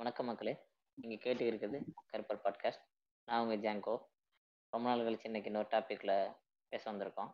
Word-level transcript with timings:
வணக்கம் 0.00 0.26
மக்களே. 0.26 0.52
நீங்கள் 0.94 1.18
கேட்டு 1.18 1.44
இருக்குது 1.50 1.78
கருப்பர் 2.10 2.40
பாட்காஸ்ட் 2.44 2.80
நான் 3.28 3.42
உங்கள் 3.42 3.60
ஜாங்கோ 3.64 3.92
ரொம்ப 4.72 4.86
நாள் 4.88 5.04
கழிச்சு 5.06 5.28
இன்னைக்கு 5.30 5.50
இன்னொரு 5.50 5.68
டாப்பிக்கில் 5.70 6.12
பேச 6.68 6.82
வந்திருக்கோம். 6.92 7.30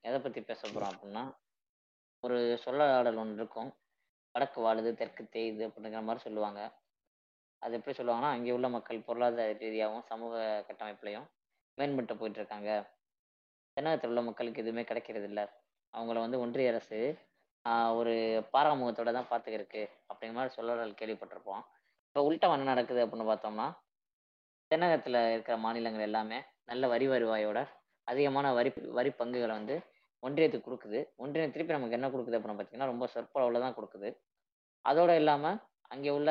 எதை 0.00 0.18
பற்றி 0.20 0.40
பேச 0.40 0.60
போகிறோம் 0.66 0.90
அப்படின்னா 0.90 1.22
ஒரு 2.20 2.38
சொல்லாடல் 2.64 3.20
ஒன்று 3.22 3.34
இருக்கும். 3.34 3.70
வடக்கு 4.34 4.60
வாழுது 4.60 4.92
தெற்கு 4.94 5.24
தேயுது 5.36 5.64
அப்படிங்கிற 5.68 6.02
மாதிரி 6.02 6.22
சொல்லுவாங்க. 6.26 6.60
அது 7.62 7.76
எப்படி 7.78 7.96
சொல்லுவாங்கன்னா 7.98 8.34
அங்கே 8.36 8.50
உள்ள 8.50 8.68
மக்கள் 8.68 9.00
பொருளாதார 9.00 9.52
ரீதியாகவும் 9.52 10.02
சமூக 10.02 10.64
கட்டமைப்புலையும் 10.68 11.26
மேம்பட்டு 11.78 12.18
போயிட்டு 12.18 12.40
இருக்காங்க. 12.42 12.70
தென்னகத்தில் 13.76 14.12
உள்ள 14.12 14.22
மக்களுக்கு 14.22 14.62
எதுவுமே 14.62 14.84
கிடைக்கிறது 14.84 15.24
இல்லை 15.24 15.46
அவங்கள 15.94 16.18
வந்து 16.26 16.40
ஒன்றிய 16.40 16.74
அரசு 16.74 17.00
ஒரு 17.98 18.14
பாராமுகத்தோட 18.54 19.10
தான் 19.16 19.30
பார்த்துக்கிருக்கு 19.32 19.82
அப்படிங்கிற 20.10 20.36
மாதிரி 20.38 20.54
சொல்லல் 20.56 20.98
கேள்விப்பட்டிருப்போம். 21.00 21.62
இப்போ 22.08 22.20
உள்டம் 22.28 22.54
என்ன 22.56 22.68
நடக்குது 22.72 23.00
அப்படின்னு 23.04 23.30
பார்த்தோம்னா 23.30 23.66
தென்னகத்தில் 24.70 25.18
இருக்கிற 25.34 25.56
மாநிலங்கள் 25.64 26.06
எல்லாமே 26.08 26.38
நல்ல 26.70 26.86
வரி 26.94 27.06
வருவாயோட 27.12 27.58
அதிகமான 28.06 28.46
வரி 28.58 28.70
வரி 28.98 29.10
பங்குகளை 29.20 29.54
வந்து 29.58 29.76
ஒன்றியத்துக்கு 30.22 30.66
கொடுக்குது. 30.68 31.00
ஒன்றியம் 31.24 31.54
திருப்பி 31.54 31.76
நமக்கு 31.76 31.96
என்ன 31.98 32.08
கொடுக்குது 32.14 32.36
அப்படின்னு 32.38 32.58
பார்த்தீங்கன்னா 32.58 32.90
ரொம்ப 32.92 33.06
சொற்பளவில் 33.14 33.64
தான் 33.64 33.76
கொடுக்குது. 33.78 34.08
அதோடு 34.90 35.14
இல்லாமல் 35.22 35.58
அங்கே 35.94 36.10
உள்ள 36.18 36.30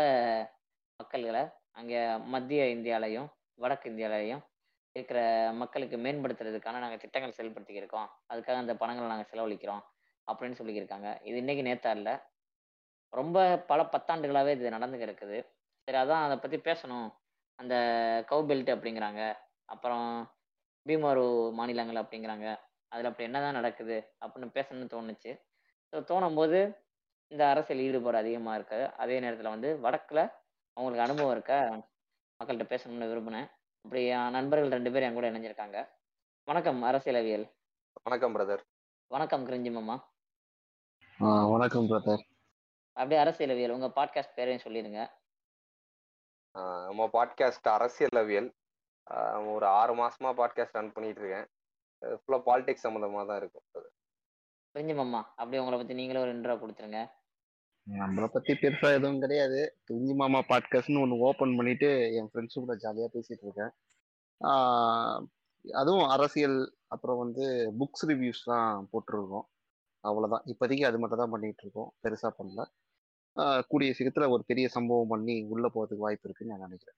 மக்கள்களை 0.99 1.43
அங்கே 1.79 1.99
மத்திய 2.33 2.61
இந்தியாலையும் 2.75 3.27
வடக்கு 3.63 3.85
இந்தியாலையும் 3.91 4.41
இருக்கிற 4.95 5.19
மக்களுக்கு 5.61 5.97
மேம்படுத்துறதுக்கான 6.05 6.79
நாங்கள் 6.83 7.01
திட்டங்கள் 7.03 7.35
செயல்படுத்திக்கிருக்கோம். 7.37 8.07
அதுக்காக 8.31 8.57
அந்த 8.63 8.75
பணங்களை 8.81 9.07
நாங்கள் 9.11 9.29
செலவழிக்கிறோம். 9.31 9.83
அப்படின்னு 10.29 10.59
சொல்லியிருக்காங்க. 10.59 11.09
இது 11.29 11.37
இன்னைக்கு 11.43 11.63
நேத்தா 11.67 11.91
இல்லை. 11.99 12.15
ரொம்ப 13.13 13.37
பல 13.71 13.81
பத்தாண்டுகளாகவே 13.93 14.53
இது 14.57 14.75
நடந்து 14.77 14.97
கிடக்குது 15.03 15.37
சரி 15.87 15.97
அதான் 16.03 16.23
அதை 16.25 16.35
பற்றி 16.43 16.57
பேசணும். 16.69 17.07
அந்த 17.59 17.75
கவு 18.29 18.43
பெல்ட் 18.49 18.71
அப்படிங்கிறாங்க. 18.75 19.21
அப்புறம் 19.73 20.07
பீமாரு 20.85 21.23
மாநிலங்கள் 21.59 22.01
அப்படிங்கிறாங்க. 22.01 22.47
அதில் 22.91 23.09
அப்படி 23.09 23.27
என்னதான் 23.29 23.57
நடக்குது 23.59 23.97
அப்படின்னு 24.23 24.49
பேசணும்னு 24.57 24.93
தோணுச்சு. 24.95 25.31
ஸோ 25.93 25.99
தோணும் 26.11 26.37
போது 26.39 26.59
இந்த 27.31 27.43
அரசியல் 27.53 27.83
ஈடுபாடு 27.85 28.17
அதிகமாக 28.21 28.57
இருக்கு. 28.59 28.79
அதே 29.03 29.15
நேரத்தில் 29.25 29.53
வந்து 29.55 29.69
வடக்கில் 29.85 30.23
அவங்களுக்கு 30.77 31.05
அனுபவம் 31.05 31.33
இருக்க? 31.35 31.53
மக்கள்கிட்ட 32.39 32.67
பேசணும்னு 32.73 33.11
விரும்பினேன். 33.11 33.47
அப்படி 33.85 34.01
என் 34.17 34.35
நண்பர்கள் 34.37 34.75
ரெண்டு 34.77 34.91
பேர் 34.93 35.05
என் 35.07 35.17
கூட 35.17 35.27
இணைஞ்சிருக்காங்க. 35.31 35.79
வணக்கம் 36.47 36.81
அரசியலவியல். 36.89 37.45
வணக்கம் 38.07 38.35
பிரதர் 38.35 38.63
வணக்கம் 39.11 39.45
கிரிஞ்சி 39.47 39.71
மாமா 39.77 39.95
ஆ 39.95 40.16
வணக்கம் 41.19 41.87
பிரதர் 41.89 42.23
அப்படியே 42.97 43.19
அரசியலவியல் 43.21 43.71
உங்கள் 43.75 43.93
பாட்காஸ்ட் 43.95 44.35
பேரையும் 44.35 44.63
சொல்லிடுங்க. 44.65 44.99
நம்ம 46.87 47.07
பாட்காஸ்ட் 47.13 47.67
அரசியலவியல். 47.75 48.49
ஒரு 49.53 49.65
ஆறு 49.79 49.93
மாசமா 49.95 50.31
பாட்காஸ்ட் 50.39 50.77
ரன் 50.79 50.91
பண்ணிட்டு 50.91 51.21
இருக்கேன் 51.21 51.47
ஃபுல்லா 52.19 52.39
பாலிடிக்ஸ் 52.49 52.85
சம்மந்தமா 52.85 53.23
தான் 53.25 53.39
இருக்கும். 53.41 53.65
brother. 53.71 53.91
கிரிஞ்சி 54.75 54.95
மாமா. 54.95 55.21
அப்படியே 55.29 55.61
உங்களை 55.63 55.79
பற்றி 55.79 55.97
நீங்களே 56.01 56.23
ஒரு 56.25 56.35
இன்ட்ரோ 56.35 56.57
கொடுத்துருங்க. 56.61 57.01
நம்மளை 57.87 58.29
பத்தி 58.37 58.53
பெருசா 58.53 58.93
எதுவும் 58.99 59.19
கிடையாது. 59.19 59.59
துஞ்சி 59.83 60.13
மாமா 60.13 60.41
பாட்காஸ்ட்னு 60.53 61.01
ஒன்று 61.01 61.23
ஓப்பன் 61.29 61.57
பண்ணிட்டு 61.61 61.91
என் 62.13 62.31
ஃப்ரெண்ட்ஸு 62.31 62.63
கூட 62.63 62.75
ஜாலியாக 62.85 63.13
பேசிட்டு 63.17 63.45
இருக்கேன் 63.47 63.73
அதுவும் 65.81 66.07
அரசியல் 66.07 66.59
அப்புறம் 66.87 67.17
வந்து 67.17 67.45
புக்ஸ் 67.79 68.07
ரிவ்யூஸ் 68.07 68.47
தான் 68.53 68.89
போட்டிருக்கோம். 68.91 69.47
அவ்வளோதான் 70.07 70.45
இப்போதைக்கு 70.51 70.85
அது 70.89 70.97
மட்டும் 71.01 71.21
தான் 71.21 71.33
பண்ணிட்டு 71.33 71.63
இருக்கோம். 71.65 71.89
பெருசா 72.03 72.29
பண்ணல. 72.39 72.61
கூடிய 73.71 73.89
சீக்கிரத்தில் 73.95 74.33
ஒரு 74.35 74.43
பெரிய 74.49 74.67
சம்பவம் 74.75 75.11
பண்ணி 75.13 75.35
உள்ள 75.53 75.65
போகிறதுக்கு 75.73 76.05
வாய்ப்பு 76.05 76.27
இருக்குன்னு 76.27 76.53
நான் 76.53 76.65
நினைக்கிறேன். 76.67 76.97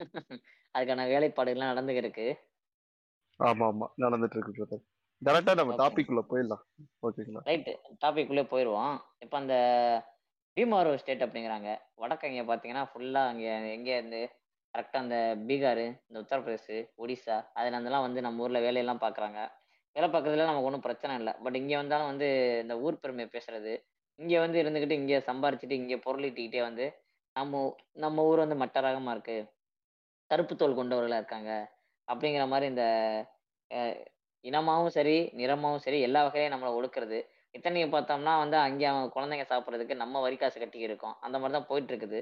அதுக்கான 0.74 1.04
வேலைப்பாடுகள்லாம் 1.12 1.72
நடந்துக்கு 1.72 2.02
இருக்கு 2.04 2.26
ஆமா 3.40 3.66
ஆமா 3.70 3.86
நடந்துட்டு 4.02 4.36
இருக்கு 4.36 4.56
பிரதர் 4.58 4.82
டேரக்டா 5.22 5.52
நம்ம. 5.58 5.74
டாபிக் 5.80 6.10
உள்ள 6.12 6.22
போயிடலாம். 6.30 6.62
ஓகேங்களா 7.06 7.42
ரைட்டு 7.48 7.72
டாபிக் 8.02 8.30
உள்ளே 8.32 8.44
போயிடுவோம் 8.52 8.94
இப்போ 9.24 9.36
அந்த 9.42 9.56
பீமாரோ 10.56 10.92
ஸ்டேட் 11.02 11.24
அப்படிங்கிறாங்க. 11.26 11.68
வடக்கு 12.02 12.30
இங்கே 12.30 12.44
பார்த்தீங்கன்னா 12.48 12.84
ஃபுல்லாக 12.90 13.30
அங்கே 13.32 13.52
எங்கே 13.76 13.94
இருந்து? 13.98 14.22
கரெக்டாக 14.74 15.04
அந்த 15.04 15.16
பீகார் 15.48 15.84
இந்த 16.06 16.18
உத்தரப்பிரதேஷ் 16.22 16.70
ஒடிசா 17.02 17.36
அதில் 17.56 17.74
இருந்தெல்லாம் 17.74 18.06
வந்து 18.06 18.20
நம்ம 18.26 18.44
ஊரில் 18.44 18.64
வேலையெல்லாம் 18.66 19.02
பார்க்குறாங்க 19.04 19.40
வேலை 19.96 20.06
பார்க்கறதுல 20.08 20.46
நமக்கு 20.50 20.68
ஒன்றும் 20.68 20.84
பிரச்சனை 20.86 21.14
இல்லை. 21.20 21.32
பட் 21.44 21.56
இங்கே 21.60 21.76
வந்தாலும் 21.80 22.10
வந்து 22.12 22.28
இந்த 22.64 22.74
ஊர் 22.84 23.00
பெருமையை 23.02 23.28
பேசுறது 23.34 23.72
இங்கே 24.18 24.38
வந்து 24.44 24.58
இருந்துக்கிட்டு 24.62 24.98
இங்கே 25.00 25.18
சம்பாரிச்சிட்டு 25.28 25.76
இங்கே 25.82 25.98
பொருளிட்டிக்கிட்டே 26.06 26.62
வந்து 26.68 26.86
நம்ம 27.36 27.60
நம்ம 28.04 28.24
ஊர் 28.30 28.42
வந்து 28.44 28.56
மட்ட 28.62 28.80
ரகமாக 28.86 29.14
இருக்கு. 29.16 29.36
கருப்பு 30.30 30.54
தோல் 30.60 30.78
கொண்டவர்களாக 30.78 31.22
இருக்காங்க. 31.22 31.52
அப்படிங்கிற 32.08 32.44
மாதிரி 32.52 32.66
இந்த 32.72 32.84
இனமாகவும் 33.78 34.10
இனமாவும் 34.44 34.94
சரி 34.96 35.16
நிறமாவும் 35.40 35.82
சரி 35.84 35.98
எல்லா 36.06 36.20
வகையிலையும் 36.26 36.54
நம்மளை 36.54 36.70
ஒடுக்குறது. 36.78 37.18
இத்தனையை 37.56 37.86
பார்த்தோம்னா 37.94 38.32
வந்து 38.42 38.56
அங்கே 38.66 38.86
அவங்க 38.92 39.08
குழந்தைங்க 39.16 39.44
சாப்பிட்றதுக்கு 39.50 39.94
நம்ம 40.02 40.20
வரி 40.24 40.36
காசு 40.40 40.56
கட்டி 40.62 40.78
இருக்கோம். 40.86 41.16
அந்த 41.24 41.36
மாதிரி 41.40 41.56
தான் 41.56 41.68
போயிட்டு 41.70 41.92
இருக்குது. 41.92 42.20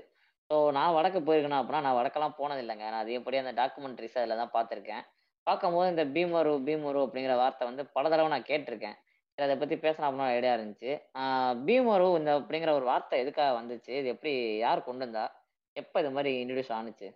ஸோ 0.51 0.57
நான் 0.77 0.95
வடக்கு 0.97 1.21
போயிருக்கேனா 1.29 1.61
அப்படின்னா 1.63 1.85
நான் 1.87 1.99
வடக்கெல்லாம் 1.99 2.37
போனது 2.41 2.63
இல்லைங்க 2.65 2.87
நான் 2.93 3.03
அதிகப்படி 3.05 3.39
அந்த 3.43 3.53
டாக்குமெண்ட்ரிஸ் 3.61 4.19
அதில் 4.21 4.41
தான் 4.43 4.55
பார்த்துருக்கேன். 4.57 5.05
பார்க்கும்போது 5.49 5.89
இந்த 5.93 6.05
பீமரு 6.15 6.53
பீமரு 6.67 7.01
அப்படிங்கிற 7.07 7.35
வார்த்தை 7.43 7.65
வந்து 7.71 7.85
பல 7.97 8.05
தடவை 8.13 8.29
நான் 8.35 8.51
கேட்டிருக்கேன். 8.51 8.97
சரி 9.33 9.47
அதை 9.47 9.57
பற்றி 9.59 9.77
பேசணும் 9.85 10.09
அப்படின்னு 10.09 10.35
ஐடியா 10.37 10.53
இருந்துச்சு. 10.57 10.93
பீமரு 11.67 12.07
இந்த 12.21 12.31
அப்படிங்கிற 12.41 12.73
ஒரு 12.79 12.87
வார்த்தை 12.93 13.19
எதுக்காக 13.25 13.53
வந்துச்சு? 13.61 13.93
இது 14.01 14.09
எப்படி 14.15 14.33
யார் 14.65 14.87
கொண்டு 14.89 15.05
வந்தா? 15.07 15.27
எப்போ 15.77 15.97
இது 16.03 16.11
மாதிரி 16.17 16.33
இன்ட்ரடியூஸ் 16.43 16.73
ஆனுச்சு? 16.79 17.09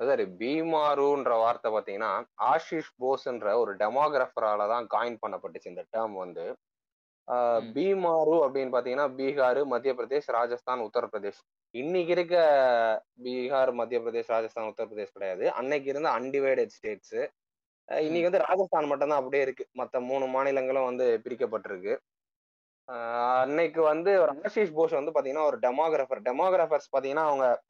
பிரதர் 0.00 0.22
பீமாருன்ற 0.40 1.32
வார்த்தை 1.42 1.68
பாத்தீங்கன்னா 1.74 2.10
ஆஷிஷ் 2.50 2.90
போஸ்ன்ற 3.02 3.52
ஒரு 3.62 3.72
டெமோகிராஃபரால 3.80 4.66
தான் 4.72 4.84
காயின் 4.94 5.20
பண்ணப்பட்டுச்சு 5.22 5.72
இந்த 5.72 5.84
டேர்ம் 5.94 6.16
வந்து. 6.24 6.44
பீமாரு 7.76 8.36
அப்படின்னு 8.44 8.74
பாத்தீங்கன்னா 8.74 9.06
பீகார் 9.18 9.60
மத்திய 9.72 9.94
பிரதேஷ் 9.98 10.28
ராஜஸ்தான் 10.36 10.84
உத்தரப்பிரதேஷ். 10.86 11.40
இன்னைக்கு 11.70 12.12
இருக்க 12.12 12.36
பீகார் 13.22 13.72
மத்திய 13.72 14.00
பிரதேஷ் 14.00 14.24
ராஜஸ்தான் 14.26 14.74
உத்தரப்பிரதேஷ் 14.74 15.12
கிடையாது. 15.12 15.52
அன்னைக்கு 15.52 15.90
இருந்த 15.90 16.10
அன்டிவைடட் 16.10 16.66
ஸ்டேட்ஸ் 16.66 17.16
இன்னைக்கு 17.86 18.22
வந்து 18.22 18.38
ராஜஸ்தான் 18.38 18.86
மட்டும்தான் 18.86 19.18
அப்படியே 19.18 19.42
இருக்கு. 19.42 19.66
மத்த 19.74 20.00
மூணு 20.00 20.26
மாநிலங்களும் 20.26 20.84
வந்து 20.84 21.20
பிரிக்கப்பட்டிருக்கு. 21.24 21.98
ஆஹ் 22.92 23.40
அன்னைக்கு 23.40 23.82
வந்து 23.82 24.20
ஒரு 24.20 24.32
ஆஷிஷ் 24.32 24.72
போஸ் 24.72 24.90
வந்து 24.90 25.10
பாத்தீங்கன்னா 25.10 25.44
ஒரு 25.44 25.58
டெமோகிராஃபர் 25.58 26.22
டெமோகிராஃபர்ஸ் 26.24 26.90
பாத்தீங்கன்னா 26.98 27.24
அவங்க 27.24 27.62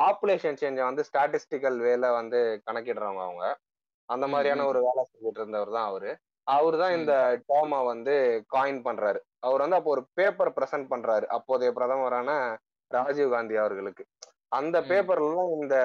பாப்புலேஷன் 0.00 0.56
சேஞ்சை 0.60 0.84
வந்து 0.84 1.04
ஸ்டாட்டிஸ்டிக்கல் 1.12 1.78
வேல 1.86 2.12
வந்து 2.12 2.62
கணக்கிடுறவங்க 2.70 3.22
அவங்க. 3.22 3.58
அந்த 4.04 4.26
மாதிரியான. 4.26 4.66
ஒரு 4.66 4.78
வேலை 4.82 5.04
செஞ்சுட்டு 5.04 5.38
இருந்தவர் 5.38 5.74
தான் 5.74 5.86
அவரு. 5.86 6.18
அவர் 6.42 6.76
தான் 6.76 6.96
இந்த 6.96 7.42
டேர்மை 7.48 7.84
வந்து 7.84 8.44
காயின் 8.52 8.82
பண்றாரு. 8.86 9.18
அவர் 9.38 9.60
வந்து 9.60 9.76
அப்போ 9.76 9.90
ஒரு 9.90 10.06
பேப்பர் 10.12 10.52
பிரசன்ட் 10.52 10.90
பண்றாரு. 10.90 11.26
அப்போதைய 11.26 11.72
பிரதமரான 11.76 12.56
ராஜீவ் 12.90 13.30
காந்தி 13.30 13.56
அவர்களுக்கு. 13.56 14.04
அந்த. 14.48 14.80
பேப்பர்ல 14.80 15.62
இந்த 15.62 15.76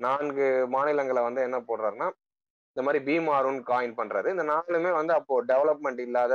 நான்கு 0.00 0.66
மாநிலங்களை 0.68 1.22
வந்து 1.22 1.42
என்ன 1.42 1.58
போடுறாருன்னா 1.60 2.08
இந்த 2.76 2.82
மாதிரி 2.82 3.00
பீமாருன்னு 3.04 3.62
காயின் 3.66 3.96
பண்றாரு. 3.96 4.28
இந்த 4.30 4.42
நாலுமே 4.42 4.92
வந்து 4.92 5.12
அப்போ 5.12 5.44
டெவலப்மெண்ட் 5.44 6.00
இல்லாத 6.00 6.34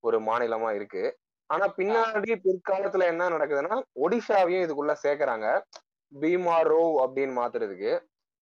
ஒரு 0.00 0.18
மாநிலமா 0.20 0.74
இருக்கு. 0.74 1.02
ஆனா 1.50 1.74
பின்னாடி 1.76 2.32
பிற்காலத்துல 2.44 3.04
என்ன 3.04 3.28
நடக்குதுன்னா 3.28 3.82
ஒடிஷாவையும் 4.00 4.64
இதுக்குள்ள 4.64 4.94
சேர்க்கறாங்க. 5.02 5.46
பீமாரோ 6.12 6.82
அப்படின்னு 7.04 7.34
மாத்துறதுக்கு. 7.40 7.92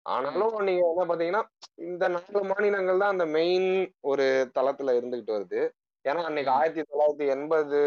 ஆனாலும் 0.05 0.59
நீங்க 0.59 0.83
என்ன 0.87 1.03
பாத்தீங்கன்னா 1.05 1.43
இந்த 1.75 2.07
நாலு 2.07 2.43
மாநிலங்கள் 2.43 2.97
தான் 2.97 3.09
அந்த 3.09 3.25
மெயின் 3.25 3.69
ஒரு 4.01 4.25
தளத்துல 4.59 4.95
இருந்துகிட்டு 4.99 5.35
வருது. 5.37 5.61
ஏன்னா 6.05 6.21
அன்னைக்கு. 6.23 6.51
ஆயிரத்தி 6.51 6.81
தொள்ளாயிரத்தி 6.81 7.27
எண்பது 7.27 7.79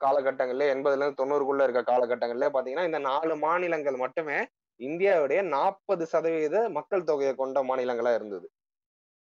காலகட்டங்கள்ல 0.00 0.66
எண்பதுல 0.72 1.02
இருந்து 1.02 1.20
தொண்ணூறுக்குள்ள 1.20 1.64
இருக்க 1.64 1.82
காலகட்டங்கள்ல 1.88 2.48
பாத்தீங்கன்னா 2.54 2.88
இந்த 2.88 3.00
நாலு 3.06 3.34
மாநிலங்கள் 3.42 4.02
மட்டுமே 4.02 4.38
இந்தியாவுடைய 4.80 5.40
நாற்பது 5.52 6.04
சதவீத 6.12 6.56
மக்கள் 6.76 7.08
தொகையை 7.08 7.32
கொண்ட 7.34 7.58
மாநிலங்களா 7.68 8.12
இருந்தது 8.14 8.46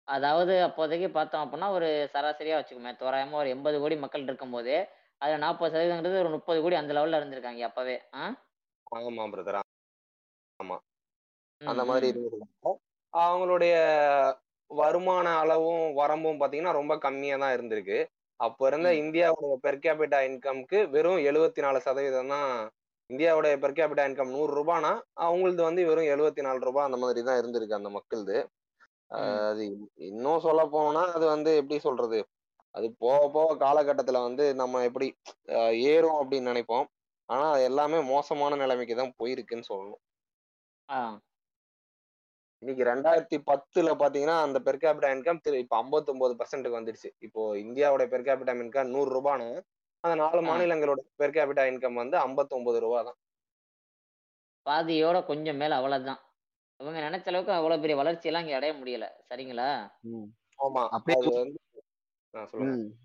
அதாவது 0.08 0.54
அப்போதைக்கு 0.66 1.08
பார்த்தோம் 1.10 1.42
அப்படின்னா 1.42 1.68
ஒரு 1.74 1.88
சராசரியா 2.14 2.56
வச்சுக்கோமே 2.58 2.92
தோராயமா 3.00 3.36
ஒரு 3.40 3.50
எண்பது 3.54 3.76
கோடி 3.82 3.96
மக்கள் 3.98 4.26
இருக்கும்போது 4.26 4.74
அதுல 5.20 5.40
நாற்பது 5.42 5.72
சதவீதங்கிறது 5.72 6.22
ஒரு 6.22 6.30
முப்பது 6.34 6.58
கோடி 6.62 6.76
அந்த 6.78 6.92
லெவல்ல 6.96 7.18
இருந்திருக்காங்க 7.20 7.64
அப்பவே? 7.68 7.96
ஆமா 8.86 9.26
பிரதர் 9.32 9.58
ம், 10.60 10.80
அந்த 11.62 11.82
மாதிரி. 11.88 12.06
இருந்திருக்காங்க 12.10 12.72
அவங்களுடைய 13.12 13.74
வருமான 14.70 15.26
அளவும் 15.38 15.84
வரம்பும் 15.96 16.40
பாத்தீங்கன்னா 16.40 16.78
ரொம்ப 16.78 16.94
கம்மியா 17.04 17.36
தான் 17.38 17.54
இருந்திருக்கு 17.56 17.98
அப்ப 18.40 18.66
இருந்த 18.66 18.88
ம். 18.90 18.98
இந்தியாவுடைய 19.00 19.54
பெர் 19.64 19.82
கேபிட்டா 19.84 20.18
இன்கம்க்கு 20.28 20.78
வெறும் 20.90 21.20
எழுபத்தி 21.26 21.60
நாலு 21.60 21.80
சதவீதம் 21.80 22.32
தான் 22.34 22.52
இந்தியாவுடைய 23.10 23.54
பெர் 23.62 23.76
கேபிட்டா 23.78 24.04
இன்கம் 24.08 24.34
நூறு 24.34 24.52
ரூபானா 24.58 24.92
அவங்களது 25.24 25.62
வந்து 25.68 25.82
வெறும் 25.88 26.10
எழுபத்தி 26.14 26.42
நாலு 26.42 26.60
ரூபாய் 26.60 26.88
அந்த 26.88 26.98
மாதிரி 26.98 27.22
தான் 27.22 27.40
இருந்திருக்கு 27.40 27.78
அந்த 27.78 27.90
மக்களது. 27.96 28.36
அது 29.46 29.62
இன்னும் 30.08 30.44
சொல்ல 30.44 30.62
போனா 30.74 31.02
அது 31.16 31.26
வந்து 31.26 31.50
எப்படி 31.60 31.78
சொல்றது? 31.86 32.18
அது 32.74 32.86
போக 32.98 33.20
போக 33.28 33.56
காலகட்டத்துல 33.64 34.18
வந்து 34.26 34.44
நம்ம 34.54 34.82
எப்படி 34.88 35.06
ஏறும் 35.90 36.18
அப்படின்னு 36.20 36.50
நினைப்போம். 36.52 36.86
ஆனா 37.28 37.46
அது 37.54 37.62
எல்லாமே 37.62 37.98
மோசமான 38.12 38.56
நிலைமைக்கு 38.56 38.94
தான் 38.96 39.16
போயிருக்குன்னு 39.18 39.70
சொல்லணும். 39.70 40.02
இன்னைக்கு 42.62 42.82
ரெண்டாயிரத்தி 42.88 43.36
பத்துல 43.48 43.92
பாத்தீங்கன்னா 44.00 44.36
அந்த 44.46 44.58
பெர் 44.64 44.80
கேபிட்டா 44.82 45.10
இன்கம் 45.14 45.38
இப்ப 45.60 45.74
59% 45.76 46.40
பர்சன்ட்டுக்கு 46.40 46.78
வந்துடுச்சு. 46.78 47.10
இப்போ 47.26 47.42
இந்தியாவோட 47.64 48.04
பெர் 48.12 48.26
கேபிட்டா 48.26 48.54
இன்கம் 48.58 48.92
நூறு 48.94 49.10
ரூபான்னு 49.16 49.46
அந்த 50.04 50.14
நாலு. 50.20 50.40
மாநிலங்களோட 50.48 51.00
பெர் 51.22 51.34
கேபிட்டா 51.36 51.64
இன்கம் 51.70 52.00
வந்து 52.02 52.16
59 52.24 52.82
ரூபா 52.84 53.00
தான் 53.08 53.18
பாதியோட 54.66 55.18
கொஞ்சம் 55.28 55.58
மேல 55.60 55.76
அவ்வளவுதான். 55.80 56.20
இவங்க 56.80 56.98
நினைச்ச 57.06 57.28
அளவுக்கு 57.30 57.52
அவ்வளவு 57.56 57.82
பெரிய 57.82 57.96
வளர்ச்சி 58.00 58.28
எல்லாம் 58.30 58.44
இங்க 58.44 58.56
அடைய 58.58 58.72
முடியல. 58.80 59.06
சரிங்களா. 59.30 59.68
ஆமா. 60.58 60.82
அப்படியே 60.96 61.16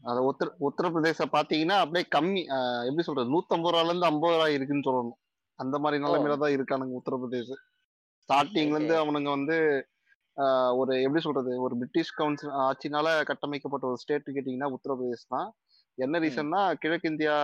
அது 0.10 0.19
உத்தர 0.30 0.48
உத்தரப்பிரதேச 0.68 1.25
பாத்தீங்கன்னா 1.36 1.78
அப்படியே 1.84 2.06
கம்மி 2.16 2.42
எப்படி 2.90 3.06
சொல்றது? 3.07 3.34
நூத்தம்பது 3.36 3.74
ரூபால 3.74 3.92
இருந்து 3.92 4.10
ஐம்பது 4.10 4.36
ரூபாய் 4.36 4.56
இருக்குன்னு 4.57 4.88
சொல்லணும். 4.90 5.18
அந்த 5.60 5.75
மாதிரி 5.84 6.04
நிலைமையில 6.06 6.38
தான் 6.44 6.56
இருக்கானுங்க 6.57 7.00
உத்தரப்பிரதேச. 7.00 7.50
ஸ்டார்டிங்ல 8.25 8.77
இருந்து. 8.77 8.95
அவனுங்க 9.01 9.30
வந்து 9.31 9.57
ஒரு 10.80 10.94
எப்படி 11.04 11.22
சொல்றது 11.24 11.51
ஒரு 11.66 11.74
பிரிட்டிஷ் 11.80 12.16
கவுன்சில் 12.18 12.56
ஆட்சினால 12.63 13.07
கட்டமைக்கப்பட்ட 13.30 13.86
ஒரு 13.89 14.00
ஸ்டேட் 14.01 14.27
கேட்டீங்கன்னா 14.30 14.69
உத்தரப்பிரதேஷ் 14.75 15.31
தான் 15.33 15.48
என்ன 15.98 16.19
ரீசன்னா 16.24 16.62
கிழக்கிந்தியா 16.81 17.38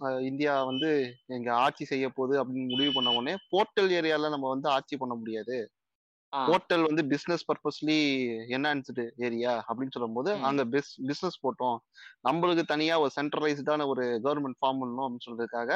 ஆஹ் 0.00 0.20
இந்தியா 0.28 0.52
வந்து 0.68 0.90
எங்க 1.36 1.48
ஆட்சி 1.62 1.84
செய்ய 1.88 2.06
போகுது 2.10 2.34
அப்படின்னு 2.40 2.72
முடிவு 2.72 2.92
பண்ண 2.96 3.14
உடனே 3.14 3.34
போர்ட்டல் 3.50 3.90
ஏரியால 3.96 4.30
நம்ம 4.34 4.48
வந்து 4.52 4.68
ஆட்சி 4.74 4.96
பண்ண 5.00 5.14
முடியாது 5.20 5.56
ஆ 6.32 6.40
ஹோட்டல் 6.48 6.84
வந்து 6.86 7.02
பிசினஸ் 7.10 7.44
பர்பஸ்லி 7.48 7.96
என்ஹான்ஸ்டு 8.56 9.04
ஏரியா 9.26 9.52
அப்படின்னு 9.64 9.94
சொல்லும்போது 9.96 10.30
ம். 10.34 10.44
அங்க 10.48 10.62
பிசினஸ் 11.06 11.40
போட்டோம் 11.42 11.78
நம்மளுக்கு 12.24 12.64
தனியா 12.68 12.96
ஒரு 13.02 13.12
சென்ட்ரலைஸ்டான 13.16 13.86
ஒரு 13.88 14.04
கவர்மெண்ட் 14.24 14.60
ஃபார்ம் 14.60 14.80
பண்ணணும் 14.82 15.06
அப்படின்னு 15.06 15.28
சொல்றதுக்காக. 15.28 15.70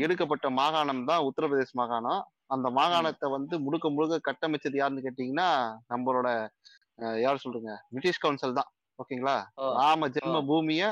எடுக்கப்பட்ட 0.00 0.46
மாகாணம் 0.56 1.08
தான் 1.08 1.24
உத்தரப்பிரதேஷ் 1.26 1.78
மாகாணம் 1.78 2.22
அந்த 2.50 2.66
மாகாணத்தை 2.70 3.26
வந்து 3.28 3.54
முழுக்க 3.58 3.86
முழுக்க 3.90 4.16
கட்டமைச்சது 4.28 4.78
யாருன்னு 4.78 5.04
கேட்டீங்கன்னா 5.06 5.48
நம்மளோட 5.90 6.28
யார் 7.22 7.42
சொல்றீங்க? 7.44 7.74
பிரிட்டிஷ் 7.90 8.22
கவுன்சில் 8.22 8.58
தான். 8.58 8.70
ஓகேங்களா? 8.98 9.36
ராம 9.78 10.08
ஜென்ம. 10.08 10.40
பூமிய 10.48 10.82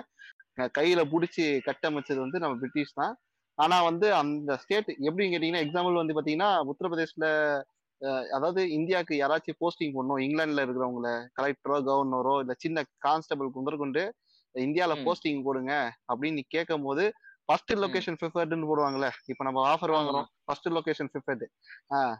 கையில 0.76 1.00
புடிச்சு 1.10 1.46
கட்டமைச்சது 1.66 2.20
வந்து 2.20 2.38
நம்ம 2.38 2.54
பிரிட்டிஷ் 2.58 2.94
தான். 2.94 3.14
ஆனா 3.58 3.76
வந்து 3.82 4.06
அந்த 4.14 4.52
ஸ்டேட் 4.62 4.90
எப்படின்னு 5.06 5.32
கேட்டீங்கன்னா 5.32 5.64
எக்ஸாம்பிள் 5.64 6.00
வந்து 6.00 6.16
பாத்தீங்கன்னா 6.16 6.50
உத்தரப்பிரதேஷ்ல 6.72 7.26
அதாவது 8.30 8.60
இந்தியாவுக்கு 8.72 9.14
யாராச்சும் 9.16 9.60
போஸ்டிங் 9.60 9.94
பண்ணணும் 9.94 10.20
இங்கிலாந்துல 10.24 10.64
இருக்கிறவங்கள 10.64 11.08
கலெக்டரோ 11.38 11.76
கவர்னரோ 11.88 12.34
இல்ல 12.42 12.52
சின்ன 12.58 12.84
கான்ஸ்டபிள் 12.98 13.48
முதற்கொண்டு 13.56 14.02
இந்தியால 14.54 14.94
ம். 14.94 15.02
போஸ்டிங் 15.06 15.42
போடுங்க 15.44 15.72
அப்படின்னு 16.08 16.42
கேட்கும் 16.48 16.86
போது 16.86 17.04
ஃபர்ஸ்ட். 17.48 17.72
லொகேஷன் 17.74 18.16
ப்ரிஃபர்டுன்னு 18.20 18.68
போடுவாங்கல்ல. 18.70 19.06
இப்ப 19.26 19.44
நம்ம 19.44 19.60
ஆஃபர் 19.68 19.92
வாங்குறோம். 19.92 20.26
First 20.44 20.68
location 20.68 21.10
preferred 21.12 21.46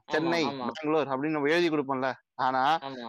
Chennai 0.08 0.40
Bangalore 0.70 1.08
அப்படின்னு 1.08 1.36
நம்ம 1.36 1.48
எழுதி 1.48 1.68
கொடுப்போம்ல. 1.68 2.08
ஆனா 2.42 2.62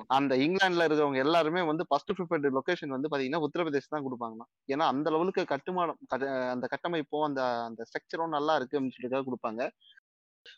அந்த 0.10 0.36
இங்கிலாந்துல 0.38 0.86
இருக்கிறவங்க 0.86 1.18
எல்லாருமே 1.18 1.62
வந்து 1.62 1.86
ஃபர்ஸ்ட் 1.88 2.12
ப்ரிஃபர்டு 2.12 2.52
லொகேஷன் 2.52 2.88
வந்து 2.88 3.08
பாத்தீங்கன்னா 3.08 3.42
உத்தரப்பிரதேஷ் 3.46 3.90
தான் 3.90 4.06
கொடுப்பாங்கண்ணா 4.06 4.46
ஏன்னா 4.70 4.86
அந்த 4.90 5.10
லெவலுக்கு 5.10 5.44
கட்டுமானம் 5.46 6.00
கட்ட- 6.08 6.30
அந்த 6.50 6.68
கட்டமைப்பும் 6.68 7.24
அந்த 7.24 7.42
அந்த 7.64 7.84
ஸ்ட்ரக்சரும் 7.84 8.28
நல்லா 8.30 8.56
இருக்கு 8.56 8.80
அப்படின்னு 8.80 8.98
சொல்லிட்டு 8.98 9.28
கொடுப்பாங்க. 9.28 9.62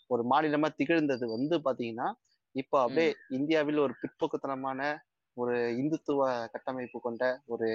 ஒரு 0.08 0.24
மாநிலமா 0.30 0.70
திகழ்ந்தது 0.76 1.28
வந்து 1.30 1.58
பாத்தீங்கன்னா 1.60 2.08
இப்போ 2.56 2.78
அப்படியே 2.82 3.08
இந்தியாவில் 3.30 3.78
ஒரு 3.78 3.94
பிற்போக்குத்தனமான 4.00 4.80
ஒரு 5.38 5.54
இந்துத்துவ 5.76 6.22
கட்டமைப்பு 6.52 7.00
கொண்ட 7.02 7.24
ஒரு 7.46 7.68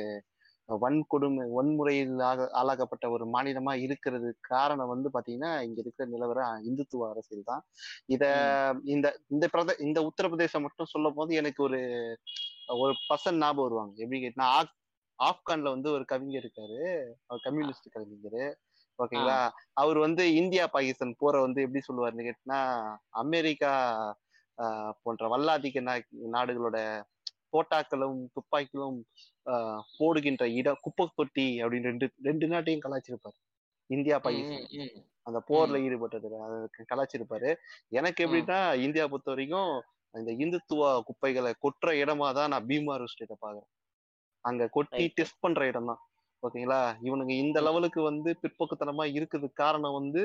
வன்கொடுமை 0.68 1.44
வன்முறையில் 1.50 2.14
ஆக- 2.22 2.50
ஆளாக்கப்பட்ட 2.58 3.06
ஒரு 3.10 3.24
மாநிலமா 3.32 3.72
இருக்கிறது 3.82 4.28
காரணம் 4.48 4.92
வந்து 4.92 5.08
பாத்தீங்கன்னா 5.14 5.52
இங்க 5.62 5.78
இருக்கிற 5.82 6.06
நிலவர 6.12 6.38
இந்துத்துவ 6.66 7.08
அரசியல் 7.10 7.48
தான். 7.50 7.62
இத 8.08 8.24
இந்த 8.94 9.06
இந்த 9.30 9.46
பிரத 9.52 9.76
இந்த 9.86 10.00
உத்தரப்பிரதேசம் 10.08 10.64
மட்டும் 10.66 10.92
சொல்லும் 10.92 11.16
போது 11.16 11.34
எனக்கு 11.36 11.62
ஒரு 11.62 11.80
ஒரு 12.78 12.92
பர்சன் 13.08 13.40
ஞாபகம் 13.40 13.66
வருவாங்க. 13.66 13.94
எப்படி 13.98 14.20
கேட்டா 14.20 14.46
ஆப் 14.56 14.74
ஆப்கான்ல 15.18 15.68
வந்து 15.72 15.88
ஒரு 15.92 16.04
கவிஞர் 16.06 16.42
இருக்காரு. 16.42 16.80
அவர் 17.26 17.44
கம்யூனிஸ்ட் 17.44 17.86
கவிஞர். 17.94 18.42
ஓகேங்களா? 18.98 19.38
அவர் 19.76 19.98
வந்து 20.00 20.22
இந்தியா 20.36 20.64
பாகிஸ்தான் 20.68 21.18
போற 21.18 21.34
வந்து 21.42 21.64
எப்படி 21.64 21.82
சொல்லுவாருன்னு 21.86 22.28
கேட்டினா 22.28 22.60
அமெரிக்கா 23.22 23.72
ஆஹ், 24.58 24.92
போன்ற 25.02 25.24
வல்லாதிக்க 25.30 25.78
நாடுகளோட 26.34 26.76
போட்டாக்களும் 27.52 28.18
துப்பாக்கிகளும் 28.34 28.96
போடுகின்ற 29.98 30.44
இடம் 30.60 30.81
குப்பை 30.81 31.04
தொட்டி 31.19 31.46
அப்படின்னு 31.62 31.90
ரெண்டு 31.93 32.06
ரெண்டு 32.22 32.46
நாட்டையும் 32.52 32.84
கலாய்ச்சிருப்பாரு. 32.87 33.38
இந்தியா 33.90 34.16
பாகிஸ்தான் 34.19 35.04
அந்த 35.28 35.38
போர்ல 35.48 35.76
ஈடுபட்டது. 35.87 36.28
அதுக்கு 36.46 36.82
கலாய்ச்சிருப்பாரு. 36.93 37.50
எனக்கு 37.98 38.20
எப்படின்னா 38.25 38.58
இந்தியா 38.87 39.04
பொறுத்த 39.06 39.31
வரைக்கும் 39.31 39.70
இந்த 40.14 40.31
இந்துத்துவ 40.44 40.82
குப்பைகளை 41.08 41.50
கொட்டுற 41.64 41.90
இடமா 42.02 42.28
தான் 42.32 42.52
நான் 42.52 42.66
பீமார் 42.69 43.10
ஸ்டேட்டை 43.12 43.37
பாக்குறேன் 43.44 43.70
அங்க 44.44 44.69
கொட்டி. 44.69 45.04
டெஸ்ட் 45.19 45.43
பண்ற 45.44 45.66
இடம் 45.66 45.90
தான் 45.90 46.02
ஓகேங்களா? 46.42 46.81
இவனுங்க 47.06 47.32
இந்த 47.44 47.58
லெவலுக்கு 47.60 48.00
வந்து 48.02 48.31
பிற்போக்குத்தனமா 48.42 49.04
இருக்கிறதுக்கு 49.16 49.62
காரணம் 49.62 49.92
வந்து 49.92 50.22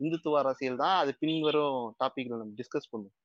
இந்துத்துவ 0.00 0.38
அரசியல் 0.38 0.76
தான். 0.76 0.96
அது 0.96 1.10
பின்வரும் 1.20 1.76
டாபிக்ல 2.00 2.38
நம்ம 2.40 2.54
டிஸ்கஸ் 2.60 2.90
பண்ணுவோம். 2.92 3.16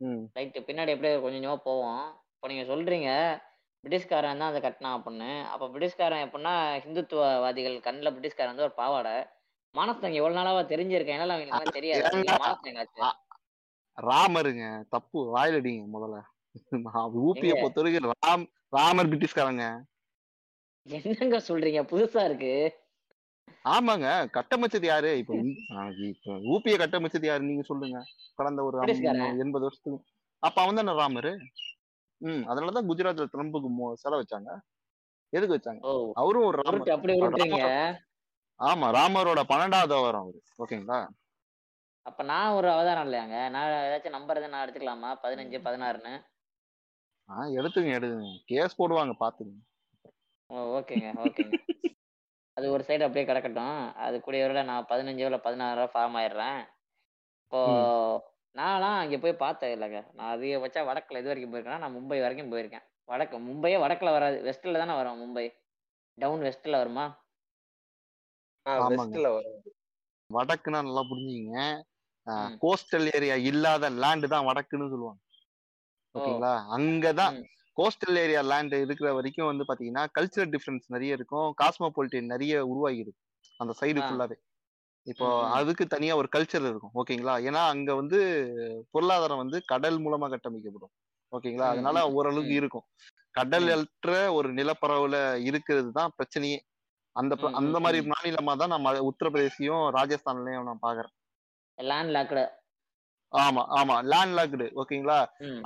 ம். 0.00 0.24
ரைட்டு. 0.38 0.60
பின்னாடி 0.68 0.92
எப்படியே 0.94 1.14
கொஞ்சம் 1.14 1.38
கொஞ்சமா 1.38 1.56
போவோம். 1.68 2.02
இப்போ 2.34 2.48
நீங்க 2.48 2.64
சொல்றீங்க 2.72 3.08
பிரிட்டிஷ்காரன் 3.84 4.40
தான் 4.40 4.50
அதை 4.50 4.60
கட்டினான் 4.60 4.96
அப்படின்னு. 4.98 5.30
அப்போ 5.52 5.66
பிரிட்டிஷ்காரன் 5.74 6.24
எப்படின்னா 6.26 6.54
ஹிந்துத்துவவாதிகள் 6.86 7.76
கண்ணில் 7.86 8.12
பிரிட்டிஷ்காரன் 8.16 8.52
வந்து 8.52 8.66
ஒரு 8.68 8.74
பாவாடை. 8.80 9.14
மானஸ்தங்க 9.74 10.18
எவ்வளவு 10.20 10.38
நாளாவா 10.38 10.62
தெரிஞ்சிருக்கேன். 10.72 11.16
என்னால 11.16 11.34
அவங்களுக்கு 11.36 11.76
தெரியாது. 11.78 12.02
ராமருங்க 13.98 14.66
தப்பு 14.94 15.18
வாயிலடிங்க 15.36 15.86
முதல்ல. 15.94 16.18
ஊபியை 17.24 17.50
எங்க? 17.50 17.62
பொறுத்த 17.62 17.80
வரைக்கும் 17.80 18.12
ராம் 18.26 18.44
ராமர் 18.76 19.10
பிரிட்டிஷ்காரங்க. 19.12 19.64
என்னங்க 20.86 21.38
சொல்றீங்க? 21.48 21.80
புதுசா 21.92 22.20
இருக்கு. 22.28 22.54
ஆமாங்க 23.74 24.08
கட்டமைச்சது 24.36 24.86
யாரு? 24.90 25.10
இப்ப 25.22 25.34
இப்ப 26.10 26.36
ஊபியை 26.52 26.76
கட்டமைச்சது 26.82 27.26
யாரு? 27.30 27.42
நீங்க 27.50 27.64
சொல்லுங்க. 27.70 27.98
கடந்த 28.38 28.62
ஒரு 28.68 28.78
எண்பது 29.44 29.66
வருஷத்துக்கு. 29.66 29.98
அப்ப 30.42 30.56
அவன் 30.62 30.78
தானே 30.80 30.92
ராமரு? 31.00 31.32
ம் 32.20 32.48
அதனாலதான் 32.48 32.88
குஜராத்ல 32.88 33.26
ட்ரம்புக்கு 33.32 33.68
மோ- 33.80 33.92
சிலை 33.92 34.18
வச்சாங்க. 34.18 34.60
எதுக்கு 35.28 35.56
வச்சாங்க? 35.56 36.10
அவரும் 36.12 36.44
ஒரு 36.44 36.62
ஆமா 38.58 38.98
ராமரோட 38.98 39.42
பன்னெண்டாவது 39.48 39.96
அவரம் 39.96 40.20
அவரு. 40.20 40.42
ஓகேங்களா? 40.58 41.08
அப்ப 42.02 42.22
நான் 42.22 42.52
ஒரு 42.52 42.70
அவதாரம் 42.70 43.12
இல்லையாங்க? 43.12 43.50
நான் 43.50 43.70
ஏதாச்சும் 43.70 44.08
நம்பர் 44.08 44.48
நான் 44.48 44.68
எடுத்துக்கலாமா? 44.68 45.24
பதினஞ்சு 45.24 45.58
பதினாறுன்னு. 45.60 46.24
ஆ 47.30 47.44
எடுத்துங்க 47.46 47.98
எடுத்துங்க. 47.98 48.38
கேஸ் 48.44 48.82
போடுவாங்க 48.82 49.12
பாத்துங்க. 49.20 49.52
ஓ 50.46 50.56
ஓகேங்க 50.56 51.12
ஓகேங்க. 51.16 51.54
அது 52.52 52.70
ஒரு 52.70 52.84
சைடு 52.86 53.02
அப்படியே 53.02 53.24
கிடக்கட்டும். 53.24 53.94
அது 53.94 54.20
கூடிய 54.20 54.62
நான் 54.62 54.86
பதினஞ்சு 54.86 55.18
இல்லை 55.18 55.38
பதினாறு 55.38 55.84
ஃபார்ம் 55.84 56.22
ஆயிடுறேன். 56.22 56.66
இப்போ 57.42 58.29
நான்லாம் 58.58 58.98
அங்கே 58.98 59.18
போய் 59.18 59.42
பார்த்தேன் 59.42 59.72
இல்லைங்க. 59.76 59.98
நான் 60.14 60.30
அதிகபட்சம் 60.36 60.88
வடக்கில் 60.88 61.20
இது 61.20 61.30
வரைக்கும் 61.30 61.52
போயிருக்கேன்னா 61.52 61.82
நான் 61.82 61.96
மும்பை 61.96 62.18
வரைக்கும் 62.24 62.52
போயிருக்கேன். 62.52 62.84
வடக்கு 63.04 63.36
மும்பையே 63.38 63.76
வடக்கில் 63.78 64.14
வராது. 64.16 64.36
வெஸ்ட்டில் 64.46 64.80
தானே 64.82 64.94
வரும் 65.00 65.20
மும்பை. 65.22 65.44
டவுன் 66.18 66.42
வெஸ்ட்டில் 66.42 66.80
வருமா? 66.82 67.04
வரும். 68.66 69.62
வடக்குன்னா 70.30 70.80
நல்லா 70.88 71.02
புரிஞ்சுங்க. 71.12 71.62
கோஸ்டல் 72.64 73.06
ஏரியா 73.16 73.36
இல்லாத 73.50 73.90
லேண்ட் 74.02 74.32
தான் 74.34 74.46
வடக்குன்னு 74.46 74.92
சொல்லுவாங்க. 74.92 75.20
ஓகேங்களா? 76.14 76.52
அங்கதான். 76.76 77.36
கோஸ்டல் 77.76 78.18
ஏரியா 78.24 78.40
லேண்ட் 78.50 78.74
இருக்கிற 78.84 79.08
வரைக்கும் 79.14 79.50
வந்து 79.50 79.64
பாத்தீங்கன்னா 79.68 80.02
கல்ச்சரல் 80.18 80.52
டிஃபரன்ஸ் 80.54 80.86
நிறைய 80.86 81.18
இருக்கும். 81.18 81.48
காஸ்மோபாலிட்டியன் 81.62 82.32
நிறைய 82.34 82.54
உருவாகி 82.66 83.02
இருக்கும் 83.04 83.28
அந்த 83.56 83.74
சைடு. 83.80 84.00
ஃபுல்லாவே 84.06 84.36
இப்போ. 85.06 85.26
அதுக்கு 85.56 85.84
தனியா 85.86 86.14
ஒரு 86.16 86.28
கல்ச்சர் 86.32 86.66
இருக்கும். 86.66 86.94
ஓகேங்களா? 87.00 87.34
ஏன்னா 87.48 87.62
அங்க 87.72 87.90
வந்து 87.94 88.18
பொருளாதாரம் 88.94 89.42
வந்து 89.42 89.58
கடல் 89.72 89.98
மூலமா 89.98 90.26
கட்டமைக்கப்படும். 90.32 90.92
ஓகேங்களா? 91.32 91.68
அதனால 91.74 91.98
ஓரளவுக்கு. 92.12 92.54
இருக்கும். 92.60 92.86
கடல் 93.34 93.68
அற்ற 93.74 94.08
ஒரு 94.38 94.48
நிலப்பரவுல 94.54 95.16
இருக்கிறது 95.48 95.90
தான் 95.98 96.14
பிரச்சனையே. 96.16 96.58
அந்த 97.16 97.32
அந்த 97.60 97.76
மாதிரி. 97.84 98.00
மாநிலமா 98.12 98.54
தான் 98.62 98.74
நம்ம 98.74 98.92
உத்தரப்பிரதேசையும் 99.08 99.84
ராஜஸ்தான்லயும் 99.98 100.68
நான் 100.70 100.84
பாக்குறேன். 100.86 101.14
லேண்ட் 101.78 102.12
லாக்டு 102.12 102.44
ஆமா. 103.32 103.62
ஆமா 103.78 103.96
லேண்ட் 104.10 104.34
லாக்டு 104.36 104.66
ஓகேங்களா 104.80 105.18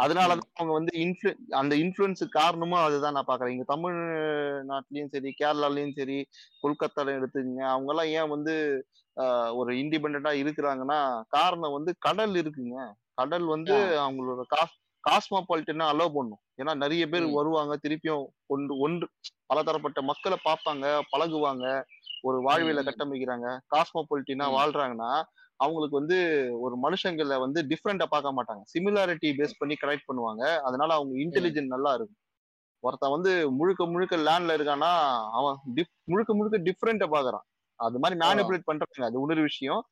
அதனாலதான் 0.02 0.50
அவங்க 0.58 0.72
வந்து 0.72 0.92
இன்ஃபுளு 1.04 1.30
அந்த 1.60 1.74
இன்ஃபுளுன்ஸு 1.82 2.26
காரணமும் 2.34 2.82
அதுதான் 2.82 3.16
நான் 3.16 3.28
பாக்குறேன். 3.30 3.54
இங்க 3.54 3.66
தமிழ்நாட்டிலயும் 3.70 5.12
சரி 5.14 5.30
கேரளாலயும் 5.40 5.96
சரி 5.98 6.18
கொல்கத்தால 6.62 7.14
எடுத்துக்கங்க. 7.18 7.62
அவங்க 7.72 7.90
எல்லாம் 7.94 8.12
ஏன் 8.18 8.32
வந்து 8.34 8.54
ஒரு 9.54 9.74
இண்டிபெண்டா 9.74 10.32
இருக்கிறாங்கன்னா 10.42 11.22
காரணம் 11.28 11.72
வந்து 11.72 11.94
கடல் 11.98 12.30
இருக்குங்க. 12.30 12.92
கடல் 13.14 13.44
வந்து 13.44 13.72
அவங்களோட 14.00 14.42
காஸ் 14.46 14.82
காஸ்மோபாலிட்டனா 15.10 15.82
அலோவ் 15.92 16.12
பண்ணும். 16.14 16.38
ஏன்னா 16.62 16.74
நிறைய 16.76 17.06
பேர். 17.06 17.22
வருவாங்க 17.34 17.78
திருப்பியும் 17.88 18.24
ஒன்று 18.46 18.78
ஒன்று 18.78 19.08
பலதரப்பட்ட 19.46 20.02
மக்களை 20.02 20.38
பார்ப்பாங்க 20.44 21.00
பழகுவாங்க 21.16 21.82
ஒரு 22.22 22.40
வாழ்வியல. 22.40 22.82
கட்டமைக்கிறாங்க 22.82 23.58
காஸ்மோபாலிட்டினா. 23.76 24.48
வாழ்றாங்கன்னா 24.48 25.22
அவங்களுக்கு 25.56 25.96
வந்து 25.96 26.48
ஒரு 26.60 26.76
மனுஷங்களை 26.82 27.38
வந்து 27.38 27.66
டிஃப்ரெண்டா 27.68 28.04
பார்க்க 28.04 28.32
மாட்டாங்க. 28.32 28.62
சிமிலாரிட்டி 28.78 29.26
பேஸ் 29.26 29.50
பண்ணி 29.58 29.76
கனெக்ட் 29.80 30.12
பண்ணுவாங்க. 30.12 30.58
அதனால 30.58 30.94
அவங்க 30.94 31.18
இன்டெலிஜென்ட் 31.18 31.66
நல்லா 31.66 31.94
இருக்கும். 31.94 32.16
ஒருத்தன் 32.80 33.10
வந்து 33.10 33.50
முழுக்க 33.50 33.86
முழுக்க 33.86 34.16
லேண்ட்ல 34.16 34.58
இருக்கான்னா 34.58 35.22
அவன் 35.30 35.56
diff- 35.74 36.04
முழுக்க 36.04 36.34
முழுக்க 36.34 36.58
டிஃப்ரெண்ட்டை 36.58 37.08
பாக்குறான் 37.10 37.53
அது 37.80 37.98
மாதிரி 37.98 38.16
மேனிபுலேட் 38.20 38.66
பண்றாங்க 38.66 39.06
அது 39.06 39.18
இன்னொரு 39.18 39.42
விஷயம். 39.42 39.82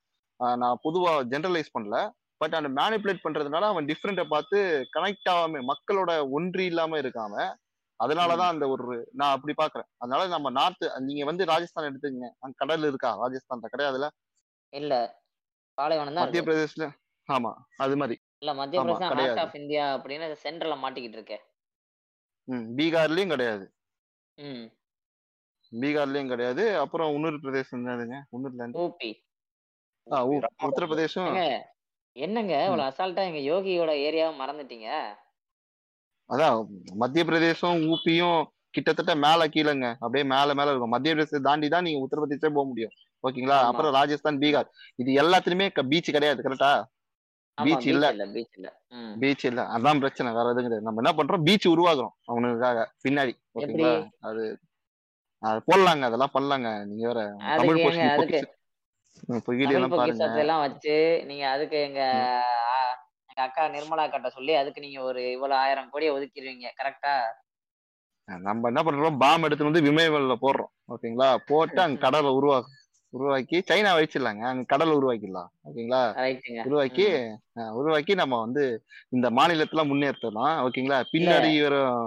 நான் 0.58 0.80
பொதுவா 0.84 1.12
ஜெனரலைஸ் 1.32 1.74
பண்ணல. 1.74 1.96
பட் 2.40 2.54
அந்த 2.54 2.68
மேனிபுலேட் 2.78 3.24
பண்றதுனால 3.24 3.66
அவன் 3.70 3.88
டிஃப்ரெண்ட்டை 3.90 4.24
பார்த்து 4.28 4.58
கனெக்ட் 4.94 5.28
ஆகாம 5.32 5.60
மக்களோட 5.68 6.12
ஒன்றி 6.30 6.64
இல்லாம 6.64 6.98
இருக்காம 7.02 7.34
அதனாலதான் 8.00 8.52
அந்த 8.52 8.64
ஒரு 8.68 8.84
நான் 9.12 9.34
அப்படி 9.34 9.54
பாக்குறேன் 9.58 9.88
அதனால 9.98 10.22
நம்ம 10.28 10.50
நார்த் 10.56 10.86
நீங்க 11.04 11.24
வந்து 11.24 11.44
ராஜஸ்தான் 11.44 11.88
எடுத்துக்கங்க. 11.88 12.30
அங்க 12.40 12.54
கடல் 12.58 12.88
இருக்கா? 12.88 13.10
ராஜஸ்தான்ல 13.22 13.72
கிடையாதுல 13.74 14.06
இல்ல? 14.72 14.92
பாலைவனம் 15.78 16.16
தான் 16.16 16.24
மத்திய 16.24 16.42
பிரதேஷ்ல 16.42 16.84
ஆமா. 17.28 17.52
அது 17.78 17.94
மாதிரி. 17.96 18.16
இல்ல 18.42 18.52
மத்திய 18.54 18.78
பிரதேசம் 18.82 19.12
கிடையாது. 19.14 19.38
ஆஃப் 19.42 19.56
இந்தியா 19.60 19.84
அப்படின்னு 19.96 20.28
சென்ட்ரல்ல 20.44 20.76
மாட்டிக்கிட்டு 20.82 21.18
இருக்கு 21.18 21.38
ம் 22.48 22.66
பீகார்லயும் 22.76 23.32
கிடையாது. 23.32 23.64
ம். 24.38 24.64
பீகார்லயும் 25.80 26.28
கிடையாது. 26.28 26.78
அப்புறம் 26.78 27.14
இன்னொரு 27.14 27.40
பிரதேசம் 27.40 27.86
என்னதுங்க 27.86 28.22
இன்னொருல 28.32 28.54
இருந்து. 28.54 28.78
ஊபி. 28.78 29.14
ஆ, 30.12 30.24
உ- 30.24 30.40
உத்தரப்பிரதேசம். 30.62 31.60
என்னங்க? 32.12 32.64
இவ்வளவு 32.64 32.88
அசால்ட்டா 32.88 33.34
எங்க 33.34 33.54
யோகியோட 33.54 33.88
ஏரியாவை 33.88 34.40
மறந்துட்டீங்க? 34.40 35.14
அதான் 36.28 36.66
மத்திய 36.94 37.24
பிரதேசம் 37.24 37.80
ஊப்பியும் 37.82 38.44
கிட்டத்தட்ட 38.70 39.14
மேல 39.14 39.46
கீழங்க. 39.46 39.90
அப்படியே 39.92 40.28
மேல 40.28 40.54
மேல 40.54 40.68
இருக்கும். 40.68 40.88
மத்திய 40.88 41.14
பிரதேசத்தை 41.14 41.40
தாண்டி 41.40 41.68
தான் 41.68 41.82
நீங்க 41.82 42.06
உத்தரப்பிரதேசே 42.06 42.50
போக 42.52 42.64
முடியும். 42.64 42.90
ஓகேங்களா. 43.28 43.58
அப்புறம் 43.58 43.92
ராஜஸ்தான் 43.92 44.38
பீகார். 44.38 44.68
இது 44.94 45.22
எல்லாத்துலயுமே 45.22 45.88
பீச் 45.88 46.10
கிடையாது 46.10 46.42
கரெக்டா 46.42 46.84
பீச் 47.54 47.86
இல்ல. 47.86 48.26
பீச் 48.26 48.56
இல்ல. 48.56 48.82
பீச் 49.18 49.44
இல்ல. 49.44 49.62
அதான் 49.62 49.96
பிரச்சனை. 49.96 50.32
வேற 50.32 50.44
எதுவும் 50.44 50.62
கிடையாது. 50.62 50.82
நம்ம 50.82 51.10
என்ன 51.10 51.22
பண்றோம்? 51.22 51.42
பீச் 51.42 51.68
உருவாக்குறோம் 51.68 52.16
அவனுக்காக. 52.24 52.94
பின்னாடி. 53.08 53.32
ஓகேங்களா? 53.54 54.08
அது 54.20 54.58
அது 55.42 55.58
போடலாங்க 55.66 56.04
அதெல்லாம் 56.08 56.34
பண்ணலாங்க. 56.34 56.68
நீங்க 56.88 57.04
வேற 57.08 57.20
அதுக்கு 57.46 57.60
தமிழ் 57.60 57.78
ஏங்க 57.84 58.04
அதுக்கு 58.08 58.40
போஸ்ட் 58.40 58.50
தமிழ் 59.60 59.76
எல்லாம் 59.76 59.92
பாருங்க. 59.92 60.12
பொக்கிஷத்தை 60.12 60.42
எல்லாம் 60.44 60.64
வச்சு 60.64 60.94
நீங்க 61.28 61.44
அதுக்கு 61.52 61.76
எங்க 61.86 62.00
ஆ, 62.68 62.76
எங்க 63.30 63.40
அக்கா 63.44 63.62
நிர்மலா 63.74 64.04
கிட்ட 64.08 64.28
சொல்லி 64.32 64.52
அதுக்கு 64.56 64.84
நீங்க 64.84 65.00
ஒரு 65.08 65.22
இவ்வளவு 65.32 65.60
ஆயிரம் 65.60 65.90
கோடியை 65.92 66.12
ஒதுக்கிடுவீங்க 66.14 66.68
கரெக்டா 66.78 67.14
நம்ம 68.28 68.68
என்ன 68.68 68.80
பண்றோம் 68.84 69.20
பாம் 69.20 69.44
எடுத்து 69.46 69.68
வந்து 69.68 69.86
விமயவல்ல 69.86 70.34
போடுறோம் 70.42 70.72
ஓகேங்களா? 70.92 71.28
போட்டு 71.48 71.78
அங்க 71.82 71.98
கடலை 72.06 72.30
உருவாக்கும் 72.36 72.78
உருவாக்கி 73.12 73.56
சைனா 73.68 73.90
வச்சிடலாங்க 73.94 74.42
அங்க 74.50 74.62
கடலை 74.70 74.92
உருவாக்கிடலாம் 74.98 75.48
ஓகேங்களா? 75.66 76.02
ரைட்டுங்க 76.20 76.60
உருவாக்கி 76.66 77.06
அஹ், 77.56 77.72
உருவாக்கி 77.78 78.12
நம்ம 78.20 78.34
வந்து 78.44 78.64
இந்த 79.12 79.26
மாநிலத்துல 79.36 79.82
முன்னேற்றலாம் 79.88 80.54
ஓகேங்களா? 80.64 80.98
பின்னாடி 81.12 81.50
வரும் 81.60 81.98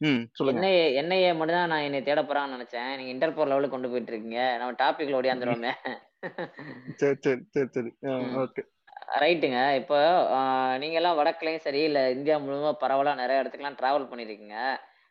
ம் 0.00 0.20
சொல்லுங்க. 0.38 0.60
என்ஐஏ 0.60 0.84
என்ஐஏ 1.00 1.30
மட்டும் 1.38 1.58
தான் 1.58 1.72
நான் 1.72 1.86
என்னை 1.86 2.00
தேட 2.02 2.20
போறான்னு 2.28 2.54
நினைச்சேன். 2.56 2.90
நீங்க 2.98 3.10
இன்டர்போர் 3.14 3.50
லெவலுக்கு 3.52 3.74
கொண்டு 3.74 3.90
போயிட்டு 3.92 4.12
இருக்கீங்க 4.12 4.42
நம்ம 4.60 4.76
டாபிக்ல 4.82 5.18
ஓடியாந்துருவோமே. 5.20 5.72
சரி 7.00 7.18
சரி 7.26 7.42
சரி 7.54 7.68
சரி. 7.76 7.90
ஓகே. 8.44 8.62
ரைட்டுங்க 9.22 9.60
இப்போ 9.80 9.98
நீங்க 10.82 10.96
எல்லாம் 11.00 11.18
வடக்குலயும் 11.20 11.64
சரி 11.66 11.80
இல்ல 11.88 12.00
இந்தியா 12.16 12.36
முழுவதுமா 12.42 12.72
பரவலா 12.82 13.12
நிறைய 13.22 13.42
இடத்துக்குலாம் 13.42 13.78
டிராவல் 13.80 14.10
பண்ணிருக்கீங்க. 14.10 14.56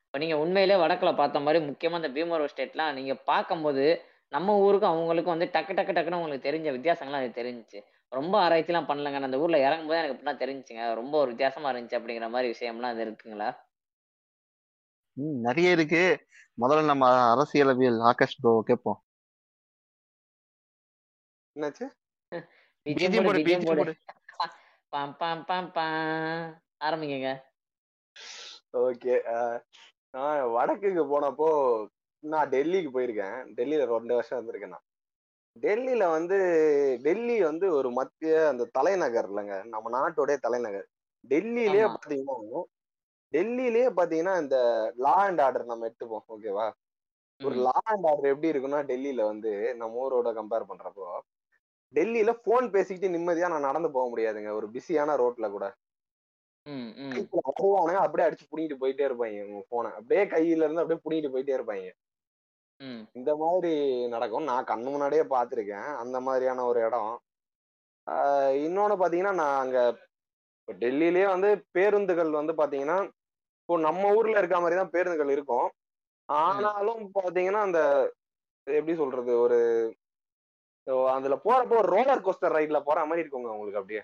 இப்போ 0.05 0.19
நீங்க 0.23 0.35
உண்மையிலே 0.43 0.75
வடக்குல 0.83 1.11
பார்த்த 1.21 1.45
மாதிரி 1.45 1.59
முக்கியமா 1.69 1.99
இந்த 2.01 2.11
பீமர் 2.15 2.51
ஸ்டேட்லாம் 2.53 2.95
நீங்க 2.99 3.13
பார்க்கும்போது 3.31 3.85
நம்ம 4.31 4.55
ஊருக்கும் 4.65 4.93
அவங்களுக்கும் 4.93 5.35
வந்து 5.35 5.51
டக்கு 5.55 5.73
டக்கு 5.77 5.93
டக்குன்னு 5.95 6.19
உங்களுக்கு 6.21 6.47
தெரிஞ்ச 6.47 6.67
வித்தியாசங்கள்லாம் 6.75 7.23
அது 7.23 7.39
தெரிஞ்சுச்சு. 7.39 7.79
ரொம்ப 8.11 8.35
ஆராய்ச்சிலாம் 8.45 8.89
பண்ணலங்க. 8.89 9.27
அந்த 9.27 9.39
ஊர்ல 9.43 9.57
இறங்கும்போது 9.67 9.99
எனக்கு 10.01 10.15
இப்படிலாம் 10.15 10.41
தெரிஞ்சுங்க 10.43 10.83
ரொம்ப 11.01 11.15
ஒரு 11.23 11.31
வித்தியாசமா 11.33 11.71
இருந்துச்சு 11.73 11.99
அப்படிங்கிற 11.99 12.29
மாதிரி 12.35 12.53
விஷயம்லாம் 12.53 12.93
அது 12.95 13.03
இருக்குங்களா? 13.07 13.49
ம் 15.17 15.37
நிறைய 15.45 15.69
இருக்கு. 15.71 16.01
முதல்ல 16.57 16.85
நம்ம 16.85 17.05
அரசியலவியல் 17.33 17.99
ஆகாஷ் 18.01 18.39
ப்ரோ 18.41 18.51
கேட்போம் 18.65 18.99
என்னாச்சு? 21.55 21.85
பிஜிஎம் 22.85 23.13
பிஜிஎம் 23.13 23.27
போடு 23.27 23.39
போடு 23.43 23.65
போடு 23.67 23.81
போடு. 23.81 23.93
பாம் 24.93 25.15
பாம் 25.19 25.43
பாம் 25.49 25.71
பாம். 25.71 26.51
ஆரம்பிங்க. 26.87 27.31
ஓகே 28.83 29.15
நான் 30.15 30.39
வடக்குக்கு 30.55 31.03
போனப்போ 31.11 31.49
நான் 32.23 32.51
டெல்லிக்கு 32.51 32.89
போயிருக்கேன். 32.95 33.37
டெல்லியில 33.57 33.85
ரெண்டு 33.91 34.15
வருஷம் 34.17 34.37
இருந்திருக்கேன் 34.37 34.73
நான். 34.75 34.85
டெல்லியில 35.55 36.03
வந்து 36.11 36.37
டெல்லி 37.05 37.35
வந்து 37.43 37.65
ஒரு 37.77 37.89
மத்திய 37.91 38.33
அந்த 38.49 38.69
தலைநகர் 38.77 39.27
இல்லைங்க. 39.31 39.55
நம்ம 39.73 39.91
நாட்டோடைய 39.97 40.37
தலைநகர். 40.45 40.87
டெல்லியிலேயே 41.23 41.85
ஆமா. 41.85 41.93
பாத்தீங்கன்னா 41.95 42.35
டெல்லியிலேயே 43.33 43.89
பாத்தீங்கன்னா 43.99 44.35
இந்த 44.41 44.57
லா 44.97 45.15
அண்ட் 45.25 45.41
ஆர்டர் 45.41 45.71
நம்ம 45.71 45.87
எடுத்துப்போம் 45.87 46.25
ஓகேவா 46.35 46.67
ஒரு 47.41 47.55
லா 47.65 47.77
அண்ட் 47.83 48.05
ஆர்டர் 48.05 48.31
எப்படி 48.33 48.51
இருக்குன்னா 48.51 48.79
டெல்லியில 48.91 49.21
வந்து 49.23 49.51
நம்ம 49.75 49.99
ஊரோட 50.05 50.31
கம்பேர் 50.39 50.69
பண்றப்போ 50.71 51.05
டெல்லியில 51.93 52.31
போன் 52.47 52.67
பேசிக்கிட்டு 52.71 53.13
நிம்மதியா 53.15 53.47
நான் 53.49 53.67
நடந்து 53.67 53.89
போக 53.91 54.07
முடியாதுங்க. 54.09 54.49
ஒரு 54.49 54.67
பிஸியான 54.73 55.15
ரோட்ல 55.21 55.47
கூட. 55.51 55.67
வருவானுங்க 56.65 58.01
அப்படியே 58.01 58.25
அடிச்சு 58.27 58.49
புடிங்கிட்டு 58.49 58.81
போயிட்டே 58.81 59.05
இருப்பாங்க 59.07 59.45
உங்க 59.47 59.61
போனை 59.69 59.89
அப்படியே 59.91 60.23
கையில 60.33 60.65
இருந்து 60.65 60.83
அப்படியே 60.83 61.01
புடிங்கிட்டு 61.05 61.33
போயிட்டே 61.35 61.55
இருப்பாங்க. 61.57 61.87
இந்த 63.19 63.31
மாதிரி 63.35 63.71
நடக்கும். 64.13 64.49
நான் 64.51 64.69
கண்ணு 64.71 64.89
முன்னாடியே 64.91 65.23
பார்த்திருக்கேன். 65.33 65.89
அந்த 66.03 66.17
மாதிரியான 66.27 66.65
ஒரு 66.65 66.81
இடம். 66.87 67.11
இன்னொன்னு 68.67 68.95
பாத்தீங்கன்னா 69.01 69.33
நான் 69.41 69.59
அங்க 69.63 69.79
டெல்லியிலேயே 70.67 71.27
வந்து 71.35 71.49
பேருந்துகள் 71.71 72.31
வந்து 72.39 72.53
பாத்தீங்கன்னா 72.61 72.97
இப்போ 73.69 73.81
நம்ம 73.85 74.11
ஊர்ல 74.17 74.39
இருக்க 74.41 74.59
மாதிரி 74.61 74.77
தான் 74.77 74.91
பேருந்துகள் 74.93 75.31
இருக்கும். 75.33 75.67
ஆனாலும் 76.29 77.01
பாத்தீங்கன்னா 77.17 77.59
அந்த 77.67 77.81
எப்படி 78.67 78.93
சொல்றது 79.01 79.33
ஒரு 79.41 79.59
அதுல 81.15 81.35
போறப்போ 81.43 81.81
ரோலர் 81.93 82.23
கோஸ்டர் 82.27 82.55
ரைட்ல 82.57 82.79
போற 82.87 83.03
மாதிரி 83.09 83.23
இருக்குங்க 83.23 83.51
உங்களுக்கு 83.55 83.81
அப்படியே. 83.81 84.01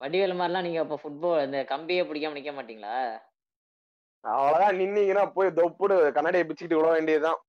வடிவேலு 0.00 0.38
மாதிரிலாம் 0.38 0.66
நீங்க 0.68 0.80
இப்ப 0.86 0.98
ஃபுட்பால் 1.02 1.44
இந்த 1.48 1.60
கம்பியே 1.72 2.06
பிடிக்காம 2.08 2.38
நிக்க 2.38 2.54
மாட்டீங்களா? 2.60 2.96
அவ்வளவுதான் 4.24 4.80
நின்னீங்கன்னா 4.80 5.26
போய் 5.36 5.56
தொப்புடு 5.60 5.98
கண்ணாடியை 6.16 6.46
பிச்சுக்கிட்டு 6.46 6.80
விட 6.80 6.90
வேண்டியதுதான். 6.96 7.40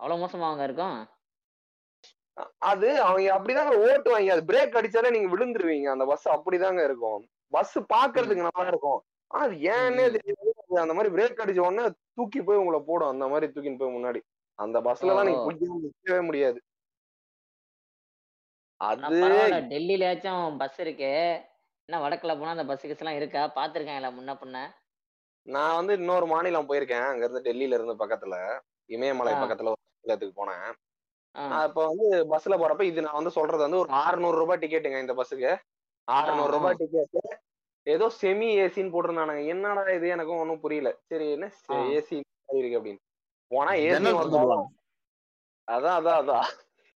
அவ்வளவு 0.00 0.20
மோசமா 0.24 0.48
அவங்க 0.50 0.68
இருக்கும்? 0.70 1.00
அது 2.70 2.88
அவங்க 3.08 3.28
அப்படிதாங்க 3.38 3.74
ஓட்டுவாங்க. 3.86 4.36
அது 4.36 4.48
பிரேக் 4.52 4.80
அடிச்சாலே 4.80 5.16
நீங்க 5.16 5.30
விழுந்துருவீங்க. 5.36 5.90
அந்த 5.96 6.06
பஸ் 6.12 6.28
அப்படிதாங்க 6.36 6.82
இருக்கும். 6.90 7.20
பஸ் 7.54 7.76
பாக்குறதுக்கு 7.92 8.48
நல்லா 8.48 8.70
இருக்கும். 8.72 9.00
அது 9.30 9.54
ஏன்னே. 9.70 10.04
தெரியாது. 10.16 10.52
அந்த 10.80 10.94
மாதிரி 10.94 11.10
பிரேக் 11.14 11.42
அடிச்ச 11.42 11.60
உடனே 11.60 11.84
தூக்கி 12.14 12.40
போய் 12.42 12.56
உங்களை 12.56 12.80
போடும். 12.80 13.08
அந்த 13.08 13.26
மாதிரி 13.28 13.46
தூக்கின்னு 13.52 13.78
போய் 13.78 13.96
முன்னாடி. 13.96 14.20
அந்த 14.58 14.78
பஸ்ல 14.80 15.10
எல்லாம் 15.10 15.28
நீங்க 15.28 15.52
நிக்கவே 15.86 16.20
முடியாது. 16.20 16.58
அது 18.80 19.20
டெல்லியிலயாச்சும் 19.70 20.56
பஸ் 20.58 20.80
இருக்கு. 20.80 21.10
என்ன 21.88 22.00
வடக்குல 22.00 22.32
போனா 22.38 22.50
அந்த 22.50 22.64
பஸ் 22.64 22.86
கிஸ் 22.86 22.98
எல்லாம் 22.98 23.16
இருக்கா? 23.16 23.42
பாத்துருக்காங்களா 23.56 24.10
முன்ன 24.12 24.34
பின்ன. 24.40 24.58
நான் 25.46 25.76
வந்து 25.76 25.92
இன்னொரு 25.92 26.26
மாநிலம் 26.26 26.68
போயிருக்கேன். 26.68 27.06
அங்க 27.08 27.22
இருந்து 27.24 27.46
டெல்லியில 27.48 27.76
இருந்து 27.78 27.94
பக்கத்துல. 27.94 28.36
இமயமலை. 28.90 29.32
பக்கத்துல 29.34 29.72
ஒரு 29.74 29.82
மாநிலத்துக்கு 29.84 30.40
போனேன். 30.40 30.66
இப்ப 31.64 31.80
வந்து 31.86 32.06
பஸ்ல 32.30 32.54
போறப்ப 32.56 32.82
இது 32.82 33.00
நான் 33.02 33.18
வந்து 33.20 33.30
சொல்றது 33.30 33.62
வந்து 33.62 33.78
ஒரு 33.78 33.90
600 34.00 34.38
ரூபாய் 34.38 34.60
டிக்கெட்டுங்க 34.62 35.00
இந்த 35.00 35.14
பஸ்ஸுக்கு 35.14 35.50
600 36.08 36.46
ஆ. 36.46 36.54
ரூபாய் 36.54 36.78
டிக்கெட் 36.78 37.18
ஏதோ 37.86 38.06
செமி 38.20 38.46
ஏசின்னு 38.62 38.92
போட்டிருந்தானுங்க. 38.92 39.42
என்னடா 39.46 39.82
இது? 39.96 40.06
எனக்கும் 40.08 40.40
ஒன்றும் 40.42 40.60
புரியல. 40.60 40.90
சரி 41.10 41.26
என்ன. 41.30 41.48
ஏசி 41.96 42.16
இருக்கு 42.60 42.78
அப்படின்னு. 42.80 43.02
போனா 43.50 43.72
ஏசி. 43.86 44.12
அதான் 45.68 45.96
அதான் 45.98 46.18
அதான். 46.22 46.48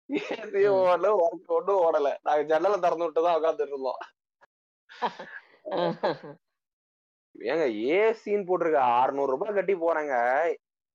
ஏசி. 0.09 0.61
ஓடல 0.77 1.11
ஒர்க் 1.23 1.53
ஒன்றும் 1.57 1.81
ஓடல. 1.85 2.09
நாங்க 2.23 2.43
ஜன்னலை 2.43 2.79
திறந்து 2.79 3.05
விட்டு 3.05 3.25
தான் 3.27 3.37
உட்காந்துட்டு 3.39 3.73
இருந்தோம். 3.73 4.01
ஏங்க 7.35 7.65
ஏசின்னு 7.99 8.47
போட்டிருக்க. 8.49 8.79
600 8.97 9.31
ரூபாய் 9.33 9.57
கட்டி 9.57 9.73
போறாங்க 9.85 10.13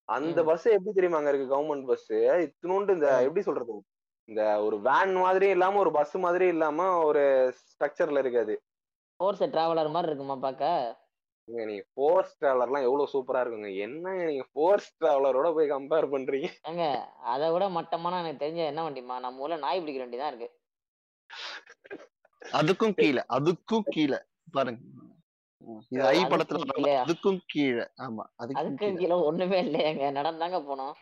அந்த. 0.09 0.39
பஸ் 0.51 0.67
எப்படி 0.77 0.95
தெரியுமாங்க 0.97 1.29
இருக்கு? 1.29 1.53
கவர்மெண்ட் 1.55 1.89
பஸ் 1.93 2.09
இத்தினோண்டு 2.45 2.97
இந்த. 2.99 3.09
எப்படி 3.27 3.43
சொல்றது? 3.43 3.77
இந்த 4.29 4.43
ஒரு 4.67 4.77
வேன் 4.81 5.15
மாதிரி 5.25 5.47
இல்லாம 5.55 5.79
ஒரு 5.79 5.91
பஸ் 5.93 6.15
மாதிரி 6.17 6.47
இல்லாம 6.47 6.87
ஒரு 7.09 7.23
ஸ்ட்ரக்சர்ல 7.63 8.23
இருக்காது 8.25 8.55
ஃபோர்ஸ் 9.17 9.43
டிராவலர் 9.43 9.91
மாதிரி 9.91 10.13
இருக்குமா 10.13 10.37
பாக்க 10.37 10.69
நீங்க 11.49 11.65
நீங்க 11.65 11.85
ஃபோர்ஸ் 11.95 12.37
டிராவலர்லாம் 12.41 12.87
எவ்வளவு 12.89 13.09
சூப்பரா 13.13 13.41
இருக்குங்க. 13.41 13.71
என்னங்க 13.79 14.25
நீங்க 14.25 14.45
ஃபோர்ஸ் 14.53 14.97
டிராவலரோட 15.01 15.49
போய் 15.55 15.71
கம்பேர் 15.71 16.07
பண்றீங்க? 16.13 16.49
ஏங்க 16.69 16.85
அதை 17.33 17.51
விட 17.51 17.69
மட்டமான 17.69 18.21
எனக்கு 18.23 18.45
தெரிஞ்ச 18.45 18.61
என்ன 18.67 18.91
வண்டிமா 18.91 19.19
நம்ம 19.19 19.41
ஊர்ல 19.41 19.57
நாய் 19.57 19.81
பிடிக்கிற 19.81 19.99
வண்டி 19.99 20.17
தான் 20.17 20.29
இருக்கு. 20.29 20.49
அதுக்கும் 22.53 22.95
கீழே 22.97 23.23
அதுக்கும் 23.29 23.85
கீழே. 23.85 24.19
பாருங்க. 24.53 24.81
இது 25.91 26.07
ஐ 26.07 26.25
படத்துல. 26.25 26.89
அதுக்கும் 27.05 27.39
கீழே. 27.47 27.85
ஆமா 28.03 28.25
அதுக்கும் 28.43 28.61
அதுக்கு 28.61 28.77
கீழே. 28.77 28.95
கீழே 28.95 29.15
ஒண்ணுமே 29.29 29.59
இல்லையாங்க 29.63 30.09
நடந்தாங்க 30.19 30.59
போனோம். 30.69 30.95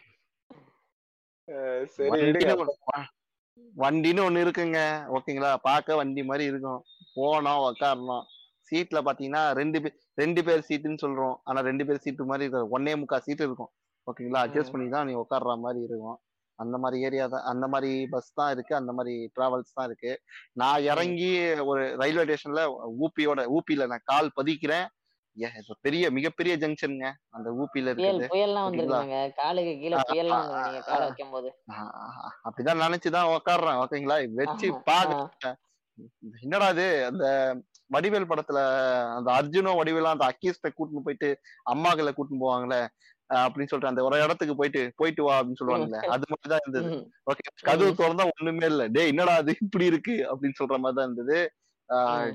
சரி 1.84 2.08
வண்டின்னு 3.76 4.22
ஒண்ணு- 4.26 4.42
இருக்குங்க. 4.44 4.78
ஓகேங்களா? 5.16 5.50
பார்க்க 5.62 5.96
வண்டி 5.96 6.22
மாதிரி 6.24 6.44
இருக்கும். 6.48 6.80
போனோம் 7.16 7.62
உக்காரணும் 7.70 8.24
சீட்ல 8.68 8.98
பாத்தீங்கன்னா 9.06 9.44
ரெண்டு 9.60 9.78
பேர் 9.84 9.96
ரெண்டு 10.20 10.40
பேர் 10.46 10.66
சீட்டுன்னு 10.68 11.02
சொல்றோம். 11.04 11.36
ஆனா 11.48 11.60
ரெண்டு 11.68 11.84
பேர் 11.86 12.02
சீட்டு 12.04 12.28
மாதிரி 12.30 12.44
இருக்காது. 12.46 12.68
ஒன்னே 12.76 12.92
முக்கால் 13.00 13.24
சீட்டு 13.26 13.44
இருக்கும். 13.48 13.70
ஓகேங்களா 14.06 14.42
அட்ஜஸ்ட். 14.44 14.72
பண்ணி 14.74 14.86
தான் 14.94 15.06
நீ 15.08 15.14
உட்கார்ற 15.22 15.54
மாதிரி 15.64 15.80
இருக்கும். 15.88 16.18
அந்த 16.58 16.76
மாதிரி 16.82 16.96
ஏரியா 17.06 17.26
தான் 17.34 17.46
அந்த 17.50 17.64
மாதிரி 17.72 17.90
பஸ் 18.12 18.32
தான் 18.38 18.50
இருக்கு. 18.54 18.72
அந்த 18.78 18.92
மாதிரி 18.96 19.14
டிராவல்ஸ் 19.36 19.76
தான் 19.78 19.88
இருக்கு. 19.90 20.12
நான் 20.60 20.84
இறங்கி 20.92 21.30
ஒரு 21.70 21.82
ரயில்வே 22.02 22.24
ஸ்டேஷன்ல 22.26 22.64
ஊப்பியோட 23.04 23.40
ஊப்பில 23.56 23.86
நான் 23.92 24.08
கால் 24.12 24.36
பதிக்கிறேன். 24.40 24.86
பெரிய 25.86 26.04
மிகப்பெரிய 26.16 26.54
ஜங்ஷனுங்க 26.62 27.10
அந்த 27.36 27.48
ஊப்பில 27.60 27.92
இருக்குது. 27.92 28.26
அப்படிதான் 32.46 32.82
நினைச்சுதான் 32.84 33.30
உக்காடுறேன் 33.36 33.80
ஓகேங்களா 33.84 34.18
வச்சு 34.40 34.70
பாக்க. 34.90 35.54
என்னடா 36.40 36.68
இது? 36.68 37.04
அந்த 37.04 37.24
வடிவேல் 37.90 38.30
படத்துல 38.30 38.58
அந்த 39.16 39.28
அர்ஜுனும் 39.32 39.78
வடிவேலும் 39.78 40.14
அந்த 40.14 40.26
அக்கீஸ்ட 40.26 40.68
கூட்டின்னு 40.70 41.04
போயிட்டு 41.04 41.28
அம்மாக்களை 41.72 42.12
கூட்டின்னு 42.12 42.44
போவாங்களே 42.44 42.80
அஹ் 43.30 43.44
அப்படின்னு 43.44 43.70
சொல்லிட்டு 43.70 43.86
அந்த 43.86 44.04
ஒரு 44.04 44.22
இடத்துக்கு 44.22 44.56
போயிட்டு 44.56 44.92
போயிட்டு 44.96 45.22
வா 45.22 45.40
அப்படின்னு 45.40 45.60
சொல்லுவாங்கல்ல 45.60 45.98
அது 46.06 46.24
மாதிரிதான் 46.28 46.62
இருந்தது. 46.64 46.88
ஓகே 47.30 47.44
கதவு. 47.62 47.90
திறந்தா 47.92 48.28
ஒண்ணுமே 48.30 48.66
இல்ல. 48.66 48.86
டேய் 48.88 49.08
என்னடா 49.08 49.34
அது 49.34 49.56
இப்படி 49.60 49.84
இருக்கு? 49.84 50.14
அப்படின்னு 50.30 50.58
சொல்ற 50.60 50.76
மாதிரி 50.78 50.96
தான் 50.96 51.08
இருந்தது. 51.08 51.38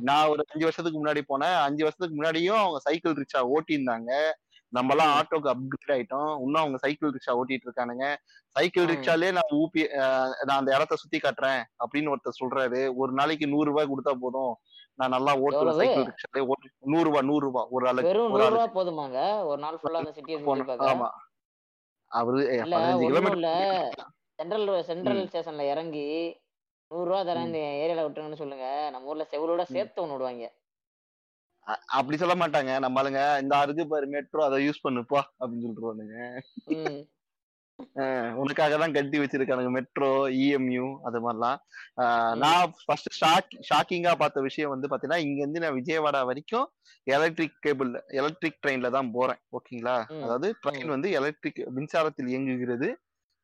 நான் 0.01 0.27
ஒரு 0.27 0.41
அஞ்சு 0.47 0.65
வருஷத்துக்கு 0.65 1.01
முன்னாடி 1.01 1.21
போனேன். 1.23 1.57
அஞ்சு 1.61 1.83
வருஷத்துக்கு 1.83 2.17
முன்னாடியும் 2.17 2.59
அவங்க 2.59 2.79
சைக்கிள் 2.79 3.13
ரிக்ஷா 3.13 3.39
ஓட்டி 3.49 3.75
இருந்தாங்க 3.75 4.11
நம்ம 4.77 4.95
எல்லாம். 4.95 5.13
ஆட்டோக்கு 5.17 5.49
அப்கிரேட் 5.53 5.95
ஆயிட்டோம். 5.95 6.31
இன்னும் 6.41 6.61
அவங்க 6.61 6.77
சைக்கிள் 6.77 7.11
ரிக்ஷா 7.11 7.31
ஓட்டிட்டு 7.31 7.65
இருக்கானுங்க. 7.67 8.05
சைக்கிள். 8.47 8.85
ரிக்ஷாலே 8.85 9.29
நான் 9.31 9.51
ஆஹ் 9.99 10.45
நான் 10.45 10.59
அந்த 10.59 10.75
இடத்த 10.75 10.95
சுத்தி 10.95 11.17
காட்டுறேன் 11.17 11.61
அப்படின்னு 11.83 12.13
ஒருத்தர் 12.13 12.39
சொல்றாரு. 12.41 12.91
ஒரு 12.95 13.11
நாளைக்கு 13.11 13.47
நூறு 13.47 13.69
ரூபாய் 13.71 13.91
கொடுத்தா 13.91 14.13
போதும். 14.19 14.53
நான் 14.93 15.09
நல்லா 15.09 15.33
ஓட்டுவேன்? 15.35 15.75
சைக்கிள் 15.75 16.07
ரிக்ஷாலே 16.09 16.41
நூறு 16.85 17.03
ரூபாய் 17.03 17.21
நூறு 17.21 17.39
ரூபாய். 17.39 17.67
ஒரு 17.69 17.87
ஒரு 18.05 18.29
நூறு 18.29 18.43
ஆளுக்கு. 18.43 18.57
ரூபா 18.57 18.67
போதுமாங்க? 18.77 19.45
ஒரு 19.45 19.59
நாள் 19.61 19.79
ஃபுல்லா 19.81 20.01
அந்த 20.01 20.11
சிட்டியை 20.11 20.39
ஆமா. 20.91 21.09
அவரு 22.11 22.37
பதினஞ்சு 22.39 23.05
கிலோமீட்டர் 23.05 23.95
சென்ட்ரல் 24.35 24.83
சென்ட்ரல். 24.83 25.21
ஸ்டேஷன்ல 25.25 25.61
இறங்கி 25.69 26.07
நூறு 26.91 27.05
ரூபா 27.05 27.21
தரேன். 27.21 27.45
இந்த 27.45 27.57
ஏரியால 27.57 28.05
விட்டுருங்கன்னு 28.05 28.41
சொல்லுங்க. 28.41 28.89
நம்ம 28.91 29.07
ஊர்ல 29.07 29.27
செவரோட 29.31 29.57
ம். 29.57 29.71
சேர்த்து 29.71 30.05
ஒண்ணு 30.05 30.11
விடுவாங்க. 30.11 30.45
அப்படி 31.97 32.17
சொல்ல 32.21 32.35
மாட்டாங்க 32.41 32.73
நம்ம 32.83 32.99
ஆளுங்க 33.01 33.21
இந்த 33.43 33.61
இருக்கு 33.65 33.85
பாரு 33.93 34.07
மெட்ரோ 34.15 34.41
அதை 34.47 34.57
யூஸ் 34.67 34.85
பண்ணுப்பா 34.87 35.21
அப்படின்னு 35.39 35.63
சொல்லிட்டுருவானுங்க 35.65 36.17
உனக்காக 38.41 38.77
தான் 38.81 38.93
கட்டி 38.95 39.17
வச்சிருக்கானுங்க 39.21 39.71
மெட்ரோ 39.75 40.09
இஎம்யூ 40.43 40.85
அது 41.07 41.17
மாதிரிலாம். 41.25 41.57
நான் 42.43 42.71
ஃபர்ஸ்ட் 42.83 43.09
ஷாக் 43.19 43.51
ஷாக்கிங்கா 43.67 44.13
பார்த்த 44.21 44.43
விஷயம் 44.47 44.71
வந்து 44.73 44.89
பாத்தீங்கன்னா 44.91 45.23
இங்க 45.25 45.39
இருந்து 45.43 45.61
நான் 45.63 45.77
விஜயவாடா 45.79 46.21
வரைக்கும் 46.29 46.65
எலக்ட்ரிக் 47.07 47.59
கேபிள் 47.65 47.91
எலக்ட்ரிக் 48.21 48.61
ட்ரெயின்ல 48.63 48.89
தான் 48.97 49.11
போறேன் 49.17 49.41
ஓகேங்களா. 49.57 49.95
அதாவது 50.23 50.49
ட்ரெயின். 50.63 50.93
வந்து 50.95 51.11
எலக்ட்ரிக் 51.19 51.61
மின்சாரத்தில் 51.77 52.31
இயங்குகிறது 52.33 52.89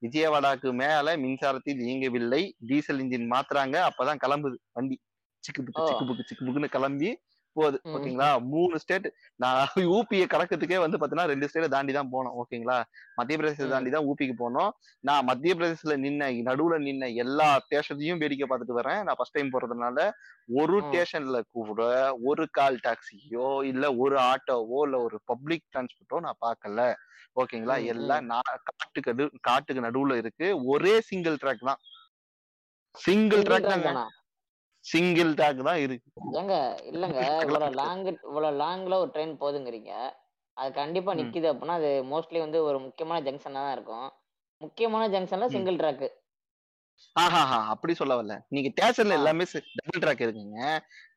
விஜயவாடாக்கு 0.01 0.71
மேல 0.81 1.15
மின்சாரத்தில் 1.25 1.83
இயங்கவில்லை 1.87 2.41
டீசல் 2.69 3.01
இன்ஜின் 3.03 3.29
மாத்துறாங்க 3.33 3.75
அப்பதான் 3.89 4.21
கிளம்புது 4.23 4.57
வண்டி 4.77 4.97
சிக்கு 5.43 5.61
புக்கு. 5.67 5.85
சிக்கு 5.89 6.05
புக்கு 6.09 6.27
சிக்கு 6.29 6.43
புக்குன்னு 6.47 6.75
கிளம்பி 6.75 7.11
போகுது. 7.55 7.77
ஓகேங்களா? 7.93 8.29
மூணு 8.53 8.79
ஸ்டேட் 8.79 9.07
நான் 9.39 9.59
ஊபியை 9.97 10.25
கடக்கிறதுக்கே 10.33 10.79
வந்து 10.83 10.97
பாத்தீங்கன்னா 10.97 11.27
ரெண்டு 11.31 11.49
ஸ்டேட் 11.49 11.73
தாண்டி 11.75 11.93
தான் 11.93 12.11
போனோம் 12.13 12.35
ஓகேங்களா? 12.41 12.77
மத்திய 13.15 13.37
பிரதேசத்தை. 13.37 13.69
தாண்டி 13.69 13.91
தான் 13.91 14.07
ஊபிக்கு 14.11 14.35
போனோம். 14.39 14.71
நான் 15.03 15.25
மத்திய 15.25 15.53
பிரதேசத்துல 15.55 15.97
நின்ன 16.05 16.31
நடுவுல 16.49 16.79
நின்ன 16.79 17.13
எல்லா 17.15 17.49
ஸ்டேஷனையும் 17.65 18.21
வேடிக்கை 18.23 18.47
பார்த்துட்டு 18.47 18.79
வரேன். 18.81 19.01
நான் 19.03 19.19
ஃபர்ஸ்ட் 19.19 19.37
டைம் 19.39 19.53
போறதுனால 19.55 19.97
ஒரு. 20.61 20.77
ஸ்டேஷன்ல 20.83 21.37
கூட 21.55 21.81
ஒரு 22.23 22.43
கால் 22.51 22.79
டாக்ஸியோ 22.83 23.47
இல்ல 23.63 23.83
ஒரு 23.95 24.17
ஆட்டோவோ 24.31 24.79
இல்ல 24.87 24.97
ஒரு 25.01 25.17
பப்ளிக் 25.25 25.65
டிரான்ஸ்போர்ட்டோ 25.73 26.19
நான் 26.19 26.41
பார்க்கல. 26.41 26.81
ஓகேங்களா? 27.35 27.75
எல்லாம் 27.85 28.25
நான் 28.25 28.49
காட்டுக்கு 28.71 29.11
காட்டுக்கு 29.41 29.85
நடுவுல 29.87 30.17
இருக்கு. 30.17 30.47
ஒரே 30.65 30.95
சிங்கிள் 31.01 31.37
ட்ராக் 31.43 31.67
தான். 31.69 31.81
சிங்கிள் 32.95 33.41
ட்ராக் 33.41 33.71
தாங்க. 33.71 33.87
தானா? 33.87 34.03
சிங்கிள் 34.85 35.31
ட்ராக் 35.39 35.61
தான் 35.67 35.81
இருக்கு. 35.85 36.09
ஏங்க 36.39 36.55
இல்லங்க 36.91 37.19
இவ்வளவு 37.45 37.75
லாங் 37.81 38.03
இவ்வளவு 38.29 38.59
லாங்ல 38.63 38.97
ஒரு 39.03 39.11
ட்ரெயின் 39.15 39.39
போகுதுங்கிறீங்க. 39.41 39.91
அது 40.57 40.69
கண்டிப்பா. 40.79 41.11
நிக்குது 41.19 41.47
அப்படின்னா 41.51 41.77
அது 41.81 41.91
மோஸ்ட்லி 42.11 42.39
வந்து 42.45 42.59
ஒரு 42.69 42.79
முக்கியமான 42.87 43.19
ஜங்ஷனா 43.27 43.61
தான் 43.65 43.75
இருக்கும். 43.77 44.09
முக்கியமான 44.61 45.03
ஜங்ஷன்ல. 45.15 45.47
சிங்கிள் 45.55 45.79
ட்ராக் 45.81 46.05
ஆஹாஹா 47.15 47.57
அப்படி 47.73 47.93
சொல்ல 47.99 48.13
வரல. 48.17 48.35
நீங்க 48.55 48.69
ஸ்டேஷன்ல. 48.73 49.15
எல்லாமே 49.19 49.45
டபுள் 49.79 50.01
ட்ராக் 50.03 50.25
இருக்குங்க 50.25 50.59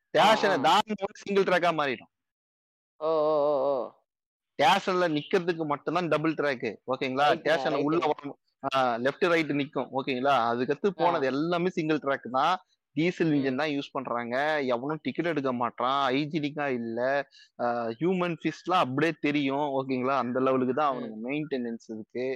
ஸ்டேஷனை. 0.09 0.55
தாண்டி 0.67 0.95
சிங்கிள் 1.23 1.47
ட்ராக்கா 1.49 1.71
மாறிடும். 1.79 2.11
ஓ 2.99 3.09
ஓ 3.31 3.53
ஓ 3.69 3.73
ஸ்டேஷன்ல 4.59 5.07
நிக்கிறதுக்கு 5.17 5.65
மட்டும்தான் 5.71 6.09
டபுள் 6.13 6.37
ட்ராக் 6.39 6.69
ஓகேங்களா? 6.93 7.27
ஸ்டேஷன். 7.41 7.77
உள்ள 7.87 7.99
லெஃப்ட் 9.05 9.25
ரைட் 9.33 9.51
நிக்கும். 9.59 9.89
ஓகேங்களா? 9.97 10.33
அதுக்கடுத்து 10.51 10.89
போனது 11.01 11.25
எல்லாமே 11.33 11.69
சிங்கிள் 11.77 12.01
ட்ராக் 12.05 12.27
தான். 12.37 12.55
டீசல். 12.97 13.31
இன்ஜின் 13.37 13.61
தான் 13.61 13.73
யூஸ் 13.75 13.93
பண்றாங்க. 13.95 14.35
எவனும் 14.73 15.01
டிக்கெட் 15.05 15.31
எடுக்க 15.33 15.51
மாட்டான் 15.61 15.99
ஹைஜீனிக்கா 16.11 16.67
இல்ல. 16.79 16.99
ஹியூமன் 18.01 18.37
ஃபிஸ்ட்லாம் 18.41 18.83
அப்படியே 18.85 19.13
தெரியும். 19.27 19.67
ஓகேங்களா 19.79 20.17
அந்த 20.25 20.39
லெவலுக்கு 20.47 20.75
தான் 20.81 20.91
அவனுக்கு 20.91 21.17
மெயின்டெனன்ஸ் 21.29 21.87
இருக்கு. 21.95 22.27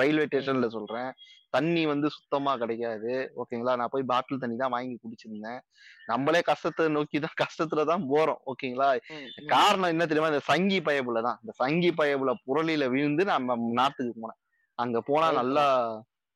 ரயில்வே 0.00 0.26
ஸ்டேஷன்ல 0.30 0.68
சொல்றேன். 0.76 1.10
தண்ணி 1.56 1.82
வந்து 1.90 2.08
சுத்தமா 2.14 2.52
கிடைக்காது. 2.62 3.12
ஓகேங்களா 3.42 3.74
நான் 3.80 3.92
போய் 3.92 4.10
பாட்டில் 4.10 4.42
தண்ணி 4.42 4.56
தான் 4.62 4.74
வாங்கி 4.74 4.96
குடிச்சிருந்தேன். 5.04 5.60
நம்மளே 6.10 6.40
கஷ்டத்தை 6.48 6.88
நோக்கி 6.96 7.18
தான் 7.26 7.38
கஷ்டத்துல 7.42 7.84
தான் 7.92 8.04
போறோம். 8.12 8.40
ஓகேங்களா. 8.52 8.88
காரணம் 9.54 9.92
என்ன 9.94 10.06
தெரியுமா? 10.10 10.32
இந்த 10.32 10.42
சங்கி 10.50 10.80
பயபுல 10.88 11.22
தான். 11.28 11.38
இந்த 11.44 11.54
சங்கி 11.62 11.90
பயபுல 12.00 12.34
புரளியில 12.46 12.86
விழுந்து 12.94 13.24
நம்ம 13.32 13.56
நாட்டுக்கு 13.80 14.12
போனேன். 14.24 14.40
அங்க 14.78 15.00
போனா. 15.10 15.28
நல்லா 15.40 15.66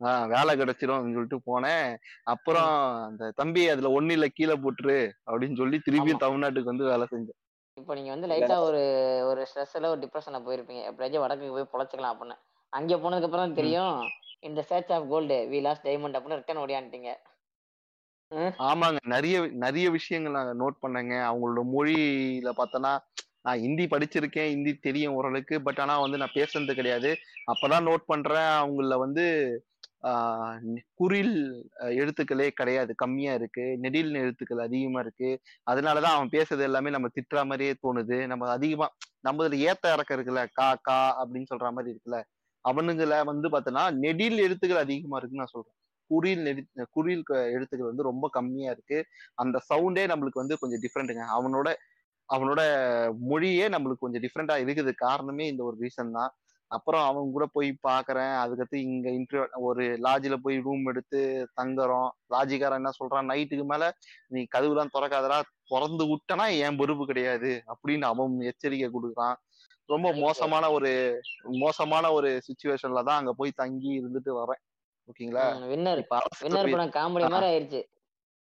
ஆஹ் 0.03 0.29
வேலை 0.29 0.57
அப்படின்னு 0.57 0.79
சொல்லிட்டு 0.87 1.41
போனேன். 1.47 1.97
அப்புறம் 2.25 3.03
அந்த 3.05 3.31
தம்பி 3.31 3.69
அதுல 3.69 4.01
ஒண்ணு 4.01 4.11
இல்ல 4.11 4.29
கீழே 4.29 4.59
போட்டுரு 4.59 5.11
அப்படின்னு 5.27 5.57
சொல்லி 5.57 5.81
திருப்பியும். 5.91 6.23
தமிழ்நாட்டுக்கு 6.23 6.63
வந்து 6.63 6.85
வேலை 6.85 7.07
செஞ்சேன். 7.11 7.41
இப்போ 7.75 7.95
நீங்க 7.95 8.11
வந்து 8.11 8.27
லைட்டா 8.27 8.59
ஒரு 8.59 8.83
ஒரு 9.27 9.47
ஸ்ட்ரெஸ்ல 9.55 9.87
ஒரு 9.87 10.01
டிப்ரெஷன்ல 10.01 10.39
போயிருப்பீங்க. 10.41 10.85
எப்படியாச்சும் 10.85 11.23
வடக்குக்கு 11.23 11.65
போய் 11.65 11.71
பொழைச்சிக்கலாம் 11.73 12.17
அப்படின்னு. 12.17 12.39
அங்க 12.69 12.95
போனதுக்கு 12.95 13.23
அப்புறம் 13.23 13.31
தான் 13.31 13.55
தெரியும் 13.55 14.01
இந்த 14.41 14.63
search 14.63 14.93
of 14.93 15.09
gold 15.09 15.49
we 15.51 15.61
lost 15.61 15.87
diamond 15.87 16.17
அப்படின்னு 16.17 16.39
ரிட்டர்ன் 16.41 16.63
ஓடியான்ட்டீங்க 16.63 17.15
ஆமாங்க. 18.59 18.97
நிறைய 19.05 19.49
நிறைய 19.53 19.91
விஷயங்கள் 19.91 20.33
நாங்க 20.33 20.53
நோட் 20.65 20.85
பண்ணேங்க. 20.87 21.15
அவங்களோட 21.31 21.63
மொழியில 21.77 22.51
பார்த்தோன்னா 22.57 22.99
நான் 23.41 23.59
ஹிந்தி 23.59 23.87
படிச்சிருக்கேன். 23.87 24.49
ஹிந்தி 24.49 24.75
தெரியும் 24.75 25.15
ஓரளவுக்கு. 25.15 25.63
பட் 25.63 25.79
ஆனா 25.79 26.01
வந்து 26.01 26.19
நான் 26.19 26.33
பேசுனது 26.35 26.75
கிடையாது. 26.75 27.17
அப்பதான் 27.53 27.87
நோட் 27.89 28.05
பண்றேன். 28.07 28.53
அவங்கள 28.63 28.99
வந்து 28.99 29.25
குரில் 30.07 30.83
குறில் 30.95 31.71
எழுத்துக்களே 31.79 32.49
கிடையாது. 32.49 32.95
கம்மியா 32.95 33.35
இருக்கு. 33.35 33.77
நெடில் 33.79 34.15
எழுத்துக்கள் 34.15 34.59
அதிகமா 34.59 35.01
இருக்கு. 35.01 35.41
அதனாலதான் 35.71 36.13
அவன் 36.15 36.29
பேசுறது 36.29 36.61
எல்லாமே 36.61 36.91
நம்ம 36.91 37.09
திட்டுற 37.09 37.45
மாதிரியே 37.45 37.75
தோணுது. 37.83 38.27
நம்ம 38.27 38.51
அதிகமா 38.51 38.89
நம்ம 39.21 39.49
இதுல 39.49 39.51
ஏத்த 39.51 39.93
இறக்க 39.93 40.17
இருக்குல்ல 40.17 40.47
கா 40.53 40.79
கா 40.83 41.27
அப்படின்னு 41.27 41.45
சொல்ற 41.55 41.73
மாதிரி 41.73 41.99
இருக்குல்ல 41.99 42.23
அவனுங்கள 42.69 43.25
வந்து 43.25 43.49
பார்த்தோன்னா 43.49 43.91
நெடில் 43.91 44.39
எழுத்துக்கள் 44.39 44.79
அதிகமா 44.79 45.17
இருக்குன்னு 45.17 45.45
நான் 45.45 45.47
சொல்றேன். 45.47 45.75
குரில் 46.07 46.43
நெடி 46.43 46.69
குறில் 46.91 47.23
க- 47.23 47.51
எழுத்துக்கள் 47.51 47.89
வந்து 47.89 48.03
ரொம்ப 48.03 48.29
கம்மியா 48.33 48.71
இருக்கு. 48.71 49.05
அந்த 49.35 49.61
சவுண்டே 49.75 50.11
நம்மளுக்கு 50.11 50.31
வந்து 50.33 50.59
கொஞ்சம் 50.59 50.81
டிஃப்ரெண்ட்டுங்க 50.81 51.25
அவனோட 51.41 51.73
அவனோட 52.33 52.61
மொழியே 53.19 53.69
நம்மளுக்கு 53.69 53.97
கொஞ்சம் 53.99 54.23
டிஃப்ரெண்டா 54.23 54.61
இருக்குது. 54.61 54.93
காரணமே 54.95 55.47
இந்த 55.47 55.63
ஒரு 55.63 55.77
ரீசன் 55.81 56.11
தான். 56.13 56.35
அப்புறம் 56.73 57.05
அவன் 57.05 57.33
கூட 57.33 57.45
போய் 57.53 57.71
பாக்குறேன். 57.89 58.33
அதுக்கடுத்து 58.43 58.77
இங்க 58.87 59.11
இன்டர்வியூ 59.11 59.47
ஒரு 59.61 59.85
லாட்ஜில் 60.03 60.43
போய் 60.43 60.57
ரூம் 60.59 60.87
எடுத்து 60.87 61.21
தங்குறோம். 61.61 62.09
லாட்ஜிக்காரன் 62.31 62.81
என்ன 62.81 62.91
சொல்றான்? 63.01 63.29
நைட்டுக்கு 63.33 63.65
மேல 63.65 63.85
நீ 64.27 64.47
கதவுலாம் 64.55 64.93
திறக்காதடா. 64.95 65.39
திறந்து 65.65 66.05
விட்டனா 66.07 66.47
என் 66.59 66.77
பொறுப்பு 66.77 67.07
கிடையாது. 67.07 67.51
அப்படின்னு 67.73 68.07
அவன் 68.13 68.41
எச்சரிக்கை 68.41 68.89
கொடுக்குறான். 68.89 69.39
ரொம்ப. 69.89 70.13
மோசமான 70.13 70.71
ஒரு 70.71 70.93
மோசமான 71.63 72.13
ஒரு 72.13 72.41
சுச்சுவேஷன்ல 72.49 73.03
தான் 73.05 73.19
அங்க 73.19 73.33
போய் 73.33 73.59
தங்கி 73.63 73.93
இருந்துட்டு 74.01 74.33
வரேன். 74.33 74.63
ஓகேங்களா? 75.09 75.47
வின்னர் 75.71 76.03
படம் 76.09 76.37
காமெடி. 76.91 77.31
மாதிரி 77.31 77.49
ஆயிருச்சு. 77.53 77.81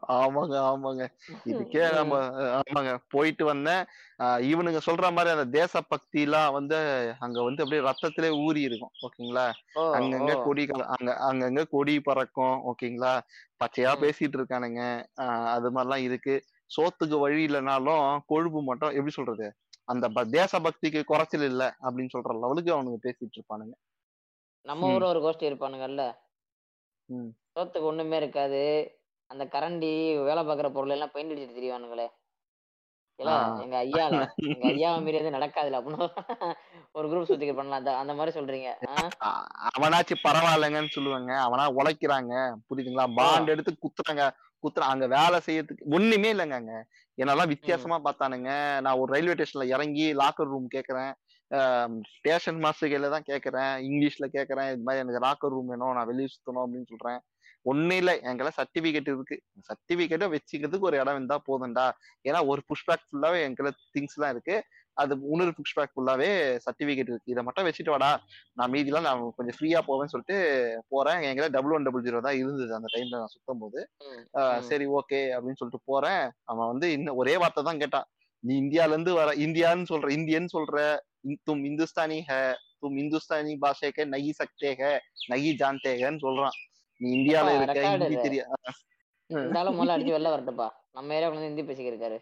ஆமாங்க 0.08 0.56
ஆமாங்க. 0.58 1.08
இதுக்கே 1.46 1.94
நம்ம 1.94 2.20
ஆமாங்க. 2.62 2.98
போயிட்டு 3.10 3.46
வந்தேன். 3.46 3.86
இவனுங்க 4.22 4.80
சொல்ற 4.86 5.02
மாதிரி 5.02 5.30
அந்த 5.30 5.46
தேசபக்தி 5.46 6.22
எல்லாம் 6.22 6.54
வந்து 6.54 7.12
அங்க 7.20 7.44
வந்து 7.44 7.64
அப்படியே 7.64 7.90
ரத்தத்திலே 7.90 8.44
ஊறி 8.44 8.62
இருக்கும் 8.62 8.90
ஓகேங்களா 9.02 9.52
அங்கங்க 9.76 10.44
கொடி 10.44 10.68
அங்க 11.00 11.34
அங்கங்க 11.34 11.68
கொடி 11.68 12.00
பறக்கும். 12.00 12.62
ஓகேங்களா? 12.68 13.20
பச்சையா. 13.64 13.92
பேசிட்டு 14.00 14.38
இருக்கானுங்க. 14.38 15.04
அது 15.46 15.74
மாதிரிலாம் 15.74 15.96
இருக்கு. 15.96 16.44
சோத்துக்கு 16.82 17.20
வழி 17.20 17.46
இல்லைனாலும் 17.46 18.20
கொழுப்பு 18.26 18.64
மட்டும் 18.64 18.90
எப்படி 18.90 19.10
சொல்றது? 19.10 19.56
அந்த 19.84 20.10
ப- 20.10 20.26
தேசபக்திக்கு 20.26 21.04
குறைச்சல் 21.04 21.42
இல்ல 21.42 21.76
அப்படின்னு 21.82 22.10
சொல்ற 22.18 22.40
லெவலுக்கு 22.40 22.76
அவனுங்க 22.76 22.96
பேசிட்டு 23.04 23.40
இருப்பானுங்க. 23.40 23.74
நம்ம. 24.62 24.94
ஊர்ல 24.94 25.08
ஒரு 25.08 25.20
கோஷ்டி 25.20 25.42
இருப்பானுங்கல்ல. 25.42 26.14
சோத்துக்கு 27.60 27.82
ஒண்ணுமே 27.82 28.18
இருக்காது. 28.18 28.96
அந்த 29.32 29.46
கரண்டி 29.46 30.24
வேலை 30.24 30.44
பார்க்குற 30.44 30.70
பொருள் 30.70 30.89
எல்லாம் 30.89 31.10
பெயிண்ட் 31.13 31.39
அடிச்சுட்டு 31.39 31.54
திரிவானுங்களே 31.54 32.08
இல்ல. 33.15 33.56
எங்க 33.62 33.84
ஐயால 33.84 34.28
எங்க 34.36 34.67
ஐயாவை 34.67 35.02
மீறி 35.02 35.17
எதுவும் 35.17 35.41
நடக்காதுல 35.41 35.89
அப்படின்னு 35.89 36.54
ஒரு 36.91 37.08
குரூப் 37.08 37.26
சுத்திக்க 37.26 37.56
பண்ணலாம். 37.56 38.00
அந்த- 38.00 38.13
மாதிரி 38.13 38.39
சொல்றீங்க. 38.39 38.70
அவனாச்சு 39.80 40.15
பரவாயில்லைங்கன்னு 40.24 40.88
சொல்லுவாங்க. 40.88 41.39
அவனா 41.39 41.72
உழைக்கிறாங்க 41.72 42.54
புரியுதுங்களா? 42.70 43.13
பாண்ட் 43.15 43.48
எடுத்து 43.48 43.78
குத்துறாங்க. 43.82 44.30
குத்துறாங்க 44.62 44.80
அங்க 44.80 45.08
வேலை 45.08 45.39
செய்யறதுக்கு 45.46 45.94
ஒண்ணுமே 45.94 46.34
இல்லைங்க 46.34 46.50
அங்க 46.50 46.86
என்னெல்லாம் 47.22 47.48
வித்தியாசமா 47.48 48.02
பார்த்தானுங்க. 48.04 48.82
நான் 48.82 48.98
ஒரு 48.98 49.13
ரயில்வே 49.13 49.44
ஸ்டேஷன்ல 49.44 49.63
இறங்கி 49.63 50.15
லாக்கர் 50.15 50.32
ரூம் 50.36 50.67
கேக்குறேன். 50.76 51.13
ஸ்டேஷன் 52.17 52.58
மாஸ்டர் 52.58 52.89
கையில 52.89 53.10
தான் 53.10 53.24
கேக்குறேன். 53.28 53.84
இங்கிலீஷ்ல 53.84 54.28
கேக்குறேன். 54.34 54.74
இது 54.74 54.82
மாதிரி 54.84 55.08
எனக்கு 55.08 55.48
லாக்கர் 55.48 55.52
ரூம் 55.52 55.67
வேணும் 55.67 55.94
நான் 55.94 56.06
வெளியே 56.06 56.26
சுத்தணும் 56.26 56.63
அப்படின்னு 56.63 56.86
சொல்றேன். 56.86 57.22
ஒன்னும் 57.65 58.00
இல்ல. 58.02 58.12
என்கிட்ட 58.28 58.52
சர்டிபிகேட் 58.60 59.10
இருக்கு. 59.12 59.36
சர்டிபிகேட்டை 59.69 60.28
வச்சுக்கிறதுக்கு 60.36 60.88
ஒரு 60.89 60.97
இடம் 61.02 61.17
இருந்தா 61.17 61.38
போதும்டா. 61.50 61.88
ஏன்னா 62.28 62.39
ஒரு 62.52 62.62
புஷ்பேக் 62.69 63.08
ஃபுல்லாவே 63.10 63.39
என்கிட்ட 63.47 63.71
திங்ஸ் 63.95 64.15
எல்லாம் 64.17 64.34
இருக்கு. 64.36 64.56
அது 65.02 65.13
இன்னொரு 65.34 65.52
புஷ்பேக் 65.58 65.93
ஃபுல்லாவே 65.95 66.30
சர்டிபிகேட் 66.65 67.12
இருக்கு. 67.12 67.32
இதை 67.34 67.41
மட்டும் 67.47 67.67
வச்சுட்டு 67.67 67.93
வாடா. 67.93 68.10
நான் 68.60 68.71
மீதிலாம் 68.74 69.06
நான் 69.08 69.21
கொஞ்சம் 69.38 69.58
ஃப்ரீயா 69.58 69.80
போவேன்னு 69.89 70.13
சொல்லிட்டு 70.13 70.38
போறேன். 70.93 71.19
என்கிட்ட 71.28 71.50
டபுள் 71.56 71.76
ஒன் 71.76 71.86
டபுள் 71.88 72.06
ஜீரோ 72.08 72.21
தான் 72.28 72.39
இருந்தது 72.41 72.74
அந்த 72.80 72.89
டைம்ல 72.95 73.21
நான் 73.21 73.34
சுத்தும் 73.36 73.62
போது. 73.63 73.80
சரி 74.69 74.88
ஓகே 75.00 75.21
அப்படின்னு 75.36 75.60
சொல்லிட்டு 75.62 75.89
போறேன். 75.91 76.26
அவன் 76.52 76.71
வந்து 76.71 76.89
இன்னும் 76.97 77.21
ஒரே 77.24 77.36
வார்த்தை 77.43 77.63
தான் 77.69 77.82
கேட்டான். 77.84 78.10
நீ 78.43 78.54
இந்தியால 78.63 78.93
இருந்து 78.95 79.13
வர 79.19 79.32
இந்தியான்னு 79.45 79.88
சொல்ற 79.93 80.10
இந்தியன்னு 80.17 80.54
சொல்ற 80.58 80.78
தும் 81.47 81.63
இந்துஸ்தானி 81.69 82.19
ஹே 82.30 82.41
தும் 82.84 82.95
இந்துஸ்தானி 83.02 83.52
பாஷைக்கே 83.63 84.04
நகி 84.13 84.32
சக்தே 84.41 84.71
ஹே 84.80 84.91
நகி 85.32 85.52
ஜான்தே 85.62 85.91
ஹேன்னு 86.02 86.24
சொல்றான். 86.24 86.56
நீ 87.02 87.10
இந்தியால 87.16 87.54
இருக்க 87.58 87.80
ஹிந்தி. 87.86 88.18
தெரியா 88.26 88.46
இந்த 89.30 89.58
ஆளு 89.60 89.72
முதல்ல 89.72 89.96
அடிச்சு 89.96 90.16
வெளில 90.16 90.34
வரட்டுப்பா 90.34 90.68
நம்ம 90.96 91.16
ஏரியா 91.16 91.30
வந்து 91.30 91.48
ஹிந்தி 91.48 91.64
பேசிக்க 91.68 91.92
இருக்காரு 91.92 92.18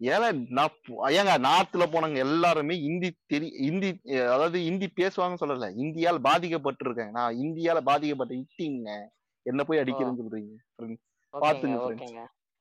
ஏன்னா 0.00 0.26
நான் 0.56 0.72
ஏங்க 1.16 1.34
நார்த்ல 1.44 1.84
போனவங்க 1.92 2.18
எல்லாருமே 2.24 2.74
இந்தி 2.88 3.08
தெரி 3.32 3.46
இந்தி 3.66 3.90
அஹ் 4.14 4.30
அதாவது 4.32 4.58
இந்தி 4.70 4.86
பேசுவாங்கன்னு 4.98 5.42
சொல்லல. 5.42 5.68
இந்தியால 5.82 6.18
பாதிக்கப்பட்டிருக்கேன் 6.26 7.14
நான் 7.16 7.38
இந்தியால 7.44 7.80
பாதிக்கப்பட்ட 7.86 8.34
இட்டிங்க 8.40 8.90
என்ன 9.46 9.64
போய் 9.64 9.82
அடிக்கிறேன்னு 9.82 10.20
சொல்றீங்க 10.20 10.96
பாத்துங்க. 11.34 11.78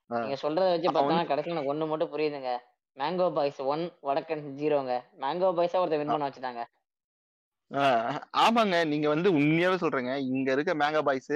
நீங்க 0.10 0.38
சொல்றத 0.42 0.70
வச்சு 0.70 0.90
பார்த்தா 0.90 1.20
கடைசியில் 1.30 1.56
எனக்கு 1.56 1.72
ஒண்ணு 1.72 1.90
மட்டும் 1.92 2.12
புரியுதுங்க. 2.14 2.52
மேங்கோ 2.98 3.28
பாய்ஸ் 3.36 3.62
ஒன் 3.72 3.84
வடக்கன் 4.08 4.44
ஜீரோங்க 4.60 4.94
மேங்கோ 5.22 5.50
பாய்ஸா 5.58 5.82
ஒருத்தர் 5.82 6.02
வின் 6.02 6.14
பண்ண 6.14 6.28
வச்சுட்டாங்க. 6.28 6.62
ஆமாங்க. 7.72 8.88
நீங்க 8.88 9.08
வந்து 9.08 9.32
உண்மையாவே 9.32 9.78
சொல்றேங்க. 9.82 10.16
இங்க 10.16 10.52
இருக்க 10.52 10.74
மேங்கா 10.74 11.02
பாய்ஸ் 11.02 11.32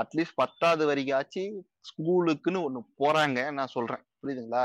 அட்லீஸ்ட் 0.00 0.34
பத்தாவது 0.34 0.94
வரைக்காச்சு 0.94 1.42
ஸ்கூலுக்குன்னு 1.90 2.64
ஒண்ணு 2.66 2.80
போறாங்க. 2.98 3.52
நான் 3.52 3.66
சொல்றேன். 3.66 4.04
புரியுதுங்களா? 4.22 4.64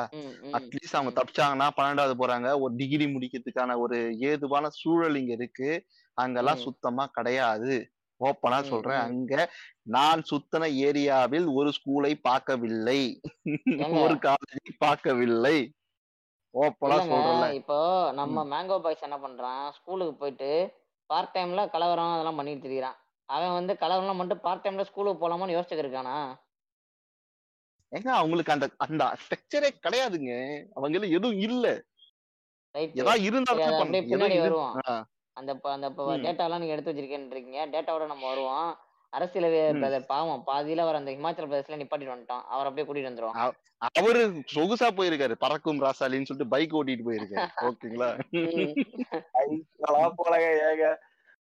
அட்லீஸ்ட் 0.57 0.97
அவங்க. 0.99 1.11
தப்பிச்சாங்கன்னா 1.19 1.67
பன்னெண்டாவது 1.79 2.13
போறாங்க. 2.21 2.59
ஒரு 2.59 2.75
டிகிரி 2.75 3.05
முடிக்கிறதுக்கான 3.05 3.77
ஒரு 3.77 4.17
ஏதுவான 4.19 4.69
சூழல் 4.69 5.15
இங்க 5.15 5.33
இருக்கு. 5.33 5.85
அங்கெல்லாம். 6.13 6.57
சுத்தமா 6.57 7.05
கிடையாது. 7.05 7.89
ஓப்பனா 8.25 8.61
சொல்றேன். 8.61 8.97
அங்க 8.97 9.51
நான் 9.81 10.21
சுத்தன 10.21 10.67
ஏரியாவில் 10.87 11.47
ஒரு 11.53 11.71
ஸ்கூலை 11.77 12.19
பார்க்கவில்லை? 12.21 13.21
ஒரு 14.03 14.13
காலேஜை 14.13 14.73
பார்க்கவில்லை. 14.77 15.73
ஓப்பனா 16.53 16.97
சொல்றேன்ல. 17.09 17.53
இப்போ 17.53 18.11
நம்ம 18.13 18.45
மேங்கோ 18.45 18.81
பாய்ஸ் 18.81 19.01
என்ன 19.01 19.17
பண்றான்? 19.17 19.69
ஸ்கூலுக்கு 19.69 20.15
போயிட்டு 20.15 20.83
பார்ட் 21.09 21.35
டைம்ல 21.35 21.69
கலவரம் 21.69 22.13
அதெல்லாம் 22.13 22.35
பண்ணிட்டு 22.35 22.67
திரியிறான் 22.67 22.97
அவன் 23.25 23.53
வந்து 23.53 23.73
கலவரம்லாம் 23.73 24.15
மட்டும் 24.15 24.39
பார்ட் 24.39 24.65
டைம்ல 24.65 24.81
ஸ்கூலுக்கு 24.81 25.21
போலாமான்னு 25.23 25.55
யோசிச்சுட்டு 25.55 25.85
இருக்கானா? 25.85 26.15
ஏங்க 27.91 28.09
அவங்களுக்கு 28.11 28.51
அந்த 28.51 28.69
அந்த 28.77 29.17
ஸ்ட்ரக்சரே 29.21 29.69
கிடையாதுங்க. 29.83 30.31
அவங்க 30.73 31.07
எதுவும் 31.07 31.39
இல்ல. 31.39 31.83
ஏதாவது 32.75 33.23
இருந்தா 33.23 33.51
சரி, 33.51 33.61
அது 33.61 33.71
தான் 33.71 33.81
அப்படியே 33.81 34.01
பண்ணும். 34.01 34.21
பின்னாடி 34.21 34.39
வருவோம். 34.39 34.73
ஆ, 34.87 35.05
அந்த 35.33 35.59
அந்த 35.63 35.89
ம். 35.89 36.23
டேட்டாலாம் 36.23 36.59
நீங்க 36.59 36.73
எடுத்து 36.73 36.91
வச்சிருக்கேன்றீங்க 36.91 37.59
டேட்டாவோட 37.65 38.07
நம்ம 38.07 38.27
வருவோம். 38.27 38.77
அரசியல் 39.15 40.07
பாவம். 40.11 40.43
பாதியில 40.49 40.85
வர 40.87 41.01
அந்த 41.01 41.11
இமாச்சல 41.17 41.47
பிரதேசல 41.49 41.79
நிப்பாட்டிட்டு 41.81 42.13
வந்துட்டோம் 42.13 42.43
அவர் 42.53 42.67
அப்படியே 42.67 42.85
கூட்டிட்டு 42.87 43.11
வந்துரும் 43.11 43.37
அவரு 43.97 44.21
சொகுசா 44.53 44.87
போயிருக்காரு. 44.97 45.35
பறக்கும் 45.43 45.81
ராசாலின்னு 45.85 46.27
சொல்லிட்டு 46.29 46.53
பைக் 46.53 46.75
ஓட்டிட்டு 46.79 47.07
போயிருக்காரு. 47.07 47.49
ஓகேங்களா? 47.69 48.09
ஐங்களா 49.41 50.07
போலங்க 50.19 50.47
ஏங்க. 50.69 50.87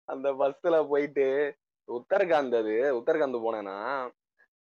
அந்த 0.09 0.27
பஸ்ல 0.41 0.75
போயிட்டு 0.91 1.25
உத்தரகாண்ட் 1.89 2.55
அது 2.61 2.75
உத்தரகாண்ட் 2.99 3.43
போனேன்னா. 3.45 3.77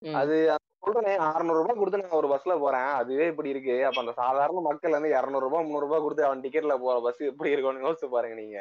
அது 0.02 0.36
சொல்றேனே 0.84 1.14
600 1.28 1.54
ரூபாய் 1.58 1.78
கொடுத்து 1.78 2.02
நான் 2.02 2.20
ஒரு 2.20 2.28
பஸ்ல 2.34 2.54
போறேன். 2.64 2.90
அதுவே 3.00 3.26
இப்படி 3.32 3.54
இருக்கு. 3.54 3.76
அப்ப 3.88 4.02
அந்த 4.04 4.14
சாதாரண 4.20 4.62
மக்கள் 4.68 4.96
வந்து 4.98 5.10
200 5.14 5.44
ரூபாய் 5.46 5.64
300 5.64 5.84
ரூபாய் 5.86 6.04
கொடுத்து 6.04 6.28
அவன் 6.28 6.44
டிக்கெட்ல 6.44 6.76
போற 6.84 6.98
பஸ் 7.06 7.22
எப்படி 7.32 7.54
இருக்கும்னு 7.54 7.86
யோசிச்சு 7.86 8.10
பாருங்க 8.16 8.38
நீங்க. 8.42 8.60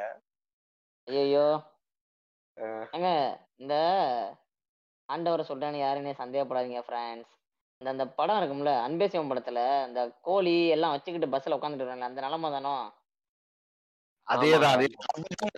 ஐயோ 1.07 1.47
ஏங்க 2.57 3.09
இந்த 3.57 3.75
ஆண்டவரை 5.09 5.45
சொல்றேன்னு 5.49 5.81
யாருன்னே 5.81 6.13
சந்தேகப்படாதீங்க 6.19 6.83
ஃப்ரெண்ட்ஸ் 6.87 7.33
இந்த 7.81 7.91
அந்த 7.91 8.09
படம் 8.09 8.37
இருக்கும்ல 8.37 8.81
அன்பே 8.81 9.09
சிவம் 9.09 9.31
படத்துல 9.31 9.89
இந்த 9.89 10.19
கோழி 10.21 10.69
எல்லாம் 10.69 10.91
வச்சுக்கிட்டு 10.91 11.37
பஸ்ல 11.37 11.55
உட்காந்துட்டு 11.55 11.75
இருக்காங்க 11.75 12.05
அந்த 12.05 12.21
நிலமை 12.21 12.51
தானோ? 12.51 12.75
அதேதான். 14.29 14.63
அதே 14.63 14.87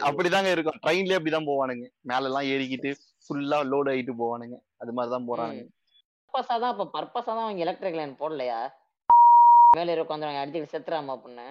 அப்படிதாங்க- 0.03 0.51
இருக்கும். 0.51 0.79
ட்ரெயின்லயே 0.87 1.19
அப்படிதான் 1.19 1.49
போவானுங்க. 1.49 1.87
மேல 2.01 2.25
எல்லாம் 2.25 2.43
ஏறிக்கிட்டு 2.43 2.91
ஃபுல்லா 3.25 3.59
லோட் 3.67 3.91
ஆயிட்டு 3.91 4.15
போவானுங்க. 4.19 4.57
அது 4.79 4.93
மாதிரிதான் 4.93 5.29
போறானுங்க. 5.29 5.63
பர்பஸா 6.35 6.61
தான் 6.61 6.79
இப்ப 6.79 6.89
பர்பஸா 6.93 7.25
தான் 7.25 7.39
அவங்க 7.39 7.61
எலக்ட்ரிக் 7.61 7.95
லைன் 7.95 8.17
போடலையா? 8.19 8.59
மேல 9.77 9.91
ஏறி 9.91 10.01
உட்காந்துருவாங்க 10.01 10.43
அடிச்சுட்டு 10.45 10.73
செத்துறாம 10.73 11.15
அப்படின்னு. 11.17 11.47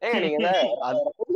ஏங்க 0.00 0.20
நீங்க 0.20 0.38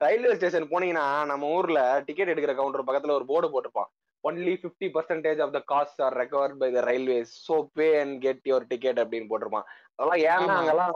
ரயில்வே 0.00 0.34
ஸ்டேஷன் 0.34 0.70
போனீங்கன்னா 0.70 1.06
நம்ம 1.24 1.48
ஊர்ல 1.50 1.80
டிக்கெட் 2.04 2.28
எடுக்கிற 2.28 2.52
கவுண்டர் 2.54 2.88
பக்கத்துல 2.88 3.10
ஒரு 3.10 3.26
போர்டு 3.26 3.48
போட்டிருப்பான் 3.48 3.90
only 4.24 4.54
fifty 4.62 4.86
percentage 4.94 5.40
of 5.42 5.52
the 5.52 5.60
cost 5.72 6.00
are 6.02 6.16
recovered 6.16 6.56
by 6.56 6.68
the 6.72 6.80
railways 6.80 7.32
so 7.48 7.56
pay 7.72 8.00
and 8.00 8.20
get 8.20 8.42
your 8.44 8.66
ticket 8.68 9.00
அப்படின்னு 9.00 9.30
போட்டிருப்பான். 9.30 9.68
அதெல்லாம் 9.96 10.22
ஏன்னா. 10.26 10.56
அங்கெல்லாம் 10.56 10.92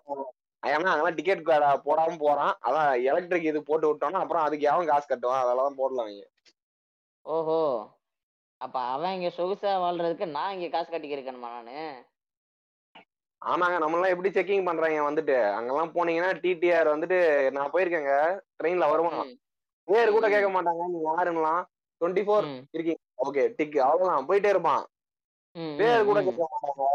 ஏன்னா 0.62 0.90
அங்கெல்லாம் 0.90 1.14
டிக்கெட் 1.14 1.42
போடாம 1.86 2.16
போறான். 2.18 2.54
அதான் 2.62 2.90
எலக்ட்ரிக் 3.02 3.50
இது 3.50 3.62
போட்டு 3.62 3.88
விட்டோம்னா 3.90 4.22
அப்புறம் 4.22 4.44
அதுக்கு 4.44 4.68
எவன் 4.72 4.86
காசு 4.86 5.06
கட்டுவான். 5.08 5.42
அதெல்லாம் 5.44 5.78
போடலாம் 5.80 6.12
ஓஹோ. 7.26 7.60
அப்ப 8.60 8.78
அவன் 8.94 9.14
இங்க 9.14 9.30
சொகுசா 9.36 9.70
வாழ்றதுக்கு 9.82 10.26
நான் 10.30 10.52
இங்க 10.52 10.68
காசு 10.68 10.88
கட்டிக்க 10.90 11.16
இருக்கணுமா 11.16 11.50
நானு? 11.56 11.78
ஆமாங்க 13.44 13.76
நம்மளாம் 13.78 14.12
எப்படி 14.14 14.30
செக்கிங் 14.30 14.66
பண்றாங்க? 14.66 15.00
வந்துட்டு 15.08 15.34
அங்கெல்லாம் 15.52 15.94
போனீங்கன்னா 15.94 16.30
டிடிஆர் 16.44 16.92
வந்துட்டு 16.94 17.18
நான் 17.50 17.72
போயிருக்கேங்க. 17.72 18.12
ட்ரெயின்ல 18.58 18.90
வருவான். 18.90 19.30
பேர் 19.88 20.12
கூட. 20.12 20.26
கேட்க 20.28 20.48
மாட்டாங்க. 20.50 20.84
நீங்க 20.86 21.08
யாருன்னலாம் 21.10 21.62
டுவெண்ட்டி 22.00 22.22
ஃபோர் 22.26 22.46
ம், 22.46 22.62
இருக்கீங்க. 22.72 23.00
Okay 23.24 23.42
tick. 23.56 23.76
அவ்வளவுதான். 23.78 24.28
போயிட்டே 24.28 24.48
இருப்பான். 24.48 24.84
பேர் 25.78 26.04
கூட. 26.04 26.20
கேட்க 26.22 26.44
மாட்டாங்க. 26.44 26.86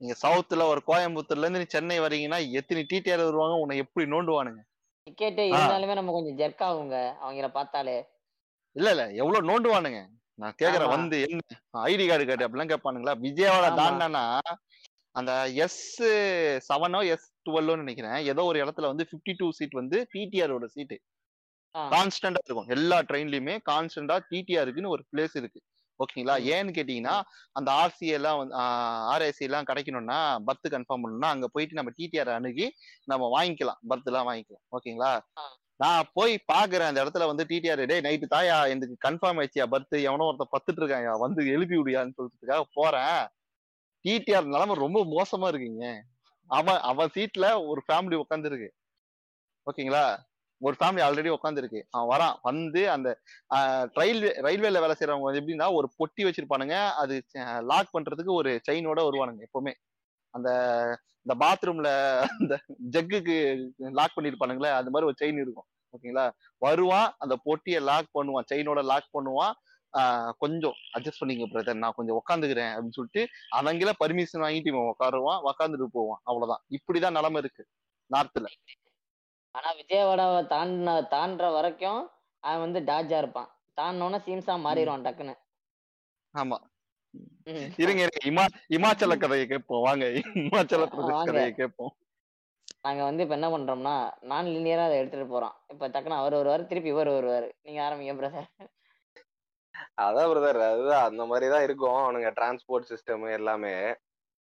நீங்க 0.00 0.14
சவுத்துல 0.22 0.66
ஒரு 0.66 0.80
கோயம்புத்தூர்ல 0.86 1.46
இருந்து 1.46 1.58
நீ 1.58 1.68
சென்னை 1.68 2.00
வரீங்கன்னா 2.00 2.38
எத்தனை 2.50 2.86
டிடிஆர் 2.92 3.24
வருவாங்க? 3.24 3.56
உன்னை 3.56 3.76
எப்படி 3.76 4.06
நோண்டுவானுங்க? 4.10 4.62
டிக்கெட். 5.06 5.38
இருந்தாலுமே 5.52 5.94
நம்ம 5.94 6.12
கொஞ்சம் 6.12 6.38
ஜெர்க் 6.38 6.64
ஆகுங்க 6.64 6.96
அவங்கள 7.22 7.48
பார்த்தாலே. 7.52 7.96
இல்ல 8.76 8.90
இல்ல. 8.90 9.04
எவ்வளவு 9.12 9.48
நோண்டுவானுங்க? 9.48 10.00
நான் 10.38 10.58
கேக்குறேன். 10.58 10.88
வந்து 10.88 11.16
என்ன? 11.26 11.40
ஐடி 11.82 12.04
கார்டு 12.08 12.26
காட்டு 12.26 12.46
அப்படிலாம் 12.46 12.72
கேட்பானுங்களா? 12.72 13.14
விஜயவாடா. 13.26 13.70
தாண்டானா 13.80 14.24
அந்த 15.14 15.32
எஸ் 15.64 15.80
செவனோ 16.68 17.00
எஸ் 17.06 17.26
டுவெல்லோ 17.46 17.74
நினைக்கிறேன். 17.76 18.18
ஏதோ 18.24 18.42
ஒரு 18.44 18.58
இடத்துல 18.64 18.86
வந்து 18.86 19.04
52 19.10 19.34
டூ 19.38 19.48
சீட் 19.50 19.74
வந்து 19.74 19.98
டிடிஆரோட 20.14 20.66
சீட்டு 20.66 20.96
ஆ. 21.74 21.82
கான்ஸ்டன்டா 21.90 22.40
இருக்கும். 22.44 22.68
எல்லா 22.68 22.98
ட்ரெயின்லயுமே 23.02 23.54
கான்ஸ்டன்டா 23.70 24.16
டிடிஆருக்குன்னு 24.30 24.88
ஒரு 24.88 25.02
பிளேஸ் 25.10 25.36
இருக்கு. 25.36 25.60
ஓகேங்களா. 26.00 26.36
ஏன்னு 26.54 26.70
கேட்டீங்கன்னா 26.72 27.16
அந்த 27.52 27.68
ஆர்சி 27.80 28.06
எல்லாம் 28.10 28.38
ஆர்ஐசி 29.12 29.40
எல்லாம் 29.40 29.64
கிடைக்கணும்னா 29.64 30.18
பர்த் 30.48 30.68
கன்ஃபார்ம் 30.70 31.02
பண்ணணும்னா 31.04 31.30
அங்க 31.30 31.48
போயிட்டு 31.48 31.74
நம்ம 31.74 31.92
டிடிஆர் 31.98 32.30
அணுகி 32.30 32.66
நம்ம 33.04 33.28
வாங்கிக்கலாம். 33.36 33.80
பர்த் 33.90 34.08
எல்லாம் 34.10 34.28
வாங்கிக்கலாம். 34.30 34.64
ஓகேங்களா. 34.72 35.12
நான் 35.80 36.08
போய் 36.14 36.34
பாக்குறேன் 36.52 36.90
அந்த 36.90 37.02
இடத்துல 37.04 37.26
வந்து 37.26 37.44
டிடிஆர் 37.44 37.84
டே 37.86 37.98
நைட்டு 38.00 38.26
தாயா 38.34 38.56
எனக்கு 38.68 38.96
கன்ஃபார்ம் 39.06 39.38
ஆயிடுச்சியா? 39.40 39.66
பர்த் 39.72 39.96
எவனோ 40.02 40.26
ஒருத்தன் 40.26 40.52
பத்துட்டு 40.54 40.80
இருக்காயா 40.82 41.14
வந்து 41.18 41.40
எழுப்பி 41.54 41.76
விடியான்னு 41.80 42.16
சொல்றதுக்காக 42.18 42.64
போறேன். 42.74 43.22
டிடிஆர் 44.04 44.52
நிலைமை 44.54 44.74
ரொம்ப 44.84 45.00
மோசமா 45.16 45.48
இருக்குங்க. 45.52 45.86
அவன் 46.50 46.80
அவன் 46.90 47.12
சீட்ல 47.16 47.46
ஒரு 47.70 47.80
ஃபேமிலி 47.86 48.16
உட்காந்துருக்கு 48.24 48.68
ஓகேங்களா? 49.66 50.04
ஒரு 50.66 50.74
ஃபேமிலி 50.80 51.02
ஆல்ரெடி 51.06 51.30
உட்காந்துருக்கு 51.36 51.80
அவன் 51.90 52.10
வரான். 52.12 52.36
வந்து 52.48 52.80
அந்த 52.94 53.08
ரயில்வே 53.98 54.30
ரயில்வேல 54.46 54.80
வேலை 54.84 54.94
செய்யறவங்க 54.98 55.40
எப்படின்னா 55.40 55.68
ஒரு 55.78 55.88
பொட்டி 55.98 56.22
வச்சிருப்பானுங்க. 56.26 56.76
அது 57.02 57.14
லாக் 57.70 57.94
பண்றதுக்கு 57.96 58.32
ஒரு 58.40 58.52
செயினோட 58.68 59.00
வருவானுங்க 59.08 59.42
எப்பவுமே. 59.48 59.72
அந்த 60.34 60.50
இந்த 61.24 61.34
பாத்ரூம்ல 61.42 61.88
அந்த 62.40 62.54
ஜக்குக்கு 62.94 63.36
லாக் 63.98 64.16
பண்ணிருப்பானுங்களே 64.16 64.70
அது 64.78 64.92
மாதிரி 64.92 65.08
ஒரு 65.10 65.18
செயின் 65.22 65.40
இருக்கும். 65.44 65.68
ஓகேங்களா? 65.94 66.26
வருவான் 66.64 67.08
அந்த 67.24 67.34
பொட்டியை 67.46 67.80
லாக் 67.90 68.08
பண்ணுவான். 68.18 68.48
செயினோட 68.52 68.80
லாக் 68.92 69.08
பண்ணுவான். 69.16 69.54
கொஞ்சம் 70.38 70.76
அட்ஜஸ்ட் 70.98 71.20
பண்ணிக்க 71.20 71.46
பிரதர் 71.46 71.82
நான் 71.84 71.96
கொஞ்சம் 71.96 72.18
உட்காந்துக்கிறேன் 72.20 72.72
அப்படின்னு 72.72 72.96
சொல்லிட்டு 72.98 73.22
அவங்கள 73.56 73.92
பர்மிஷன் 74.04 74.44
வாங்கிட்டு 74.44 74.72
இவன் 74.72 74.90
உட்காருவான் 74.92 75.44
உட்காந்துட்டு 75.48 75.88
போவான். 75.92 76.20
அவ்வளவுதான். 76.24 76.64
இப்படிதான் 76.70 77.16
நிலைமை 77.18 77.40
இருக்கு. 77.40 77.64
நார்த்ல 78.10 78.48
ஆனா 79.54 79.70
விஜயவாடாவை 79.74 80.42
தாண்டின 80.52 80.90
தாண்டுற 81.14 81.52
வரைக்கும் 81.52 82.10
அவன் 82.44 82.60
வந்து 82.60 82.80
டாஜா 82.92 83.18
இருப்பான். 83.18 83.48
தாண்டினோன்னா 83.80 84.18
சீம்ஸா 84.26 84.54
மாறிடுவான் 84.66 85.04
டக்குன்னு. 85.06 85.34
ஆமா. 86.34 86.58
இருங்க 87.76 88.00
இருங்க. 88.04 88.20
இமா 88.24 88.44
இமாச்சல 88.68 89.16
கதையை 89.18 89.46
கேட்போம். 89.46 89.82
வாங்க 89.82 90.04
இமாச்சல 90.44 90.84
பிரதேஷ். 90.92 91.24
கதையை 91.24 91.52
கேட்போம். 91.52 91.92
நாங்க 92.82 93.02
வந்து 93.04 93.22
இப்ப 93.22 93.34
என்ன 93.34 93.48
பண்றோம்னா 93.48 93.94
நான் 94.20 94.46
லினியரா 94.46 94.84
அதை 94.84 94.96
எடுத்துட்டு 94.98 95.26
போறோம். 95.32 95.56
இப்ப 95.68 95.88
டக்குன்னு 95.88 96.20
அவர் 96.20 96.34
வருவாரு 96.34 96.66
திருப்பி 96.66 96.88
இவர் 96.88 97.08
வருவாரு. 97.08 97.50
நீங்க 97.62 97.80
ஆரம்பிங்க 97.82 98.14
பிரதர் 98.20 98.48
அதான் 99.98 100.30
பிரதர் 100.30 100.60
அதுதான். 100.68 101.04
அந்த 101.04 101.22
மாதிரிதான் 101.24 101.62
இருக்கும். 101.62 101.98
அவனுங்க 102.02 102.30
டிரான்ஸ்போர்ட் 102.38 102.90
சிஸ்டம் 102.90 103.32
எல்லாமே. 103.32 103.74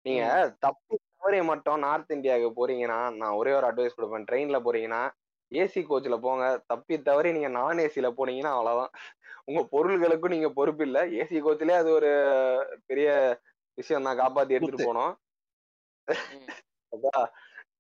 நீங்க 0.06 0.26
தப்பி 0.60 0.96
தவறி 1.14 1.42
மட்டும் 1.44 1.80
நார்த் 1.80 2.12
இந்தியாவுக்கு 2.12 2.52
போறீங்கன்னா 2.58 3.00
நான் 3.16 3.34
ஒரே 3.34 3.54
ஒரு 3.54 3.68
அட்வைஸ் 3.68 3.98
கொடுப்பேன். 3.98 4.28
ட்ரெயின்ல 4.30 4.60
போறீங்கன்னா 4.60 5.02
ஏசி 5.52 5.82
கோச்ல 5.86 6.16
போங்க. 6.20 6.44
தப்பி 6.68 6.96
தவறி 7.02 7.32
நீங்க 7.32 7.50
நான் 7.50 7.78
ஏசில 7.78 8.10
போனீங்கன்னா 8.18 8.52
அவ்வளவுதான். 8.54 8.94
உங்க 9.46 9.62
பொருள்களுக்கும் 9.72 10.30
நீங்க 10.30 10.50
பொறுப்பு 10.50 10.84
இல்ல. 10.86 11.00
ஏசி 11.20 11.38
கோச்லயே 11.40 11.78
அது 11.78 11.92
ஒரு 11.92 12.12
பெரிய 12.86 13.10
விஷயம் 13.78 14.04
தான். 14.04 14.20
காப்பாத்தி 14.20 14.50
எடுத்துட்டு. 14.50 14.90
போனோம். 14.90 15.14
அதான். 16.94 17.28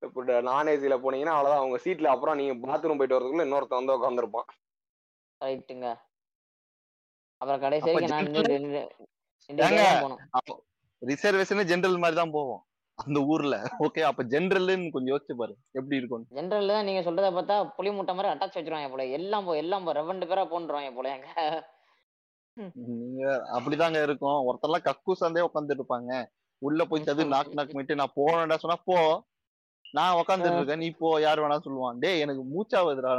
இப்போ 0.02 0.42
நான் 0.42 0.68
ஏசில 0.68 0.96
போனீங்கன்னா 0.98 1.36
அவ்வளவுதான். 1.36 1.66
உங்க 1.66 1.80
சீட்ல 1.84 2.08
அப்புறம் 2.08 2.36
நீங்க 2.36 2.56
பாத்ரூம் 2.64 3.00
போயிட்டு 3.00 3.18
வரதுக்குள்ள 3.18 3.48
இன்னொருத்தன் 3.48 3.82
வந்து 3.82 3.98
உட்காந்துருப்பான் 3.98 4.50
ரைட்டுங்க 5.42 5.88
அப்புறம் 7.42 7.62
கடைசி 7.66 7.88
வரைக்கும் 7.90 8.16
நான் 8.16 8.32
ரிசர்வேஷன் 11.02 11.70
ஜென்ரல் 11.70 12.02
மாதிரி 12.04 12.18
தான் 12.20 12.34
போவோம். 12.38 12.62
அந்த 12.98 13.20
ஊர்ல. 13.34 13.56
ஓகே 13.86 14.02
அப்ப 14.08 14.24
ஜென்ரல்னு 14.32 14.90
கொஞ்சம் 14.96 15.12
யோசிச்சு 15.14 15.36
பாரு. 15.42 15.54
எப்படி 15.80 16.00
இருக்கும் 16.00 16.26
ஜென்ரல்ல 16.38 16.76
தான் 16.78 16.88
நீங்க 16.90 17.02
சொல்றத 17.06 17.30
பார்த்தா 17.38 17.58
புளி 17.78 17.92
முட்டை 17.98 18.14
மாதிரி 18.16 18.32
அட்டாச் 18.32 18.58
வச்சிருவாங்க 18.58 18.90
போல. 18.94 19.06
எல்லாம் 19.18 19.46
போ 19.48 19.54
எல்லாம் 19.64 19.86
போ 19.86 19.94
ரெவண்டு 20.00 20.28
பேரா 20.32 20.44
போன்றுவாங்க 20.54 20.92
போல 20.98 21.14
எங்க. 21.18 21.30
நீங்க 22.90 23.24
அப்படிதாங்க 23.58 24.00
இருக்கும். 24.08 24.40
ஒருத்தர்லாம் 24.48 24.88
கக்கு 24.90 25.14
சந்தே 25.22 25.46
உட்காந்துட்டு 25.48 25.82
இருப்பாங்க. 25.82 26.12
உள்ள 26.62 26.86
போய் 26.86 27.08
தது 27.10 27.26
நாக்கு 27.34 27.58
நாக்கு 27.60 27.78
மிட்டு 27.78 28.02
நான் 28.02 28.18
போனேன்டா 28.20 28.58
சொன்னா 28.64 28.78
போ. 28.90 28.98
நான் 29.92 30.18
உட்காந்துட்டு 30.22 30.56
இருக்கேன். 30.56 30.78
நீ 30.78 30.90
போ 30.90 31.22
யார் 31.22 31.40
வேணா 31.40 31.58
சொல்லுவான். 31.66 32.00
டேய் 32.00 32.20
எனக்கு. 32.20 32.44
மூச்சா 32.52 32.80
வருதுடா. 32.88 33.14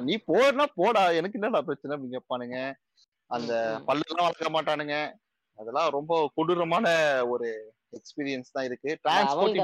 நீ 0.00 0.14
போறனா 0.26 0.66
போடா. 0.74 1.10
எனக்கு 1.10 1.38
என்னடா 1.40 1.62
பிரச்சனை 1.62 1.92
அப்படின்னு 1.96 2.16
கேட்பானுங்க 2.16 2.58
அந்த. 3.26 3.80
பல்லெல்லாம் 3.86 4.26
வளர்க்க 4.28 4.56
மாட்டானுங்க. 4.56 4.96
அதெல்லாம் 5.58 5.88
ரொம்ப 5.88 6.30
கொடூரமான 6.34 6.86
ஒரு 7.26 7.74
எக்ஸ்பீரியன்ஸ் 7.98 8.52
தான் 8.52 8.64
இருக்கு. 8.64 8.98
டிரான்ஸ்போர்ட் 9.04 9.58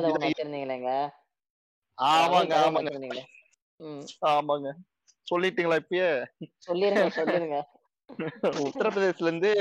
ஆமாங்க 1.98 2.54
ஆமாங்க. 2.64 3.22
ஆமாங்க. 4.32 4.70
சொல்லிட்டீங்களா 5.26 5.78
இப்பயே? 5.82 6.08
சொல்லிருங்க 6.66 7.06
சொல்லிருங்க. 7.20 7.58
உத்தரப்பிரதேசல 8.68 9.30
இருந்து 9.30 9.52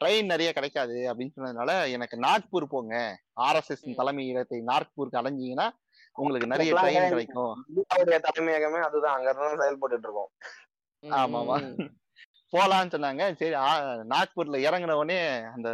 ட்ரெயின் 0.00 0.24
நிறைய 0.24 0.52
கிடைக்காது 0.52 0.96
அப்படின்னு 1.10 1.34
சொன்னதுனால 1.36 1.90
எனக்கு 1.90 2.16
நாக்பூர் 2.20 2.64
போங்க. 2.68 2.94
ஆர்எஸ்எஸ் 3.40 3.84
ம். 3.84 3.94
தலைமை 3.94 4.28
இடத்தை 4.28 4.58
நாக்பூருக்கு 4.66 5.20
அலைஞ்சீங்கன்னா 5.20 5.66
உங்களுக்கு 6.16 6.46
நிறைய 6.46 6.74
ட்ரெயின். 6.74 7.08
கிடைக்கும். 7.08 7.54
இந்தியாவுடைய 7.70 8.18
தலைமையகமே 8.28 8.80
அதுதான். 8.80 9.16
அங்க 9.16 9.30
இருந்து 9.30 9.62
செயல்பட்டு 9.62 9.98
இருக்கோம் 9.98 10.30
ம், 11.02 11.12
ஆமாமா. 11.12 11.56
ம், 11.62 11.74
ம். 11.78 11.92
போலான்னு 12.52 12.94
சொன்னாங்க. 12.94 13.22
சரி 13.34 13.54
நாக்பூர்ல 14.08 14.58
இறங்குன 14.66 14.92
உடனே 14.92 15.18
அந்த 15.54 15.70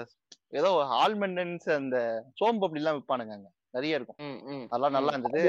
ஏதோ 0.50 0.70
ஆல்மண்டன்ஸ் 1.00 1.68
அந்த 1.74 1.96
சோம்பு 2.40 2.66
அப்படி 2.66 2.80
எல்லாம் 2.80 2.96
விற்பானுங்க 2.96 3.32
அங்க. 3.32 3.48
நிறைய 3.70 3.94
இருக்கும். 3.94 4.18
அதெல்லாம் 4.70 4.92
நல்லா 4.92 5.12
இருந்தது. 5.12 5.42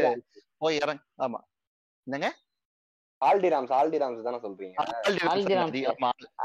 போய் 0.58 0.76
இறங்க 0.76 1.02
ஆமா. 1.18 1.40
என்னங்க? 2.08 2.28
ஆல்டிராம்ஸ் 3.24 3.72
ஆல்டிராம்ஸ் 3.74 4.26
தானே 4.26 4.40
சொல்றீங்க? 4.44 4.76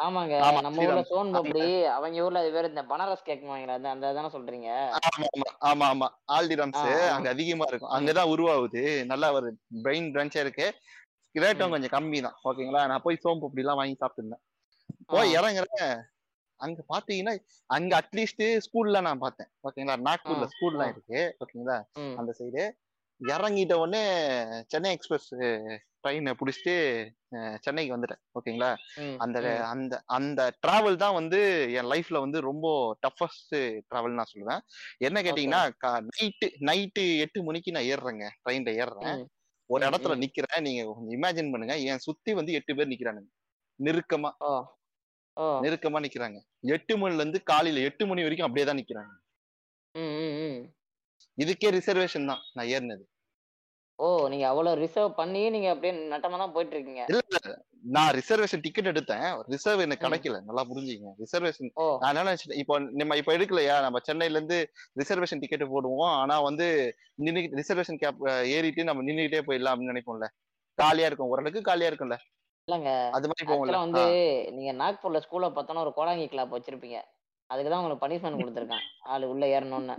ஆமாங்க 0.00 0.34
ஆமா, 0.46 0.60
நம்ம 0.60 0.84
ஊர்ல. 0.84 1.02
சோன் 1.10 1.30
பப்படி 1.36 1.64
அவங்க 1.88 2.24
ஊர்ல 2.24 2.42
அது 2.42 2.50
வேற 2.50 2.66
இந்த 2.68 2.82
பனாரஸ் 2.84 3.24
கேக் 3.24 3.48
வாங்கல 3.50 3.76
அந்த 3.76 3.88
அந்த 3.90 4.12
தானே 4.12 4.30
சொல்றீங்க? 4.32 4.68
ஆமா 5.00 5.26
ஆமா 5.28 5.48
ஆமா. 5.70 5.86
ஆமா 5.88 6.08
ஆல்டிராம்ஸ். 6.34 6.82
அங்க 7.14 7.28
அதிகமா 7.28 7.66
இருக்கும். 7.68 7.94
அங்கதான் 7.96 8.30
உருவாகுது. 8.30 8.82
நல்லா 9.06 9.30
ஒரு 9.32 9.50
பிரெயின் 9.84 10.12
பிரான்ச்சா 10.14 10.40
இருக்கு. 10.40 10.68
ரேட்டும். 11.34 11.72
கொஞ்சம் 11.72 11.94
கம்மி 11.94 12.20
தான் 12.20 12.36
ஓகேங்களா? 12.44 12.82
நான் 12.86 13.02
போய் 13.02 13.22
சோம்பு 13.24 13.46
அப்படி 13.46 13.64
எல்லாம் 13.64 13.76
வாங்கி 13.76 13.98
சாப்பிட்டுருந்தேன். 14.00 14.42
போய். 15.06 15.34
இறங்குறேன். 15.36 15.92
அங்க 16.60 16.80
பாத்தீங்கன்னா 16.88 17.32
அங்க 17.70 17.92
அட்லீஸ்ட் 18.00 18.44
ஸ்கூல்ல 18.64 19.00
நான் 19.00 19.18
பார்த்தேன் 19.18 19.50
ஓகேங்களா? 19.66 19.96
நாக்பூர்ல 20.06 20.46
ஸ்கூல்லாம் 20.54 20.86
ஆ. 20.86 20.94
இருக்கு. 20.94 21.20
ஓகேங்களா? 21.40 21.76
அந்த 22.16 22.32
சைடு 22.38 22.62
இறங்கிட்ட 23.20 23.74
உடனே 23.74 24.00
சென்னை 24.68 24.90
எக்ஸ்பிரஸ் 24.92 25.30
ட்ரெயினை 26.08 26.32
பிடிச்சிட்டு 26.40 26.74
சென்னைக்கு 27.64 27.94
வந்துட்டேன். 27.94 28.20
ஓகேங்களா? 28.38 28.68
அந்த. 29.24 29.38
அந்த 29.72 29.94
அந்த 30.16 30.40
டிராவல் 30.66 31.00
தான் 31.02 31.16
வந்து 31.18 31.40
என் 31.78 31.90
லைஃப்ல 31.92 32.18
வந்து 32.24 32.38
ரொம்ப 32.48 32.66
டஃபஸ்ட் 33.06 33.56
டிராவல் 33.90 34.18
நான் 34.18 34.32
சொல்லுவேன். 34.34 34.62
என்ன 35.06 35.22
கேட்டீங்கன்னா 35.26 35.62
நைட்டு 36.18 36.48
நைட்டு 36.70 37.04
எட்டு 37.24 37.42
மணிக்கு 37.48 37.74
நான் 37.76 37.90
ஏறுறேங்க. 37.92 38.26
ட்ரெயின்ல 38.44 38.72
ஏறுறேன். 38.82 39.20
ஒரு 39.70 39.82
இடத்துல. 39.88 40.16
நிக்கிறேன். 40.24 40.62
நீங்க 40.66 40.82
கொஞ்சம் 40.90 41.16
இமேஜின் 41.18 41.52
பண்ணுங்க. 41.54 41.76
என் 41.90 42.04
சுத்தி 42.06 42.32
வந்து 42.40 42.52
எட்டு 42.58 42.76
பேர் 42.78 42.92
நிக்கிறானுங்க. 42.94 43.28
நெருக்கமா. 43.80 44.30
நெருக்கமா 45.64 45.98
நிக்கிறாங்க. 46.06 46.38
எட்டு 46.76 46.94
மணில 46.96 47.22
இருந்து 47.22 47.42
காலையில 47.52 47.84
எட்டு 47.88 48.06
மணி 48.10 48.26
வரைக்கும் 48.26 48.48
அப்படியே 48.48 48.66
தான் 48.70 48.80
நிக்கிறாங்க. 48.80 49.12
இதுக்கே 51.38 51.68
ரிசர்வேஷன் 51.78 52.30
தான். 52.30 52.42
நான் 52.56 52.70
ஏறினது. 52.76 53.04
ஓ 53.98 54.06
நீங்க 54.28 54.44
அவ்வளவு 54.48 54.80
ரிசர்வ் 54.82 55.16
பண்ணி 55.16 55.40
நீங்க 55.50 55.68
அப்படியே 55.72 55.92
நட்டமா 56.12 56.36
தான் 56.42 56.52
போயிட்டு 56.54 56.74
இருக்கீங்க 56.74 57.02
இல்ல. 57.12 57.38
நான் 57.94 58.10
ரிசர்வேஷன் 58.18 58.62
டிக்கெட் 58.64 58.90
எடுத்தேன். 58.90 59.24
ரிசர்வ் 59.48 59.80
எனக்கு. 59.84 60.04
கிடைக்கல. 60.04 60.38
நல்லா 60.48 60.62
புரிஞ்சுங்க 60.70 61.10
ரிசர்வேஷன் 61.22 61.70
நினைச்சிட்டேன் 62.20 62.60
இப்போ 62.62 62.74
நம்ம 63.00 63.16
இப்ப 63.20 63.32
எடுக்கலையா? 63.36 63.76
நம்ம 63.86 64.00
சென்னையில 64.08 64.38
இருந்து 64.38 64.58
ரிசர்வேஷன் 65.00 65.42
டிக்கெட் 65.44 65.64
போடுவோம். 65.74 66.14
ஆனா 66.20 66.36
வந்து 66.40 66.66
நின்று 67.18 67.42
ரிசர்வேஷன் 67.60 68.00
கேப் 68.02 68.22
ஏறிட்டு 68.54 68.88
நம்ம 68.90 69.04
நின்னுகிட்டே 69.08 69.42
போயிடலாம் 69.48 69.74
அப்படின்னு 69.74 69.94
நினைப்போம்ல. 69.94 70.28
காலியா 70.78 71.08
இருக்கும். 71.08 71.30
ஓரளவுக்கு 71.32 71.62
காலியா 71.62 71.90
இருக்கும்ல. 71.90 72.18
இல்லங்க. 72.68 72.90
அது 73.16 73.28
மாதிரி 73.28 73.46
போவோம்ல 73.50 73.78
வந்து 73.86 74.04
நீங்க 74.56 74.72
நாக்பூர்ல 74.82 75.20
ஸ்கூல்ல 75.24 75.48
பார்த்தோன்னா 75.50 75.84
ஒரு 75.86 75.94
கோடாங்கி 75.98 76.26
கிளாப் 76.28 76.54
வச்சிருப்பீங்க. 76.56 76.98
அதுக்கு 77.50 77.70
தான் 77.70 77.80
உங்களுக்கு 77.80 78.04
பனிஷ்மெண்ட் 78.04 78.40
கொடுத்துருக்கான். 78.40 78.84
ஆளு 79.12 79.30
உள்ள 79.30 79.44
ஏறணும்னு. 79.56 79.96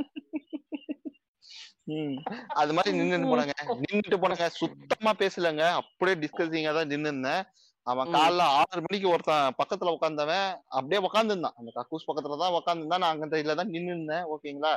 அது 2.53 2.73
மாதிரி 2.73 2.97
நின்னுட்டு 2.97 3.31
போனாங்க. 3.31 3.53
நின்னுட்டு 3.83 4.17
போனாங்க. 4.17 4.47
சுத்தமா 4.57 5.13
பேசலங்க. 5.19 5.63
அப்படியே 5.73 6.17
டிஸ்கசிங்கா 6.17 6.73
தான் 6.73 6.87
நின்னு 6.87 7.09
இருந்தேன் 7.09 7.41
அவன். 7.87 8.11
காலைல 8.13 8.43
ஆறு 8.57 8.79
மணிக்கு 8.81 9.09
ஒருத்தன் 9.09 9.55
பக்கத்துல 9.59 9.93
உட்காந்தவன் 9.95 10.47
அப்படியே 10.69 11.01
உட்காந்துருந்தான் 11.01 11.57
அந்த 11.57 11.71
கக்கூஸ் 11.75 12.07
பக்கத்துல 12.07 12.37
தான் 12.37 12.55
உட்காந்துருந்தான் 12.55 13.03
நான் 13.03 13.13
அங்க 13.13 13.55
தான் 13.55 13.69
நின்னு 13.69 13.91
இருந்தேன் 13.91 14.25
ஓகேங்களா. 14.33 14.73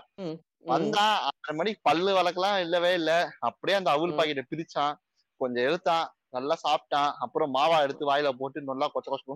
வந்தான். 0.67 1.15
ஆறு 1.29 1.55
மணிக்கு 1.55 1.81
பல்லு 1.83 2.13
வளர்க்கலாம் 2.15 2.59
இல்லவே 2.61 2.95
இல்ல. 2.95 3.13
அப்படியே 3.41 3.77
அந்த 3.77 3.91
அவுல். 3.91 4.17
பாக்கெட்டை 4.19 4.45
பிரிச்சான். 4.51 4.95
கொஞ்சம் 5.41 5.65
எடுத்தான் 5.65 6.05
நல்லா 6.31 6.57
சாப்பிட்டான். 6.63 7.11
அப்புறம் 7.19 7.55
மாவா 7.55 7.83
எடுத்து 7.83 8.05
வாயில 8.11 8.29
போட்டு 8.33 8.63
நல்லா 8.63 8.87
கொச்ச 8.87 9.09
கொச்ச 9.11 9.27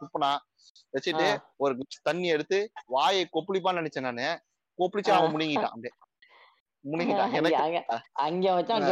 துப்புனான். 0.00 0.40
வச்சுட்டு. 0.94 1.28
ஒரு 1.56 1.72
தண்ணி 2.02 2.28
எடுத்து 2.28 2.58
வாயை 2.88 3.28
கொப்பளிப்பான்னு 3.32 3.80
நினைச்சேன் 3.82 4.08
நானு. 4.10 4.28
கொப்பளிச்சு 4.78 5.10
அவன் 5.10 5.30
ஆ. 5.30 5.34
முழுங்கிட்டான் 5.34 5.72
அப்படியே. 5.72 5.94
அங்க 6.84 7.14
அங்க 8.24 8.46
வச்சான். 8.52 8.84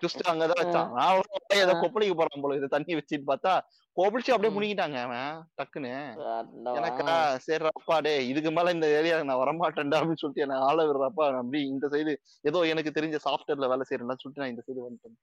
ட்விஸ்ட் 0.00 0.24
அங்கதான் 0.30 0.60
வச்சான் 0.60 0.90
நான் 0.96 1.20
ஏதோ. 1.58 1.74
கொப்பளிக்க 1.82 2.14
போறான் 2.14 2.42
போல 2.42 2.58
இது 2.58 2.68
தண்ணி 2.74 2.92
வச்சுட்டு 2.94 3.28
பார்த்தா 3.30 3.52
கொப்பளிச்சு 3.96 4.32
அப்படியே. 4.34 4.52
முழுங்கிட்டாங்க 4.56 4.98
அவன் 5.00 5.30
டக்குன்னு 5.58 5.92
எனக்கா. 6.74 7.14
சரி 7.46 7.70
அப்பா 7.72 7.96
டே 8.00 8.12
இதுக்கு 8.26 8.50
மேல 8.50 8.74
இந்த 8.76 8.88
ஏரியா 8.98 9.16
நான் 9.22 9.42
வரமாட்டேன்டா 9.42 9.98
அப்படின்னு 10.00 10.22
சொல்லிட்டு 10.22 10.44
என்ன 10.46 10.60
ஆள 10.68 10.78
விடுறப்பா 10.82 11.26
அப்படி 11.34 11.60
இந்த 11.70 11.88
சைடு 11.94 12.14
ஏதோ 12.44 12.60
எனக்கு 12.68 12.96
தெரிஞ்ச 12.98 13.18
சாஃப்ட்வேர்ல 13.26 13.70
வேலை 13.72 13.86
செய்யறேன்னு 13.88 14.20
சொல்லிட்டு 14.22 14.44
நான் 14.44 14.52
இந்த 14.54 14.64
சைடு 14.66 14.86
வந்துட்டேன் 14.86 15.18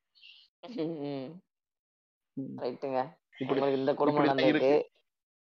இந்த 3.78 3.92
குடும்பம் 3.96 4.30
நடந்திருக்கு 4.30 4.76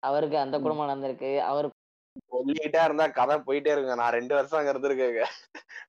அவருக்கு 0.03 0.37
அந்த. 0.37 0.55
குடும்பம் 0.59 0.89
நடந்திருக்கு 0.89 1.31
அவர் 1.45 1.67
சொல்லிக்கிட்டே 2.31 2.81
இருந்தா 2.87 3.05
கதை 3.19 3.35
போயிட்டே 3.47 3.71
இருக்குங்க. 3.73 3.99
நான் 4.01 4.15
ரெண்டு 4.17 4.33
வருஷம் 4.37 4.59
அங்க 4.59 4.73
இருந்திருக்கேங்க. 4.73 5.23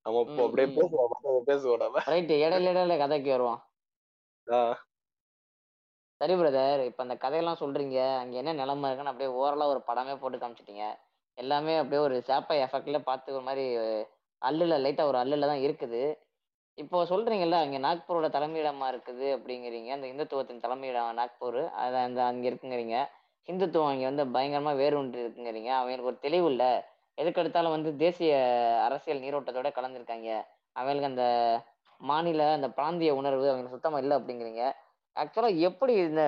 நம்ம 0.05 0.23
இப்போ 0.27 0.43
அப்படியே. 0.47 0.69
பேசுவோம் 0.77 1.49
பேசுவோம் 1.51 1.83
நம்ம. 1.85 2.03
ரைட் 2.13 2.33
இடையில 2.45 2.73
இடையில 2.75 2.97
கதைக்கு 3.05 3.31
வருவோம். 3.37 3.61
சரி 6.21 6.35
பிரதர் 6.41 6.81
இப்ப 6.91 7.03
அந்த 7.05 7.17
கதையெல்லாம் 7.25 7.61
சொல்றீங்க. 7.63 7.99
அங்க 8.23 8.35
என்ன 8.43 8.55
நிலைமை 8.61 8.89
இருக்குன்னு 8.89 9.13
அப்படியே 9.13 9.35
ஓரலா 9.41 9.67
ஒரு 9.73 9.81
படமே 9.89 10.15
போட்டு 10.23 10.39
காமிச்சிட்டீங்க. 10.39 10.87
எல்லாமே 11.39 11.75
அப்படியே 11.81 12.01
ஒரு 12.07 12.17
சேப்பை 12.29 12.57
எஃபெக்ட்ல 12.65 12.99
பார்த்து 13.09 13.37
ஒரு 13.39 13.45
மாதிரி 13.49 13.65
அல்லுல 14.43 14.79
லைட்டா 14.85 15.05
ஒரு 15.11 15.19
அல்லுல 15.23 15.49
தான் 15.51 15.65
இருக்குது. 15.67 16.01
இப்போ 16.79 16.99
சொல்றீங்கல்ல 17.11 17.57
அங்க 17.65 17.79
நாக்பூரோட 17.85 18.27
தலைமையிடமா 18.35 18.87
இருக்குது 18.93 19.27
அப்படிங்கிறீங்க. 19.37 19.89
அந்த 19.97 20.07
இந்துத்துவத்தின் 20.13 20.65
தலைமையிடம் 20.65 21.17
நாக்பூர். 21.21 21.61
அது 21.85 21.97
அந்த 22.07 22.21
அங்க 22.31 22.45
இருக்குங்கிறீங்க. 22.51 22.97
ஹிந்துத்துவம் 23.49 23.93
இங்கே 23.95 24.07
வந்து 24.11 24.25
பயங்கரமாக 24.35 24.77
வேரூன்றி 24.83 25.21
இருக்குங்கிறீங்க. 25.25 25.71
அவங்களுக்கு 25.81 26.11
ஒரு 26.13 26.19
தெளிவு 26.25 26.49
இல்லை. 26.53 26.71
எதுக்கெடுத்தாலும் 27.19 27.75
வந்து 27.77 27.91
தேசிய 28.03 28.33
அரசியல் 28.87 29.23
நீரோட்டத்தோட 29.25 29.69
கலந்துருக்காங்க. 29.79 30.31
அவங்களுக்கு 30.77 31.11
அந்த 31.13 31.25
மாநில 32.01 32.43
அந்த 32.57 32.69
பிராந்திய 32.77 33.13
உணர்வு 33.21 33.47
அவங்களுக்கு 33.51 33.77
சுத்தமாக 33.77 34.03
இல்லை 34.03 34.17
அப்படிங்கிறீங்க. 34.19 34.65
ஆக்சுவலாக 35.17 35.63
எப்படி 35.69 35.93
இந்த 36.09 36.25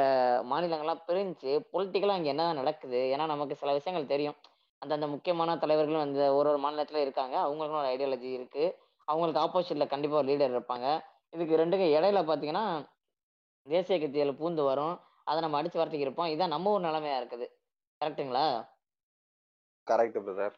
மாநிலங்கள்லாம் 0.53 1.03
பிரிஞ்சு 1.09 1.53
பொலிட்டிக்கலாக 1.73 2.19
அங்கே 2.19 2.33
என்ன 2.35 2.47
நடக்குது? 2.61 3.01
ஏன்னா 3.15 3.27
நமக்கு 3.35 3.61
சில 3.61 3.73
விஷயங்கள் 3.79 4.13
தெரியும். 4.15 4.37
அந்தந்த 4.83 5.07
முக்கியமான 5.15 5.57
தலைவர்களும் 5.65 6.05
அந்த 6.07 6.21
ஒரு 6.39 6.49
ஒரு 6.53 6.61
மாநிலத்தில் 6.65 7.05
இருக்காங்க. 7.05 7.37
அவங்களுக்கும் 7.47 7.83
ஒரு 7.83 7.93
ஐடியாலஜி 7.95 8.31
இருக்குது 8.39 8.75
அவங்களுக்கு 9.09 9.43
ஆப்போசிட்டில் 9.45 9.93
கண்டிப்பாக 9.93 10.21
ஒரு 10.23 10.29
லீடர் 10.31 10.55
இருப்பாங்க. 10.57 10.89
இதுக்கு 11.35 11.61
ரெண்டுக்கும் 11.63 11.95
இடையில 11.97 12.21
பார்த்தீங்கன்னா 12.31 12.65
தேசிய 13.67 13.97
கட்சிகள் 14.03 14.39
பூந்து 14.41 14.63
வரும். 14.71 14.95
அதை 15.31 15.39
நம்ம 15.45 15.59
அடிச்சு 15.61 15.81
வரத்துக்கு 15.81 16.07
இருப்போம் 16.07 16.31
இதான் 16.35 16.55
நம்ம 16.55 16.71
ஒரு 16.77 16.83
நிலைமையா 16.89 17.19
இருக்குது. 17.21 17.47
கரெக்ட்டுங்களா? 18.01 18.47
Correct 19.91 20.19
brother. 20.27 20.57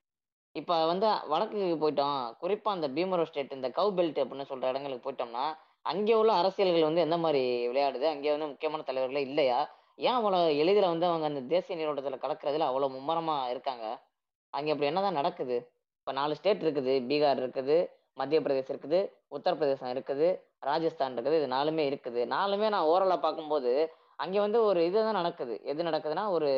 இப்ப 0.61 0.73
வந்து 0.93 1.07
வடக்குக்கு 1.33 1.77
போயிட்டோம். 1.83 2.23
குறிப்பா 2.41 2.71
அந்த 2.77 2.89
பீமரோ 2.97 3.25
ஸ்டேட் 3.29 3.55
இந்த 3.59 3.69
கவ் 3.79 3.93
பெல்ட் 3.99 4.19
அப்படின்னு 4.23 4.51
சொல்ற 4.51 4.73
இடங்களுக்கு 4.73 5.05
போயிட்டோம்னா 5.07 5.45
அங்கே 5.91 6.15
உள்ள 6.19 6.33
அரசியல்கள் 6.41 6.89
வந்து 6.89 7.05
எந்த 7.05 7.17
மாதிரி 7.23 7.43
விளையாடுது? 7.71 8.07
அங்கே 8.15 8.31
வந்து 8.35 8.51
முக்கியமான 8.51 8.85
தலைவர்களே 8.89 9.23
இல்லையா? 9.29 9.61
ஏன் 10.07 10.19
அவ்வளவு 10.19 10.59
எளிதில் 10.63 10.93
வந்து 10.93 11.07
அவங்க 11.11 11.27
அந்த 11.31 11.41
தேசிய 11.53 11.77
நீரோட்டத்துல 11.79 12.19
கலக்கிறதுல 12.25 12.69
அவ்வளவு 12.71 12.95
மும்மரமா 12.97 13.37
இருக்காங்க? 13.53 13.87
அங்க 14.57 14.69
இப்படி 14.73 14.91
என்னதான் 14.91 15.19
நடக்குது? 15.21 15.57
இப்ப 16.01 16.13
நாலு 16.21 16.37
ஸ்டேட் 16.41 16.63
இருக்குது. 16.67 16.95
பீகார் 17.11 17.41
இருக்குது 17.43 17.77
மத்திய 18.21 18.39
பிரதேசம் 18.45 18.73
இருக்குது 18.75 19.01
உத்தரப்பிரதேசம் 19.37 19.93
இருக்குது 19.95 20.29
ராஜஸ்தான் 20.69 21.15
இருக்குது. 21.17 21.39
இது 21.41 21.49
நாலுமே 21.57 21.85
இருக்குது. 21.91 22.23
நாலுமே 22.37 22.69
நான் 22.75 22.89
ஓரலா 22.93 23.17
பார்க்கும்போது 23.27 23.73
அங்க 24.23 24.37
வந்து 24.41 24.59
ஒரு 24.63 24.81
இதுதான் 24.89 25.19
நடக்குது. 25.21 25.55
எது 25.65 25.89
நடக்குதுன்னா 25.89 26.25
ஒரு 26.37 26.49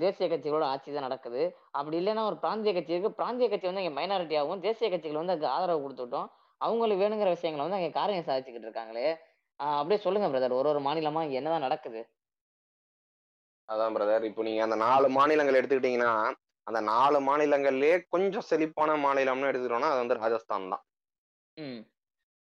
தேசிய 0.00 0.26
கட்சிகளோட 0.28 0.64
ஆட்சி 0.72 0.90
தான் 0.92 1.06
நடக்குது. 1.08 1.42
அப்படி 1.70 1.96
இல்லைன்னா 2.00 2.24
ஒரு 2.30 2.36
பிராந்திய 2.42 2.72
கட்சி 2.74 2.94
இருக்கு 2.94 3.18
பிராந்திய 3.20 3.46
கட்சி 3.48 3.68
வந்து 3.68 3.82
இங்க 3.84 3.94
மைனாரிட்டி 3.98 4.36
ஆகும் 4.40 4.64
தேசிய 4.66 4.88
கட்சிகள் 4.90 5.20
வந்து 5.20 5.34
அதுக்கு 5.34 5.54
ஆதரவு 5.54 5.84
கொடுத்துட்டோம் 5.84 6.28
அவங்களுக்கு 6.60 7.02
வேணுங்கிற 7.02 7.30
விஷயங்களை 7.34 7.64
வந்து 7.64 7.78
அங்க 7.78 7.90
காரியம் 7.98 8.28
சாதிச்சுக்கிட்டு 8.28 8.68
இருக்காங்களே. 8.68 9.06
அப்படியே 9.60 10.00
சொல்லுங்க 10.00 10.28
பிரதர் 10.28 10.58
ஒரு 10.58 10.68
ஒரு 10.68 10.80
மாநிலமா 10.80 11.22
என்னதான் 11.38 11.66
நடக்குது? 11.66 12.00
அதான் 13.68 13.94
பிரதர் 13.96 14.24
இப்போ 14.24 14.42
நீங்க 14.42 14.62
அந்த 14.62 14.76
நாலு 14.86 15.06
மாநிலங்கள் 15.08 15.58
எடுத்துக்கிட்டீங்கன்னா 15.60 16.12
அந்த 16.66 16.80
நாலு 16.90 17.18
மாநிலங்கள்லயே 17.20 17.96
கொஞ்சம் 18.08 18.46
செழிப்பான 18.50 18.90
மாநிலம்னு 18.96 19.48
எடுத்துக்கிட்டோம்னா 19.50 19.90
அது 19.92 20.02
வந்து 20.02 20.18
ராஜஸ்தான் 20.22 20.72
தான். 20.74 20.84
ம். 21.56 21.80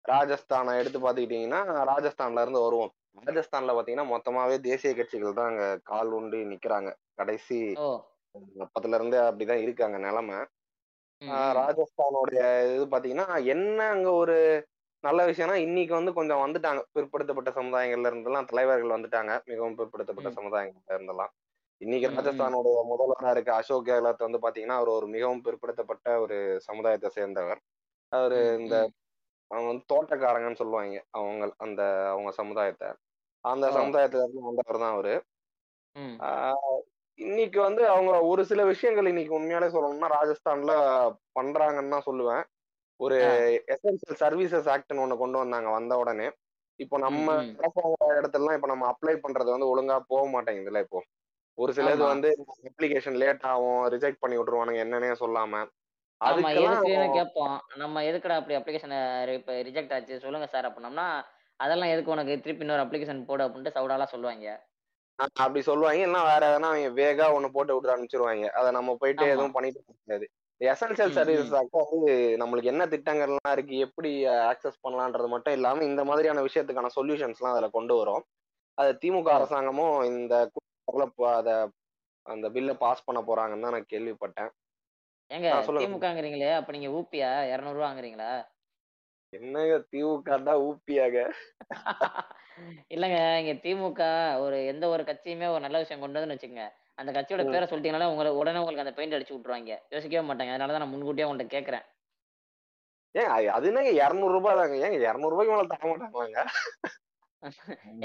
ராஜஸ்தானை 0.04 0.72
எடுத்து 0.80 0.98
பாத்துக்கிட்டீங்கன்னா 0.98 1.61
ராஜஸ்தான்ல 1.90 2.42
இருந்து 2.42 2.64
வருவோம். 2.66 2.92
ராஜஸ்தான்ல 3.16 3.74
பாத்தீங்கன்னா 3.74 4.07
மொத்தமாவே 4.07 4.61
தேசிய 4.61 4.94
கட்சிகள் 4.94 5.33
தான் 5.33 5.46
அங்க 5.46 5.81
கால் 5.83 6.11
ஊண்டி 6.11 6.40
நிக்கிறாங்க. 6.44 6.90
கடைசி 7.14 7.59
ஓ. 7.76 7.88
பத்துல 8.74 8.94
இருந்தே 8.94 9.18
அப்படிதான் 9.18 9.62
இருக்காங்க 9.62 9.98
நிலைமை. 9.98 10.38
ராஜஸ்தானுடைய 11.57 12.40
இது 12.74 12.85
பாத்தீங்கன்னா 12.87 13.44
என்ன 13.46 13.88
அங்க 13.88 14.12
ஒரு 14.12 14.37
நல்ல 15.05 15.26
விஷயம்னா 15.26 15.55
இன்னைக்கு 15.59 15.94
வந்து 15.94 16.12
கொஞ்சம் 16.12 16.42
வந்துட்டாங்க. 16.44 16.81
பிற்படுத்தப்பட்ட 16.92 17.50
சமுதாயங்கள்ல 17.50 18.11
இருந்தெல்லாம் 18.11 18.44
தலைவர்கள் 18.44 18.94
வந்துட்டாங்க. 18.96 19.40
மிகவும் 19.44 19.79
பிற்படுத்தப்பட்ட. 19.79 20.31
சமுதாயங்கள்ல 20.31 20.96
இருந்தெல்லாம். 20.96 21.33
இன்னைக்கு 21.81 22.09
ம், 22.09 22.12
ம். 22.12 22.16
ராஜஸ்தானுடைய 22.16 22.76
முதல்வரா 22.90 23.31
இருக்க 23.31 23.55
அசோக் 23.55 23.87
கெஹ்லோட் 23.87 24.26
வந்து 24.26 24.38
பாத்தீங்கன்னா 24.38 24.76
அவர் 24.76 24.88
ஒரு 24.88 25.07
மிகவும் 25.07 25.42
பிற்படுத்தப்பட்ட 25.44 26.20
ஒரு 26.20 26.38
சமுதாயத்தை 26.61 27.11
சேர்ந்தவர். 27.11 27.61
அவரு 28.12 28.57
இந்த. 28.61 28.76
அவங்க 29.50 29.68
வந்து 29.68 29.85
தோட்டக்காரங்கன்னு 29.92 30.55
சொல்லுவாங்க. 30.55 31.05
அவங்க 31.11 31.55
அந்த 31.59 31.83
அவங்க 32.11 32.31
சமுதாயத்தை. 32.33 32.88
அந்த. 33.46 33.66
சமுதாயத்துல 33.76 34.24
இருந்து 34.24 34.48
வந்தவர் 34.48 34.82
தான் 34.82 34.94
அவரு 34.94 35.14
இன்னைக்கு 37.18 37.59
வந்து 37.61 37.82
அவங்க 37.92 38.12
ஒரு 38.30 38.42
சில 38.48 38.62
விஷயங்கள் 38.70 39.11
இன்னைக்கு 39.11 39.37
உண்மையாலே 39.37 39.68
சொல்லணும்னா 39.74 40.09
ராஜஸ்தான்ல 40.14 40.72
பண்றாங்கன்னு 41.38 41.94
தான் 41.94 42.09
சொல்லுவேன் 42.09 42.42
ஒரு. 43.00 43.16
எசென்சியல் 43.72 44.20
சர்வீசஸ் 44.20 44.68
ஆக்ட்னு 44.74 45.04
ஒண்ணு 45.04 45.16
கொண்டு 45.16 45.40
வந்தாங்க 45.40 45.70
வந்த 45.74 45.96
உடனே 46.02 46.26
இப்போ 46.80 46.96
நம்ம. 47.04 47.26
அரசாங்க 47.59 48.09
இடத்துலலாம் 48.18 48.56
இப்போ 48.59 48.70
நம்ம 48.70 48.87
அப்ளை 48.92 49.14
பண்றது 49.24 49.54
வந்து 49.54 49.70
ஒழுங்கா 49.72 49.96
போக 50.11 50.24
மாட்டேங்குதுல்ல 50.35 50.82
இப்போ 50.87 51.00
ஒரு 51.59 51.72
சில 51.76 51.90
இது. 51.90 52.04
வந்து 52.06 52.30
அப்ளிகேஷன் 52.70 53.18
லேட் 53.20 53.46
ஆகும் 53.52 53.82
ரிஜெக்ட் 53.94 54.22
பண்ணி 54.22 54.38
விட்டுருவானுங்க 54.38 54.85
என்னன்னே 54.85 55.12
சொல்லாம 55.20 55.62
எதுக்குன்னு 56.20 57.09
கேட்போம் 57.16 57.56
நம்ம 57.76 58.02
எதுக்குடா 58.09 58.37
அப்படி 58.40 58.56
அப்ளிகேஷன் 58.59 58.94
ரிஜெக்ட் 59.68 59.94
ஆச்சு 59.96 60.22
சொல்லுங்க 60.22 60.48
சார் 60.52 60.68
அப்படின்னோம்னா 60.68 61.09
அதெல்லாம் 61.61 61.92
எதுக்கு 61.92 62.14
உனக்கு 62.14 62.40
திருப்பி 62.40 62.64
இன்னொரு 62.64 62.85
அப்ளிகேஷன் 62.85 63.27
போடு 63.29 63.45
அப்படின்ட்டு 63.45 63.77
சவுடாலாம் 63.77 64.12
சொல்லுவாங்க. 64.14 64.49
அப்படி 65.42 65.61
சொல்லுவாங்க. 65.62 65.99
இல்லைன்னா 65.99 66.23
வேற 66.31 66.42
எதனா 66.49 66.71
அவங்க 66.71 66.88
வேகா 67.03 67.27
ஒண்ணு 67.37 67.49
போட்டு 67.53 67.75
விட்டு 67.75 67.92
அனுப்பிச்சிருவாங்க. 67.92 68.49
அதை 68.59 68.71
நம்ம 68.71 68.97
போயிட்டு. 69.01 69.27
எதுவும் 69.27 69.53
பண்ணிட்டு 69.53 69.81
முடியாது. 69.87 70.27
எசென்சியல் 70.61 71.55
ஆக்ட் 71.61 71.79
வந்து 71.92 72.12
நம்மளுக்கு 72.42 72.71
என்ன 72.73 72.83
திட்டங்கள்லாம் 72.87 73.55
இருக்கு 73.57 73.77
எப்படி 73.79 74.11
ஆக்சஸ் 74.51 74.83
பண்ணலான்றது 74.85 75.29
மட்டும் 75.29 75.53
இல்லாம 75.53 75.85
இந்த 75.85 76.03
மாதிரியான 76.05 76.40
விஷயத்துக்கான 76.40 76.90
சொல்யூஷன்ஸ்லாம் 76.97 77.55
அதுல 77.55 77.69
கொண்டு 77.69 77.95
வரும். 77.95 78.23
அது 78.79 78.92
திமுக. 79.03 79.29
அரசாங்கமும் 79.38 79.97
இந்த 80.05 80.35
அத 81.40 81.51
அந்த 82.27 82.47
பில்லை 82.51 82.75
பாஸ் 82.75 83.05
பண்ண 83.05 83.21
போறாங்கன்னு 83.21 83.66
தான் 83.66 83.77
நான் 83.77 83.90
கேள்விப்பட்டேன். 83.92 84.51
ஏங்க. 85.31 85.49
திமுகங்கிறீங்களே 85.83 86.51
அப்ப 86.55 86.73
நீங்க 86.73 86.88
ஊப்பியா? 86.99 87.31
இரநூறுவா 87.53 87.87
வாங்குறீங்களா 87.88 88.31
என்னங்க 89.29 89.85
திமுக 89.93 90.43
தான் 90.43 90.57
ஊப்பியாக 90.57 91.17
இல்லங்க 92.89 93.39
இங்க 93.39 93.53
திமுக 93.62 94.01
ஒரு 94.39 94.67
எந்த 94.67 94.89
ஒரு 94.89 95.03
கட்சியுமே 95.03 95.51
ஒரு 95.51 95.61
நல்ல 95.61 95.79
விஷயம் 95.79 96.01
கொண்டு 96.01 96.21
வந்து 96.21 96.35
வச்சுக்கோங்க. 96.35 96.69
அந்த 96.95 97.12
கட்சியோட. 97.12 97.51
பேரை 97.51 97.69
சொல்லிட்டீங்கன்னா 97.69 98.11
உங்களை 98.11 98.33
உடனே 98.33 98.59
உங்களுக்கு 98.59 98.85
அந்த 98.85 98.93
பெயிண்ட் 98.93 99.15
அடிச்சு 99.15 99.35
விட்டுருவாங்க. 99.35 99.79
யோசிக்கவே 99.91 100.29
மாட்டாங்க. 100.29 100.53
அதனாலதான் 100.57 100.79
நான் 100.79 100.89
முன்கூட்டியே 100.89 101.29
உங்கள்ட்ட 101.29 101.47
கேக்குறேன். 101.47 101.85
ஏன் 103.11 103.29
அது- 103.29 103.67
என்னங்க 103.67 103.91
இருநூறு 103.91 104.33
ரூபாய் 104.33 104.57
தாங்க. 104.57 104.89
ஏங்க 104.89 104.93
இருநூறு 104.93 105.37
ரூபாய்க்கு 105.37 105.55
மேல 105.55 105.67
தர 105.67 105.83
மாட்டாங்களாங்க? 105.91 106.47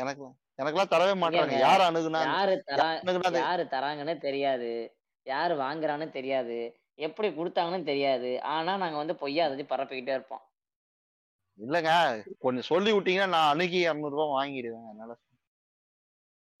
எனக்கு 0.00 0.24
எனக்கெல்லாம் 0.62 0.92
தரவே 0.92 1.14
மாட்டாங்க 1.22 1.58
யார் 1.58 1.80
அணுகுனா 1.80 2.20
யாரு 2.20 2.62
தரா 2.66 2.86
அணுகுனா 3.02 3.28
அது- 3.28 3.38
யாரு 3.38 3.62
தராங்கன்னு 3.70 4.18
தெரியாது. 4.18 4.96
யாரு 5.26 5.54
வாங்குறான்னு 5.56 6.10
தெரியாது. 6.10 6.79
எப்படி 7.00 7.28
கொடுத்தாங்கன்னு 7.28 7.84
தெரியாது. 7.84 8.30
ஆனா 8.52 8.76
நாங்க 8.76 8.96
வந்து 8.96 9.14
பொய்யா 9.16 9.44
அதை 9.46 9.64
பரப்பிக்கிட்டே 9.64 10.14
இருப்போம். 10.16 10.44
இல்லங்க. 11.58 11.90
கொஞ்சம் 12.38 12.62
சொல்லி 12.62 12.90
விட்டீங்கன்னா 12.92 13.28
நான் 13.28 13.50
அணுகி 13.52 13.78
இரநூறு 13.88 14.14
ரூபாய் 14.14 14.34
வாங்கிடுவேன் 14.36 14.88
அதனால 14.88 15.12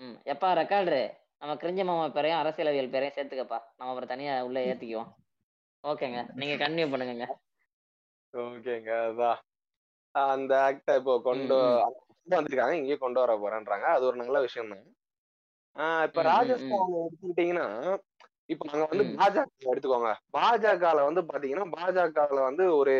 ம். 0.00 0.18
எப்பா 0.24 0.48
ரெக்கார்டு? 0.58 1.00
நம்ம 1.38 1.54
கிரிஞ்ச 1.54 1.84
மாமா 1.84 2.08
பேரையும் 2.08 2.40
அரசியலவியல் 2.40 2.90
பேரையும் 2.90 3.16
சேர்த்துக்கப்பா. 3.16 3.58
நம்ம 3.76 3.90
அப்புறம் 3.92 4.12
தனியா 4.12 4.32
உள்ள 4.44 4.58
ஏத்திக்குவோம். 4.64 5.10
ஓகேங்க. 5.84 6.20
நீங்க 6.34 6.54
கண்டினியூ 6.62 6.88
பண்ணுங்க 6.90 7.26
ஓகேங்க. 8.34 8.90
அதான். 9.08 9.38
அந்த 10.14 10.52
ஆக்ட 10.66 10.96
இப்போ 10.96 11.14
கொண்டு 11.20 11.56
வந்திருக்காங்க. 12.30 12.74
இங்கேயே 12.80 12.96
கொண்டு 12.96 13.18
வர 13.20 13.32
போறேன்றாங்க. 13.36 13.86
அது 13.96 14.04
ஒரு 14.04 14.16
நல்ல 14.16 14.40
விஷயம் 14.40 14.72
தான் 14.72 16.02
இப்ப. 16.02 16.22
ராஜஸ்தான் 16.22 16.94
எடுத்துக்கிட்டீங்கன்னா 17.00 17.66
இப்ப 18.50 18.64
நாங்க 18.68 18.84
வந்து. 18.86 19.04
பாஜக 19.18 19.40
எடுத்துக்கோங்க. 19.70 20.10
பாஜகல 20.32 21.04
வந்து 21.04 21.22
பாத்தீங்கன்னா 21.22 21.66
பாஜகல 21.76 22.38
வந்து 22.42 22.64
ஒரு 22.76 22.94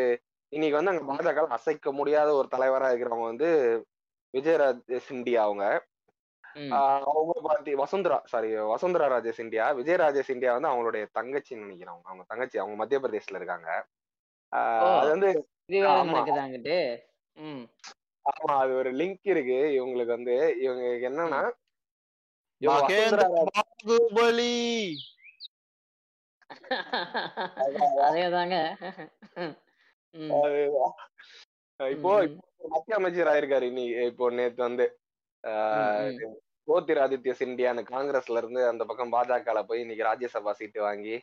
இன்னைக்கு 0.53 0.77
வந்து 0.77 0.91
அங்க 0.91 1.03
பாஜக 1.11 1.45
அசைக்க 1.57 1.91
முடியாத 1.91 2.29
ஒரு 2.33 2.47
தலைவரா 2.51 2.87
இருக்கிறவங்க 2.89 3.27
வந்து 3.27 3.49
விஜயராஜ் 4.33 4.81
சிண்டியா 5.07 5.41
அவங்க 5.43 5.65
அவங்க 7.09 7.33
பாத்தி 7.41 7.71
வசுந்தரா 7.75 8.17
சாரி 8.25 8.49
வசுந்தரா 8.71 9.05
ராஜே 9.07 9.33
சிண்டியா 9.37 9.65
விஜயராஜே 9.77 10.23
சிண்டியா 10.27 10.51
வந்து 10.53 10.69
அவங்களுடைய 10.69 11.03
தங்கச்சின்னு 11.15 11.63
நினைக்கிறேன். 11.63 11.93
அவங்க 11.93 12.09
அவங்க 12.09 12.25
தங்கச்சி 12.27 12.57
அவங்க 12.57 12.75
மத்திய 12.75 12.99
பிரதேஷ்ல 12.99 13.39
இருக்காங்க. 13.39 13.69
அது 14.91 15.07
வந்து 15.09 15.29
ஆமா. 15.91 16.21
அது 18.57 18.71
ஒரு 18.73 18.89
லிங்க் 18.91 19.25
இருக்கு. 19.25 19.59
இவங்களுக்கு 19.77 20.13
வந்து 20.13 20.35
இவங்க 20.61 20.83
என்னன்னா 21.09 21.41
இவங்க 22.61 22.79
மகேந்திர 22.79 23.21
வசுந்தரா 23.23 23.43
பாகுபலி 23.51 24.51
அதேதாங்க. 28.07 28.57
இப்போ 31.79 32.11
மத்திய 32.73 32.97
அமைச்சர் 32.99 33.31
ஆயிருக்காரு 33.33 33.67
இன்னி 33.71 33.85
இப்போ 34.09 34.25
நேத்து 34.39 34.61
வந்து. 34.67 34.85
ஜோதிராதித்ய 36.67 37.33
சிண்டியான்னு 37.39 37.83
காங்கிரஸ்ல 37.93 38.41
இருந்து 38.41 38.61
அந்த 38.71 38.83
பக்கம் 38.89 39.13
பாஜகல 39.13 39.61
போய் 39.69 39.83
இன்னைக்கு 39.83 40.07
ராஜ்யசபா 40.09 40.51
சீட்டு 40.59 40.81
வாங்கி 40.87 41.15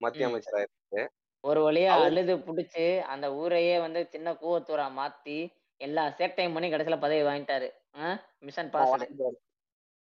மத்திய. 0.00 0.28
அமைச்சர் 0.30 0.58
ஆயிருக்கு 0.58 1.02
ஒரு 1.44 1.60
வழியா 1.66 1.94
அழுது 2.04 2.34
புடிச்சு 2.46 2.84
அந்த 3.12 3.26
ஊரையே 3.40 3.76
வந்து 3.86 4.00
சின்ன 4.12 4.28
கூவத்தூரா 4.42 4.86
மாத்தி 4.98 5.38
எல்லா 5.80 6.04
சேட்டையும் 6.18 6.54
பண்ணி 6.56 6.68
கடைசியில 6.70 6.96
பதவி 7.04 7.22
வாங்கிட்டாரு. 7.28 7.68
மிஷன் 8.46 8.70
வாங்கிட்டாரு. 8.74 9.36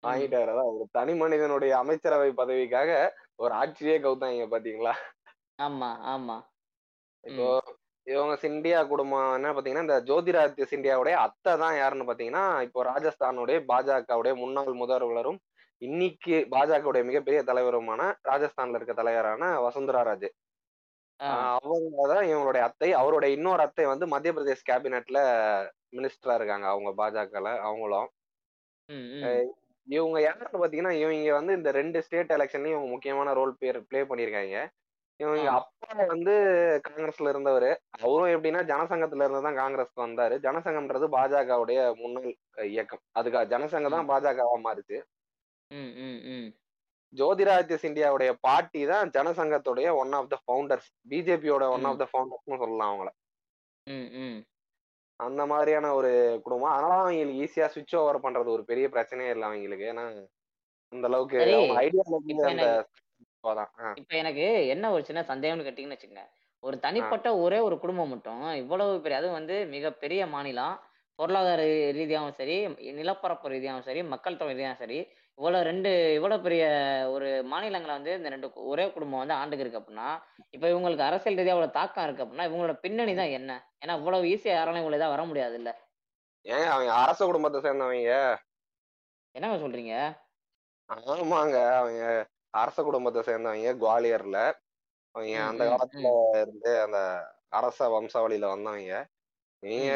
வாங்கிட்டாரு. 0.03 0.49
அதான் 0.53 0.71
ஒரு 0.73 0.85
தனி 0.97 1.13
மனிதனுடைய 1.21 1.73
அமைச்சரவை 1.83 2.29
பதவிக்காக 2.41 2.89
ஒரு 3.39 3.53
ஆட்சியே 3.59 3.95
கவுத்தாங்க 3.99 4.45
பாத்தீங்களா 4.51 4.93
ஆமா 5.59 5.89
ஆமா. 6.11 6.35
இப்போ 7.23 7.47
இவங்க 8.07 8.33
சிண்டியா 8.41 8.79
குடும்பம் 8.85 9.27
என்ன 9.35 9.51
பாத்தீங்கன்னா 9.51 9.85
இந்த 9.85 9.97
ஜோதிராதித்ய 10.07 10.65
சிண்டியாவுடைய 10.71 11.15
அத்தை 11.25 11.51
தான் 11.61 11.75
யாருன்னு 11.77 12.07
பாத்தீங்கன்னா 12.07 12.45
இப்போ 12.65 12.79
ராஜஸ்தானுடைய 12.89 13.57
பாஜகவுடைய 13.69 14.33
முன்னாள் 14.41 14.73
முதல்வரும் 14.81 15.39
இன்னைக்கு 15.81 16.35
பாஜகவுடைய 16.51 17.03
மிகப்பெரிய 17.07 17.39
தலைவருமான 17.47 18.01
ராஜஸ்தான்ல 18.29 18.77
இருக்க 18.79 18.93
தலைவரான 18.95 19.43
வசுந்தரா 19.65 20.01
ராஜே. 20.07 20.29
ஆ, 21.19 21.27
அவங்க 21.57 21.79
தான் 22.11 22.27
இவங்களுடைய 22.29 22.63
அத்தை. 22.67 22.89
அவருடைய 22.99 23.29
இன்னொரு 23.35 23.61
அத்தை 23.65 23.85
வந்து 23.89 24.05
மத்திய 24.13 24.31
பிரதேஷ் 24.33 24.67
கேபினெட்ல 24.69 25.19
மினிஸ்டரா 25.93 26.35
இருக்காங்க 26.39 26.67
அவங்க 26.71 26.91
பாஜகல 26.99 27.47
அவங்களும். 27.67 28.09
இவங்க 29.87 30.21
யாருன்னு 30.21 30.61
பாத்தீங்கன்னா 30.61 30.91
இவங்க 31.01 31.33
வந்து 31.33 31.53
இந்த 31.53 31.71
ரெண்டு 31.71 32.01
ஸ்டேட் 32.01 32.33
எலெக்ஷன்லயும் 32.37 32.75
இவங்க 32.75 32.89
முக்கியமான 32.89 33.33
ரோல் 33.33 33.59
பேர் 33.59 33.79
ப்ளே 33.89 34.01
பண்ணிருக்காங்க. 34.03 34.57
இவங்க. 35.19 35.47
அப்பா 35.51 36.05
வந்து 36.11 36.33
காங்கிரஸ்ல 36.87 37.31
இருந்தவர். 37.33 37.67
அவரும் 38.01 38.33
எப்படின்னா 38.35 38.61
ஜனசங்கத்துல 38.71 39.25
இருந்து 39.25 39.41
தான் 39.47 39.59
காங்கிரஸ்க்கு 39.61 40.05
வந்தாரு. 40.05 40.35
ஜனசங்கம்ன்றது 40.45 41.07
பாஜகவுடைய 41.17 41.79
முன்னாள் 42.01 42.31
இயக்கம். 42.71 43.03
அதுக்கு 43.11 43.51
ஜனசங்கம் 43.55 43.97
தான் 43.97 44.09
பாஜகவா 44.11 44.55
மாறுச்சு. 44.67 44.97
ஜோதிராதித்ய 47.13 47.77
சிந்தியாவுடைய 47.83 48.31
பாட்டி 48.47 48.85
தான் 48.85 49.11
ஜனசங்கத்துடைய 49.17 49.87
ஒன் 50.01 50.13
ஆஃப் 50.19 50.31
த 50.33 50.37
ஃபவுண்டர்ஸ் 50.45 50.89
பிஜேபியோட 51.11 51.63
ஒன் 51.75 51.85
ஆஃப் 51.89 52.01
த 52.03 52.07
ஃபவுண்டர்ஸ்னு 52.11 52.61
சொல்லலாம் 52.63 52.89
அவங்கள. 52.91 53.11
அந்த 55.23 55.41
மாதிரியான 55.45 55.91
ஒரு 55.93 56.11
குடும்பம். 56.45 56.73
அதனால 56.73 56.93
அவங்களுக்கு 56.99 57.41
ஈஸியா 57.43 57.67
சுவிட்ச் 57.67 57.95
ஓவர் 57.95 58.23
பண்றது 58.25 58.49
ஒரு 58.49 58.63
பெரிய 58.65 58.87
பிரச்சனையே 58.89 59.33
இல்லை 59.33 59.47
அவங்களுக்கு. 59.49 59.85
ஏன்னா 59.91 60.05
அந்த 60.93 61.07
அளவுக்கு 61.09 61.39
இப்ப 62.33 62.47
எனக்கு-. 62.53 62.81
இப்ப 64.01 64.11
என்ன 64.73 64.91
ஒரு 64.91 65.03
சின்ன 65.03 65.21
சந்தேகம்னு 65.23 65.67
கேட்டீங்கன்னு 65.67 65.97
வச்சுக்கோங்க. 65.97 66.25
ஒரு 66.63 66.75
தனிப்பட்ட 66.79 67.27
ஒரே 67.37 67.59
ஒரு 67.59 67.75
குடும்பம் 67.79 68.11
மட்டும் 68.11 68.43
இவ்வளவு 68.61 69.01
பெரிய 69.01 69.17
அதுவும் 69.19 69.39
வந்து 69.39 69.55
மிகப்பெரிய 69.73 70.21
மாநிலம் 70.27 70.75
பொருளாதார 71.19 71.61
ரீதியாகவும் 71.97 72.37
சரி 72.37 72.55
நிலப்பரப்பு 72.99 73.47
ரீதியாகவும் 73.47 73.87
சரி 73.89 74.01
மக்கள் 74.13 74.37
தொகை 74.37 74.53
ரீதியாகவும் 74.53 74.83
சரி 74.83 74.99
இவ்வளவு 75.37 75.67
ரெண்டு 75.67 75.89
இவ்வளவு 76.17 76.43
பெரிய 76.45 76.63
ஒரு 77.13 77.29
மாநிலங்களை 77.43 77.93
வந்து 77.95 78.11
இந்த 78.17 78.29
ரெண்டு 78.29 78.47
ஒரே 78.71 78.83
குடும்பம் 78.91 79.21
வந்து 79.21 79.37
ஆண்டுக்கு 79.39 79.63
இருக்கு 79.65 79.79
அப்படின்னா 79.81 80.09
இப்ப 80.51 80.65
இவங்களுக்கு 80.67 81.07
அரசியல் 81.07 81.37
ரீதியா 81.39 81.55
அவ்வளவு 81.55 81.77
தாக்கம் 81.77 82.05
இருக்கு 82.05 82.23
அப்படின்னா 82.23 82.47
இவங்களோட 82.49 82.75
பின்னணி 82.83 83.13
தான் 83.15 83.35
என்ன? 83.39 83.51
ஏன்னா 83.81 83.93
இவ்வளவு 83.97 84.29
ஈஸியா 84.33 84.55
யாராலும் 84.55 84.81
இவ்வளவு 84.83 84.99
இதா 84.99 85.13
வர 85.13 85.23
முடியாது 85.25 85.55
இல்ல 85.61 85.71
ஏன் 86.45 86.69
அவங்க 86.73 86.91
அரச 86.93 87.19
குடும்பத்தை 87.25 87.59
சேர்ந்தவங்க. 87.61 88.13
என்னங்க 89.35 89.57
சொல்றீங்க? 89.63 89.95
ஆமாங்க 90.89 91.57
அவங்க 91.79 92.03
அரச 92.53 92.77
குடும்பத்தை 92.83 93.21
சேர்ந்தவங்க 93.21 93.73
குவாலியர்ல. 93.83 94.39
அவங்க 95.15 95.39
அந்த 95.49 95.63
காலத்துல 95.71 96.09
இருந்து 96.41 96.71
அந்த 96.81 96.99
அரச 97.49 97.87
வம்சாவளியில 97.89 98.53
வந்தவங்க. 98.53 98.93
நீங்க. 99.63 99.91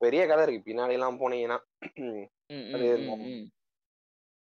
பெரிய 0.00 0.22
கதை 0.26 0.42
இருக்கு. 0.44 0.68
பின்னாடி 0.68 0.96
எல்லாம் 0.98 1.20
போனீங்கன்னா 1.22 1.58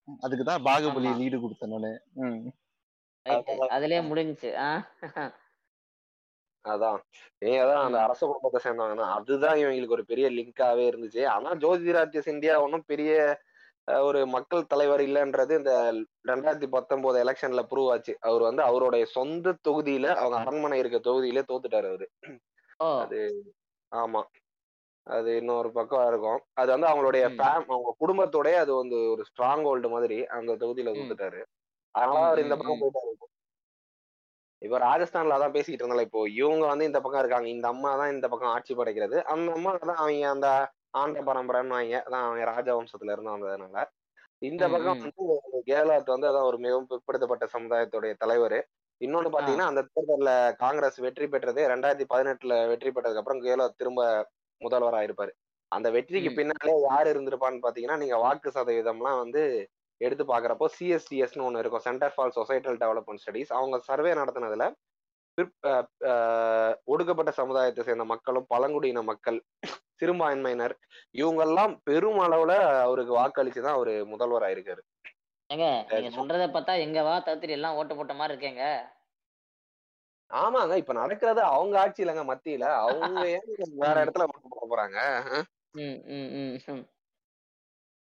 ம், 0.08 0.12
ம், 0.12 0.18
அது 0.18 0.34
ம், 0.36 0.38
ம். 0.38 0.42
அதுக்குதான் 0.42 0.66
பாகுபலி. 0.66 1.12
லீடு 1.20 1.38
கொடுத்தேன் 1.40 1.74
நானு. 1.76 1.92
அதுலயே 3.76 4.02
முடிஞ்சுச்சு 4.08 4.50
அதான் 6.66 7.00
நீங்க 7.42 7.58
தான் 7.70 7.82
அந்த. 7.86 7.98
அரச 8.06 8.22
குடும்பத்தை 8.24 8.60
சேர்ந்தவங்க 8.62 8.96
தான் 9.00 9.16
அதுதான் 9.18 9.58
இவங்களுக்கு 9.60 9.98
ஒரு 9.98 10.06
பெரிய 10.12 10.28
லிங்காவே 10.36 10.86
இருந்துச்சு 10.88 11.22
ஆனா 11.34 11.50
ஜோதிராஜ்ய 11.64 12.22
சிந்தியா 12.28 12.56
ஒன்றும் 12.64 12.88
பெரிய 12.88 13.12
ஒரு 14.04 14.20
மக்கள் 14.34 14.70
தலைவர் 14.72 15.02
இல்லைன்றது 15.06 15.54
இந்த 15.60 15.74
ரெண்டாயிரத்தி 16.30 16.70
பத்தொன்பது 16.72 17.18
எலெக்ஷன்ல 17.24 17.64
ப்ரூவ் 17.70 17.92
ஆச்சு 17.94 18.14
அவர் 18.26 18.44
வந்து 18.48 18.62
அவருடைய 18.68 19.06
சொந்த 19.12 19.54
தொகுதியில 19.62 20.08
அவங்க 20.16 20.38
அரண்மனை 20.42 20.80
இருக்க 20.80 21.00
தொகுதியிலே 21.04 21.44
தோத்துட்டாரு 21.50 21.90
அவரு 21.92 22.08
அது 23.04 23.20
ஆமா 23.92 24.22
அது 25.08 25.30
இன்னொரு 25.40 25.70
பக்கம் 25.74 26.08
இருக்கும் 26.08 26.40
அது 26.54 26.70
வந்து 26.74 26.88
அவங்களுடைய. 26.88 27.26
ஃபேம் 27.34 27.66
அவங்க 27.70 27.92
குடும்பத்தோடய 28.00 28.56
அது 28.62 28.72
வந்து 28.76 28.98
ஒரு 29.12 29.24
ஸ்ட்ராங் 29.28 29.66
ஹோல்டு 29.68 29.90
மாதிரி 29.94 30.18
அந்த 30.36 30.56
தொகுதியில 30.62 30.92
ம். 30.92 30.98
தோத்துட்டாரு 31.00 31.42
அதனால 31.96 32.24
அவர் 32.24 32.44
இந்த 32.44 32.56
பக்கம். 32.56 32.80
போயிட்டாரு 32.82 33.12
இப்போ. 34.62 34.78
ராஜஸ்தான்ல 34.84 35.36
அதான் 35.36 35.56
பேசிக்கிட்டு 35.56 35.84
இருந்தால 35.84 36.06
இப்போ 36.08 36.22
இவங்க 36.38 36.66
வந்து 36.68 36.88
இந்த 36.88 37.00
பக்கம் 37.02 37.22
இருக்காங்க 37.22 37.50
இந்த 37.50 37.68
அம்மா 37.74 37.92
தான் 37.98 38.14
இந்த 38.14 38.28
பக்கம் 38.30 38.54
ஆட்சி 38.54 38.74
படைக்கிறது 38.76 39.18
அந்த 39.32 39.50
அம்மா 39.56 39.72
தான் 39.82 40.00
அவங்க 40.02 40.30
அந்த 40.32 40.48
ஆண்ட 41.00 41.20
பரம்பரைன்னு 41.28 41.76
வாங்க 41.76 41.98
அதான் 42.02 42.26
அவங்க 42.26 42.44
ராஜவம்சத்துல 42.52 43.14
இருந்து 43.14 43.34
வந்ததுனால 43.34 43.84
இந்த 44.42 44.64
பக்கம். 44.68 45.02
வந்து 45.02 45.26
கெஹ்லாத் 45.68 46.14
வந்து 46.14 46.30
அதான் 46.30 46.48
ஒரு 46.50 46.58
மிகவும் 46.60 46.88
பிற்படுத்தப்பட்ட 46.90 47.46
சமுதாயத்துடைய 47.54 48.14
தலைவர் 48.18 48.58
இன்னொன்னு 49.02 49.30
பாத்தீங்கன்னா 49.32 49.70
அந்த 49.70 49.82
தேர்தல்ல 49.90 50.32
காங்கிரஸ் 50.60 50.98
வெற்றி 51.06 51.26
பெற்றதே 51.28 51.64
ரெண்டாயிரத்தி 51.72 52.06
பதினெட்டுல 52.12 52.56
வெற்றி 52.70 52.90
பெற்றதுக்கு 52.90 53.22
அப்புறம் 53.22 53.42
கெஹ்லாத் 53.44 53.80
திரும்ப 53.80 54.02
முதல்வரா 54.62 55.02
இருப்பாரு 55.08 55.34
அந்த 55.72 55.88
வெற்றிக்கு. 55.92 56.32
பின்னாலே 56.38 56.74
யார் 56.90 57.08
இருந்திருப்பான்னு 57.08 57.64
பாத்தீங்கன்னா 57.66 57.98
நீங்க 58.02 58.18
வாக்கு 58.26 58.50
சதவீதம்லாம் 58.58 59.22
வந்து 59.24 59.44
எடுத்து 60.02 60.24
பாக்குறப்போ 60.32 60.66
சிஎஸ்டிஎஸ்னு 60.78 61.46
ஒண்ணு 61.48 61.62
இருக்கும். 61.64 61.86
Centre 61.88 62.14
for 62.16 62.36
societal 62.36 62.80
development 62.84 63.24
studies 63.24 63.54
அவங்க 63.60 63.78
சர்வே 63.90 64.12
நடத்தினதுல 64.22 64.68
ஒடுக்கப்பட்ட 66.92 67.32
சமுதாயத்தை 67.40 67.82
சேர்ந்த 67.84 68.06
மக்களும் 68.12 68.50
பழங்குடியின 68.54 69.02
மக்கள் 69.10 69.40
சிறுபான்மையினர் 70.00 70.76
இவங்கெல்லாம் 71.22 71.74
பெரும் 71.88 72.20
அளவுல 72.26 72.54
அவருக்கு 72.86 73.14
வாக்களிச்சுதான் 73.18 73.78
அவரு 73.78 73.94
முதல்வர் 74.12 74.46
ஆயிருக்காரு. 74.48 74.82
ஏங்க 75.50 75.68
நீங்க 75.90 76.12
சொல்றத 76.18 76.46
பார்த்தா 76.54 76.76
எங்க 76.86 77.00
வா 77.08 77.16
தத்திரி 77.26 77.56
எல்லாம் 77.58 77.76
ஓட்டு 77.80 77.96
போட்ட 77.96 78.14
மாதிரி 78.14 78.34
இருக்கேங்க. 78.34 78.64
ஆமாங்க 80.32 80.76
இப்ப 80.82 80.94
நடக்கிறது 80.94 81.42
அவங்க 81.50 81.76
ஆட்சி 81.80 82.04
இல்லைங்க 82.04 82.24
மத்தியில 82.26 82.68
அவங்க 82.84 83.04
ஏன் 83.34 83.46
வேற. 83.82 83.96
இடத்துல 84.04 84.26
ஓட்டு 84.26 84.48
போட 84.50 84.66
போறாங்க. 84.66 84.98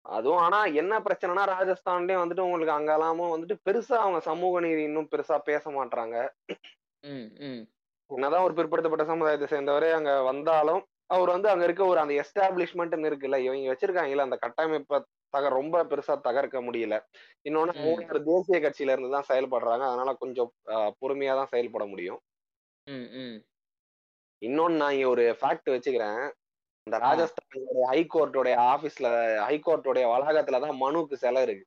அதுவும் 0.04 0.40
ஆனா 0.44 0.58
என்ன 0.80 0.94
பிரச்சனைனா 1.00 1.42
ராஜஸ்தான்லயும் 1.50 2.22
வந்துட்டு 2.22 2.46
உங்களுக்கு 2.46 2.76
அங்கெல்லாமும் 2.76 3.32
வந்துட்டு 3.34 3.56
பெருசா 3.66 3.96
அவங்க 3.98 4.20
சமூக 4.20 4.60
நீதி 4.60 4.82
இன்னும் 4.82 5.10
பெருசா 5.12 5.36
பேச 5.44 5.64
மாட்டாங்க. 5.70 6.16
என்னதான் 8.10 8.46
ஒரு 8.46 8.54
பிற்படுத்தப்பட்ட 8.54 9.04
சமுதாயத்தை 9.06 9.46
சேர்ந்தவரே 9.48 9.90
அங்க 9.92 10.12
வந்தாலும் 10.22 10.82
அவர் 11.10 11.32
வந்து 11.34 11.48
அங்க 11.52 11.64
இருக்க 11.66 11.82
ஒரு 11.92 11.98
அந்த 12.02 12.14
எஸ்டாப்ளிஷ்மெண்ட்னு 12.22 13.08
இருக்குல்ல 13.10 13.38
இவங்க 13.46 13.72
வச்சிருக்காங்கல்ல 13.72 14.26
அந்த 14.28 14.38
கட்டமைப்பை 14.44 14.98
தக 15.34 15.48
ரொம்ப 15.58 15.76
பெருசா 15.90 16.14
தகர்க்க 16.26 16.58
முடியல. 16.66 16.94
இன்னொன்னு 17.48 17.72
ஒரு 18.10 18.20
தேசிய 18.28 18.58
கட்சியில 18.64 18.94
இருந்து 18.94 19.16
தான் 19.16 19.28
செயல்படுறாங்க. 19.30 19.84
அதனால 19.90 20.10
கொஞ்சம் 20.22 20.50
பொறுமையா 21.00 21.34
தான் 21.40 21.52
செயல்பட 21.54 21.84
முடியும். 21.92 22.20
இன்னொன்னு 24.42 24.80
நான் 24.82 24.94
இங்க 24.96 25.08
ஒரு 25.14 25.24
ஃபேக்ட் 25.40 25.68
வச்சுக்கிறேன். 25.74 26.22
இந்த 26.86 26.96
ராஜஸ்தான் 27.04 27.50
ஹைகோர்ட்டோடைய 27.92 28.54
ஆபீஸ்ல 28.72 29.08
ஹைகோர்ட்டோடைய 29.48 30.04
வளாகத்துல 30.12 30.60
தான் 30.64 30.80
மனுக்கு 30.84 31.16
சிலை 31.24 31.42
இருக்கு. 31.46 31.66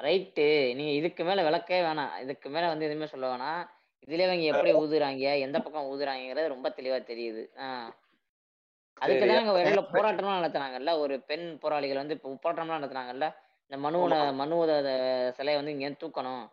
ரைட்டு 0.00 0.46
நீங்க 0.78 0.92
இதுக்கு 1.00 1.22
மேல 1.28 1.42
விளக்கவே 1.48 1.80
வேணாம். 1.88 2.14
இதுக்கு 2.24 2.48
மேல 2.54 2.70
வந்து 2.72 2.86
எதுவுமே 2.88 3.08
சொல்ல 3.12 3.26
வேணாம். 3.32 3.62
இதுல 4.08 4.24
இவங்க 4.24 4.44
எப்படி 4.44 4.72
ஊதுறாங்க 4.74 5.38
எந்த 5.38 5.58
பக்கம் 5.58 5.88
ஊதுறாங்கிறது 5.90 6.48
ரொம்ப 6.48 6.68
தெளிவா 6.76 6.98
தெரியுது. 7.04 7.42
ஆஹ் 7.56 7.90
அதுக்கு 8.96 9.20
சரி. 9.20 9.30
தான் 9.30 9.40
அங்க 9.42 9.62
இடையில 9.62 9.82
போராட்டம்லாம் 9.92 10.38
நடத்துனாங்கல்ல? 10.40 10.98
ஒரு 10.98 11.20
பெண் 11.20 11.58
போராளிகள் 11.58 11.96
வந்து 11.96 12.14
இப்போ 12.14 12.34
போராட்டம்லாம் 12.44 12.78
நடத்துனாங்கல்ல? 12.78 13.26
இந்த 13.70 13.76
மனுவோட 13.84 14.14
மனுவோட 14.32 14.70
சிலையை 15.30 15.56
வந்து 15.60 15.70
இங்க 15.70 15.88
தூக்கணும். 16.02 16.44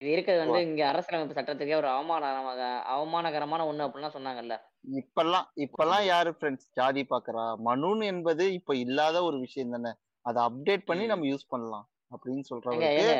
இது 0.00 0.10
இருக்கிறது 0.10 0.42
வந்து 0.44 0.60
இங்க 0.62 0.82
அரசியலமைப்பு 0.86 1.36
சட்டத்துக்கே 1.38 1.76
ஒரு 1.76 1.88
அவமானமாக 1.88 2.60
அவமானகரமான 2.94 3.64
ஒண்ணு 3.66 3.86
அப்படிலாம் 3.86 4.14
சொன்னாங்கல்ல? 4.14 4.54
இப்பெல்லாம் 4.98 5.46
இப்பெல்லாம் 5.56 6.04
யாரு 6.04 6.30
ஃப்ரெண்ட்ஸ் 6.30 6.68
ஜாதி 6.72 7.02
பாக்குறா. 7.10 7.44
மனுன்னு 7.66 8.04
என்பது 8.04 8.52
இப்ப 8.52 8.74
இல்லாத 8.76 9.22
ஒரு 9.22 9.38
விஷயம் 9.38 9.70
தானே. 9.70 9.92
அதை 10.24 10.42
அப்டேட் 10.42 10.86
பண்ணி. 10.86 11.06
நம்ம 11.06 11.26
யூஸ் 11.26 11.46
பண்ணலாம் 11.48 11.86
அப்படின்னு 12.12 12.44
ஏங்க 12.92 13.16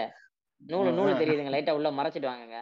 நூலு 0.61 0.91
நூலு. 0.93 1.13
தெரியுதுங்க. 1.21 1.53
லைட்டா 1.55 1.71
உள்ள 1.71 1.91
மறைச்சிட்டு 1.91 2.31
வாங்கங்க. 2.31 2.59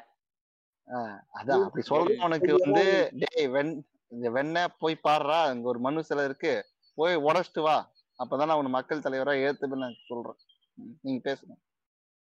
அதான் 0.89 1.65
அப்படி 1.65 1.87
சொல்றவனுக்கு 1.89 2.55
வந்து 2.59 3.11
டேய் 3.15 3.49
வெண் 3.49 3.83
இந்த 4.09 4.31
வெண்ண 4.31 4.67
போய் 4.79 5.01
பாடுறா 5.05 5.43
அங்க 5.43 5.69
ஒரு 5.69 5.79
மனு 5.79 6.05
சிலை 6.05 6.25
இருக்கு. 6.25 6.67
போய் 6.95 7.17
உடைச்சிட்டு 7.17 7.61
வா. 7.61 7.93
அப்பதான் 8.19 8.49
அவனை 8.49 8.71
மக்கள் 8.71 8.99
தலைவரா 8.99 9.35
ஏத்துப்பேன்னு 9.41 9.85
நான் 9.85 10.05
சொல்றேன். 10.07 10.37
நீங்க 11.03 11.21
பேசுங்க. 11.31 11.55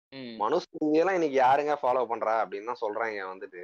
ம். 0.09 0.37
மனுஸ்மிருதியெல்லாம் 0.41 1.13
இன்னைக்கு 1.13 1.37
யாருங்க 1.37 1.77
ஃபாலோ 1.81 2.05
பண்றா? 2.05 2.35
அப்படின்னு 2.43 2.65
தான் 2.65 2.81
சொல்றாங்க 2.81 3.21
வந்துட்டு. 3.33 3.63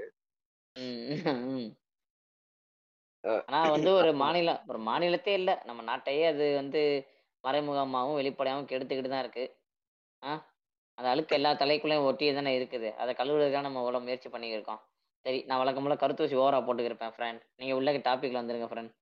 ஆனா 3.46 3.70
வந்து 3.70 3.94
ஒரு 3.94 4.14
மாநிலம் 4.14 4.62
ஒரு 4.68 4.80
மாநிலத்தே 4.80 5.34
இல்ல. 5.34 5.62
நம்ம 5.66 5.82
நாட்டையே 5.84 6.26
அது 6.28 6.56
வந்து 6.56 7.08
மறைமுகமாகவும் 7.44 8.16
வெளிப்படையாகவும் 8.16 8.70
கெடுத்துக்கிட்டு 8.70 9.10
தான் 9.10 9.20
இருக்கு. 9.20 9.58
ஆ? 10.24 10.57
அந்த 10.98 11.08
அழுக்கு 11.14 11.34
எல்லா 11.38 11.50
தலைக்குள்ளேயும் 11.62 12.08
ஒட்டி 12.10 12.28
தானே 12.38 12.52
இருக்குது. 12.60 12.90
அதை 13.02 13.12
கழுவுறதுக்காக 13.18 13.66
நம்ம 13.66 13.82
இவ்வளோ 13.84 14.00
முயற்சி 14.06 14.30
பண்ணியிருக்கோம். 14.36 14.80
சரி 15.26 15.40
நான் 15.48 15.60
வழக்கம் 15.62 15.86
போல 15.86 15.96
கருத்தூசி 16.04 16.36
ஓவரா 16.44 16.60
போட்டுக்கிருப்பேன் 16.68 17.14
ஃப்ரெண்ட் 17.16 17.42
நீங்க 17.60 17.74
உள்ள 17.80 17.92
டாபிக்ல 18.08 18.42
வந்துருங்க 18.42 18.70
ஃப்ரெண்ட் 18.72 18.94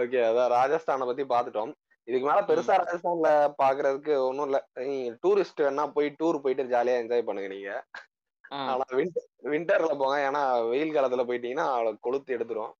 ஓகே 0.00 0.18
அதான் 0.28 0.50
ராஜஸ்தானை 0.58 1.06
பத்தி 1.10 1.24
பார்த்துட்டோம். 1.32 1.70
இதுக்கு 2.08 2.26
மேல 2.28 2.40
பெருசா 2.48 2.74
ராஜஸ்தான்ல 2.80 3.30
பாக்குறதுக்கு 3.62 4.12
ஒண்ணும் 4.26 4.46
இல்ல. 4.48 4.58
நீங்க 4.88 5.12
டூரிஸ்ட் 5.22 5.62
வேணா 5.66 5.84
போய் 5.96 6.08
டூர் 6.20 6.42
போயிட்டு 6.44 6.72
ஜாலியா 6.74 6.98
என்ஜாய் 7.02 7.26
பண்ணுங்க 7.28 7.48
நீங்க. 7.54 7.70
ஆனா 8.70 8.84
வின்டர் 8.98 9.26
வின்டர்ல 9.52 9.92
போங்க. 10.02 10.16
ஏன்னா 10.28 10.42
வெயில் 10.72 10.94
காலத்துல 10.96 11.24
போயிட்டீங்கன்னா 11.30 11.66
அவளை 11.76 11.92
கொளுத்து 12.06 12.36
எடுத்துரும். 12.36 12.74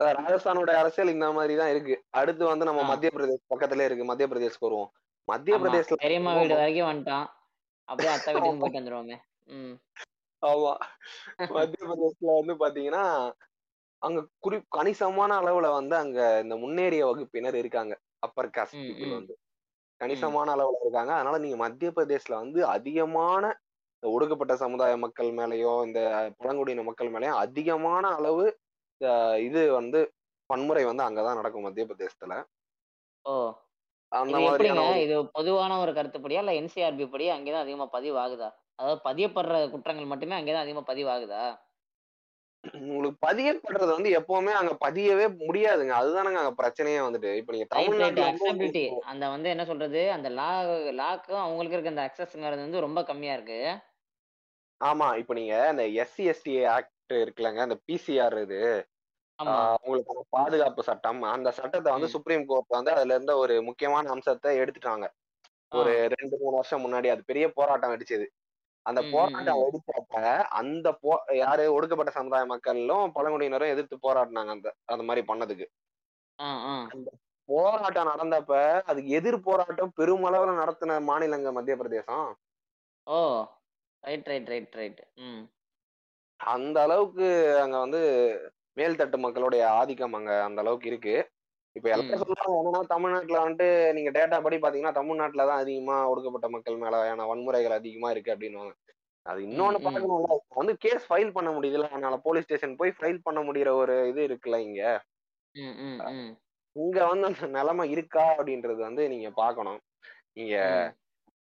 ராஜஸ்தானோட 0.00 0.70
அரசியல் 0.82 1.14
இந்த 1.16 1.26
மாதிரி 1.38 1.56
தான் 1.60 1.72
இருக்கு. 1.74 1.96
அடுத்து 2.20 2.44
வந்து 2.52 2.68
நம்ம. 2.68 2.84
மத்திய 2.92 3.10
பிரதேஷ் 3.16 3.50
பக்கத்துல 3.54 3.86
இருக்கு. 3.88 4.10
மத்திய 4.10 4.28
பிரதேஷ்க்கு 4.32 4.68
வருவோம். 4.68 4.90
மத்திய 5.28 5.56
பிரதேஷ்ல 5.58 5.96
பெரியம்மா 5.98 6.32
வீடு 6.36 6.54
வரைக்கும் 6.54 6.88
வந்துட்டான் 6.88 7.26
அப்படியே 7.88 8.12
அத்தை 8.12 8.32
வீட்டுக்கும் 8.36 8.62
போயிட்டு 8.62 8.80
வந்துருவோமே. 8.80 9.16
ஆமா. 10.42 10.72
மத்திய 11.56 11.82
பிரதேஷ்ல 11.90 12.30
வந்து 12.38 12.54
பாத்தீங்கன்னா 12.62 13.04
அங்க 14.02 14.20
குறி 14.40 14.58
கணிசமான 14.76 15.32
அளவுல 15.42 15.68
வந்து 15.74 15.94
அங்க 15.98 16.20
இந்த 16.44 16.54
முன்னேறிய 16.62 17.02
வகுப்பினர் 17.08 17.56
இருக்காங்க. 17.56 17.94
Upper 18.22 18.54
caste 18.56 18.80
people. 18.82 19.12
வந்து. 19.12 19.34
கணிசமான 20.00 20.48
அளவுல 20.56 20.80
இருக்காங்க. 20.84 21.12
அதனால 21.18 21.38
நீங்க 21.44 21.58
மத்திய 21.64 21.90
பிரதேஷ்ல 21.96 22.36
வந்து 22.44 22.60
அதிகமான 22.76 23.44
ஒடுக்கப்பட்ட 24.02 24.54
சமுதாய 24.62 24.94
மக்கள் 25.04 25.30
மேலயோ 25.38 25.74
இந்த 25.88 26.00
பழங்குடியின 26.40 26.84
மக்கள் 26.88 27.12
மேலயோ 27.14 27.34
அதிகமான 27.44 28.04
அளவு 28.18 28.46
இது 29.46 29.62
வந்து 29.78 30.00
வன்முறை 30.50 30.84
வந்து 30.90 31.06
அங்கதான் 31.08 31.40
நடக்கும் 31.40 31.66
மத்திய 31.66 31.86
பிரதேசத்துல. 31.88 32.34
ஓ. 33.24 33.34
அந்த 34.12 34.36
இது 34.36 34.48
எப்படிங்க? 34.48 34.84
இது 35.04 35.16
பொதுவான 35.30 35.78
ஒரு 35.78 35.92
கருத்துப்படியா? 35.92 36.40
இல்ல 36.42 36.52
என்சிஆர்பி 36.52 37.06
படி 37.08 37.26
அங்கேதான் 37.28 37.64
அதிகமா 37.64 37.86
பதிவாகுதா? 37.92 38.48
அதாவது 38.78 39.00
பதியப்படுற 39.04 39.56
குற்றங்கள் 39.70 40.10
மட்டுமே 40.12 40.38
அங்கேதான் 40.38 40.64
அதிகமா 40.64 40.84
பதிவாகுதா? 40.88 41.44
உங்களுக்கு 42.80 43.16
பதியப்படுறது 43.26 43.92
வந்து 43.92 44.10
எப்பவுமே 44.18 44.52
அங்க 44.58 44.72
பதியவே 44.82 45.24
முடியாதுங்க. 45.40 45.94
அதுதானங்க 46.00 46.40
அங்க 46.42 46.52
பிரச்சனையே 46.60 47.00
வந்துட்டு. 47.06 47.30
இப்ப 47.34 47.52
நீங்க 47.52 47.66
அக்செப்டிலிட்டி 48.26 48.82
அந்த 49.12 49.24
வந்து 49.28 49.48
என்ன 49.48 49.64
சொல்றது? 49.64 50.02
அந்த 50.16 50.28
லா 50.38 50.50
லாக்கும் 51.00 51.44
அவங்களுக்கு 51.44 51.76
இருக்க 51.76 51.94
அந்த 51.94 52.04
அக்சஸ்ங்கிறது 52.08 52.66
வந்து 52.66 52.84
ரொம்ப 52.86 53.02
கம்மியா 53.02 53.34
இருக்கு. 53.34 53.60
ஆமா. 54.80 55.08
இப்ப 55.16 55.34
நீங்க 55.34 55.56
இந்த 55.72 55.84
எஸ்சி 56.02 56.24
எஸ்டி 56.32 56.54
ஆக்ட் 56.76 56.90
இருக்குல்லங்க. 57.22 57.60
அந்த 57.66 57.78
பிசிஆர் 57.88 58.38
இது. 58.44 58.60
அந்த 59.42 60.24
பாதுகாப்பு 60.30 60.82
சட்டம் 60.82 61.22
அந்த 61.22 61.50
சட்டத்தை 61.50 61.92
வந்து. 61.92 62.08
சுப்ரீம் 62.08 62.46
கோர்ட் 62.46 62.64
வந்து 62.68 62.90
அதுல 62.90 63.14
இருந்த 63.14 63.36
ஒரு 63.36 63.62
முக்கியமான 63.62 64.10
அம்சத்தை 64.10 64.58
எடுத்துட்டாங்க. 64.58 65.06
ஒரு 65.72 65.92
ரெண்டு 66.12 66.36
மூணு 66.40 66.54
வருஷம் 66.54 66.84
முன்னாடி 66.84 67.08
அது 67.10 67.22
பெரிய 67.24 67.52
போராட்டம் 67.52 67.90
வெடிச்சது. 67.90 68.26
அந்த 68.86 69.00
போராட்டம். 69.12 69.60
வெடிச்சப்ப 69.62 70.22
அந்த 70.52 70.92
போ 70.92 71.22
யாரு 71.32 71.72
ஒடுக்கப்பட்ட 71.72 72.12
சமுதாய 72.12 72.44
மக்களும் 72.44 73.12
பழங்குடியினரும் 73.14 73.68
எதிர்த்து 73.68 73.96
போராடினாங்க 74.02 74.50
அந்த 74.50 74.74
அந்த 74.84 75.04
மாதிரி 75.04 75.26
பண்ணதுக்கு. 75.26 75.66
ஆ. 76.38 76.50
போராட்டம் 77.48 78.08
நடந்தப்ப 78.08 78.52
அதுக்கு 78.80 79.10
எதிர் 79.10 79.40
போராட்டம் 79.40 79.92
பெருமளவுல 79.96 80.54
நடத்தின 80.54 80.98
மாநிலங்க 81.08 81.52
மத்திய 81.52 81.76
பிரதேசம். 81.76 82.38
Oh 83.06 83.44
right 84.02 84.26
right 84.26 84.48
right 84.48 84.74
right 84.74 85.00
அந்த 86.40 86.82
அளவுக்கு 86.82 87.28
அங்க 87.60 87.78
வந்து 87.78 88.00
மேல்தட்டு 88.76 89.18
மக்களுடைய 89.18 89.62
ஆதிக்கம் 89.78 90.14
அங்க 90.14 90.32
அந்த 90.44 90.60
அளவுக்கு 90.60 90.88
இருக்கு. 90.88 91.14
இப்ப. 91.76 91.86
எல்லாரும் 91.90 92.22
சொல்றாங்க 92.22 92.56
என்னன்னா 92.58 92.80
தமிழ்நாட்டுல 92.90 93.38
வந்துட்டு 93.42 93.66
நீங்க 93.92 94.10
டேட்டா 94.10 94.38
படி 94.42 94.56
பாத்தீங்கன்னா 94.58 94.98
தமிழ்நாட்டுல 94.98 95.46
தான் 95.50 95.62
அதிகமா 95.62 95.96
ஒடுக்கப்பட்ட 96.10 96.48
மக்கள் 96.50 96.82
மேலான 96.82 97.26
வன்முறைகள் 97.30 97.78
அதிகமா 97.78 98.08
இருக்கு 98.10 98.34
அப்படின்னுவாங்க. 98.34 98.74
அது 99.26 99.40
இன்னொன்னு. 99.46 99.78
பாக்கணும்ல 99.84 100.30
வந்து 100.56 100.72
கேஸ் 100.84 101.04
ஃபைல் 101.08 101.32
பண்ண 101.32 101.50
முடியுதுல 101.52 101.88
அதனால 101.90 102.16
போலீஸ் 102.18 102.46
ஸ்டேஷன் 102.46 102.78
போய் 102.80 102.96
ஃபைல் 102.96 103.24
பண்ண 103.24 103.40
முடியற 103.42 103.70
ஒரு 103.76 103.94
இது 104.08 104.20
இருக்குல்ல 104.28 104.58
இங்க. 104.64 104.82
இங்க 106.76 106.98
வந்து 107.06 107.26
அந்த 107.28 107.46
நிலைமை 107.56 107.84
இருக்கா 107.94 108.24
அப்படின்றது 108.32 108.80
வந்து 108.82 109.02
நீங்க 109.08 109.28
பாக்கணும் 109.34 109.80
நீங்க 110.32 110.54
ம். 110.76 110.90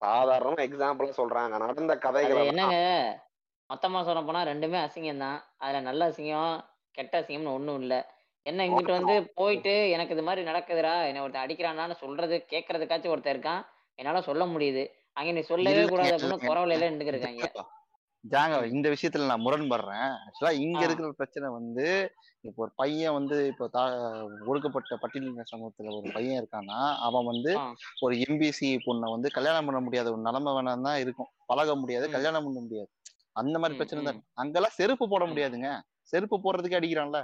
சாதாரண 0.02 0.64
எக்ஸாம்பிளா 0.66 1.12
சொல்றேன் 1.18 1.46
அங்க 1.46 1.58
நடந்த 1.64 1.94
கதைகளை 2.06 2.42
என்னங்க? 2.46 2.78
மொத்தமா 3.70 4.00
சொல்ல 4.04 4.22
போனா 4.22 4.42
ரெண்டுமே 4.46 4.80
அசிங்கம் 4.82 5.24
தான் 5.24 5.38
அதுல 5.58 5.82
நல்ல 5.82 6.10
அசிங்கம் 6.10 6.54
கெட்ட 6.98 7.14
அசிங்கம்னு 7.20 7.56
ஒண்ணும் 7.58 7.82
இல்ல 7.82 7.96
என்ன 8.46 8.66
இங்கிட்டு 8.68 8.98
வந்து 8.98 9.16
போயிட்டு 9.38 9.74
எனக்கு 9.96 10.16
இது 10.16 10.24
மாதிரி 10.28 10.42
நடக்குதுடா 10.48 10.94
என்ன 11.10 11.24
ஒருத்தன் 11.24 11.46
அடிக்கிறானான்னு 11.46 11.96
சொல்றது 12.02 12.36
கேட்கறதுக்காச்சும் 12.52 13.14
ஒருத்தன் 13.14 13.36
இருக்கான் 13.36 13.62
என்னால 14.00 14.22
சொல்ல 14.28 14.44
முடியுது 14.54 14.84
அங்க 15.18 15.30
நீ 15.32 15.42
சொல்லவே 15.48 15.84
கூடாது 15.86 16.12
அப்படின்னு. 16.14 16.48
குறவலையில 16.48 16.90
நின்று 16.90 17.14
இருக்காங்க 17.14 17.48
ஜாங்க 18.24 18.56
இந்த 18.72 18.88
விஷயத்துல 18.94 19.28
நான் 19.30 19.44
முரண்படுறேன் 19.44 20.10
ஆக்சுவலா 20.18 20.52
இங்க. 20.60 20.82
இருக்கிற 20.86 21.08
பிரச்சனை 21.20 21.48
வந்து 21.52 21.86
இப்போ 22.44 22.62
ஒரு 22.62 22.72
பையன் 22.78 23.16
வந்து 23.16 23.38
இப்போ 23.52 23.66
தா 23.74 23.84
ஒடுக்கப்பட்ட 24.48 24.98
பட்டியலின 25.02 25.46
சமூகத்துல 25.50 25.94
ஒரு 25.98 26.08
பையன் 26.16 26.40
இருக்கான்னா 26.40 26.78
அவன் 27.08 27.30
வந்து. 27.32 27.52
ஒரு 28.02 28.14
எம்பிசி 28.26 28.70
பொண்ணை 28.86 29.10
வந்து 29.14 29.30
கல்யாணம் 29.38 29.68
பண்ண 29.70 29.82
முடியாத 29.82 30.12
ஒரு 30.14 30.22
நிலைமை 30.28 30.54
வேணா 30.58 30.74
தான் 30.82 31.02
இருக்கும் 31.04 31.32
பழக 31.50 31.76
முடியாது. 31.82 32.08
கல்யாணம் 32.16 32.46
பண்ண 32.48 32.62
முடியாது 32.66 32.92
அந்த 33.36 33.56
மாதிரி 33.60 33.80
பிரச்சனை 33.80 34.04
தான். 34.06 34.22
அங்கெல்லாம் 34.42 34.78
செருப்பு 34.78 35.08
போட. 35.08 35.24
முடியாதுங்க 35.32 35.70
செருப்பு 36.14 36.38
போடுறதுக்கு 36.38 36.80
அடிக்கிறான்ல. 36.80 37.20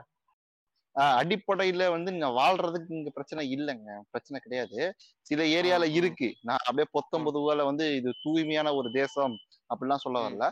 ஆஹ் 0.96 1.16
அடிப்படையில 1.20 1.90
வந்து 1.90 2.12
நீங்க 2.12 2.30
வாழ்றதுக்கு 2.38 2.96
இங்க 2.96 3.10
பிரச்சனை 3.10 3.44
இல்லைங்க. 3.56 3.90
பிரச்சனை 4.10 4.40
கிடையாது. 4.40 4.80
சில 5.26 5.42
ஏரியால. 5.58 5.86
இருக்கு. 6.00 6.30
நான் 6.42 6.64
அப்படியே 6.64 6.88
பொத்தம் 6.92 7.26
பொதுவால 7.28 7.66
வந்து 7.66 7.88
இது 7.96 8.12
தூய்மையான 8.24 8.74
ஒரு 8.76 8.92
தேசம் 8.94 9.36
அப்படிலாம் 9.70 10.04
சொல்ல. 10.06 10.20
வரல. 10.26 10.48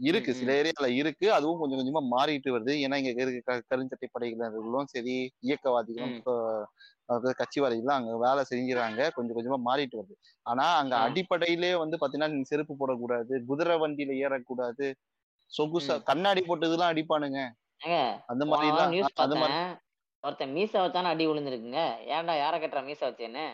இருக்கு. 0.00 0.32
சில 0.34 0.50
ஏரியால 0.60 0.88
இருக்கு. 0.96 1.26
அதுவும் 1.32 1.60
கொஞ்சம் 1.60 1.80
கொஞ்சமா 1.80 2.02
மாறிட்டு 2.12 2.50
வருது. 2.54 2.72
ஏன்னா 2.84 2.96
இங்க 3.00 3.12
இருக்க 3.16 3.62
கருஞ்சட்டை 3.70 4.08
படைகளும் 4.12 4.90
சரி 4.94 5.16
இயக்கவாதிகளும் 5.46 6.14
கட்சிவாதிகளும் 7.40 7.96
அங்க 7.98 8.12
வேலை 8.18 8.42
செஞ்சுறாங்க 8.50 9.00
கொஞ்சம் 9.16 9.36
கொஞ்சமா 9.38 9.58
மாறிட்டு 9.68 9.98
வருது. 9.98 10.16
ஆனா 10.46 10.66
அங்க. 10.76 10.94
அடிப்படையிலே 11.06 11.72
வந்து 11.76 11.96
பாத்தீங்கன்னா 11.96 12.30
நீங்க 12.30 12.48
செருப்பு 12.48 12.74
போடக்கூடாது 12.76 13.44
குதிரை 13.46 13.76
வண்டியில 13.78 14.14
ஏறக்கூடாது. 14.24 14.88
சொகுசா. 15.52 15.96
கண்ணாடி 16.04 16.42
போட்டதுலாம் 16.42 16.92
அடிப்பானுங்க. 16.92 17.40
அந்த 18.32 18.44
மாதிரி 18.50 18.70
எல்லாம் 18.72 18.92
நியூஸ் 18.94 19.12
அது 19.24 19.34
மாதிரி 19.34 19.54
பார்த்தேன். 19.54 19.74
ஒருத்தன் 20.24 20.54
மீச 20.56 20.72
வச்சானே 20.82 21.12
அடி 21.12 21.24
விழுந்திருக்குங்க. 21.28 21.82
ஏன்டா 22.14 22.34
யார 22.38 22.54
கட்டுற 22.58 22.80
மீச 22.86 23.00
வச்சேன்னு? 23.06 23.44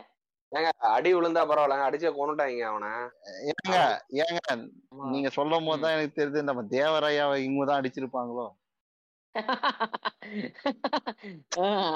அடி 0.95 1.11
விழுந்தா 1.15 1.43
பரவாயில்லங்க. 1.51 1.87
அடிச்சே 1.89 2.11
கொண்டுட்டாங்க 2.13 2.65
அவனை. 2.71 2.91
ஏங்க 3.51 3.77
ஏங்க. 4.25 4.41
நீங்க 5.13 5.29
சொல்லும் 5.37 5.69
போது 5.69 5.83
தான் 5.85 5.95
எனக்கு 5.97 6.19
தெரியுது 6.19 6.49
நம்ம 6.51 6.65
தேவராயாவை 6.75 7.37
இவங்க 7.45 7.67
தான் 7.71 7.81
அடிச்சிருப்பாங்களோ? 7.81 8.47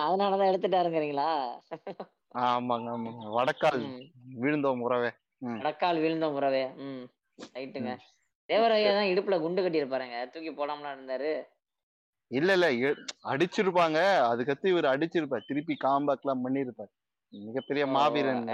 அதனாலதான் 0.05 0.51
எடுத்துட்டாருங்கிறீங்களா? 0.51 1.31
ஆமாங்க 2.45 2.89
ஆமாங்க. 2.95 3.24
வடக்கால். 3.37 3.83
விழுந்தோம் 4.41 4.85
உறவே. 4.87 5.11
வடக்கால் 5.57 6.01
வீழ்ந்த 6.03 6.27
முறவே 6.29 6.62
ம் 6.85 7.05
ரைட்டுங்க. 7.57 7.93
தேவராயா 8.49 8.91
தான் 8.99 9.11
இடுப்புல 9.12 9.37
குண்டு 9.41 9.62
கட்டி 9.62 9.83
இருப்பாருங்க 9.83 10.18
தூக்கி 10.33 10.51
போடாமலாம் 10.53 10.97
இருந்தாரு. 10.97 11.31
இல்ல 12.31 12.53
இல்ல. 12.53 12.68
அடிச்சிருப்பாங்க. 13.24 13.99
அதுக்கடுத்து 14.31 14.66
இவர் 14.66 14.93
அடிச்சிருப்பார். 14.95 15.47
திருப்பி 15.47 15.77
காம்பேக் 15.85 16.24
எல்லாம் 16.24 16.45
பண்ணிருப்பார். 16.45 16.93
மிகப்பெரிய 17.33 17.85
மாவீரன். 17.87 18.45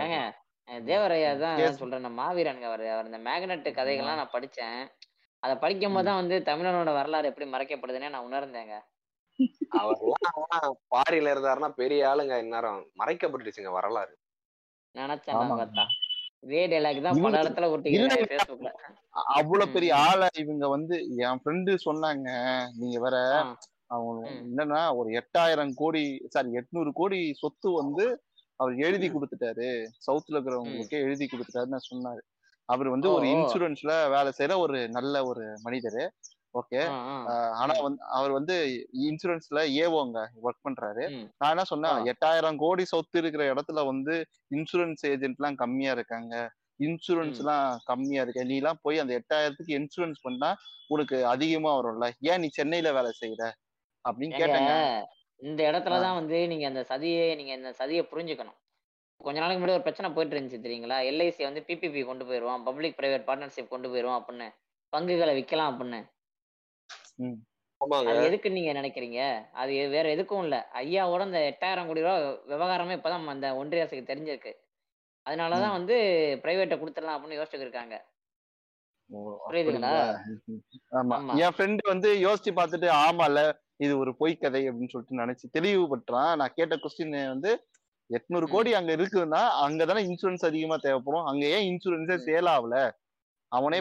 தேவராயா 0.87 1.31
தான் 1.39 1.79
சொல்றேன். 1.79 2.05
நான் 2.07 2.19
மாவீரனுங்க 2.19 2.63
அவர். 2.63 2.85
அவர் 2.87 3.09
இந்த 3.11 3.21
மேக்னெட் 3.21 3.69
கதைகள்லாம் 3.79 4.21
நான் 4.21 4.35
படிச்சேன். 4.35 4.79
அதை 5.43 5.55
படிக்கும் 5.57 5.93
போது 5.93 6.05
தான் 6.05 6.21
வந்து 6.21 6.37
தமிழனோட 6.41 6.91
வரலாறு 6.95 7.31
எப்படி 7.31 7.47
மறைக்கப்படுதுன்னே 7.51 8.11
நான் 8.11 8.29
உணர்ந்தேங்க. 8.29 8.75
அவர்லாம் 9.83 10.37
பாரியில 10.95 11.33
இருந்தாருன்னா 11.35 11.69
பெரிய 11.75 12.09
ஆளுங்க 12.09 12.35
இந்நேரம். 12.39 12.81
மறைக்கப்பட்டுச்சுங்க 12.99 13.73
வரலாறு. 13.73 14.13
நினைச்சேன். 14.95 15.39
பார்த்தா. 15.53 15.85
இதே 16.43 16.63
டைலாக் 16.73 17.05
தான் 17.05 17.19
பல 17.25 17.41
இடத்துல. 17.43 17.67
ஃபேஸ்புக்ல 18.31 18.71
அவ்வளவு 19.39 19.75
பெரிய. 19.75 19.91
ஆளை 20.07 20.29
இவங்க 20.43 20.67
வந்து 20.69 20.95
என் 21.25 21.41
ஃப்ரெண்டு 21.43 21.73
சொன்னாங்க 21.85 22.29
நீங்க 22.81 22.99
வேற 23.05 23.17
அவங்க. 23.97 24.21
என்னன்னா 24.43 24.83
ஒரு 24.99 25.09
எட்டாயிரம் 25.21 25.73
கோடி 25.75 26.03
சாரி 26.35 26.59
எட்நூறு 26.61 26.91
கோடி 27.01 27.21
சொத்து 27.43 27.71
வந்து 27.81 28.05
அவர் 28.61 28.75
எழுதி 28.87 29.09
கொடுத்துட்டாரு 29.11 29.69
சவுத்ல 30.07 30.37
இருக்கிறவங்களுக்கே 30.37 31.03
எழுதி 31.07 31.27
கொடுத்துட்டாருன்னு 31.27 31.89
சொன்னாரு 31.91 32.23
அவர் 32.69 32.89
வந்து 32.89 33.09
ஒரு. 33.15 33.27
இன்சூரன்ஸ்ல 33.33 33.95
வேலை 34.11 34.31
செய்யற 34.39 34.57
ஒரு 34.65 34.79
நல்ல 34.99 35.25
ஒரு 35.31 35.45
மனிதர் 35.63 36.03
ஓகே. 36.55 36.81
ஆனா 37.61 37.75
வந்து 37.81 38.03
அவர் 38.19 38.33
வந்து 38.39 38.57
இன்சூரன்ஸ்ல 39.07 39.61
ஏவோங்க 39.83 40.19
ஒர்க் 40.47 40.65
பண்றாரு. 40.67 41.05
நான் 41.39 41.53
என்ன 41.55 41.65
சொன்னேன். 41.65 42.01
எட்டாயிரம் 42.13 42.61
கோடி 42.65 42.85
சொத்து 42.85 43.19
இருக்கிற 43.19 43.45
இடத்துல 43.55 43.85
வந்து 43.91 44.17
இன்சூரன்ஸ் 44.55 45.05
ஏஜென்ட் 45.13 45.39
எல்லாம் 45.41 45.61
கம்மியா 45.63 45.93
இருக்காங்க. 45.93 46.35
இன்சூரன்ஸ். 46.81 47.41
எல்லாம் 47.43 47.81
கம்மியா 47.85 48.23
இருக்கு. 48.23 48.45
நீ 48.45 48.57
எல்லாம் 48.57 48.83
போய் 48.83 49.03
அந்த 49.05 49.15
எட்டாயிரத்துக்கு 49.21 49.73
இன்சூரன்ஸ் 49.79 50.21
பண்ணா 50.23 50.51
உனக்கு 50.89 51.19
அதிகமா 51.27 51.73
வரும்ல. 51.79 52.09
ஏன் 52.31 52.41
நீ 52.41 52.49
சென்னையில 52.59 52.93
வேலை 52.93 53.11
செய்யற 53.21 53.43
அப்படின்னு 54.05 54.39
கேட்டேங்க. 54.41 54.75
இந்த 55.41 55.61
இடத்துலதான் 55.71 56.19
வந்து 56.21 56.39
நீங்க 56.51 56.67
அந்த 56.67 56.83
சதியை 56.89 57.29
நீங்க 57.37 57.53
இந்த 57.53 57.71
சதியை 57.79 58.03
புரிஞ்சுக்கணும். 58.11 58.59
கொஞ்ச 59.21 59.39
நாளைக்கு 59.41 59.63
முன்னாடி 59.63 59.77
ஒரு 59.79 59.87
பிரச்சனை 59.87 60.09
போயிட்டு 60.13 60.37
இருந்துச்சு 60.37 60.65
தெரியுங்களா? 60.65 60.97
எல்ஐசி 61.11 61.43
வந்து 61.43 61.61
பிபிபி 61.67 62.01
கொண்டு 62.05 62.25
போயிடுவான் 62.27 62.65
பப்ளிக் 62.69 62.99
பிரைவேட் 62.99 63.27
பார்ட்னர்ஷிப் 63.29 63.73
கொண்டு 63.73 63.91
போயிடுவான் 63.91 64.21
அப்படின்னு. 64.21 64.49
பங்குகளை 64.93 65.33
விற்கலாம் 65.39 65.71
அப்படின்னு. 65.73 66.01
எதுக்கு 68.25 68.51
நீங்க 68.51 68.73
நினைக்கிறீங்க? 68.81 69.21
அது 69.53 69.73
வேற 69.89 70.07
எதுக்கும் 70.17 70.43
இல்ல. 70.43 70.57
ஐயாவோட 70.75 71.23
இந்த 71.25 71.41
எட்டாயிரம் 71.51 71.87
கோடி 71.87 72.01
ரூபா 72.01 72.17
விவகாரமே 72.53 72.97
இப்பதான் 72.99 73.27
அந்த 73.27 73.57
ஒன்றிய 73.57 73.83
அரசுக்கு 73.83 74.11
தெரிஞ்சிருக்கு. 74.13 74.53
அதனாலதான் 75.27 75.77
வந்து 75.79 75.97
பிரைவேட்டை 76.43 76.77
கொடுத்துடலாம் 76.77 77.17
அப்படின்னு 77.17 77.39
யோசிச்சுட்டு 77.41 77.67
இருக்காங்க. 77.67 77.97
புரியுதுங்களா? 79.47 79.93
என் 81.43 81.55
ஃப்ரெண்டு 81.57 81.83
வந்து 81.85 82.11
யோசிச்சு 82.27 82.53
பார்த்துட்டு 82.59 82.89
ஆமால 83.03 83.53
இது 83.77 83.99
ஒரு 83.99 84.17
பொய் 84.17 84.35
கதை 84.37 84.69
அப்படின்னு 84.69 84.93
சொல்லிட்டு 84.93 85.21
நினைச்சு 85.23 85.47
தெளிவுபட்டுறான் 85.59 86.33
நான் 86.37 86.55
கேட்ட 86.55 86.75
கொஸ்டின் 86.77 87.17
வந்து 87.29 87.53
எட்நூறு. 88.11 88.47
கோடி 88.51 88.71
அங்க 88.75 88.93
இருக்குன்னா 88.97 89.43
அங்கதானே 89.65 90.03
இன்சூரன்ஸ் 90.09 90.49
அதிகமா 90.49 90.77
தேவைப்படும். 90.77 91.25
அங்க 91.25 91.45
ஏன் 91.47 91.67
இன்சூரன்ஸே. 91.71 92.17
சேல் 92.27 92.51
ஆகல? 92.55 92.77
அவனே. 93.53 93.79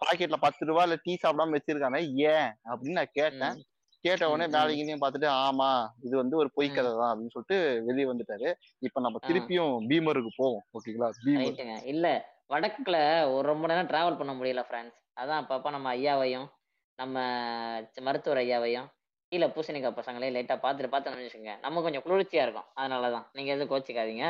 பாக்கெட்ல 0.00 0.38
பத்து 0.38 0.66
ரூபா 0.66 0.82
இல்ல 0.82 0.96
டீ 1.04 1.12
சாப்பிடாம 1.14 1.56
வச்சிருக்கானே? 1.56 2.00
ஏன்? 2.28 2.50
அப்படின்னு 2.68 2.98
நான் 2.98 3.14
கேட்டேன். 3.14 3.56
கேட்ட 4.04 4.24
உடனே. 4.30 4.46
வேலைக்குன்னு 4.54 5.02
பார்த்துட்டு 5.02 5.28
ஆமா 5.42 5.68
இது 6.02 6.14
வந்து 6.16 6.36
ஒரு 6.36 6.48
பொய். 6.56 6.68
கதை 6.68 6.90
தான் 6.92 7.10
அப்படின்னு 7.10 7.34
சொல்லிட்டு 7.34 7.58
வெளியே 7.86 8.06
வந்துட்டாரு. 8.10 8.48
இப்ப 8.82 9.00
நம்ம. 9.00 9.22
திருப்பியும் 9.28 9.74
பீமருக்கு 9.90 10.32
போவோம். 10.36 10.64
ஓகேங்களா? 10.74 11.08
பீமர். 11.26 11.84
இல்ல 11.92 12.06
வடக்குல 12.50 12.96
ஒரு 13.34 13.46
ரொம்ப 13.48 13.66
நேரம் 13.66 13.88
டிராவல் 13.88 14.18
பண்ண 14.18 14.32
முடியல 14.32 14.62
ஃப்ரெண்ட்ஸ் 14.66 14.98
அதான் 15.16 15.40
அப்பப்ப 15.42 15.70
நம்ம 15.70 15.88
ஐயாவையும் 15.94 16.46
நம்ம 16.98 17.16
மருத்துவர் 18.02 18.40
ஐயாவையும் 18.40 18.88
கீழே 19.32 19.46
பூசணிக்காய் 19.54 19.96
பசங்களையும் 19.98 20.36
லைட்டா 20.36 20.56
பார்த்துட்டு 20.56 20.90
பார்த்து 20.90 21.14
நினைச்சுங்க 21.14 21.52
நம்ம 21.60 21.82
கொஞ்சம் 21.82 22.04
குளிர்ச்சியா 22.04 22.42
இருக்கும். 22.42 22.68
அதனாலதான் 22.78 23.26
நீங்க 23.32 23.50
எதுவும் 23.52 23.72
கோச்சிக்காதீங்க. 23.72 24.26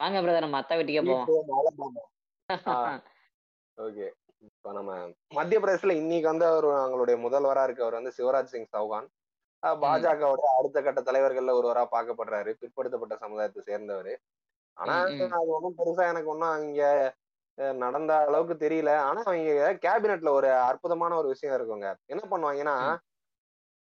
வாங்க 0.00 0.20
பிரதர் 0.20 0.46
நம்ம 0.46 0.60
அத்தை 0.60 0.76
வீட்டுக்கே 0.78 1.02
போவோம். 1.02 1.28
ஓகே 3.78 4.06
இப்போ 4.46 4.70
நம்ம 4.72 4.92
மத்திய 5.32 5.58
பிரதேசல 5.60 5.96
இன்னைக்கு 5.96 6.28
வந்து 6.30 6.46
அவர் 6.48 6.66
அவங்களுடைய 6.76 7.16
முதல்வரா 7.24 7.62
இருக்கவர் 7.66 7.98
வந்து 7.98 8.16
சிவராஜ் 8.16 8.52
சிங் 8.52 8.72
சௌகான். 8.72 9.06
பாஜகவோட 9.62 10.42
அடுத்த 10.54 10.78
கட்ட 10.82 11.00
தலைவர்கள்ல 11.02 11.52
ஒருவரா 11.58 11.82
பார்க்கப்படுறாரு. 11.92 12.50
பிற்படுத்தப்பட்ட 12.60 13.14
சமுதாயத்தை 13.20 13.62
சேர்ந்தவர். 13.64 14.12
ஆனா. 14.76 14.94
அது 15.36 15.52
ஒன்றும் 15.56 15.76
பெருசா 15.78 16.04
எனக்கு 16.08 16.32
ஒன்றும் 16.32 16.54
அங்க 16.56 16.82
அஹ், 17.58 17.76
நடந்த 17.82 18.12
அளவுக்கு 18.22 18.54
தெரியல. 18.60 18.92
ஆனா 19.04 19.20
அவங்க 19.24 19.50
கேபினெட்ல 19.82 20.30
ஒரு 20.32 20.48
அற்புதமான 20.64 21.12
ஒரு 21.16 21.28
விஷயம் 21.28 21.56
இருக்குங்க. 21.56 21.88
என்ன 22.08 22.22
பண்ணுவாங்கன்னா. 22.30 22.74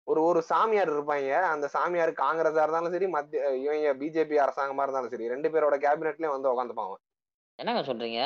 ஒரு 0.08 0.20
ஒரு 0.24 0.40
சாமியார் 0.48 0.90
இருப்பாங்க. 0.90 1.30
அந்த 1.52 1.66
சாமியார் 1.74 2.12
காங்கிரஸா 2.18 2.64
இருந்தாலும் 2.64 2.94
சரி 2.94 3.06
மத்திய 3.10 3.42
இவங்க 3.62 3.92
பிஜேபி 4.00 4.36
அரசாங்கமா 4.42 4.84
இருந்தாலும் 4.84 5.12
சரி 5.14 5.30
ரெண்டு 5.30 5.50
பேரோட 5.54 5.76
கேபினெட்லயும் 5.84 6.34
வந்து 6.34 6.52
உட்காந்துப்பாங்க 6.52 6.96
என்னங்க 7.58 7.82
சொல்றீங்க? 7.84 8.20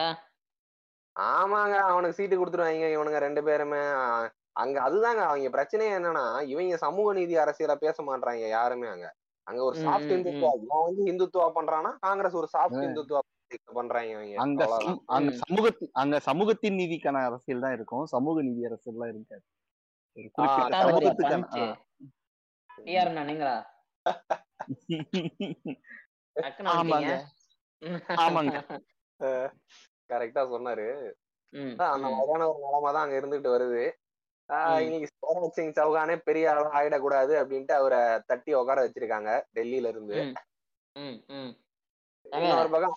ஆமாங்க 1.19 1.77
அவனுக்கு 1.89 2.19
சீட்டு 2.19 2.37
கொடுத்துருவாங்க 2.37 2.89
இவனுங்க 2.95 3.19
ரெண்டு 3.19 3.43
பேருமே. 3.49 3.81
அங்க 4.63 4.77
அதுதாங்க 4.81 5.23
அவங்க 5.27 5.51
பிரச்சனையே 5.57 5.91
என்னன்னா 5.99 6.23
இவங்க 6.53 6.77
சமூக 6.85 7.09
நீதி 7.13 7.35
அரசியல 7.39 7.75
பேச 7.79 7.97
மாட்டாங்க 8.03 8.45
யாருமே 8.51 8.89
அங்க. 8.89 9.09
அங்க 9.47 9.61
ஒரு 9.65 9.77
சாஃப்ட் 9.83 10.15
இந்துத்துவா 10.17 10.51
இவன் 10.59 10.87
வந்து 10.87 11.03
இந்துத்துவா 11.13 11.47
பண்றானா 11.59 11.91
காங்கிரஸ் 12.01 12.39
ஒரு 12.41 12.49
சாஃப்ட் 12.55 12.83
இந்துத்துவா 12.83 13.21
பண்றாங்க 13.79 14.11
இவங்க. 14.17 14.37
அங்க. 15.17 15.31
சமூகத்தின் 15.43 15.93
அங்க 15.95 16.17
சமூகத்தின் 16.27 16.79
நீதிக்கான 16.81 17.23
அரசியல் 17.29 17.65
தான் 17.65 17.77
இருக்கும். 17.79 18.05
சமூக 18.15 18.43
நீதி 18.43 18.63
இருக்காது. 18.65 19.45
சமூகத்துக்கான 20.37 21.15
பஞ்சு 21.25 21.65
டிஆர் 22.71 23.13
நானுங்களா 23.17 23.57
ஆமாங்க. 26.73 27.11
ஆமாங்க. 28.23 28.57
கரெக்டா 30.09 30.43
சொன்னாரு. 30.53 30.89
அந்த. 31.87 32.09
மாதிரியான 32.09 32.47
ஒரு 32.51 32.59
நிலைமை 32.65 32.91
தான் 32.93 33.05
அங்க 33.05 33.17
இருந்துட்டு 33.21 33.51
வருது. 33.55 33.85
இன்னைக்கு 34.83 35.09
சிவராஜ் 35.15 35.57
சிங் 35.57 35.73
சௌகானே 35.73 36.15
பெரிய 36.25 36.51
ஆளா 36.51 36.63
ஆயிடக்கூடாது 36.81 37.33
அப்படின்ட்டு 37.41 37.75
அவரை 37.81 38.01
தட்டி 38.27 38.55
உட்கார 38.55 38.85
வச்சிருக்காங்க 38.85 39.31
டெல்லியில 39.55 39.91
இருந்து. 39.93 40.17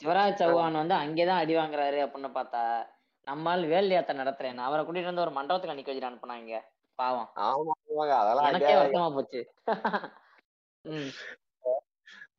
சிவராஜ் 0.03 0.41
சௌஹான் 0.41 0.80
வந்து 0.82 0.95
அங்கேதான் 1.03 1.41
அடி 1.43 1.55
வாங்குறாரு 1.55 1.99
அப்படின்னு 2.05 2.32
பார்த்தா 2.38 2.62
நம்மால் 3.28 3.64
வேல் 3.66 3.91
யாத்திரை 3.91 4.22
நடத்துறேன். 4.22 4.62
அவரை 4.68 4.84
கூட்டிட்டு 4.86 5.09
வந்து 5.09 5.22
ஒரு 5.22 5.32
மண்டபத்துக்கு 5.32 5.74
அன்னைக்கு 5.74 5.93
வச்சுட்டு 5.93 6.12
அனுப்புனாங்க 6.12 6.62
பாவம். 6.99 7.30
ஆமா 7.47 7.74
ஆமாங்க 7.82 8.14
அதெல்லாம் 8.22 8.47
எனக்கே. 8.47 8.74
வருத்தமா 8.80 9.09
போச்சு. 9.14 9.41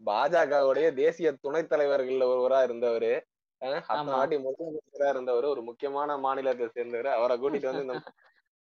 பாஜகவுடைய 0.06 0.86
தேசிய 0.94 1.28
துணைத் 1.42 1.70
தலைவர்கள்ல 1.72 2.24
ஒருவரா 2.32 2.60
இருந்தவரு. 2.68 3.12
வாட்டி 4.12 4.36
முதலமைச்சரா 4.38 5.08
இருந்தவர் 5.08 5.46
ஒரு 5.46 5.62
முக்கியமான 5.68 6.16
மாநிலத்தை 6.18 6.66
சேர்ந்தவர். 6.68 7.08
அவரை 7.16 7.34
கூட்டிட்டு 7.38 7.70
வந்து 7.70 7.84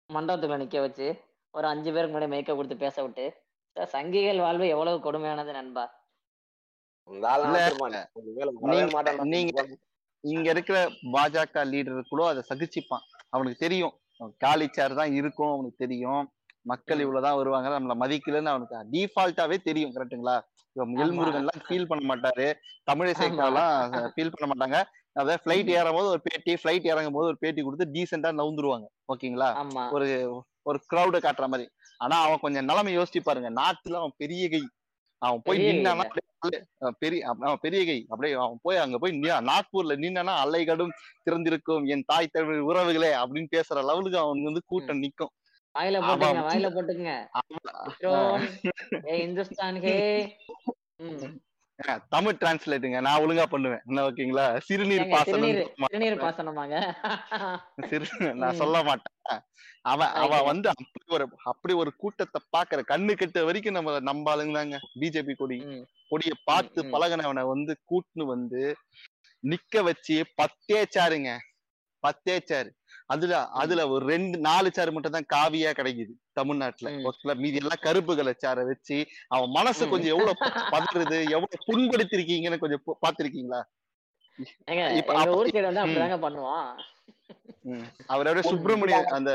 மண்டபத்துக்குள்ள 0.10 0.62
நிக்க 0.62 0.80
வச்சு 0.80 1.08
ஒரு 1.54 1.68
அஞ்சு 1.68 1.90
பேருக்கு 1.92 2.16
முன்னாடி 2.16 2.32
மேய்க்க 2.32 2.56
கொடுத்து 2.56 2.78
பேச 2.78 2.96
விட்டு 3.04 3.26
சங்கிகள் 3.76 4.40
வாழ்வு 4.40 4.66
எவ்வளவு 4.68 4.98
கொடுமையானது 5.00 5.52
நண்பா? 5.54 5.84
நீங்க- 9.32 9.64
இங்க 10.24 10.48
இருக்கிற 10.50 10.78
பாஜக 11.14 11.64
லீடர் 11.70 12.10
கூட 12.10 12.24
அதை 12.28 12.42
சகிச்சுப்பான். 12.50 13.06
அவனுக்கு 13.30 13.58
தெரியும். 13.58 13.94
காலி 14.44 14.68
சேர் 14.70 14.94
தான் 14.94 15.14
இருக்கும் 15.14 15.54
அவனுக்கு 15.54 15.84
தெரியும். 15.86 16.24
மக்கள். 16.66 17.00
இவ்வளவுதான் 17.00 17.38
வருவாங்க 17.38 17.70
நம்மள 17.76 17.96
மதிக்கலன்னு 18.02 18.54
அவனுக்கு 18.54 18.82
டிஃபால்ட்டாவே 18.94 19.58
தெரியும் 19.64 19.94
ஆமா. 19.96 20.36
எல்முருகன் 20.76 21.34
எல்லாம் 21.34 21.62
ஃபீல் 21.68 21.86
பண்ண 21.86 22.16
மாட்டாரு. 22.16 22.54
தமிழிசை 22.92 23.26
ஆமா. 23.30 23.46
எல்லாம் 23.46 23.92
ஃபீல் 24.16 24.32
பண்ண 24.32 24.54
மாட்டாங்க. 24.54 24.84
அதாவது 25.14 25.42
ஃபிளைட் 25.46 25.68
ஏறும் 25.68 25.94
போது 25.94 26.08
ஒரு 26.08 26.22
பேட்டி 26.24 26.54
ஃபிளைட் 26.54 26.86
இறங்கும் 26.86 27.14
போது 27.14 27.26
ஒரு 27.26 27.38
பேட்டி 27.38 27.62
கொடுத்து 27.62 27.90
டீசெண்டா 27.94 28.32
நவுந்துருவாங்க. 28.36 28.86
ஓகேங்களா? 29.14 29.54
ஒரு 29.92 30.44
ஒரு 30.62 30.80
கிரௌட 30.94 31.18
காட்டுற 31.18 31.48
மாதிரி. 31.48 31.70
ஆனா 31.98 32.22
அவன் 32.22 32.38
கொஞ்சம் 32.42 32.66
நிலைமை 32.66 32.98
யோசிச்சு 32.98 33.20
பாருங்க. 33.24 33.50
நாட்டுல 33.50 33.94
அவன் 33.94 34.12
பெரிய 34.18 34.50
கை. 34.50 34.70
அவன் 35.18 35.42
போய் 35.44 35.58
பெரிய 37.00 37.28
அவன் 37.28 37.58
பெரிய 37.62 37.86
கை. 37.86 38.06
அப்படியே 38.10 38.36
அவன் 38.36 38.60
போய் 38.62 38.78
அங்க 38.78 38.98
போய் 38.98 39.20
நின்னா- 39.20 39.50
நாக்பூர்ல 39.50 40.00
நின்னா 40.00 40.34
அலைகடும் 40.46 40.90
திறந்திருக்கும். 41.30 41.88
என் 41.88 42.04
தாய் 42.08 42.28
தமிழ் 42.28 42.60
உறவுகளே 42.60 43.10
அப்படின்னு 43.10 43.46
பேசுற 43.56 43.84
லெவலுக்கு 43.84 44.18
அவனுக்கு 44.18 44.44
வந்து 44.44 44.62
கூட்டம் 44.66 45.02
நிக்கும். 45.02 45.41
வாயில 45.76 45.98
போட்டுங்க. 46.06 46.40
வாயில 46.48 46.68
போட்டுங்க. 46.76 47.12
இந்துஸ்தான் 49.24 49.78
ஹே. 49.86 49.96
தமிழ் 52.14 52.40
டிரான்ஸ்லேட்டுங்க 52.42 52.98
நான் 53.06 53.22
ஒழுங்கா 53.24 53.46
பண்ணுவேன். 53.52 53.82
என்ன 53.88 54.02
ஓகேங்களா? 54.08 54.44
சிறுநீர் 54.66 55.06
பாசனம் 55.14 55.54
திருநீர் 55.94 56.22
பாசனமாங்க. 56.24 56.76
சிறு 57.92 58.08
நான். 58.42 58.60
சொல்ல 58.62 58.84
மாட்டேன். 58.90 59.16
அவன் 59.92 60.12
அவன் 60.14 60.30
ரைட்டுங்க. 60.32 60.50
வந்து 60.52 60.68
அப்படி 60.74 61.06
ஒரு 61.18 61.26
அப்படி 61.52 61.74
ஒரு 61.84 61.92
கூட்டத்தை 62.04 62.40
பாக்குற 62.56 62.82
கண்ணு 62.92 63.14
கெட்ட 63.22 63.44
வரைக்கும் 63.48 63.78
நம்ம 63.78 63.96
நம்ம 64.10 64.32
ஆளுங்கதாங்க 64.34 64.80
பிஜேபி 65.02 65.36
கொடி. 65.42 65.58
கொடிய 66.12 66.34
பார்த்து. 66.50 66.80
பழகினவனை 66.94 67.46
வந்து 67.54 67.76
கூட்டுன்னு 67.92 68.28
வந்து 68.36 68.62
நிக்க 69.44 69.84
வச்சு 69.90 70.18
பத்தே 70.42 70.80
சாருங்க 70.96 71.30
பத்தே 72.04 72.36
சாரு 72.50 72.70
அதுல 73.12 73.34
அதுல 73.62 73.82
ஒரு 73.90 74.04
ரெண்டு 74.08 74.38
நாலு 74.46 74.70
சாரு 74.72 74.92
மட்டும் 74.92 75.16
தான் 75.16 75.30
காவியா 75.32 75.72
கிடைக்குது 75.76 76.14
தமிழ்நாட்டுல. 76.34 76.90
ஓகேங்களா 77.02 77.36
மீதி 77.42 77.60
எல்லாம் 77.62 77.84
கருப்புகளை 77.84 78.34
சாரை 78.38 78.64
வச்சு 78.68 78.98
அவன் 79.30 79.52
மனசு. 79.52 79.84
கொஞ்சம் 79.90 80.14
எவ்வளவு 80.14 80.38
பதறுது 80.74 81.18
எவ்வளவு 81.34 81.66
புண்படுத்திருக்கீங்கன்னு 81.68 82.62
கொஞ்சம் 82.62 82.84
பாத்திருக்கீங்களா 83.04 83.62
ஏங்க 84.68 84.84
இப்ப 84.94 85.12
எங்க 85.12 85.22
அப்ப- 85.24 85.38
ஊர் 85.38 85.50
சைடு 85.50 85.68
வந்து 85.68 85.80
ம். 85.80 85.86
அப்படிதாங்க 85.86 86.18
பண்ணுவான். 86.22 86.70
அவரோட 88.12 88.40
சுப்பிரமணியன் 88.48 89.12
அந்த 89.18 89.32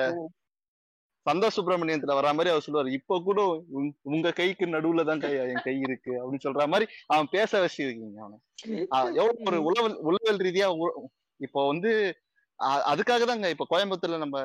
சந்தோஷ் 1.27 1.57
சுப்பிரமணியத்துல 1.57 2.17
வர 2.17 2.29
மாதிரி 2.33 2.51
அவர் 2.51 2.65
சொல்லுவாரு 2.65 2.91
இப்ப 2.97 3.19
கூட 3.23 3.41
உங்க- 4.09 4.33
கைக்கு 4.37 4.67
நடுவுல 4.69 5.05
தான் 5.05 5.23
கை 5.23 5.31
என் 5.45 5.65
கை 5.65 5.75
இருக்கு 5.81 6.13
அப்படின்னு 6.19 6.45
சொல்ற 6.45 6.67
மாதிரி 6.73 6.87
அவன் 7.07 7.29
பேச 7.31 7.61
வச்சிருக்கீங்க 7.63 8.21
அவனை. 8.21 8.39
எவ்வளவு 9.21 9.49
ஒரு 9.49 9.59
உளவல் 9.69 9.97
உளவல் 10.07 10.41
ரீதியா 10.41 10.69
இப்போ 11.41 11.61
வந்து 11.67 11.91
அதுக்காக 12.91 13.25
தாங்க 13.25 13.49
இப்ப 13.51 13.67
கோயம்புத்தூர்ல 13.71 14.19
நம்ம 14.19 14.37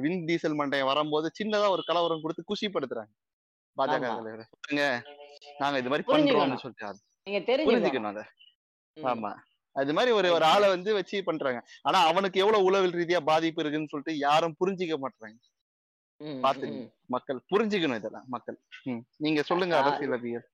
வின் 0.00 0.24
டீசல் 0.24 0.58
மண்டையம் 0.58 0.84
வரும்போது 0.84 1.30
சின்னதா 1.38 1.68
ஒரு 1.68 1.82
கலவரம் 1.86 2.20
கொடுத்து 2.20 2.42
குஷிப்படுத்துறாங்க. 2.44 3.12
பாஜக 3.76 4.10
நாங்க 5.58 5.78
இது 5.78 5.90
மாதிரி. 5.90 6.06
பண்றோம்னு 6.12 6.62
சொல்லிட்டு 6.62 7.66
புரிஞ்சுக்கணும் 7.68 8.10
அதை. 8.12 8.24
ஆமா. 8.96 9.30
அது 9.76 9.92
மாதிரி 9.92 10.12
ஒரு 10.12 10.32
ஒரு 10.32 10.44
ஆளை 10.44 10.68
வந்து 10.68 10.94
வச்சு 10.94 11.24
பண்றாங்க. 11.24 11.58
ஆனா 11.82 11.98
அவனுக்கு 12.06 12.40
எவ்வளவு 12.40 12.64
உளவில் 12.64 12.94
ரீதியா 12.94 13.20
பாதிப்பு 13.24 13.60
இருக்குன்னு 13.60 13.88
சொல்லிட்டு 13.88 14.14
யாரும் 14.18 14.56
புரிஞ்சிக்க 14.60 14.96
மாட்டாங்க. 14.96 15.36
ம். 16.20 16.86
மக்கள் 17.06 17.40
புரிஞ்சுக்கணும் 17.50 17.96
இதெல்லாம் 17.96 18.26
மக்கள். 18.26 18.58
நீங்க 19.16 19.42
சொல்லுங்க 19.42 19.76
ஆ. 19.76 19.80
அரசியலவியல். 19.80 20.46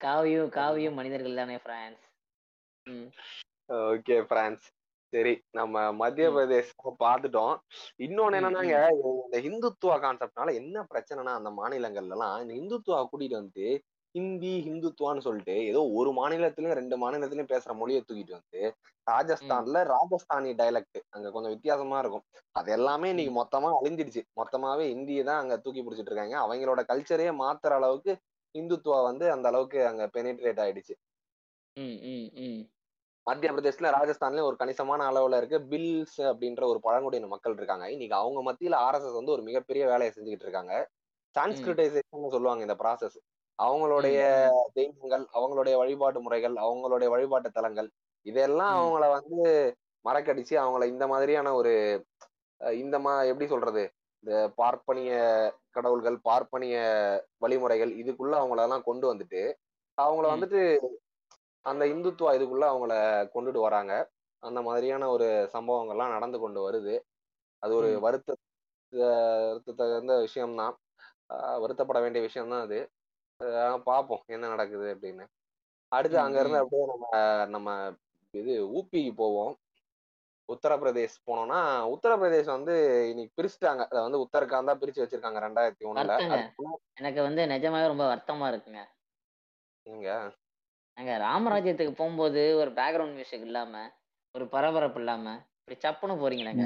காவியும் 0.00 0.48
காவியும் 0.50 0.92
மனிதர்கள் 0.92 1.34
தானே 1.34 1.58
பிரான்ஸ் 1.58 2.02
ஓகே 3.90 4.22
பிரான்ஸ் 4.22 4.64
சரி 5.14 5.32
நம்ம 5.50 5.82
மத்திய 5.92 6.26
ம். 6.28 6.34
பிரதேசம் 6.34 7.00
பார்த்துட்டோம். 7.02 7.54
இன்னொன்னு 7.98 8.38
என்னன்னாங்க 8.38 8.76
இந்த 9.22 9.38
இந்துத்துவா 9.48 9.96
கான்செப்ட்னால 10.04 10.54
என்ன 10.54 10.86
பிரச்சனைனா 10.92 11.32
அந்த 11.32 11.50
மாநிலங்கள்ல 11.58 12.16
எல்லாம் 12.16 12.36
இந்த 12.42 12.54
இந்துத்துவா 12.54 13.00
கூட்டிட்டு 13.04 13.36
வந்து 13.36 13.66
ஹிந்தி 14.14 14.52
ஹிந்துத்துவான்னு 14.66 15.24
சொல்லிட்டு 15.26 15.54
ஏதோ 15.66 15.80
ஒரு 15.92 16.10
மாநிலத்திலயும் 16.12 16.76
ரெண்டு 16.76 16.96
மாநிலத்திலயும் 16.96 17.52
பேசுற 17.52 17.72
மொழியை 17.74 18.00
தூக்கிட்டு 18.02 18.36
வந்து 18.38 18.60
ராஜஸ்தான்ல 19.06 19.78
ராஜஸ்தானி 19.90 20.50
டைலக்ட் 20.54 20.98
அங்க 21.10 21.30
கொஞ்சம் 21.30 21.54
வித்தியாசமா 21.54 21.98
இருக்கும். 21.98 22.24
அது 22.54 22.70
எல்லாமே 22.72 23.08
இன்னைக்கு 23.10 23.34
மொத்தமா 23.34 23.70
அழிஞ்சிடுச்சு. 23.78 24.22
மொத்தமாவே 24.40 24.84
ஹிந்தியை 24.92 25.24
தான் 25.24 25.42
அங்க 25.42 25.56
தூக்கி 25.58 25.82
பிடிச்சிட்டு 25.82 26.12
இருக்காங்க. 26.12 26.36
அவங்களோட 26.44 26.82
கல்ச்சரையே 26.90 27.32
மாத்துற 27.42 27.74
அளவுக்கு 27.74 28.14
இந்துத்துவா 28.54 29.00
வந்து 29.02 29.26
அந்த 29.32 29.48
அளவுக்கு 29.48 29.80
அங்க 29.86 30.04
பெனிட்ரேட் 30.14 30.62
ஆயிடுச்சு. 30.64 30.94
மத்திய 33.26 33.50
பிரதேசல 33.52 33.90
ராஜஸ்தான்லயும் 33.96 34.48
ஒரு 34.48 34.56
கணிசமான 34.62 35.04
அளவுல 35.10 35.38
இருக்கு. 35.40 35.58
பில்ஸ் 35.70 36.18
அப்படின்ற 36.30 36.62
ஒரு 36.72 36.80
பழங்குடியின 36.86 37.30
மக்கள் 37.34 37.56
இருக்காங்க. 37.58 37.86
இன்னைக்கு 37.90 38.16
அவங்க 38.16 38.40
மத்தியில 38.48 38.78
ஆர்எஸ்எஸ் 38.86 39.18
வந்து 39.20 39.34
ஒரு 39.36 39.42
மிகப்பெரிய 39.42 39.84
வேலையை 39.92 40.10
செஞ்சுக்கிட்டு 40.12 40.46
இருக்காங்க. 40.48 40.74
சான்ஸ்கிரிட்டைசேஷன் 41.34 42.34
சொல்லுவாங்க 42.36 42.66
இந்த 42.66 42.76
ப்ராசஸ் 42.82 43.16
அவங்களுடைய 43.58 44.18
தெய்வங்கள் 44.78 45.24
அவங்களுடைய 45.36 45.74
வழிபாட்டு 45.80 46.20
முறைகள் 46.20 46.54
அவங்களுடைய 46.66 47.08
வழிபாட்டு 47.14 47.48
தலங்கள் 47.50 47.88
இதெல்லாம். 48.26 48.74
அவங்கள 48.78 49.04
வந்து 49.16 49.38
மறக்கடிச்சு 50.04 50.54
அவங்கள 50.62 50.84
இந்த 50.92 51.04
மாதிரியான 51.06 51.48
ஒரு 51.54 51.72
இந்த 52.80 52.96
மா 53.04 53.12
எப்படி 53.30 53.46
சொல்றது? 53.46 53.82
இந்த 54.24 54.34
பார்ப்பனிய 54.60 55.12
கடவுள்கள் 55.70 56.16
பார்ப்பனிய 56.28 56.76
வழிமுறைகள் 57.38 57.92
இதுக்குள்ள 58.02 58.34
அவங்களெல்லாம் 58.40 58.86
கொண்டு 58.88 59.06
வந்துட்டு 59.12 59.42
அவங்கள. 59.98 60.26
வந்துட்டு 60.34 60.60
அந்த 61.66 61.82
இந்துத்துவா 61.86 62.30
இதுக்குள்ள 62.38 62.64
அவங்கள 62.72 62.94
கொண்டுட்டு 63.34 63.60
வராங்க. 63.66 63.92
அந்த 64.42 64.60
மாதிரியான 64.62 65.08
ஒரு 65.08 65.28
சம்பவங்கள்லாம் 65.52 66.14
நடந்து 66.16 66.38
கொண்டு 66.38 66.60
வருது. 66.66 66.94
அது 67.62 67.74
ஒரு. 67.74 67.90
வருத்த 68.00 68.30
வருத்தத்தகுந்த 68.92 70.14
விஷயம்தான். 70.20 70.74
வருத்தப்பட 71.62 71.98
வேண்டிய 72.04 72.22
விஷயம்தான் 72.24 72.64
அது. 72.66 72.78
பார்ப்போம் 73.88 74.24
என்ன 74.26 74.48
நடக்குது 74.48 74.86
அப்படின்னு. 74.94 75.24
அடுத்து 75.92 76.18
அங்க 76.18 76.38
இருந்து. 76.40 76.60
அப்படியே 76.62 76.86
நம்ம 76.92 77.06
நம்ம 77.46 77.68
இது 78.34 78.52
ஊபிக்கு 78.78 79.12
போவோம். 79.16 79.54
உத்தரப்பிரதேஷ் 80.48 81.16
போனோம்னா 81.26 81.60
உத்தரப்பிரதேஷ் 81.92 82.54
வந்து 82.56 82.74
இன்னைக்கு 83.10 83.34
பிரிச்சுட்டாங்க. 83.38 83.82
அதை 83.88 84.00
வந்து 84.06 84.22
உத்தரகாந்தா 84.24 84.74
பிரிச்சு 84.82 85.02
வச்சிருக்காங்க 85.04 85.40
ரெண்டாயிரத்தி 85.46 85.84
ஒண்ணுல. 85.90 86.14
எனக்கு 87.00 87.20
வந்து 87.22 87.44
நிஜமாவே 87.52 87.90
ரொம்ப 87.92 88.06
வருத்தமா 88.10 88.48
இருக்குங்க. 88.52 88.82
நீங்க 89.86 90.08
நாங்க 90.98 91.12
ராமராஜ்யத்துக்கு 91.20 91.92
போகும்போது 91.92 92.56
ஒரு 92.56 92.70
பேக்ரவுண்ட் 92.70 93.12
மியூசிக் 93.12 93.40
இல்லாம 93.40 93.74
ஒரு 94.34 94.48
பரபரப்பு 94.48 95.00
இல்லாம 95.00 95.26
இப்படி 95.58 95.76
சப்புன்னு 95.80 96.20
போறீங்களேங்க? 96.22 96.64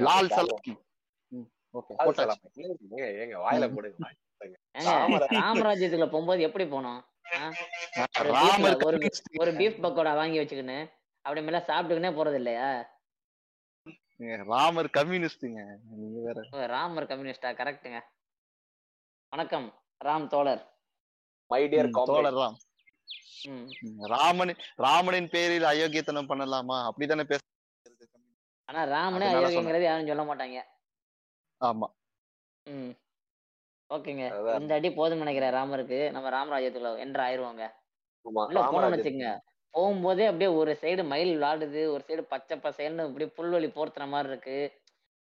லால். 0.00 0.30
சலாம். 0.30 0.62
ஏங்க, 3.18 3.36
வாயில. 3.40 3.66
போடுங்க 3.72 3.96
ராமராஜ்யத்துக்குள்ள 5.40 6.08
போகும்போது 6.10 6.42
எப்படி 6.42 6.64
போனோம்? 6.66 7.00
ஆ? 7.34 7.40
ஒரு 8.80 8.98
ஒரு 9.40 9.50
பீஃப் 9.58 9.82
பக்கோடா 9.82 10.14
வாங்கி 10.14 10.38
வச்சுக்கின்னு 10.38 10.78
அப்படி 11.24 11.40
மேல 11.42 11.64
சாப்பிட்டுக்கினே 11.68 12.12
போறது 12.16 12.34
இல்லையா 12.34 12.68
ராமர் 14.48 14.88
கம்யூனிஸ்டுங்க 14.96 15.60
நீங்க 15.92 16.18
வேற. 16.24 16.38
ஓ, 16.52 16.66
ராமர் 16.66 17.06
கம்யூனிஸ்டா 17.06 17.50
கரெக்ட்டுங்க 17.60 18.00
வணக்கம் 19.32 19.68
ராம் 20.04 20.26
தோழர். 20.26 20.62
மை 21.50 21.64
டியர் 21.64 22.04
தோழர் 22.04 22.56
ராம் 24.12 24.54
ராமனின் 24.76 25.28
பேரில் 25.28 25.62
அயோக்கியத்தனம் 25.62 26.28
பண்ணலாமா? 26.30 26.76
அப்படித்தானே 26.84 27.24
பேச 27.24 27.40
ஆனா 28.64 28.80
ராமனே 28.96 29.20
அயோக்கியங்கிறது 29.20 29.82
யாரும் 29.82 30.06
சொல்ல 30.06 30.24
மாட்டாங்க. 30.24 30.58
ஆமா. 31.64 31.86
ம். 32.70 32.92
ஓகேங்க. 33.94 34.24
இந்த 34.60 34.74
அடி 34.74 34.92
போதும் 34.92 35.22
நினைக்கிறேன் 35.22 35.54
ராமருக்கு. 35.54 36.10
நம்ம 36.10 36.28
ராமராஜ்யத்துக்குள்ள 36.30 36.98
என்ற 36.98 37.18
ஆயிருவாங்க. 37.24 37.64
உள்ள 38.20 38.60
போனோம்னு 38.60 38.92
வச்சுக்கோங்க. 38.94 39.38
போகும்போதே 39.74 40.24
அப்படியே 40.26 40.50
ஒரு 40.50 40.78
சைடு 40.80 41.06
மயில் 41.06 41.40
விளாடுது 41.40 41.80
ஒரு 41.86 42.04
சைடு 42.06 42.22
பச்சை 42.32 42.58
பசேல்னு 42.58 43.04
அப்படியே 43.06 43.30
புல்வெளி 43.36 43.68
போர்த்துற 43.70 44.08
மாதிரி 44.08 44.28
இருக்கு. 44.28 44.58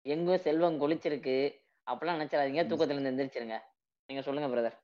எங்கும் 0.01 0.38
செல்வம் 0.38 0.82
கொளிச்சிருக்கு. 0.82 1.39
அப்பெல்லாம் 1.91 2.19
நினைச்சிடாதீங்க. 2.21 2.61
தூக்கத்துல 2.69 2.99
இருந்து 2.99 3.11
எந்திரிச்சிருங்க. 3.11 3.57
நீங்க 4.10 4.22
சொல்லுங்க 4.26 4.47
பிரதர் 4.51 4.78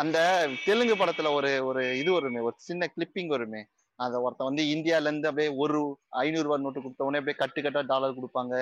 அந்த 0.00 0.18
தெலுங்கு 0.64 0.94
படத்துல 1.00 1.28
ஒரு 1.36 1.50
ஒரு 1.68 1.82
இது 2.00 2.10
வருமே 2.16 2.40
ஒரு 2.48 2.56
சின்ன 2.68 2.88
கிளிப்பிங் 2.94 3.30
வருமே. 3.34 3.60
அத 3.98 4.18
ஒருத்தன் 4.24 4.48
வந்து 4.48 4.64
இந்தியால 4.72 5.08
இருந்து 5.10 5.28
அப்படியே 5.30 5.50
ஒரு 5.64 5.78
ஐநூறு 6.22 6.46
ரூபாய் 6.46 6.64
நோட்டு 6.64 6.82
கொடுத்த 6.82 7.06
உடனே 7.06 7.20
அப்படியே 7.20 7.38
கட்டு 7.38 7.60
கட்டா 7.66 7.82
டாலர் 7.92 8.18
கொடுப்பாங்க. 8.18 8.54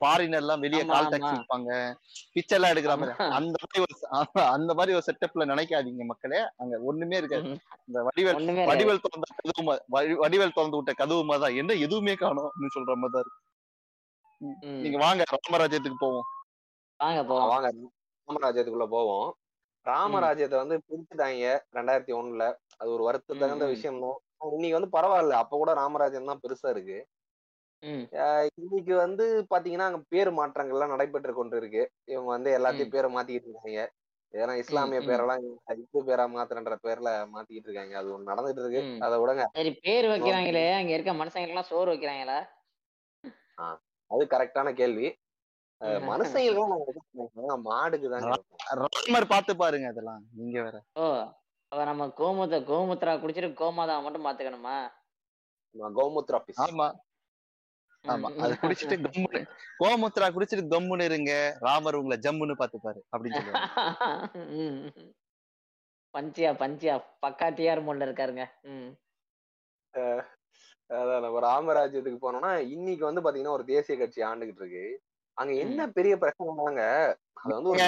ஃபாரினர் 0.00 0.42
எல்லாம் 0.44 0.62
வெளியே 0.64 0.84
கால். 0.90 1.10
டாக்ஸி 1.12 1.32
விற்பாங்க 1.34 1.70
பிச்சை 2.34 2.54
எல்லாம் 2.56 2.72
எடுக்கிற 2.72 2.94
மாதிரி. 3.00 3.14
அந்த 3.38 3.56
மாதிரி 3.62 3.82
ஒரு 3.84 3.94
அந்த 4.56 4.70
மாதிரி 4.78 4.96
ஒரு 4.98 5.06
செட்டப்ல 5.08 5.46
நினைக்காதீங்க 5.52 6.06
மக்களே. 6.10 6.40
அங்க 6.62 6.80
ஒண்ணுமே 6.90 7.20
இருக்காது. 7.22 7.52
இந்த 7.88 8.02
வடிவேல். 8.08 8.40
வடிவேல் 8.72 9.02
திறந்த 9.06 9.28
கதவு 9.38 9.78
வடிவேல் 10.24 10.56
திறந்து 10.58 10.78
விட்ட 10.80 10.94
கதவு 11.02 11.22
மாதிரி 11.30 11.44
தான். 11.46 11.58
என்ன 11.62 11.78
எதுவுமே 11.86 12.16
காணும் 12.24 12.52
சொல்ற 12.78 12.96
மாதிரி 13.02 13.14
தான் 13.16 13.24
இருக்கு. 13.26 13.40
நீங்க 14.84 14.98
வாங்க 15.06 15.24
ராமராஜ்யத்துக்கு 15.34 16.04
போவோம். 16.06 16.28
வாங்க 17.00 17.20
போவோம். 17.30 17.50
வாங்க 17.54 17.68
ராமராஜ்யத்துக்குள்ள 18.28 18.86
போவோம். 18.88 19.28
ராமராஜ்யத்தை 19.86 20.56
வந்து 20.62 20.76
பிரிச்சுட்டாங்க 20.86 21.46
ரெண்டாயிரத்தி 21.76 22.12
ஒண்ணுல. 22.18 22.44
அது 22.80 22.88
ஒரு 22.96 23.02
வருத்த 23.02 23.38
தகுந்த. 23.40 23.64
விஷயம் 23.74 24.02
தான். 24.04 24.18
இன்னைக்கு 24.50 24.78
வந்து 24.78 24.94
பரவாயில்ல. 24.96 25.34
அப்ப 25.42 25.56
கூட 25.56 25.72
ராமராஜ்யம் 25.80 26.30
தான் 26.30 26.42
பெருசா 26.44 26.70
இருக்கு. 26.74 26.98
இன்னைக்கு 28.60 28.94
வந்து 29.02 29.24
பாத்தீங்கன்னா 29.52 29.86
அங்க 29.88 30.00
பேர் 30.08 30.30
மாற்றங்கள் 30.38 30.76
எல்லாம் 30.76 30.92
நடைபெற்று 30.94 31.32
கொண்டு 31.34 31.56
இருக்கு 31.60 31.82
இவங்க 32.12 32.30
வந்து 32.34 32.50
எல்லாத்தையும் 32.58 32.94
பேரை 32.94 33.08
மாத்திக்கிட்டு 33.14 33.50
இருக்காங்க. 33.50 33.82
ஏன்னா 34.34 34.52
இஸ்லாமிய. 34.62 35.00
பேரெல்லாம் 35.08 35.40
இந்து 35.74 36.02
பேரா 36.08 36.24
மாத்துறன்ற 36.34 36.76
பேர்ல 36.86 37.10
மாத்திக்கிட்டு 37.34 37.68
இருக்காங்க. 37.68 37.94
அது 38.00 38.14
ஒண்ணு 38.14 38.30
நடந்துட்டு 38.32 38.62
இருக்கு. 38.64 38.82
அதை 39.06 39.16
விடுங்க. 39.22 39.46
சரி 39.56 39.72
பேர் 39.84 40.06
வைக்கிறாங்களே. 40.12 40.66
அங்க 40.80 40.92
இருக்க 40.96 41.14
மனுஷங்களுக்கு 41.14 41.56
எல்லாம் 41.56 41.70
சோறு 41.72 41.92
வைக்கிறாங்களா? 41.94 42.38
அது 44.10 44.24
கரெக்டான 44.32 44.68
கேள்வி. 44.80 45.06
ஆஹ். 45.82 45.94
ம். 45.94 46.04
மனுஷங்களும் 46.08 46.72
நாங்க 46.72 46.84
எதுக்கு 46.84 47.20
வைக்கணும்? 47.20 47.62
மாடுக்கு 47.64 48.08
பார்த்து 49.30 49.52
பாருங்க 49.62 49.86
அதெல்லாம் 49.88 50.20
நீங்க 50.32 50.58
வேற. 50.62 50.76
ஓ 50.96 51.06
அப்ப 51.72 51.84
நம்ம 51.84 52.08
கோமுத்த 52.16 52.56
கோமுத்ரா 52.68 53.12
குடிச்சிட்டு 53.20 53.48
கோமாதா 53.60 53.94
மட்டும் 54.02 54.26
பாத்துக்கணுமா? 54.26 54.76
கௌமுத்ரா 55.96 56.38
ஆமா. 56.64 56.86
ஆமா. 58.04 58.28
அது 58.42 58.54
குடிச்சிட்டு 58.60 58.96
கோமுத்ரா 59.80 60.28
இருங்க 61.08 61.32
ராமர் 61.60 61.94
உங்களை 61.94 62.18
ஜம்முன்னு 62.18 62.60
பாத்துப்பாரு 62.60 63.00
அப்படின்னு 63.12 63.38
சொல்லுவாங்க. 63.38 65.08
பஞ்சியா 66.14 66.50
பஞ்சியா 66.60 66.94
பக்கா 67.22 67.46
டிஆர் 67.58 67.84
மோட்ல 67.84 68.06
இருக்காருங்க. 68.08 68.44
அதான் 70.90 71.22
நம்ம 71.22 71.40
ராமராஜ்யத்துக்கு 71.40 72.18
போனோம்னா 72.22 72.50
இன்னைக்கு 72.70 73.04
வந்து 73.04 73.22
பாத்தீங்கன்னா 73.22 73.56
ஒரு 73.58 73.64
தேசிய 73.64 73.96
கட்சி 73.98 74.20
ஆண்டுகிட்டு 74.22 74.62
இருக்கு. 74.62 74.84
அங்க 75.38 75.52
என்ன 75.54 75.88
பெரிய 75.88 76.16
பிரச்சனைனாங்க 76.16 76.82
அது 77.34 77.54
வந்து 77.54 77.68
ஒரு 77.68 77.78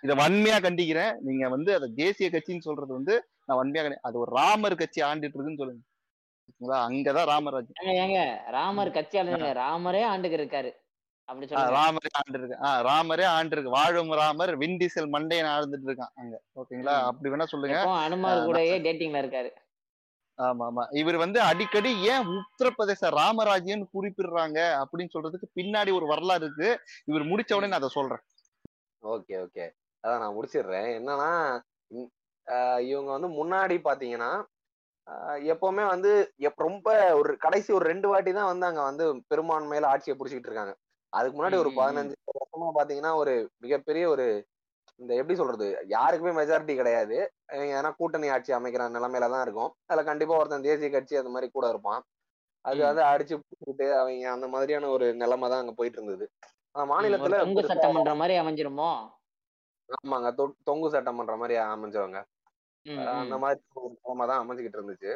இத 0.00 0.14
வன்மையா- 0.14 0.64
கண்டிக்கிறேன். 0.64 1.14
நீங்க 1.20 1.48
வந்து 1.48 1.74
அத 1.74 1.86
தேசிய 1.96 2.30
கட்சின்னு 2.30 2.60
சொல்றது 2.60 2.92
வந்து 2.92 3.14
நான் 3.46 3.58
வன்மையா 3.58 3.82
கண்டி- 3.82 4.02
அது 4.02 4.18
ஒரு 4.18 4.30
ராமர் 4.32 4.74
கட்சி 4.74 5.02
ஆண்டுட்டு 5.02 5.34
இருக்குன்னு 5.34 5.56
சொல்லுங்க. 5.56 5.82
ஓகேங்களா? 6.50 6.78
அங்கதான் 6.86 7.28
ராமராஜ் 7.28 7.72
ஏங்க 7.80 7.94
ஏங்க 8.00 8.20
ராமர் 8.50 8.90
கட்சி 8.90 9.18
ஆளுங்க 9.18 9.50
ராமரே 9.56 10.02
ஆண்டுக்கு 10.04 10.36
இருக்காரு. 10.36 10.70
அப்படி 11.28 11.46
ஆ, 11.46 11.48
சொல்லுங்க. 11.48 11.74
ராமரே 11.76 12.10
ஆண்டு 12.12 12.38
இருக்கு 12.38 12.56
ஆஹ் 12.62 12.82
ராமரே 12.82 13.24
ஆண்டு 13.30 13.50
இருக்கு 13.50 13.70
வாழும் 13.70 14.12
ராமர் 14.12 14.58
விண்டிசல் 14.58 15.10
மண்டையன் 15.12 15.50
ஆழ்ந்துட்டு 15.50 15.86
இருக்கான் 15.86 16.14
அங்க. 16.14 16.36
ஓகேங்களா. 16.56 16.94
அப்படி 17.02 17.34
வேணா 17.34 17.44
சொல்லுங்க. 17.44 17.78
அனுமார் 17.98 18.46
கூடயே 18.46 18.76
டேட்டிங்ல 18.80 19.22
இருக்காரு. 19.22 19.50
ஆமா 20.40 20.66
ஆமா 20.70 20.82
இவர் 20.96 21.16
வந்து 21.16 21.40
அடிக்கடி 21.40 21.90
ஏன் 22.02 22.26
உத்தரப்பிரதேச 22.26 23.10
ராமராஜ்யம் 23.10 23.88
குறிப்பிடுறாங்க 23.94 24.58
அப்படின்னு 24.82 25.14
சொல்றதுக்கு 25.14 25.46
பின்னாடி 25.54 25.92
ஒரு 25.94 26.06
வரலாறு 26.06 26.44
இருக்கு. 26.44 26.68
இவர் 27.04 27.22
முடிச்ச 27.22 27.52
உடனே 27.54 27.66
நான் 27.66 27.80
அதை 27.80 27.88
சொல்றேன். 27.88 28.22
Okay 29.02 29.36
okay. 29.44 29.64
அதான் 30.04 30.22
நான் 30.22 30.36
முடிச்சிடுறேன். 30.36 30.88
என்னன்னா 31.00 31.32
இவங்க 32.78 33.10
வந்து 33.16 33.28
முன்னாடி 33.40 33.76
பாத்தீங்கன்னா 33.88 34.30
எப்பவுமே 35.50 35.86
வந்து 35.86 36.10
எப்- 36.38 36.62
ரொம்ப 36.66 37.14
ஒரு 37.14 37.36
கடைசி 37.36 37.72
ஒரு 37.72 37.84
ரெண்டு 37.84 38.08
வாட்டி 38.08 38.32
தான் 38.32 38.50
வந்து 38.52 38.66
அங்க 38.66 38.82
வந்து 38.82 39.04
பெரும்பான்மையில 39.30 39.84
ஆட்சியை 39.84 40.18
புடிச்சிட்டு 40.18 40.48
இருக்காங்க. 40.48 40.72
அதுக்கு 41.12 41.36
முன்னாடி 41.38 41.58
ஒரு. 41.58 41.70
பதினஞ்சு 41.76 42.14
வருஷமா 42.30 42.68
பாத்தீங்கன்னா 42.74 43.14
ஒரு 43.14 43.34
மிகப்பெரிய 43.56 44.08
ஒரு 44.08 44.26
இந்த 45.00 45.12
எப்படி 45.20 45.34
சொல்றது? 45.40 45.66
யாருக்குமே 45.94 46.32
மெஜாரிட்டி 46.38 46.74
கிடையாது. 46.80 47.16
ஏன்னா 47.76 47.90
கூட்டணி 48.00 48.26
ஆட்சி 48.34 48.52
அமைக்கிற 48.56 48.88
நிலைமையில 48.96 49.28
தான் 49.34 49.44
இருக்கும். 49.46 49.70
அதுல 49.88 50.02
கண்டிப்பா 50.08 50.38
ஒருத்தன் 50.40 50.66
தேசிய 50.68 50.90
கட்சி 50.94 51.20
அந்த 51.20 51.32
மாதிரி 51.34 51.48
கூட 51.56 51.68
இருப்பான். 51.72 52.02
அது. 52.64 52.80
வந்து 52.88 53.02
அடிச்சு 53.10 53.34
புடிச்சுக்கிட்டு 53.36 53.86
அவங்க 54.00 54.28
அந்த 54.36 54.46
மாதிரியான 54.54 54.90
ஒரு 54.96 55.06
நிலைமை 55.22 55.46
தான் 55.52 55.62
அங்க 55.62 55.74
போயிட்டு 55.78 55.98
இருந்தது. 56.00 56.26
மாநிலத்துல 56.92 57.38
தொங்கு 57.44 57.62
சட்டமன்றம் 57.70 58.20
மாதிரி 58.22 58.34
அமைஞ்சிருமோ? 58.40 58.90
ஆமாங்க. 59.88 60.28
தொங்கு 60.68 60.88
சட்டமன்ற 60.94 61.34
மாதிரி 61.42 61.54
அமைஞ்சவங்க. 61.62 62.18
அந்த 63.20 63.36
மாதிரி 63.44 63.60
ஒரு 63.84 63.94
நிலைமை 64.02 64.26
தான் 64.30 64.42
அமைஞ்சுக்கிட்டு 64.42 64.80
இருந்துச்சு. 64.80 65.12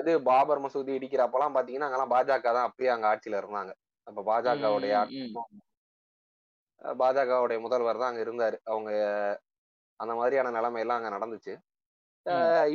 இது 0.00 0.12
பாபர் 0.28 0.62
மசூதி 0.64 0.92
இடிக்கிறப்பெல்லாம் 0.98 1.56
பாத்தீங்கன்னா 1.56 1.86
அங்கெல்லாம் 1.88 2.14
பாஜக 2.14 2.50
தான் 2.56 2.68
அப்பயே 2.68 2.90
அங்க 2.94 3.06
ஆட்சியில 3.12 3.40
இருந்தாங்க. 3.42 3.72
அப்ப 4.06 4.20
பாஜகவுடைய 4.30 4.94
பாஜகவுடைய 6.82 7.58
முதல்வர் 7.60 8.00
தான் 8.00 8.10
அங்க 8.10 8.22
இருந்தாரு. 8.26 8.56
அவங்க 8.64 8.90
அந்த 10.00 10.12
மாதிரியான 10.14 10.50
நிலைமை 10.50 10.80
எல்லாம் 10.84 10.98
அங்க 11.00 11.10
நடந்துச்சு. 11.16 11.54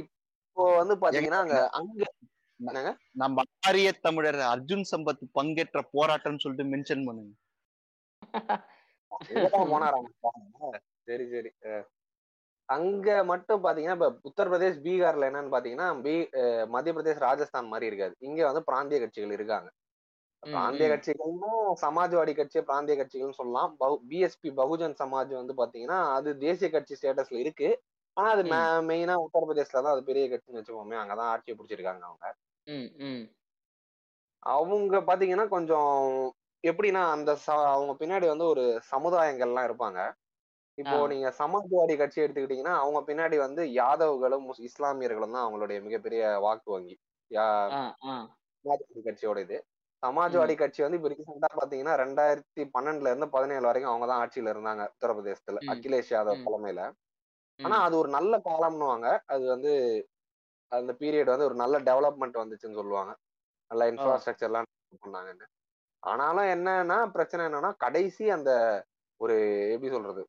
இப்போ 0.02 0.64
வந்து 0.80 0.94
பாத்தீங்கன்னா 1.02 1.42
அங்க 1.44 1.58
அங்க 1.80 2.92
நம்ம 3.16 3.44
ஆரிய 3.68 3.92
தமிழர் 4.06 4.40
அர்ஜுன் 4.54 4.86
சம்பத் 4.92 5.24
பங்கேற்ற 5.38 5.80
போராட்டம்னு 5.96 6.44
சொல்லிட்டு 6.44 6.72
மென்ஷன் 6.74 7.06
பண்ணுங்க. 7.08 7.34
சரி 11.08 11.26
சரி. 11.34 11.52
அங்க 12.70 13.08
மட்டும் 13.24 13.64
பாத்தீங்கன்னா 13.64 13.96
இப்ப 13.98 14.10
உத்தரப்பிரதேஷ் 14.30 14.78
பீகார்ல 14.86 15.30
என்னன்னு 15.30 15.54
பாத்தீங்கன்னா 15.56 15.88
பீ 16.06 16.14
மத்திய 16.74 16.94
பிரதேஷ் 16.98 17.26
ராஜஸ்தான் 17.28 17.72
மாதிரி 17.74 17.90
இருக்காது. 17.92 18.14
இங்க 18.28 18.42
வந்து 18.50 18.62
பிராந்திய 18.70 19.00
கட்சிகள் 19.02 19.36
இருக்காங்க. 19.38 19.70
பிராந்திய. 20.42 20.88
கட்சிகளும் 20.90 21.74
சமாஜ்வாடி 21.82 22.36
கட்சி 22.36 22.62
பிராந்திய 22.62 22.98
கட்சிகள்னு 22.98 23.32
சொல்லலாம். 23.32 23.76
பிஎஸ்பி 23.80 24.52
பகுஜன் 24.52 24.96
சமாஜ் 25.00 25.46
வந்து 25.46 25.54
பாத்தீங்கன்னா 25.58 26.14
அது 26.14 26.38
தேசிய 26.38 26.70
கட்சி 26.70 26.96
ஸ்டேட்டஸ்ல 27.02 27.34
இருக்கு. 27.36 27.82
ஆனா 28.14 28.30
அது 28.30 28.44
மெயினா 28.82 29.16
உத்தரப்பிரதேஷ்ல 29.26 29.82
தான் 29.82 29.86
அது 29.86 30.04
பெரிய 30.04 30.26
கட்சின்னு 30.30 30.56
வச்சுக்கோமே 30.56 30.96
அங்கதான் 30.96 31.30
ஆட்சியை 31.34 31.60
பிடிச்சிருக்காங்க 31.60 32.00
அவங்க. 32.00 32.34
அவங்க 34.40 34.98
பாத்தீங்கன்னா 35.02 35.48
கொஞ்சம் 35.48 36.34
எப்படின்னா 36.68 37.12
அந்த 37.12 37.38
அவங்க 37.46 38.06
பின்னாடி 38.06 38.28
வந்து 38.28 38.46
ஒரு 38.46 38.82
சமுதாயங்கள்லாம் 38.92 39.68
இருப்பாங்க. 39.70 40.00
இப்போ. 40.78 41.08
நீங்க 41.08 41.34
சமாஜ்வாடி 41.38 41.98
கட்சி 41.98 42.22
எடுத்துக்கிட்டீங்கன்னா 42.22 42.76
அவங்க 42.76 43.14
பின்னாடி 43.14 43.38
வந்து 43.38 43.64
யாதவ்களும் 43.66 44.46
முஸ்- 44.46 44.62
இஸ்லாமியர்களும் 44.62 45.32
தான் 45.32 45.54
அவங்களுடைய 45.54 45.82
மிகப்பெரிய 45.82 46.38
வாக்கு 46.38 46.72
வங்கி. 46.72 47.00
கட்சியோட 49.04 49.40
இது 49.40 49.66
சமாஜ்வாடி 50.04 50.54
கட்சி 50.56 50.82
வந்து 50.82 50.98
இப்ப 51.00 51.10
ரீசெண்டா 51.12 51.50
பாத்தீங்கன்னா 51.58 51.96
ரெண்டாயிரத்தி 52.04 52.64
பன்னெண்டுல 52.76 53.12
இருந்து 53.12 53.28
பதினேழு 53.30 53.66
வரைக்கும் 53.66 53.92
அவங்க 53.92 54.06
தான் 54.06 54.22
ஆட்சியில 54.22 54.54
இருந்தாங்க 54.54 54.84
உத்தரப்பிரதேசத்துல. 54.94 55.62
அகிலேஷ் 55.74 56.14
யாதவ். 56.14 56.46
தலைமையில. 56.48 56.84
ஆனா 57.60 57.78
அது 57.82 57.96
ஒரு 57.98 58.10
நல்ல 58.10 58.34
காலம்னுவாங்க. 58.46 59.08
அது 59.26 59.44
வந்து 59.48 59.72
அந்த 60.72 60.92
பீரியட் 60.94 61.34
வந்து 61.34 61.46
ஒரு 61.46 61.56
நல்ல 61.56 61.80
டெவலப்மெண்ட் 61.80 62.42
வந்துச்சுன்னு 62.42 62.80
சொல்லுவாங்க. 62.82 63.12
நல்ல 63.72 63.84
இன்ஃப்ராஸ்ட்ரக்சர்லாம் 63.92 64.70
பண்ணாங்கன்னு. 65.04 65.46
ஆனாலும் 66.04 66.48
என்னன்னா 66.48 66.98
பிரச்சனை 67.16 67.42
என்னன்னா 67.46 67.72
கடைசி 67.78 68.26
அந்த 68.30 68.52
ஒரு 69.20 69.36
எப்படி 69.74 69.92
சொல்றது? 69.92 70.22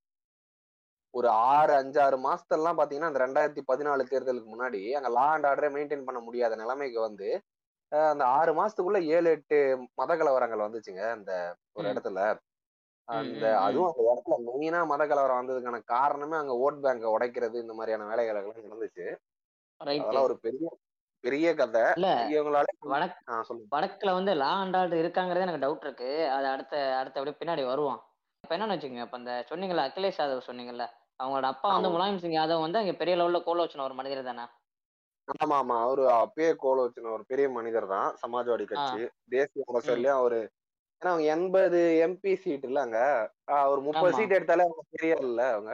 ஒரு 1.14 1.28
ஆறு 1.52 1.72
அஞ்சாறு 1.74 2.16
மாசத்தெல்லாம் 2.26 2.78
பாத்தீங்கன்னா 2.78 3.10
அந்த 3.10 3.20
ரெண்டாயிரத்தி 3.26 3.62
பதினாலு 3.70 4.02
தேர்தலுக்கு 4.12 4.50
முன்னாடி 4.52 4.80
அங்க 4.94 5.08
லா 5.08 5.26
அண்ட் 5.32 5.46
ஆர்டரை 5.46 5.70
மெயின்டைன் 5.74 6.04
பண்ண 6.04 6.20
முடியாத 6.20 6.56
நிலைமைக்கு 6.56 7.00
வந்து 7.00 7.28
அந்த 8.10 8.24
ஆறு 8.36 8.52
மாசத்துக்குள்ள 8.54 8.98
ஏழு 9.14 9.28
எட்டு 9.32 9.58
மத 10.00 10.12
கலவரங்கள் 10.14 10.64
வந்துச்சுங்க 10.64 11.02
அந்த 11.14 11.32
ஒரு. 11.76 11.92
இடத்துல. 11.92 12.20
அந்த. 13.08 13.44
அதுவும் 13.62 13.88
அந்த 13.88 14.02
இடத்துல 14.08 14.36
மெயினா 14.48 14.80
மத 14.90 15.02
கலவரம் 15.06 15.40
வந்ததுக்கான 15.40 15.80
காரணமே 15.92 16.36
அங்க 16.38 16.54
ஓட் 16.64 16.82
பேங்கை 16.84 17.08
உடைக்கிறது 17.14 17.56
இந்த 17.64 17.74
மாதிரியான 17.74 18.08
வேலைகள் 18.10 18.30
எல்லாம் 18.34 18.66
நடந்துச்சு 18.66 19.06
அதெல்லாம் 20.00 20.28
ஒரு 20.28 20.36
பெரிய 20.44 20.66
பெரிய 21.24 21.48
கதை. 21.56 21.84
இவங்களால 22.30 22.68
வடக்குல 23.72 24.10
வந்து 24.16 24.32
லா 24.36 24.50
அண்ட் 24.62 24.76
ஆர்டர் 24.76 25.00
இருக்காங்கிறது 25.02 25.46
எனக்கு 25.46 25.62
டவுட் 25.64 25.84
இருக்கு. 25.86 26.08
அது 26.36 26.46
அடுத்த 26.48 26.74
அடுத்த 27.00 27.18
அப்படியே 27.20 27.38
பின்னாடி 27.40 27.62
வருவோம். 27.66 27.98
இப்ப 28.44 28.54
என்னன்னு 28.56 28.74
வச்சுக்கோங்க 28.74 29.06
இப்ப 29.06 29.18
இந்த 29.18 29.34
சொன்னீங்கல்ல 29.50 29.84
அகிலேஷ் 29.88 30.20
யாதவ் 30.20 30.48
சொன்னீங்கல்ல 30.48 30.86
அவங்களோட 31.20 31.46
அப்பா 31.54 31.70
வந்து. 31.72 31.94
முலாயம் 31.94 32.20
சிங் 32.20 32.38
யாதவ் 32.38 32.64
வந்து 32.64 32.80
அங்க 32.80 32.94
பெரிய 32.96 33.16
லெவல்ல 33.16 33.40
கோல 33.44 33.64
வச்சுன 33.64 33.84
ஒரு 33.84 33.96
மனிதர் 33.96 34.28
தானே? 34.30 34.46
ஆமா 35.34 35.56
ஆமா 35.56 35.76
அவரு 35.82 36.04
அப்பயே 36.16 36.50
கோல 36.56 36.84
வச்சுன 36.84 37.12
ஒரு 37.12 37.24
பெரிய 37.24 37.46
மனிதர் 37.50 37.86
தான் 37.88 38.08
சமாஜ்வாடி 38.22 38.64
கட்சி. 38.66 39.00
தேசிய 39.30 39.64
அரசியல்லயும் 39.70 40.20
அவரு 40.20 40.40
ஏன்னா 41.02 41.12
அவங்க 41.12 41.26
எண்பது 41.34 41.78
எம்பி 42.04 42.32
சீட் 42.42 42.66
இல்லங்க 42.68 42.98
ஆஹ் 43.52 43.68
ஒரு 43.72 43.80
முப்பது. 43.86 44.12
சீட் 44.12 44.36
எடுத்தாலே 44.36 44.66
அவங்க 44.66 44.82
பெரிய 44.94 45.14
இல்ல 45.22 45.40
அவங்க. 45.50 45.70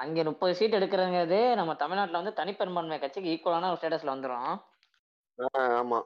அங்க 0.00 0.22
முப்பது 0.28 0.54
சீட் 0.58 0.76
எடுக்கிறதுங்கிறது 0.78 1.40
நம்ம 1.58 1.72
தமிழ்நாட்டுல 1.74 2.20
வந்து 2.20 2.38
தனிப்பெரும்பான்மை 2.38 2.98
கட்சிக்கு 3.00 3.32
ஈக்குவலான 3.34 3.68
ஒரு 3.68 3.80
ஸ்டேட்டஸ்ல 3.80 4.14
வந்துரும். 4.14 4.52
ஆமா. 5.76 5.98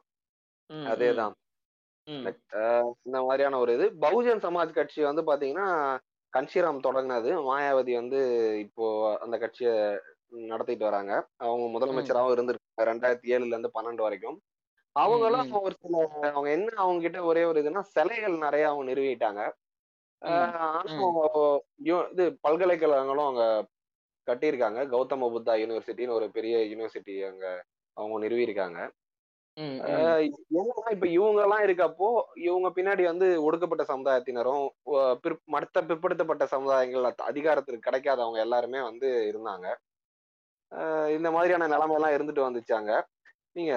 அதேதான் 0.91 1.35
இந்த 3.07 3.19
மாதிரியான 3.25 3.59
ஒரு 3.59 3.73
இது. 3.77 3.87
பகுஜன் 4.03 4.45
சமாஜ் 4.45 4.77
கட்சி 4.77 5.01
வந்து 5.03 5.23
பாத்தீங்கன்னா 5.29 5.69
கன்ஷிராம் 6.33 6.85
தொடங்கினது. 6.87 7.31
மாயாவதி 7.49 7.93
வந்து 8.01 8.21
இப்போ 8.65 8.85
அந்த 9.25 9.37
கட்சியை 9.39 9.75
நடத்திட்டு 10.29 10.85
வராங்க. 10.85 11.29
அவங்க 11.37 11.79
முதலமைச்சராகவும் 11.79 12.37
இருந்திருக்காங்க 12.37 12.85
ரெண்டாயிரத்தி 12.85 13.27
ஏழுல 13.27 13.47
இருந்து 13.47 13.71
பன்னெண்டு 13.75 14.03
வரைக்கும். 14.03 14.41
அவங்களும். 14.93 15.51
ஒரு 15.61 15.75
சில 15.81 16.09
அவங்க 16.21 16.51
என்ன 16.51 16.69
அவங்க 16.77 17.01
கிட்ட 17.01 17.23
ஒரே 17.23 17.45
ஒரு 17.45 17.63
இதுன்னா 17.63 17.81
சிலைகள் 17.81 18.39
நிறைய 18.39 18.69
அவங்க 18.69 18.93
நிறுவிட்டாங்க. 18.93 19.51
இது 21.77 22.39
பல்கலைக்கழகங்களும் 22.49 23.27
அவங்க 23.27 23.67
கட்டியிருக்காங்க. 24.27 24.87
கௌதம 24.89 25.31
புத்தா 25.31 25.53
யூனிவர்சிட்டின்னு 25.55 26.11
ஒரு 26.11 26.31
பெரிய 26.31 26.57
யூனிவர்சிட்டி 26.59 27.29
அங்க 27.29 27.65
அவங்க 27.93 28.27
நிறுவியிருக்காங்க. 28.27 28.91
என்னன்னா 30.49 30.91
இப்ப 30.91 31.07
இவங்க 31.07 31.43
எல்லாம் 31.43 31.61
இருக்கப்போ 31.61 32.23
இவங்க 32.35 32.69
பின்னாடி 32.75 33.05
வந்து 33.05 33.43
ஒடுக்கப்பட்ட 33.43 33.85
சமுதாயத்தினரும் 33.85 34.69
மற்ற 35.45 35.83
பிற்படுத்தப்பட்ட 35.83 36.45
சமுதாயங்கள் 36.45 37.05
அத்- 37.05 37.27
அதிகாரத்திற்கு 37.31 37.91
கிடைக்காதவங்க 37.91 38.39
எல்லாருமே 38.39 38.83
வந்து 38.83 39.09
இருந்தாங்க. 39.35 39.75
இந்த 41.17 41.29
மாதிரியான 41.31 41.67
நிலைமை 41.67 41.95
எல்லாம் 41.95 42.15
இருந்துட்டு 42.17 42.47
வந்துச்சாங்க. 42.47 42.91
நீங்க 43.53 43.75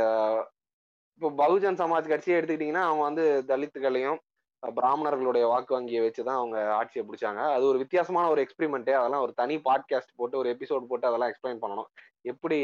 இப்போ 1.21 1.29
பகுஜன் 1.41 1.79
சமாஜ் 1.81 2.11
கட்சியை 2.11 2.35
எடுத்துக்கிட்டீங்கன்னா 2.39 2.83
அவங்க 2.87 3.03
வந்து 3.03 3.23
தலித்துகளையும் 3.47 4.19
பிராமணர்களுடைய 4.63 5.45
வாக்கு 5.47 5.75
வங்கியை 5.75 6.01
வச்சுதான் 6.05 6.39
அவங்க 6.39 6.57
ஆட்சியை 6.73 7.03
பிடிச்சாங்க. 7.07 7.41
அது 7.55 7.63
ஒரு 7.65 7.77
வித்தியாசமான 7.77 8.29
ஒரு 8.29 8.41
எக்ஸ்பிரிமெண்ட்டே 8.45 8.95
அதெல்லாம் 8.99 9.21
ஒரு 9.21 9.33
தனி 9.33 9.55
பாட்காஸ்ட் 9.67 10.17
போட்டு 10.17 10.37
ஒரு 10.37 10.49
எபிசோட் 10.55 10.89
போட்டு 10.89 11.09
அதெல்லாம் 11.09 11.31
எக்ஸ்பிளைன் 11.31 11.61
பண்ணணும். 11.63 11.89
எப்படி 12.21 12.59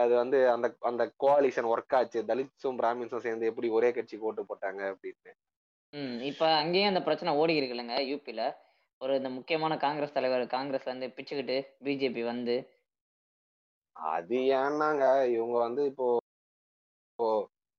அது 0.00 0.14
வந்து 0.14 0.38
அந்த 0.50 0.66
அந்த 0.80 1.02
கோஆலிஷன் 1.24 1.68
ஒர்க் 1.72 1.94
ஆச்சு? 1.94 2.20
தலித்ஸும் 2.30 2.78
பிராமின்ஸும் 2.80 3.24
சேர்ந்து 3.26 3.46
எப்படி 3.46 3.68
ஒரே 3.68 3.90
கட்சி 3.92 4.16
ஓட்டு 4.28 4.42
போட்டாங்க 4.42 4.80
அப்படின்னு. 4.92 5.32
ம் 5.92 6.18
இப்ப 6.30 6.44
அங்கேயும் 6.54 6.90
அந்த 6.92 7.02
பிரச்சனை 7.02 7.30
ஓடி 7.42 7.54
இருக்குல்லங்க 7.58 7.96
யூபியில 8.12 8.42
யூபில 8.42 8.42
ஒரு 9.00 9.12
இந்த 9.16 9.28
முக்கியமான 9.28 9.72
காங்கிரஸ் 9.76 10.12
தலைவர் 10.12 10.44
காங்கிரஸ்ல 10.46 10.90
இருந்து 10.90 11.14
பிச்சுக்கிட்டு 11.16 11.56
பிஜேபி 11.84 12.22
வந்து 12.24 12.56
அது 13.96 14.38
ஏன்னாங்க 14.58 15.04
இவங்க 15.32 15.56
வந்து 15.58 15.84
இப்போ 15.84 16.06
இப்போ 17.10 17.28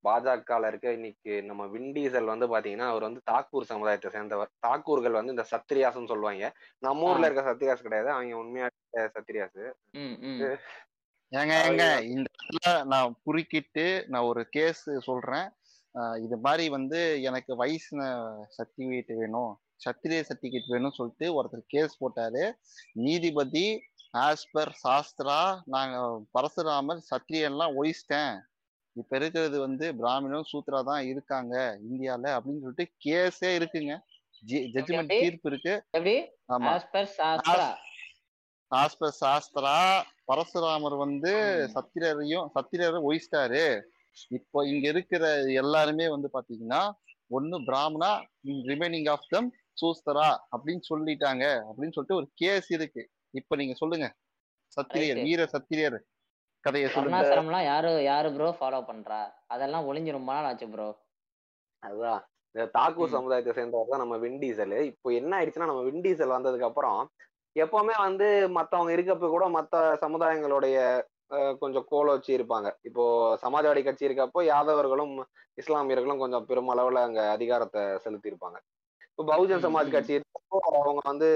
பாஜகல 0.04 0.68
இருக்க 0.68 0.88
இன்னைக்கு 0.92 1.34
நம்ம 1.44 1.64
விண்டீசல் 1.66 2.32
வந்து 2.34 2.48
பாத்தீங்கன்னா 2.48 2.88
அவர் 2.90 3.02
வந்து 3.02 3.22
தாக்கூர் 3.32 3.70
சமுதாயத்தை 3.72 4.10
சேர்ந்தவர். 4.12 4.50
தாக்கூர்கள் 4.68 5.12
வந்து 5.12 5.34
இந்த 5.34 5.46
சத்திரியாஸ்ன்னு 5.52 6.08
சொல்லுவாங்க. 6.08 6.50
நம்ம 6.80 7.08
ஊர்ல 7.10 7.28
இருக்க 7.28 7.44
சத்திரியாஸ் 7.50 7.86
கிடையாது. 7.88 8.10
அவங்க 8.12 8.38
உண்மையா 8.38 8.68
சத்திரியாஸ் 9.16 9.60
ம் 9.94 10.16
ம். 10.22 10.40
ஏங்க 11.32 11.54
ஏங்க 11.66 11.86
இந்த 12.06 12.28
இடத்துல 12.34 12.70
நான் 12.84 13.18
குறுக்கிட்டு 13.24 14.06
நான் 14.08 14.24
ஒரு 14.24 14.44
கேஸ் 14.50 14.84
சொல்றேன். 15.00 15.48
இது 16.22 16.38
மாதிரி 16.38 16.66
வந்து 16.70 17.22
எனக்கு 17.22 17.52
வயசு 17.56 17.96
சர்டிபிகேட் 18.58 19.14
வேணும். 19.16 19.54
சத்திரிய 19.86 20.20
சர்டிபிகேட் 20.30 20.70
வேணும்னு 20.70 20.98
சொல்லிட்டு 21.00 21.28
ஒருத்தர் 21.38 21.72
கேஸ் 21.74 21.96
போட்டாரு. 22.04 22.44
நீதிபதி 23.06 23.66
ஆஸ் 24.18 24.46
பர் 24.52 24.72
சாஸ்திரா 24.84 25.40
நாங்க 25.66 25.98
பரசுராமர் 26.36 27.02
சத்திரியன்லாம் 27.10 27.76
ஒழிச்சிட்டேன். 27.80 28.34
இப்ப 28.94 29.16
இருக்கிறது 29.18 29.58
வந்து 29.60 29.96
பிராமணம் 29.96 30.48
சூத்ரா 30.52 30.80
தான் 30.84 31.04
இருக்காங்க 31.06 31.56
இந்தியால 31.90 32.26
அப்படின்னு 32.38 32.64
சொல்லிட்டு 32.64 32.86
கேஸே 33.06 33.52
இருக்குங்க. 33.60 33.94
ஜட்ஜ்மெண்ட்? 34.74 35.14
தீர்ப்பு 35.22 35.50
இருக்கு. 35.52 35.74
As 38.72 38.98
per 39.00 39.16
Sastra. 39.22 39.78
பரசுராமர் 40.32 40.98
வந்து. 40.98 41.34
சத்திரரையும் 41.76 42.48
சத்திரரை 42.56 43.00
ஒழிச்சிட்டாரு. 43.08 43.64
இப்போ 44.30 44.60
இங்க 44.68 44.86
இருக்கிற 44.88 45.24
எல்லாருமே 45.62 46.06
வந்து 46.10 46.30
பாத்தீங்கன்னா 46.34 46.82
ஒண்ணு 47.38 47.58
பிராமணா 47.66 48.12
ரிமைனிங் 48.70 49.10
ஆஃப் 49.10 49.30
தம் 49.30 49.50
சூஸ்தரா 49.78 50.26
அப்படின்னு 50.54 50.84
சொல்லிட்டாங்க 50.90 51.44
அப்படின்னு 51.68 51.96
சொல்லிட்டு 51.96 52.20
ஒரு 52.20 52.28
கேஸ் 52.42 52.70
இருக்கு. 52.76 53.04
இப்ப 53.34 53.56
நீங்க 53.56 53.76
சொல்லுங்க. 53.80 54.08
சத்திரியர். 54.78 55.22
வீர 55.28 55.42
சத்திரியர் 55.54 55.98
கதையை 56.64 56.88
சொல்லுங்க. 56.90 57.60
யாரு 57.68 57.92
யாரு 58.06 58.30
ப்ரோ 58.34 58.50
ஃபாலோ 58.58 58.80
பண்றா? 58.88 59.20
அதெல்லாம் 59.48 59.88
ஒளிஞ்சு 59.90 60.18
ரொம்ப 60.18 60.32
நாள் 60.34 60.50
ஆச்சு 60.50 60.68
ப்ரோ 60.72 60.88
அதுதான். 61.84 62.22
இந்த 62.56 62.64
தாக்கூர். 62.76 63.14
சமுதாயத்தை 63.16 63.52
சேர்ந்தவர் 63.56 63.92
தான் 63.92 64.04
நம்ம 64.04 64.16
விண்டீசல் 64.24 64.76
இப்போ 64.90 65.10
என்ன 65.20 65.32
ஆயிடுச்சுன்னா 65.38 65.70
நம்ம 65.72 65.84
விண்டீசல் 65.90 66.36
வந்ததுக்கு 66.36 66.70
அப்புறம் 66.70 67.00
எப்பவுமே 67.56 67.96
வந்து 68.00 68.28
மத்தவங்க 68.58 68.92
இருக்கப்ப 68.96 69.30
கூட 69.30 69.46
மத்த 69.56 69.76
சமுதாயங்களுடைய 70.04 70.78
அஹ், 71.32 71.56
கொஞ்சம் 71.62 71.86
கோல 71.90 72.06
வச்சு 72.14 72.32
இருப்பாங்க. 72.36 72.68
இப்போ 72.88 73.04
சமாஜ்வாடி 73.42 73.82
கட்சி 73.84 74.08
இருக்கப்போ 74.08 74.40
யாதவர்களும் 74.48 75.14
இஸ்லாமியர்களும் 75.58 76.22
கொஞ்சம் 76.22 76.46
பெருமளவுல 76.50 77.04
அங்க 77.08 77.22
அதிகாரத்தை 77.36 77.82
செலுத்தி 78.04 78.32
இருப்பாங்க 78.32 78.58
இப்போ 79.20 79.32
பகுஜன் 79.32 79.64
சமாஜ். 79.64 79.90
கட்சி 79.92 80.14
அவங்க 80.80 81.02
வந்து 81.06 81.30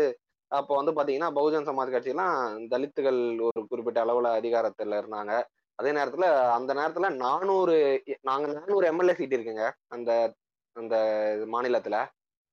அப்போ 0.51 0.73
வந்து 0.75 0.91
பாத்தீங்கன்னா 0.91 1.29
பகுஜன் 1.37 1.67
சமாஜ் 1.69 1.91
கட்சிலாம் 1.93 2.35
தலித்துகள் 2.71 3.17
ஒரு 3.47 3.61
குறிப்பிட்ட 3.67 3.99
அளவுல 4.05 4.29
அதிகாரத்துல 4.39 4.99
இருந்தாங்க. 5.01 5.31
அதே 5.79 5.91
நேரத்துல 5.91 6.25
அந்த 6.55 6.71
நேரத்துல 6.73 7.07
நானூறு 7.23 7.75
நாங்க 8.21 8.47
நானூறு 8.53 8.85
எம்எல்ஏ 8.87 9.13
சீட் 9.13 9.35
இருக்குங்க 9.37 9.65
அந்த 9.87 10.11
அந்த 10.75 10.95
மாநிலத்துல. 11.53 11.97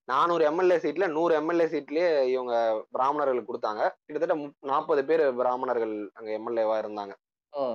நானூறு 0.08 0.44
எம்எல்ஏ 0.44 0.76
சீட்ல 0.76 1.06
நூறு 1.08 1.32
எம்எல்ஏ 1.34 1.66
சீட்லயே 1.66 2.06
இவங்க 2.32 2.54
பிராமணர்களுக்கு 2.90 3.50
கொடுத்தாங்க. 3.50 3.82
கிட்டத்தட்ட 4.04 4.36
நாற்பது 4.66 5.04
பேர் 5.04 5.24
பிராமணர்கள் 5.40 5.94
அங்க 6.14 6.30
எம்எல்ஏவா 6.38 6.78
இருந்தாங்க. 6.84 7.14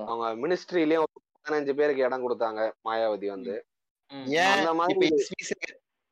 அவங்க 0.08 0.26
மினிஸ்ட்ரிலயும் 0.44 1.08
பதினஞ்சு 1.38 1.74
பேருக்கு 1.74 2.06
இடம் 2.06 2.24
கொடுத்தாங்க 2.26 2.60
மாயாவதி 2.88 3.28
வந்து. 3.28 3.54
ம். 4.10 4.26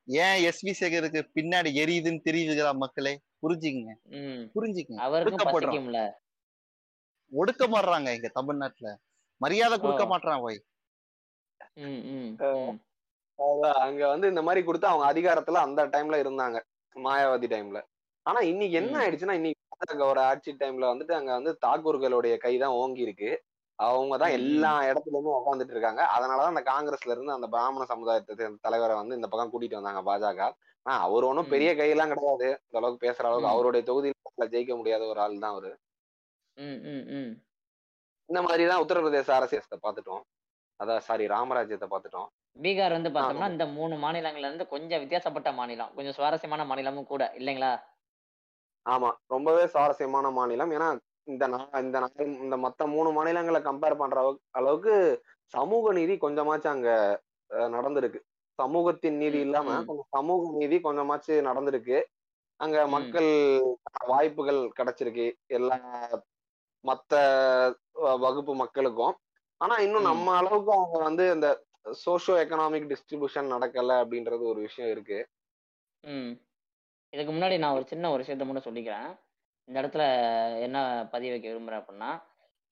ஏன் 0.08 0.38
எஸ் 0.44 0.62
வி 0.66 0.72
சேகருக்கு 0.80 1.20
பின்னாடி 1.34 1.70
எரியுதுன்னு 1.82 2.20
தெரியுதுங்களா 2.24 2.72
மக்களே? 2.74 3.12
புரிஞ்சுக்குங்க. 3.42 3.92
ம். 4.18 4.42
புரிஞ்சுக்குங்க. 4.54 5.00
அவருக்கும் 5.00 5.34
ஒடுக்கப்படுறோம் 5.34 5.74
பசிக்கும்ல. 5.74 6.00
ஒடுக்க 7.32 7.64
மாட்றாங்க 7.66 8.08
இங்க 8.14 8.28
தமிழ்நாட்டுல. 8.34 8.88
மரியாதை 9.40 9.76
கொடுக்க 9.78 10.04
ஓ. 10.04 10.06
மாட்றான் 10.06 10.40
போய். 10.40 10.58
அங்க 13.80 14.02
வந்து 14.08 14.26
இந்த 14.28 14.42
மாதிரி 14.42 14.60
கொடுத்து 14.64 14.86
அவங்க 14.86 15.06
அதிகாரத்துல 15.12 15.60
அந்த 15.60 15.86
டைம்ல 15.86 16.16
இருந்தாங்க. 16.24 16.58
மாயாவதி 16.96 17.48
டைம்ல. 17.48 17.78
ஆனா 18.26 18.40
இன்னைக்கு 18.42 18.76
என்ன. 18.76 18.94
ஆயிடுச்சுன்னா 18.98 19.32
இன்னைக்கு 19.32 19.62
ஒரு 20.06 20.20
ஆட்சி 20.20 20.52
டைம்ல 20.52 20.86
வந்துட்டு 20.92 21.12
அங்க 21.12 21.32
வந்து 21.32 21.52
தாக்கூர்களுடைய 21.66 22.36
கை 22.36 22.58
தான் 22.58 22.70
ஓங்கி 22.74 23.00
இருக்கு 23.00 23.30
அவங்க 23.78 24.14
தான் 24.16 24.32
ம், 24.32 24.36
எல்லா 24.38 24.72
இடத்துலயுமே 24.88 25.32
உட்காந்துட்டு 25.34 25.74
இருக்காங்க 25.74 26.02
அதனாலதான் 26.14 26.52
அந்த 26.52 26.64
காங்கிரஸ்ல 26.68 27.14
இருந்து 27.14 27.32
அந்த 27.32 27.46
பிராமண 27.48 27.84
சமுதாயத்தை 27.84 28.34
தலைவரை 28.60 28.94
வந்து 28.96 29.16
இந்த 29.16 29.28
பக்கம் 29.28 29.52
கூட்டிட்டு 29.52 29.78
வந்தாங்க 29.78 30.02
பாஜக. 30.04 30.42
ஆஹ் 30.86 31.02
அவர் 31.04 31.24
ஒன்றும். 31.24 31.50
பெரிய 31.52 31.70
கையெல்லாம் 31.74 32.12
கிடையாது. 32.12 32.48
இந்த 32.60 32.78
அளவுக்கு 32.80 33.04
பேசுற 33.06 33.24
அளவுக்கு. 33.26 33.52
அவருடைய 33.52 33.82
தொகுதியில 33.82 34.12
ஜெயிக்க 34.54 34.72
முடியாத 34.76 35.02
ஒரு 35.06 35.20
ஆள் 35.20 35.38
தான் 35.38 35.54
அவரு. 35.54 35.72
இந்த 38.28 38.40
மாதிரி 38.42 38.64
தான் 38.66 38.82
உத்தரப்பிரதேச 38.82 39.30
அரசியத்தை 39.36 39.78
பார்த்துட்டோம். 39.78 40.22
அதான் 40.80 41.04
சாரி 41.06 41.24
ராமராஜ்யத்தை 41.28 41.88
பார்த்துட்டோம். 41.88 42.28
பீகார் 42.56 42.96
வந்து 42.96 43.10
பார்த்தோம்னா 43.10 43.48
இந்த 43.50 43.66
மூணு 43.72 43.94
மாநிலங்கள்ல 43.96 44.48
இருந்து 44.48 44.66
கொஞ்சம் 44.66 45.02
வித்தியாசப்பட்ட 45.02 45.50
மாநிலம். 45.52 45.90
கொஞ்சம் 45.96 46.16
சுவாரஸ்யமான 46.18 46.64
மாநிலமும் 46.64 47.06
கூட 47.06 47.24
இல்லைங்களா? 47.36 47.72
ஆமா. 48.86 49.10
ரொம்பவே 49.26 49.64
சுவாரஸ்யமான 49.66 50.30
மாநிலம். 50.30 50.72
ஏன்னா 50.72 50.88
இந்த 51.24 51.48
நா- 51.48 51.78
இந்த 51.82 52.00
நா- 52.00 52.20
இந்த 52.20 52.56
மத்த 52.56 52.86
மூணு 52.86 53.12
மாநிலங்களை 53.12 53.60
கம்பேர் 53.60 53.96
பண்ற 53.96 54.22
அளவுக்கு- 54.22 54.48
அளவுக்கு 54.50 55.22
சமூக 55.44 55.92
நீதி 55.92 56.16
கொஞ்சமாச்சும் 56.16 56.66
அங்க 56.66 57.22
அஹ், 57.50 57.56
நடந்திருக்கு. 57.56 58.20
சமூகத்தின் 58.54 59.16
நீதி 59.16 59.40
இல்லாம 59.40 59.70
ம். 59.70 59.86
கொஞ்சம் 59.86 60.06
சமூக 60.08 60.56
நீதி 60.56 60.76
கொஞ்சமாச்சு 60.76 61.46
நடந்திருக்கு. 61.50 62.02
அங்க 62.56 62.86
ம். 62.86 62.90
மக்கள் 62.90 63.60
வாய்ப்புகள் 64.06 64.72
கிடைச்சிருக்கு. 64.78 65.32
எல்லா 65.46 65.76
மத்த 66.86 67.14
அஹ், 67.14 67.74
வகுப்பு 67.92 68.54
மக்களுக்கும். 68.54 69.16
ஆனா 69.56 69.76
இன்னும் 69.76 70.00
ம். 70.00 70.04
நம்ம 70.04 70.36
அளவுக்கு 70.36 70.72
அவங்க 70.72 70.98
வந்து 70.98 71.30
இந்த 71.32 71.64
சோஷியோ 72.06 72.34
எக்கனாமிக் 72.44 72.88
டிஸ்ட்ரிபியூஷன் 72.88 73.52
நடக்கல 73.52 73.92
அப்படின்றது 74.02 74.40
ஒரு 74.40 74.60
விஷயம் 74.60 74.90
இருக்கு. 74.90 75.28
ம். 76.00 76.30
இதுக்கு 77.10 77.32
முன்னாடி 77.32 77.58
நான் 77.58 77.74
ஒரு 77.74 77.86
சின்ன 77.86 78.10
ஒரு 78.10 78.22
விஷயத்த 78.22 78.44
மட்டும் 78.46 78.74
சொல்லிக்கிறேன். 78.74 79.23
இந்த 79.68 79.76
இடத்துல 79.82 80.04
என்ன 80.66 80.78
பதிய 81.12 81.30
வைக்க 81.32 81.46
விரும்புகிறேன் 81.50 81.82
அப்படின்னா 81.82 82.10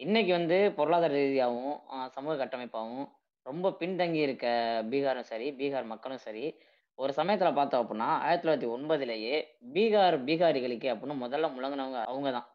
இன்னைக்கு 0.01 0.33
வந்து 0.39 0.59
பொருளாதார 0.79 1.13
ரீதியாகவும் 1.15 1.79
சமூக 2.17 2.35
கட்டமைப்பாகவும் 2.41 3.09
ரொம்ப 3.47 3.71
பின்தங்கி 3.81 4.21
இருக்க 4.27 4.47
பீகாரும் 4.91 5.29
சரி 5.31 5.47
பீகார் 5.61 5.93
மக்களும் 5.93 6.25
சரி 6.27 6.45
ஒரு 6.99 7.13
சமயத்தில் 7.19 7.59
பார்த்தோம் 7.59 7.83
அப்படின்னா 7.83 8.09
ஆயிரத்தி 8.25 8.45
தொள்ளாயிரத்தி 8.45 8.73
ஒன்பதுலேயே 8.75 9.37
பீகார் 9.75 10.17
பீகாரிகளுக்கு 10.27 10.89
அப்படின்னு 10.93 11.23
முதல்ல 11.25 11.49
முழங்கினவங்க 11.55 12.01
அவங்க 12.11 12.31
தான் 12.37 12.49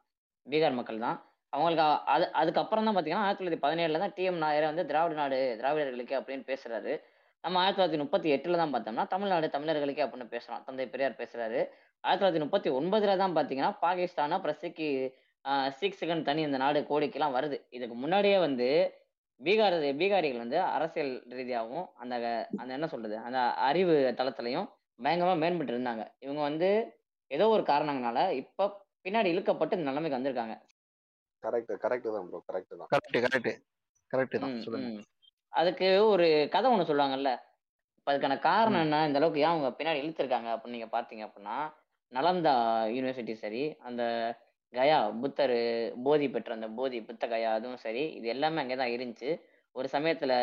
பீகார் 0.47 0.77
மக்கள் 0.79 1.05
தான். 1.05 1.17
அவங்களுக்கு 1.53 1.83
அது 2.13 2.25
அதுக்கப்புறம் 2.41 2.85
தான் 2.88 2.95
பார்த்தீங்கன்னா 2.95 3.25
ஆயிரத்தி 3.25 3.41
தொள்ளாயிரத்தி 3.41 3.65
பதினேழுல 3.65 4.01
தான் 4.03 4.13
டிஎம் 4.17 4.41
நாயர் 4.43 4.69
வந்து 4.69 4.83
திராவிட 4.89 5.15
நாடு 5.21 5.38
திராவிடர்களுக்கு 5.61 6.15
அப்படின்னு 6.19 6.45
பேசுறாரு. 6.51 6.93
நம்ம 7.43 7.59
ஆயிரத்தி 7.61 7.79
தொள்ளாயிரத்தி 7.79 8.03
முப்பத்தி 8.03 8.29
எட்டில் 8.35 8.61
தான் 8.61 8.73
பார்த்தோம்னா 8.75 9.05
தமிழ்நாடு 9.13 9.47
தமிழர்களுக்கே 9.55 10.05
அப்படின்னு 10.05 10.33
பேசுகிறோம் 10.35 10.63
தந்தை 10.67 10.85
பெரியார் 10.93 11.19
பேசுறாரு. 11.21 11.59
ஆயிரத்தி 12.03 12.21
தொள்ளாயிரத்தி 12.21 12.43
முப்பத்தி 12.43 12.69
ஒன்பதுல 12.77 13.15
தான் 13.17 13.35
பார்த்தீங்கன்னா 13.35 13.71
பாகிஸ்தான் 13.81 14.35
அப்புறம் 14.35 14.59
சிக்கி 14.61 14.87
சிக்ஸுக்குன்னு 15.79 16.27
தனி 16.27 16.41
இந்த 16.41 16.57
நாடு 16.57 16.79
கோடிக்கெல்லாம் 16.89 17.35
வருது. 17.35 17.57
இதுக்கு 17.71 17.95
முன்னாடியே 17.95 18.37
வந்து 18.39 18.67
பீகார் 19.41 19.75
பீகாரிகள் 19.99 20.43
வந்து 20.43 20.57
அரசியல் 20.75 21.11
ரீதியாகவும் 21.31 21.87
அந்த 22.01 22.15
அந்த 22.59 22.71
என்ன 22.77 22.87
சொல்றது 22.93 23.15
அந்த 23.27 23.39
அறிவு 23.67 23.95
தளத்திலையும் 24.19 24.67
பயங்கரமா 24.99 25.35
மேம்பட்டு 25.41 25.73
இருந்தாங்க. 25.73 26.03
இவங்க 26.25 26.41
வந்து 26.41 26.69
ஏதோ 27.31 27.45
ஒரு 27.49 27.63
காரணங்களால 27.65 28.19
இப்ப 28.41 28.67
பின்னாடி 29.05 29.31
இழுக்கப்பட்டு 29.33 29.77
இந்த 29.77 29.89
நிலைமைக்கு 29.89 30.17
வந்திருக்காங்க. 30.17 30.55
கரெக்ட் 31.43 31.73
கரெக்ட் 31.83 32.07
தான் 32.09 32.27
ப்ரோ 32.29 32.39
கரெக்ட் 32.49 32.73
தான். 32.73 32.89
கரெக்ட் 32.93 33.17
கரெக்ட் 33.25 33.51
கரெக்ட் 34.11 34.37
தான். 34.37 34.53
ம், 34.53 34.63
சொல்லுங்க. 34.65 34.89
ம். 34.91 35.03
அதுக்கு 35.53 35.87
ஒரு 36.13 36.25
கதை 36.51 36.67
ஒண்ணு 36.71 36.89
சொல்லுவாங்கல்ல 36.89 37.31
இப்ப 37.97 38.11
அதுக்கான 38.11 38.35
காரணம் 38.45 38.83
என்ன 38.85 38.97
இந்த 39.07 39.19
அளவுக்கு 39.19 39.43
ஏன் 39.43 39.53
அவங்க 39.53 39.69
பின்னாடி 39.77 40.01
இழுத்துருக்காங்க 40.03 40.49
அப்படின்னு 40.53 40.77
நீங்க 40.77 40.89
பார்த்தீங்க 40.93 41.23
அப்படின்னா 41.27 41.57
நலந்தா 42.11 42.53
யூனிவர்சிட்டி 42.95 43.33
சரி 43.35 43.61
அந்த 43.79 44.03
கயா 44.73 44.97
புத்தர் 45.21 45.55
போதி 46.05 46.27
பெற்ற 46.29 46.51
அந்த 46.53 46.67
போதி 46.77 46.97
புத்த 47.01 47.23
கயா 47.27 47.51
அதுவும் 47.53 47.81
சரி 47.85 48.03
இது 48.13 48.27
எல்லாமே 48.27 48.61
அங்கே 48.61 48.75
தான் 48.75 48.93
இருந்துச்சு. 48.95 49.29
ஒரு 49.75 49.87
சமயத்துல 49.93 50.33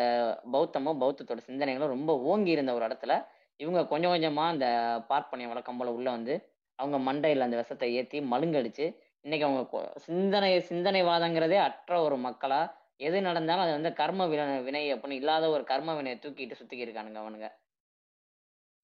பௌத்தமும் 0.53 0.99
பௌத்தத்தோட 1.01 1.41
சிந்தனைகளும் 1.47 1.93
ரொம்ப 1.95 2.11
ஓங்கி 2.23 2.51
இருந்த 2.51 2.73
ஒரு 2.73 2.85
இடத்துல 2.87 3.13
இவங்க 3.59 3.81
கொஞ்சம் 3.87 4.13
கொஞ்சமா 4.13 4.45
அந்த 4.53 4.67
பார்ப்பனிய 5.09 5.47
வழக்கம் 5.47 5.79
போல 5.79 5.91
உள்ள 5.93 6.07
வந்து 6.09 6.33
அவங்க 6.79 6.97
மண்டையில் 7.07 7.45
அந்த 7.45 7.57
விஷத்தை 7.57 7.89
ஏற்றி 7.99 8.19
மழுங்கடிச்சு 8.31 8.85
இன்னைக்கு 9.25 9.45
அவங்க 9.47 9.81
சிந்தனை 10.07 10.49
சிந்தனைவாதங்கிறதே 10.69 11.59
அற்ற 11.67 12.01
ஒரு 12.01 12.17
மக்களா 12.25 12.61
எது 12.99 13.17
நடந்தாலும் 13.21 13.65
அது 13.65 13.77
வந்து 13.77 13.91
கர்ம 13.93 14.27
வினை 14.31 14.43
வினை 14.67 14.83
அப்படின்னு 14.93 15.19
இல்லாத 15.21 15.45
ஒரு 15.49 15.63
கர்ம 15.63 15.95
வினையை 15.95 16.17
தூக்கிட்டு 16.19 16.59
சுத்திக்கி 16.59 16.85
இருக்கானுங்க 16.85 17.19
அவனுங்க. 17.23 17.47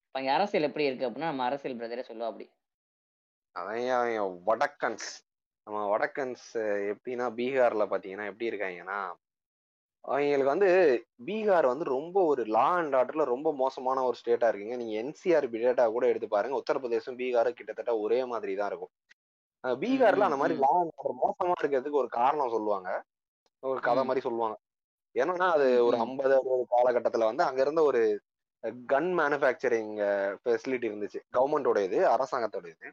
இப்போ 0.08 0.20
இங்கே 0.22 0.34
அரசியல் 0.38 0.68
எப்படி 0.70 0.88
இருக்கு 0.88 1.08
அப்படின்னா 1.08 1.32
நம்ம 1.32 1.46
அரசியல் 1.50 1.78
பிரதரே 1.80 2.04
சொல்லுவா 2.10 2.30
அப்படி 2.32 2.46
அவன் 3.56 3.88
வடக்கன்ஸ் 4.48 5.10
நம்ம 5.68 5.80
வடக்கன்ஸ் 5.92 6.46
எப்படின்னா 6.92 7.26
பீகார்ல 7.38 7.84
பாத்தீங்கன்னா 7.92 8.30
எப்படி 8.32 8.50
இருக்காங்கன்னா 8.52 9.00
அவங்களுக்கு 10.06 10.54
வந்து 10.54 10.70
பீகார் 11.28 11.72
வந்து 11.72 11.86
ரொம்ப 11.96 12.18
ஒரு 12.24 12.44
லா 12.54 12.68
அண்ட் 12.78 12.96
ஆர்டர்ல 12.96 13.26
ரொம்ப 13.32 13.50
மோசமான 13.60 14.04
ஒரு 14.04 14.18
ஸ்டேட்டா 14.22 14.48
இருக்குங்க 14.50 14.78
நீங்க 14.78 14.96
என்சிஆர்பி 15.02 15.58
டேட்டா 15.64 15.86
கூட 15.96 16.06
எடுத்து 16.08 16.28
பாருங்க 16.28 16.60
உத்தரப்பிரதேசம் 16.62 17.20
பீகாரும் 17.20 17.58
கிட்டத்தட்ட 17.60 17.94
ஒரே 18.00 18.20
மாதிரி 18.32 18.54
தான் 18.56 18.72
இருக்கும் 18.72 18.94
பீகார்ல 19.64 20.28
அந்த 20.28 20.40
மாதிரி. 20.42 20.56
லா 20.60 20.72
அண்ட் 20.78 20.94
ஆர்டர் 20.96 21.20
மோசமா 21.22 21.56
இருக்கிறதுக்கு 21.56 22.02
ஒரு 22.02 22.10
காரணம் 22.16 22.54
சொல்லுவாங்க 22.54 22.90
ஒரு 23.64 23.80
கதை. 23.80 24.04
மாதிரி 24.04 24.24
சொல்லுவாங்க 24.26 24.58
என்னன்னா 25.16 25.48
அது 25.56 25.68
ஒரு. 25.88 25.98
ஐம்பது 26.06 26.34
அறுபது 26.36 26.66
காலகட்டத்துல 26.74 27.28
வந்து 27.30 27.44
அங்க 27.44 27.62
இருந்த 27.62 27.82
ஒரு 27.84 28.02
கன் 28.90 29.12
மேனுஃபேக்சரிங் 29.20 29.94
ஃபெசிலிட்டி 30.42 30.90
இருந்துச்சு 30.90 31.20
கவர்மெண்டோட 31.36 31.80
இது 31.88 32.00
அரசாங்கத்தோட 32.16 32.68
இது. 32.74 32.90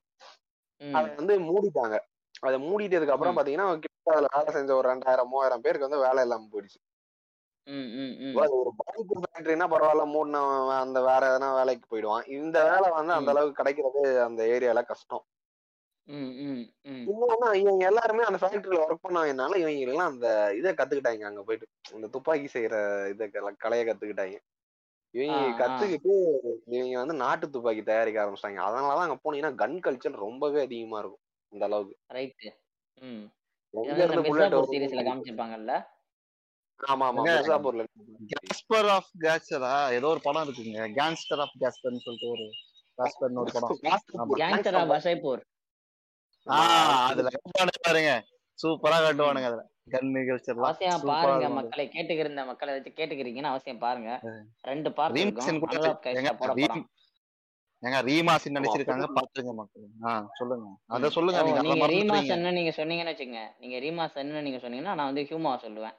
அதை 0.93 1.14
வந்து 1.14 1.41
மூடிட்டாங்க. 1.41 1.99
அதை 2.41 2.74
மூடிட்டதுக்கு 2.74 3.09
அப்புறம். 3.09 3.37
பாத்தீங்கன்னா 3.37 3.79
கிட்ட 3.79 4.12
அதுல 4.12 4.26
வேலை 4.35 4.53
செஞ்ச 4.53 4.74
ஒரு 4.74 4.89
ரெண்டாயிரம் 4.89 5.26
மூவாயிரம் 5.26 5.61
பேருக்கு 5.61 5.89
வந்து 5.89 6.05
வேலை 6.07 6.22
இல்லாம 6.22 6.49
போயிடுச்சு. 6.53 6.81
ஒரு 8.51 8.72
பைக் 8.76 9.18
ஃபேக்டரினா 9.18 9.66
பரவாயில்ல 9.66 10.07
மூடின 10.07 10.70
அந்த 10.70 11.01
வேற 11.01 11.39
எதனா 11.39 11.55
வேலைக்கு 11.55 11.87
போயிடுவான். 11.89 12.24
இந்த 12.24 12.62
வேலை 12.64 12.91
வந்து 12.91 13.12
அந்த. 13.12 13.31
அளவுக்கு 13.31 13.62
கிடைக்கிறது 13.62 14.22
அந்த 14.22 14.45
ஏரியால 14.45 14.85
கஷ்டம். 14.85 15.24
இன்னொன்னு 17.07 17.55
இவங்க 17.55 17.87
எல்லாருமே 17.87 18.22
அந்த 18.22 18.47
ஃபேக்டரியில 18.47 18.85
ஒர்க் 18.89 19.07
பண்ணாங்கனால 19.09 19.57
இவங்க 19.57 19.70
எல்லாம் 19.70 20.09
அந்த 20.09 20.55
இதை 20.55 20.72
கத்துக்கிட்டாங்க 20.72 21.24
அங்க 21.24 21.43
போயிட்டு. 21.43 21.66
இந்த 21.93 22.07
துப்பாக்கி 22.07 22.59
செய்யற 22.59 23.09
இதை 23.09 23.29
கல- 23.33 23.57
கலையை 23.59 23.87
கத்துக்கிட்டாங்க. 23.87 24.39
இவங்க. 25.15 25.37
கத்துக்கிட்டு 25.59 26.15
இவங்க 26.67 26.99
வந்து 26.99 27.15
நாட்டு 27.15 27.51
துப்பாக்கி 27.51 27.83
தயாரிக்க 27.83 28.25
ஆரம்பிச்சிட்டாங்க. 28.25 28.63
அதனாலதான் 28.67 29.07
அங்க 29.07 29.19
போனீங்கன்னா 29.25 29.53
கன் 29.55 29.79
கல்ச்சர் 29.79 30.23
ரொம்பவே 30.27 30.63
அதிகமா 30.63 30.99
இருக்கும் 30.99 31.25
இந்த 31.53 31.65
அளவுக்கு. 31.65 31.97
ரைட்டு 32.09 32.49
சீரீஸ்ல 34.69 35.03
காமிச்சிருப்பாங்கல்ல? 35.03 35.73
ஆமா 36.81 37.05
ஆமா. 37.07 37.19
எங்க? 37.19 37.33
மிர்சாப்பூர்ல 37.37 37.85
கேஸ்பர் 38.33 38.89
ஆஃப் 38.89 39.11
கேஸ்டரா 39.21 39.93
ஏதோ 39.93 40.07
ஒரு 40.07 40.21
படம் 40.23 40.45
இருக்குங்க. 40.45 40.81
கேங்ஸ்டர் 40.99 41.43
ஆஃப் 41.45 41.57
கேஸ்பர்னு 41.61 42.05
சொல்லிட்டு 42.05 42.29
ஒரு 42.29 42.47
கேஸ்பர்னு 42.99 43.43
ஒரு 43.43 43.53
படம். 43.53 43.71
கேங்ஸ்டர் 44.43 44.79
ஆஃப் 44.79 45.45
ஆ 46.47 46.59
அதுல 47.07 47.31
பாருங்க. 47.81 48.13
சூப்பரா 48.59 48.99
கட்டுவானுங்க 48.99 49.49
அதுல. 49.51 49.65
கன் 49.89 50.12
நிகழ்ச்சியெல்லாம் 50.14 50.68
அவசியம் 50.70 51.05
பாருங்க 51.11 51.49
மக்களை 51.57 51.84
கேட்டுக்கிற 51.89 52.45
மக்களை 52.47 52.72
வச்சு 52.74 52.91
கேட்டுக்கிறீங்கன்னு 52.93 53.53
அவசியம் 53.53 53.78
பாருங்க. 53.78 54.11
ரெண்டு 54.64 54.91
பார்ட் 54.93 55.16
ஏங்க 57.82 57.99
ரீமாசின் 58.07 58.57
நடிச்சிருக்காங்க 58.57 59.05
ஆமா. 59.05 59.16
பாத்துருங்க 59.16 59.53
மக்கள். 59.55 59.84
சொல்லுங்க. 60.39 60.68
அத. 60.95 61.11
சொல்லுங்க 61.16 61.41
நீங்க 61.47 61.61
மறந்துட்டீங்க 61.74 61.93
ரீமாசன்னு 61.95 62.51
நீங்க 62.51 62.72
சொன்னீங்கன்னு 62.78 63.12
வச்சுங்க 63.12 63.41
நீங்க 63.59 63.76
ரீமாசன்னு 63.78 64.43
நீங்க 64.47 64.59
சொன்னீங்கன்னா 64.59 64.95
நான் 64.99 65.11
வந்து 65.11 65.24
ஹியூமா 65.24 65.53
சொல்லுவேன். 65.66 65.95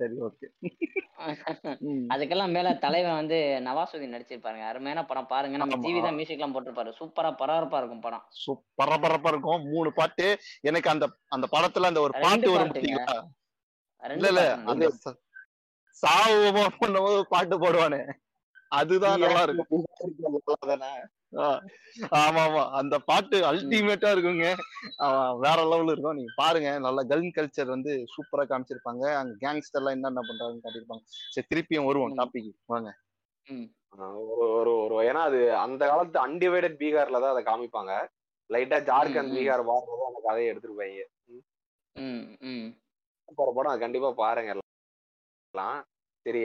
சரி 0.00 0.16
ஓகே. 0.20 0.46
அதுக்கெல்லாம் 2.12 2.50
மேல 2.50 2.68
தலைவன் 2.74 3.14
வந்து 3.14 3.38
நவாசுதீன் 3.64 4.14
நடிச்சிருப்பாருங்க. 4.14 4.64
அருமையான 4.66 5.00
படம். 5.04 5.26
பாருங்க 5.26 5.56
நம்ம. 5.56 5.76
ஜிவி 5.76 6.02
தான் 6.02 6.14
மியூசிக் 6.14 6.38
எல்லாம் 6.38 6.54
போட்டிருப்பாரு. 6.54 6.90
சூப்பரா 7.00 7.30
பரபரப்பா 7.40 7.78
இருக்கும் 7.78 8.00
படம். 8.00 8.24
பரபரப்பா 8.82 9.28
இருக்கும். 9.28 9.62
மூணு 9.68 9.92
பாட்டு. 9.92 10.26
எனக்கு 10.60 10.90
அந்த 10.90 11.08
அந்த 11.28 11.48
படத்துல 11.52 11.90
அந்த 11.92 12.00
ஒரு 12.00 12.14
பாட்டு 12.20 12.50
வரும் 12.50 12.74
இல்ல. 14.28 14.42
அந்த 14.64 14.88
சாவு 15.96 16.50
பண்ணும்போது 16.80 17.20
பாட்டு 17.28 17.56
போடுவானே. 17.60 18.00
அதுதான் 18.72 19.20
நல்லா 19.20 19.42
இருக்கும். 19.42 19.84
ஆமா 21.32 22.42
ஆமா 22.44 22.62
அந்த 22.78 22.94
பாட்டு 23.08 23.36
அல்டிமேட்டா 23.50 24.08
இருக்குங்க. 24.14 24.46
வேற 25.44 25.58
லெவல்ல 25.70 25.92
இருக்கும். 25.94 26.18
நீங்க 26.18 26.32
பாருங்க. 26.36 26.70
நல்ல 26.86 27.02
கன் 27.10 27.34
கல்ச்சர் 27.36 27.74
வந்து 27.74 27.92
சூப்பரா 28.14 28.44
காமிச்சிருப்பாங்க. 28.50 29.04
அங்க 29.20 29.34
கேங்ஸ்டர் 29.44 29.80
எல்லாம் 29.80 29.96
என்னென்ன 29.96 30.24
பண்றாங்கன்னு 30.28 30.64
காட்டியிருப்பாங்க. 30.64 31.04
சரி 31.34 31.48
திருப்பியும் 31.52 31.88
வருவோம். 31.90 32.16
டாபிக் 32.20 32.50
வாங்க. 32.74 32.90
ஒரு 34.32 34.46
ஒரு 34.58 34.72
ஒரு 34.84 34.96
ஏன்னா 35.08 35.22
அது 35.30 35.38
அந்த 35.64 35.82
காலத்து 35.90 36.18
அன்டிவைடட் 36.26 36.80
பீகார்ல 36.82 37.20
தான் 37.24 37.34
அதை 37.34 37.44
காமிப்பாங்க. 37.46 37.92
லைட்டா 38.50 38.78
ஜார்க்கண்ட். 38.90 39.34
பீகார் 39.36 39.68
பார்த்து 39.70 40.08
அந்த 40.10 40.20
கதையை 40.28 40.48
எடுத்துருப்பாங்க. 40.52 41.06
போற 43.38 43.50
படம் 43.56 43.82
கண்டிப்பா 43.82 44.10
பாருங்க 44.20 44.52
எல்லாம். 44.54 45.78
சரி 46.26 46.40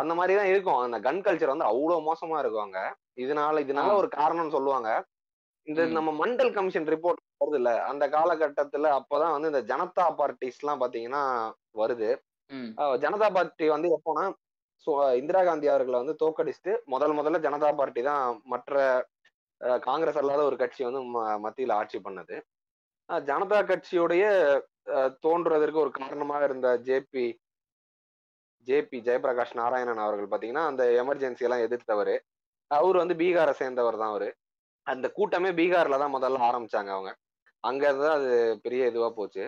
அந்த 0.00 0.12
மாதிரி 0.18 0.34
தான் 0.38 0.50
இருக்கும். 0.52 0.80
அந்த 0.84 0.98
கன் 1.00 1.24
கல்ச்சர் 1.26 1.52
வந்து 1.52 1.68
அவ்வளவு 1.70 2.06
மோசமா 2.08 2.36
இருக்கும் 2.42 2.66
அங்க. 2.66 2.80
இதனால 3.16 3.62
இதனால. 3.64 3.90
ஒரு 4.00 4.08
காரணம்னு 4.16 4.54
சொல்லுவாங்க. 4.56 4.90
இந்த. 5.68 5.80
நம்ம 5.96 6.10
மண்டல் 6.20 6.54
கமிஷன் 6.56 6.88
ரிப்போர்ட் 6.92 7.20
வருது 7.42 7.58
இல்ல 7.60 7.70
அந்த 7.90 8.04
காலகட்டத்துல 8.14 8.88
அப்பதான் 8.98 9.34
வந்து 9.34 9.50
இந்த 9.52 9.62
ஜனதா 9.70 10.06
பார்ட்டிஸ் 10.18 10.60
எல்லாம் 10.62 10.82
பாத்தீங்கன்னா 10.82 11.22
வருது. 11.82 12.10
ஜனதா 13.02 13.28
பார்ட்டி 13.36 13.66
வந்து 13.74 13.88
எப்போனா 13.96 14.24
சோ 14.86 14.90
இந்திரா 15.20 15.40
காந்தி 15.44 15.66
அவர்களை 15.72 15.98
வந்து 16.00 16.14
தோக்கடிச்சுட்டு 16.22 16.72
முதல் 16.86 17.14
முதல்ல 17.18 17.38
ஜனதா 17.44 17.70
பார்ட்டி 17.74 18.02
தான் 18.08 18.22
மற்ற 18.52 18.72
காங்கிரஸ் 19.84 20.20
அல்லாத 20.20 20.42
ஒரு 20.48 20.56
கட்சி 20.62 20.82
வந்து 20.88 21.00
மத்தியில 21.44 21.76
ஆட்சி 21.80 21.98
பண்ணது. 22.06 22.36
ஜனதா 23.26 23.58
கட்சியுடைய 23.70 24.24
தோன்றுவதற்கு 25.24 25.82
ஒரு 25.84 25.92
காரணமாக 26.00 26.46
இருந்த 26.48 26.68
ஜேபி 26.88 27.26
ஜேபி 28.68 28.98
ஜெயபிரகாஷ் 29.06 29.54
நாராயணன் 29.60 30.04
அவர்கள் 30.04 30.30
பாத்தீங்கன்னா 30.32 30.64
அந்த 30.70 30.84
எமர்ஜென்சி 31.02 31.46
எல்லாம் 31.46 31.64
எதிர்த்தவர். 31.66 32.14
அவர் 32.70 32.96
வந்து 33.02 33.14
பீகாரை 33.22 33.54
சேர்ந்தவர் 33.60 34.00
தான் 34.02 34.12
அவரு. 34.14 34.28
அந்த 34.86 35.06
கூட்டமே 35.16 35.50
பீகார்ல 35.58 35.98
தான் 36.02 36.14
முதல்ல 36.16 36.46
ஆரம்பிச்சாங்க 36.48 36.90
அவங்க. 36.96 37.12
அங்கதான் 37.64 38.16
அது 38.18 38.30
பெரிய 38.64 38.90
இதுவா 38.90 39.08
போச்சு. 39.18 39.44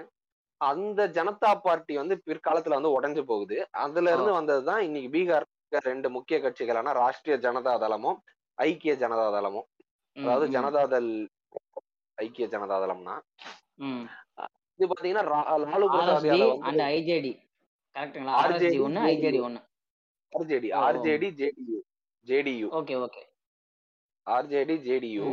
அந்த 0.60 1.00
ஜனதா 1.16 1.50
பார்ட்டி 1.64 1.94
வந்து 2.00 2.14
பிற்காலத்துல 2.26 2.76
வந்து 2.78 2.94
உடைஞ்சு 2.96 3.22
போகுது. 3.30 3.56
அதுல 3.84 4.12
இருந்து 4.14 4.32
வந்ததுதான் 4.38 4.82
இன்னைக்கு 4.88 5.10
பீகார் 5.16 5.46
ரெண்டு 5.90 6.08
முக்கிய 6.16 6.36
கட்சிகளான 6.42 6.92
ராஷ்டிரிய 7.00 7.36
ஜனதா 7.46 7.72
தளமும் 7.84 8.18
ஐக்கிய 8.58 8.92
ஜனதா 9.02 9.26
தளமும். 9.36 9.66
அதாவது 10.16 10.46
ஜனதாதள் 10.56 11.08
ஐக்கிய 12.18 12.46
ஜனதா 12.52 12.76
தளம்னா. 12.84 13.14
இது 14.78 14.86
பாத்தீங்கன்னா 14.90 15.24
லாலு 15.30 15.88
பிரசாத் 15.94 16.28
யாதவ் 16.30 16.84
ஐஜேடி 16.96 17.32
கரெக்ட்டுங்களா? 17.94 18.34
ஆர்எஸ்டி 18.42 18.80
ஒன்னு 18.82 19.00
ஐஜேடி 19.00 19.40
ஒன்னு 19.42 19.60
RJD. 20.32 20.68
RJD 20.86 21.28
JDU 21.40 21.76
JDU 22.26 22.66
okay 22.78 22.94
okay. 23.04 23.22
RJD 24.26 24.74
JDU 24.86 25.26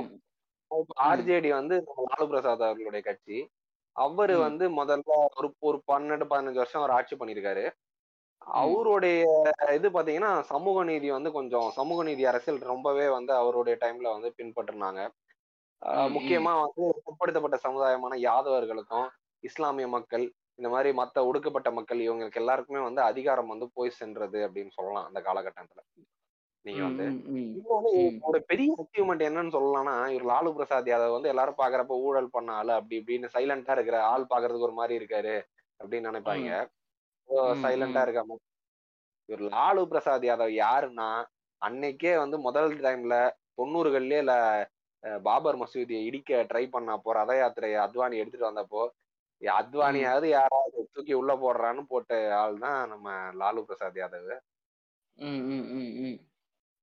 RJD 1.09 1.49
வந்து 1.49 1.76
லாலு 1.78 2.26
பிரசாத் 2.32 2.62
அவர்களுடைய 2.68 3.01
கட்சி. 3.07 3.38
அவரு. 3.95 4.36
வந்து 4.39 4.66
முதல்ல 4.80 5.01
ஒரு 5.38 5.47
ஒரு 5.59 5.78
பன்னெண்டு 5.91 6.26
பதினஞ்சு 6.32 6.59
வருஷம் 6.62 6.82
அவர் 6.82 6.95
ஆட்சி 6.97 7.16
பண்ணியிருக்காரு. 7.16 7.66
அவருடைய 8.62 9.24
இது 9.74 9.88
பாத்தீங்கன்னா 9.89 10.32
சமூக 10.51 10.84
நீதி 10.84 11.09
வந்து 11.12 11.32
கொஞ்சம் 11.32 11.68
சமூக 11.72 12.03
நீதி 12.03 12.24
அரசியல் 12.26 12.59
ரொம்பவே 12.72 13.07
வந்து 13.09 13.34
அவருடைய 13.34 13.76
டைம்ல 13.82 14.07
வந்து 14.16 14.30
பின்பற்றினாங்க. 14.38 15.01
முக்கியமா 16.16 16.53
வந்து 16.64 16.84
பிற்படுத்தப்பட்ட 17.05 17.57
சமுதாயமான 17.68 18.14
யாதவர்களுக்கும் 18.28 19.07
இஸ்லாமிய 19.43 19.88
மக்கள் 19.88 20.26
இந்த 20.62 20.70
மாதிரி 20.70 20.89
மத்த 20.97 21.20
ஒடுக்கப்பட்ட 21.28 21.70
மக்கள் 21.72 21.99
இவங்களுக்கு 21.99 22.39
எல்லாருக்குமே 22.39 22.80
வந்து 22.80 23.01
அதிகாரம் 23.01 23.47
வந்து 23.47 23.68
போய் 23.74 23.97
சென்றது 23.99 24.39
அப்படின்னு 24.47 24.74
சொல்லலாம் 24.76 25.07
அந்த 25.07 25.20
காலகட்டத்துல. 25.20 25.80
நீங்க 26.66 26.82
வந்து. 26.84 27.05
ஒரு 28.22 28.39
பெரிய 28.47 28.74
அச்சீவ்மெண்ட் 28.82 29.26
என்னன்னு 29.28 29.55
சொல்லலாம்னா 29.55 29.95
இவர் 30.12 30.28
லாலு 30.32 30.49
பிரசாத் 30.57 30.91
யாதவ் 30.91 31.16
வந்து 31.16 31.30
எல்லாரும் 31.30 31.57
பாக்குறப்ப 31.57 31.97
ஊழல் 32.03 32.30
பண்ண 32.30 32.51
ஆளு 32.53 32.72
அப்படி 32.74 32.99
இப்படின்னு 32.99 33.34
சைலண்டா 33.36 33.76
இருக்கிற 33.78 33.97
ஆள் 34.09 34.30
பாக்குறதுக்கு 34.30 34.68
ஒரு 34.70 34.78
மாதிரி 34.80 34.95
இருக்காரு 34.99 35.34
அப்படின்னு 35.80 36.09
நினைப்பாங்க. 36.09 36.51
சைலண்டா. 37.64 38.03
இருக்காம. 38.05 38.38
இவர் 39.30 39.43
லாலு 39.49 39.84
பிரசாத் 39.88 40.30
யாதவ் 40.30 40.55
யாருன்னா 40.62 41.09
அன்னைக்கே 41.62 42.14
வந்து 42.18 42.38
முதல் 42.39 42.72
டைம்ல 42.86 43.16
தொண்ணூறுகள்லயே 43.57 44.22
இல்ல 44.24 44.36
பாபர் 45.26 45.57
மசூதியை 45.57 46.01
இடிக்க 46.07 46.41
ட்ரை 46.49 46.66
பண்ண 46.70 46.91
அப்போ 46.91 47.14
ரத 47.14 47.32
யாத்திரையை 47.38 47.78
அத்வானி 47.86 48.22
எடுத்துட்டு 48.22 48.49
வந்தப்போ 48.49 48.82
அத்வானியாவது 49.42 50.26
யாராவது 50.26 50.89
தூக்கி 50.94 51.14
உள்ள 51.14 51.36
போடுறான்னு 51.36 51.82
போட்ட 51.82 52.38
ஆள் 52.38 52.58
தான் 52.58 52.88
நம்ம 52.88 53.12
லாலு 53.12 53.62
பிரசாத் 53.62 53.96
யாதவ். 53.96 54.39
ம், 55.14 55.26
ம், 55.26 55.66
ம், 55.66 56.00
ம். 56.00 56.30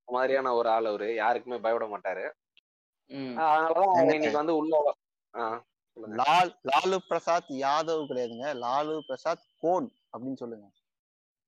இந்த 0.04 0.12
மாதிரியான 0.12 0.54
ஒரு 0.54 0.68
ஆள் 0.68 0.84
அவரு. 0.84 1.14
யாருக்குமே 1.14 1.58
பயப்பட 1.58 1.98
மாட்டாரு. 1.98 2.30
அதனாலதான்? 3.10 4.00
இன்னைக்கு 4.00 4.30
வந்து 4.30 4.56
உள்ள 4.56 4.94
லால் 5.94 6.58
லாலு 6.62 6.96
பிரசாத் 7.08 7.50
யாதவ் 7.50 8.04
கிடையாதுங்க. 8.08 8.54
லாலு 8.54 8.98
பிரசாத் 8.98 9.46
கோன் 9.60 9.92
அப்படின்னு 10.18 10.36
சொல்லுங்க. 10.36 10.66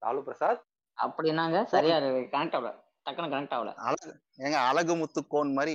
லாலு 0.06 0.22
பிரசாத்? 0.22 0.64
அப்படின்னாங்க 1.02 1.64
சரியா 1.64 1.96
கனெக்ட் 1.96 2.56
ஆகல 2.56 2.88
டக்குனு 3.06 3.32
கனெக்ட் 3.32 3.54
ஆகல. 3.56 3.70
அழகு 3.86 4.10
ஏங்க 4.38 4.56
அழகுமுத்து 4.70 5.20
கோன் 5.28 5.50
மாதிரி 5.52 5.72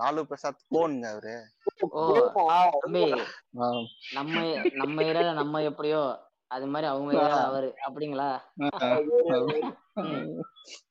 லாலு 0.00 0.22
பிரசாத் 0.22 0.64
கோன்ங்க 0.74 1.06
அவரு. 1.12 1.34
நம்ம 4.12 4.42
நம்ம 4.80 5.02
ஏரியால 5.02 5.32
நம்ம 5.32 5.62
எப்படியோ 5.62 6.00
அது 6.50 6.66
மாதிரி 6.66 6.86
அவங்க 6.90 7.10
ஏரியால 7.14 7.44
அவரு. 7.50 7.68
அப்படிங்களா. 7.86 8.28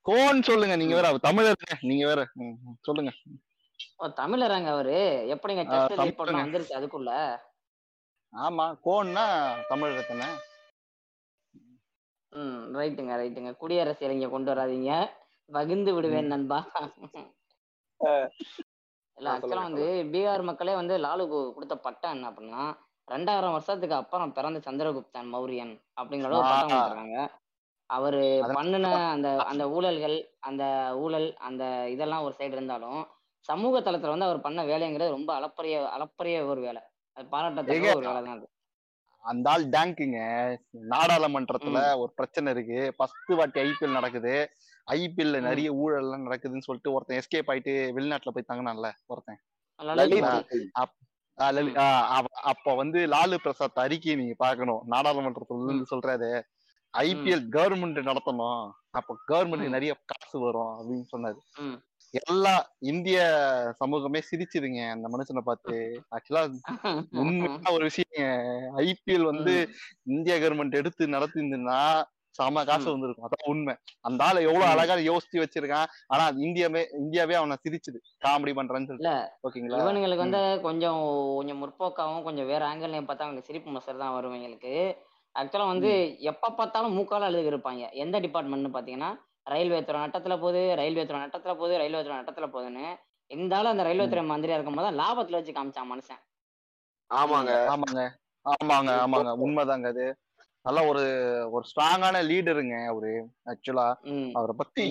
கோன் 0.01 0.41
சொல்லுங்க 0.41 0.75
நீங்க 0.75 0.95
வேற 0.95 1.07
அவர் 1.07 1.27
தமிழருங்க 1.27 1.75
நீங்க 1.81 2.05
வேற. 2.11 2.21
சொல்லுங்க. 2.81 3.11
ஓ 3.97 4.07
தமிழராங்க 4.21 4.69
அவரு? 4.75 4.97
எப்படிங்க 5.35 5.63
டெஸ்ட் 5.71 6.37
வந்துருச்சு 6.41 6.77
அதுக்குள்ள? 6.79 7.11
ஆமா 8.33 8.65
கோன்னா 8.85 9.25
தமிழ் 9.67 9.99
தானே. 10.07 10.27
ம் 12.33 12.63
ரைட்டுங்க 12.77 13.13
ரைட்டுங்க 13.21 13.51
குடியரசியல் 13.61 14.15
இங்க 14.15 14.27
கொண்டு 14.29 14.51
வராதீங்க. 14.53 14.91
பகிர்ந்து 15.49 15.91
விடுவேன் 15.95 16.31
நண்பா. 16.33 16.59
இல்ல 19.17 19.27
ஆக்சுவலா 19.33 19.67
வந்து 19.69 19.85
பீகார் 20.13 20.43
மக்களே 20.49 20.73
வந்து 20.79 20.95
லாலுக்கு 21.05 21.37
கொடுத்த 21.55 21.75
பட்டம் 21.85 22.13
என்ன 22.15 22.29
அப்படின்னா 22.31 22.63
ரெண்டாயிரம் 23.07 23.55
வருஷத்துக்கு 23.55 23.95
அப்புறம் 23.99 24.33
பிறந்த 24.37 24.59
சந்திரகுப்தன் 24.65 25.29
மௌரியன் 25.33 25.73
அப்படிங்கிற 25.99 26.29
அளவு 26.29 26.43
பட்டம். 26.43 26.71
கொடுத்துருக்காங்க. 26.71 27.19
அவரு 27.89 28.21
பண்ணுன 28.57 28.87
அந்த 29.13 29.27
அந்த 29.51 29.63
ஊழல்கள் 29.75 30.17
அந்த 30.47 30.63
ஊழல் 31.03 31.29
அந்த 31.49 31.63
இதெல்லாம் 31.93 32.25
ஒரு 32.27 32.35
சைடு 32.39 32.55
இருந்தாலும் 32.57 33.01
சமூக 33.49 33.79
தளத்துல 33.85 34.13
வந்து 34.13 34.27
அவர் 34.29 34.45
பண்ண 34.45 34.61
வேலைங்கிறது 34.71 35.15
ரொம்ப 35.17 35.31
அளப்பரிய 35.39 35.75
அளப்பரிய 35.95 36.37
ஒரு 36.51 36.61
வேலை. 36.67 36.81
அது 37.17 37.27
பாராட்டத்தக்க 37.35 37.97
ஒரு 37.99 38.07
வேலை 38.09 38.21
தான் 38.25 38.37
அது. 38.37 38.47
அந்த 39.23 39.47
ஆள் 39.53 39.65
டேங்குங்க 39.75 40.19
நாடாளுமன்றத்துல 40.93 41.79
ஒரு 42.01 42.11
பிரச்சனை 42.19 42.51
இருக்கு. 42.55 42.79
ஃபர்ஸ்ட் 42.97 43.31
வாட்டி 43.39 43.59
ஐபிஎல் 43.65 43.97
நடக்குது. 43.99 44.33
ஐபிஎல்ல. 44.91 45.39
நிறைய 45.41 45.71
ஊழல் 45.73 46.01
எல்லாம் 46.01 46.25
நடக்குதுன்னு 46.25 46.65
சொல்லிட்டு 46.67 46.93
ஒருத்தன் 46.93 47.17
எஸ்கேப் 47.17 47.49
ஆயிட்டு 47.49 47.73
வெளிநாட்டுல 47.97 48.29
போய் 48.33 48.49
தங்கினான்ல 48.53 48.91
ஒருத்தன். 49.05 49.39
அப்ப 52.31 52.75
வந்து 52.75 52.99
லாலு 53.07 53.36
பிரசாத் 53.36 53.79
அறிக்கையை 53.79 54.20
நீங்க 54.20 54.36
பாக்கணும் 54.37 54.82
நாடாளுமன்றத்துல 54.91 55.63
இருந்து 55.66 55.86
சொல்றாரு. 55.95 56.32
ஐபிஎல் 56.97 57.45
கவர்மெண்ட் 57.55 57.99
நடத்தணும். 58.09 58.71
அப்ப 58.89 59.17
கவர்மெண்ட். 59.28 59.70
நிறைய 59.70 59.91
காசு 60.05 60.39
வரும் 60.39 60.71
அப்படின்னு 60.78 61.05
சொன்னாரு. 61.16 61.39
எல்லா 62.28 62.53
இந்திய 62.79 63.20
சமூகமே 63.75 64.20
சிரிச்சுதுங்க 64.32 64.89
அந்த 64.91 65.05
மனுஷனை 65.13 65.41
பார்த்து. 65.41 65.74
ஆக்சுவலா 66.16 66.43
உண்மையான 67.21 67.71
ஒரு 67.71 67.89
விஷயம். 67.89 68.41
ஐபிஎல் 68.78 69.25
வந்து 69.32 69.55
இந்திய 70.03 70.36
கவர்மெண்ட் 70.39 70.78
எடுத்து 70.82 71.07
நடத்திருந்துன்னா 71.07 71.82
செம 72.38 72.64
காசு. 72.64 72.88
வந்திருக்கும். 72.92 73.26
அதான் 73.26 73.47
உண்மை. 73.47 73.74
அந்த 74.01 74.22
ஆளை 74.24 74.42
எவ்வளவு. 74.43 74.72
அழகா 74.72 74.96
யோசிச்சு 75.09 75.38
வச்சிருக்கான். 75.38 75.89
ஆனா 76.08 76.24
அது 76.24 76.39
இந்தியாவே 76.42 76.82
இந்தியாவே 77.00 77.34
அவனை 77.34 77.55
சிரிச்சுது. 77.64 78.00
காமெடி 78.26 78.54
பண்றான்னு 78.59 78.89
சொல்லிட்டு. 78.89 79.14
ஓகேங்களா? 79.47 79.82
இவனுங்களுக்கு 79.84 80.26
வந்து 80.26 80.42
கொஞ்சம் 80.62 81.01
கொஞ்சம் 81.36 81.62
முற்போக்காவும் 81.62 82.24
கொஞ்சம் 82.24 82.46
வேற 82.46 82.66
ஆங்கிள்லயும் 82.68 83.08
பார்த்தா 83.09 83.26
அவங்களுக்கு 83.26 83.50
சிரிப்பு 83.51 83.72
மசர் 83.72 83.97
தான் 83.97 84.14
வரும் 84.14 84.36
இவங்களுக்கு. 84.36 84.74
ஆக்சுவலா 85.36 85.66
வந்து 85.68 85.89
எப்ப 86.22 86.51
பார்த்தாலும் 86.51 86.96
மூக்கால 86.97 87.28
அழுது 87.30 87.50
இருப்பாங்க 87.51 87.92
எந்த 88.04 88.20
டிபார்ட்மெண்ட்னு 88.20 88.76
பாத்தீங்கன்னா 88.78 89.09
ரயில்வே 89.43 89.80
துறை 89.84 90.00
நட்டத்துல 90.01 90.36
போகுது 90.39 90.76
ரயில்வே 90.76 91.04
துறை 91.05 91.20
நட்டத்துல 91.22 91.54
போகுது 91.54 91.78
ரயில்வே 91.78 92.01
துறை 92.04 92.18
நட்டத்துல 92.18 92.47
போகுதுன்னு. 92.54 92.88
இந்த 93.32 93.54
ஆளு 93.55 93.68
அந்த 93.68 93.84
ரயில்வே 93.84 94.08
துறை 94.08 94.24
மந்திரியா 94.30 94.58
இருக்கும் 94.58 94.76
போது 94.76 94.97
லாபத்துல 95.01 95.38
வச்சு 95.39 95.51
காமிச்சான் 95.51 95.92
மனுஷன். 95.93 96.22
ஆமாங்க. 97.12 97.51
ஆமாங்க. 97.74 98.01
ஆமாங்க 98.46 98.92
ஆமாங்க. 99.04 99.32
உண்மைதாங்க 99.46 99.88
அது. 99.88 100.05
நல்ல 100.67 100.79
ஒரு 100.85 101.03
ஒரு 101.51 101.63
ஸ்ட்ராங்கான 101.69 102.21
லீடருங்க 102.29 102.85
அவரு 102.85 103.11
ஆக்சுவலா 103.45 103.85
அவரை 104.33 104.53
பத்தி. 104.57 104.85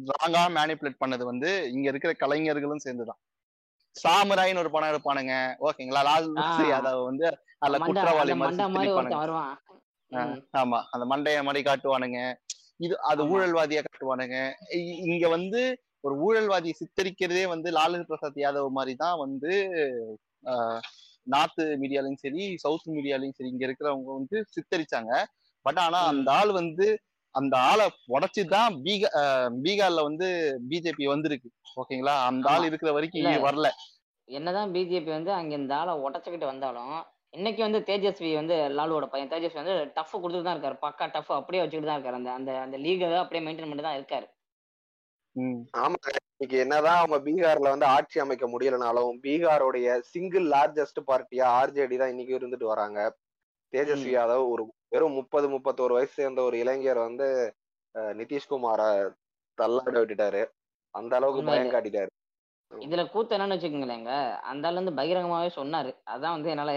ஸ்ட்ராங்கா 0.00 0.42
மேனிப்புலேட் 0.56 1.02
பண்ணது 1.04 1.24
வந்து 1.24 1.50
இங்க 1.72 1.88
இருக்கிற 1.88 2.12
கலைஞர்களும் 2.12 2.78
சேர்ந்துதான். 2.78 3.20
சாமுராயின்னு 3.96 4.58
ஒரு 4.58 4.70
படம் 4.70 4.92
எடுப்பானுங்க. 4.92 5.34
ஓகேங்களா? 5.60 6.02
லால். 6.08 6.28
யாதவ் 6.70 7.04
வந்து 7.04 7.26
அதுல 7.58 7.78
குற்றவாளி 7.78 8.32
ஆமா. 10.56 10.78
அந்த 10.90 11.04
மண்டைய 11.10 11.42
மாதிரி 11.42 11.62
காட்டுவானுங்க. 11.70 12.18
இது 12.76 12.94
அது. 13.00 13.22
ஊழல்வாதியா 13.32 13.82
காட்டுவானுங்க. 13.84 14.38
இங்க 15.10 15.28
வந்து 15.28 15.60
ஒரு 16.00 16.14
ஊழல்வாதி 16.24 16.70
சித்தரிக்கிறதே 16.80 17.44
வந்து 17.48 17.70
லாலு 17.70 18.02
பிரசாத் 18.02 18.36
யாதவ் 18.36 18.68
மாதிரி 18.68 18.94
தான் 18.96 19.18
வந்து 19.18 19.52
நார்த் 21.26 21.62
மீடியாலையும் 21.82 22.16
சரி 22.16 22.56
சவுத் 22.56 22.86
மீடியாலையும் 22.86 23.36
சரி 23.36 23.50
இங்க 23.50 23.66
இருக்கிறவங்க 23.66 24.14
வந்து 24.14 24.44
சித்தரிச்சாங்க. 24.54 25.12
பட் 25.66 25.78
ஆனா. 25.78 25.98
அந்த 26.06 26.32
ஆள் 26.32 26.52
வந்து 26.52 26.86
அந்த 27.34 27.54
ஆளை 27.60 27.86
உடைச்சுதான் 28.08 28.74
பீகா 28.84 29.08
பீகார்ல 29.62 30.02
வந்து 30.02 30.28
பிஜேபி 30.68 31.04
வந்திருக்கு. 31.04 31.48
ஓகேங்களா? 31.76 32.14
அந்த 32.24 32.48
ஆள் 32.48 32.60
ஆமா. 32.60 32.64
இருக்கிற 32.64 32.92
வரைக்கும் 32.92 33.44
வரல. 33.46 33.68
என்னதான் 34.28 34.72
பிஜேபி 34.72 35.10
வந்து 35.10 35.32
அங்க 35.32 35.54
இந்த 35.54 35.76
ஆளை 35.76 35.94
உடச்சுக்கிட்டு 35.94 36.46
வந்தாலும் 36.46 36.94
இன்னைக்கு 37.30 37.62
வந்து 37.62 37.78
தேஜஸ்வி 37.80 38.34
வந்து 38.34 38.54
லாலுவோட 38.54 39.06
பையன். 39.06 39.28
தேஜஸ்வி 39.28 39.54
வந்து 39.54 39.90
டஃப் 39.94 40.16
கொடுத்துட்டு 40.16 40.42
தான் 40.42 40.56
இருக்காரு. 40.56 40.76
பக்கா 40.82 41.10
டஃப் 41.10 41.32
அப்படியே 41.32 41.62
வச்சுக்கிட்டு 41.62 41.86
தான் 41.86 41.98
இருக்காரு. 41.98 42.16
அந்த 42.16 42.32
அந்த 42.32 42.58
அந்த 42.58 42.78
லீகை 42.78 43.16
அப்படியே 43.16 43.44
மெயின்டைன் 43.46 43.70
பண்ணிட்டு 43.70 43.82
தான் 43.82 43.98
இருக்காரு. 43.98 44.26
ம். 45.36 45.60
ஆமாங்க. 45.76 46.14
இன்னைக்கு 46.40 46.56
என்னதான் 46.62 46.96
அவங்க 46.96 47.16
பீகார்ல 47.26 47.72
வந்து 47.72 47.86
ஆட்சி 47.86 48.20
அமைக்க 48.20 48.44
முடியலனாலும் 48.46 49.18
பீகாரோடைய 49.24 49.88
சிங்கிள் 50.12 50.46
லார்ஜஸ்ட் 50.48 51.00
பார்ட்டியா 51.10 51.46
ஆர்ஜேடி 51.58 51.96
தான் 51.96 52.08
இன்னைக்கு 52.08 52.38
இருந்துட்டு 52.38 52.66
வராங்க. 52.72 52.98
தேஜஸ்வி. 53.72 54.10
யாதவ் 54.16 54.48
ஒரு 54.48 54.62
வெறும் 54.88 55.12
முப்பது 55.12 55.46
முப்பத்தோரு 55.48 55.92
வயசு 55.92 56.12
சேர்ந்த 56.12 56.42
ஒரு 56.42 56.56
இளைஞர் 56.58 56.98
வந்து 56.98 57.28
நிதிஷ்குமார 58.20 58.80
தள்ளாட 59.58 59.96
விட்டுட்டாரு. 60.00 60.42
அந்த 60.94 61.12
அளவுக்கு. 61.16 61.48
பயம் 61.50 61.74
காட்டிட்டாரு. 61.74 62.10
இதுல 62.70 63.02
கூத்து 63.10 63.36
என்னன்னு 63.36 63.56
வச்சுக்கோங்களேங்க. 63.56 64.12
அந்த 64.50 64.68
ஆள் 64.68 64.80
வந்து 64.80 64.98
பகிரங்கமாவே 65.00 65.50
சொன்னாரு. 65.58 65.90
அதான் 66.14 66.36
வந்து 66.36 66.52
என்னால 66.54 66.72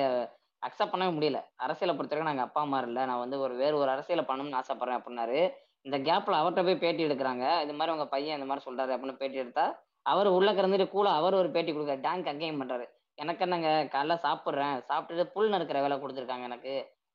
அக்செப்ட் 0.63 0.93
பண்ணவே 0.93 1.15
முடியல. 1.17 1.39
அரசியலை 1.65 1.93
பொறுத்தவரைக்கும் 1.95 2.31
நாங்க 2.31 2.45
அப்பா 2.47 2.61
அம்மா 2.61 2.79
இல்ல. 2.87 2.99
நான் 3.05 3.23
வந்து 3.23 3.39
ஒரு 3.39 3.55
வேறு 3.55 3.75
ஒரு 3.77 3.89
அரசியலை 3.89 4.25
பண்ணணும்னு 4.27 4.59
ஆசைப்படுறேன் 4.61 4.99
அப்படின்னாரு. 4.99 5.41
இந்த 5.85 5.97
கேப்ல 6.07 6.37
அவர்கிட்ட 6.39 6.63
போய் 6.63 6.83
பேட்டி 6.83 7.05
எடுக்கிறாங்க. 7.05 7.61
இது 7.63 7.73
மாதிரி 7.73 7.93
உங்க 7.95 8.05
பையன் 8.07 8.37
இந்த 8.37 8.47
மாதிரி 8.49 8.65
சொல்றாரு 8.67 8.91
அப்படின்னு 8.95 9.21
பேட்டி 9.21 9.37
எடுத்தா 9.37 9.65
அவர் 10.05 10.27
உள்ள 10.27 10.49
கிடந்துட்டு 10.51 10.89
கூட 10.89 11.09
அவர் 11.09 11.33
ஒரு 11.33 11.49
பேட்டி 11.51 11.71
கொடுக்குறாரு. 11.71 12.05
டேங்க் 12.07 12.31
அங்கேயும் 12.31 12.61
பண்றாரு. 12.61 12.85
எனக்கு 13.15 13.43
என்னங்க 13.45 13.69
காலைல 13.93 14.15
சாப்பிடுறேன். 14.25 14.75
சாப்பிட்டுட்டு 14.89 15.23
புல் 15.35 15.51
நறுக்கிற 15.53 15.81
வேலை 15.81 15.97
கொடுத்துருக்காங்க 15.97 16.43
எனக்கு. 16.43 16.73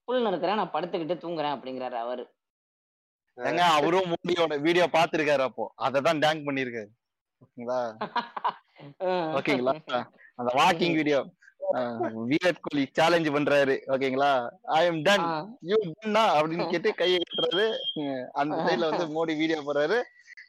புல் 0.09 0.24
நறுக்கிறேன் 0.26 0.60
நான் 0.60 0.74
படுத்துக்கிட்டு 0.74 1.16
தூங்குறேன் 1.24 1.55
அப்படிங்கிறாரு 1.56 1.98
அவரு. 2.05 2.24
ஏங்க 3.39 3.62
அவரும் 3.76 4.10
மோடியோட 4.12 4.60
வீடியோ 4.60 4.86
பாத்துருக்காரு 4.93 5.43
அப்போ. 5.48 5.64
அததான் 5.86 6.22
டேங்க் 6.24 6.47
பண்ணிருக்காரு 6.48 6.90
ஓகேங்களா? 7.43 7.78
ஓகேங்களா? 9.39 9.72
அந்த 10.39 10.51
walking 10.60 10.94
video 10.94 11.20
Virat 12.31 12.65
Kohli 12.65 12.82
challenge 12.99 13.28
பண்றாரு 13.35 13.74
ஓகேங்களா? 13.94 14.31
ஐ 14.77 14.81
எம் 14.86 15.01
டன் 15.03 15.27
யூ 15.70 15.77
டன்னா 15.93 16.24
அப்படின்னு 16.36 16.66
கேட்டு 16.70 16.90
கையை 16.94 17.19
கட்டுறாரு. 17.23 17.66
அந்த 18.32 18.57
சைடுல 18.66 18.90
வந்து 18.90 19.07
மோடி 19.16 19.35
வீடியோ 19.40 19.61
போறாரு 19.69 19.99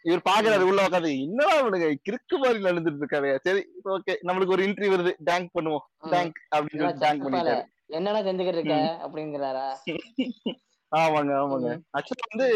இவர் 0.08 0.28
பாக்குறாரு 0.30 0.64
உள்ள 0.70 0.86
உட்காந்து 0.86 1.12
என்னடா 1.26 1.54
இவனுங்க 1.60 1.90
கிறுக்கு 2.08 2.36
மாதிரி 2.38 2.60
நடந்துட்டு 2.66 3.02
இருக்காரு 3.04 3.30
சரி 3.46 3.62
ஓகே 3.96 4.16
நம்மளுக்கு 4.28 4.56
ஒரு 4.56 4.66
இன்டர்வியூ 4.68 4.96
வருது. 4.96 5.14
டேங்க் 5.30 5.54
பண்ணுவோம். 5.58 5.86
டேங்க் 6.14 6.40
அப்படின்னு 6.56 6.82
சொல்லி 6.82 7.04
டேங்க் 7.06 7.24
பண்ணிட்டாரு. 7.26 7.62
என்னடா 7.98 8.20
செஞ்சுக்கிட்டு 8.28 8.60
இருக்க 8.60 8.76
அப்படிங்கிறாரா? 9.06 9.66
ஆமாங்க 10.92 11.32
ஆமாங்க. 11.42 11.70
ஆக்சுவலா 11.98 12.28
வந்து 12.34 12.48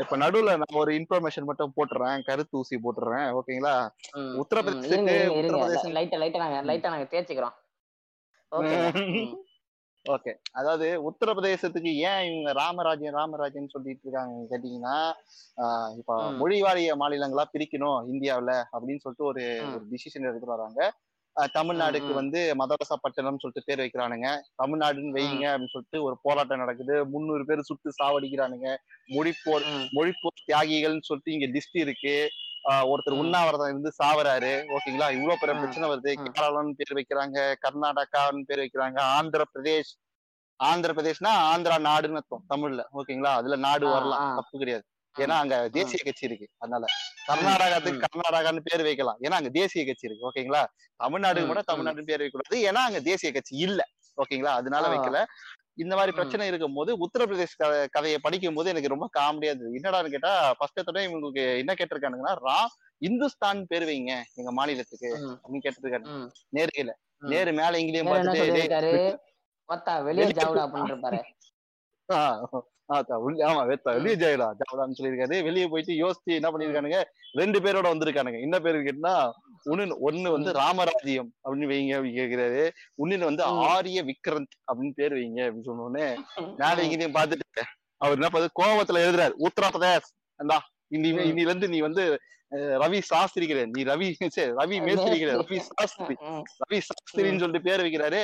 இப்ப 0.00 0.16
நடுவுல 0.16 0.52
நான் 0.56 0.78
ஒரு 0.78 0.92
இன்ஃபர்மேஷன் 0.98 1.44
மட்டும் 1.44 1.74
போட்டுறேன் 1.76 2.22
கருத்து 2.22 2.58
ஊசி 2.58 2.76
போட்டுறேன் 2.76 3.26
ஓகேங்களா? 3.34 3.74
உத்தரப்பிரதேசம் 4.40 5.94
லைட்டா 5.96 6.18
லைட்டா 6.18 6.42
நாங்க 6.44 6.58
லைட்டா 6.62 6.88
நாங்க 6.88 7.08
தேய்ச்சிக்கிறோம் 7.12 7.54
ஓகே. 10.06 10.32
அதாவது 10.52 10.86
உத்தரப்பிரதேசத்துக்கு 11.04 11.90
ஏன் 12.08 12.22
இவங்க 12.24 12.50
ராமராஜ்யம் 12.52 13.14
ராமராஜ்யம் 13.14 13.70
சொல்லிட்டு 13.70 14.04
இருக்காங்க 14.04 14.42
கேட்டீங்கன்னா 14.50 14.96
இப்ப 15.98 16.10
ம். 16.22 16.34
மொழி 16.36 16.58
வாரிய 16.62 16.96
மாநிலங்களா 16.96 17.44
பிரிக்கணும் 17.54 17.98
இந்தியாவுல 18.12 18.52
அப்படின்னு 18.72 19.02
சொல்லிட்டு 19.04 19.24
ஒரு 19.24 19.44
டிசிஷன் 19.90 20.26
எடுத்துட்டு 20.26 20.54
வராங்க. 20.54 20.80
தமிழ்நாடுக்கு. 21.36 22.12
வந்து 22.12 22.40
மதரசா 22.58 22.96
பட்டணம் 23.00 23.38
சொல்லிட்டு 23.38 23.62
பேர் 23.64 23.82
வைக்கிறானுங்க. 23.82 24.28
தமிழ்நாடுன்னு 24.62 25.14
வைங்க 25.18 25.44
அப்படின்னு 25.52 25.74
சொல்லிட்டு 25.74 26.02
ஒரு 26.02 26.18
போராட்டம் 26.22 26.58
நடக்குது. 26.58 27.06
முந்நூறு 27.06 27.44
பேர் 27.44 27.60
சுட்டு 27.60 27.92
சாவடிக்கிறானுங்க. 28.02 28.76
மொழிப்போர் 29.08 29.66
மொழிப்போர் 29.96 30.42
தியாகிகள்னு 30.46 31.08
சொல்லிட்டு 31.10 31.34
இங்க 31.36 31.46
லிஸ்ட் 31.46 31.82
இருக்கு. 31.84 32.28
ஒருத்தர். 32.64 33.20
உண்ணாவிரதம் 33.22 33.68
இருந்து 33.68 33.92
சாவறாரு. 34.02 34.52
ஓகேங்களா? 34.76 35.08
இவ்வளவு 35.16 35.40
பெரிய. 35.40 35.56
பிரச்சனை 35.58 35.90
வருது. 35.90 36.10
கேரளான்னு 36.24 36.78
பேர் 36.78 36.96
வைக்கிறாங்க. 37.00 37.38
கர்நாடகான்னு 37.64 38.46
பேர் 38.46 38.62
வைக்கிறாங்க. 38.64 38.98
ஆந்திர 39.16 39.44
பிரதேஷ் 39.54 39.92
ஆந்திர 40.56 40.90
பிரதேஷ்னா 40.96 41.30
ஆந்திரா 41.52 41.76
நாடுன்னு 41.88 42.20
அர்த்தம் 42.20 42.44
தமிழ்ல. 42.54 42.82
ஓகேங்களா? 43.00 43.32
அதுல 43.40 43.56
நாடு 43.56 43.86
வரலாம். 43.88 44.34
தப்பு 44.34 44.58
கிடையாது. 44.58 44.84
ஏன்னா 45.18 45.28
அங்க 45.28 45.68
தேசிய 45.68 45.98
கட்சி 46.04 46.26
இருக்கு. 46.26 46.48
அதனால 46.58 46.84
கர்நாடகாத்துக்கு 47.28 48.00
கர்நாடகான்னு 48.00 48.58
பேர் 48.62 48.82
வைக்கலாம். 48.82 49.16
ஏன்னா 49.20 49.26
அங்க 49.26 49.48
தேசிய 49.48 49.86
கட்சி 49.86 50.06
இருக்கு. 50.06 50.30
ஓகேங்களா? 50.30 50.66
மட்டும் 51.46 51.48
ம். 51.48 51.70
தமிழ்நாடுன்னு 51.70 52.02
பேர் 52.02 52.20
வைக்கக்கூடாது 52.20 52.54
ஏன்னா 52.54 52.72
அங்க 52.72 53.00
தேசிய 53.00 53.32
கட்சி 53.32 53.56
இல்ல. 53.56 53.88
ஓகேங்களா? 54.16 54.42
அதனால. 54.42 54.88
வைக்கல. 54.88 55.24
இந்த 55.74 55.94
மாதிரி. 55.94 56.16
பிரச்சனை 56.16 56.46
இருக்கும் 56.46 56.74
போது 56.74 56.96
உத்தரப்பிரதேஷ் 56.96 57.64
கதை- 57.64 57.86
கதையை 57.90 58.18
படிக்கும் 58.22 58.54
போது 58.54 58.68
எனக்கு 58.68 58.88
ரொம்ப 58.88 59.10
காமெடியா 59.18 59.44
இருந்தது. 59.44 59.72
என்னடான்னு 59.72 60.08
கேட்டா 60.08 60.54
ஃபர்ஸ்ட் 60.54 60.80
எடுத்தோடனே 60.80 60.92
இவங்களுக்கு 60.92 61.58
என்ன 61.58 61.74
கேட்டிருக்கானுங்கன்னா 61.74 62.24
ரா 62.24 62.64
இந்துஸ்தான் 62.98 63.66
பேர் 63.66 63.82
வைங்க 63.82 64.22
எங்க 64.34 64.52
மாநிலத்துக்கு 64.52 65.18
அப்படின்னு 65.18 65.52
கேட்டிருக்காரு 65.52 66.30
நேருல. 66.56 66.90
நேரு 67.18 67.52
மேல 67.52 67.78
என்ன 67.78 68.02
பார்த்துட்டு 68.02 69.18
வெளியே 70.02 70.26
ஆமா 72.88 73.62
வெத்தா. 73.68 73.90
வெளியே 73.96 74.16
ஜெயடா 74.22 74.46
ஜாவடான்னு 74.58 74.96
சொல்லியிருக்காரு. 74.96 75.36
வெளியே 75.42 75.66
போயிட்டு 75.66 75.92
யோசிச்சு 76.00 76.32
என்ன 76.38 76.48
பண்ணிருக்கானுங்க 76.50 76.98
ரெண்டு 77.34 77.58
பேரோட 77.64 77.86
வந்திருக்கானுங்க. 77.92 78.40
என்ன 78.42 78.56
பேரு 78.60 78.82
கேட்டா 78.82 79.14
ஒண்ணு 79.66 79.84
ஒண்ணு 80.08 80.28
வந்து. 80.34 80.50
ராமராஜ்யம் 80.58 81.30
அப்படின்னு 81.44 81.70
வைங்க 81.70 81.94
கேக்குறாரு. 82.18 82.62
இன்னொன்னு 82.98 83.28
வந்து. 83.30 83.44
ஆரிய 83.68 84.02
விக்ரந்த் 84.10 84.54
அப்படின்னு 84.68 84.94
பேர் 84.94 85.16
வைங்க 85.18 85.40
அப்படின்னு 85.46 85.68
சொன்ன 85.70 85.86
உடனே 85.86 86.06
மேல 86.60 86.76
ம், 86.76 86.84
இங்கேயும் 86.86 87.16
பார்த்துட்டு 87.16 87.64
அவர் 88.00 88.18
என்ன 88.18 88.28
பண்ணுது 88.28 88.56
கோவத்துல 88.60 89.02
எழுதுறாரு 89.04 89.34
உத்தரப்பிரதேஷ் 89.46 90.10
இந்தா 90.40 90.58
இன்னி 90.90 91.10
ம். 91.12 91.20
இன்னில 91.24 91.48
இருந்து 91.48 91.68
நீ 91.68 91.80
வந்து 91.80 92.04
ரவி 92.80 92.98
சாஸ்திரிக்கிற 93.08 93.60
நீ 93.70 93.82
ரவி 93.84 94.08
ரவி 94.60 94.76
மேஸ்திரிக்கிற 94.86 95.30
ரவி 95.40 95.58
சாஸ்திரி 95.70 96.14
ரவி 96.62 96.78
சாஸ்திரின்னு 96.88 97.42
சொல்லிட்டு 97.42 97.68
பேர் 97.68 97.84
வைக்கிறாரு. 97.84 98.20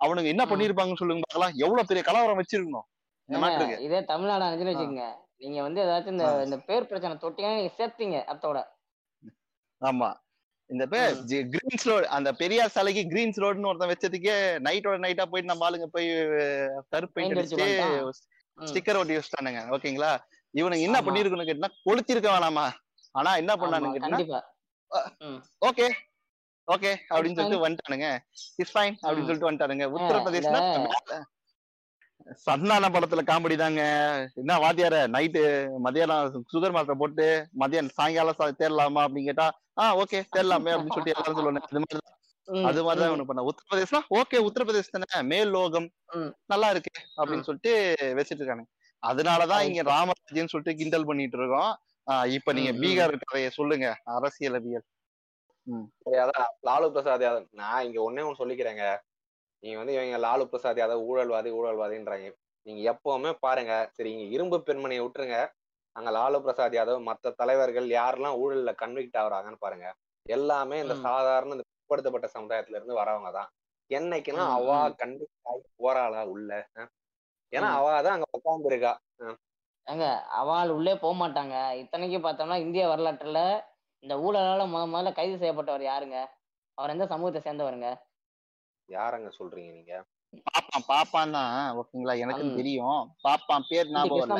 அவனுங்க 0.00 0.28
என்ன. 0.28 0.44
பண்ணிருப்பாங்கன்னு 0.44 1.00
சொல்லுங்க 1.02 1.24
பார்க்கலாம். 1.24 1.54
எவ்வளவு 1.64 1.88
பெரிய 1.90 2.02
கலவரம் 2.02 2.40
வச்சிருக்கணும். 2.40 2.86
இதே 3.86 4.00
தமிழ்நாடு 4.10 4.44
அனுச்சுன்னு 4.46 4.72
வச்சுக்கோங்க. 4.72 5.06
நீங்க 5.42 5.60
வந்து 5.66 5.80
ஏதாச்சும் 5.84 6.14
இந்த. 6.16 6.26
இந்த 6.46 6.58
பேர் 6.68 6.88
பிரச்சனை 6.90 7.14
தொட்டீங்கன்னா 7.22 7.58
நீங்க 7.60 7.72
சேர்த்தீங்க 7.78 8.18
அத்தோட. 8.32 8.58
ஆமா. 9.82 10.10
இந்த 10.70 10.84
பேர். 10.92 11.16
கிரீன்ஸ் 11.54 11.86
ரோடு 11.90 12.06
அந்த 12.16 12.28
பெரியார் 12.42 12.74
சாலைக்கு 12.74 13.02
கிரீன்ஸ் 13.12 13.40
ரோடுன்னு 13.44 13.70
ஒருத்தன் 13.70 13.92
வச்சதுக்கே 13.92 14.36
நைட்டோட 14.66 14.98
நைட்டா 15.04 15.24
போயிட்டு 15.32 15.50
நம்ம 15.52 15.66
ஆளுங்க 15.68 15.88
போய் 15.96 16.08
கருப்பு 16.92 17.14
பெயிண்ட் 17.16 17.40
அடிச்சு. 17.40 17.66
ஸ்டிக்கர் 18.70 19.00
ஒட்டி 19.00 19.16
வச்சுட்டானுங்க. 19.16 19.62
ஓகேங்களா? 19.74 20.12
இவனுங்க 20.60 20.86
என்ன. 20.88 20.98
பண்ணிருக்கணும் 21.06 21.50
கேட்டா 21.50 21.70
கொளுத்திருக்க 21.88 22.28
வேணாமா? 22.36 22.66
ஆனா 23.18 23.30
என்ன 23.42 23.52
பண்ணானுங்க 23.62 23.98
கேட்டா 24.06 24.40
ஓகே. 25.68 25.86
ஓகே 26.68 26.90
அப்படின்னு 27.12 27.38
சொல்லிட்டு 27.38 27.64
வந்துட்டானுங்க. 27.66 28.08
இஸ் 28.62 28.72
ஃபைன் 28.74 28.96
அப்படின்னு. 29.02 29.26
சொல்லிட்டு 29.28 29.50
வந்துட்டானுங்க. 29.50 29.86
உத்தரப்பிரதேஷ்ல 29.96 30.60
சந்தான 32.26 32.88
படத்துல 32.88 33.22
காமெடி 33.22 33.56
தாங்க. 33.56 33.82
என்ன 34.34 34.58
வாத்தியார 34.58 34.96
நைட்டு 35.14 35.42
மதியானம் 35.84 36.44
சுகர் 36.52 36.72
மாத்திரை 36.72 36.96
போட்டு 36.98 37.26
மதியானம் 37.58 37.88
சாயங்காலம் 37.88 38.58
தேரலாமா 38.58 39.00
அப்படின்னு 39.04 39.24
கேட்டா 39.24 39.46
ஆ 39.80 39.96
ஓகே 39.96 40.18
தேரலாமே 40.36 40.72
அப்படின்னு 40.74 40.94
சொல்லிட்டு 40.94 41.14
எல்லாரும் 41.14 41.38
சொல்லுவாங்க. 41.38 41.62
அது 41.62 41.80
மாதிரி 41.80 42.00
ம், 42.48 42.64
அது 42.66 42.84
மாதிரிதான் 42.84 43.12
இவனு 43.12 43.24
பண்ண. 43.24 43.42
உத்தரப்பிரதேஷ்னா 43.50 44.00
ஓகே 44.14 44.38
உத்தரப்பிரதேஷ் 44.46 44.94
தானே 44.94 45.28
மேல் 45.28 45.48
லோகம். 45.48 45.88
நல்லா 46.46 46.70
இருக்கு 46.70 46.92
அப்படின்னு 47.16 47.42
சொல்லிட்டு 47.42 47.72
வச்சிட்டு 48.18 48.42
இருக்கானுங்க 48.42 48.70
அதனாலதான் 49.02 49.62
இங்க 49.62 49.82
ராமராஜ்யம் 49.82 50.48
சொல்லிட்டு 50.48 50.78
கிண்டல் 50.80 51.04
பண்ணிட்டு 51.04 51.38
இருக்கோம். 51.38 51.72
ஆஹ் 52.06 52.26
இப்ப 52.26 52.52
நீங்க. 52.52 52.72
பீகார் 52.72 53.14
கதையை 53.24 53.50
சொல்லுங்க 53.50 53.86
அரசியலவியல். 54.14 54.86
அதான் 56.22 56.48
லாலு 56.68 56.90
பிரசாத் 56.90 57.22
யாதவ். 57.22 57.46
நான் 57.52 57.84
இங்க 57.84 57.98
ஒன்னே 58.06 58.24
ஒண்ணு 58.26 58.40
சொல்லிக்கிறேங்க. 58.42 58.84
நீங்க 59.64 59.76
வந்து 59.80 59.94
இவங்க 59.94 60.18
லாலு 60.24 60.44
பிரசாத் 60.48 60.80
யாதவ் 60.80 61.04
ஊழல்வாதி 61.08 61.50
ஊழல்வாதின்றாங்க. 61.58 62.26
நீங்க 62.66 62.80
எப்பவுமே 62.92 63.30
பாருங்க. 63.40 63.72
சரி 63.96 64.10
இங்க 64.14 64.26
இரும்பு 64.34 64.56
பெண்மணியை 64.66 65.02
விட்டுருங்க. 65.04 65.38
அங்க 65.96 66.10
லாலு 66.10 66.38
பிரசாத் 66.44 66.76
யாதவ் 66.78 67.06
மத்த 67.08 67.34
தலைவர்கள் 67.40 67.86
யாரெல்லாம் 67.94 68.38
ஊழல்ல 68.42 68.70
கன்விக்ட் 68.82 69.18
ஆகுறாங்கன்னு 69.20 69.62
பாருங்க. 69.64 69.86
எல்லாமே 70.26 70.76
இந்த. 70.80 70.94
சாதாரண 71.06 71.54
இந்த 71.56 71.64
பிற்படுத்தப்பட்ட 71.70 72.28
சமுதாயத்துல 72.36 72.78
இருந்து 72.78 73.00
வரவங்க 73.00 73.30
தான் 73.32 73.50
என்னைக்குன்னா 73.90 74.44
அவா. 74.56 74.78
கன்விக்ட் 75.00 75.48
ஆகி 75.50 75.64
போறாளா 75.82 76.22
உள்ள? 76.34 76.50
ஏன்னா. 77.52 77.68
அவ 77.78 77.88
தான் 78.02 78.16
அங்க 78.16 78.28
உட்கார்ந்து 78.38 78.70
இருக்கா 78.72 78.92
ஏங்க 79.86 80.06
அவள் 80.38 80.70
உள்ளே 80.76 80.92
போக 80.96 81.14
மாட்டாங்க 81.16 81.54
இத்தனைக்கு 81.80 82.18
பார்த்தோம்னா 82.20 82.56
இந்திய 82.62 82.84
வரலாற்றுல 82.88 83.40
இந்த 84.02 84.14
ஊழலால 84.24 84.62
முத 84.72 84.82
முதல்ல 84.86 85.10
கைது 85.12 85.36
செய்யப்பட்டவர் 85.40 85.84
யாருங்க? 85.84 86.18
அவர் 86.78 86.92
எந்த 86.94 87.06
சமூகத்தை 87.12 87.40
சேர்ந்தவருங்க? 87.42 87.88
யாரங்க 88.88 89.28
சொல்றீங்க 89.38 89.72
நீங்க? 89.72 89.94
பாப்பான் 90.46 90.86
பாப்பான் 90.88 91.34
தான் 91.36 91.50
ஓகேங்களா? 91.80 92.14
எனக்கும் 92.18 92.50
ம். 92.50 92.56
தெரியும். 92.56 93.00
பாப்பான் 93.24 93.66
பேர் 93.68 93.92
ஞாபகம் 93.92 94.32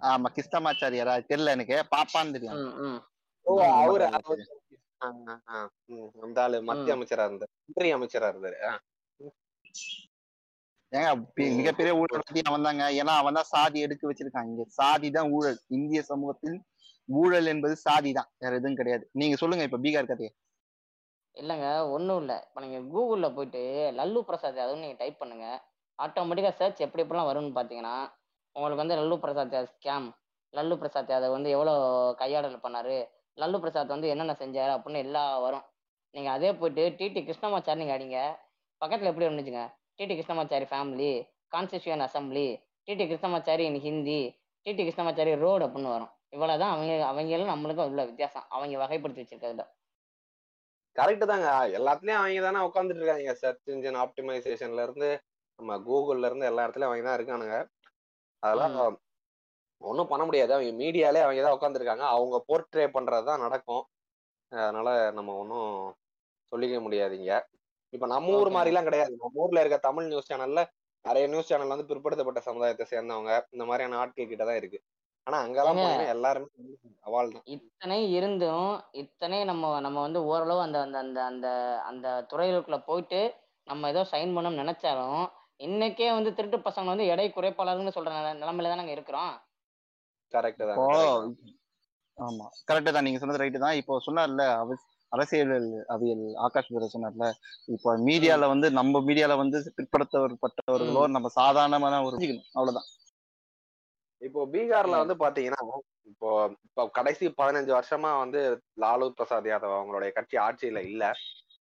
ஆமா 0.00 0.28
கிருஷ்ணமாச்சாரியாரா 0.36 1.12
தெரியல 1.26 1.54
எனக்கு. 1.56 1.76
பாப்பான்னு 1.92 2.34
தெரியும். 2.36 2.62
ஓ 3.46 3.52
அவரு 3.80 4.06
அந்த 6.24 6.38
ஆளு 6.40 6.56
மத்திய 6.68 6.96
அமைச்சரா 6.96 7.24
இருந்தார். 7.28 7.52
இன்றைய 7.68 7.96
அமைச்சரா 7.96 8.28
இருந்தாரு. 8.32 8.56
ஏங்க. 10.92 11.10
மிகப்பெரிய 11.58 11.92
ஊழல்வாதி 12.00 12.40
அவன் 12.50 12.66
தாங்க 12.66 12.84
ஏன்னா 13.00 13.12
அவன் 13.20 13.38
தான் 13.38 13.50
சாதி 13.52 13.78
எடுத்து 13.80 14.08
வச்சிருக்கான் 14.08 14.48
இங்க 14.50 14.64
சாதி 14.78 15.08
தான் 15.10 15.30
ஊழல். 15.36 15.58
இந்திய 15.70 16.00
சமூகத்தில் 16.10 16.58
ஊழல் 17.08 17.50
என்பது 17.52 17.74
சாதி 17.86 18.10
தான். 18.12 18.28
வேற 18.38 18.52
எதுவும் 18.60 18.78
கிடையாது. 18.80 19.04
நீங்க 19.20 19.36
சொல்லுங்க 19.36 19.64
இப்ப 19.68 19.80
பீகார் 19.84 20.10
கதையை. 20.10 20.32
இல்லைங்க 21.36 21.90
ஒன்றும் 21.90 22.20
இல்லை. 22.20 22.36
இப்போ 22.46 22.60
நீங்கள் 22.60 22.84
கூகுளில் 22.94 23.34
போயிட்டு 23.34 23.92
லல்லு 23.98 24.20
பிரசாத் 24.20 24.58
யாதவ் 24.60 24.82
நீங்கள் 24.84 24.96
டைப் 24.96 25.18
பண்ணுங்க. 25.18 25.46
ஆட்டோமேட்டிக்காக 25.98 26.54
சர்ச் 26.60 26.80
எப்படி 26.80 27.02
எப்படிலாம் 27.02 27.30
வரும்னு 27.30 27.56
பார்த்தீங்கன்னா 27.58 27.94
உங்களுக்கு 28.54 28.82
வந்து 28.84 28.98
லல்லு 29.00 29.16
பிரசாத் 29.18 29.54
யாதவ் 29.54 29.74
ஸ்கேம் 29.76 30.08
லல்லு 30.52 30.76
பிரசாத் 30.76 31.10
யாதவ் 31.10 31.30
வந்து 31.30 31.50
எவ்வளோ 31.50 31.74
கையாடல் 32.18 32.64
பண்ணார்? 32.64 32.96
லல்லு 33.38 33.58
பிரசாத் 33.58 33.94
வந்து 33.96 34.08
என்னென்ன 34.08 34.36
செஞ்சார்? 34.38 34.72
அப்படின்னு 34.76 35.04
எல்லாம் 35.06 35.42
வரும். 35.42 35.64
நீங்கள் 36.14 36.32
அதே 36.32 36.54
போயிட்டு 36.54 36.82
டிடி 36.98 37.20
கிருஷ்ணமாச்சார் 37.28 37.76
நீங்கள் 37.76 37.96
அடிங்க. 37.96 38.18
பக்கத்தில் 38.78 39.10
எப்படி 39.10 39.26
இருந்துச்சுங்க? 39.28 39.62
TT 39.98 40.14
Krishnamachari 40.18 40.66
family 40.70 41.12
constituent 41.54 42.04
assembly 42.06 42.46
TT 42.88 43.04
Krishnamachari 43.10 43.64
in 43.70 43.80
Hindi 43.80 44.20
TT 44.66 44.82
Krishnamachari 44.84 45.38
road 45.38 45.66
அப்படின்னு 45.66 45.94
வரும். 45.96 46.12
இவ்வளோதான் 46.32 46.72
அவங்க 46.74 47.06
அவங்களும் 47.06 47.52
நம்மளுக்கும் 47.52 47.88
உள்ள 47.90 48.04
வித்தியாசம். 48.04 48.44
அவங்க 48.48 48.86
வகைப்படுத்தி 48.86 49.22
வச்சிருக்கிறதுல. 49.22 49.64
கரெக்ட் 50.96 51.24
தாங்க. 51.24 51.48
எல்லாத்துலயும் 51.78 52.20
அவங்க 52.20 52.40
தானே 52.46 52.60
உட்காந்துட்டு 52.68 53.02
இருக்காங்க. 53.02 53.34
சர்ச் 53.42 53.70
இன்ஜின் 53.74 53.98
ஆப்டிமைசேஷன்ல 54.02 54.84
இருந்து 54.86 55.08
நம்ம 55.58 55.76
கூகுள்ல 55.86 56.28
இருந்து 56.28 56.48
எல்லா 56.50 56.64
இடத்துலயும் 56.66 56.90
அவங்க 56.90 57.06
தான் 57.08 57.18
இருக்கானுங்க. 57.18 57.56
அதெல்லாம் 58.42 58.76
ஒன்றும் 59.82 60.10
பண்ண 60.12 60.24
முடியாது. 60.28 60.52
அவங்க 60.56 60.72
மீடியாலே 60.82 61.22
அவங்க 61.26 61.42
தான் 61.46 61.56
உட்காந்துருக்காங்க 61.58 62.04
அவங்க 62.14 62.36
போர்ட்ரே 62.48 62.86
பண்றது 62.96 63.28
தான் 63.30 63.44
நடக்கும். 63.46 63.84
அதனால 64.52 64.88
நம்ம 65.18 65.30
ஒன்றும் 65.42 65.70
சொல்லிக்க 66.52 66.78
முடியாதுங்க. 66.86 67.32
இப்ப 67.92 68.06
நம்ம 68.14 68.34
ஊர். 68.38 68.50
மாதிரிலாம் 68.56 68.88
கிடையாது. 68.88 69.14
நம்ம 69.22 69.42
ஊர்ல 69.44 69.62
இருக்க 69.64 69.78
தமிழ் 69.88 70.08
நியூஸ் 70.10 70.30
சேனல்ல 70.32 70.62
நிறைய 71.04 71.24
நியூஸ் 71.28 71.50
சேனல் 71.50 71.74
வந்து 71.74 71.88
பிற்படுத்தப்பட்ட 71.90 72.40
சமுதாயத்தை 72.48 72.86
சேர்ந்தவங்க. 72.92 73.32
இந்த 73.54 73.64
மாதிரியான 73.70 73.98
ஆட்கள் 74.02 74.30
கிட்ட 74.32 74.44
தான் 74.44 74.60
இருக்கு. 74.62 74.80
ஆனா 75.26 75.36
அங்கெல்லாம் 75.42 75.78
எல்லாருமே 76.12 76.48
அவால் 77.06 77.32
தான். 77.34 77.44
இத்தனை 77.54 77.98
இருந்தும் 78.16 78.70
இத்தனை 79.02 79.38
நம்ம 79.50 79.70
நம்ம 79.80 79.98
வந்து 80.06 80.20
ஓரளவு 80.30 80.60
அந்த 80.64 80.78
அந்த 80.84 80.98
அந்த 80.98 81.18
அந்த 81.28 81.46
அந்த 81.88 82.06
துறைகளுக்குள்ள 82.30 82.78
போயிட்டு 82.88 83.20
நம்ம 83.66 83.90
ஏதோ 83.92 84.02
சைன் 84.10 84.34
பண்ணணும்னு 84.34 84.62
நினைச்சாலும் 84.62 85.20
இன்னைக்கே 85.60 86.08
வந்து 86.12 86.30
திருட்டு 86.34 86.58
பசங்க 86.64 86.92
வந்து 86.92 87.10
எடை 87.12 87.26
குறைப்பாளர்னு 87.30 87.96
சொல்ற 87.96 88.12
நில- 88.16 88.38
நிலைமையில 88.40 88.70
தான் 88.70 88.80
நாங்க 88.80 88.96
இருக்கிறோம். 88.96 89.32
கரெக்ட் 90.32 90.62
தான். 90.62 90.78
ஆமா 92.18 92.46
கரெக்ட் 92.68 92.90
தான். 92.90 93.06
நீங்க 93.06 93.20
சொன்னது 93.20 93.42
ரைட்டு 93.42 93.60
தான். 93.60 93.78
இப்போ 93.80 94.00
சொன்னார்ல 94.06 94.44
அரசியல் 95.12 95.52
அவியல் 95.94 96.24
ஆகாஷ் 96.44 96.70
பேர 96.70 96.86
சொன்னார்ல 96.92 97.26
இப்போ 97.68 97.90
மீடியால 98.06 98.44
வந்து 98.52 98.66
நம்ம 98.76 99.02
மீடியால 99.08 99.36
வந்து 99.40 99.58
பிற்படுத்தப்பட்டவர்களோ 99.78 101.02
நம்ம 101.14 101.30
சாதாரணமான 101.38 101.94
ஒரு 102.06 102.16
அவ்வளவுதான். 102.52 102.88
இப்போ 104.22 104.40
பீகார்ல. 104.52 104.96
வந்து 105.02 105.16
பாத்தீங்கன்னா 105.22 105.60
இப்போ 106.10 106.28
இப்போ 106.66 106.82
கடைசி 106.96 107.24
பதினஞ்சு 107.38 107.72
வருஷமா 107.74 108.10
வந்து 108.20 108.40
லாலு 108.82 109.06
பிரசாத் 109.16 109.48
யாதவ் 109.50 109.76
அவங்களுடைய 109.78 110.10
கட்சி 110.16 110.36
ஆட்சியில 110.44 110.80
இல்ல. 110.88 111.04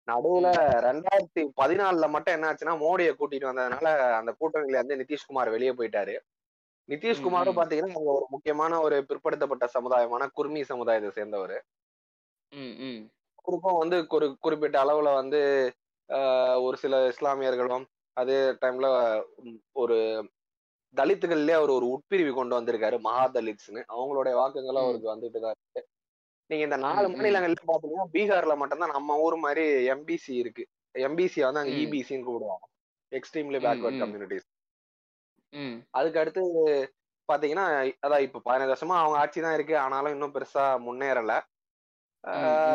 நடுவுல 0.08 0.48
ரெண்டாயிரத்தி 0.86 1.42
பதினாலுல 1.58 2.06
மட்டும் 2.14 2.34
என்ன 2.36 2.48
ஆச்சுன்னா 2.48 2.74
மோடியை 2.82 3.12
கூட்டிட்டு 3.14 3.50
வந்ததுனால 3.50 3.88
அந்த 4.18 4.30
கூட்டணியில 4.40 4.78
இருந்து 4.78 5.00
நிதிஷ்குமார் 5.00 5.54
வெளியே 5.54 5.72
போயிட்டாரு. 5.78 6.14
நிதிஷ்குமாரும். 6.88 7.58
பாத்தீங்கன்னா 7.58 8.00
ஒரு 8.12 8.26
முக்கியமான 8.34 8.80
ஒரு 8.80 8.96
பிற்படுத்தப்பட்ட 9.08 9.66
சமுதாயமான 9.76 10.24
குர்மி 10.36 10.62
சமுதாயத்தை 10.72 11.10
சேர்ந்தவர். 11.12 11.56
அவருக்கும் 13.40 13.80
வந்து 13.80 13.96
ஒரு 14.16 14.26
குறிப்பிட்ட 14.40 14.76
அளவுல 14.84 15.08
வந்து 15.16 15.40
ஆஹ், 16.10 16.58
ஒரு 16.64 16.76
சில 16.76 16.94
இஸ்லாமியர்களும் 17.10 17.84
அதே 18.16 18.34
டைம்ல 18.62 18.86
ஒரு 19.76 19.96
தலித்துகள்லயே 20.94 21.56
அவர் 21.58 21.72
ஒரு 21.76 21.86
உட்பிரிவு 21.94 22.32
கொண்டு 22.36 22.56
வந்திருக்காரு 22.58 22.96
மகா 23.06 23.24
தலித்ஸ்னு 23.36 23.82
அவங்களுடைய 23.94 24.34
வாக்குகளும். 24.40 24.84
அவருக்கு 24.84 25.08
வந்துட்டு 25.12 25.40
தான் 25.44 25.54
இருக்கு 25.56 25.82
நீங்க 26.50 26.64
இந்த 26.68 26.78
நாலு. 26.84 27.06
மாநிலங்கள்ல 27.14 27.62
பாத்தீங்கன்னா 27.70 28.06
பீகார்ல 28.14 28.54
மட்டும்தான் 28.62 28.94
நம்ம 28.96 29.16
ஊர் 29.26 29.36
மாதிரி 29.44 29.64
எம்பிசி 29.94 30.32
இருக்கு 30.42 30.64
எம்பிசி 30.94 31.40
வந்து 31.46 31.62
அங்க. 31.62 31.76
இபிசின்னு 31.84 32.26
கூப்பிடுவாங்க 32.26 32.66
எக்ஸ்ட்ரீம்லி 33.12 33.60
பேக்வர்ட். 33.66 34.02
கம்யூனிட்டிஸ் 34.02 34.48
அதுக்கு 35.98 36.20
அடுத்து 36.22 36.42
பாத்தீங்கன்னா 37.28 37.66
அதான் 38.04 38.24
இப்ப 38.26 38.40
பதினஞ்சு 38.46 38.72
வருஷமா 38.72 38.96
அவங்க 39.02 39.16
ஆட்சி 39.20 39.40
தான் 39.40 39.56
இருக்கு 39.58 39.74
ஆனாலும் 39.82 40.14
இன்னும் 40.14 40.34
பெருசா 40.36 40.64
முன்னேறல. 40.86 41.32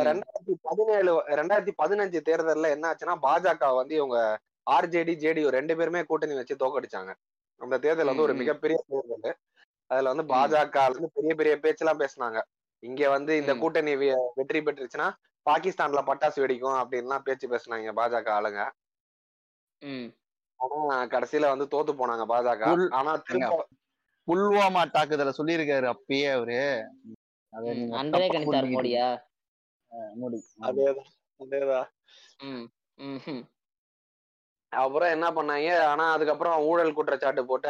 ரெண்டாயிரத்தி 0.08 0.54
பதினேழு 0.68 1.12
ரெண்டாயிரத்தி 1.40 1.74
பதினஞ்சு 1.82 2.20
தேர்தல்ல 2.28 2.70
என்ன 2.76 2.88
ஆச்சுன்னா 2.90 3.16
பாஜக 3.26 3.70
வந்து 3.80 3.94
இவங்க 3.96 4.18
ஆர்ஜேடி 4.68 5.14
ஜேடியு 5.24 5.56
ரெண்டு 5.58 5.74
பேருமே 5.80 6.02
கூட்டணி 6.10 6.36
வச்சு 6.40 6.62
தோக்கடிச்சாங்க 6.64 7.12
அந்த 7.62 7.80
தேர்தல் 7.80 8.06
வந்து 8.06 8.22
ஒரு. 8.22 8.34
மிகப்பெரிய 8.34 8.78
தேர்தல். 8.88 9.38
அதுல 9.92 10.12
வந்து 10.14 10.34
பாஜக 10.34 10.76
வந்து 10.92 11.10
பெரிய 11.14 11.36
பெரிய 11.36 11.54
பேச்செல்லாம் 11.60 12.00
பேசுனாங்க. 12.00 12.40
இங்க 12.84 13.10
வந்து 13.10 13.38
இந்த. 13.38 13.56
கூட்டணி 13.58 13.94
வெற்றி 14.36 14.60
பெற்றுச்சுன்னா 14.60 15.08
பாகிஸ்தான்ல 15.46 16.02
பட்டாசு 16.06 16.40
வெடிக்கும் 16.44 16.80
அப்படின்லாம் 16.80 17.20
பேச்சு 17.20 17.46
பேசுனாங்க 17.50 17.94
பாஜக 17.96 18.30
ஆளுங்க. 18.30 18.62
ம். 19.82 20.10
ஆனா 20.60 21.06
கடைசியில 21.06 21.58
வந்து 21.58 21.66
தோத்து 21.66 21.92
போனாங்க 21.92 22.24
பாஜக. 22.26 22.64
ஆனா 22.90 23.12
திரும்ப 23.18 23.68
புல்வாமா 24.28 24.82
தாக்குதல 24.92 25.32
சொல்லியிருக்காரு 25.38 25.88
அப்பயே 25.94 26.32
அவரு. 26.32 26.60
கணித்தார். 27.54 28.68
மோடியா? 28.76 29.08
மோடி. 30.22 30.40
அதேதான் 30.62 31.10
அதேதான். 31.40 31.88
ம் 32.44 32.66
ம் 32.98 33.20
ம். 33.26 33.44
அப்புறம் 34.72 35.12
என்ன 35.12 35.28
பண்ணாங்க 35.32 35.70
ஆனா 35.92 36.04
அதுக்கப்புறம் 36.16 36.66
ஊழல் 36.66 36.98
குற்றச்சாட்டு 36.98 37.42
போட்டு 37.46 37.70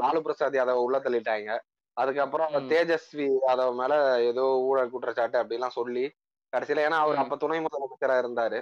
லாலு 0.00 0.20
பிரசாத் 0.20 0.58
யாதவ் 0.58 0.84
உள்ள 0.86 0.98
தள்ளிட்டாங்க 0.98 1.50
அதுக்கப்புறம். 1.96 2.52
தேஜஸ்வி 2.70 3.26
யாதவ் 3.42 3.72
மேல 3.74 3.94
ஏதோ 4.28 4.44
ஊழல் 4.68 4.92
குற்றச்சாட்டு 4.92 5.36
அப்படிலாம் 5.40 5.78
சொல்லி 5.78 6.04
கடைசியில 6.52 6.84
ஏன்னா 6.86 6.98
அவர். 7.00 7.20
அப்ப 7.22 7.36
துணை 7.36 7.58
முதலமைச்சரா 7.60 8.16
இருந்தாரு 8.22 8.58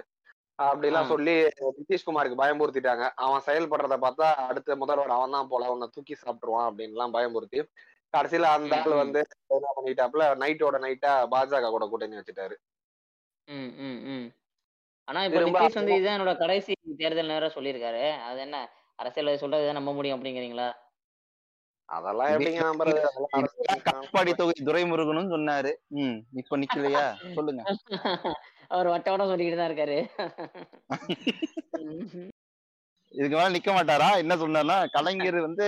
அப்படிலாம். 0.59 1.11
சொல்லி 1.11 1.33
நிதிஷ்குமாருக்கு 1.77 2.41
பயமுறுத்திட்டாங்க 2.41 3.05
அவன் 3.23 3.45
செயல்படுறத 3.47 3.97
பார்த்தா 4.01 4.27
அடுத்த 4.47 4.75
முதல்வர் 4.75 5.15
அவன் 5.17 5.35
தான் 5.35 5.49
போல 5.49 5.69
அவனை 5.69 5.87
தூக்கி 5.95 6.15
சாப்பிட்டுருவான் 6.15 6.67
அப்படின்லாம் 6.69 7.15
பயமுறுத்தி 7.15 7.61
கடைசியில 8.13 8.49
அந்த 8.53 8.73
ஆள். 8.79 9.01
வந்து 9.01 9.19
என்ன 9.57 9.69
பண்ணிட்டாப்புல 9.77 10.25
நைட்டோட 10.41 10.77
நைட்டா 10.85 11.13
பாஜக 11.33 11.71
கூட 11.71 11.85
கூட்டணி 11.87 12.19
வச்சுட்டாரு 12.19 12.57
ஆனா 15.09 15.19
இப்ப 15.25 15.39
நிதிஷ் 15.45 15.79
வந்து 15.79 15.95
இதுதான் 15.95 16.15
என்னோட 16.17 16.33
கடைசி 16.37 16.71
தேர்தல் 16.99 17.31
நேரம் 17.33 17.55
சொல்லியிருக்காரு. 17.55 18.03
அது 18.27 18.39
என்ன? 18.39 18.57
அரசியல் 18.99 19.39
சொல்றது 19.39 19.77
நம்ப 19.77 19.91
முடியும் 19.93 20.17
அப்படிங்கிறீங்களா? 20.17 20.67
அதெல்லாம் 21.89 22.31
எப்படிங்க 22.31 22.63
நம்புறது 22.63 22.99
காட்பாடி 23.87 24.31
தொகுதி 24.33 24.65
துரைமுருகனும் 24.65 25.31
சொன்னாரு. 25.31 25.71
ம் 25.99 26.17
இப்ப 26.33 26.57
நிக்கலையா? 26.57 27.05
சொல்லுங்க. 27.37 27.61
அவர் 28.73 28.87
வட்ட 28.87 29.07
வட்டம் 29.11 29.31
சொல்லிக்கிட்டு 29.31 29.59
தான் 29.59 29.69
இருக்காரு. 29.71 29.97
இதுக்கு 33.11 33.35
மேல 33.35 33.53
நிக்க 33.53 33.69
மாட்டாரா? 33.73 34.09
என்ன 34.17 34.33
சொன்னார்னா 34.35 34.75
கலைஞர் 34.89 35.37
வந்து 35.41 35.67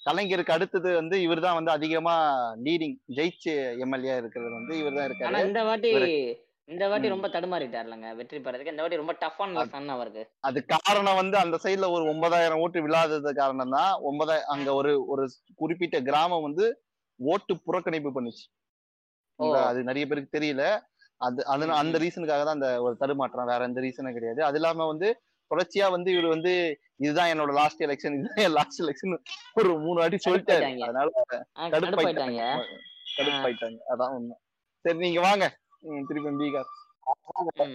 கலைஞருக்கு 0.00 0.54
அடுத்தது 0.54 0.88
வந்து 0.94 1.16
இவர்தான் 1.22 1.54
வந்து 1.54 1.70
அதிகமா 1.70 2.14
லீடிங் 2.64 2.96
ஜெயிச்சு 3.18 3.52
எம்எல்ஏ 3.84 4.16
இருக்கிறது 4.16 4.50
வந்து 4.54 4.74
இவர்தான் 4.80 5.04
ஆனா 5.04 5.10
இருக்காரு 5.10 5.46
இந்த 5.46 5.62
வாட்டி 5.64 5.92
இந்த 6.68 6.84
வாட்டி. 6.90 7.08
ரொம்ப 7.12 7.28
தடுமாறிட்டார்லங்க. 7.28 8.08
வெற்றி 8.18 8.38
பெறதுக்கு 8.44 8.72
இந்த 8.72 8.82
வாட்டி 8.82 9.00
ரொம்ப 9.00 9.14
டஃப்பான 9.22 9.64
சன் 9.72 9.90
அவருக்கு. 9.94 10.22
அது 10.48 10.58
காரணம் 10.66 11.18
வந்து 11.20 11.36
அந்த 11.42 11.56
சைடுல 11.64 11.88
ஒரு 11.96 12.04
ஒன்பதாயிரம் 12.12 12.60
ஓட்டு 12.64 12.84
விழாதது 12.86 13.32
காரணம் 13.40 13.74
தான் 13.76 13.92
ஒன்பதாயிரம் 14.10 14.52
அங்க 14.54 14.68
ஒரு 14.80 14.92
ஒரு 15.12 15.24
குறிப்பிட்ட 15.54 15.98
கிராமம் 16.08 16.46
வந்து 16.48 16.66
ஓட்டு 17.20 17.54
புறக்கணிப்பு 17.66 18.12
பண்ணுச்சு. 18.16 18.44
அது 19.68 19.80
நிறைய 19.90 20.04
பேருக்கு 20.06 20.36
தெரியல. 20.38 20.64
அது 21.20 21.40
அது 21.46 21.64
அந்த. 21.80 21.96
ரீசனுக்காக 22.04 22.44
தான் 22.46 22.58
அந்த 22.58 22.70
ஒரு 22.86 22.94
தடுமாற்றம். 23.02 23.50
வேற 23.52 23.68
எந்த 23.68 23.80
ரீசனும் 23.80 24.16
கிடையாது. 24.16 24.40
அது 24.48 24.58
இல்லாம 24.60 24.86
வந்து 24.92 25.08
தொடர்ச்சியா 25.50 25.86
வந்து 25.94 26.10
இவர் 26.14 26.34
வந்து 26.34 26.52
இதுதான் 26.98 27.30
என்னோட 27.32 27.52
லாஸ்ட் 27.58 27.84
எலெக்ஷன் 27.86 28.16
இதுதான் 28.18 28.42
என் 28.44 28.56
லாஸ்ட் 28.58 28.80
எலெக்ஷன் 28.84 29.14
ஒரு 29.54 29.70
மூணு 29.84 29.98
வாட்டி 30.02 30.18
சொல்லிட்டாரு. 30.26 30.64
அதனால 30.86 31.10
கடுப்பாயிட்டாங்க 31.74 32.42
கடுப்பாயிட்டாங்க 33.18 33.78
அதான் 33.92 34.14
உண்மை. 34.18 34.36
சரி 34.84 34.98
நீங்க 34.98 35.20
வாங்க. 35.20 35.44
திருப்பி 36.08 36.30
பீகார். 36.40 36.70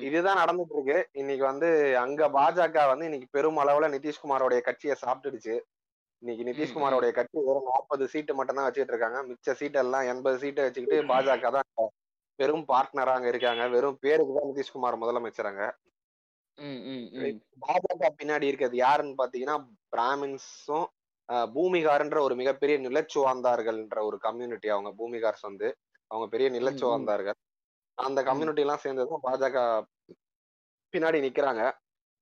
இதுதான் 0.08 0.40
நடந்துட்டு 0.42 0.76
இருக்கு 0.76 0.98
இன்னைக்கு 1.22 1.44
வந்து 1.50 1.68
அங்க 2.04 2.22
பாஜக 2.38 2.86
வந்து 2.92 3.08
இன்னைக்கு 3.10 3.28
பெருமளவுல 3.36 3.90
நிதிஷ்குமாரோடைய 3.96 4.60
கட்சியை 4.68 4.96
சாப்பிட்டுடுச்சு. 5.04 5.56
இன்னைக்கு 6.22 6.46
நிதிஷ்குமாரோடைய 6.48 7.12
கட்சி 7.18 7.44
வெறும் 7.50 7.70
நாற்பது 7.72 8.06
சீட்டு 8.14 8.38
மட்டும் 8.38 8.58
தான் 8.58 8.68
வச்சுட்டு 8.68 8.94
இருக்காங்க. 8.94 9.20
மிச்ச 9.30 9.54
சீட் 9.60 9.78
எல்லாம் 9.84 10.08
எண்பது 10.12 10.38
சீட்டை 10.44 10.64
வச்சுக்கிட்டு 10.66 10.98
பாஜக 11.12 11.52
தான் 11.58 11.92
பெரும் 12.40 12.66
பார்ட்னரா 12.72 13.14
அங்க 13.18 13.30
இருக்காங்க. 13.34 13.64
வெறும் 13.76 14.00
பேருக்கு 14.06 14.38
தான் 14.38 14.50
நிதிஷ்குமார் 14.52 15.02
முதலமைச்சராங்க. 15.04 15.64
பாஜக 17.66 18.10
பின்னாடி 18.20 18.50
இருக்கிறது 18.50 18.78
யாருன்னு 18.86 19.20
பாத்தீங்கன்னா 19.22 19.58
பிராமின்ஸும் 19.94 20.88
பூமிகார்ன்ற 21.56 22.20
ஒரு 22.28 22.36
மிகப்பெரிய 22.42 22.76
நிலச்சுவாந்தார்கள்ன்ற 22.86 24.00
ஒரு 24.10 24.18
கம்யூனிட்டி 24.26 24.70
அவங்க. 24.76 24.92
பூமிகார்ஸ் 25.00 25.48
வந்து 25.50 25.68
அவங்க 26.12 26.26
பெரிய 26.34 26.48
நிலச்சுவாந்தார்கள். 26.58 27.38
அந்த 28.00 28.24
கம்யூனிட்டி 28.24 28.62
எல்லாம் 28.62 28.78
சேர்ந்ததும் 28.78 29.24
பாஜக 29.24 29.84
பின்னாடி 30.94 31.20
நிக்கிறாங்க. 31.20 31.72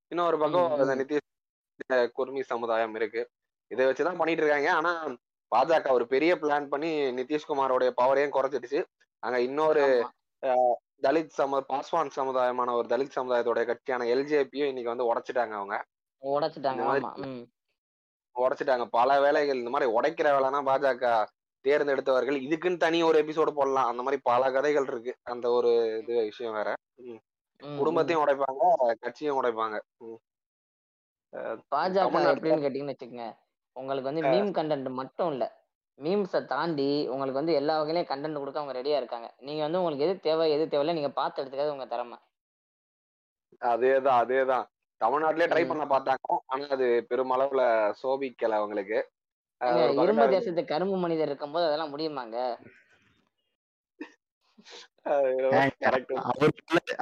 இன்னொரு 0.08 0.38
பக்கம் 0.38 0.72
ம். 0.72 0.90
நிதிஷ் 0.90 2.10
குர்மி 2.18 2.42
சமுதாயம் 2.42 2.96
இருக்கு. 2.96 3.30
இதை 3.68 3.86
வச்சுதான் 3.86 4.18
பண்ணிட்டு 4.18 4.44
இருக்காங்க. 4.44 4.74
ஆனா 4.74 5.06
பாஜக 5.52 5.92
ஒரு 5.92 6.08
பெரிய 6.08 6.36
பிளான் 6.36 6.68
பண்ணி 6.68 7.02
நிதிஷ்குமாரோடைய 7.02 7.92
பவரையும் 8.02 8.34
குறைச்சிடுச்சு. 8.34 8.84
அங்க 9.20 9.42
இன்னொரு. 9.42 10.10
தலித் 11.02 11.28
சம 11.28 11.60
பாஸ்வான் 11.60 12.10
சமுதாயமான 12.16 12.72
ஒரு 12.72 12.88
தலித் 12.88 13.16
சமுதாயத்தோட 13.16 13.66
கட்சியான 13.66 14.04
எல்ஜேபியும் 14.06 14.68
இன்னைக்கு 14.68 14.96
வந்து 14.96 15.14
உடைச்சிட்டாங்க 15.14 15.52
அவங்க. 15.52 15.86
உடைச்சிட்டாங்க. 16.22 17.46
உடைச்சிட்டாங்க. 18.36 18.86
பல 18.86 19.22
வேலைகள் 19.22 19.56
இந்த 19.56 19.70
மாதிரி 19.70 19.92
உடைக்கிற 19.92 20.28
வேலைனா 20.32 20.62
பாஜக 20.62 21.26
தேர்ந்தெடுத்தவர்கள். 21.68 22.38
இதுக்குன்னு 22.48 22.78
தனி 22.78 23.00
ஒரு 23.04 23.18
எபிசோடு 23.24 23.52
போடலாம். 23.52 23.90
அந்த 23.92 24.02
மாதிரி 24.04 24.22
பல 24.30 24.52
கதைகள் 24.52 24.88
இருக்கு. 24.88 25.14
அந்த 25.24 25.50
ஒரு 25.50 25.72
இது 26.02 26.14
விஷயம் 26.24 26.54
வேற. 26.54 26.70
குடும்பத்தையும் 27.60 28.24
உடைப்பாங்க 28.24 28.64
கட்சியும் 29.00 29.40
உடைப்பாங்க. 29.42 29.78
பாஜக 31.74 32.04
எப்படின்னு 32.34 32.66
கேட்டீங்கன்னு 32.66 32.94
வச்சுக்கோங்க. 32.94 33.26
உங்களுக்கு 33.76 34.10
வந்து 34.10 34.24
மீம் 34.34 34.52
கண்டென்ட் 34.58 34.90
மட்டும் 34.92 35.32
இல்ல. 35.32 35.46
மீம்ஸை 36.00 36.40
தாண்டி 36.46 36.88
உங்களுக்கு 37.08 37.40
வந்து 37.40 37.54
எல்லா 37.54 37.76
வகையிலையும் 37.80 38.10
கண்டென்ட் 38.12 38.40
கொடுக்க 38.40 38.60
அவங்க 38.60 38.76
ரெடியா 38.80 38.96
இருக்காங்க. 38.96 39.28
நீங்க 39.38 39.62
வந்து 39.62 39.78
உங்களுக்கு 39.78 40.06
எது 40.08 40.16
தேவை 40.20 40.46
எது 40.52 40.66
தேவையில்ல 40.66 40.94
நீங்க 40.94 41.12
பார்த்து 41.20 41.44
எடுத்துக்காது 41.44 41.76
உங்க 41.76 41.86
திறமை. 41.86 42.18
அதேதான் 43.62 44.20
அதேதான். 44.24 44.66
தமிழ்நாட்டிலே 45.02 45.48
ட்ரை. 45.50 45.64
பண்ண 45.68 45.84
பார்த்தாங்க. 45.86 46.38
ஆனா 46.46 46.66
அது 46.68 46.88
பெருமளவுல 47.10 47.62
சோபிக்கல 48.04 48.56
அவங்களுக்கு. 48.60 49.00
இரும்பு 50.02 50.26
தேசத்து 50.30 50.62
கரும்பு 50.72 50.98
மனிதர் 51.04 51.30
இருக்கும்போது 51.32 51.68
அதெல்லாம் 51.68 51.94
முடியுமாங்க? 51.94 52.38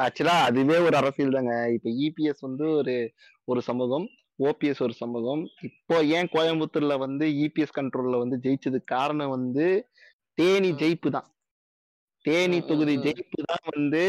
ஆக்சுவலா 0.05 0.35
அதுவே 0.47 0.77
ஒரு 0.87 0.95
அரசியல் 1.01 1.37
தாங்க. 1.37 1.53
இப்ப 1.75 1.89
இபிஎஸ் 2.05 2.45
வந்து 2.47 2.65
ஒரு 2.79 2.95
ஒரு 3.51 3.61
சமூகம் 3.69 4.05
ஓபிஎஸ் 4.39 4.81
ஒரு 4.87 4.95
சமூகம். 5.01 5.43
இப்போ 5.69 5.97
ஏன் 6.17 6.29
கோயம்புத்தூர்ல 6.33 6.95
வந்து 7.05 7.25
இபிஎஸ் 7.43 7.77
கண்ட்ரோல்ல 7.79 8.17
வந்து 8.23 8.37
ஜெயிச்சதுக்கு 8.45 8.93
காரணம் 8.97 9.33
வந்து 9.37 9.65
தேனி. 10.33 10.71
ஜெயிப்பு 10.81 11.09
தான். 11.17 11.27
தேனி 12.25 12.57
தொகுதி. 12.63 12.93
ஜெயிப்பு 13.05 13.39
தான் 13.43 13.65
வந்து 13.73 14.03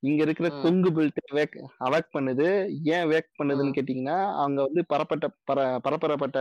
இங்க 0.00 0.20
இருக்கிற. 0.22 0.48
கொங்கு 0.62 0.90
பெல்ட் 0.90 1.20
வேக் 1.30 1.54
அவாக் 1.86 2.14
பண்ணுது 2.16 2.46
ஏன் 2.94 3.06
வேக் 3.12 3.30
பண்ணுதுன்னு. 3.38 3.76
கேட்டீங்கன்னா 3.76 4.18
அவங்க 4.34 4.58
வந்து 4.62 4.82
பரப்பட்ட 4.86 5.26
பர 5.50 5.58
பரப்பரப்பட்ட 5.86 6.38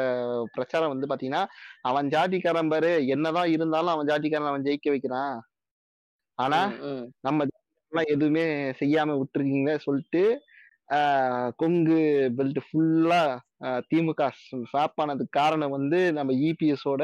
பிரச்சாரம் 0.53 0.93
வந்து 0.93 1.09
பாத்தீங்கன்னா 1.11 1.43
அவன் 1.81 2.09
ஜாதிக்காரன் 2.09 2.71
பாரு 2.73 2.91
என்னதான் 3.07 3.51
இருந்தாலும் 3.55 3.93
அவன் 3.95 4.09
ஜாதிக்காரன் 4.11 4.51
அவன் 4.53 4.67
ஜெயிக்க 4.67 4.89
வைக்கிறான் 4.89 5.35
ஆனா. 6.37 6.61
நம்ம 7.21 7.47
எதுவுமே 8.13 8.45
செய்யாம 8.79 9.15
விட்டுருக்கீங்களே 9.19 9.77
சொல்லிட்டு 9.77 10.23
கொங்கு 11.59 11.99
பெல்ட் 12.37 12.59
ஃபுல்லா 12.65 13.21
திமுக 13.89 14.23
ஸ்வாப் 14.69 14.99
ஆனதுக்கு 15.01 15.37
காரணம் 15.37 15.75
வந்து 15.75 15.99
நம்ம 16.13 16.33
இபிஎஸோட 16.43 17.03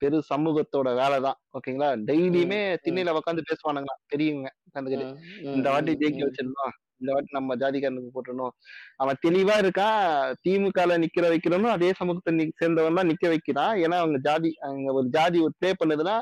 பெரு 0.00 0.18
சமூகத்தோட 0.30 0.88
வேலை 0.94 1.18
தான் 1.26 1.38
ஓகேங்களா? 1.56 1.88
டெய்லியுமே. 2.08 2.60
திண்ணையில 2.84 3.14
உட்காந்து 3.18 3.48
பேசுவானுங்களா 3.50 3.96
பெரியவங்க 4.12 4.50
உட்காந்துக்கிட்டு 4.66 5.06
ம், 5.08 5.16
ம், 5.42 5.54
இந்த 5.56 5.68
வாட்டி 5.72 5.94
ஜெயிக்க. 6.02 6.26
வச்சிடணும். 6.28 6.74
இந்த 7.00 7.12
வாட்டி 7.12 7.30
நம்ம 7.32 7.54
ஜாதிக்காரனுக்கு 7.56 8.12
போட்டுடணும். 8.14 8.52
அவன் 8.98 9.22
தெளிவா 9.24 9.54
இருக்கான் 9.58 10.04
திமுகல 10.44 10.98
நிக்கிற 11.04 11.24
வைக்கிறவனும் 11.32 11.74
அதே 11.74 11.90
சமூகத்தை 11.92 12.32
சேர்ந்தவன் 12.60 13.00
தான் 13.00 13.10
நிக்க 13.10 13.26
வைக்கிறான் 13.28 13.74
ஏன்னா 13.82 13.98
அவங்க 14.02 14.20
ஜாதி 14.28 14.52
அங்க 14.68 14.92
ஒரு 14.92 15.08
ஜாதி 15.16 15.40
ஒரு 15.40 15.54
ப்ளே 15.58 15.72
பண்ணுதுன்னா 15.80 16.16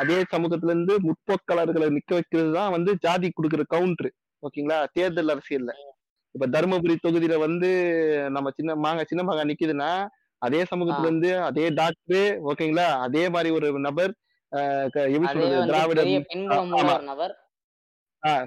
அதே 0.00 0.18
சமூகத்துல 0.32 0.72
இருந்து 0.72 0.96
முற்போக்காளர்களை 1.06 1.86
நிக்க 1.94 2.12
வைக்கிறது 2.14 2.52
தான் 2.58 2.74
வந்து 2.74 2.90
ஜாதி 3.06 3.28
கொடுக்குற 3.30 3.62
கவுண்டர் 3.72 4.10
ஓகேங்களா? 4.44 4.84
தேர்தல் 4.92 5.28
அரசியல்ல. 5.28 5.72
இப்ப 6.34 6.46
தருமபுரி 6.48 6.94
தொகுதியில 7.02 7.38
வந்து 7.38 7.68
நம்ம 8.30 8.50
சின்ன 8.50 8.74
மாங்க 8.76 9.02
சின்ன 9.04 9.22
மாங்க 9.22 9.42
நிக்குதுன்னா 9.44 9.90
அதே 10.42 10.64
சமூகத்துல. 10.64 11.02
இருந்து 11.02 11.38
அதே 11.40 11.68
டாக்டர் 11.74 12.22
ஓகேங்களா? 12.44 12.86
அதே 12.98 13.28
மாதிரி 13.28 13.50
ஒரு 13.50 13.78
நபர் 13.80 14.12
ஆஹ் 14.52 14.88
க- 14.88 15.06
எப்படி 15.08 15.28
அதே 15.28 15.34
சொல்றது 15.36 15.56
வந்து 15.56 15.72
திராவிட 15.72 16.00
பெரிய 16.00 16.18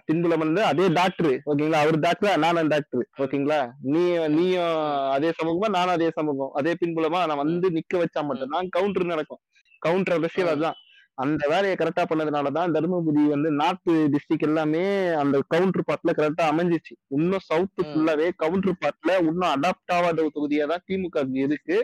பின்புலம் 0.05 0.39
வந்து 0.39 0.61
அதே 0.63 0.85
டாக்டர் 0.89 1.31
ஓகேங்களா? 1.45 1.79
அவர் 1.79 1.99
டாக்டர் 1.99 2.39
நானும் 2.39 2.67
டாக்டர் 2.67 3.03
ஓகேங்களா? 3.17 3.59
நீ 3.85 4.03
நீயும் 4.27 4.77
அதே 5.11 5.29
சமூகமா 5.31 5.67
நானும் 5.69 5.91
அதே 5.91 6.09
சமூகம். 6.09 6.51
அதே 6.53 6.73
பின்புலமா 6.73 7.25
நான் 7.27 7.37
வந்து 7.37 7.69
நிக்க 7.71 7.93
வச்சா 7.97 8.21
மட்டும் 8.23 8.49
தான் 8.49 8.69
கவுண்டர் 8.69 9.05
நடக்கும். 9.05 9.41
கவுண்டர் 9.81 10.15
அரசியல். 10.15 10.47
அதுதான். 10.47 10.77
அந்த 11.18 11.48
வேலையை 11.48 11.76
கரெக்டா 11.77 12.03
பண்ணதுனாலதான் 12.10 12.73
தருமபுரி 12.73 13.23
வந்து 13.26 13.52
நார்த் 13.52 13.91
டிஸ்ட்ரிக்ட் 14.14 14.48
எல்லாமே 14.48 14.84
அந்த 15.14 15.41
கவுண்டர் 15.48 15.88
பார்ட்ல 15.88 16.11
கரெக்டா 16.11 16.44
அமைஞ்சிச்சு. 16.52 16.94
இன்னும் 17.07 17.39
சவுத் 17.39 17.81
ம். 17.81 17.88
ஃபுல்லாவே 17.88 18.30
கவுண்டர் 18.35 18.81
பார்ட்ல 18.84 19.18
இன்னும் 19.22 19.52
அடாப்ட் 19.56 19.94
ஆகாத 19.94 20.22
ஒரு 20.22 20.31
தொகுதியா 20.35 20.68
தான் 20.68 20.84
திமுக 20.88 21.23
க்கு 21.23 21.39
இருக்கு. 21.39 21.77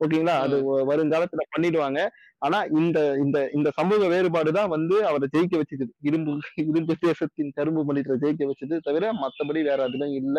ஓகேங்களா? 0.00 0.34
அது 0.38 0.56
வருங்காலத்துல 0.86 1.42
பண்ணிடுவாங்க. 1.54 1.98
ஆனா 2.38 2.58
இந்த 2.78 2.98
இந்த 3.16 3.50
இந்த 3.52 3.70
சமூக 3.70 4.08
வேறுபாடு 4.08 4.52
தான் 4.52 4.68
வந்து 4.68 5.06
அவரை 5.06 5.28
ஜெயிக்க 5.34 5.54
வச்சது. 5.60 5.84
இரும்பு 6.00 6.32
இரும்பு 6.64 6.94
தேசத்தின் 7.00 7.52
கரும்பு 7.54 7.84
மனிதரை 7.84 8.16
ஜெயிக்க 8.18 8.44
வச்சது 8.46 8.78
தவிர 8.82 9.12
மத்தபடி 9.14 9.62
வேற 9.62 9.82
அதுவும் 9.82 10.14
இல்ல. 10.14 10.38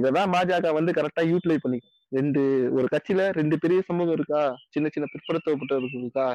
இததான் 0.00 0.32
பாஜக 0.32 0.72
வந்து 0.72 0.92
கரெக்டா 0.92 1.22
யூட்டிலைஸ் 1.30 1.64
பண்ணிக்கும். 1.64 1.96
ரெண்டு 2.12 2.40
ஒரு 2.74 2.86
கட்சியில 2.92 3.30
ரெண்டு 3.32 3.58
பெரிய 3.58 3.80
சமூகம் 3.86 4.14
இருக்கா? 4.14 4.42
சின்ன 4.68 4.88
சின்ன 4.92 5.06
பிற்படுத்தப்பட்டவர்கள் 5.12 6.02
இருக்கா? 6.02 6.26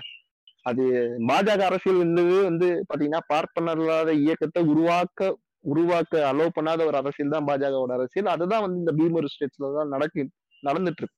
அது 0.66 0.84
பாஜக 1.30 1.62
அரசியல் 1.66 2.00
என்பது 2.00 2.34
வந்து 2.44 2.68
பாத்தீங்கன்னா 2.90 3.22
பார்ப்பனர் 3.28 3.82
இல்லாத 3.84 4.14
இயக்கத்தை 4.14 4.62
உருவாக்க 4.64 5.30
உருவாக்க 5.64 6.14
அலோவ் 6.32 6.56
பண்ணாத 6.58 6.86
ஒரு 6.86 6.98
அரசியல் 6.98 7.34
தான் 7.36 7.48
பாஜகவோட 7.48 7.94
அரசியல். 7.94 8.34
அதுதான் 8.34 8.64
வந்து 8.66 8.78
இந்த 8.78 8.92
பீமர் 8.92 9.32
ஸ்டேட்ஸ்ல 9.34 9.72
தான் 9.78 9.94
நடக்கு 9.96 10.22
நடந்துட்டு 10.64 11.02
இருக்கு. 11.04 11.18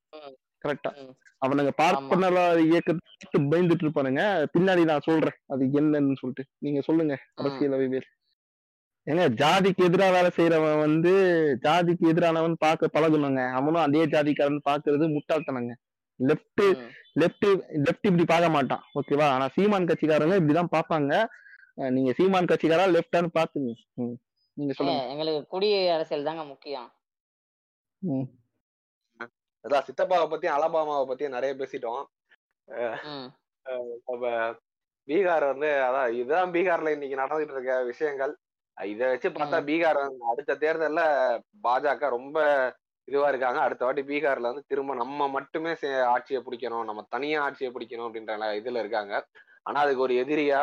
கரெக்டா. 0.63 0.91
அவனுங்க 1.45 1.71
பார்ப்பனர் 1.81 2.31
இல்லாத 2.31 2.61
இயக்கத்தை 2.61 3.01
பார்த்து 3.09 3.39
பயந்துட்டு 3.51 3.83
இருப்பானுங்க 3.85 4.23
பின்னாடி 4.55 4.81
நான் 4.83 5.05
சொல்றேன். 5.09 5.37
அது 5.47 5.63
என்னன்னு 5.79 6.19
சொல்லிட்டு. 6.21 6.45
நீங்க 6.59 6.81
சொல்லுங்க. 6.81 7.15
அரசியல் 7.35 7.75
அறிவியல். 7.77 8.07
ஏங்க 9.07 9.25
ஜாதிக்கு 9.41 9.85
எதிராக 9.89 10.11
வேலை 10.11 10.29
செய்யறவன் 10.37 10.81
வந்து 10.85 11.11
ஜாதிக்கு 11.65 12.05
எதிரானவன் 12.13 12.55
பார்க்க 12.59 12.95
பழகணுங்க 12.95 13.43
அவனும் 13.59 13.85
அதே 13.85 14.03
ஜாதிக்காரன் 14.05 14.67
பாக்குறது 14.69 15.05
முட்டாள்தனங்க. 15.15 15.73
லெப்ட். 16.19 16.63
லெப்ட் 17.19 17.47
லெப்ட் 17.85 18.07
இப்படி 18.09 18.25
பார்க்க 18.25 18.49
மாட்டான். 18.49 18.83
ஓகேவா 18.95 19.27
ஆனா 19.29 19.47
சீமான் 19.47 19.85
கட்சிக்காரங்க 19.85 20.35
இப்படிதான் 20.41 20.73
பார்ப்பாங்க. 20.75 21.13
அஹ் 21.77 21.91
நீங்க 21.91 22.11
சீமான் 22.13 22.45
கட்சிக்காரா 22.45 22.85
லெப்டான்னு 22.95 23.29
பாத்துங்க. 23.37 23.71
நீங்க 24.53 24.73
சொல்லுங்க. 24.73 25.03
எங்களுக்கு 25.07 25.47
குடி 25.47 25.87
அரசியல் 25.87 26.23
தாங்க 26.23 26.43
முக்கியம். 26.43 26.89
அதான் 29.63 29.85
சித்தப்பாவை 29.87 30.25
பத்தியும் 30.31 30.57
அலபாமாவை 30.57 31.05
பத்தியும் 31.09 31.35
நிறைய 31.37 31.53
பேசிட்டோம். 31.55 32.03
பீகார் 35.07 35.45
வந்து 35.45 35.67
அதான் 35.67 36.11
இதுதான் 36.11 36.51
பீகார்ல 36.51 36.91
இன்னைக்கு 36.91 37.17
நடந்துட்டு 37.17 37.51
இருக்க 37.51 37.83
விஷயங்கள். 37.83 38.33
இதை 38.77 39.07
வச்சு 39.07 39.29
பார்த்தா. 39.29 39.59
பீகார் 39.69 40.01
வந்து 40.03 40.25
அடுத்த 40.31 40.55
தேர்தல்ல 40.55 41.01
பாஜக 41.63 42.09
ரொம்ப 42.09 42.37
இதுவா 43.09 43.27
இருக்காங்க. 43.29 43.59
அடுத்த 43.59 43.85
வாட்டி 43.85 44.01
பீகார்ல 44.01 44.47
வந்து 44.49 44.63
திரும்ப 44.67 44.95
நம்ம 44.95 45.27
மட்டுமே 45.29 45.73
ஆட்சியை 46.13 46.41
பிடிக்கணும். 46.45 46.87
நம்ம 46.89 47.05
தனியா 47.09 47.41
ஆட்சியை 47.43 47.71
பிடிக்கணும் 47.73 48.07
அப்படின்ற 48.07 48.33
இதுல 48.59 48.79
இருக்காங்க. 48.83 49.13
ஆனா 49.63 49.79
அதுக்கு 49.81 50.01
ஒரு 50.01 50.13
எதிரியா 50.23 50.59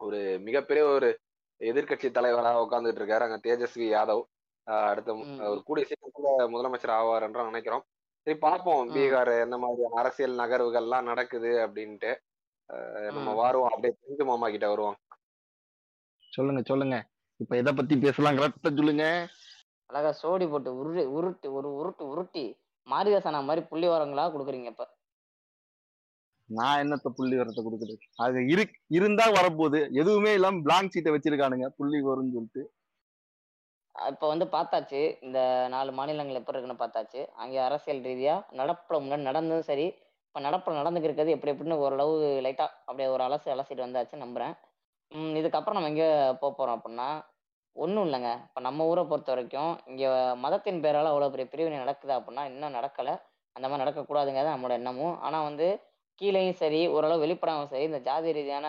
ஒரு 0.00 0.18
மிகப்பெரிய 0.40 0.86
ஒரு 0.86 1.08
எதிர்க்கட்சி 1.60 2.08
தலைவரா 2.08 2.50
உட்கார்ந்துட்டு 2.64 3.00
இருக்காரு. 3.00 3.24
அங்க 3.26 3.38
தேஜஸ்வி 3.46 3.86
யாதவ். 3.94 4.24
அடுத்த. 4.88 5.10
ஒரு 5.50 5.60
கூடிய 5.64 5.84
சீக்கிரத்துல 5.88 6.28
முதலமைச்சர் 6.54 6.94
ஆவார் 6.98 7.22
என்று 7.22 7.44
நினைக்கிறோம். 7.44 7.84
சரி 8.26 8.38
பார்ப்போம். 8.38 8.88
பீகார் 8.88 9.32
எந்த 9.44 9.56
மாதிரியான 9.58 9.98
அரசியல் 10.02 10.38
நகர்வுகள்லாம் 10.38 11.08
நடக்குது 11.10 11.50
அப்படின்ட்டு. 11.66 12.12
நம்ம. 13.10 13.34
வருவோம். 13.42 13.70
அப்படியே 13.74 13.94
தெரிஞ்சு 14.00 14.24
மாமா 14.24 14.48
கிட்ட 14.48 14.68
வருவோம். 14.68 14.98
சொல்லுங்க 16.30 16.62
சொல்லுங்க. 16.64 16.96
இப்ப 17.40 17.56
எதை 17.56 17.72
பத்தி 17.72 17.94
பேசலாம் 17.98 18.36
கரெக்டா 18.36 18.70
சொல்லுங்க. 18.76 19.04
அழகா 19.90 20.10
சோடி 20.20 20.46
போட்டு 20.46 20.70
உருட்டு 20.80 21.04
உருட்டு 21.16 21.48
ஒரு 21.58 21.68
உருட்டு 21.78 22.04
உருட்டி 22.12 22.44
மாரிதாசனா 22.86 23.40
மாதிரி 23.48 23.62
புள்ளி 23.70 23.86
வரங்களா 23.88 24.24
கொடுக்குறீங்க 24.34 24.70
இப்ப? 24.72 24.84
நான் 26.50 26.80
என்னத்த 26.82 27.08
புள்ளி 27.16 27.36
வரத்தை 27.38 27.62
கொடுக்குறது? 27.62 27.96
அது 28.24 28.38
இரு 28.52 28.62
இருந்தா 28.98 29.24
வரப்போகுது. 29.36 29.80
எதுவுமே 30.00 30.30
இல்லாம 30.38 30.60
பிளாங்க் 30.66 30.92
சீட்டை 30.94 31.12
வச்சிருக்கானுங்க 31.14 31.66
புள்ளி 31.78 31.98
வரும்னு 32.06 32.34
சொல்லிட்டு. 32.36 32.62
இப்ப 33.94 34.24
வந்து 34.32 34.46
பார்த்தாச்சு 34.54 35.00
இந்த 35.26 35.38
நாலு 35.74 35.90
மாநிலங்கள் 35.98 36.40
எப்படி 36.40 36.54
இருக்குன்னு 36.54 36.82
பார்த்தாச்சு. 36.82 37.20
அங்கே 37.42 37.58
அரசியல் 37.68 38.04
ரீதியா 38.08 38.34
நடப்புல 38.60 39.00
முன்னாடி 39.04 39.28
நடந்ததும் 39.30 39.68
சரி 39.70 39.86
இப்ப 40.28 40.40
நடப்புல 40.46 40.78
நடந்துக்கு 40.80 41.08
இருக்கிறது 41.08 41.34
எப்படி 41.36 41.52
எப்படின்னு 41.52 41.82
ஓரளவு 41.84 42.14
லைட்டா 42.46 42.66
அப்படியே 42.88 43.08
ஒரு 43.14 43.22
அலசி 43.28 43.48
அலசிட்டு 43.54 43.86
வந்தாச்சு 43.86 44.24
நம்புறேன். 44.24 44.54
இதுக்கப்புறம் 45.40 45.76
நம்ம 45.78 45.90
எங்க 45.92 46.06
போக 46.40 46.50
போறோம் 46.54 46.76
அப்படின்னா 46.78 47.08
ஒன்றும் 47.84 48.06
இல்லைங்க. 48.06 48.30
இப்போ 48.46 48.60
நம்ம 48.66 48.86
ஊரை 48.90 49.02
பொறுத்த 49.10 49.30
வரைக்கும் 49.32 49.72
இங்கே 49.90 50.08
மதத்தின் 50.44 50.80
பேரால் 50.84 51.10
அவ்வளோ 51.10 51.28
பெரிய 51.34 51.46
பிரிவினை 51.52 51.76
நடக்குது 51.84 52.12
அப்படின்னா 52.16 52.44
இன்னும் 52.50 52.76
நடக்கலை. 52.78 53.14
அந்த 53.56 53.66
மாதிரி 53.68 53.82
நடக்கக்கூடாதுங்க 53.82 54.40
தான் 54.42 54.54
நம்மளோட 54.54 54.74
எண்ணமும். 54.80 55.14
ஆனால் 55.26 55.46
வந்து 55.48 55.66
கீழேயும் 56.20 56.58
சரி 56.62 56.80
ஓரளவு 56.94 57.22
வெளிப்படாமல் 57.24 57.70
சரி 57.72 57.84
இந்த 57.90 58.00
ஜாதி 58.08 58.30
ரீதியான 58.38 58.66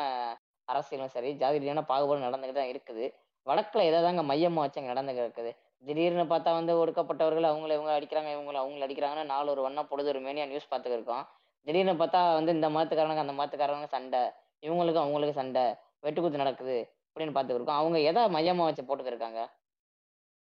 அரசியலும் 0.68 1.14
சரி 1.16 1.30
ஜாதி 1.42 1.58
ரீதியான 1.62 1.84
பாகுபாடு 1.92 2.26
நடந்துக்கிட்டு 2.28 2.62
தான் 2.62 2.72
இருக்குது. 2.74 3.06
வடக்கில் 3.48 3.88
எதை 3.90 4.00
தாங்க 4.06 4.24
மையமாக 4.32 4.64
வச்சு 4.66 4.80
அங்கே 4.82 4.92
நடந்துக்கிட்டு 4.94 5.28
இருக்குது. 5.28 5.52
திடீர்னு 5.84 6.26
பார்த்தா 6.32 6.52
வந்து 6.60 6.74
ஒடுக்கப்பட்டவர்கள் 6.82 7.50
அவங்கள 7.52 7.74
இவங்க 7.78 7.92
அடிக்கிறாங்க 7.98 8.30
இவங்கள 8.36 8.58
அவங்கள 8.64 8.86
அடிக்கிறாங்கன்னு 8.88 9.32
நாலு 9.34 9.48
ஒரு 9.54 9.62
வண்ணம் 9.66 9.90
பொழுது 9.92 10.12
ஒரு 10.14 10.22
மேனியா 10.26 10.46
நியூஸ் 10.52 10.72
பார்த்துருக்கோம் 10.74 11.26
திடீர்னு 11.68 11.96
பார்த்தா 12.02 12.22
வந்து 12.40 12.52
இந்த 12.58 12.68
மதத்துக்காரனுக்கு 12.76 13.26
அந்த 13.26 13.36
மதத்துக்காரனுக்கு 13.40 13.96
சண்டை 13.98 14.22
இவங்களுக்கு 14.66 15.02
அவங்களுக்கு 15.04 15.36
சண்டை 15.42 15.66
வெட்டுக்குத்து 16.06 16.44
நடக்குது. 16.44 16.78
அப்படின்னு 17.14 17.38
பார்த்துட்டு 17.38 17.56
இருக்கோம் 17.56 17.76
அவங்க 17.76 18.00
எதை 18.02 18.24
மையமா 18.24 18.64
வச்சு 18.64 18.84
போட்டுட்டு 18.84 19.06
இருக்காங்க 19.06 19.58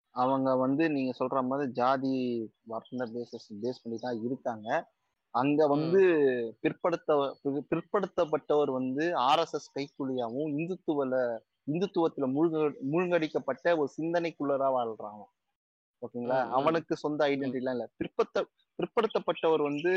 அவங்க 0.09 0.55
வந்து 0.55 0.89
நீங்க 0.89 1.25
சொல்ற 1.25 1.45
மாதிரி 1.45 1.71
ஜாதி 1.71 2.49
வர்ண 2.61 3.05
பேசஸ் 3.05 3.53
பேஸ் 3.61 3.79
பண்ணி 3.83 3.97
தான் 3.99 4.23
இருக்காங்க. 4.23 4.91
அங்க 5.29 5.67
வந்து 5.67 6.01
பிற்படுத்த 6.59 7.37
பிற்- 7.43 7.61
பிற்படுத்தப்பட்டவர் 7.69 8.71
வந்து 8.71 9.05
ஆர்எஸ்எஸ் 9.17 9.69
கைக்கூலியாவும் 9.79 10.53
இந்துத்துவல 10.53 11.39
இந்துத்துவத்துல 11.71 12.29
மூழ்க 12.29 12.73
மூழ்கடிக்கப்பட்ட 12.91 13.77
ஒரு 13.77 13.89
சிந்தனைக்குள்ளரா 13.97 14.69
வாழ்றாங்க. 14.69 15.23
ஓகேங்களா. 16.01 16.49
அவனுக்கு 16.49 16.95
சொந்த 16.95 17.27
ஐடென்டிட்டி 17.27 17.55
எல்லாம் 17.55 17.73
இல்ல. 17.73 17.89
பிற்படுத்த 17.97 18.45
பிற்படுத்தப்பட்டவர் 18.75 19.61
வந்து 19.61 19.91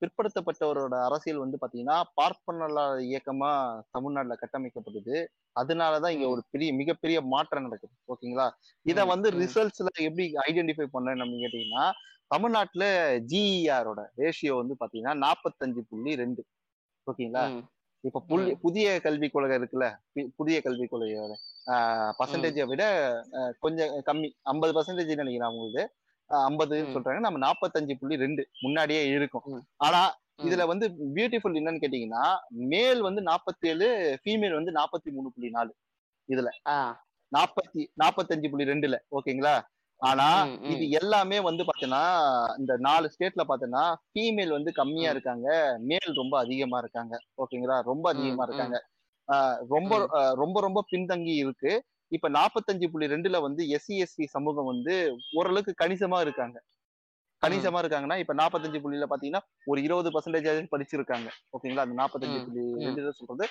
பிற்படுத்தப்பட்டவரோட 0.00 0.94
அரசியல் 1.06 1.42
வந்து 1.42 1.58
பாத்தீங்கன்னா 1.62 1.96
பார்ப்பனலா 2.20 2.84
இயக்கமா 3.10 3.50
தமிழ்நாட்டுல 3.90 4.36
கட்டமைக்கப்படுது 4.42 5.16
அதனாலதான் 5.60 6.14
இங்க. 6.14 6.26
ஒரு 6.28 6.42
பெரிய 6.50 6.70
மிகப்பெரிய 6.72 7.18
மாற்றம் 7.32 7.66
நடக்குது. 7.66 7.94
ஓகேங்களா? 8.12 8.46
இத 8.86 9.04
வந்து. 9.04 9.30
ரிசல்ட்ஸ்ல 9.42 9.90
எப்படி 10.08 10.26
ஐடென்டிஃபை 10.48 10.86
பண்ணேன்னு 10.94 11.22
நம்ம 11.22 11.40
கேட்டீங்கன்னா 11.44 11.84
தமிழ்நாட்டுல 12.30 12.84
ஜிஇஆரோட 13.30 14.00
ரேஷியோ 14.22 14.54
வந்து 14.60 14.74
பாத்தீங்கன்னா 14.82 15.14
நாற்பத்தஞ்சு 15.24 15.80
புள்ளி 15.90 16.12
ரெண்டு. 16.22 16.42
ஓகேங்களா? 17.06 17.44
இப்ப 18.04 18.20
புள்ளி. 18.28 18.50
புதிய 18.64 18.86
கல்விக் 19.06 19.32
கொள்கை 19.32 19.56
இருக்குல்ல? 19.60 19.86
புதிய 20.38 20.58
கல்விக் 20.66 20.92
கொள்கையோட 20.92 21.32
பர்சன்டேஜை 22.18 22.64
விட 22.70 22.82
கொஞ்சம் 23.64 23.90
கம்மி. 24.08 24.28
ஐம்பது 24.52 24.72
பர்சன்டேஜ் 24.76 25.18
நினைக்கிறேன் 25.20 25.48
அவங்களுக்கு. 25.48 25.84
ஐம்பது 26.30 26.76
ம். 26.82 26.92
சொல்றாங்க 26.94 27.18
நம்ம 27.18 27.40
நாற்பத்தஞ்சு 27.46 27.98
புள்ளி 27.98 28.16
ரெண்டு 28.16 28.48
முன்னாடியே 28.60 29.06
இருக்கும். 29.08 29.46
ஆனா. 29.78 30.02
இதுல 30.42 30.66
வந்து 30.66 30.86
பியூட்டிஃபுல் 31.14 31.56
என்னன்னு 31.56 31.82
கேட்டீங்கன்னா 31.82 32.24
மேல் 32.68 33.00
வந்து 33.00 33.22
நாற்பத்தி 33.22 33.66
ஏழு 33.68 33.88
ஃபீமேல் 34.22 34.54
வந்து 34.54 34.72
நாற்பத்தி 34.72 35.10
மூணு 35.12 35.28
புள்ளி 35.30 35.50
நாலு 35.50 35.72
ஆ 36.66 36.76
நாற்பத்தி 37.32 37.82
நாற்பத்தஞ்சு 38.02 38.50
புள்ளி 38.50 38.64
ரெண்டுல 38.64 38.96
ஓகேங்களா 39.10 39.54
ஆனா. 40.00 40.26
இது 40.64 40.90
எல்லாமே 40.90 41.40
வந்து 41.40 41.64
பாத்தீங்கன்னா 41.64 42.04
இந்த 42.58 42.76
நாலு 42.78 43.10
ஸ்டேட்ல 43.14 43.44
பாத்தீங்கன்னா 43.48 43.84
ஃபீமேல் 44.06 44.48
வந்து 44.48 44.72
கம்மியா. 44.72 45.10
இருக்காங்க 45.10 45.48
மேல் 45.82 46.14
ரொம்ப 46.14 46.38
அதிகமா 46.38 46.78
இருக்காங்க 46.78 47.14
ஓகேங்களா 47.42 47.80
ரொம்ப 47.82 48.08
அதிகமா. 48.10 48.44
இருக்காங்க 48.44 48.78
ஆஹ் 49.28 49.58
ரொம்ப 49.68 49.92
ரொம்ப 50.34 50.60
ரொம்ப 50.60 50.84
பின்தங்கி 50.92 51.34
இருக்கு 51.36 51.72
இப்ப 52.12 52.28
நாற்பத்தஞ்சு 52.28 52.86
புள்ளி 52.92 53.06
ரெண்டுல 53.06 53.40
வந்து 53.40 53.62
எஸ்சி 53.76 53.94
எஸ்சி 54.04 54.24
சமூகம் 54.26 54.64
வந்து 54.64 54.94
ஓரளவுக்கு 55.32 55.72
கணிசமா 55.82 56.18
இருக்காங்க. 56.20 56.56
கணிசமா 57.42 57.78
இருக்காங்கன்னா 57.82 58.16
இப்ப 58.18 58.34
நாற்பத்தஞ்சு 58.34 58.80
புள்ளியில 58.84 59.06
பாத்தீங்கன்னா 59.12 59.42
ஒரு 59.64 59.78
இருபது 59.82 60.08
பர்சன்டேஜ் 60.10 60.72
படிச்சிருக்காங்க. 60.72 61.28
ஓகேங்களா? 61.56 61.84
அந்த 61.86 61.96
நாற்பத்தஞ்சு 62.00 62.40
புள்ளி. 62.46 62.64
ரெண்டு 62.86 63.12
சொல்றது 63.20 63.46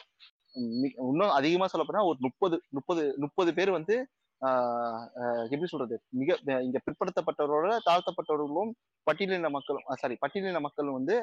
இன்னும் 1.06 1.36
அதிகமா 1.40 1.66
சொல்ல 1.68 1.84
போனா 1.88 2.04
ஒரு 2.06 2.18
முப்பது 2.20 2.56
முப்பது 2.70 3.04
முப்பது 3.18 3.52
பேர் 3.54 3.72
வந்து 3.72 3.96
ஆஹ் 4.42 5.06
எப்படி 5.46 5.70
சொல்றது? 5.72 5.96
மிக 6.20 6.36
இங்க 6.66 6.78
பிற்படுத்தப்பட்டவரோட 6.86 7.72
தாழ்த்தப்பட்டவர்களும் 7.88 8.72
பட்டியலின 9.08 9.50
மக்களும் 9.50 9.86
சாரி 10.02 10.16
பட்டியலின 10.24 10.60
மக்களும் 10.60 10.98
வந்து 11.00 11.16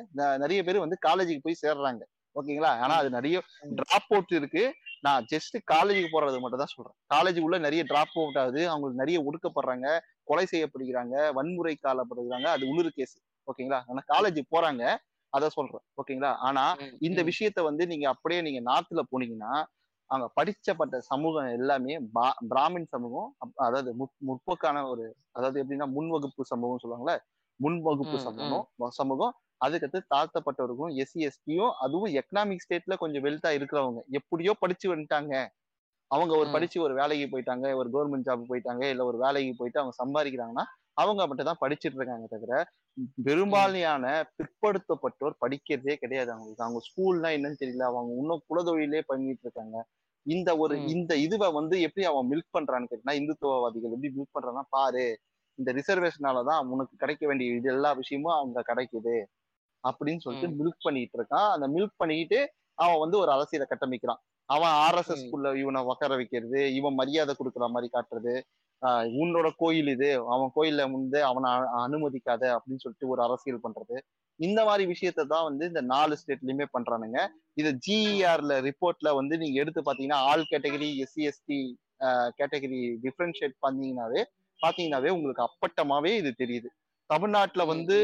நிறைய 0.43 0.61
பேர் 0.65 0.85
வந்து 0.85 0.99
காலேஜுக்கு 1.07 1.45
போய் 1.47 1.63
சேர்றாங்க. 1.65 2.03
ஓகேங்களா? 2.37 2.71
ஆனா 2.79 2.95
அது 2.95 3.11
நிறைய. 3.11 3.43
டிராப் 3.75 4.07
அவுட் 4.09 4.31
இருக்கு. 4.31 4.75
நான் 5.01 5.27
ஜஸ்ட் 5.33 5.57
காலேஜுக்கு 5.73 6.09
போறது 6.13 6.41
மட்டும் 6.41 6.63
தான் 6.63 6.75
சொல்றேன். 6.75 6.97
காலேஜுக்குள்ள 7.15 7.61
நிறைய 7.61 7.85
டிராப் 7.85 8.15
அவுட் 8.15 8.39
ஆகுது. 8.39 8.69
அவங்களுக்கு 8.69 9.05
நிறைய 9.05 9.19
ஒடுக்கப்படுறாங்க 9.23 9.99
கொலை 10.25 10.47
செய்யப்படுகிறாங்க 10.53 11.33
வன்முறை 11.33 11.79
காலப்படுகிறாங்க. 11.83 12.47
அது 12.47 12.69
உள்ளூர் 12.69 12.91
கேஸ் 12.91 13.23
ஓகேங்களா? 13.47 13.83
ஆனா 13.87 14.03
காலேஜுக்கு 14.09 14.43
போறாங்க. 14.51 14.97
அத 15.29 15.49
சொல்றேன். 15.49 15.81
ஓகேங்களா? 15.97 16.35
ஆனா 16.39 16.65
இந்த. 17.01 17.23
விஷயத்த 17.23 17.63
வந்து 17.63 17.87
நீங்க 17.87 18.09
அப்படியே 18.09 18.41
நீங்க 18.41 18.61
நார்த்ல 18.71 19.01
போனீங்கன்னா 19.13 19.65
அங்க 20.11 20.33
படிச்சப்பட்ட 20.41 20.99
சமூகம் 20.99 21.47
எல்லாமே 21.47 21.99
பிராமின் 22.51 22.87
சமூகம் 22.89 23.37
அதாவது 23.55 23.95
முற்- 23.99 24.19
முற்போக்கான 24.19 24.89
ஒரு 24.89 25.15
அதாவது 25.31 25.65
எப்படின்னா 25.65 25.91
முன்வகுப்பு 25.91 26.43
சமூகம் 26.43 26.83
சொல்லுவாங்கல்ல? 26.83 27.19
முன்வகுப்பு 27.61 28.21
சமூகம் 28.21 28.69
சமூகம் 28.91 29.35
அதுக்கடுத்து 29.61 30.01
தாழ்த்தப்பட்டவர்களும் 30.15 30.95
எஸ்சி 30.95 31.21
எஸ்டியும் 31.23 31.73
அதுவும் 31.79 32.13
எக்கனாமிக் 32.13 32.65
ஸ்டேட்ல 32.65 32.97
கொஞ்சம் 32.97 33.25
வெல்த்தா 33.25 33.51
இருக்கிறவங்க. 33.59 34.01
எப்படியோ 34.11 34.53
படிச்சு 34.61 34.87
வந்துட்டாங்க. 34.95 35.35
அவங்க 36.11 36.37
ஒரு. 36.37 36.51
படிச்சு 36.51 36.83
ஒரு 36.83 36.95
வேலைக்கு 36.95 37.27
போயிட்டாங்க 37.33 37.75
ஒரு 37.75 37.89
கவர்மெண்ட் 37.91 38.27
ஜாப் 38.29 38.49
போயிட்டாங்க 38.49 38.85
இல்ல 38.85 39.05
ஒரு 39.05 39.19
வேலைக்கு 39.19 39.55
போயிட்டு 39.57 39.81
அவங்க 39.81 39.95
சம்பாதிக்கிறாங்கன்னா 40.03 40.65
அவங்க 40.97 41.27
மட்டும் 41.27 41.47
தான் 41.47 41.61
படிச்சிட்டு 41.61 41.99
இருக்காங்க 41.99 42.27
தவிர 42.31 42.59
பெரும்பாலான 43.25 44.05
பிற்படுத்தப்பட்டோர் 44.37 45.35
படிக்கிறதே 45.41 45.95
கிடையாது 45.95 46.31
அவங்களுக்கு. 46.33 46.65
அவங்க 46.65 46.81
ஸ்கூல்னா 46.89 47.31
என்னன்னு 47.37 47.63
தெரியல. 47.63 47.85
அவங்க 47.91 48.13
இன்னும் 48.15 48.43
குலதொழிலே 48.49 49.03
பண்ணிட்டு 49.07 49.41
இருக்காங்க. 49.43 49.77
இந்த 50.27 50.51
ஒரு. 50.57 50.75
இந்த 50.89 51.15
இதுவை 51.17 51.53
வந்து 51.53 51.81
எப்படி 51.81 52.07
அவன் 52.07 52.31
மில்க் 52.31 52.55
பண்றான்னு 52.57 52.85
கேட்டா 52.85 53.13
இந்துத்துவவாதிகள் 53.13 53.95
எப்படி 53.97 54.13
மில்க் 54.17 54.35
பண்றான்னா 54.37 54.63
பாரு 54.69 55.05
இந்த 55.59 55.73
ரிசர்வேஷனாலதான் 55.73 56.67
உனக்கு 56.67 56.95
கிடைக்க 56.97 57.27
வேண்டிய 57.27 57.55
இது 57.55 57.73
எல்லா 57.73 57.93
விஷயமும் 57.93 58.37
அவங்க 58.37 58.63
கிடைக்குது. 58.63 59.15
அப்படின்னு 59.89 60.25
சொல்லிட்டு. 60.25 60.49
மில்க் 60.61 60.85
பண்ணிட்டு 60.87 61.17
இருக்கான். 61.21 61.49
அந்த 61.55 61.67
மில்க் 61.77 62.01
பண்ணிக்கிட்டு 62.03 62.41
அவன் 62.79 63.03
வந்து 63.03 63.17
ஒரு 63.23 63.31
அரசியலை 63.35 63.67
கட்டமைக்கிறான். 63.71 64.21
அவன் 64.49 64.73
ஆர்எஸ்எஸ். 64.85 65.25
குள்ள 65.31 65.53
இவனை 65.63 65.81
உட்கார 65.91 66.13
வைக்கிறது 66.21 66.61
இவன் 66.79 66.99
மரியாதை 67.01 67.33
கொடுக்குற 67.39 67.67
மாதிரி 67.75 67.89
காட்டுறது. 67.95 68.35
உன்னோட 69.23 69.49
கோயில் 69.63 69.91
இது. 69.95 70.09
அவன் 70.35 70.51
கோயில்ல 70.57 70.83
வந்து 70.97 71.19
அவனை 71.31 71.51
அனுமதிக்காத 71.85 72.43
அப்படின்னு 72.57 72.83
சொல்லிட்டு 72.85 73.11
ஒரு 73.13 73.21
அரசியல் 73.27 73.65
பண்றது. 73.65 73.97
இந்த 74.41 74.61
மாதிரி 74.65 74.85
விஷயத்தை 74.93 75.25
தான் 75.25 75.47
வந்து 75.49 75.65
இந்த 75.67 75.83
நாலு 75.93 76.15
ஸ்டேட்லயுமே 76.21 76.67
பண்றானுங்க. 76.77 77.19
இது 77.61 77.71
ஜிஇஆர்ல 77.87 78.55
ரிப்போர்ட்ல 78.69 79.15
வந்து 79.15 79.35
நீங்க 79.43 79.57
எடுத்து 79.63 79.83
பாத்தீங்கன்னா 79.87 80.21
all 80.31 80.51
category 80.53 80.89
SC 81.05 81.23
ST 81.31 81.59
category 82.41 82.81
differentiate 83.05 83.57
பண்ணீங்கன்னாவே 83.67 84.23
பாத்தீங்கன்னாவே 84.61 85.11
உங்களுக்கு 85.17 85.43
அப்பட்டமாவே 85.49 86.13
இது 86.21 86.33
தெரியுது. 86.43 86.69
தமிழ்நாட்டுல 87.11 87.65
வந்து. 87.73 87.97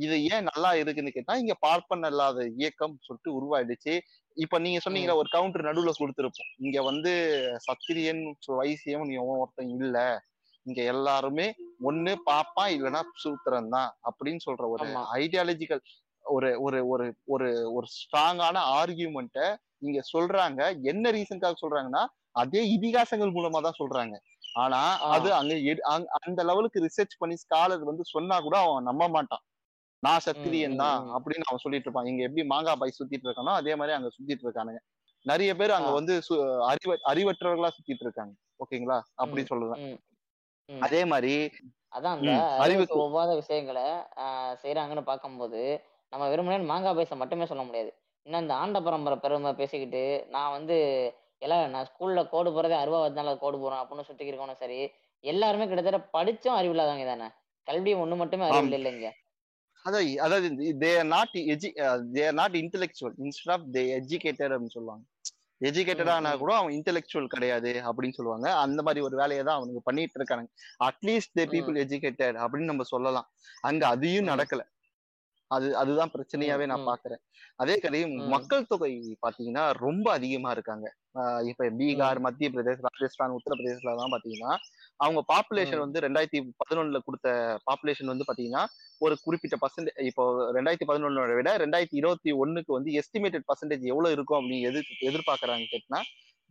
இது 0.00 0.24
ஏன் 0.24 0.46
நல்லா 0.54 0.74
இருக்குன்னு 0.74 1.10
கேட்டா 1.10 1.36
இங்க 1.36 1.54
பார்ப்பன 1.60 2.06
இல்லாத 2.06 2.46
இயக்கம் 2.56 2.98
சொல்லிட்டு 3.00 3.32
உருவாயிடுச்சு. 3.32 3.98
இப்ப 4.34 4.58
நீங்க 4.58 4.90
சொன்னீங்களா 4.90 5.14
ஒரு 5.14 5.28
கவுண்டர் 5.30 5.64
நடுவுல 5.64 5.90
கொடுத்திருப்போம். 5.98 6.54
இங்க 6.56 6.82
வந்து 6.82 7.10
சத்திரியன் 7.58 8.32
வைசியம் 8.46 9.16
ஒருத்தன் 9.26 9.68
இல்ல. 9.68 10.22
இங்க 10.62 10.82
எல்லாருமே 10.82 11.54
ஒண்ணு 11.84 12.14
பாப்பான் 12.26 12.70
இல்லைன்னா 12.70 13.00
சூத்திரன் 13.14 13.68
தான் 13.68 13.96
அப்படின்னு 14.02 14.36
சொல்ற 14.50 14.68
ஒரு. 14.68 14.96
ஐடியாலஜிக்கல் 15.14 15.80
ஒரு 16.22 16.60
ஒரு 16.60 16.88
ஒரு 16.88 17.14
ஒரு 17.26 17.72
ஒரு 17.72 17.86
ஸ்ட்ராங்கான 17.86 18.58
ஆர்கியூமெண்ட்டை 18.58 19.56
இங்க 19.78 20.00
சொல்றாங்க. 20.18 20.82
என்ன 20.82 21.10
ரீசனுக்காக 21.10 21.54
சொல்றாங்கன்னா 21.66 22.06
அதே 22.30 22.78
இதிகாசங்கள் 22.78 23.32
மூலமா 23.32 23.60
தான் 23.60 23.74
சொல்றாங்க. 23.78 24.16
ஆனா. 24.54 25.00
அது 25.10 25.32
அங்க- 25.34 26.08
அந்த 26.20 26.44
லெவலுக்கு 26.44 26.84
ரிசர்ச் 26.84 27.16
பண்ணி 27.18 27.34
ஸ்காலர் 27.34 27.82
வந்து 27.82 28.04
சொன்னா 28.04 28.40
கூட 28.40 28.58
அவன் 28.58 28.82
நம்ப 28.82 29.08
மாட்டான். 29.08 29.40
நான் 30.02 30.24
சத்திரியன் 30.24 30.80
தான். 30.80 31.00
அப்படின்னு 31.16 31.48
அவன் 31.48 31.62
சொல்லிட்டு 31.62 31.86
இருப்பான். 31.88 32.08
இங்க 32.10 32.22
எப்படி 32.26 32.42
மாங்காய் 32.50 32.78
பாய் 32.80 32.98
சுத்திட்டு 32.98 33.26
இருக்கானோ 33.28 33.52
அதே 33.56 33.72
மாதிரி 33.74 33.94
அங்க 33.96 34.10
சுத்திட்டு 34.14 34.46
இருக்கானுங்க. 34.46 34.80
நிறைய 35.26 35.50
பேர் 35.56 35.76
அங்க. 35.76 35.90
வந்து 35.96 36.14
அறிவ 36.68 36.92
அறிவற்றவர்களா 37.10 37.70
சுத்திட்டு 37.74 38.04
இருக்காங்க. 38.06 38.32
ஓகேங்களா? 38.60 38.98
அப்படி 39.16 39.42
ம், 39.42 39.50
சொல்லுவேன். 39.50 39.82
ம், 39.84 39.98
ம். 40.68 40.82
அதே 40.82 41.02
மாதிரி 41.10 41.34
அதான் 41.92 42.16
அந்த 42.16 42.32
அறிவுக்கு 42.64 42.96
ஒவ்வாத 43.04 43.30
விஷயங்களை 43.38 43.84
செய்யறாங்கன்னு 44.62 45.04
பார்க்கும்போது 45.04 45.60
நம்ம 46.12 46.28
வெறுமனே 46.30 46.58
மாங்காய் 46.68 46.96
பைசா 46.98 47.16
மட்டுமே 47.16 47.48
சொல்ல 47.50 47.62
முடியாது. 47.64 47.90
இன்னும் 48.26 48.42
இந்த 48.42 48.54
ஆண்ட 48.56 48.78
பரம்பரை 48.80 49.16
பெருமை 49.18 49.52
பேசிக்கிட்டு 49.60 50.02
நான் 50.30 50.54
வந்து 50.56 50.76
எல்லாம் 51.42 51.62
நான் 51.72 51.88
ஸ்கூல்ல 51.88 52.22
கோடு 52.30 52.50
போறதே 52.50 52.76
அருவாவதுனால 52.80 53.34
கோடு 53.38 53.58
போறேன் 53.58 53.82
அப்படின்னு 53.82 54.08
சுத்திக்கிறவனும் 54.08 54.60
சரி 54.60 54.78
எல்லாருமே 55.24 55.66
கிட்டத்தட்ட 55.66 56.00
படிச்சும் 56.14 56.58
அறிவில்லாதவங்க 56.58 57.06
தானே. 57.06 57.28
கல்வி 57.68 57.92
ஒண்ணு 58.02 58.14
மட்டுமே 58.20 58.44
அறிவில் 58.48 58.76
இல்லைங்க 58.78 59.08
அதான் 59.84 60.06
அதாவது 60.20 60.48
they 60.80 60.90
are 60.96 61.08
not 61.08 61.36
எஜி 61.52 61.68
they 62.14 62.22
are 62.26 62.34
not 62.34 62.56
intellectual 62.60 63.14
instead 63.24 63.52
of 63.52 63.66
they 63.74 63.82
educated 63.96 64.52
அப்படின்னு 64.52 64.76
சொல்லுவாங்க 64.76 65.04
எஜுகேட்டடா 65.60 66.12
ஆனா 66.14 66.30
ம், 66.30 66.36
ம். 66.36 66.40
கூட 66.42 66.52
அவன் 66.56 66.74
இன்டெலெக்சுவல் 66.76 67.26
கிடையாது 67.28 67.72
அப்படின்னு 67.88 68.16
சொல்லுவாங்க 68.16 68.46
அந்த 68.60 68.80
மாதிரி 68.82 69.00
ஒரு 69.06 69.16
வேலையை 69.16 69.42
தான் 69.42 69.58
அவனுக்கு 69.58 69.82
பண்ணிட்டு 69.84 70.18
இருக்காங்க 70.18 70.46
அட்லீஸ்ட் 70.86 71.34
தே. 71.34 71.44
பீப்புள் 71.52 71.78
எஜுகேட்டட் 71.82 72.38
அப்படின்னு 72.42 72.70
நம்ம 72.70 72.86
சொல்லலாம் 72.90 73.26
அங்க 73.62 73.82
அதையும். 73.88 74.30
நடக்கல 74.30 74.62
அது 75.50 75.66
அதுதான் 75.76 76.12
பிரச்சனையாவே 76.12 76.66
நான். 76.66 76.84
பாக்குறேன் 76.88 77.20
அதே 77.58 77.74
கதை 77.78 78.00
ம். 78.06 78.18
மக்கள் 78.32 78.68
தொகை 78.70 78.90
பாத்தீங்கன்னா 79.24 79.64
ரொம்ப 79.80 80.06
அதிகமா 80.16 80.50
இருக்காங்க 80.56 80.86
இப்ப 81.48 81.68
பீகார் 81.78 82.20
மத்திய 82.24 82.48
பிரதேஷ் 82.50 82.84
ராஜஸ்தான் 82.86 83.34
உத்தரப்பிரதேசல 83.36 83.94
தான் 83.96 84.12
பாத்தீங்கன்னா 84.14 84.52
அவங்க 85.00 85.20
பாப்புலேஷன். 85.28 85.82
வந்து 85.84 86.04
ரெண்டாயிரத்தி 86.04 86.40
பதினொன்னுல 86.60 87.00
கொடுத்த 87.04 87.28
பாப்புலேஷன் 87.66 88.12
வந்து 88.12 88.28
பாத்தீங்கன்னா 88.28 88.62
ஒரு 89.00 89.14
குறிப்பிட்ட 89.22 89.56
பர்சன்ட் 89.60 89.90
இப்போ 90.08 90.24
ரெண்டாயிரத்தி 90.56 90.88
பதினொன்னோட 90.88 91.34
விட 91.36 91.52
ரெண்டாயிரத்தி 91.62 91.98
இருபத்தி 92.00 92.32
ஒண்ணுக்கு 92.40 92.72
வந்து 92.76 92.90
எஸ்டிமேட்டட் 93.00 93.46
பர்சன்டேஜ் 93.48 93.86
எவ்வளவு 93.92 94.14
இருக்கும் 94.16 94.38
அப்படின்னு 94.40 94.66
எதிர் 94.70 94.90
எதிர்பார்க்கறாங்க 95.08 95.66
கேட்டினா 95.70 96.00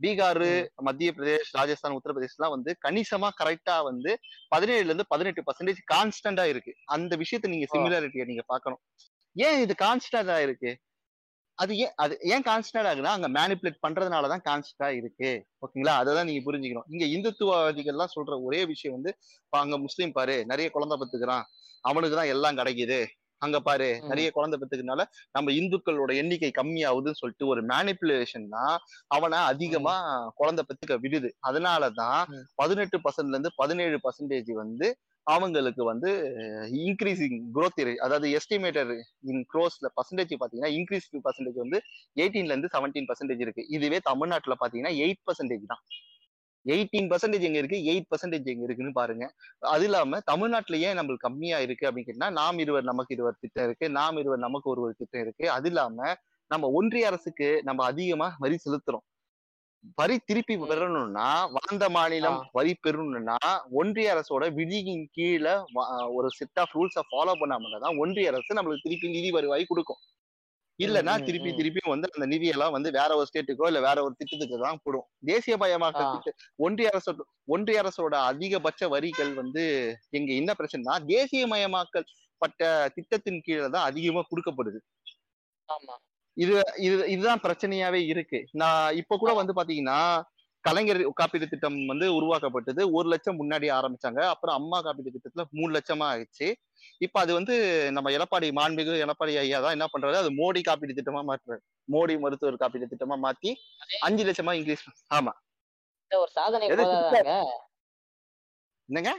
பீகார். 0.02 0.48
மத்திய 0.82 1.12
பிரதேஷ் 1.18 1.52
ராஜஸ்தான் 1.52 1.96
உத்தரப்பிரதேஷ்லாம் 1.98 2.54
வந்து 2.56 2.72
கணிசமா 2.88 3.30
கரெக்டா 3.42 3.78
வந்து 3.84 4.12
பதினேழுல 4.56 4.92
இருந்து 4.92 5.06
பதினெட்டு 5.08 5.44
பர்சன்டேஜ் 5.48 5.82
கான்ஸ்டன்டா 5.94 6.46
இருக்கு. 6.54 6.74
அந்த 6.86 7.16
விஷயத்த 7.16 7.48
நீங்க. 7.48 7.68
சிமிலாரிட்டியை 7.74 8.26
நீங்க 8.26 8.46
பார்க்கணும். 8.48 8.82
ஏன் 9.36 9.60
இது 9.62 9.74
கான்ஸ்டன்டா 9.82 10.38
இருக்கு? 10.42 10.72
அது 11.58 11.78
ஏன் 11.78 11.94
அது 11.96 12.14
ஏன் 12.22 12.44
கான்ஸ்டன்ட் 12.44 12.88
ஆகுதுன்னா 12.90 13.14
அங்க 13.18 13.30
மேனிப்புலேட் 13.30 13.84
பண்றதுனாலதான் 13.88 14.44
கான்ஸ்டன்டா 14.50 14.90
இருக்கு. 15.00 15.32
ஓகேங்களா? 15.66 15.96
அதை 16.02 16.12
தான் 16.16 16.26
நீங்க 16.26 16.42
புரிஞ்சுக்கணும். 16.48 16.88
இங்க 16.88 17.06
இந்துத்துவவாதிகள்லாம் 17.16 18.14
சொல்ற 18.16 18.36
ஒரே 18.44 18.62
விஷயம் 18.66 18.96
வந்து 18.98 19.12
அங்க 19.50 19.78
முஸ்லீம் 19.78 20.12
பாரு 20.12 20.36
நிறைய 20.46 20.70
குழந்தை 20.70 20.98
பெத்துக்கிறான். 21.02 21.46
அவனுக்கு 21.84 22.16
தான் 22.16 22.32
எல்லாம் 22.36 22.58
கிடைக்குது. 22.58 23.00
அங்க 23.42 23.58
பாரு. 23.62 23.90
நிறைய 24.10 24.30
குழந்தை 24.30 24.56
பெத்துக்கிறதுனால 24.58 25.02
நம்ம 25.36 25.52
இந்துக்களோட 25.60 26.12
எண்ணிக்கை 26.22 26.50
கம்மியாகுதுன்னு 26.56 27.20
சொல்லிட்டு 27.20 27.46
ஒரு 27.48 27.62
மேனிப்புலேஷன் 27.70 28.48
தான் 28.56 28.74
அவனை 29.12 29.38
அதிகமா 29.52 29.94
குழந்தை 30.42 30.64
பெத்துக்க 30.64 30.98
விடுது 31.06 31.30
அதனாலதான். 31.50 32.20
பதினெட்டு 32.62 33.00
பர்சன்ட்ல 33.06 33.36
இருந்து 33.36 33.54
பதினேழு 33.62 34.00
பர்சன்டேஜ் 34.06 34.52
வந்து 34.60 34.90
அவங்களுக்கு 35.28 35.84
வந்து 35.90 36.10
இன்க்ரீசிங் 36.84 37.36
growth 37.56 37.80
rate 37.80 38.00
அதாவது 38.06 38.28
எஸ்டிமேட்டர் 38.38 38.92
இன் 39.32 39.44
க்ரோஸ்ல 39.52 39.90
பர்சன்டேஜ் 39.98 40.32
பாத்தீங்கன்னா 40.42 40.72
இன்க்ரீஸ் 40.78 41.08
பர்சன்டேஜ் 41.26 41.60
வந்து 41.64 41.78
எயிட்டீன்ல 42.18 42.54
இருந்து 42.54 42.72
செவன்டீன் 42.76 43.10
பர்சன்டேஜ் 43.10 43.44
இருக்கு 43.46 43.66
இதுவே 43.76 44.00
தமிழ்நாட்டுல 44.08 44.56
பாத்தீங்கன்னா 44.62 44.94
எயிட் 45.04 45.22
பர்சன்டேஜ் 45.28 45.66
தான் 45.74 45.84
எயிட்டீன் 46.70 47.10
பர்சன்டேஜ் 47.12 47.46
எங்க 47.48 47.60
இருக்கு? 47.62 47.80
எயிட் 47.92 48.10
பர்சன்டேஜ் 48.12 48.50
எங்க 48.54 48.64
இருக்குன்னு 48.68 48.94
பாருங்க. 49.00 49.26
அது 49.74 49.86
இல்லாம 49.88 50.20
தமிழ்நாட்டுல 50.32 50.80
ஏன் 50.88 50.98
நம்மளுக்கு 51.00 51.28
கம்மியா 51.28 51.60
இருக்கு 51.66 51.88
அப்படின்னு 51.88 52.10
கேட்டா 52.12 52.30
நாம் 52.40 52.60
இருவர் 52.66 52.90
நமக்கு 52.92 53.16
இருவர் 53.18 53.42
திட்டம் 53.44 53.68
இருக்கு 53.68 53.88
நாம் 54.00 54.20
இருவர் 54.24 54.46
நமக்கு 54.48 54.72
ஒருவர் 54.74 55.00
திட்டம் 55.02 55.24
இருக்கு. 55.26 55.46
அது 55.58 55.70
இல்லாம 55.72 55.98
நம்ம 56.52 56.68
ஒன்றிய 56.78 57.10
அரசுக்கு 57.10 57.48
நம்ம 57.64 57.82
அதிகமா 57.86 58.28
வரி 58.44 58.58
செலுத்துறோம். 58.64 59.06
வரி 60.00 60.16
திருப்பி. 60.30 60.56
பெறணும்னா 60.64 61.28
வளர்ந்த 61.56 61.86
மாநிலம். 61.90 62.40
வரி 62.58 62.74
பெறணும்னா 62.86 63.38
ஒன்றிய 63.80 64.14
அரசோட 64.16 64.46
விதியின் 64.58 65.06
கீழே 65.16 65.54
ஒரு 66.18 66.30
செட் 66.38 66.60
ஆஃப் 66.64 66.74
ரூல்ஸை 66.78 67.04
ஃபாலோ 67.10 67.36
பண்ணாம 67.42 67.80
தான் 67.86 68.00
ஒன்றிய 68.04 68.32
அரசு 68.34 68.58
நம்மளுக்கு 68.58 68.86
திருப்பி 68.88 69.16
நிதி 69.16 69.30
வருவாய் 69.38 69.72
கொடுக்கும். 69.72 70.02
இல்லைன்னா 70.80 71.14
திருப்பி. 71.28 71.52
திருப்பி 71.54 71.82
வந்து 71.86 72.08
அந்த 72.10 72.26
நிதியெல்லாம் 72.28 72.76
வந்து 72.76 72.90
வேற 72.92 73.10
ஒரு 73.16 73.28
ஸ்டேட்டுக்கோ 73.30 73.68
இல்ல 73.68 73.80
வேற 73.82 73.98
ஒரு 74.04 74.14
திட்டத்துக்கு 74.20 74.58
தான் 74.62 74.82
போடும். 74.84 75.08
தேசியமயமாக்கல் 75.28 76.06
ஆ. 76.06 76.12
திட்டம் 76.16 76.38
ஒன்றிய 76.60 76.90
அரசோட 76.92 77.24
ஒன்றிய 77.48 77.82
அரசோட 77.84 78.16
அதிகபட்ச 78.30 78.90
வரிகள் 78.90 79.32
வந்து 79.34 79.64
எங்க 80.12 80.30
என்ன 80.34 80.54
பிரச்சனைனா 80.60 80.96
தேசியமயமாக்கல் 81.10 82.08
பட்ட 82.42 82.62
திட்டத்தின் 82.96 83.42
கீழே 83.42 83.68
தான் 83.70 83.88
அதிகமா 83.90 84.22
கொடுக்கப்படுது. 84.30 84.80
ஆமா. 85.70 85.96
இது 86.38 86.54
இது 86.80 86.96
இதுதான் 87.10 87.44
பிரச்சனையாவே 87.44 88.02
இருக்கு. 88.08 88.40
நான் 88.54 88.96
இப்ப 88.96 89.18
கூட 89.18 89.32
வந்து 89.34 89.54
பாத்தீங்கன்னா 89.54 90.00
கலைஞர் 90.64 91.02
காப்பீடு 91.14 91.46
திட்டம் 91.48 91.78
வந்து 91.88 92.08
உருவாக்கப்பட்டது. 92.16 92.82
ஒரு 92.94 93.08
லட்சம் 93.10 93.40
முன்னாடி 93.42 93.68
ஆரம்பிச்சாங்க. 93.76 94.22
அப்புறம் 94.34 94.56
அம்மா 94.56 94.78
காப்பீடு 94.82 95.14
திட்டத்துல 95.16 95.46
மூணு 95.52 95.72
லட்சமா 95.76 96.06
ஆயிடுச்சு. 96.12 96.48
இப்ப 97.02 97.20
அது 97.20 97.32
வந்து 97.34 97.56
நம்ம 97.92 98.12
எடப்பாடி 98.12 98.48
மாண்புமிகு 98.52 98.94
எடப்பாடி 99.04 99.34
ஐயா 99.38 99.60
தான் 99.60 99.72
என்ன 99.72 99.88
பண்றாரு? 99.88 100.16
அது 100.16 100.32
மோடி 100.32 100.62
காப்பீடு 100.64 100.98
திட்டமா 100.98 101.22
மாற்றுறாரு. 101.24 101.62
மோடி 101.90 102.16
மருத்துவர் 102.20 102.58
காப்பீடு 102.58 102.92
திட்டமா 102.92 103.18
மாத்தி 103.20 103.52
அஞ்சு 104.02 104.26
லட்சமா 104.26 104.54
இன்க்ரீஸ் 104.54 104.86
ஆமா. 105.12 105.34
ஒரு 106.12 106.32
சாதனை 106.32 106.68
என்னங்க? 108.90 109.12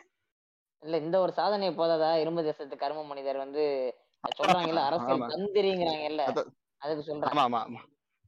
இல்ல 0.82 0.96
இந்த 0.96 1.16
ஒரு 1.20 1.32
சாதனை 1.32 1.70
போதாதா? 1.70 2.10
இரும்பு 2.14 2.42
தேசத்து 2.42 2.76
கர்ம 2.76 3.04
மனிதர் 3.04 3.36
வந்து 3.36 3.62
சொல்றாங்கல்ல 4.32 4.82
அரசியல். 4.82 5.24
தந்திரிங்கிறாங்கல்ல. 5.32 6.22
அத- 6.22 6.46
அதுக்கு 6.82 7.02
சொல்றேன் 7.02 7.30
ஆமா 7.32 7.44
ஆமா 7.44 7.60
ஆமா. 7.60 7.80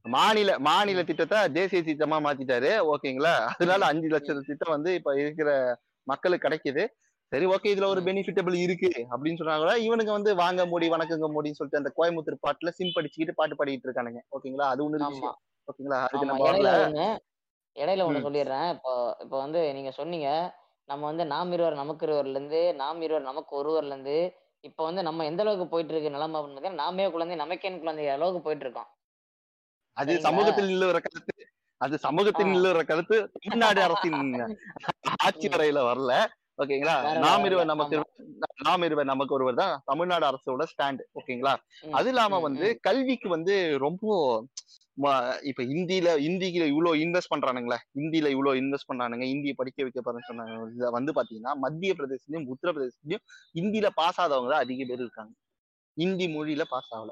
மாநில 0.05 0.59
மாநில 0.59 0.99
திட்டத்தை 1.03 1.39
தேசிய 1.53 1.81
திட்டமா 1.81 2.17
மாத்திட்டாரு. 2.19 2.71
ஓகேங்களா? 2.91 3.33
அதனால 3.53 3.85
அஞ்சு 3.85 4.07
லட்சம் 4.07 4.47
திட்டம் 4.49 4.69
வந்து 4.69 4.93
இப்ப 4.93 5.19
இருக்கிற 5.19 5.49
மக்களுக்கு 6.07 6.45
கிடைக்குது. 6.47 6.83
சரி 7.33 7.45
ஓகே 7.51 7.69
இதுல 7.73 7.87
ஒரு. 7.87 8.01
பெனிஃபிட்டபிள் 8.07 8.55
இருக்கு 8.63 8.89
அப்படின்னு 9.11 9.39
சொன்னாங்க 9.39 9.75
இவனுங்க 9.85 10.11
வந்து 10.15 10.31
வாங்க 10.41 10.65
மோடி 10.71 10.87
வணக்கங்க 10.91 11.27
மோடின்னு 11.31 11.59
சொல்லிட்டு 11.59 11.81
அந்த 11.81 11.91
கோயம்புத்தூர் 11.95 12.43
பாட்டுல 12.43 12.71
சிம் 12.75 12.95
படிச்சுக்கிட்டு 12.95 13.35
பாட்டு 13.37 13.57
பாடிட்டு 13.59 13.87
இருக்கானுங்க 13.87 14.21
ஓகேங்களா 14.35 14.67
அது 14.73 14.83
ஒண்ணு 14.85 15.07
ஓகேங்களா 15.67 15.99
அதுக்கு 16.05 16.27
நம்ம 16.29 17.07
இடையில 17.75 18.03
ஒண்ணு. 18.05 18.19
சொல்லிடுறேன் 18.25 18.67
இப்போ 18.73 18.91
இப்போ 19.23 19.37
வந்து 19.39 19.59
நீங்க 19.77 19.91
சொன்னீங்க 19.95 20.27
நம்ம 20.89 21.03
வந்து 21.09 21.23
நாம் 21.31 21.53
இருவர் 21.55 21.79
நமக்கு 21.79 22.03
இருவர்ல 22.07 22.35
இருந்து 22.35 22.59
நாம் 22.81 22.99
இருவர் 23.01 23.25
நமக்கு 23.27 23.53
ஒருவர்ல 23.59 23.93
இருந்து 23.93 24.17
இப்போ 24.63 24.81
வந்து 24.87 25.01
நம்ம 25.07 25.25
எந்த 25.29 25.41
அளவுக்கு 25.43 25.65
போயிட்டு 25.71 25.93
இருக்கு 25.93 26.11
நிலைமை 26.13 26.35
அப்படின்னு 26.35 26.55
பார்த்தீங்கன்னா 26.55 26.83
நாமே 26.83 27.07
குழந்தை 27.13 27.35
நமக்கேன் 27.41 27.79
குழந்தை 27.81 28.05
அளவுக்கு 28.11 28.41
போயிட்டு 28.45 28.65
இருக்கோம் 28.65 28.89
அது? 29.97 30.13
சமூகத்தில் 30.25 30.69
நிலவுற 30.71 30.99
கருத்து 31.05 31.33
அது 31.81 31.95
சமூகத்தில் 32.05 32.49
ஆ. 32.49 32.53
நிலவுற 32.55 32.81
கருத்து 32.85 33.15
தமிழ்நாடு 33.35 33.81
அரசின் 33.85 34.19
ஆட்சி. 35.25 35.47
வரையில 35.53 35.79
வரல 35.87 36.11
ஓகேங்களா? 36.59 36.95
நாம். 37.23 37.45
இருவர் 37.45 37.69
நமக்கு 37.71 37.97
நாம் 38.65 38.83
இருவர் 38.83 39.11
நமக்கு 39.11 39.33
ஒருவர் 39.33 39.59
தான் 39.61 39.73
தமிழ்நாடு 39.85 40.25
அரசோட 40.29 40.65
ஸ்டாண்ட் 40.71 41.01
ஓகேங்களா? 41.19 41.53
அது 41.91 42.09
இல்லாம 42.09 42.39
வந்து. 42.39 42.67
கல்விக்கு 42.87 43.29
வந்து 43.29 43.55
ரொம்ப 43.77 44.03
இப்ப 45.49 45.61
இந்தியில 45.75 46.09
இந்திக்கு 46.19 46.67
இவ்வளவு 46.71 46.99
இன்வெஸ்ட் 47.03 47.31
பண்றானுங்களே 47.31 47.77
இந்தியில 48.01 48.27
இவ்வளவு 48.27 48.59
இன்வெஸ்ட் 48.61 48.89
பண்றானுங்க 48.89 49.25
இந்திய 49.33 49.53
படிக்க 49.59 49.85
வைக்க 49.85 50.01
போறேன்னு 50.01 50.27
சொன்னாங்க. 50.29 50.57
வந்து 50.97 51.11
பாத்தீங்கன்னா 51.11 51.53
மத்திய 51.63 51.93
பிரதேசலயும் 51.99 52.47
உத்தரப்பிரதேசலயும் 52.53 53.23
இந்தியில 53.55 53.89
பாஸ் 53.99 54.19
ஆதவங்க 54.19 54.51
தான் 54.53 54.63
அதிக 54.65 54.85
பேர் 54.85 55.03
இருக்காங்க. 55.05 55.33
இந்தி 55.97 56.27
மொழியில 56.27 56.63
பாஸ் 56.69 56.91
ஆகல. 56.93 57.11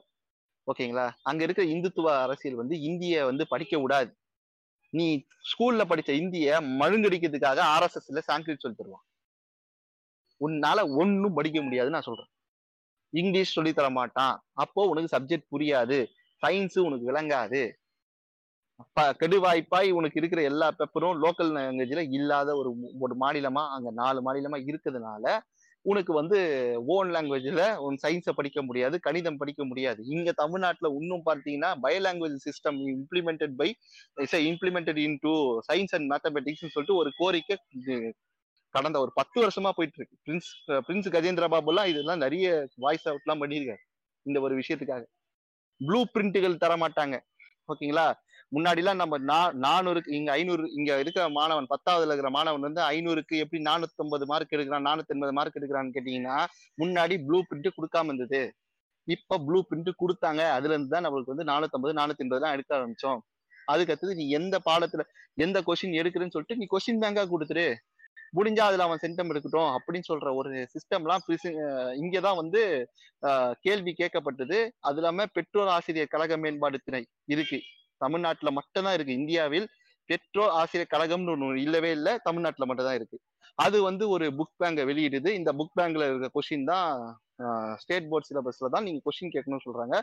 ஓகேங்களா? 0.67 1.05
அங்க 1.29 1.41
இருக்கிற 1.43 1.65
இந்துத்துவ 1.73 2.09
அரசியல் 2.25 2.61
வந்து 2.61 2.75
இந்திய 2.81 3.25
வந்து 3.25 3.43
படிக்க 3.47 3.79
விடாது. 3.79 4.11
நீ 4.93 5.07
ஸ்கூல்ல 5.51 5.83
படிச்ச 5.91 6.11
இந்திய 6.21 6.47
மழுங்கடிக்கிறதுக்காக 6.81 7.59
ஆர்எஸ்எஸ்ல 7.75 8.21
சான்ஸ்கிரிட் 8.29 8.63
சொல்லி 8.63 8.77
தருவான். 8.79 9.05
உன்னால 10.41 10.97
ஒன்னும் 10.97 11.33
படிக்க 11.33 11.61
முடியாதுன்னு 11.61 11.97
நான் 11.97 12.05
சொல்றேன். 12.05 12.29
இங்கிலீஷ் 13.09 13.51
சொல்லி 13.51 13.73
தர 13.73 13.89
மாட்டான். 13.89 14.43
அப்போ 14.51 14.87
உனக்கு 14.87 15.17
சப்ஜெக்ட் 15.17 15.53
புரியாது. 15.57 16.05
சயின்ஸ் 16.47 16.79
உனக்கு 16.79 17.11
விளங்காது. 17.11 17.79
ப- 18.93 19.15
கெடுவாய்ப்பாய் 19.19 19.91
உனக்கு 19.91 20.19
இருக்கிற 20.19 20.41
எல்லா 20.41 20.71
பேப்பரும் 20.71 21.29
லோக்கல் 21.29 21.55
லாங்குவேஜ்ல 21.55 22.11
இல்லாத 22.11 22.55
ஒரு 22.55 22.75
ஒரு 22.99 23.15
மாநிலமா 23.19 23.69
அங்க 23.69 23.91
நாலு 23.91 24.33
மாநிலமா 24.33 24.63
இருக்கிறதுனால 24.65 25.39
உனக்கு 25.83 26.13
வந்து 26.13 26.39
ஓன் 26.85 27.09
லாங்குவேஜ்ல 27.11 27.77
உன் 27.77 27.97
சயின்ஸை 28.07 28.29
படிக்க 28.35 28.63
முடியாது 28.63 28.99
கணிதம் 28.99 29.37
படிக்க 29.37 29.65
முடியாது. 29.65 30.03
இங்க 30.05 30.31
தமிழ்நாட்டுல 30.31 30.95
இன்னும் 30.99 31.21
பார்த்தீங்கன்னா 31.25 31.75
bio 31.83 31.99
language 31.99 32.35
system 32.49 32.95
implemented 32.95 33.51
by 33.57 33.75
implemented 34.31 34.97
in 34.97 35.17
to 35.21 35.59
science 35.73 35.95
and 35.95 36.11
mathematics 36.11 36.67
சொல்லிட்டு 36.67 36.95
ஒரு 36.95 37.11
கோரிக்கை 37.17 37.57
கடந்த 38.71 38.99
ஒரு 38.99 39.11
பத்து 39.13 39.47
வருஷமா 39.47 39.69
போயிட்டு 39.75 39.91
இருக்கு 39.95 40.17
பிரின்ஸ் 40.25 40.71
பிரின்ஸ் 40.71 41.15
கஜேந்திர 41.15 41.47
பாபு 41.49 41.67
எல்லாம் 41.67 41.85
இதெல்லாம் 41.85 42.17
நிறைய 42.17 42.67
வாய்ஸ் 42.75 43.09
அவுட்லாம் 43.09 43.39
பண்ணியிருக்காரு. 43.39 43.77
இந்த 44.21 44.41
ஒரு 44.41 44.57
விஷயத்துக்காக. 44.57 45.03
ப்ளூ 45.77 46.03
பிரிண்ட்டுகள் 46.13 46.57
தர 46.57 46.75
மாட்டாங்க 46.75 47.19
ஓகேங்களா? 47.73 48.13
முன்னாடிலாம் 48.55 48.95
நம்ம 48.95 49.17
நா- 49.17 49.53
நானூறுக்கு 49.53 50.13
இங்க 50.13 50.31
ஐநூறு 50.31 50.71
இங்க 50.71 50.99
இருக்கிற 50.99 51.29
மாணவன் 51.29 51.67
பத்தாவதுல 51.69 52.05
இருக்கிற 52.05 52.29
மாணவன் 52.29 52.61
வந்து 52.61 52.81
ஐநூறுக்கு 52.81 53.37
எப்படி 53.37 53.63
நானூத்தி 53.63 54.25
மார்க் 54.25 54.51
எடுக்கிறான் 54.51 54.85
நானூத்தி 54.85 55.07
எண்பது 55.07 55.33
மார்க் 55.33 55.55
எடுக்கிறான்னு 55.55 55.91
கேட்டீங்கன்னா 55.93 56.45
முன்னாடி 56.83 57.25
ப்ளூ 57.25 57.43
பிரிண்ட் 57.49 57.67
கொடுக்காம 57.77 58.03
இருந்தது. 58.03 58.55
இப்ப 59.03 59.37
ப்ளூ 59.37 59.63
பிரிண்ட் 59.69 59.91
கொடுத்தாங்க. 59.99 60.49
அதுல 60.49 60.73
இருந்து 60.73 60.87
தான் 60.87 61.05
நம்மளுக்கு 61.05 61.35
வந்து 61.35 61.43
நானூத்தி 61.43 61.95
நானூத்தி 61.95 62.21
எண்பதுலாம் 62.23 62.51
எடுக்க 62.51 62.77
ஆரம்பிச்சோம். 62.77 63.19
அதுக்கு 63.65 63.91
அடுத்தது 63.91 64.15
நீ 64.15 64.29
எந்த 64.29 64.61
பாடத்துல 64.65 65.01
எந்த 65.33 65.61
கொஸ்டின் 65.61 65.99
எடுக்கிறேன்னு 66.01 66.29
சொல்லிட்டு 66.29 66.55
நீ 66.55 66.65
கொஸ்டின் 66.65 67.05
பேங்கா 67.05 67.27
கொடுத்துரு. 67.27 67.75
முடிஞ்சா 68.33 68.65
அதுல 68.69 68.85
அவன் 68.87 69.01
சென்டம் 69.01 69.31
இருக்கட்டும் 69.33 69.71
அப்படின்னு 69.77 70.09
சொல்ற 70.09 70.29
ஒரு 70.39 70.51
சிஸ்டம்லாம் 70.73 71.23
இங்கதான் 72.01 72.39
வந்து 72.41 72.61
கேள்வி 73.65 73.93
கேட்கப்பட்டது. 73.97 74.59
அது 74.79 74.99
இல்லாம 75.01 75.25
பெற்றோர் 75.37 75.73
ஆசிரியர் 75.77 76.13
கழக 76.13 76.37
மேம்பாடு 76.37 76.79
திணை 76.85 77.03
இருக்கு. 77.33 77.59
தமிழ்நாட்டுல 78.01 78.51
மட்டும்தான் 78.51 78.95
இருக்கு. 78.97 79.13
இந்தியாவில் 79.13 79.67
பெற்றோர் 80.09 80.53
ஆசிரியர் 80.61 80.93
கழகம்னு 80.93 81.33
ஒண்ணு 81.35 81.49
இல்லவே 81.61 81.91
இல்லை 81.91 82.13
தமிழ்நாட்டுல 82.23 82.67
மட்டும்தான் 82.69 82.95
இருக்கு. 82.95 83.17
அது 83.55 83.77
வந்து 83.81 84.03
ஒரு 84.09 84.25
புக் 84.37 84.55
பேங்கை 84.61 84.83
வெளியிடுது. 84.91 85.29
இந்த 85.39 85.51
புக் 85.59 85.75
பேங்க்ல 85.79 86.05
இருக்க 86.09 86.29
கொஷின் 86.37 86.69
தான் 86.71 86.89
ஸ்டேட் 87.81 88.07
போர்ட் 88.09 88.27
சிலபஸ்ல 88.29 88.69
தான் 88.73 88.85
நீங்க 88.87 88.99
கொஸ்டின் 89.05 89.31
கேட்கணும்னு 89.35 89.65
சொல்றாங்க. 89.67 89.95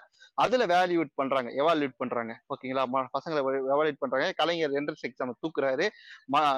அதுல 0.44 0.66
வேல்யூட் 0.74 1.10
பண்றாங்க 1.14 1.50
எவால்யூட் 1.62 1.94
பண்றாங்க. 1.96 2.32
ஓகேங்களா? 2.54 2.84
பசங்களை 3.16 3.40
எவால்யூட் 3.74 4.02
பண்றாங்க. 4.04 4.28
Kalaignar 4.40 4.76
entrance 4.80 5.06
exam 5.08 5.38
தூக்குறாரு. 5.44 5.86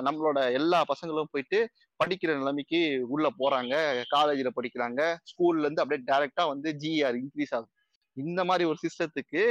நம்மளோட 0.09 0.39
எல்லா 0.59 0.81
பசங்களும் 0.93 1.33
போயிட்டு 1.35 1.61
படிக்கிற 2.05 2.33
நிலைமைக்கு 2.41 2.81
உள்ள 3.15 3.29
போறாங்க. 3.43 3.75
காலேஜ்ல 4.15 4.53
படிக்கிறாங்க. 4.61 5.01
ஸ்கூல்ல 5.33 5.67
இருந்து 5.67 5.83
அப்படியே 5.85 6.03
டைரக்டா 6.12 6.47
வந்து 6.53 6.71
ஜிஆர் 6.85 7.19
இன்க்ரீஸ் 7.23 7.55
ஆகுது. 7.59 7.73
இந்த 8.17 8.41
மாதிரி 8.49 8.65
ஒரு 8.71 8.79
சிஸ்டத்துக்கு 8.85 9.43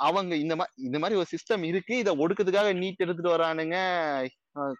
அவங்க 0.00 0.34
இந்த 0.44 0.54
மாதிரி 0.56 0.74
இந்த 0.88 0.98
மாதிரி 1.02 1.18
ஒரு 1.20 1.28
சிஸ்டம் 1.34 1.64
இருக்கு. 1.70 1.94
இதை 2.02 2.12
ஒடுக்கிறதுக்காக 2.22 2.70
நீட் 2.82 3.02
எடுத்துட்டு 3.04 3.34
வரானுங்க. 3.36 3.76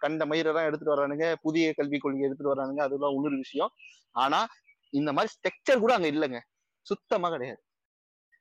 கண்ட 0.05 0.23
மயிரெல்லாம் 0.31 0.69
எடுத்துட்டு 0.69 0.95
வரானுங்க. 0.97 1.27
புதிய 1.43 1.67
கல்விக் 1.79 2.05
கொள்கை 2.05 2.25
எடுத்துட்டு 2.29 2.55
வரானுங்க. 2.55 2.83
அதெல்லாம் 2.89 3.15
இன்னொரு 3.19 3.37
விஷயம். 3.37 3.73
ஆனா 4.25 4.41
இந்த 4.93 5.11
மாதிரி 5.17 5.33
ஸ்ட்ரக்சர் 5.37 5.83
கூட 5.85 5.93
அங்க 5.95 6.09
இல்லைங்க. 6.11 6.41
சுத்தமா 6.87 7.29
கிடையாது. 7.31 7.61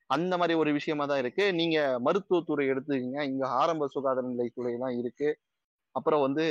அந்த 0.09 0.33
மாதிரி 0.37 0.53
ஒரு 0.59 0.71
விஷயமா 0.73 1.05
தான் 1.05 1.21
இருக்கு. 1.23 1.43
நீங்க 1.53 1.77
மருத்துவத்துறை 2.07 2.65
எடுத்துக்கீங்க. 2.73 3.19
இங்க 3.31 3.43
ஆரம்ப 3.61 3.87
சுகாதார 3.95 4.25
நிலையத்துறை 4.31 4.73
தான் 4.85 4.97
இருக்கு. 5.01 5.29
அப்புறம் 5.95 6.23
வந்து 6.27 6.45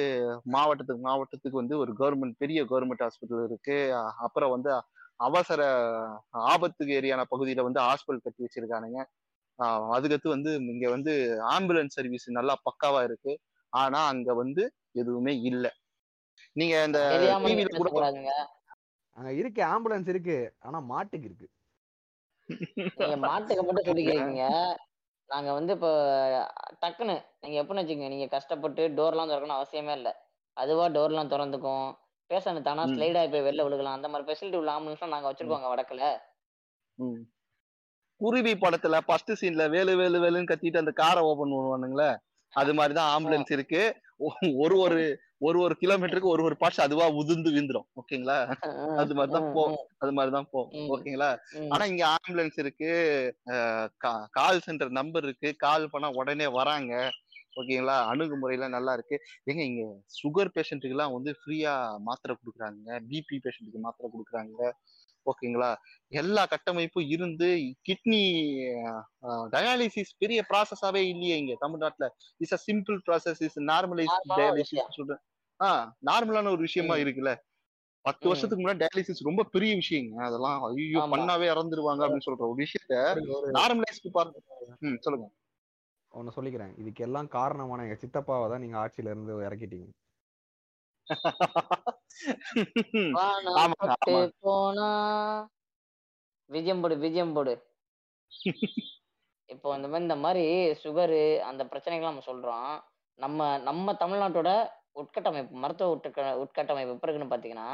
மாவட்டத்துக்கு 0.55 1.03
மாவட்டத்துக்கு 1.09 1.61
வந்து 1.63 1.75
ஒரு 1.79 1.93
கவர்மெண்ட் 2.01 2.37
பெரிய 2.39 2.61
கவர்மெண்ட் 2.65 3.05
ஹாஸ்பிட்டல் 3.05 3.45
இருக்கு. 3.45 3.79
அப்புறம் 4.27 4.55
வந்து 4.57 4.71
அவசர 5.27 5.61
ஆபத்துக்கு 6.51 6.93
ஏரியான 7.01 7.23
பகுதியில 7.33 7.63
வந்து 7.69 7.81
ஹாஸ்பிட்டல் 7.81 8.25
கட்டி 8.27 8.43
வச்சிருக்கானுங்க. 8.47 9.01
அதுக்கடுத்து 9.95 10.29
வந்து 10.29 10.51
இங்க 10.73 10.87
வந்து 10.91 11.13
ஆம்புலன்ஸ் 11.55 11.97
சர்வீஸ் 11.97 12.27
நல்லா 12.31 12.55
பக்காவா 12.67 13.01
இருக்கு. 13.03 13.33
ஆனா 13.73 14.01
அங்க 14.07 14.35
வந்து 14.35 14.63
எதுவுமே 14.93 15.33
இல்ல. 15.51 15.67
நீங்க 16.57 16.75
இந்த 16.85 17.01
நீங்க 17.45 17.63
டிவில 17.67 17.91
கூட 17.91 18.07
அங்க 19.17 19.31
இருக்கு 19.37 19.63
ஆம்புலன்ஸ் 19.67 20.09
இருக்கு. 20.09 20.37
ஆனா 20.59 20.81
மாட்டுக்கு 20.91 21.29
இருக்கு. 21.29 21.49
நீங்க 22.97 23.17
மாட்டுக்கு 23.25 23.63
மட்டும் 23.63 23.89
சொல்லிக்கிறீங்க. 23.89 24.45
நாங்க 25.31 25.51
வந்து 25.53 25.73
இப்போ 25.73 25.91
டக்குன்னு 26.83 27.17
நீங்க 27.43 27.57
எப்படின்னு 27.63 27.83
வச்சுக்கோங்க. 27.83 28.09
நீங்க 28.09 28.29
கஷ்டப்பட்டு 28.29 28.83
டோர்லாம் 28.99 29.31
திறக்கணும் 29.31 29.59
அவசியமே 29.59 29.95
இல்லை. 29.97 30.13
அதுவா 30.57 30.85
டோர்லாம் 30.89 31.33
திறந்துக்கும். 31.35 31.89
பேஷண்ட் 32.31 32.63
தானா 32.63 32.85
ம். 32.85 32.95
ஸ்லைட் 32.95 33.19
ஆகி 33.19 33.31
போய் 33.31 33.47
வெளில 33.49 33.65
விழுகலாம். 33.67 33.99
அந்த 33.99 34.09
மாதிரி 34.09 34.27
ஃபெசிலிட்டி 34.29 34.57
உள்ள 34.57 34.71
ஆம்புலன்ஸ்லாம் 34.73 35.15
நாங்க 35.15 35.29
வச்சிருக்கோங்க 35.31 35.69
வடக்குல. 35.69 36.03
ம். 36.99 37.21
குருவி 38.21 38.53
படத்துல 38.63 38.99
ஃபர்ஸ்ட் 39.07 39.33
சீன்ல 39.41 39.65
வேலு 39.75 39.93
வேலு 40.01 40.19
வேலுன்னு 40.25 40.51
கத்திட்டு 40.51 40.83
அந்த 40.83 40.93
காரை 41.01 41.21
ஓபன் 41.31 41.55
பண்ணுவானுங்களே. 41.55 42.11
அது 42.53 42.73
மாதிரிதான் 42.75 43.11
ஆம்புலன்ஸ் 43.15 43.51
இருக்கு. 43.57 43.83
ஒரு 44.65 44.77
ஒரு 44.85 45.01
ஒரு 45.47 45.59
ஒரு 45.65 45.75
கிலோமீட்டருக்கு 45.81 46.33
ஒரு 46.35 46.43
ஒரு 46.47 46.57
பார்ட்ஸ் 46.61 46.85
அதுவா 46.85 47.07
உதிர்ந்து 47.21 47.51
விந்துரும் 47.57 47.87
ஓகேங்களா? 48.01 48.39
அது 49.03 49.13
மாதிரிதான் 49.19 49.53
போகும். 49.57 49.85
அது 50.03 50.13
மாதிரிதான் 50.17 50.49
போகும். 50.55 50.89
ஓகேங்களா. 50.95 51.29
ஆனா 51.75 51.85
இங்க 51.93 52.05
ஆம்புலன்ஸ் 52.15 52.59
இருக்கு. 52.63 52.91
கால் 54.39 54.65
சென்டர் 54.67 54.91
நம்பர் 54.99 55.27
இருக்கு. 55.29 55.51
கால் 55.67 55.91
பண்ணா 55.93 56.11
உடனே 56.21 56.49
வராங்க. 56.59 56.95
ஓகேங்களா? 57.61 57.97
அணுகுமுறையில 58.11 58.67
நல்லா 58.77 58.93
இருக்கு. 58.99 59.17
ஏங்க 59.51 59.63
இங்க 59.71 59.85
சுகர் 60.19 60.55
பேஷண்ட்டுக்கு 60.57 60.97
எல்லாம் 60.97 61.15
வந்து 61.17 61.33
ஃப்ரீயா 61.39 61.75
மாத்திரை 62.09 62.35
கொடுக்குறாங்க. 62.41 62.99
பிபி 63.13 63.39
பேஷண்ட்டுக்கு 63.47 63.85
மாத்திரை 63.87 64.11
கொடுக்குறாங்க. 64.15 64.73
ஓகேங்களா? 65.29 65.71
எல்லா 66.13 66.43
கட்டமைப்பும் 66.47 67.09
இருந்து 67.09 67.49
கிட்னி 67.89 68.21
டயாலிசிஸ் 69.55 70.13
பெரிய 70.19 70.41
ப்ராசஸாவே 70.51 71.03
இல்லையே 71.09 71.37
இங்க 71.37 71.55
தமிழ்நாட்டுல. 71.59 72.07
It's 72.41 72.57
a 72.59 72.61
simple 72.67 72.99
process 73.09 73.43
is 73.49 73.59
normalise. 73.71 74.17
Dialysis 74.33 74.97
சொல்றேன் 74.99 75.23
ஆ 75.61 75.71
நார்மலான 76.11 76.51
ஒரு 76.51 76.63
விஷயமா. 76.69 76.97
இருக்குல்ல. 77.05 77.33
பத்து. 78.05 78.27
வருஷத்துக்கு 78.29 78.63
முன்னாடி 78.65 78.83
டயாலிசிஸ் 78.85 79.27
ரொம்ப 79.27 79.45
பெரிய 79.55 79.73
விஷயங்க. 79.81 80.15
அதெல்லாம் 80.29 80.59
ஐயோ. 80.69 81.03
பண்ணாவே 81.15 81.49
இறந்துருவாங்க 81.55 82.03
அப்படின்னு 82.05 82.29
சொல்ற 82.29 82.45
ஒரு 82.47 82.61
விஷயத்த 82.63 82.95
நார்மலைஸ்க்கு 83.59 84.11
பாருங்க. 84.19 84.39
ம் 84.87 84.99
சொல்லுங்க. 85.07 85.29
ஒன்னு 86.13 86.35
சொல்லிக்கிறேன். 86.37 86.75
இதுக்கு 86.81 87.05
எல்லாம் 87.05 87.29
காரணமான 87.35 87.85
எங்க 87.87 87.97
சித்தப்பாவை 88.03 88.47
தான் 88.49 88.63
நீங்க 88.65 88.77
ஆட்சியில 88.79 89.13
இருந்து 89.13 89.33
இறக்கிட்டீங்க 89.49 89.89
வானம் 89.89 89.95
ஆமாங்க, 89.95 89.95
பட்டு 89.95 90.05
ஆமாங்க. 90.69 90.95
போனா. 94.47 94.89
விஜயம் 96.51 96.81
போடு 96.83 96.97
விஜயம் 97.05 97.35
போடு. 97.37 97.55
இப்போ 99.55 99.69
இந்த 99.77 99.89
மாதிரி 99.89 100.07
இந்த 100.07 100.17
மாதிரி 100.25 100.45
சுகரு 100.83 101.23
அந்த 101.51 101.63
பிரச்சனைகள் 101.67 102.11
நம்ம 102.11 102.25
சொல்றோம். 102.31 102.73
நம்ம 103.19 103.47
நம்ம 103.59 103.93
தமிழ்நாட்டோட 104.03 104.51
உட்கட்டமைப்பு 105.01 105.55
மருத்துவ 105.63 105.95
உட்க 105.97 106.09
உட்கட்டமைப்பு 106.45 106.95
எப்படி 106.95 107.11
இருக்குன்னு 107.11 107.35
பாத்தீங்கன்னா 107.35 107.69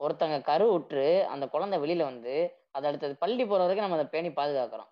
ஒருத்தங்க 0.00 0.36
கரு 0.42 0.66
உற்று 0.72 1.06
அந்த 1.26 1.44
குழந்தை 1.48 1.76
வெளியில 1.84 2.02
வந்து 2.12 2.34
அது 2.76 2.86
அடுத்தது 2.86 3.14
பள்ளி 3.24 3.44
போற 3.46 3.60
வரைக்கும் 3.62 3.86
நம்ம 3.86 3.98
அதை 3.98 4.08
பேணி 4.14 4.28
பாதுகாக்கிறோம். 4.28 4.90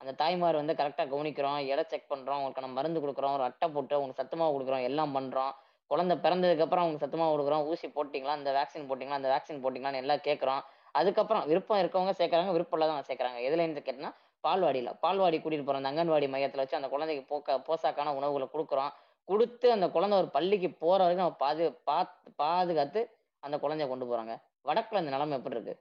அந்த 0.00 0.12
தாய்மார் 0.20 0.60
வந்து 0.60 0.74
கரெக்டா 0.80 1.04
கவனிக்கிறோம் 1.12 1.58
எடை 1.66 1.84
செக் 1.88 2.10
பண்றோம் 2.12 2.38
அவங்களுக்கான 2.38 2.68
மருந்து 2.72 3.00
கொடுக்குறோம் 3.00 3.36
ஒரு 3.36 3.44
அட்டை 3.48 3.66
போட்டு 3.68 3.96
அவங்களுக்கு 3.96 4.22
சத்துமாவு 4.22 4.54
கொடுக்குறோம் 4.54 4.86
எல்லாம் 4.90 5.14
பண்றோம். 5.16 5.52
குழந்தை 5.90 6.14
பிறந்ததுக்கு 6.16 6.64
அப்புறம் 6.64 6.84
அவங்க 6.84 6.98
சத்தமா 7.02 7.26
கொடுக்குறோம் 7.32 7.66
ஊசி 7.66 7.86
போட்டிங்களா 7.88 8.36
அந்த 8.38 8.50
வேக்சின் 8.52 8.88
போட்டிங்களா 8.88 9.18
அந்த 9.20 9.30
வேக்சின் 9.34 9.62
போட்டிங்களான்னு 9.64 10.02
எல்லாம் 10.04 10.22
கேட்குறோம். 10.28 10.62
அதுக்கப்புறம் 10.94 11.46
விருப்பம் 11.50 11.80
இருக்கவங்க 11.82 12.12
சேர்க்கறாங்க 12.20 12.52
விருப்பம் 12.52 12.78
இல்லாதவங்க 12.78 13.06
சேர்க்கறாங்க. 13.08 13.38
எதுல 13.48 13.64
இருந்து 13.64 13.80
கேட்டீங்கன்னா 13.80 14.12
பால்வாடியில 14.44 14.90
பால்வாடி 15.04 15.38
கூட்டிட்டு 15.38 15.66
போறோம். 15.66 15.82
அந்த 15.82 15.92
அங்கன்வாடி 15.92 16.26
மையத்துல 16.34 16.62
வச்சு 16.62 16.80
அந்த 16.80 16.88
குழந்தைக்கு 16.88 17.24
போக்க 17.24 17.58
போசாக்கான 17.68 18.14
உணவுகளை 18.16 18.48
கொடுக்குறோம். 18.54 18.92
கொடுத்து 19.28 19.72
அந்த 19.72 19.86
குழந்தை 19.90 20.18
ஒரு 20.18 20.28
பள்ளிக்கு 20.28 20.70
போற 20.74 20.98
வரைக்கும் 21.02 21.24
நம்ம 21.24 21.40
பாது 21.44 21.64
பாத்து 21.84 22.30
பாதுகாத்து 22.36 23.00
அந்த 23.42 23.56
குழந்தைய 23.58 23.88
கொண்டு 23.88 24.06
போறாங்க. 24.06 24.34
வடக்குல 24.64 25.02
இந்த 25.02 25.10
நிலைமை 25.10 25.38
எப்படி 25.38 25.56
இருக்கு? 25.56 25.74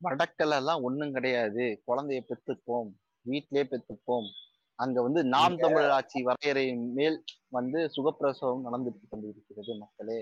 வடக்கல 0.00 0.56
எல்லாம் 0.56 0.82
ஒண்ணும் 0.82 1.12
கிடையாது. 1.12 1.64
குழந்தைய 1.88 2.20
பெத்துப்போம். 2.28 2.88
வீட்லயே 3.26 3.64
பெத்துப்போம். 3.72 4.28
அங்க 4.76 5.02
வந்து 5.02 5.24
நாம் 5.24 5.56
தமிழர் 5.56 5.90
ஆட்சி 5.90 6.22
வரையறை 6.22 6.74
மேல் 6.74 7.24
வந்து 7.48 7.80
சுகப்பிரசவம் 7.96 8.62
நடந்துட்டு 8.64 9.08
கொண்டிருக்கிறது 9.10 9.74
மக்களே. 9.78 10.18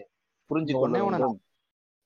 புரிஞ்சு 0.48 0.90
வேண்டும். 0.90 1.42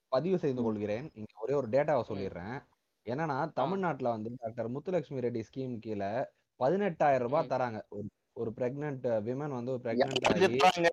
பதிவு 0.09 0.39
செய்து 0.39 0.63
கொள்கிறேன். 0.63 1.11
இங்க 1.15 1.33
ஒரே 1.41 1.55
ஒரு 1.55 1.69
டேட்டாவை 1.69 2.03
சொல்லிடுறேன். 2.11 2.59
என்னன்னா 3.05 3.53
தமிழ்நாட்டுல 3.53 4.09
வந்து 4.09 4.31
டாக்டர் 4.37 4.71
முத்துலட்சுமி 4.71 5.23
ரெட்டி 5.27 5.43
ஸ்கீம் 5.49 5.79
கீழே 5.79 6.13
பதினெட்டாயிரம் 6.61 7.19
ரூபாய். 7.19 7.47
தராங்க. 7.47 7.81
ஒரு 7.89 8.07
ஒரு 8.33 8.51
பிரெக்னன்ட் 8.57 9.07
விமன் 9.27 9.55
வந்து 9.59 9.73
பிரெக்னன்ட் 9.85 10.15
யாருக்கு 10.23 10.57
தராங்க? 10.65 10.89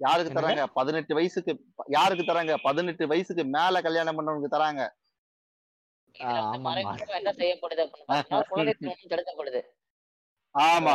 யாருக்கு 0.00 0.32
என்னங்க? 0.34 0.62
தராங்க? 0.62 0.66
பதினெட்டு 0.74 1.14
வயசுக்கு 1.14 1.52
யாருக்கு 1.86 2.24
தராங்க? 2.24 2.54
பதினெட்டு 2.62 3.06
வயசுக்கு 3.06 3.44
மேல 3.44 3.80
கல்யாணம் 3.80 4.18
பண்ணவனுக்கு 4.18 4.54
தராங்க. 4.54 4.82
என்ன 6.14 7.32
செய்யப்படுது 7.32 7.82
தடுக்கப்படுது. 9.08 9.60
ஆமா. 10.56 10.94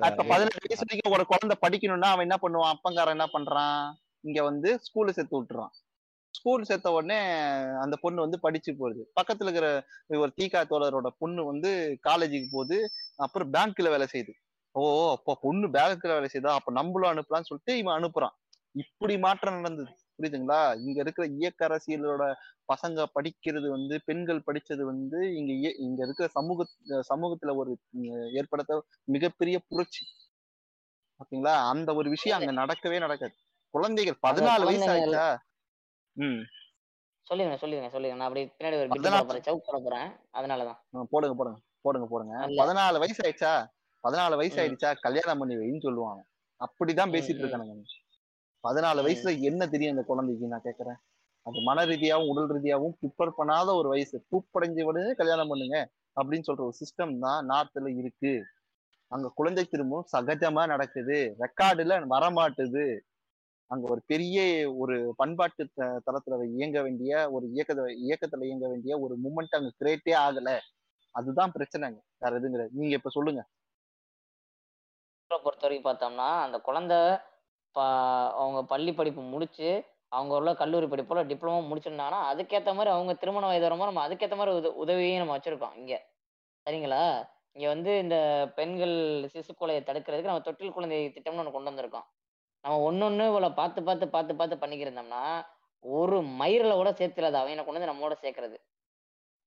அப்ப 0.00 0.22
பதினெட்டு 0.22 0.62
வயசு 0.62 0.84
வரைக்கும் 0.84 1.14
ஒரு 1.16 1.24
குழந்தை 1.26 1.56
படிக்கணும்னா 1.62 2.08
அவன் 2.12 2.26
என்ன 2.28 2.36
பண்ணுவான்? 2.42 2.72
அப்பங்காரன் 2.74 3.16
என்ன 3.16 3.26
பண்றான்? 3.32 3.80
இங்க 4.20 4.42
வந்து 4.42 4.80
ஸ்கூல்ல 4.86 5.10
சேர்த்து 5.10 5.38
விட்டுறான். 5.38 5.72
ஸ்கூல் 6.34 6.62
சேர்த்த 6.64 6.92
உடனே 6.92 7.18
அந்த 7.80 7.94
பொண்ணு 8.00 8.20
வந்து 8.20 8.38
படிச்சு 8.40 8.70
போகுது 8.76 9.02
பக்கத்துல 9.20 9.48
இருக்கிற 9.48 9.66
ஒரு 10.18 10.32
தீகா 10.40 10.60
தோழரோட 10.70 11.08
பொண்ணு 11.18 11.44
வந்து 11.44 11.70
காலேஜுக்கு 12.08 12.48
போகுது. 12.52 12.78
அப்புறம் 13.16 13.52
பேங்க்ல 13.52 13.90
வேலை 13.90 14.06
செய்யுது. 14.12 14.32
ஓ 14.74 14.82
அப்ப 15.12 15.38
பொண்ணு 15.40 15.68
பேங்க்ல 15.68 16.12
வேலை 16.12 16.28
செய்யுதா? 16.32 16.54
அப்ப 16.54 16.72
நம்மளும் 16.72 17.12
அனுப்பலாம்னு 17.12 17.48
சொல்லிட்டு 17.50 17.78
இவன் 17.78 17.96
அனுப்புறான். 17.98 18.34
இப்படி 18.74 19.18
மாற்றம் 19.18 19.54
நடந்தது. 19.54 19.92
புரியுதுங்களா? 20.22 20.78
இங்க 20.78 21.00
இருக்கிற 21.00 21.26
இயக்க 21.26 21.66
அரசியலோட 21.68 22.34
பசங்க 22.72 23.04
படிக்கிறது 23.14 23.68
வந்து 23.68 24.00
பெண்கள் 24.04 24.42
படிச்சது 24.46 24.82
வந்து 24.82 25.34
இங்க 25.34 25.68
இங்க 25.78 26.04
இருக்கிற 26.04 26.28
சமூக 26.28 26.66
சமூகத்துல 27.14 27.56
ஒரு 27.56 27.78
உம், 27.90 28.34
ஏற்படுத்த 28.34 28.84
மிகப்பெரிய 29.04 29.58
புரட்சி. 29.68 30.06
ஓகேங்களா? 31.20 31.68
அந்த 31.68 31.94
ஒரு 31.94 32.10
விஷயம் 32.10 32.38
அங்க 32.38 32.52
நடக்கவே 32.52 32.98
நடக்காது. 32.98 33.34
குழந்தைகள் 33.70 34.18
பதினாலு 34.26 34.64
வயசு 34.64 34.88
ஆயிடுச்சா 34.88 35.38
ம். 36.16 36.42
சொல்லுங்க 37.26 37.56
சொல்லுங்க 37.56 37.88
சொல்லுங்க. 37.88 38.16
நான் 38.16 38.28
அப்படி 38.28 38.50
பின்னாடி 38.58 38.78
ஒரு 38.78 39.24
போறேன் 39.26 39.42
சவுக் 39.42 39.66
போட 39.66 39.78
போறேன். 39.84 40.08
அதனாலதான். 40.32 41.06
போடுங்க 41.10 41.34
போடுங்க 41.34 41.58
போடுங்க 41.80 42.06
போடுங்க. 42.06 42.34
பதினாலு 42.36 42.98
வயசு 42.98 43.20
ஆயிடுச்சா? 43.24 43.52
பதினாலு 44.04 44.36
வயசு. 44.36 44.62
ஆயிடுச்சா? 44.62 44.96
கல்யாணம் 45.00 45.38
பண்ணி 45.38 45.56
வைன்னு 45.56 45.80
சொல்லுவாங்க. 45.80 46.24
அப்படிதான் 46.60 47.14
பேசிட்டு. 47.14 47.42
இருக்கானுங்க 47.42 48.01
பதினாலு. 48.68 49.04
வயசுல 49.06 49.40
என்ன 49.40 49.66
தெரியும் 49.66 49.96
அந்த 49.96 50.06
குழந்தைக்கு? 50.06 50.46
நான் 50.46 50.62
கேக்குறேன். 50.64 50.96
அது 51.42 51.60
மன 51.60 51.84
ரீதியாவும் 51.84 52.28
உடல் 52.28 52.62
ரீதியாவும் 52.62 52.96
ப்ரிப்பேர் 53.00 53.32
பண்ணாத 53.38 53.74
ஒரு 53.74 53.88
வயசு. 53.88 54.24
பூப்படைஞ்ச 54.30 54.82
உடனே 54.82 55.12
கல்யாணம் 55.12 55.48
பண்ணுங்க 55.48 55.90
அப்படின்னு 56.20 56.42
சொல்ற 56.46 56.60
ஒரு 56.60 56.72
சிஸ்டம் 56.72 57.18
தான் 57.20 57.48
நார்த்ல 57.48 57.96
இருக்கு. 57.96 58.42
அங்க 59.06 59.32
குழந்தை 59.34 59.64
திரும்பவும் 59.64 60.06
சகஜமா 60.16 60.66
நடக்குது. 60.66 61.36
ரெக்கார்டுல 61.38 62.04
வரமாட்டுது. 62.10 63.00
அங்க 63.66 63.90
ஒரு 63.90 64.02
பெரிய 64.06 64.72
ஒரு 64.78 65.14
பண்பாட்டு 65.16 65.68
த- 65.74 66.02
தளத்துல 66.06 66.44
இயங்க 66.44 66.82
வேண்டிய 66.82 67.30
ஒரு 67.30 67.50
இயக்கத்தை 67.50 67.94
இயக்கத்துல 67.94 68.44
இயங்க 68.44 68.68
வேண்டிய 68.68 68.98
ஒரு 68.98 69.16
மூமெண்ட் 69.24 69.48
அங்க 69.50 69.72
கிரியேட்டே 69.84 70.10
ஆகல. 70.10 70.58
அதுதான் 71.10 71.52
பிரச்சனைங்க. 71.52 72.00
வேற 72.18 72.40
கிடையாது. 72.40 72.70
நீங்க 72.72 72.94
இப்ப 72.94 73.10
சொல்லுங்க. 73.10 73.46
பொறுத்த 75.26 75.68
வரைக்கும் 75.68 75.92
பார்த்தோம்னா 75.92 76.42
அந்த 76.42 76.58
குழந்தை 76.58 76.96
அவங்க 77.72 78.64
பள்ளி 78.64 78.94
படிப்பு 78.94 79.22
முடிச்சு 79.22 79.84
அவங்க 80.08 80.34
உள்ள 80.34 80.54
கல்லூரி 80.54 80.86
படிப்போல 80.86 81.24
டிப்ளமோ 81.24 81.62
முடிச்சிருந்தாங்கன்னா 81.64 82.32
அதுக்கேற்ற 82.32 82.74
மாதிரி 82.74 82.90
அவங்க 82.90 83.14
திருமண 83.14 83.46
வயது 83.46 83.68
வரும்போது 83.68 83.92
நம்ம 83.92 84.08
அதுக்கேற்ற 84.08 84.36
மாதிரி 84.36 84.56
உத 84.56 84.72
உதவியும் 84.72 85.18
நம்ம 85.18 85.38
வச்சிருக்கோம் 85.38 85.76
இங்க. 85.76 86.06
சரிங்களா? 86.70 87.28
இங்க 87.52 87.68
வந்து 87.68 87.98
இந்த 87.98 88.48
பெண்கள் 88.54 89.30
சிசு 89.32 89.48
கொலையை 89.60 89.80
தடுக்கிறதுக்கு 89.82 90.22
நம்ம 90.22 90.40
தொட்டில் 90.40 90.72
குழந்தை 90.72 91.06
திட்டம்னு 91.06 91.36
ஒன்று 91.36 91.50
கொண்டு 91.50 91.70
வந்திருக்கோம். 91.70 92.04
நம்ம 92.60 92.92
ஒன்னொன்னு 92.92 93.28
இவ்வளோ 93.30 93.54
பார்த்து 93.54 93.82
பார்த்து 93.82 94.08
பார்த்து 94.08 94.36
பார்த்து 94.36 94.56
பண்ணிக்கிருந்தோம்னா 94.56 95.46
ஒரு 95.80 96.22
மயிரில் 96.22 96.72
கூட 96.72 96.90
சேர்த்துலாது 96.90 97.32
அவனை 97.32 97.64
கொண்டு 97.64 97.86
வந்து 97.86 97.92
நம்மோட 97.92 98.12
சேர்க்கறது. 98.12 98.56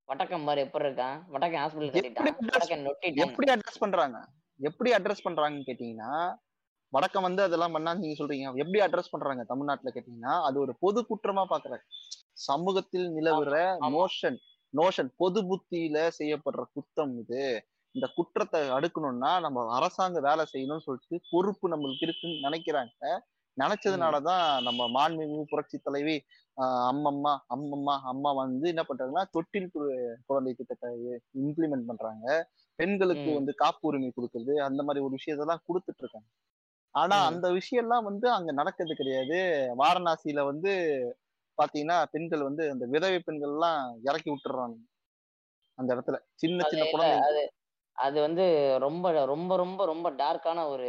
வட்டக்கம் 0.05 0.45
பாரு 0.45 0.61
எப்படி 0.61 0.87
இருக்கான்? 0.87 1.21
வட்டக்கம் 1.27 1.61
ஹாஸ்பிட்டல் 1.61 1.85
எப்படி 1.85 2.09
கட்டிட்டான். 2.09 2.33
address- 2.33 2.37
வட்டக்கம் 2.37 2.79
நொட்டிட்டான். 2.79 3.15
எப்படி 3.15 3.53
அட்ரஸ் 3.53 3.79
பண்றாங்க? 3.79 4.25
எப்படி 4.59 4.91
அட்ரஸ் 4.91 5.25
பண்றாங்கன்னு 5.29 5.61
கேட்டீங்கன்னா 5.65 6.35
வடக்கம் 6.95 7.27
வந்து 7.27 7.41
அதெல்லாம் 7.45 7.75
பண்ணா 7.75 7.91
நீங்க 7.99 8.15
சொல்றீங்க. 8.19 8.45
எப்படி 8.61 8.79
அட்ரஸ் 8.85 9.11
பண்றாங்க 9.13 9.43
தமிழ்நாட்டுல 9.51 9.91
கேட்டீங்கன்னா 9.95 10.33
அது 10.47 10.57
ஒரு 10.65 10.73
பொது 10.83 10.99
குற்றமா 11.09 11.43
பாக்குறாங்க 11.51 11.85
சமூகத்தில் 12.47 13.07
நிலவுற 13.17 13.53
ஆமா. 13.85 14.03
நோஷன் 14.73 15.09
பொது 15.21 15.39
புத்தியில 15.49 15.97
செய்யப்படுற 16.17 16.63
குத்தம் 16.75 17.13
இது. 17.21 17.43
இந்த 17.95 18.07
குற்றத்தை 18.15 18.61
அடுக்கணும்னா 18.77 19.31
நம்ம 19.45 19.59
அரசாங்க 19.75 20.19
வேலை 20.19 20.43
செய்யணும்னு 20.53 20.85
சொல்லிட்டு 20.87 21.17
பொறுப்பு 21.31 21.65
நம்மளுக்கு 21.73 22.05
இருக்குன்னு 22.07 22.45
நினைக்கிறாங்க. 22.47 23.11
நினைச்சதுனாலதான் 23.57 24.45
நம்ம 24.61 24.87
மாண்புமிகு 24.95 25.43
புரட்சி 25.51 25.77
தலைவி 25.79 26.15
ஆஹ் 26.57 26.83
அம்மம்மா 26.89 27.33
அம்மம்மா 27.55 27.95
அம்மா 28.11 28.31
வந்து 28.39 28.65
என்ன 28.73 28.83
பண்றாங்கன்னா 28.89 29.23
தொட்டில் 29.35 29.69
குழந்தை 30.27 30.51
திட்டத்தை 30.53 30.89
இம்ப்ளிமெண்ட் 31.43 31.87
பண்றாங்க. 31.91 32.25
பெண்களுக்கு. 32.79 33.29
வந்து 33.39 33.53
காப்புரிமை 33.63 34.09
கொடுக்கறது 34.11 34.55
அந்த 34.67 34.83
மாதிரி 34.83 35.03
ஒரு 35.05 35.15
விஷயத்தெல்லாம் 35.19 35.63
கொடுத்துட்டு 35.67 36.03
இருக்காங்க. 36.03 36.27
ஆனா. 36.95 37.17
அந்த 37.29 37.45
விஷயம் 37.57 37.83
எல்லாம் 37.83 38.07
வந்து 38.09 38.27
அங்க 38.31 38.51
நடக்கிறது 38.53 38.95
கிடையாது. 38.95 39.39
வாரணாசியில 39.81 40.43
வந்து 40.47 40.71
பாத்தீங்கன்னா 41.57 41.97
பெண்கள் 42.13 42.47
வந்து 42.47 42.63
அந்த 42.73 42.85
விதவை 42.93 43.19
பெண்கள் 43.21 43.53
எல்லாம் 43.53 43.79
இறக்கி 44.09 44.29
விட்டுறாங்க. 44.31 44.77
அந்த 45.77 45.89
இடத்துல 45.95 46.17
சின்ன 46.41 46.59
சின்ன 46.65 46.85
குழந்தை 46.87 47.17
அது 47.21 47.41
அது 47.97 48.17
வந்து 48.25 48.45
ரொம்ப 48.85 49.05
ரொம்ப 49.27 49.53
ரொம்ப 49.57 49.81
ரொம்ப 49.91 50.07
டார்க்கான 50.21 50.59
ஒரு 50.73 50.87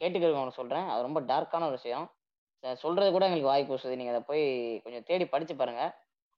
கேட்டுக்கிறவங்க 0.00 0.54
சொல்றேன். 0.58 0.88
அது 0.92 1.06
ரொம்ப 1.06 1.20
டார்க்கான 1.30 1.66
ஒரு 1.66 1.78
விஷயம். 1.78 2.06
சொல்றது 2.82 3.10
கூட 3.12 3.24
எங்களுக்கு 3.26 3.52
வாய்ப்பு 3.52 3.74
வசதி 3.74 3.96
நீங்க 3.96 4.14
அதை 4.14 4.24
போய் 4.28 4.44
கொஞ்சம் 4.84 5.06
தேடி 5.08 5.26
படிச்சு 5.28 5.54
பாருங்க. 5.56 5.84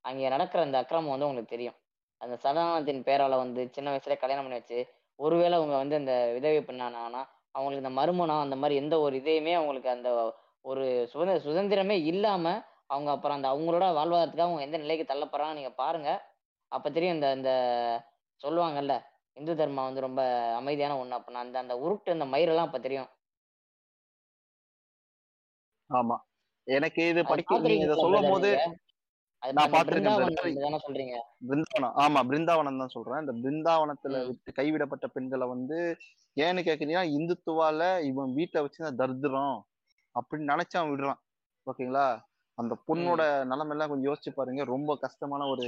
அங்கே 0.05 0.29
நடக்கிற 0.29 0.61
அந்த 0.63 0.77
அக்கிரமம் 0.81 1.13
வந்து 1.13 1.27
உங்களுக்கு 1.27 1.55
தெரியும். 1.55 1.77
அந்த 2.21 2.35
சதானத்தின் 2.43 3.03
பேரால 3.07 3.37
வந்து 3.43 3.61
சின்ன 3.75 3.89
வயசுல 3.93 4.17
கல்யாணம் 4.19 4.45
பண்ணி 4.45 4.59
வச்சு 4.59 4.79
ஒருவேளை 5.19 5.55
அவங்க 5.59 5.75
வந்து 5.77 5.97
அந்த 6.01 6.15
விதவை 6.37 6.61
பெண்ணானா 6.63 7.21
அவங்களுக்கு 7.55 7.83
இந்த 7.83 7.93
மறுமணம் 7.97 8.43
அந்த 8.43 8.55
மாதிரி 8.55 8.75
எந்த 8.81 8.95
ஒரு 8.99 9.15
இதையுமே 9.21 9.53
அவங்களுக்கு 9.53 9.89
அந்த 9.89 10.09
ஒரு 10.65 10.83
சுதந்திர 11.11 11.37
சுதந்திரமே 11.45 11.97
இல்லாம 12.11 12.45
அவங்க 12.89 13.09
அப்புறம் 13.15 13.37
அந்த 13.37 13.49
அவங்களோட 13.51 13.85
வாழ்வாதாரத்துக்கு 13.97 14.47
அவங்க 14.47 14.67
எந்த 14.67 14.77
நிலைக்கு 14.77 15.05
தள்ளப்படுறாங்க 15.11 15.57
நீங்க 15.59 15.73
பாருங்க. 15.81 16.09
அப்ப 16.71 16.89
தெரியும் 16.91 17.17
இந்த 17.17 17.29
இந்த 17.37 17.51
சொல்லுவாங்கல்ல 18.41 18.95
இந்து 19.37 19.53
தர்மம் 19.59 19.87
வந்து 19.87 20.05
ரொம்ப 20.07 20.21
அமைதியான 20.59 20.97
ஒண்ணு. 21.01 21.17
அப்படின்னா 21.17 21.43
அந்த 21.45 21.57
அந்த 21.63 21.75
உருட்டு 21.83 22.15
அந்த 22.15 22.27
மயிரெல்லாம் 22.33 22.69
அப்ப 22.69 22.79
தெரியும். 22.81 23.09
ஆமா. 25.89 26.17
எனக்கு 26.67 27.01
இது 27.11 27.21
படிக்க 27.25 27.53
சொல்லும் 27.97 28.29
போது 28.29 28.49
நான் 29.43 29.73
தானே 30.61 30.79
சொல்றீங்க. 30.85 31.15
பிருந்தாவனம் 31.49 31.95
ஆமா 32.03 32.19
பிருந்தாவனம் 32.29 32.81
தான் 32.81 32.93
சொல்றேன். 32.95 33.21
இந்த 33.23 33.33
பிருந்தாவனத்துல. 33.43 34.17
விட்டு 34.29 34.51
கைவிடப்பட்ட 34.59 35.05
பெண்களை 35.15 35.47
வந்து 35.53 35.77
ஏன்னு 36.35 36.61
கேக்குறீங்கன்னா 36.67 37.05
இந்துத்துவால 37.17 38.03
இவன் 38.03 38.33
வீட்டை 38.33 38.61
வச்சு 38.61 38.95
தரித்திரம் 38.95 39.65
அப்படின்னு 40.15 40.51
நினைச்சு 40.53 40.75
அவன் 40.77 40.91
விடுறான். 40.91 41.19
ஓகேங்களா? 41.67 42.19
அந்த 42.53 42.77
பொண்ணோட 42.87 43.45
நிலைமை 43.45 43.69
எல்லாம் 43.69 43.89
கொஞ்சம் 43.89 44.13
யோசிச்சு 44.13 44.31
பாருங்க. 44.35 44.63
ரொம்ப 44.63 44.95
கஷ்டமான 44.95 45.47
ஒரு 45.47 45.65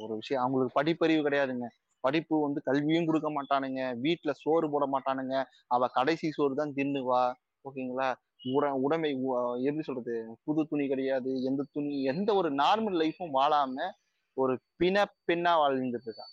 ஒரு 0.00 0.14
விஷயம். 0.14 0.42
அவங்களுக்கு 0.42 0.76
படிப்பறிவு 0.80 1.26
கிடையாதுங்க. 1.26 1.68
படிப்பு 2.00 2.40
வந்து 2.40 2.60
கல்வியும் 2.62 3.06
கொடுக்க 3.06 3.28
மாட்டானுங்க. 3.30 3.80
வீட்டுல 4.02 4.30
சோறு 4.30 4.70
போட 4.70 4.86
மாட்டானுங்க. 4.86 5.44
அவ 5.66 5.88
கடைசி 5.88 6.30
சோறு 6.30 6.54
தான் 6.54 6.72
தின்னுவா. 6.72 7.32
ஓகேங்களா? 7.68 8.14
உட 8.54 8.72
உடைமை 8.72 9.10
எப்படி 9.56 9.82
சொல்றது? 9.82 10.38
புது 10.44 10.66
துணி 10.66 10.88
கிடையாது. 10.88 11.42
எந்த 11.42 11.64
துணி 11.72 12.02
எந்த 12.02 12.34
ஒரு 12.34 12.54
நார்மல் 12.54 12.96
லைஃப்பும் 13.02 13.34
வாழாம 13.34 13.90
ஒரு 14.32 14.60
பிண 14.76 15.04
பெண்ணா 15.32 15.52
வாழ்ந்துட்டு 15.62 16.08
இருக்கான். 16.08 16.32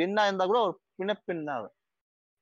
பெண்ணா 0.00 0.22
இருந்தா 0.24 0.46
கூட 0.46 0.60
ஒரு 0.60 0.80
தான் 1.44 1.46
அவ. 1.46 1.68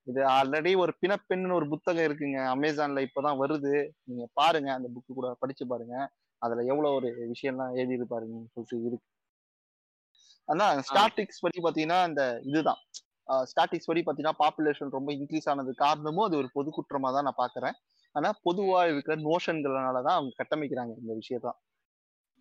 இது 0.07 0.21
ஆல்ரெடி 0.37 0.71
ஒரு 0.77 0.93
பிணப்பெண்ணுன்னு 1.03 1.59
ஒரு 1.59 1.67
புத்தகம் 1.69 2.07
இருக்குங்க. 2.09 2.39
அமேசான்ல 2.55 3.05
இப்பதான் 3.07 3.41
வருது. 3.43 3.73
நீங்க 4.09 4.25
பாருங்க 4.41 4.71
அந்த 4.73 4.89
புக்கு 4.95 5.13
கூட 5.19 5.29
படிச்சு 5.43 5.65
பாருங்க. 5.67 5.97
அதுல 6.43 6.63
எவ்வளவு 6.65 6.97
ஒரு 6.99 7.09
விஷயம்லாம் 7.33 7.75
எழுதி 7.77 7.97
இருப்பாருன்னு 7.99 8.41
சொல்லிட்டு 8.55 8.89
இருக்கு. 8.91 9.07
ஆனா 10.49 10.67
ஸ்டாட்டிக்ஸ் 10.89 11.43
படி 11.45 11.59
பாத்தீங்கன்னா 11.67 11.99
இந்த 12.09 12.23
இதுதான். 12.43 12.81
ஸ்டாட்டிக்ஸ் 13.51 13.89
படி 13.91 14.01
பாத்தீங்கன்னா 14.07 14.39
பாப்புலேஷன் 14.45 14.97
ரொம்ப 14.97 15.11
இன்க்ரீஸ் 15.13 15.49
ஆனது 15.53 15.73
காரணமும் 15.75 16.25
அது 16.25 16.37
ஒரு 16.37 16.49
பொது 16.53 16.71
குற்றமா 16.77 17.11
தான் 17.17 17.27
நான் 17.29 17.41
பாக்குறேன். 17.45 17.77
ஆனா 18.15 18.31
பொதுவா 18.47 18.81
இருக்கிற 18.93 19.15
நோஷன்கள்னாலதான் 19.29 20.17
அவங்க 20.19 20.33
கட்டமைக்கிறாங்க 20.41 20.95
இந்த 21.03 21.13
விஷயத்தான். 21.21 21.59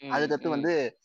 அதுக்கடுத்து. 0.10 0.48
வந்து 0.48 0.98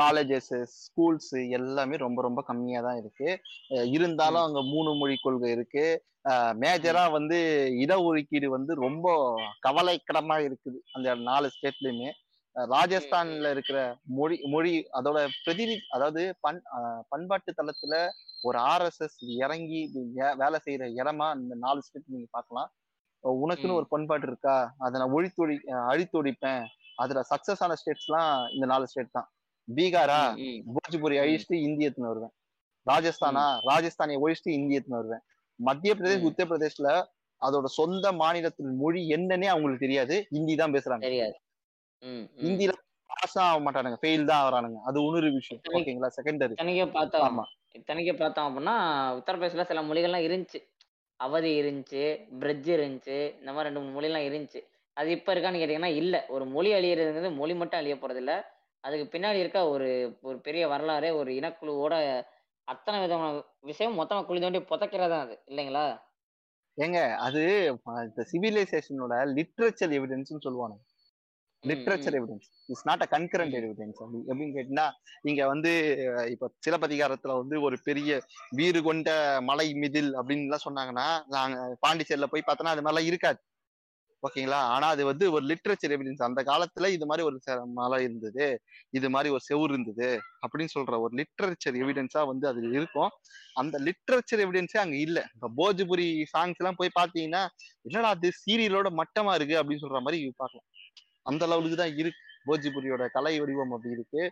காலேஜஸ் 0.00 0.64
ஸ்கூல்ஸ் 0.64 1.50
எல்லாமே 1.50 1.96
ரொம்ப 1.96 2.22
ரொம்ப 2.22 2.42
கம்மியா 2.42 2.80
தான் 2.80 2.96
இருக்கு. 2.96 3.40
இருந்தாலும் 3.68 4.42
அங்க 4.42 4.62
மூணு 4.62 4.94
மொழி 4.94 5.16
கொள்கை 5.22 5.50
இருக்கு. 5.50 6.04
மேஜரா 6.30 7.10
வந்து 7.10 7.68
இடஒதுக்கீடு 7.72 8.46
வந்து 8.46 8.74
ரொம்ப 8.74 9.34
கவலைக்கிடமா 9.68 10.36
இருக்குது. 10.38 10.78
அந்த 10.92 11.14
நாலு 11.14 11.50
ஸ்டேட்லயுமே. 11.50 12.10
ராஜஸ்தான்ல 12.56 13.50
இருக்கிற 13.50 13.98
மொழி 14.02 14.40
மொழி 14.42 14.86
அதோட 14.92 15.28
பிரதிநிதி 15.44 15.80
அதாவது 15.90 16.36
பண் 16.40 16.62
பண்பாட்டு 17.08 17.54
தளத்துல 17.56 18.08
ஒரு 18.42 18.58
ஆர்எஸ்எஸ் 18.58 19.18
இறங்கி 19.18 19.90
வேலை 20.14 20.58
செய்யற 20.64 21.02
இடமா 21.02 21.36
இந்த 21.36 21.54
நாலு 21.58 21.82
ஸ்டேட் 21.82 22.02
நீங்க 22.06 22.26
பார்க்கலாம். 22.30 22.72
அஹ் 23.22 23.26
உனக்குன்னு. 23.26 23.72
ஒரு 23.74 23.86
பண்பாடு 23.88 24.26
இருக்கா? 24.26 24.74
அதை 24.78 25.00
நான் 25.00 25.10
ஒழித்தொழி 25.10 25.58
அழித்தொழிப்பேன். 25.92 26.64
அதுல 27.02 27.20
சக்சஸ் 27.32 27.62
ஆன 27.64 27.76
ஸ்டேட்ஸ்லாம் 27.80 28.32
இந்த 28.54 28.66
நாலு 28.72 28.86
ஸ்டேட் 28.92 29.16
தான். 29.18 29.28
பீகாரா. 29.68 30.20
போஜ்புரி 30.74 31.16
அழிச்சிட்டு 31.22 31.56
இந்தியத்துன்னு 31.68 32.12
வருவேன். 32.12 32.34
ராஜஸ்தானா 32.86 33.44
ராஜஸ்தானை 33.70 34.16
ஒழிச்சிட்டு 34.24 34.56
இந்தியத்துன்னு 34.60 35.00
வருவேன். 35.00 35.22
மத்திய 35.60 35.92
பிரதேஷ். 35.94 36.26
உத்தரப்பிரதேஷ்ல 36.28 36.90
அதோட 37.42 37.66
சொந்த 37.78 38.12
மாநிலத்தின் 38.20 38.72
மொழி 38.82 39.00
என்னன்னே 39.16 39.48
அவங்களுக்கு 39.52 39.84
தெரியாது. 39.86 40.16
ஹிந்தி 40.34 40.54
தான் 40.60 40.74
பேசுறாங்க. 40.76 41.04
தெரியாது. 41.08 41.36
ஹிந்தில 42.44 42.72
பாஸ் 43.10 43.36
ஆக 43.42 43.58
மாட்டானுங்க. 43.64 43.98
ஃபெயில் 44.02 44.28
தான் 44.30 44.40
ஆகுறானுங்க. 44.42 44.78
அது 44.88 45.02
இன்னொரு 45.02 45.28
விஷயம். 45.38 45.60
ஓகேங்களா? 45.78 46.10
செகண்டரி 46.18 46.54
இத்தனைக்கே 46.54 46.86
பார்த்தோம். 46.96 47.26
ஆமா. 47.28 47.44
இத்தனைக்கே 47.78 48.14
பார்த்தோம் 48.22 48.46
அப்படின்னா 48.48 48.76
உத்தரப்பிரதேசில் 49.18 49.68
சில 49.70 49.82
மொழிகள்லாம் 49.88 50.26
இருந்துச்சு. 50.28 50.60
அவதி 51.20 51.50
இருந்துச்சு 51.60 52.02
பிரெஜ் 52.40 52.70
இருந்துச்சு 52.76 53.18
இந்த 53.40 53.50
மாதிரி 53.52 53.68
ரெண்டு 53.68 53.82
மூணு 53.82 53.94
மொழிலாம் 53.96 54.26
இருந்துச்சு. 54.28 54.60
அது 54.96 55.08
இப்போ 55.16 55.30
இருக்கான்னு 55.32 55.60
கேட்டிங்கன்னா 55.60 55.92
இல்லை. 56.00 56.20
ஒரு 56.34 56.44
மொழி 56.52 56.70
அழியிறதுங்கிறது 56.74 57.30
மொழி 57.38 57.54
மட்டும் 57.54 57.80
அழிய 57.80 57.96
போறது 57.96 58.20
இல்ல 58.22 58.32
அதுக்கு 58.84 59.06
பின்னாடி 59.12 59.38
இருக்க 59.42 59.60
ஒரு 59.70 59.88
ஒரு 60.22 60.38
பெரிய 60.40 60.64
வரலாறு 60.68 61.08
ஒரு 61.20 61.30
இனக்குழுவோட 61.38 61.94
அத்தனை 62.68 62.98
விதமான 63.02 63.30
விஷயம் 63.64 63.98
மொத்தமா 63.98 64.22
குழி 64.24 64.40
தோண்டி 64.40 64.60
புதைக்கிறதா 64.70 65.18
அது. 65.24 65.34
இல்லைங்களா? 65.50 65.86
ஏங்க 66.78 66.98
அது 67.26 67.42
சிவிலைசேஷனோட 68.30 69.14
லிட்ரேச்சர் 69.36 69.94
எவிடன்ஸ்னு 69.98 70.44
சொல்லுவாங்க 70.46 70.76
literature 71.64 72.16
evidence 72.18 72.46
it's 72.68 72.86
not 72.88 73.04
a 73.04 73.08
concurrent. 73.12 73.54
Evidence 73.60 74.00
எப்படின்னு 74.22 74.54
கேட்டீங்கன்னா 74.56 74.86
இங்க 75.24 75.42
வந்து 75.52 75.72
இப்ப 76.34 76.50
சிலப்பதிகாரத்துல 76.66 77.36
வந்து 77.40 77.56
ஒரு 77.66 77.78
பெரிய 77.88 78.10
வீறு 78.58 78.80
கொண்ட 78.82 79.10
மலை 79.50 79.68
மிதில் 79.82 80.12
அப்படின்னு 80.18 80.46
எல்லாம் 80.48 80.66
சொன்னாங்கன்னா 80.66 81.06
நாங்க 81.36 81.56
பாண்டிச்சேரியில 81.84 82.28
போய் 82.32 82.46
பார்த்தோன்னா 82.46 82.74
அது 82.74 82.84
மாதிரிலாம் 82.84 83.10
இருக்காது. 83.10 83.40
ஓகேங்களா? 84.26 84.58
ஆனா 84.74 84.86
அது 84.86 85.04
வந்து 85.04 85.32
ஒரு 85.32 85.44
லிட்ரேச்சர் 85.46 85.92
எவிடன்ஸ் 85.94 86.22
அந்த 86.22 86.42
காலத்துல 86.42 86.88
இது 86.88 87.06
மாதிரி 87.06 87.26
ஒரு 87.26 87.38
மலை 87.74 88.02
இருந்தது 88.02 88.46
இது 88.90 89.10
மாதிரி 89.10 89.30
ஒரு 89.30 89.42
செவுரு 89.48 89.72
இருந்தது 89.72 90.08
அப்படின்னு 90.44 90.72
சொல்ற 90.74 90.98
ஒரு 91.00 91.12
லிட்ரேச்சர் 91.16 91.78
எவிடன்ஸா 91.82 92.26
வந்து 92.26 92.48
அது 92.48 92.70
இருக்கும். 92.70 93.10
அந்த 93.54 93.78
லிட்ரேச்சர் 93.78 94.42
எவிடன்ஸே 94.44 94.78
அங்க 94.78 94.96
இல்ல. 94.96 95.18
இப்ப 95.34 95.50
போஜ்புரி 95.56 96.08
சாங்ஸ் 96.34 96.60
எல்லாம் 96.60 96.76
போய் 96.76 96.96
பாத்தீங்கன்னா 97.00 97.42
என்னடா 97.82 98.08
அது 98.08 98.30
சீரியலோட 98.42 98.90
மட்டமா 99.00 99.34
இருக்கு 99.34 99.58
அப்படின்னு 99.62 99.84
சொல்ற 99.86 100.00
மாதிரி 100.00 100.32
பார்க்கலாம். 100.36 100.68
அந்த 101.22 101.46
லெவலுக்கு 101.46 101.76
தான் 101.76 101.96
இருக்கு. 101.96 102.22
போஜிபுரியோட 102.46 103.06
கலை 103.12 103.40
வடிவம் 103.40 103.70
அப்படி 103.70 103.94
இருக்கு. 103.94 104.22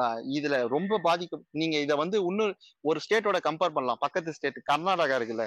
ஆஹ் 0.00 0.20
இதுல 0.36 0.66
ரொம்ப 0.68 1.00
பாதிக்க 1.04 1.40
நீங்க 1.50 1.76
இதை 1.78 1.96
வந்து 1.96 2.18
இன்னும் 2.24 2.52
ஒரு 2.80 3.00
ஸ்டேட்டோட 3.00 3.38
கம்பேர் 3.44 3.74
பண்ணலாம். 3.76 4.00
பக்கத்து 4.00 4.32
ஸ்டேட் 4.32 4.60
கர்நாடகா 4.72 5.16
இருக்குல்ல. 5.18 5.46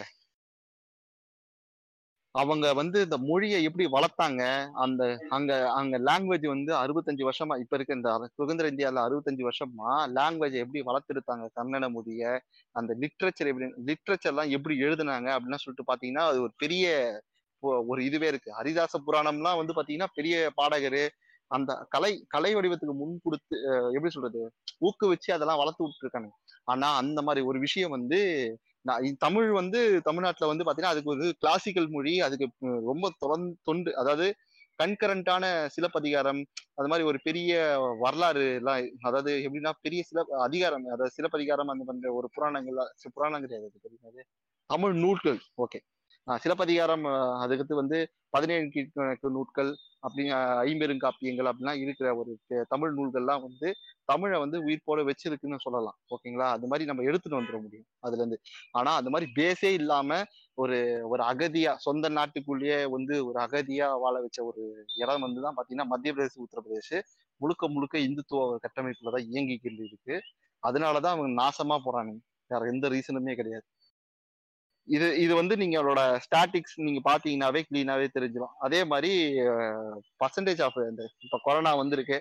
அவங்க 2.37 2.65
வந்து 2.73 2.97
இந்த 3.03 3.17
மொழியை 3.27 3.59
எப்படி 3.63 3.85
வளர்த்தாங்க? 3.87 4.41
அந்த 4.83 5.03
அங்க 5.29 5.51
அங்க 5.73 5.95
லாங்குவேஜ் 5.99 6.45
வந்து 6.47 6.71
அறுபத்தஞ்சு 6.75 7.23
வருஷமா 7.23 7.55
இப்ப 7.59 7.75
இருக்க 7.77 7.99
இந்த 7.99 8.09
சுதந்திர 8.37 8.71
இந்தியால 8.71 9.03
அறுபத்தஞ்சு 9.07 9.43
வருஷமா 9.47 9.89
லாங்குவேஜ் 10.17 10.57
எப்படி 10.63 10.81
வளர்த்துருத்தாங்க 10.85 11.47
கன்னட 11.57 11.87
மொழிய 11.95 12.23
அந்த 12.75 12.93
லிட்ரேச்சர் 13.03 13.51
எப்படி 13.51 13.69
லிட்ரேச்சர்லாம் 13.89 14.53
எப்படி 14.57 14.75
எழுதுனாங்க? 14.85 15.29
அப்படின்னு 15.37 15.63
சொல்லிட்டு 15.63 15.89
பாத்தீங்கன்னா 15.91 16.25
அது 16.29 16.41
ஒரு 16.45 16.53
பெரிய 16.57 16.85
ஒரு 17.87 18.01
இதுவே 18.07 18.27
இருக்கு. 18.27 18.49
ஹரிதாச 18.57 18.95
புராணம்லாம் 19.05 19.59
வந்து 19.61 19.75
பாத்தீங்கன்னா 19.77 20.09
பெரிய 20.17 20.35
பாடகர். 20.55 21.01
அந்த 21.51 21.71
கலை 21.89 22.11
கலை 22.27 22.51
வடிவத்துக்கு 22.55 22.95
முன் 22.95 23.13
கொடுத்து 23.23 23.55
எப்படி 23.95 24.11
சொல்றது? 24.15 24.41
ஊக்குவிச்சு 24.85 25.29
அதெல்லாம் 25.35 25.61
வளர்த்து 25.61 25.85
விட்டுருக்காங்க 25.85 26.29
ஆனா 26.67 26.87
அந்த 27.01 27.19
மாதிரி 27.21 27.41
ஒரு 27.49 27.59
விஷயம் 27.65 27.95
வந்து 27.97 28.19
நான் 28.85 29.17
தமிழ் 29.17 29.49
வந்து 29.51 29.79
தமிழ்நாட்டில் 30.01 30.51
வந்து 30.51 30.63
பார்த்தீங்கன்னா 30.63 30.93
அதுக்கு 30.93 31.13
ஒரு 31.15 31.25
கிளாசிக்கல் 31.39 31.89
மொழி 31.89 32.13
அதுக்கு 32.19 32.47
ரொம்ப 32.85 33.11
தொடர்ந்து 33.19 33.51
தொண்டு 33.63 33.91
அதாவது 33.95 34.27
கண்கரண்டான 34.79 35.43
சிலப்பதிகாரம் 35.67 36.41
அது 36.75 36.89
மாதிரி 36.89 37.07
ஒரு 37.07 37.19
பெரிய 37.23 37.51
வரலாறு 37.99 38.43
எல்லாம் 38.55 38.81
அதாவது 39.01 39.31
எப்படின்னா 39.41 39.71
பெரிய 39.81 40.01
சில 40.03 40.23
அதிகாரம் 40.39 40.85
அதாவது 40.85 41.15
சிலப்பதிகாரம் 41.15 41.71
அந்த 41.73 41.85
மாதிரி 41.85 42.13
ஒரு 42.13 42.27
புராணங்கள் 42.33 42.79
புராணம் 43.13 43.45
கிடையாது 43.45 43.69
அது 44.07 44.23
தமிழ் 44.69 44.95
நூல்கள் 44.95 45.39
ஓகே 45.57 45.79
சிலப்பதிகாரம் 46.27 47.05
அதுக்கு 47.05 47.43
அதுக்கடுத்து 47.43 47.75
வந்து 47.75 47.97
பதினேழு 48.29 48.65
கீழ்கணக்கு 48.67 49.29
நூட்கள் 49.29 49.71
அப்படி 49.99 50.23
ஐம்பெருங்காப்பியங்கள் 50.63 51.49
அப்படிலாம் 51.51 51.81
இருக்கிற 51.83 52.07
ஒரு 52.15 52.31
தமிழ் 52.69 52.93
நூல்கள்லாம் 52.97 53.45
வந்து 53.45 53.69
தமிழை 54.09 54.37
வந்து 54.39 54.57
உயிர்ப்போட 54.67 54.99
வச்சிருக்குன்னு 55.09 55.59
சொல்லலாம். 55.65 55.97
ஓகேங்களா? 56.15 56.47
அது 56.55 56.67
மாதிரி 56.71 56.87
நம்ம 56.89 57.03
எடுத்துட்டு 57.09 57.39
வந்துட 57.39 57.57
முடியும். 57.61 57.87
அதுல 57.99 58.21
இருந்து. 58.21 58.39
ஆனா 58.71 58.91
அந்த 58.95 59.09
மாதிரி 59.09 59.27
பேஸே 59.39 59.71
இல்லாம 59.79 60.19
ஒரு 60.57 60.77
ஒரு 61.09 61.23
அகதியா 61.23 61.73
சொந்த 61.85 62.09
நாட்டுக்குள்ளேயே 62.09 62.79
வந்து 62.95 63.15
ஒரு 63.29 63.39
அகதியா 63.45 63.87
வாழ 64.05 64.15
வச்ச 64.21 64.39
ஒரு 64.49 64.63
இடம் 65.03 65.25
வந்து 65.27 65.41
தான் 65.41 65.57
பாத்தீங்கன்னா 65.57 65.91
மத்திய 65.93 66.13
பிரதேச 66.13 66.37
உத்தரப்பிரதேஷ் 66.45 66.97
முழுக்க 67.41 67.67
முழுக்க 67.67 67.97
இந்துத்துவ 68.07 68.43
கட்டமைப்புல 68.65 69.13
தான் 69.15 69.27
இயங்கிக்கிட்டு 69.31 69.87
இருக்கு. 69.89 70.15
அதனாலதான் 70.63 71.15
அவங்க 71.15 71.31
நாசமா 71.41 71.77
போறானுங்க 71.87 72.21
வேற 72.51 72.61
எந்த 72.73 72.87
ரீசனுமே 72.89 73.33
கிடையாது. 73.35 73.65
இது 74.87 75.07
இது 75.17 75.33
வந்து 75.35 75.55
நீங்களோட 75.57 76.01
ஸ்டாட்டிக்ஸ் 76.25 76.75
நீங்க 76.85 76.99
பாத்தீங்கன்னாவே 77.09 77.61
கிளீனாவே 77.69 78.05
தெரிஞ்சிடும் 78.13 78.53
அதே 78.65 78.79
மாதிரி 78.83 79.11
பர்சன்டேஜ் 80.21 80.61
ஆஃப் 80.67 80.77
இந்த 80.91 81.03
இப்ப 81.25 81.39
கொரோனா 81.47 81.71
வந்திருக்கு. 81.75 82.17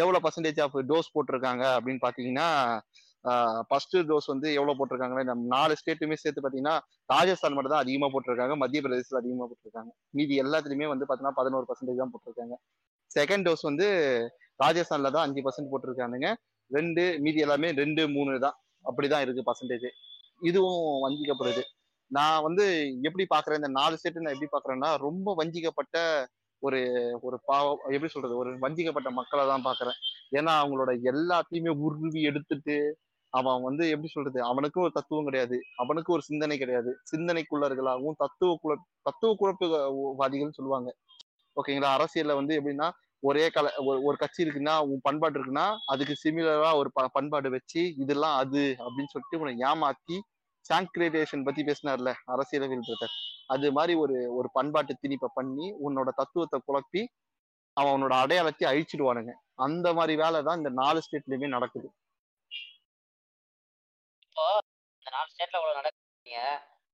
எவ்வளவு 0.00 0.22
பர்சன்டேஜ் 0.24 0.60
ஆஃப் 0.64 0.76
டோஸ் 0.90 1.14
போட்டிருக்காங்க 1.14 1.64
அப்படின்னு 1.76 2.02
பாத்தீங்கன்னா 2.06 2.48
ஃபர்ஸ்ட் 3.70 3.96
டோஸ் 4.10 4.28
வந்து 4.32 4.48
எவ்வளவு 4.58 4.78
போட்டிருக்காங்கன்னா 4.78 5.24
நம்ம 5.30 5.42
நாலு 5.56 5.74
ஸ்டேட்டுமே 5.80 6.16
சேர்த்து 6.22 6.44
பாத்தீங்கன்னா 6.44 6.76
ராஜஸ்தான் 7.12 7.54
மட்டும் 7.56 7.74
தான் 7.74 7.84
அதிகமா 7.84 8.06
போட்டிருக்காங்க 8.14 8.54
மத்திய 8.62 8.80
பிரதேசத்துல 8.84 9.20
அதிகமா 9.22 9.46
போட்டிருக்காங்க. 9.50 9.90
மீதி 10.18 10.36
எல்லாத்துலயுமே 10.44 10.88
வந்து 10.92 11.06
பாத்தீங்கன்னா 11.08 11.38
பதினோரு 11.40 11.66
பர்சன்டேஜ் 11.68 12.00
தான் 12.02 12.12
போட்டிருக்காங்க. 12.14 12.56
செகண்ட் 13.10 13.46
டோஸ் 13.48 13.68
வந்து 13.70 13.86
ராஜஸ்தான்ல 14.64 15.12
தான் 15.16 15.26
அஞ்சு 15.26 15.42
பர்சன்ட் 15.46 15.70
போட்டிருக்கானுங்க. 15.72 16.28
ரெண்டு 16.70 17.04
மீதி 17.24 17.40
எல்லாமே 17.46 17.70
ரெண்டு 17.82 18.02
மூணு 18.16 18.32
தான். 18.46 18.56
அப்படிதான் 18.88 19.24
இருக்கு 19.24 19.48
பர்சன்டேஜ் 19.50 19.88
இதுவும் 20.48 20.84
வஞ்சிக்கப்படுது. 21.04 21.62
நான் 22.10 22.44
வந்து 22.46 22.64
எப்படி 23.08 23.24
பாக்குறேன் 23.34 23.60
இந்த 23.60 23.70
நாலு 23.80 23.98
ஸ்டேட் 23.98 24.24
நான் 24.24 24.34
எப்படி 24.36 24.52
பாக்குறேன்னா 24.54 24.90
ரொம்ப 25.06 25.34
வஞ்சிக்கப்பட்ட 25.40 25.98
ஒரு 26.62 26.80
ஒரு 27.22 27.36
பாவம் 27.44 27.80
எப்படி 27.92 28.10
சொல்றது 28.12 28.34
ஒரு 28.36 28.50
வஞ்சிக்கப்பட்ட 28.60 29.10
மக்களை 29.10 29.44
தான் 29.46 29.64
பாக்குறேன். 29.64 29.98
ஏன்னா 30.38 30.52
அவங்களோட 30.60 30.92
எல்லாத்தையுமே 31.12 31.72
உருவி 31.86 32.20
எடுத்துட்டு 32.22 32.76
அவன் 33.32 33.62
வந்து 33.62 33.84
எப்படி 33.90 34.08
சொல்றது 34.08 34.38
அவனுக்கும் 34.42 34.84
ஒரு 34.84 34.92
தத்துவம் 34.92 35.28
கிடையாது. 35.28 35.56
அவனுக்கும் 35.76 36.16
ஒரு 36.16 36.24
சிந்தனை 36.26 36.56
கிடையாது. 36.58 36.90
சிந்தனைக்குள்ளர்களாகவும் 37.12 38.18
தத்துவ 38.18 38.50
குழ 38.62 38.72
தத்துவ 39.02 39.30
குழப்பவாதிகள் 39.40 40.56
சொல்லுவாங்க. 40.58 40.90
ஓகேங்களா? 41.56 41.90
அரசியல்ல 41.96 42.34
வந்து 42.34 42.54
எப்படின்னா 42.58 42.88
ஒரே 43.22 43.44
கல 43.48 43.66
ஒரு 43.80 43.98
ஒரு 44.02 44.16
கட்சி 44.16 44.40
இருக்குன்னா 44.44 44.74
உன் 44.84 45.02
பண்பாடு 45.02 45.36
இருக்குன்னா 45.38 45.66
அதுக்கு 45.86 46.14
சிமிலரா 46.22 46.70
ஒரு 46.80 46.90
ப 46.92 47.02
பண்பாடு 47.12 47.48
வச்சு 47.50 47.82
இதெல்லாம் 48.02 48.36
அது 48.42 48.62
அப்படின்னு 48.78 49.12
சொல்லிட்டு 49.12 49.40
உன்னை 49.40 49.54
ஏமாத்தி 49.68 50.16
சாங்க்ரிடேஷன் 50.64 51.44
பத்தி 51.46 51.62
பேசினார்ல 51.68 52.10
அரசியலவில் 52.32 52.84
பிரதர். 52.88 53.14
அது 53.54 53.66
மாதிரி 53.78 53.94
ஒரு 54.02 54.16
ஒரு 54.38 54.48
பண்பாட்டு 54.58 54.94
திணிப்பை 55.02 55.28
பண்ணி 55.38 55.66
உன்னோட 55.86 56.10
தத்துவத்தை 56.20 56.58
குழப்பி 56.68 57.02
அவன் 57.76 57.94
உன்னோட 57.96 58.14
அடையாளத்தை 58.24 58.64
அழிச்சிடுவானுங்க. 58.70 59.32
அந்த 59.66 59.88
மாதிரி 59.98 60.14
வேலை 60.22 60.38
தான் 60.48 60.60
இந்த 60.60 60.70
நாலு 60.80 61.00
ஸ்டேட்லயுமே 61.06 61.48
நடக்குது. 61.56 61.88
இப்போ 64.26 64.44
இந்த 65.02 65.10
நாலு 65.16 65.28
ஸ்டேட்ல 65.32 65.58
இவ்வளவு 65.60 65.78
நடக்குறீங்க 65.80 66.38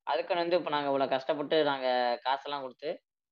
அதுக்குன்னு 0.07 0.43
வந்து 0.45 0.59
இப்போ 0.59 0.71
நாங்க 0.75 0.89
இவ்வளவு 0.91 1.13
கஷ்டப்பட்டு 1.15 1.57
நாங்க 1.71 1.87
காசெல்லாம் 2.27 2.65
கொடுத்து 2.67 2.91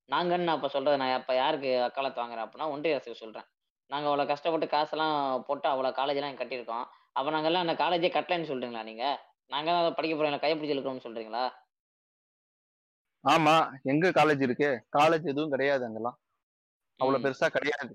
நாங்கன்னு 0.08 0.46
நான் 0.48 0.58
இப்ப 0.58 0.68
சொல்றது? 0.74 0.96
நான் 1.02 1.14
இப்ப 1.20 1.34
யாருக்கு 1.42 1.70
அக்காலத்து 1.86 2.22
வாங்குறேன் 2.22 2.44
அப்படின்னா 2.46 2.66
ஒன்றிய 2.74 2.96
அரசுக்கு 2.96 3.22
சொல்றேன். 3.22 3.46
நாங்க 3.90 4.06
அவ்வளவு 4.10 4.30
கஷ்டப்பட்டு 4.32 4.66
காசெல்லாம் 4.74 5.16
போட்டு 5.48 5.66
அவ்வளவு 5.72 5.96
காலேஜ் 5.98 6.18
எல்லாம் 6.20 6.40
கட்டியிருக்கோம். 6.40 6.84
அப்ப 7.18 7.28
நாங்கெல்லாம் 7.34 7.64
அந்த 7.66 7.74
காலேஜே 7.82 8.10
கட்டலைன்னு 8.16 8.50
சொல்றீங்களா 8.50 8.82
நீங்க? 8.90 9.04
நாங்க 9.51 9.68
தான் 9.68 9.82
அதை 9.82 9.93
படிக்க 9.93 10.14
போறோம். 10.14 10.43
கைப்பிடிச்சு 10.43 10.74
இருக்கணும்னு 10.74 11.06
சொல்றீங்களா? 11.06 11.44
ஆமா. 13.24 13.55
எங்க 13.85 14.10
காலேஜ் 14.10 14.43
இருக்கு? 14.43 14.68
காலேஜ் 14.97 15.31
எதுவும் 15.32 15.55
கிடையாது 15.55 15.85
அங்கெல்லாம். 15.86 16.16
அவ்வளவு. 17.01 17.24
பெருசா 17.24 17.48
கிடையாது. 17.48 17.93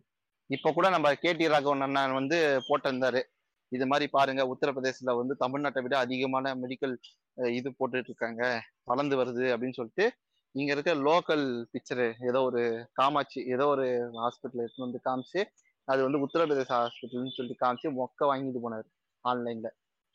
இப்ப 0.50 0.72
கூட 0.72 0.88
நம்ம 0.90 1.12
கேடி 1.24 1.46
ராகவன் 1.48 1.86
அண்ணன் 1.86 2.18
வந்து 2.20 2.38
போட்டிருந்தாரு. 2.70 3.22
இது 3.72 3.86
மாதிரி 3.88 4.06
பாருங்க 4.12 4.42
உத்தரப்பிரதேசத்துல 4.54 5.14
வந்து 5.18 5.34
தமிழ்நாட்டை 5.44 5.82
விட 5.84 5.96
அதிகமான 5.98 6.56
மெடிக்கல் 6.56 6.96
இது 7.52 7.70
போட்டுட்டு 7.72 8.10
இருக்காங்க 8.12 8.42
வளர்ந்து 8.84 9.16
வருது 9.16 9.46
அப்படின்னு 9.54 9.78
சொல்லிட்டு 9.80 10.06
இங்க 10.56 10.72
இருக்க 10.74 10.94
லோக்கல் 11.08 11.46
பிக்சரு 11.74 12.08
ஏதோ 12.30 12.40
ஒரு 12.44 12.62
காமாட்சி 12.94 13.40
ஏதோ 13.54 13.68
ஒரு 13.68 13.86
ஹாஸ்பிட்டல் 14.18 14.64
எடுத்துன்னு 14.64 14.88
வந்து 14.88 15.02
காமிச்சு 15.08 15.42
அது 15.88 16.02
வந்து 16.04 16.22
உத்தரப்பிரதேச 16.26 16.72
ஹாஸ்பிட்டல்னு 16.78 17.38
சொல்லி 17.38 17.56
காமிச்சு 17.62 17.90
மொக்க 18.00 18.28
வாங்கிட்டு 18.32 18.64
போனாரு 18.66 18.90
ஆன்லைன்ல 19.26 19.70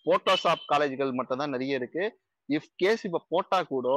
போட்டோஷாப் 0.06 0.64
காலேஜ்கள் 0.72 1.12
மட்டும் 1.18 1.40
தான் 1.42 1.54
நிறைய 1.56 1.80
இருக்கு. 1.80 2.04
இஃப் 2.48 2.70
கேஸ் 2.82 3.02
இப்ப 3.08 3.22
போட்டா 3.32 3.58
கூட 3.72 3.88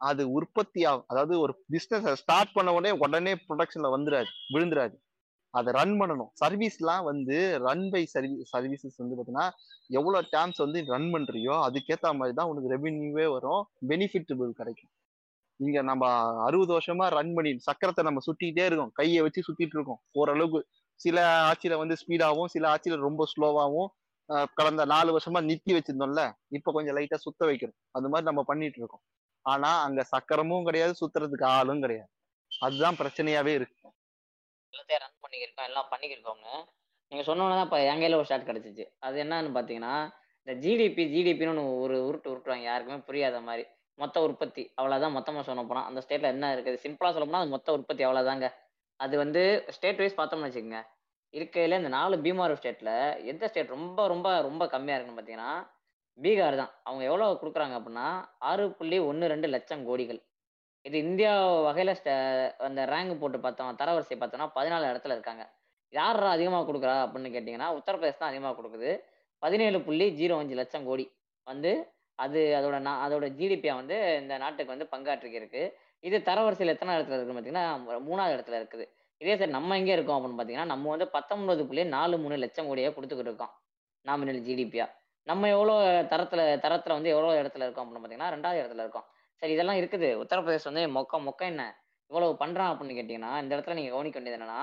அது 0.00 0.22
உற்பத்தி 0.38 0.80
ஆகும் 0.90 1.08
அதாவது 1.12 1.34
ஒரு 1.44 1.52
பிசினஸ் 1.72 2.20
ஸ்டார்ட் 2.22 2.54
பண்ண 2.56 2.70
உடனே 2.76 2.92
உடனே 3.04 3.32
ப்ரொடக்ஷன்ல 3.46 3.90
வந்துடாது 3.96 4.30
விழுந்துராது. 4.54 4.96
அதை 5.54 5.70
ரன் 5.78 5.94
பண்ணணும். 6.00 6.30
சர்வீஸ்லாம் 6.42 7.04
வந்து 7.10 7.36
ரன் 7.66 7.84
பை 7.92 8.02
சர்வீஸ் 8.14 8.50
சர்வீசஸ் 8.52 9.00
வந்து 9.02 9.16
பார்த்தீங்கன்னா 9.16 9.46
எவ்வளோ 9.98 10.20
டேம்ஸ் 10.34 10.60
வந்து 10.64 10.78
ரன் 10.94 11.08
பண்ணுறியோ 11.14 11.54
அதுக்கேற்ற 11.66 12.10
மாதிரி 12.20 12.34
தான் 12.38 12.50
உனக்கு 12.52 12.72
ரெவென்யூவே 12.74 13.26
வரும் 13.36 13.62
பெனிஃபிட்டபிள் 13.90 14.50
கிடைக்கும். 14.60 14.92
இங்க 15.60 15.78
நம்ம 15.90 16.04
அறுபது 16.46 16.72
வருஷமா 16.76 17.06
ரன் 17.16 17.34
பண்ணி 17.36 17.50
சக்கரத்தை 17.68 18.02
நம்ம 18.08 18.22
சுற்றிக்கிட்டே 18.28 18.64
இருக்கோம். 18.68 18.92
கையை 19.00 19.20
வச்சு 19.26 19.46
சுத்திட்டு 19.48 19.76
இருக்கோம். 19.78 20.00
ஓரளவுக்கு 20.20 20.60
சில 21.00 21.18
ஆட்சியில 21.50 21.76
வந்து 21.82 21.94
ஸ்பீடாகவும் 22.02 22.50
சில 22.54 22.64
ஆட்சியில 22.72 22.98
ரொம்ப 23.08 23.24
ஸ்லோவாகவும் 23.32 23.88
கடந்த 24.58 24.82
நாலு 24.92 25.10
வருஷமா 25.16 25.40
நித்தி 25.50 25.72
வச்சிருந்தோம்ல 25.76 26.22
இப்ப 26.56 26.72
கொஞ்சம் 26.76 26.96
லைட்டா 26.98 27.18
சுத்த 27.26 27.46
வைக்கிறோம் 27.48 27.78
அது 27.96 28.10
மாதிரி 28.12 28.28
நம்ம 28.30 28.42
பண்ணிட்டு 28.50 28.78
இருக்கோம். 28.80 29.04
ஆனா 29.46 29.70
அங்க 29.86 30.00
சக்கரமும் 30.12 30.66
கிடையாது 30.68 30.92
சுத்துறதுக்கு 31.00 31.46
ஆளும் 31.58 31.82
கிடையாது. 31.84 32.10
அதுதான் 32.52 32.98
பிரச்சனையாவே 33.00 33.52
இருக்கு. 33.58 33.76
எல்லாத்தையும் 34.72 35.02
ரன் 35.04 35.22
பண்ணிக்கிருக்கோம் 35.24 35.68
எல்லாம் 35.70 35.90
பண்ணிக்கிருக்கோங்க. 35.92 36.48
நீங்க 37.12 37.24
சொன்னோன்னா 37.28 37.56
தான் 37.58 37.66
இப்போ 37.68 37.80
என் 37.90 38.00
கையில 38.02 38.18
ஒரு 38.20 38.28
ஷாட் 38.30 38.48
கிடைச்சிச்சு. 38.48 38.84
அது 39.06 39.16
என்னன்னு 39.24 39.50
பார்த்தீங்கன்னா 39.56 39.94
இந்த 40.46 40.54
ஜிடிபி 40.64 41.04
ஜிடிபின்னு 41.14 41.64
ஒரு 41.84 41.96
உருட்டு 42.08 42.30
உருட்டுவாங்க 42.32 42.66
யாருக்குமே 42.70 42.98
புரியாத 43.08 43.38
மாதிரி. 43.48 43.64
மொத்த 43.98 44.22
உற்பத்தி 44.26 44.62
அவ்வளோதான் 44.78 45.14
மொத்தமாக 45.16 45.44
சொன்ன 45.48 45.64
போனா. 45.68 45.82
அந்த 45.90 46.00
ஸ்டேட்ல 46.04 46.32
என்ன 46.34 46.46
இருக்குது? 46.54 46.80
சிம்பிளாக 46.84 47.12
சொல்ல 47.14 47.26
போனா 47.28 47.42
அது 47.44 47.54
மொத்த 47.56 47.76
உற்பத்தி 47.76 48.02
அவ்வளோதாங்க 48.06 48.46
அது 49.00 49.14
வந்து 49.22 49.42
ஸ்டேட் 49.76 50.00
வைஸ் 50.02 50.18
பார்த்தோம்னு 50.18 50.48
வச்சுக்கோங்க. 50.48 50.80
இருக்கையில 51.38 51.78
இந்த 51.80 51.90
நாலு 51.98 52.14
பீமார் 52.24 52.58
ஸ்டேட்ல 52.58 52.90
எந்த 53.30 53.44
ஸ்டேட் 53.50 53.74
ரொம்ப 53.76 54.06
ரொம்ப 54.12 54.28
ரொம்ப 54.48 54.66
கம்மியா 54.74 54.96
இருக்குன்னு 54.96 55.18
பார்த்தீங்கன்னா 55.18 55.52
பீகார் 56.18 56.60
தான். 56.60 56.72
அவங்க 56.86 57.02
எவ்வளோ 57.10 57.26
கொடுக்குறாங்க 57.40 57.74
அப்படின்னா 57.78 58.06
ஆறு 58.48 58.64
புள்ளி 58.78 58.98
ஒன்று 59.10 59.30
ரெண்டு 59.32 59.48
லட்சம் 59.54 59.82
கோடிகள். 59.88 60.20
இது 60.88 60.96
இந்தியா 61.06 61.32
வகையில 61.66 61.92
அந்த 62.66 62.80
ரேங்க் 62.92 63.20
போட்டு 63.22 63.38
பார்த்தோம் 63.46 63.78
தரவரிசை 63.80 64.16
பார்த்தோம்னா 64.20 64.48
பதினாலு 64.58 64.90
இடத்துல 64.92 65.16
இருக்காங்க. 65.16 65.44
யார் 65.92 66.20
அதிகமாக 66.36 66.66
கொடுக்குறா 66.68 66.94
அப்படின்னு 67.04 67.34
கேட்டிங்கன்னா 67.36 67.68
உத்தரப்பிரதேசம் 67.78 68.22
தான் 68.22 68.32
அதிகமாக 68.32 68.56
கொடுக்குது. 68.58 68.90
பதினேழு 69.42 69.78
புள்ளி 69.86 70.06
ஜீரோ 70.20 70.34
அஞ்சு 70.42 70.56
லட்சம் 70.60 70.86
கோடி 70.90 71.04
வந்து 71.46 71.72
அது 72.24 72.40
அதோட 72.58 72.76
நா 72.86 72.92
அதோட 73.04 73.26
ஜிடிபியை 73.38 73.74
வந்து 73.80 73.96
இந்த 74.22 74.34
நாட்டுக்கு 74.42 74.74
வந்து 74.74 74.92
பங்காற்றிருக்கு 74.92 75.62
இது 76.08 76.16
தரவரிசையில் 76.28 76.72
எத்தனை 76.74 76.94
இடத்துல 76.96 77.16
இருக்குன்னு 77.16 77.38
பார்த்தீங்கன்னா 77.38 78.00
மூணாவது 78.08 78.34
இடத்துல 78.36 78.58
இருக்குது. 78.60 78.86
இதே 79.22 79.34
சார் 79.40 79.56
நம்ம 79.56 79.76
எங்கே 79.80 79.92
இருக்கோம் 79.96 80.16
அப்படின்னு 80.18 80.38
பார்த்தீங்கன்னா 80.38 80.72
நம்ம 80.72 80.90
வந்து 80.94 81.06
பத்தொன்பது 81.16 81.62
புள்ளி 81.68 81.82
நாலு 81.96 82.14
மூணு 82.22 82.36
லட்சம் 82.44 82.68
கோடியாக 82.70 82.94
கொடுத்துக்கிட்டு 82.96 83.30
இருக்கோம். 83.32 83.52
நாமினல் 84.04 84.40
ஜிடிபியா 84.46 84.86
நம்ம 85.26 85.48
எவ்வளோ 85.48 85.74
தரத்துல 86.12 86.40
தரத்துல 86.64 86.96
வந்து 86.96 87.10
எவ்வளோ 87.14 87.30
இடத்துல 87.42 87.64
இருக்கோம் 87.66 87.84
அப்படின்னு 87.84 88.02
பார்த்தீங்கன்னா 88.02 88.32
ரெண்டாவது 88.34 88.58
இடத்துல 88.62 88.84
இருக்கோம். 88.84 89.06
சரி 89.42 89.52
இதெல்லாம் 89.52 89.78
இருக்குது. 89.82 90.08
உத்தரப்பிரதேசம் 90.22 90.70
வந்து 90.72 90.84
மொக்க 90.96 91.20
மொக்க 91.26 91.42
என்ன? 91.52 91.62
இவ்வளவு 92.10 92.32
பண்றான் 92.42 92.70
அப்படின்னு 92.72 92.96
கேட்டீங்கன்னா 92.98 93.30
இந்த 93.42 93.52
இடத்துல 93.56 93.76
நீங்க 93.78 93.90
கவனிக்க 93.94 94.18
வேண்டியது 94.18 94.38
என்னன்னா 94.38 94.60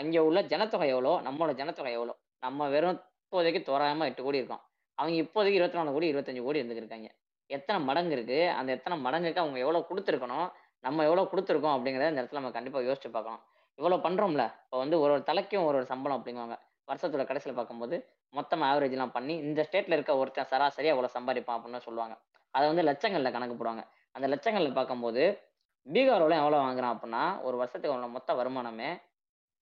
அங்க 0.00 0.24
உள்ள 0.28 0.40
ஜனத்தொகை 0.52 0.88
எவ்வளோ? 0.94 1.12
நம்மளோட 1.26 1.52
ஜனத்தொகை 1.60 1.92
எவ்வளோ? 1.98 2.14
நம்ம 2.38 2.68
வெறும் 2.74 2.98
இப்போதைக்கு 3.24 3.60
தோராயமா 3.68 4.04
எட்டு 4.10 4.22
கோடி 4.26 4.40
இருக்கோம். 4.42 4.62
அவங்க 4.98 5.16
இப்போதைக்கு 5.24 5.58
இருபத்தி 5.60 5.78
நாலு 5.78 5.92
கோடி 5.92 6.06
இருபத்தஞ்சு 6.12 6.42
கோடி 6.46 6.60
இருந்துருக்காங்க 6.62 7.08
எத்தனை 7.50 7.78
மடங்கு 7.88 8.14
இருக்கு? 8.16 8.38
அந்த 8.58 8.70
எத்தனை 8.76 8.96
மடங்குக்கு 9.06 9.42
அவங்க 9.44 9.58
எவ்வளவு 9.64 9.88
கொடுத்துருக்கணும்? 9.90 10.48
நம்ம 10.86 11.04
எவ்வளவு 11.08 11.30
கொடுத்துருக்கோம் 11.32 11.74
அப்படிங்கிறத 11.76 12.12
இந்த 12.12 12.22
இடத்துல 12.22 12.40
நம்ம 12.40 12.50
கண்டிப்பா 12.50 12.80
யோசிச்சு 12.88 13.10
பார்க்கணும். 13.16 13.42
இவ்வளவு 13.78 14.04
பண்றோம்ல. 14.06 14.44
இப்போ 14.64 14.78
வந்து 14.82 14.96
ஒரு 15.04 15.12
ஒரு 15.16 15.22
தலைக்கும் 15.30 15.66
ஒரு 15.68 15.76
ஒரு 15.80 15.86
சம்பளம் 15.92 16.18
அப்படிங்குவாங்க. 16.18 16.56
வருஷத்தோட 16.88 17.24
கடைசியில் 17.30 17.58
பார்க்கும்போது 17.58 17.96
மொத்தம் 18.34 18.62
ஆவரேஜ் 18.68 18.94
எல்லாம் 18.96 19.14
பண்ணி 19.16 19.34
இந்த 19.46 19.60
ஸ்டேட்ல 19.68 19.96
இருக்க 19.96 20.12
ஒருத்தன் 20.20 20.50
சராசரியா 20.52 20.92
அவ்வளோ 20.94 21.10
சம்பாதிப்பான் 21.16 21.56
அப்படின்னு 21.58 21.86
சொல்லுவாங்க. 21.86 22.14
அதை 22.54 22.64
வந்து 22.70 22.84
லட்சங்கள்ல 22.90 23.30
கணக்கு 23.36 23.56
போடுவாங்க. 23.58 23.82
அந்த 24.16 24.26
லட்சங்கள்ல 24.32 24.72
பார்க்கும்போது 24.78 25.22
பீகாரோட 25.86 26.34
எவ்வளோ 26.42 26.58
வாங்குறான் 26.64 26.94
அப்படின்னா 26.94 27.22
ஒரு 27.46 27.56
வருஷத்துக்கு 27.60 27.94
அவனோட 27.94 28.10
மொத்த 28.16 28.34
வருமானமே 28.40 28.90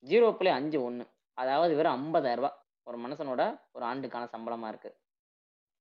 ஜீரோ 0.05 0.29
புள்ளி 0.39 0.51
அஞ்சு 0.59 0.79
ஒன்று 0.89 1.05
அதாவது 1.39 1.73
வெறும் 1.79 1.97
50000 1.97 2.39
ரூபாய். 2.41 2.57
ஒரு 2.87 2.97
மனுஷனோட 3.05 3.43
ஒரு 3.77 3.85
ஆண்டுக்கான 3.91 4.29
சம்பளமா 4.35 4.69
இருக்கு. 4.73 4.91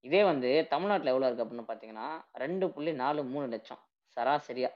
இதே 0.05 0.21
வந்து 0.31 0.49
தமிழ்நாட்டில் 0.73 1.11
எவ்வளோ 1.13 1.27
இருக்கு 1.27 1.45
அப்படின்னு 1.45 1.69
பார்த்தீங்கன்னா 1.69 2.07
ரெண்டு 2.43 2.65
புள்ளி 2.75 2.91
நாலு 3.03 3.21
மூணு 3.33 3.45
லட்சம் 3.53 3.81
சராசரியா. 4.17 4.69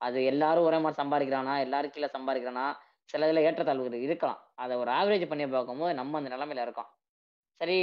அது 0.00 0.18
எல்லாரும் 0.32 0.66
ஒரே 0.68 0.78
மாதிரி 0.84 1.00
சம்பாதிக்கிறானா? 1.02 1.54
எல்லாரும் 1.64 1.92
கீழே 1.94 2.08
சம்பாதிக்கிறானா? 2.16 2.66
சில 3.10 3.28
இதில் 3.30 3.44
ஏற்றத்தாழ்வுகள் 3.48 4.04
இருக்கலாம். 4.06 4.40
அதை 4.62 4.74
ஒரு 4.82 4.90
ஆவரேஜ் 4.98 5.30
பண்ணி 5.30 5.44
பார்க்கும்போது 5.54 5.92
நம்ம 6.00 6.18
அந்த 6.20 6.30
நிலமையில 6.34 6.64
இருக்கோம். 6.66 6.90
சரி 7.60 7.78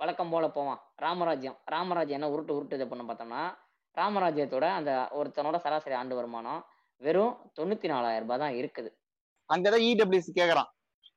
வழக்கம் 0.00 0.32
போல 0.32 0.46
போவான் 0.56 0.80
ராமராஜ்யம். 1.04 1.58
ராமராஜ்யம் 1.74 2.18
என்ன 2.18 2.32
உருட்டு 2.34 2.56
உருட்டு 2.56 2.78
இது 2.78 2.86
பண்ண 2.88 3.04
பார்த்தோம்னா 3.10 3.42
ராமராஜ்யத்தோட 4.00 4.66
அந்த 4.78 4.92
ஒருத்தனோட 5.18 5.56
சராசரி 5.64 5.94
ஆண்டு 6.00 6.14
வருமானம் 6.18 6.60
வெறும் 7.00 7.34
தொண்ணூத்தி 7.58 7.88
நாலாயிரம் 7.92 8.24
ரூபாய் 8.24 8.42
தான் 8.42 8.56
இருக்குது. 8.60 8.90
அங்கதான் 9.50 9.86
இடபிள்யூஎஸ் 9.92 10.36
கேக்குறான். 10.38 10.70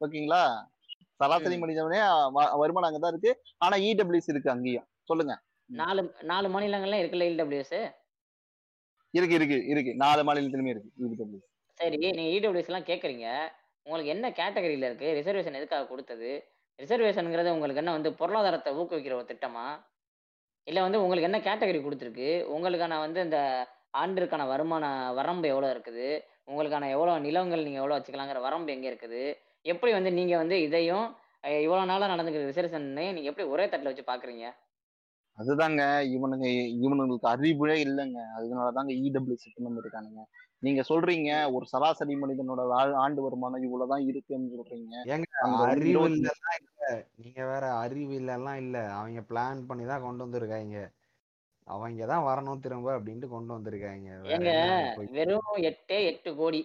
ஓகேங்களா? 0.05 0.41
சராசரி. 1.21 1.55
மனிதனே 1.63 2.01
வருமானம் 2.61 2.88
அங்கதான் 2.89 3.13
இருக்கு. 3.13 3.31
ஆனா 3.65 3.76
இடபிள்யூஎஸ் 3.89 4.31
இருக்கு 4.34 4.53
அங்கேயும். 4.55 4.88
சொல்லுங்க. 5.09 5.34
நாலு 5.80 6.01
நாலு 6.31 6.47
மாநிலங்கள்ல 6.53 6.99
இருக்குல்ல 7.01 7.30
இடபிள்யூஎஸ் 7.34 7.80
இருக்கு 9.13 9.38
இருக்கு 9.39 9.57
இருக்கு. 9.73 9.91
நாலு 10.05 10.21
மாநிலத்திலுமே 10.27 10.73
இருக்கு 10.73 10.91
இடபிள்யூஎஸ் 11.05 11.48
சரி 11.80 11.97
நீங்க 12.10 12.31
இடபிள்யூஎஸ் 12.31 12.69
எல்லாம் 12.72 12.89
கேக்குறீங்க. 12.89 13.27
உங்களுக்கு 13.85 14.14
என்ன 14.14 14.27
கேட்டகரியில 14.39 14.88
இருக்கு? 14.89 15.07
ரிசர்வேஷன் 15.18 15.57
எதுக்காக 15.60 15.88
கொடுத்தது? 15.88 16.31
ரிசர்வேஷனுங்கிறது 16.80 17.53
உங்களுக்கு 17.56 17.81
என்ன 17.84 17.93
வந்து 17.95 18.10
பொருளாதாரத்தை 18.19 18.72
ஊக்குவிக்கிற 18.80 19.14
ஒரு 19.15 19.27
திட்டமா? 19.31 19.65
இல்ல 20.68 20.80
வந்து 20.85 21.01
உங்களுக்கு 21.03 21.30
என்ன 21.30 21.39
கேட்டகரி 21.45 21.80
கொடுத்துருக்கு? 21.81 22.27
உங்களுக்கான 22.56 22.97
வந்து 22.99 23.19
இந்த 23.22 23.39
ஆண்டிற்கான 23.93 24.43
வருமான 24.47 24.85
வரம்பு 25.19 25.47
எவ்வளவு 25.47 25.73
இருக்குது? 25.76 26.07
உங்களுக்கான 26.47 26.89
எவ்வளவு 26.89 27.23
நிலங்கள் 27.26 27.65
நீங்க 27.65 27.80
எவ்வளவு 27.81 27.97
வச்சுக்கலாங்கிற 27.97 28.41
வரம்பு 28.41 28.72
எங்க 28.72 28.88
இருக்குது? 28.91 29.23
எப்படி 29.65 29.91
வந்து 29.93 30.11
நீங்க 30.11 30.35
வந்து 30.38 30.57
இதையும் 30.68 31.07
அஹ், 31.43 31.61
இவ்வளவு 31.65 31.89
நாளா 31.89 32.06
நடந்துக்கிற 32.07 32.47
ரிசர்வேஷனையும் 32.47 33.15
நீங்க 33.15 33.30
எப்படி 33.31 33.45
ஒரே 33.51 33.65
தட்டுல 33.65 33.91
வச்சு 33.91 34.03
பாக்குறீங்க? 34.07 34.45
அதுதாங்க 35.38 35.81
இவனுங்க 36.15 36.47
இவனுங்களுக்கு 36.77 37.30
அறிவுரே 37.34 37.77
இல்லைங்க. 37.85 38.19
அதனாலதாங்க 38.38 38.91
இடபிள்யூஎஸ் 39.01 39.45
செட்டில் 39.45 39.80
இருக்கானுங்க 39.81 40.22
நீங்க 40.60 40.81
சொல்றீங்க 40.90 41.52
ஒரு 41.53 41.65
சராசரி 41.65 42.15
மனிதனோட 42.15 42.61
ஆண்டு 42.95 43.22
வருமானம் 43.22 43.64
இவ்வளவுதான் 43.64 44.06
இருக்குன்னு 44.06 44.49
சொல்றீங்க. 44.57 44.95
அறிவு 45.65 45.90
இல்ல. 46.10 46.30
நீங்க 47.15 47.45
வேற 47.45 47.73
அறிவு 47.76 48.14
இல்லலாம் 48.14 48.56
இல்ல. 48.56 48.90
அவங்க 48.91 49.19
பிளான் 49.30 49.65
பண்ணி 49.68 49.86
தான் 49.86 50.02
கொண்டு 50.02 50.26
வந்திருக்காங்க. 50.26 50.77
அவங்க 51.68 52.06
தான் 52.06 52.23
வரணும் 52.23 52.60
திரும்ப 52.60 52.99
அப்படின்ட்டு 52.99 53.27
கொண்டு 53.27 53.53
வந்திருக்காங்க. 53.53 54.19
வேற 54.22 54.38
ஏங்க 54.38 55.11
வெறும் 55.11 55.56
எட்டே 55.57 55.99
எட்டு 56.06 56.36
கோடி. 56.36 56.61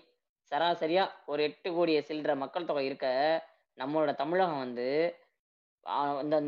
சராசரியா 0.51 1.05
ஒரு 1.27 1.43
எட்டு 1.43 1.73
கோடியை 1.73 2.05
சில்லற 2.09 2.37
மக்கள் 2.37 2.65
தொகை 2.65 2.87
இருக்க 2.87 3.07
நம்மளோட 3.79 4.15
தமிழகம் 4.15 4.59
வந்து 4.59 5.15
இந்த 6.23 6.39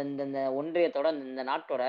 இந்த 0.00 0.40
ஒன்றியத்தோட 0.50 1.12
இந்த- 1.12 1.24
இந்த 1.24 1.44
நாட்டோட 1.44 1.82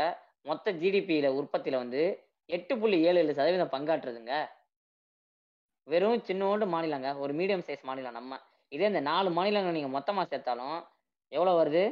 மொத்த 0.44 0.74
ஜிடிபியில 0.74 1.30
உற்பத்தியில 1.40 1.76
வந்து 1.76 2.02
எட்டு 2.50 2.78
புள்ளி 2.78 3.02
ஏழு 3.02 3.20
ஏழு 3.20 3.34
சதவீதம் 3.34 3.74
பங்காற்றுதுங்க. 3.76 4.34
வெறும் 5.88 6.24
சின்னோண்டு 6.28 6.66
மாநிலங்க 6.74 7.10
ஒரு 7.24 7.34
மீடியம் 7.40 7.66
சைஸ் 7.68 7.88
மாநிலம் 7.90 8.18
நம்ம. 8.20 8.34
இதே 8.72 8.88
இந்த 8.92 9.02
நாலு 9.12 9.30
மாநிலங்கள் 9.38 9.76
நீங்க 9.78 9.90
மொத்தமா 9.98 10.24
சேர்த்தாலும் 10.32 10.78
எவ்வளவு 11.32 11.60
வருது? 11.60 11.84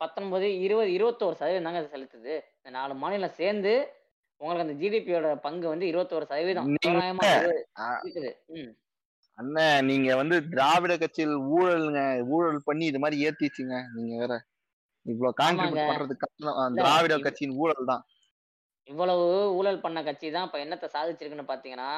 பத்தொன்பது 0.00 0.46
இருபது 0.64 0.90
இருபத்தோரு 0.96 1.36
சதவீதம் 1.40 1.66
தாங்க 1.66 1.80
அது 1.82 1.92
செலுத்துது. 1.94 2.34
இந்த 2.58 2.70
நாலு 2.78 2.94
மாநிலம் 3.02 3.36
சேர்ந்து 3.40 3.72
உங்களுக்கு 4.40 4.64
அந்த 4.66 4.74
ஜிடிபியோட 4.80 5.28
பங்கு 5.46 5.66
வந்து 5.72 5.86
இருபத்தோரு 5.90 6.24
சதவீதம். 6.30 6.66
இருக்குது. 8.04 8.30
அண்ணன் 9.38 9.86
நீங்க 9.90 10.08
வந்து 10.20 10.36
திராவிட 10.50 10.94
கட்சியில் 11.02 11.36
ஊழலுங்க 11.54 12.02
ஊழல் 12.34 12.66
பண்ணி 12.66 12.84
இது 12.90 12.98
மாதிரி 13.04 13.16
ஏத்திச்சுங்க. 13.28 13.76
நீங்க 13.94 14.12
வேற 14.22 14.34
இவ்வளவு 15.06 15.38
கான்ட்ரிபியூட் 15.40 16.04
இல்ல, 16.04 16.52
திராவிட 16.78 17.14
கட்சியின் 17.24 17.56
ஊழல் 17.62 17.90
தான். 17.92 18.04
இவ்வளவு 18.88 19.24
ஊழல் 19.58 19.82
பண்ண 19.86 19.98
கட்சி 20.08 20.28
தான் 20.36 20.46
இப்ப 20.48 20.58
என்னத்தை 20.64 20.88
சாதிச்சிருக்குன்னு 20.94 21.50
பாத்தீங்கன்னா 21.52 21.90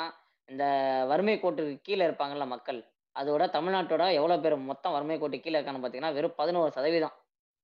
இந்த 0.49 0.65
வறுமை 1.11 1.35
கோட்டுக்கு 1.43 1.75
கீழே 1.87 2.03
இருப்பாங்கல்ல 2.09 2.45
மக்கள் 2.55 2.81
அதோட 3.17 3.45
தமிழ்நாட்டோட 3.57 4.05
எவ்வளோ 4.19 4.37
பேர் 4.45 4.57
மொத்தம் 4.71 4.95
வறுமை 4.97 5.17
கோட்டு 5.19 5.39
கீழே 5.45 5.57
இருக்கான்னு 5.59 5.81
பார்த்தீங்கன்னா 5.83 6.13
வெறும் 6.17 6.37
பதினோரு 6.41 6.71
சதவீதம். 6.77 7.15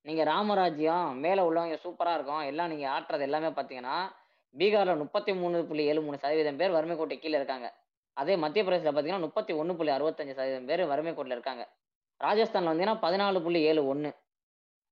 நீங்கள் 0.07 0.29
ராமராஜ்யம் 0.33 1.21
மேலே 1.25 1.43
உள்ளவங்க 1.49 1.77
சூப்பராக 1.85 2.17
இருக்கும் 2.19 2.45
எல்லாம் 2.51 2.71
நீங்கள் 2.73 2.93
ஆட்டுறது 2.95 3.27
எல்லாமே 3.29 3.51
பார்த்தீங்கன்னா 3.59 3.97
பீகாரில் 4.55 5.01
முப்பத்தி 5.03 5.33
மூணு 5.43 5.59
புள்ளி 5.69 5.83
ஏழு 5.91 6.01
மூணு 6.07 6.17
சதவீதம் 6.25 6.59
பேர் 6.61 6.75
வறுமை 6.77 6.95
கோட்டை 6.97 7.17
கீழே 7.25 7.37
இருக்காங்க. 7.41 7.69
அதே 8.17 8.35
மத்திய 8.45 8.63
பிரதேசத்தில் 8.65 8.95
பார்த்தீங்கன்னா 8.95 9.27
முப்பத்தி 9.27 9.53
ஒன்று 9.61 9.77
புள்ளி 9.79 9.93
அறுபத்தஞ்சு 9.97 10.35
சதவீதம் 10.39 10.69
பேர் 10.71 10.83
வறுமை 10.93 11.13
கோட்டில் 11.19 11.37
இருக்காங்க. 11.37 11.65
ராஜஸ்தானில் 12.21 12.71
வந்தீங்கன்னா 12.71 12.99
பதினாலு 13.05 13.39
புள்ளி 13.47 13.61
ஏழு 13.71 13.83
ஒன்று 13.93 14.11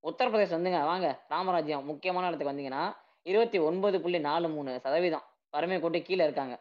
உத்தரப்பிரதேசம் 0.03 0.59
வந்துங்க 0.59 0.79
வாங்க 0.91 1.07
ராமராஜ்யம் 1.33 1.85
முக்கியமான 1.91 2.27
இடத்துக்கு 2.29 2.53
வந்தீங்கன்னா 2.53 2.83
இருபத்தி 3.31 3.57
ஒன்பது 3.69 3.97
புள்ளி 4.03 4.19
நாலு 4.29 4.47
மூணு 4.55 4.71
சதவீதம் 4.85 5.25
வறுமை 5.55 5.77
கோட்டை 5.83 5.99
கீழே 6.07 6.23
இருக்காங்க. 6.27 6.55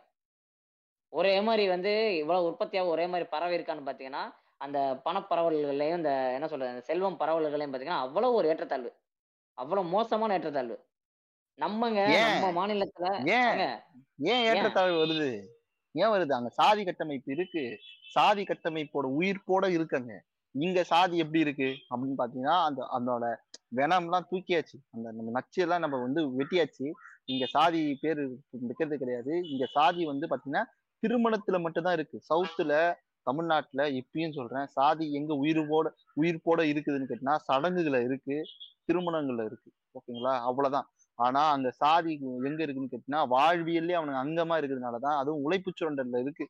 ஒரே 1.12 1.40
மாதிரி 1.40 1.68
வந்து 1.68 2.16
இவ்வளவு 2.16 2.46
உற்பத்தியாக 2.46 2.88
ஒரே 2.88 3.06
மாதிரி 3.06 3.28
பரவி 3.30 3.56
இருக்கான்னு 3.56 3.86
பார்த்தீங்கன்னா 3.88 4.22
அந்த 4.58 5.02
பணப்பரவல்களையும் 5.04 5.96
இந்த 5.96 6.32
என்ன 6.34 6.48
சொல்றது 6.48 6.70
அந்த 6.70 6.80
செல்வம் 6.80 7.20
பரவல்களையும் 7.20 7.72
பார்த்தீங்கன்னா 7.72 8.02
அவ்வளவு 8.06 8.34
ஒரு 8.34 8.48
ஏற்றத்தாழ்வு. 8.48 8.90
அவ்வளவு 9.58 9.88
மோசமான 9.88 10.34
ஏற்றத்தாழ்வு. 10.38 10.76
நம்மங்க? 11.58 12.00
நம்ம 12.24 12.50
மாநிலத்துல 12.58 13.06
ஏன்? 13.36 13.80
ஏன் 14.32 14.44
ஏற்றத்தாழ்வு 14.44 14.98
வருது? 15.04 15.30
ஏன் 15.94 16.08
வருது? 16.08 16.32
அங்க 16.32 16.48
சாதி 16.48 16.84
கட்டமைப்பு 16.84 17.32
இருக்கு. 17.32 17.78
சாதி 18.10 18.42
கட்டமைப்போட 18.42 19.06
உயிர்ப்போட 19.20 19.66
இருக்குங்க. 19.76 20.12
இங்க 20.54 20.84
சாதி 20.84 21.16
எப்படி 21.16 21.40
இருக்கு? 21.40 21.68
அப்படின்னு 21.90 22.16
பாத்தீங்கன்னா 22.18 22.56
அந்த 22.64 22.82
அதோட 22.98 23.24
வெனம்லாம் 23.76 24.28
தூக்கியாச்சு. 24.30 24.76
அந்த 24.90 25.12
நம்ம 25.12 25.30
நச்சு 25.30 25.62
எல்லாம் 25.62 25.80
நம்ம 25.80 25.96
வந்து 26.00 26.22
வெட்டியாச்சு. 26.38 26.86
இங்க 27.24 27.46
சாதி 27.46 27.98
பேர் 28.00 28.20
இருக்கிறது 28.62 28.98
கிடையாது. 28.98 29.32
இங்க 29.48 29.66
சாதி 29.72 30.04
வந்து 30.04 30.26
பாத்தீங்கன்னா 30.26 30.64
திருமணத்துல 31.02 31.60
மட்டும்தான் 31.60 31.92
இருக்கு. 31.92 32.18
சவுத்துல 32.30 32.72
தமிழ்நாட்டுல 33.26 33.82
இப்பயும் 34.00 34.34
சொல்றேன் 34.34 34.66
சாதி 34.66 35.06
எங்க 35.12 35.32
உயிர்ப்போட 35.34 35.86
உயிர்ப்போட 36.20 36.60
இருக்குதுன்னு 36.70 37.10
கேட்டினா 37.10 37.34
சடங்குகளை 37.48 38.00
இருக்கு 38.04 38.36
திருமணங்கள்ல 38.86 39.44
இருக்கு. 39.44 39.70
ஓகேங்களா? 39.98 40.34
அவ்வளவுதான். 40.40 40.86
ஆனா 41.18 41.50
அங்க 41.50 41.68
சாதி 41.70 42.12
எங்க 42.48 42.60
இருக்குன்னு 42.62 42.92
கேட்டினா 42.92 43.20
வாழ்வியல்லே 43.34 43.92
அவனுக்கு 43.92 44.22
அங்கமா 44.24 44.54
இருக்கிறதுனாலதான் 44.60 45.16
அதுவும் 45.18 45.42
உழைப்பு 45.42 45.70
சுரண்டல்ல 45.72 46.20
இருக்கு. 46.20 46.44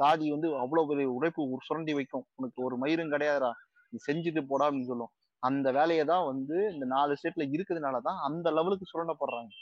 சாதி 0.00 0.30
வந்து 0.30 0.48
அவ்வளவு 0.58 0.88
பெரிய 0.88 1.08
உழைப்பு 1.10 1.42
சுரண்டி 1.66 1.92
வைக்கும். 1.94 2.26
உனக்கு 2.34 2.58
ஒரு 2.64 2.76
மயிரும் 2.78 3.12
கிடையாதுடா 3.14 3.50
நீ 3.92 3.98
செஞ்சுட்டு 4.08 4.42
போடா 4.48 4.70
அப்படின்னு 4.70 4.90
சொல்லும். 4.92 5.12
அந்த 5.42 5.68
வேலையை 5.72 6.04
தான் 6.04 6.26
வந்து 6.26 6.56
இந்த 6.74 6.86
நாலு 6.86 7.12
ஸ்டேட்ல 7.12 7.44
இருக்கிறதுனாலதான் 7.54 8.18
அந்த 8.28 8.46
லெவலுக்கு 8.50 8.86
சுரண்டப்படுறாங்க. 8.92 9.52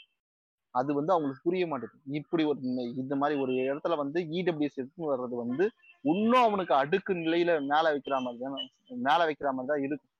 அது 0.73 0.93
வந்து 0.93 1.11
அவங்களுக்கு 1.11 1.49
புரிய 1.49 1.67
மாட்டேங்குது. 1.67 2.01
இப்படி 2.11 2.43
ஒரு 2.43 2.59
இந்த- 2.95 3.15
மாதிரி 3.15 3.39
ஒரு 3.39 3.51
இடத்துல 3.51 3.95
வந்து 3.97 4.21
இடபிள்யூஎஸ் 4.21 4.79
எடுத்து 4.81 5.09
வர்றது 5.09 5.35
வந்து 5.43 5.65
இன்னும் 6.01 6.43
அவனுக்கு 6.43 6.73
அடுக்கு 6.73 7.13
நிலையில 7.13 7.51
மேல 7.71 7.85
வைக்கிற 7.93 8.15
மாதிரி 8.21 8.41
தான் 8.43 8.69
மேல 8.87 9.21
வைக்கிற 9.25 9.49
மாதிரி 9.51 9.67
தான் 9.67 9.83
இருக்கும். 9.83 10.11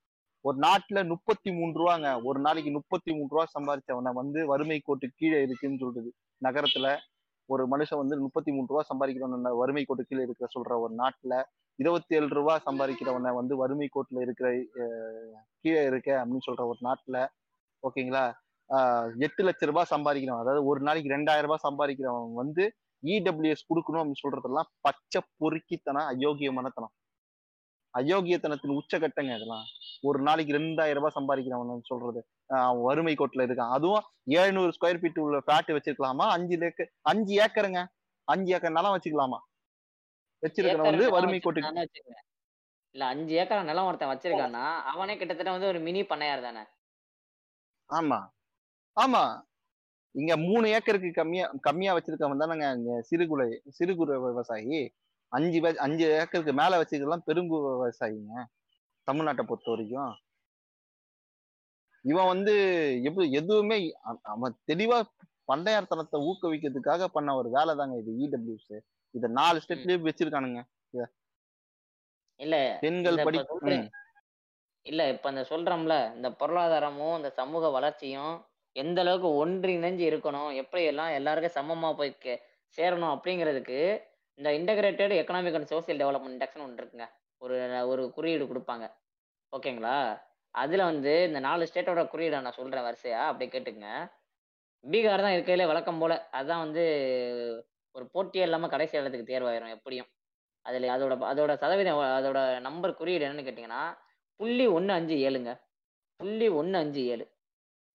ஒரு 0.46 0.58
நாட்டுல 0.58 1.08
முப்பத்தி 1.08 1.52
மூணு 1.52 1.74
ரூபாங்க. 1.74 2.24
ஒரு 2.24 2.40
நாளைக்கு 2.40 2.72
முப்பத்தி 2.72 3.12
மூணு 3.12 3.28
ரூபா 3.30 3.46
சம்பாதிச்சவனை 3.56 4.14
வந்து 4.14 4.48
வறுமை 4.48 4.80
கோட்டு 4.80 5.10
கீழே 5.16 5.42
இருக்குன்னு 5.42 5.78
சொல்றது. 5.78 6.14
நகரத்துல 6.42 6.88
ஒரு 7.50 7.64
மனுஷன் 7.68 7.98
வந்து 7.98 8.20
முப்பத்தி 8.20 8.52
மூணு 8.52 8.66
ரூபா 8.68 8.84
சம்பாதிக்கிறவன 8.94 9.56
வறுமை 9.56 9.84
கோட்டு 9.84 10.04
கீழே 10.04 10.24
இருக்கிற 10.24 10.50
சொல்ற 10.56 10.82
ஒரு 10.82 10.94
நாட்டுல 10.96 11.44
இருபத்தி 11.80 12.16
ஏழு 12.16 12.28
ரூபா 12.28 12.62
சம்பாதிக்கிறவனை 12.66 13.34
வந்து 13.34 13.58
வறுமை 13.58 13.90
கோட்டுல 13.96 14.22
இருக்கிற 14.22 14.50
கீழே 15.62 15.84
இருக்க 15.84 16.26
அப்படின்னு 16.26 16.50
சொல்ற 16.52 16.66
ஒரு 16.66 16.78
நாட்டுல 16.82 17.28
ஓகேங்களா? 17.84 18.26
எட்டு 19.26 19.42
லட்ச 19.48 19.68
ரூபாய் 19.70 19.92
சம்பாதிக்கிறவன் 19.94 20.44
அதாவது 20.44 20.62
ஒரு 20.66 20.80
நாளைக்கு 20.88 21.14
ரெண்டாயிரம் 21.16 21.48
ரூபாய் 21.48 21.66
சம்பாதிக்கிறவன் 21.68 22.34
வந்து 22.42 22.64
இடபிள்யூஎஸ் 23.04 23.70
கொடுக்கணும் 23.70 24.02
அப்படின்னு 24.02 24.24
சொல்றதெல்லாம் 24.26 24.70
பச்சை 24.86 25.20
பொறுக்கித்தனம் 25.42 26.10
அயோக்கியமானத்தனம். 26.12 26.94
அயோக்கியத்தனத்தின் 27.94 28.78
உச்சகட்டங்க 28.80 29.32
இதெல்லாம் 29.38 29.66
ஒரு 30.02 30.20
நாளைக்கு 30.28 30.56
ரெண்டாயிரம் 30.58 31.00
ரூபாய் 31.00 31.18
சம்பாதிக்கிறவன் 31.18 31.90
சொல்றது. 31.92 32.22
அவன் 32.60 32.84
வறுமை 32.88 33.14
கோட்டுல 33.20 33.46
இருக்கான். 33.48 33.74
அதுவும் 33.78 34.06
ஏழுநூறு 34.40 34.72
ஸ்கொயர் 34.78 35.02
ஃபீட் 35.02 35.24
உள்ள 35.26 35.40
பிளாட் 35.48 35.74
வச்சிருக்கலாமா? 35.78 36.28
அஞ்சு 36.36 36.58
ஏக்கர் 36.70 36.92
அஞ்சு 37.12 37.36
ஏக்கருங்க. 37.46 37.82
அஞ்சு 38.28 38.52
ஏக்கர் 38.56 38.78
நிலம் 38.78 38.96
வச்சுக்கலாமா? 38.96 39.40
வச்சிருக்கிறவன் 40.44 40.92
வந்து 40.92 41.14
வறுமை 41.16 41.40
கோட்டு. 41.40 41.62
இல்ல 42.96 43.04
அஞ்சு 43.14 43.34
ஏக்கர் 43.42 43.70
நிலம் 43.70 43.88
ஒருத்தன் 43.90 44.14
வச்சிருக்கான்னா 44.14 44.66
அவனே 44.92 45.14
கிட்டத்தட்ட 45.20 45.52
வந்து 45.52 45.70
ஒரு 45.72 45.80
மினி 45.80 46.02
பண்ணையார் 46.12 46.48
தானே? 46.48 46.64
ஆமா. 47.90 48.20
ஆமா. 48.98 49.24
இங்க 50.16 50.34
மூணு 50.48 50.66
ஏக்கருக்கு 50.76 51.10
கம்மியா 51.12 51.46
கம்மியா 51.68 51.92
வச்சிருக்கவன் 51.96 52.42
தானங்க 52.42 52.66
இங்க 52.78 52.96
சிறு 53.10 53.26
குறை 53.28 53.48
சிறு 53.78 53.94
குறு 54.00 54.18
விவசாயி. 54.26 54.80
அஞ்சு 55.32 55.60
அஞ்சு 55.86 56.06
ஏக்கருக்கு 56.20 56.54
மேல 56.62 56.80
வச்சிருக்கலாம் 56.82 57.26
பெருங்கு 57.30 57.60
விவசாயிங்க 57.68 58.34
தமிழ்நாட்டை 59.08 59.44
பொறுத்த 59.46 59.72
வரைக்கும். 59.74 60.12
இவன் 62.06 62.30
வந்து 62.34 62.54
எப்படி 63.08 63.26
எதுவுமே 63.40 63.78
அவன் 64.34 64.56
தெளிவா 64.72 65.00
பண்டையார்த்தனத்தை 65.50 66.18
ஊக்குவிக்கிறதுக்காக 66.28 67.08
பண்ண 67.16 67.30
ஒரு 67.40 67.50
வேலை 67.56 67.74
தாங்க 67.76 67.96
இது 68.02 68.12
இடபிள்யூஸ் 68.26 68.74
இத 69.16 69.28
நாலு 69.40 69.58
ஸ்டேட்லயும் 69.64 70.08
வச்சிருக்கானுங்க. 70.08 70.62
இல்ல 72.40 72.56
பெண்கள் 72.84 73.24
படி 73.26 73.40
இல்ல 74.86 75.02
இப்ப 75.14 75.30
இந்த 75.34 75.44
சொல்றோம்ல 75.50 75.96
இந்த 76.16 76.30
பொருளாதாரமும் 76.40 77.16
இந்த 77.20 77.30
சமூக 77.38 77.70
வளர்ச்சியும் 77.76 78.34
எந்த 78.76 79.02
அளவுக்கு 79.02 79.30
ஒன்றிணைஞ்சு 79.42 80.04
இருக்கணும் 80.12 80.52
எப்படி 80.62 80.84
எல்லாம் 80.92 81.12
எல்லாருக்கும் 81.20 81.58
சமமா 81.58 81.90
போய் 82.00 82.12
சேரணும் 82.78 83.14
அப்படிங்கிறதுக்கு 83.16 83.80
இந்த 84.40 84.50
integrated 84.60 85.14
economic 85.22 85.58
and 85.58 85.72
social 85.74 86.00
development 86.02 86.36
இண்டெக்ஸ்னு 86.36 86.66
ஒன்று 86.66 86.82
இருக்குங்க. 86.82 87.08
ஒரு 87.42 87.56
ஒரு 87.92 88.04
குறியீடு 88.12 88.46
கொடுப்பாங்க. 88.52 88.86
ஓகேங்களா? 89.54 89.98
அதில் 90.52 90.84
வந்து 90.92 91.12
இந்த 91.28 91.40
நாலு 91.40 91.68
ஸ்டேட்டோட 91.70 92.02
குறியீடை 92.08 92.40
நான் 92.42 92.60
சொல்கிறேன் 92.60 92.86
வரிசையா. 92.88 93.22
அப்படி 93.32 93.46
கேட்டுங்க 93.54 93.88
பீகார் 94.84 95.24
தான் 95.26 95.36
இருக்கையில 95.36 95.66
வழக்கம் 95.72 96.00
போல் 96.02 96.16
அதான் 96.40 96.64
வந்து 96.66 96.84
ஒரு 97.96 98.06
போட்டியே 98.16 98.46
இல்லாமல் 98.48 98.72
கடைசி 98.74 98.98
இடத்துக்கு 98.98 99.32
தேர்வாயிரும் 99.34 99.76
எப்படியும். 99.78 100.10
அதில் 100.66 100.88
அதோட 100.96 101.14
அதோட 101.32 101.52
சதவீதம் 101.64 102.00
அதோட 102.20 102.40
நம்பர் 102.68 102.98
குறியீடு 103.00 103.26
என்னன்னு 103.26 103.48
கேட்டிங்கன்னா 103.48 103.84
புள்ளி 104.40 104.66
ஒன்று 104.78 104.94
அஞ்சு 104.94 105.16
ஏழுங்க. 105.28 105.52
புள்ளி 106.20 106.48
ஒன்று 106.60 106.78
அஞ்சு 106.84 107.02
ஏழு. 107.14 107.26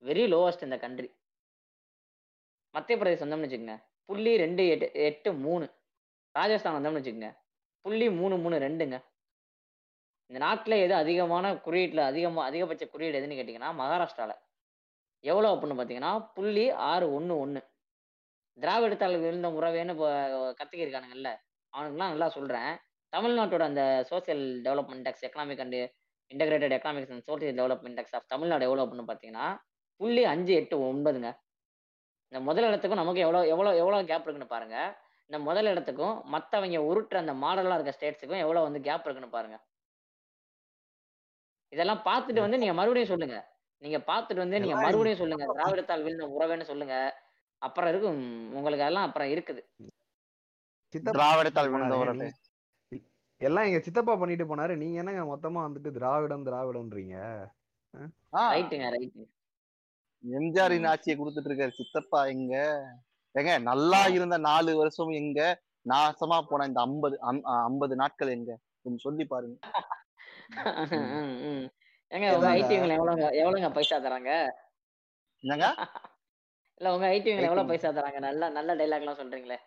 வெரி 0.02 0.24
லோவஸ்ட் 0.32 0.66
இந்த 0.66 0.76
கண்ட்ரி 0.84 1.08
மத்திய 2.74 2.96
பிரதேஷ் 2.98 3.22
வந்தோம்னு 3.24 3.46
வச்சுக்கோங்க. 3.46 3.76
புள்ளி 4.08 4.32
ரெண்டு 4.42 4.62
எட்டு 4.72 4.86
எட்டு 5.08 5.30
மூணு. 5.44 5.66
ராஜஸ்தான் 6.34 6.76
வந்தோம்னு 6.76 7.00
வச்சுக்கோங்க. 7.00 7.30
புள்ளி 7.84 8.06
மூணு 8.20 8.34
மூணு 8.44 8.56
ரெண்டுங்க. 8.66 8.96
இந்த 10.30 10.38
நாட்டில் 10.44 10.82
எது 10.84 10.94
அதிகமான 11.02 11.52
குறியீட்டில் 11.66 12.08
அதிகமாக 12.10 12.48
அதிகபட்ச 12.48 12.84
குறியீடு 12.86 13.18
எதுன்னு 13.20 13.38
கேட்டிங்கன்னா 13.38 13.70
மகாராஷ்டிராவில் 13.80 14.40
எவ்வளோ 15.24 15.50
அப்படின்னு 15.52 15.76
பார்த்தீங்கன்னா 15.78 16.12
புள்ளி 16.36 16.64
ஆறு 16.90 17.06
ஒன்று 17.16 17.34
ஒன்று 17.44 17.60
திராவிடத்தால் 18.58 19.22
விழுந்த 19.22 19.48
முறவேன்னு 19.54 19.94
இப்போ 19.96 20.08
கற்றுக்கிருக்கானுங்கல்ல 20.58 21.30
அவனுக்குலாம் 21.72 22.12
நல்லா 22.12 22.28
சொல்கிறேன் 22.36 22.72
தமிழ்நாட்டோட 23.12 23.64
அந்த 23.70 23.82
social 24.10 24.44
development 24.66 25.06
tax 25.06 25.24
economic 25.28 25.62
and 25.64 25.78
integrated 26.30 26.74
economics 26.76 27.12
and 27.14 27.26
social 27.30 27.58
development 27.60 27.98
tax 27.98 28.16
of 28.18 28.30
Tamil Nadu 28.34 28.66
எவ்வளோ 28.68 28.84
அப்படின்னு 28.84 29.08
பார்த்தீங்கன்னா 29.10 29.46
புள்ளி 29.98 30.24
அஞ்சு 30.24 30.52
எட்டு 30.52 30.78
ஒன்பதுங்க. 30.78 31.36
இந்த 32.28 32.44
முதல் 32.44 32.64
இடத்துக்கும் 32.64 32.98
நமக்கு 32.98 33.20
எவ்வளோ 33.20 33.46
எவ்வளோ 33.46 33.76
எவ்வளோ 33.76 33.96
கேப் 33.96 34.22
இருக்குன்னு 34.22 34.46
பாருங்க. 34.46 35.06
இந்த 35.26 35.42
முதல் 35.42 35.66
இடத்துக்கும் 35.66 36.34
மற்றவங்க 36.34 36.78
உருட்டுற 36.90 37.16
அந்த 37.16 37.34
மாடலாக 37.34 37.80
இருக்க 37.80 37.94
ஸ்டேட்ஸுக்கும் 38.00 38.38
எவ்வளோ 38.38 38.60
வந்து 38.60 38.80
கேப் 38.80 39.00
இருக்குன்னு 39.00 39.28
பாருங்க. 39.28 39.60
இதெல்லாம் 41.68 41.98
பார்த்துட்டு 41.98 42.40
வந்து 42.40 42.58
நீங்க 42.58 42.72
மறுபடியும் 42.72 43.08
சொல்லுங்க. 43.08 43.56
நீங்க 43.78 43.98
பார்த்துட்டு 43.98 44.36
வந்து 44.36 44.60
நீங்க 44.60 44.74
மறுபடியும் 44.74 45.18
சொல்லுங்க. 45.18 45.54
திராவிடத்தால் 45.54 46.02
விழுந்த 46.02 46.26
உறவேன்னு 46.26 46.62
சொல்லுங்க. 46.62 47.22
அப்புறம் 47.58 47.90
இருக்கும் 47.90 48.54
உங்களுக்கு 48.54 48.84
எல்லாம் 48.84 49.06
அப்புறம் 49.06 49.28
இருக்குது. 49.28 49.66
திராவிடத்தால். 51.18 51.70
விழுந்தவரை 51.70 52.30
நீ- 52.94 53.10
எல்லாம் 53.36 53.64
எங்க 53.64 53.78
சித்தப்பா 53.78 54.16
பண்ணிட்டு 54.16 54.56
போனாரு. 54.56 54.76
நீங்க 54.76 54.98
என்னங்க 54.98 55.36
மொத்தமா 55.36 55.52
வந்துட்டு 55.52 55.90
திராவிடம் 55.90 56.46
திராவிடம்ன்றீங்க? 56.46 57.46
ரைட்டுங்க 58.32 58.90
ரைட்டுங்க 58.90 59.36
எம்ஜிஆரின் 60.24 60.88
ஆட்சியை 60.92 61.14
கொடுத்துட்டு 61.16 61.50
இருக்காரு 61.50 61.78
சித்தப்பா 61.78 62.20
எங்க 62.34 62.54
ஏங்க 63.34 63.52
நல்லா 63.70 64.00
இருந்த 64.16 64.36
நாலு 64.46 64.70
வருஷம் 64.80 65.12
எங்க 65.20 65.40
நாசமா 65.86 66.38
போன 66.50 66.66
இந்த 66.70 66.80
ஐம்பது 66.86 67.16
ஐம்பது 67.66 67.94
நாட்கள் 68.00 68.34
எங்க? 68.36 68.52
கொஞ்சம் 68.82 69.04
சொல்லி 69.04 69.24
பாருங்க. 69.32 69.56
ஏங்க 72.10 72.26
உங்க? 72.36 72.48
ஐடிவில 72.58 72.96
எவ்வளவுங்க 72.98 73.26
எவ்வளவுங்க 73.40 73.70
பைசா 73.76 73.96
தராங்க? 74.06 74.32
என்னங்க? 75.44 75.66
இல்ல 76.80 76.92
உங்க 76.94 77.06
ஐடிவில 77.14 77.48
எவ்வளவு. 77.48 77.70
பைசா 77.72 77.90
தராங்க? 77.98 78.20
நல்ல 78.28 78.50
நல்ல 78.58 78.76
டைலாக் 78.80 79.04
எல்லாம் 79.04 79.20
சொல்றீங்களே. 79.22 79.58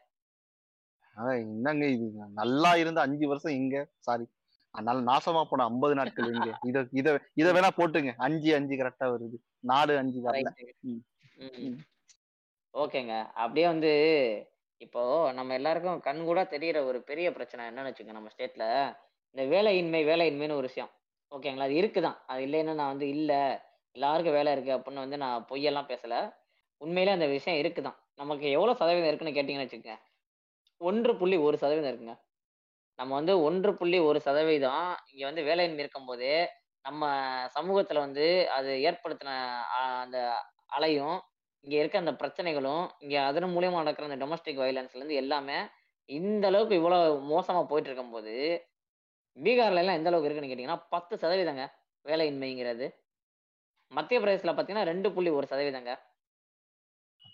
என்னங்க 1.45 1.85
இது? 1.95 2.07
நல்லா 2.41 2.71
இருந்த 2.83 2.99
அஞ்சு 3.07 3.25
வருஷம் 3.31 3.57
எங்க 3.61 3.77
சாரி 4.07 4.25
அதனால 4.71 4.99
நாசமா 5.07 5.43
போன 5.43 5.63
ஐம்பது 5.63 5.95
நாட்கள் 5.95 6.33
எங்க 6.33 6.49
இத 6.61 6.85
இத 6.91 7.09
இத 7.33 7.47
வேணா 7.53 7.69
போட்டுங்க. 7.77 8.11
அஞ்சு 8.17 8.55
அஞ்சு 8.55 8.75
கரெக்டா 8.75 9.07
வருது. 9.07 9.37
நாலு 9.63 9.97
அஞ்சு. 9.97 10.19
ஓகேங்க. 12.73 13.13
அப்படியே 13.35 13.65
வந்து 13.67 13.91
இப்போ 14.81 15.01
நம்ம 15.31 15.53
எல்லாருக்கும் 15.53 15.99
கண் 15.99 16.23
கூட 16.23 16.43
தெரியற 16.43 16.85
ஒரு 16.85 17.01
பெரிய 17.01 17.27
பிரச்சனை 17.31 17.65
என்னன்னு 17.65 17.89
வச்சுக்கோங்க 17.89 18.17
நம்ம 18.17 18.29
ஸ்டேட்ல 18.35 18.65
இந்த 19.35 19.43
வேலையின்மை 19.53 20.01
வேலையின்மைன்னு 20.05 20.59
ஒரு 20.59 20.69
விஷயம். 20.69 20.91
ஓகேங்களா? 21.31 21.67
அது 21.67 21.75
இருக்குதான். 21.81 22.17
அது 22.27 22.45
இல்லைன்னு 22.45 22.73
நான் 22.73 22.93
வந்து 22.93 23.07
இல்ல 23.09 23.31
எல்லாருக்கும் 23.95 24.33
வேலை 24.33 24.51
இருக்கு 24.53 24.77
அப்படின்னு 24.77 25.03
வந்து 25.05 25.17
நான் 25.17 25.45
பொய்யெல்லாம் 25.49 25.89
பேசல. 25.91 26.15
உண்மையிலே 26.81 27.13
அந்த 27.13 27.27
விஷயம் 27.27 27.59
இருக்குதான். 27.63 27.97
நமக்கு 28.15 28.45
எவ்வளவு 28.49 28.77
சதவீதம் 28.77 29.09
இருக்குன்னு 29.11 29.37
கேட்டீங்கன்னு 29.37 29.65
வச்சுக்கோங்க. 29.65 29.97
ஒன்று 30.81 31.17
புள்ளி 31.17 31.37
ஒரு 31.37 31.57
சதவீதம் 31.57 31.91
இருக்குங்க. 31.91 32.15
நம்ம 33.01 33.13
வந்து 33.17 33.33
ஒன்று 33.45 33.71
புள்ளி 33.77 33.99
ஒரு 34.07 34.19
சதவீதம் 34.25 34.81
இங்க 35.11 35.23
வந்து 35.27 35.43
வேலையின்மை 35.47 35.83
இருக்கும்போதே 35.83 36.35
நம்ம 36.85 37.05
சமூகத்துல 37.55 37.99
வந்து 38.03 38.25
அது 38.55 38.69
ஏற்படுத்தின 38.87 39.31
ஆஹ், 39.77 39.99
அந்த 40.03 40.17
அலையும் 40.69 41.17
இங்க 41.65 41.75
இருக்க 41.79 41.97
அந்த 41.99 42.13
பிரச்சனைகளும் 42.19 42.85
இங்க 43.03 43.15
அதன் 43.27 43.53
மூலியமா 43.53 43.81
நடக்கிற 43.81 44.07
அந்த 44.07 44.19
டொமஸ்டிக் 44.21 44.61
வயலன்ஸ்ல 44.61 44.99
இருந்து 44.99 45.21
எல்லாமே 45.21 45.57
இந்த 46.09 46.45
அளவுக்கு 46.47 46.79
இவ்வளவு 46.79 47.03
மோசமா 47.29 47.61
போயிட்டு 47.65 47.89
இருக்கும்போது 47.89 48.35
பீகார்ல 49.37 49.81
எல்லாம் 49.83 49.97
எந்த 49.99 50.09
அளவுக்கு 50.09 50.27
இருக்குன்னு 50.27 50.51
கேட்டீங்கன்னா 50.51 50.81
பத்து 50.91 51.13
சதவீதங்க 51.17 51.65
வேலையின்மைங்கிறது. 52.05 52.85
மத்திய 53.91 54.17
பிரதேசத்துல 54.19 54.53
பாத்தீங்கன்னா 54.55 54.89
ரெண்டு 54.89 55.07
புள்ளி 55.15 55.29
ஒரு 55.31 55.47
சதவீதங்க. 55.47 55.91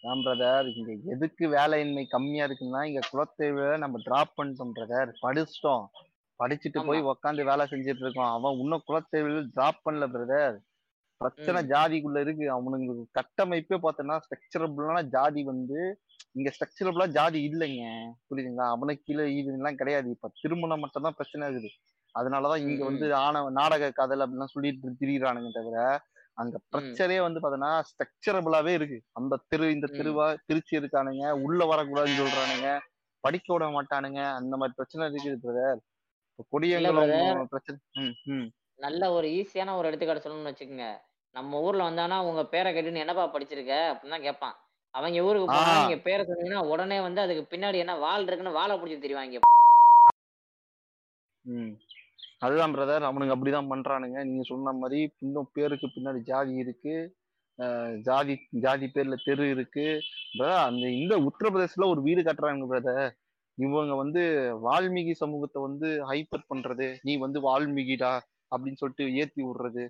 அதான் 0.03 0.22
பிரதர் 0.26 0.68
இங்க 0.74 0.91
எதுக்கு 1.14 1.45
வேலையின்மை 1.48 2.03
கம்மியா 2.07 2.45
இருக்குன்னா 2.45 2.82
இங்க 2.90 3.02
குலத்தேவை 3.14 3.78
நம்ம 3.78 3.99
டிராப் 4.03 4.34
பண்ணிட்டோம் 4.38 4.74
பிரதர் 4.78 5.11
படிச்சிட்டோம். 5.22 5.86
படிச்சுட்டு 6.40 6.86
போய் 6.86 7.02
உக்காந்து 7.02 7.44
வேலை 7.44 7.64
செஞ்சுட்டு 7.69 8.03
இருக்கோம். 8.06 8.32
அவன் 8.32 8.60
இன்னும் 8.60 8.84
குலத்தேவையில் 8.88 9.48
டிராப் 9.53 9.84
பண்ணல 9.86 10.07
பிரதர் 10.15 10.57
பிரச்சனை. 11.22 11.60
ஜாதிக்குள்ள 11.65 12.19
இருக்கு. 12.19 12.45
அவனுக்கு 12.52 13.07
கட்டமைப்பே 13.19 13.78
பார்த்தோன்னா 13.86 14.19
ஸ்ட்ரக்சரபிளான 14.26 15.03
ஜாதி 15.03 15.44
வந்து 15.44 15.80
இங்க 16.32 16.49
ஸ்ட்ரக்சரபிளா 16.56 17.07
ஜாதி 17.07 17.40
இல்லைங்க. 17.49 17.84
புரியுதுங்களா? 18.30 18.68
அவனுக்கு 18.76 19.03
கீழே 19.06 19.24
இதுலாம் 19.40 19.76
கிடையாது. 19.76 20.10
இப்ப 20.10 20.32
திருமணம் 20.41 20.80
மட்டும் 20.80 21.03
தான் 21.03 21.18
பிரச்சனை 21.18 21.48
இருக்குது. 21.48 21.72
அதனாலதான் 22.15 22.64
இங்க 22.68 22.86
வந்து 22.86 23.15
ஆணவ 23.15 23.49
நாடக 23.49 23.91
காதல் 23.91 24.24
அப்படிலாம் 24.26 24.53
சொல்லிட்டு 24.53 24.98
திரியிறானுங்க 25.02 25.52
தவிர 25.53 25.78
அங்க 26.38 26.58
பிரச்சனையே 26.74 27.22
வந்து 27.26 27.40
பாத்தீங்கன்னா 27.44 27.74
ஸ்ட்ரக்சரபிளாவே 27.90 28.74
இருக்கு. 28.78 28.98
அந்த 29.20 29.40
தெரு 29.52 29.68
இந்த. 29.76 29.88
தெருவா 29.98 30.26
திருச்சி 30.50 30.74
இருக்கானுங்க 30.80 31.32
உள்ள 31.46 31.60
வரக்கூடாதுன்னு 31.72 32.20
சொல்றானுங்க 32.22 32.70
படிக்க 33.24 33.48
விட 33.54 33.66
மாட்டானுங்க 33.76 34.22
அந்த 34.40 34.54
மாதிரி 34.60 34.78
பிரச்சனை 34.80 35.08
இருக்குது 35.10 35.42
பிரதர். 35.44 35.82
கொடியங்களும் 36.54 37.52
பிரச்சனை 37.54 37.78
நல்ல 38.86 39.04
ஒரு 39.18 39.28
ஈஸியான 39.38 39.76
ஒரு 39.78 39.88
எடுத்துக்காட்டு 39.90 40.24
சொல்லணும்னு 40.24 40.52
வச்சுக்கோங்க. 40.52 40.88
நம்ம 41.36 41.60
ஊர்ல 41.66 41.88
வந்தானா 41.90 42.18
உங்க 42.30 42.42
பேரை 42.54 42.70
கேட்டுன்னு 42.74 43.04
என்னப்பா 43.04 43.26
படிச்சிருக்க? 43.34 43.76
அப்படின்னு 43.92 44.26
கேட்பான். 44.28 44.56
அவங்க 44.94 45.24
ஊருக்கு 45.28 45.48
போனா. 45.48 45.74
நீங்க 45.80 45.98
பேரை 46.06 46.22
சொன்னீங்கன்னா 46.28 46.62
உடனே 46.74 46.98
வந்து 47.08 47.22
அதுக்கு 47.24 47.44
பின்னாடி 47.54 47.78
என்ன 47.84 47.96
வால் 48.06 48.28
இருக்குன்னு 48.28 48.58
வாழை 48.60 48.76
பிடிச்சி 48.78 48.98
தெரிவாங்க. 49.06 49.40
அதுதான் 52.38 52.74
பிரதர் 52.74 53.06
அவனுங்க 53.06 53.32
அப்படிதான் 53.32 53.70
பண்றானுங்க. 53.70 54.24
நீங்க 54.24 54.44
சொன்ன 54.44 54.72
மாதிரி 54.72 55.14
இன்னும் 55.20 55.50
பேருக்கு 55.54 55.88
பின்னாடி 55.88 56.20
ஜாதி 56.20 56.54
இருக்கு. 56.54 57.16
அஹ் 57.58 58.00
ஜாதி 58.00 58.38
ஜாதி 58.50 58.92
பேர்ல 58.94 59.18
தெரு 59.24 59.50
இருக்கு. 59.50 60.02
brother, 60.38 60.66
அந்த 60.66 60.90
இந்த 60.90 61.18
உத்தரப்பிரதேசல 61.18 61.88
ஒரு 61.88 62.02
வீடு 62.02 62.22
கட்டுறாங்க 62.22 62.66
பிரதர் 62.70 63.12
இவங்க 63.54 63.96
வந்து 63.96 64.20
வால்மீகி 64.72 65.12
சமூகத்தை 65.12 65.62
வந்து 65.62 66.12
ஹைப்பர் 66.12 66.46
பண்றது. 66.56 66.98
நீ 67.02 67.18
வந்து 67.18 67.42
வால்மீகிடா 67.42 68.20
அப்படின்னு 68.58 68.76
சொல்லிட்டு 68.76 69.16
ஏத்தி 69.16 69.44
விடுறது. 69.44 69.90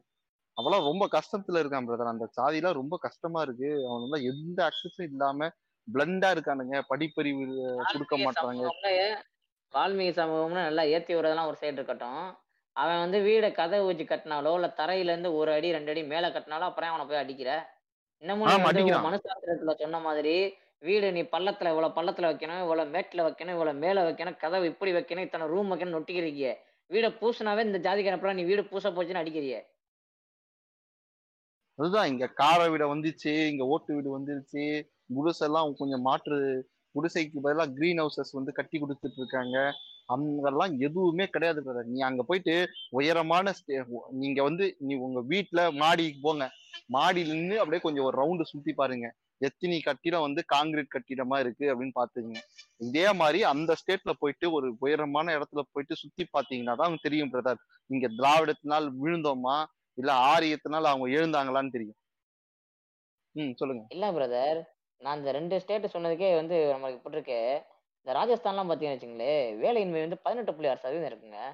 அவெல்லாம் 0.62 0.84
ரொம்ப 0.84 1.08
கஷ்டத்துல 1.12 1.52
இருக்கான் 1.52 1.88
பிரதர் 1.88 2.08
அந்த 2.08 2.30
சாதிலாம் 2.42 2.74
ரொம்ப 2.74 2.98
கஷ்டமா 3.02 3.42
இருக்கு. 3.42 3.66
அவனுங்க 3.66 4.24
எந்த 4.24 4.70
அக்சஸும் 4.70 5.04
இல்லாம 5.04 5.48
பிளண்டா 5.94 6.28
இருக்கானுங்க. 6.36 6.82
படிப்பறிவு 6.90 7.76
கொடுக்க 7.92 8.18
மாட்டாங்க 8.18 8.70
வால்மீகி 9.74 10.12
சமூகம்னு 10.20 10.62
நல்லா 10.68 10.84
ஏத்தி 10.96 11.12
விடுறதெல்லாம் 11.16 11.50
ஒரு 11.52 11.58
சைடு 11.62 11.78
இருக்கட்டும். 11.80 12.22
அவன் 12.76 13.02
வந்து 13.04 13.18
வீடை 13.28 13.50
கதவு 13.60 13.86
வச்சு 13.88 14.06
கட்டினாலோ 14.06 14.52
இல்ல 14.58 14.68
தரையில 14.80 15.12
இருந்து 15.14 15.30
ஒரு 15.40 15.50
அடி 15.56 15.70
ரெண்டு 15.78 15.92
அடி 15.94 16.02
மேல 16.14 16.28
கட்டினாலோ 16.36 16.68
அப்புறம் 16.70 16.92
அவனை 16.92 17.06
போய் 17.10 17.22
அடிக்கிற. 17.24 17.52
இன்னமும். 18.24 18.48
மனுசாஸ்திரத்துல 19.08 19.74
சொன்ன 19.82 20.00
மாதிரி 20.08 20.36
வீடு 20.88 21.08
நீ 21.16 21.22
பள்ளத்துல 21.34 21.72
இவ்வளவு 21.74 21.96
பள்ளத்துல 21.98 22.30
வைக்கணும் 22.32 22.64
இவ்வளவு 22.64 22.92
மேட்ல 22.96 23.22
வைக்கணும் 23.28 23.56
இவ்வளவு 23.56 23.82
மேல 23.84 24.04
வைக்கணும் 24.08 24.40
கதவு 24.44 24.66
இப்படி 24.72 24.92
வைக்கணும் 24.98 25.26
இத்தனை 25.28 25.46
ரூம் 25.54 25.72
வைக்கணும் 25.72 25.96
நொட்டிக்கிறீங்க 25.98 26.50
வீடை 26.92 27.10
பூசினாவே 27.22 27.64
இந்த 27.68 27.80
ஜாதிக்காரப்பெல்லாம் 27.86 28.40
நீ 28.40 28.46
வீடு 28.52 28.64
பூச 28.72 28.90
போச்சுன்னு 28.90 29.22
அடிக்கிறிய. 29.22 29.56
அதுதான் 31.80 32.10
இங்க 32.12 32.26
கார 32.42 32.60
வீடு 32.74 32.86
வந்துச்சு 32.94 33.34
இங்க 33.52 33.64
ஓட்டு 33.74 33.96
வீடு 33.96 34.10
வந்துருச்சு 34.18 34.64
குடிசெல்லாம் 35.16 35.74
கொஞ்சம் 35.82 36.06
மாற்று 36.08 36.38
குடிசைக்கு 36.98 37.40
பதிலா 37.44 37.74
கிரீன் 37.74 38.02
ஹவுசஸ் 38.02 38.32
வந்து 38.32 38.52
கட்டி 38.52 38.80
கொடுத்துட்டு 38.80 39.18
இருக்காங்க. 39.18 39.58
அங்கெல்லாம் 40.06 40.80
எதுவுமே 40.80 41.28
கிடையாது 41.28 41.62
பிரதர் 41.62 41.84
நீ 41.84 42.00
அங்க 42.00 42.24
போயிட்டு 42.24 42.68
உயரமான 42.90 43.54
ஸ்டே- 43.58 43.86
நீங்க 44.12 44.44
வந்து 44.44 44.76
நீ 44.80 44.96
உங்க 44.96 45.22
வீட்டுல 45.30 45.74
மாடிக்கு 45.74 46.20
போங்க. 46.22 46.46
மாடியில 46.94 47.34
இருந்து 47.34 47.56
அப்படியே 47.58 47.82
கொஞ்சம் 47.82 48.04
ஒரு 48.04 48.18
ரவுண்டு 48.22 48.42
சுத்தி 48.44 48.74
பாருங்க. 48.74 49.08
எத்தினி 49.42 49.84
கட்டிடம் 49.84 50.22
வந்து 50.22 50.44
காங்கிரீட் 50.46 50.94
கட்டிடமா 50.94 51.40
இருக்கு 51.40 51.66
அப்படின்னு 51.74 51.98
பாத்துக்கோங்க. 52.00 52.40
இதே 52.78 53.14
மாதிரி 53.14 53.44
அந்த 53.44 53.76
ஸ்டேட்ல 53.76 54.14
போயிட்டு 54.20 54.52
ஒரு 54.52 54.76
உயரமான 54.80 55.38
இடத்துல 55.38 55.62
போயிட்டு 55.72 55.96
சுத்தி 55.96 56.28
பாத்தீங்கன்னா 56.34 56.76
தான் 56.76 56.98
தெரியும் 57.02 57.32
பிரதர் 57.34 57.62
இங்க 57.90 58.08
திராவிடத்தினால் 58.10 58.88
விழுந்தோமா? 59.02 59.58
இல்ல 59.94 60.14
ஆரியத்தினால் 60.14 60.90
அவங்க 60.92 61.08
எழுந்தாங்களான்னு 61.08 61.72
தெரியும். 61.72 61.96
ம் 63.36 63.54
சொல்லுங்க. 63.56 63.84
இல்ல 63.90 64.12
பிரதர் 64.12 64.60
நான் 64.98 65.18
இந்த 65.18 65.32
ரெண்டு 65.32 65.60
ஸ்டேட் 65.60 65.86
சொன்னதுக்கே 65.86 66.36
வந்து 66.36 66.74
நம்மளுக்கு 66.76 67.08
போட்டிருக்கு 67.08 67.66
இந்த 68.02 68.20
ராஜஸ்தான்லாம் 68.20 68.70
பார்த்தீங்கன்னு 68.70 68.98
வச்சுங்களேன் 68.98 69.66
வேலையின்மை 69.66 70.00
வந்து 70.00 70.18
பதினெட்டு 70.18 70.54
புள்ளி 70.54 70.70
ஆறு 70.70 70.78
சதவீதம் 70.78 71.20
இருக்குங்க. 71.20 71.54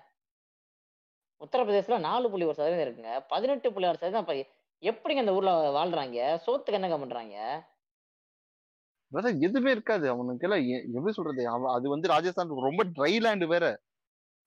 உத்தரப்பிரதேசத்தில் 1.39 1.99
நாலு 1.99 2.29
புள்ளி 2.29 2.45
ஒரு 2.45 2.53
சதவீதம் 2.53 2.87
இருக்குங்க. 2.87 3.25
பதினெட்டு 3.27 3.73
புள்ளி 3.73 3.87
ஆறு 3.87 3.97
சதவீதம் 3.97 4.45
எப்படிங்க 4.81 5.15
அந்த 5.15 5.33
ஊர்ல 5.33 5.51
வாழ்றாங்க? 5.51 6.39
சோத்துக்கு 6.45 6.73
என்னங்க 6.73 6.97
பண்றாங்க? 6.97 7.67
எதுவுமே 9.39 9.71
இருக்காது. 9.71 10.09
அவனுக்கு 10.09 10.49
எல்லாம் 10.49 10.67
எ- 10.67 10.85
எப்படி 10.93 11.11
சொல்றது? 11.11 11.49
அது 11.73 11.89
வந்து 11.89 12.07
ராஜஸ்தான் 12.07 12.47
ரொம்ப 12.47 12.83
ட்ரை 12.83 13.11
லேண்டு 13.11 13.47
வேற. 13.47 13.81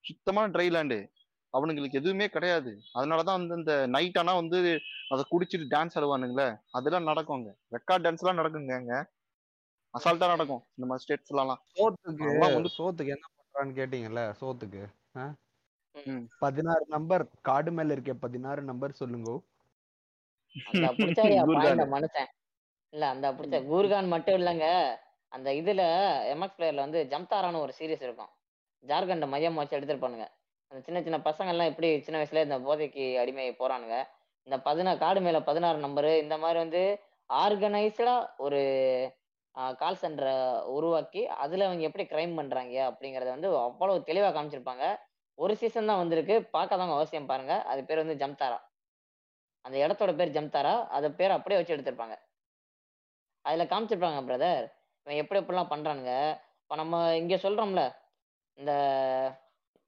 சுத்தமான 0.01 0.59
ட்ரை 0.59 0.67
லேண்டு 0.67 1.07
அவனுங்களுக்கு 1.57 2.01
எதுவுமே 2.01 2.27
கிடையாது. 2.29 2.73
அதனாலதான் 2.95 3.39
வந்து 3.41 3.57
இந்த 3.61 3.75
நைட் 3.97 4.19
ஆனா 4.19 4.35
வந்து 4.41 4.59
அதை 5.13 5.23
குடிச்சிட்டு 5.33 5.67
டான்ஸ் 5.75 5.97
ஆடுவானுங்களே 5.99 6.49
அதெல்லாம் 6.79 7.09
நடக்குங்க 7.11 7.51
ரெக்கார்ட் 7.77 8.05
டான்ஸ் 8.07 8.23
எல்லாம் 8.25 8.41
நடக்குங்க 8.41 8.75
அங்க. 8.81 8.95
அசால்ட்டா 9.95 10.31
நடக்கும். 10.35 10.63
இந்த 10.77 10.87
மாதிரி 10.89 11.05
ஸ்டேட்ஸ் 11.05 11.33
எல்லாம் 11.33 11.61
சோத்துக்கு 11.75 12.27
வந்து 12.39 12.71
சோத்துக்கு 12.79 13.15
என்ன 13.17 13.27
பண்றான்னு 13.37 13.77
கேட்டீங்கல்ல 13.81 14.23
சோத்துக்கு. 14.41 14.83
பதினாறு 16.39 16.85
நம்பர் 16.95 17.23
காடு 17.49 17.71
மேல 17.77 17.95
இருக்க 17.97 18.15
பதினாறு 18.25 18.63
நம்பர் 18.71 18.99
சொல்லுங்க. 19.01 19.31
மனுஷன் 21.95 22.31
இல்ல 22.95 23.05
அந்த 23.15 23.27
பிடிச்ச 23.37 23.57
கூர்கான் 23.71 24.13
மட்டும் 24.15 24.37
இல்லைங்க. 24.41 24.67
அந்த 25.33 25.49
இதுல 25.61 25.83
எம்எக்ஸ் 26.33 26.59
பிளேயர்ல 26.59 26.85
வந்து 26.87 27.01
ஜம்தாரான்னு 27.13 27.63
ஒரு 27.65 27.73
சீரிஸ் 27.79 28.05
இருக்கும். 28.07 28.31
ஜார்க்கண்ட் 28.85 29.27
மையம் 29.33 29.59
வச்சு 29.61 29.79
எடுத்திருப்பானுங்க. 29.79 30.27
அந்த 30.71 30.81
சின்ன 30.87 30.99
சின்ன 31.03 31.19
பசங்க 31.27 31.53
எல்லாம் 31.55 31.71
எப்படி 31.71 31.89
சின்ன 32.07 32.17
வயசுல 32.21 32.43
இந்த 32.47 32.57
போதைக்கு 32.67 33.05
அடிமை 33.23 33.45
போறானுங்க. 33.61 33.97
இந்த 34.47 34.57
பதினா 34.67 34.93
காடு 35.03 35.21
மேல 35.27 35.39
பதினாறு 35.49 35.79
நம்பரு 35.87 36.11
இந்த 36.25 36.35
மாதிரி 36.43 36.59
வந்து 36.65 36.83
ஆர்கனைஸ்டா 37.31 38.15
ஒரு 38.47 38.61
கால் 39.83 40.01
சென்டரை 40.03 40.35
உருவாக்கி 40.77 41.23
அதுல 41.45 41.67
அவங்க 41.69 41.83
எப்படி 41.89 42.05
கிரைம் 42.11 42.35
பண்றாங்க 42.39 42.77
அப்படிங்கறத 42.91 43.31
வந்து 43.37 43.51
அவ்வளவு 43.67 44.07
தெளிவா 44.09 44.31
காமிச்சிருப்பாங்க. 44.37 44.87
ஒரு 45.39 45.53
சீசன் 45.61 45.91
தான் 45.91 46.03
வந்திருக்கு. 46.03 46.37
பார்க்காதவங்க 46.57 46.97
அவசியம் 46.99 47.31
பாருங்க. 47.31 47.55
அது 47.73 47.81
பேர் 47.89 48.03
வந்து 48.05 48.21
ஜம்தாரா. 48.23 48.59
அந்த 49.65 49.77
இடத்தோட 49.85 50.13
பேர் 50.21 50.37
ஜம்தாரா. 50.39 50.75
அது 50.97 51.09
பேர் 51.21 51.37
அப்படியே 51.37 51.59
வச்சு 51.61 51.75
எடுத்திருப்பாங்க. 51.77 52.17
அதுல 53.45 53.65
காமிச்சிருப்பாங்க 53.73 54.21
பிரதர் 54.29 54.65
இவன் 55.07 55.21
எப்படி 55.23 55.41
எப்படிலாம் 55.43 55.73
பண்றானுங்க. 55.75 56.13
இப்போ 56.63 56.77
நம்ம 56.83 57.03
இங்க 57.23 57.35
சொல்றோம்ல 57.37 57.83
இந்த 58.59 58.73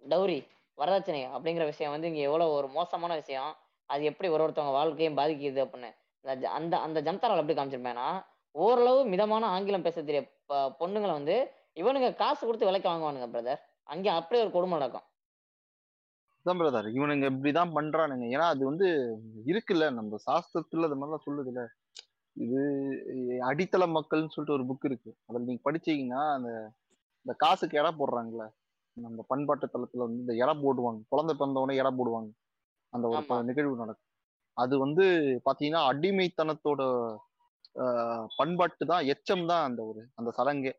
டௌரி. 0.03 0.39
வரதட்சணை 0.79 1.27
அப்படிங்கிற 1.37 1.65
விஷயம் 1.65 1.93
வந்து 1.93 2.09
இங்க 2.09 2.21
எவ்வளவு 2.21 2.53
ஒரு 2.53 2.69
மோசமான 2.69 3.15
விஷயம். 3.15 3.55
அது 3.87 4.05
எப்படி 4.05 4.31
ஒரு 4.31 4.45
ஒருத்தவங்க 4.45 4.71
வாழ்க்கையும் 4.71 5.17
பாதிக்குது 5.17 5.69
அப்படின்னு. 5.69 5.97
அந்த 6.45 6.79
அந்த 6.79 7.03
ஜம்தாரால 7.03 7.49
எப்படி 7.49 7.55
காமிச்சிருப்பேன்னா 7.55 8.25
ஓரளவு 8.51 9.05
மிதமான 9.05 9.47
ஆங்கிலம் 9.47 9.83
பேச 9.83 10.03
தெரிய 10.03 10.33
ப- 10.47 10.77
பொண்ணுங்களை 10.81 11.13
வந்து 11.13 11.51
இவனுங்க 11.75 12.15
காசு 12.15 12.47
கொடுத்து 12.47 12.67
விலைக்கு 12.67 12.91
வாங்குவானுங்க 12.91 13.29
பிரதர் 13.29 13.57
அங்கே 13.83 14.09
அப்படியே 14.09 14.43
ஒரு 14.43 14.53
கொடுமை 14.53 14.79
நடக்கும். 14.79 15.03
தான் 16.43 16.61
பிரதர் 16.61 16.89
இவனுங்க 16.89 17.29
இப்படிதான் 17.31 17.73
பண்றானுங்க. 17.75 18.27
ஏன்னா 18.27 18.47
அது 18.47 18.65
வந்து 18.65 19.19
இருக்குல்ல. 19.47 19.93
நம்ம 19.93 20.17
சாஸ்திரத்துல 20.31 20.85
அது 20.85 20.97
மாதிரிலாம் 20.97 21.29
சொல்லுதுல்ல. 21.31 21.67
இது 22.33 22.61
அடித்தள 23.41 23.87
மக்கள்னு 23.87 24.29
சொல்லிட்டு 24.29 24.53
ஒரு 24.53 24.65
புக் 24.65 24.85
இருக்கு. 24.85 25.17
அதில் 25.27 25.43
நீங்க 25.43 25.71
படிச்சீங்கன்னா 25.71 26.35
அந்த 26.35 26.49
இந்த 27.17 27.35
காசுக்கு 27.37 27.79
இடம் 27.79 27.99
போடுறாங்கல்ல. 27.99 28.49
நம்ம 28.99 29.25
பண்பாட்டு 29.31 29.67
தளத்துல 29.67 30.05
வந்து 30.05 30.23
இந்த 30.23 30.35
எடை 30.43 30.55
போடுவாங்க. 30.63 31.01
குழந்தை 31.13 31.33
பிறந்தவொடனே 31.35 31.79
எடை 31.81 31.91
போடுவாங்க. 31.95 32.31
அந்த 32.93 33.07
ஒரு 33.11 33.21
நிகழ்வு 33.49 33.83
நடக்கும். 33.83 34.05
அது 34.57 34.75
வந்து 34.79 35.05
பாத்தீங்கன்னா 35.47 35.83
அடிமைத்தனத்தோட 35.91 36.83
ஆஹ், 37.77 38.27
பண்பாட்டு 38.39 38.85
தான் 38.87 39.05
எச்சம் 39.07 39.45
தான் 39.47 39.65
அந்த 39.65 39.81
ஒரு 39.85 40.01
அந்த 40.17 40.31
சடங்கே. 40.39 40.73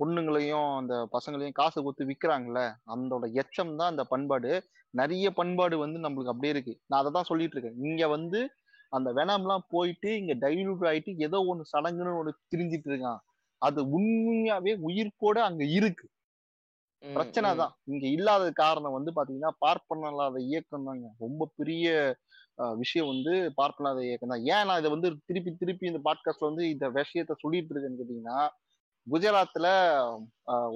பொண்ணுங்களையும் 0.00 0.70
அந்த 0.78 0.94
பசங்களையும் 1.12 1.58
காசு 1.58 1.78
கொடுத்து 1.78 2.08
விக்கிறாங்கல்ல 2.08 2.60
அதோட 2.92 3.26
எச்சம் 3.34 3.72
தான் 3.76 3.90
அந்த 3.92 4.04
பண்பாடு. 4.04 4.50
நிறைய 4.94 5.26
பண்பாடு 5.30 5.76
வந்து 5.78 5.98
நம்மளுக்கு 5.98 6.32
அப்படியே 6.32 6.52
இருக்கு. 6.54 6.74
நான் 6.88 7.00
அதை 7.00 7.10
தான் 7.12 7.28
சொல்லிட்டு 7.30 7.56
இருக்கேன். 7.56 7.78
இங்க 7.86 8.02
வந்து 8.08 8.40
அந்த 8.92 9.08
வெனம்லாம் 9.12 9.64
போயிட்டு 9.70 10.10
இங்க 10.20 10.34
டைலூட் 10.44 10.86
ஆயிட்டு 10.90 11.12
ஏதோ 11.26 11.38
ஒண்ணு 11.50 11.64
சடங்குன்னு 11.72 12.18
ஒண்ணு 12.20 12.32
திரிஞ்சிட்டு 12.52 12.88
இருக்கான். 12.90 13.20
அது 13.62 13.80
உண்மையாவே 13.92 14.72
உயிர்ப்போட 14.86 15.38
அங்க 15.48 15.62
இருக்கு. 15.78 16.06
பிரச்சனை. 17.02 17.50
தான். 17.56 17.74
இங்க 17.88 18.04
இல்லாத 18.14 18.44
காரணம் 18.60 18.96
வந்து 18.96 19.10
பாத்தீங்கன்னா 19.16 19.52
பார்ப்பனல்லாத 19.60 20.36
இயக்கம் 20.48 20.88
தாங்க. 20.88 21.06
ரொம்ப 21.24 21.42
பெரிய 21.58 21.86
அஹ், 22.58 22.76
விஷயம் 22.80 23.10
வந்து 23.10 23.32
பார்ப்பனாத 23.58 23.98
இயக்கம் 24.04 24.32
தான். 24.32 24.44
ஏன் 24.52 24.66
நான் 24.68 24.80
இதை 24.80 24.90
வந்து 24.94 25.08
திருப்பி 25.28 25.50
திருப்பி 25.56 25.84
இந்த 25.86 26.00
பாட்காஸ்ட்ல 26.06 26.48
வந்து 26.48 26.64
இந்த 26.70 26.86
விஷயத்த 26.96 27.34
சொல்லிட்டு 27.42 27.72
இருக்கேன்னு 27.72 28.00
கேட்டீங்கன்னா 28.00 28.38
குஜராத்ல 29.06 29.66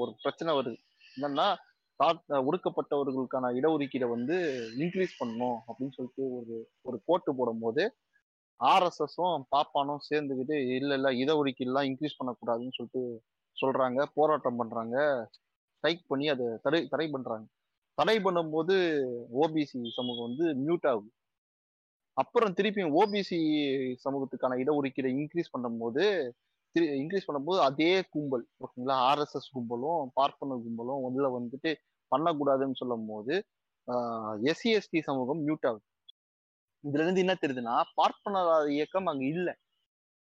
ஒரு 0.01 0.11
பிரச்சனை 0.21 0.53
வருது. 0.59 0.79
என்னன்னா 1.17 1.49
ஒடுக்கப்பட்டவர்களுக்கான 2.47 3.51
இடஒதுக்கீடை 3.59 4.07
வந்து 4.13 4.37
இன்க்ரீஸ் 4.79 5.19
பண்ணணும் 5.19 5.59
அப்படின்னு 5.67 5.97
சொல்லிட்டு 5.97 6.25
ஒரு 6.39 6.55
ஒரு 6.85 6.99
கோட்டு 7.09 7.31
போடும்போது 7.39 7.83
ஆர்எஸ்எஸும் 8.61 9.45
பாப்பானும் 9.53 10.07
சேர்ந்துக்கிட்டு 10.09 10.57
இல்ல 10.77 10.93
இல்ல 10.99 11.11
இடஒதுக்கீடுலாம் 11.21 11.89
இன்க்ரீஸ் 11.89 12.19
பண்ணக்கூடாதுன்னு 12.19 12.77
சொல்லிட்டு 12.79 13.03
சொல்றாங்க 13.57 14.07
போராட்டம் 14.15 14.61
பண்றாங்க 14.61 14.97
ஸ்ட்ரைக் 15.83 16.03
பண்ணி 16.11 16.27
அதை 16.33 16.45
தடை 16.65 16.79
தடை 16.91 17.07
பண்றாங்க. 17.13 17.47
தடை 17.99 18.15
பண்ணும்போது 18.25 18.75
ஓபிசி 19.43 19.79
சமூகம் 19.97 20.27
வந்து 20.27 20.45
மியூட் 20.65 20.85
ஆகுது. 20.91 21.09
அப்புறம் 22.17 22.53
திருப்பியும் 22.59 22.93
ஓபிசி 23.01 23.39
சமூகத்துக்கான 24.05 24.57
இடஒதுக்கீடை 24.63 25.11
இன்க்ரீஸ் 25.21 25.51
பண்ணும்போது 25.55 26.05
இன்க்ரீஸ் 27.01 27.27
பண்ணும்போது 27.29 27.61
அதே 27.69 27.91
கும்பல் 28.15 28.45
ஓகேங்களா? 28.65 28.97
ஆர்எஸ்எஸ் 29.09 29.49
கும்பலும் 29.57 30.13
பார்ப்பன 30.19 30.59
கும்பலும் 30.67 31.03
உள்ள 31.09 31.27
வந்துட்டு 31.39 31.73
பண்ணக்கூடாதுன்னு 32.13 32.79
சொல்லும் 32.83 33.09
போது 33.11 33.35
எஸ்சி 34.53 34.71
எஸ்டி 34.79 35.03
சமூகம் 35.09 35.43
மியூட் 35.47 35.67
ஆகுது. 35.71 35.85
இதுல 36.85 37.05
இருந்து 37.05 37.25
என்ன 37.25 37.37
தெரியுதுன்னா 37.43 37.75
பார்ப்பனராத 38.01 38.65
இயக்கம் 38.77 39.11
அங்க 39.13 39.25
இல்லை. 39.35 39.55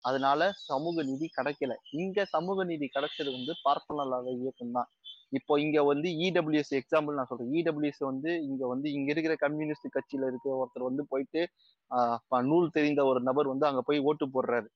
அதனால 0.05 0.51
சமூக 0.71 1.03
நீதி 1.11 1.27
கிடைக்கல. 1.39 1.73
இங்க 2.03 2.25
சமூக 2.35 2.65
நீதி 2.73 2.89
கிடைச்சது 2.97 3.31
வந்து 3.39 3.55
பார்ப்பனராத 3.69 4.29
இயக்கம் 4.43 4.77
தான் 4.79 4.91
இப்போ 5.33 5.61
இங்க 5.61 5.83
வந்து 5.83 6.09
இடபிள்யூஎஸ் 6.21 6.75
எக்ஸாம்பிள் 6.79 7.15
நான் 7.15 7.27
சொல்றேன். 7.27 7.53
இடபிள்யூஎஸ் 7.53 8.03
வந்து 8.05 8.43
இங்க 8.43 8.67
வந்து 8.67 8.93
இங்க 8.93 9.11
இருக்கிற 9.11 9.37
கம்யூனிஸ்ட் 9.37 9.89
கட்சியில 9.95 10.27
இருக்க 10.27 10.49
ஒருத்தர் 10.57 10.83
வந்து 10.83 11.05
போயிட்டு 11.09 11.43
ஆஹ் 11.91 12.43
நூல் 12.43 12.71
தெரிந்த 12.71 13.05
ஒரு 13.05 13.21
நபர் 13.21 13.47
வந்து 13.47 13.67
அங்க 13.67 13.83
போய் 13.83 13.99
ஓட்டு 14.03 14.27
போடுறாரு. 14.27 14.69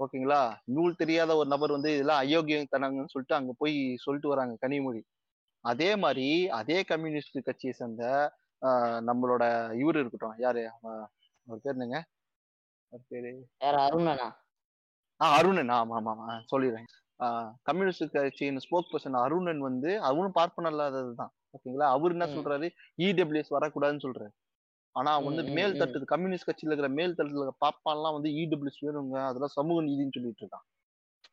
ஓகேங்களா? 0.00 0.40
நூல் 0.64 0.94
தெரியாத 0.96 1.36
ஒரு 1.36 1.48
நபர் 1.48 1.70
வந்து 1.70 1.94
இதெல்லாம் 1.94 2.22
அயோக்கியத்தனங்கன்னு 2.24 3.12
சொல்லிட்டு 3.12 3.34
அங்க 3.34 3.52
போய் 3.58 3.96
சொல்லிட்டு 3.96 4.28
வராங்க 4.28 4.56
கனிமொழி. 4.60 5.02
அதே 5.64 5.96
மாதிரி 5.96 6.28
அதே 6.50 6.82
கம்யூனிஸ்ட் 6.82 7.38
கட்சியை 7.42 7.72
சேர்ந்த 7.72 8.04
ஆஹ் 8.62 9.00
நம்மளோட 9.06 9.44
இவர் 9.78 9.96
இருக்கட்டும். 9.96 10.36
யாரு? 10.38 10.62
ஆஹ் 10.82 11.06
அவர் 11.46 11.62
பேர் 11.62 11.72
என்னங்க? 11.72 11.98
பேரு? 13.08 13.32
யார்? 13.60 13.74
அருணனா? 13.84 14.28
ஆ 15.20 15.26
அருணன். 15.36 15.68
ஆமா 15.70 15.96
ஆமா 15.98 16.12
ஆமா. 16.12 16.26
சொல்லிடுறேன். 16.52 16.88
கம்யூனிஸ்ட் 17.62 18.10
கட்சியின் 18.10 18.58
ஸ்போக் 18.58 18.92
பர்சன் 18.92 19.22
அருணன் 19.22 19.58
வந்து 19.58 20.00
அவனும் 20.00 20.32
பார்ப்பன 20.32 20.70
இல்லாததுதான். 20.70 21.32
ஓகேங்களா 21.54 21.88
அவர் 21.96 22.10
என்ன. 22.10 22.26
சொல்றாரு? 22.26 22.70
இடபிள்யூஎஸ் 22.96 23.54
வரக்கூடாதுன்னு 23.58 24.04
சொல்றாரு. 24.06 24.30
ஆனா 24.92 25.18
வந்து 25.18 25.42
மேல். 25.42 25.76
தட்டு 25.78 26.04
கம்யூனிஸ்ட் 26.04 26.48
கட்சியில 26.48 26.66
இருக்கிற 26.66 26.88
மேல் 26.88 27.14
தட்டுல 27.14 27.34
இருக்கிற 27.34 27.54
பாப்பான்லாம் 27.66 28.12
வந்து 28.12 28.30
இடபிள்யூஎஸ் 28.30 28.82
வேணுங்க. 28.82 29.18
அதெல்லாம் 29.24 29.54
சமூக 29.58 29.82
நீதின்னு 29.82 30.10
சொல்லிட்டு 30.10 30.46
இருக்கான். 30.46 30.66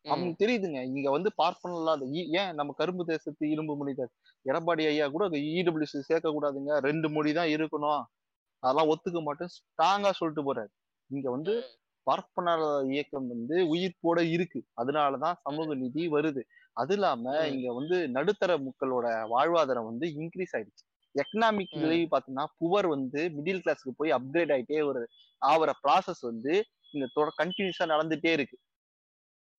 அவனுக்கு 0.04 0.48
தெரியுதுங்க. 0.48 0.84
இங்க 0.84 1.10
வந்து 1.10 1.32
பார்ப்பன 1.36 1.78
இல்லாத 1.78 2.06
ஏன் 2.06 2.54
நம்ம 2.54 2.74
கரும்பு 2.78 3.06
தேசத்து 3.06 3.50
இரும்பு 3.50 3.78
மனிதர் 3.78 4.10
எடப்பாடி 4.50 4.86
ஐயா 4.88 5.08
கூட 5.08 5.28
இடபிள்யூஎஸ் 5.28 6.08
சேர்க்க 6.10 6.30
கூடாதுங்க. 6.30 6.78
ரெண்டு 6.78 7.10
மொழி 7.10 7.34
தான் 7.34 7.48
இருக்கணும். 7.48 8.04
அதெல்லாம் 8.60 8.90
ஒத்துக்க 8.90 9.22
மாட்டேன் 9.22 9.48
ஸ்ட்ராங்கா 9.48 10.12
சொல்லிட்டு 10.12 10.54
போறாரு. 10.54 10.72
இங்க 11.08 11.30
வந்து. 11.32 11.54
பார்ப்பனர் 12.08 12.64
இயக்கம் 12.92 13.28
வந்து 13.28 13.56
உயிர்ப்போட 13.72 14.20
இருக்கு 14.30 14.60
அதனாலதான் 14.76 15.40
சமூக 15.42 15.76
நீதி 15.76 16.04
வருது 16.10 16.42
அது 16.78 16.94
இல்லாம. 16.94 17.24
இங்க 17.54 17.74
வந்து 17.74 17.98
நடுத்தர 18.10 18.52
மக்களோட 18.66 19.08
வாழ்வாதாரம் 19.32 19.90
வந்து 19.90 20.08
இன்க்ரீஸ் 20.16 20.56
ஆயிடுச்சு 20.56 20.86
எக்கனாமிக் 21.16 21.76
ம். 21.76 21.82
விளைவு 21.82 22.08
பாத்தீங்கன்னா 22.12 22.48
புவர் 22.60 22.88
வந்து 22.88 23.22
மிடில் 23.38 23.62
கிளாஸ்க்கு 23.64 23.98
போய் 23.98 24.16
அப்கிரேட் 24.18 24.54
ஆயிட்டே 24.56 24.82
வருது 24.90 25.08
ஆகிற 25.42 25.72
ப்ராசஸ் 25.84 26.22
வந்து 26.22 26.54
இங்க 26.94 27.08
கண்டினியூஸா 27.40 27.86
நடந்துட்டே 27.86 28.32
இருக்கு 28.32 28.58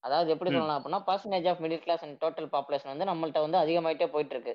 அதாவது 0.04 0.28
எப்படி. 0.30 0.50
சொல்லலாம் 0.50 0.78
அப்படின்னா 0.78 1.00
percentage 1.06 1.48
of 1.48 1.60
middle 1.60 1.82
class 1.82 2.04
and 2.04 2.18
total 2.22 2.50
population 2.52 2.92
வந்து 2.92 3.08
நம்மள்ட்ட 3.10 3.40
வந்து 3.40 3.58
அதிகமாயிட்டே 3.58 4.06
போயிட்டு 4.06 4.34
இருக்கு 4.36 4.54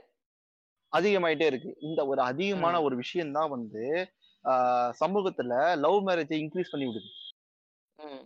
அதிகமாயிட்டே 0.94 1.46
இருக்கு 1.46 1.70
இந்த 1.82 2.02
ஒரு 2.08 2.22
அதிகமான. 2.22 2.82
ஒரு 2.82 2.96
விஷயம் 2.96 3.32
தான் 3.32 3.50
வந்து 3.50 3.84
சமூகத்துல 5.00 5.54
லவ் 5.78 6.00
மேரேஜை 6.08 6.38
இன்க்ரீஸ் 6.42 6.72
பண்ணி 6.72 6.88
விடுது 6.88 7.10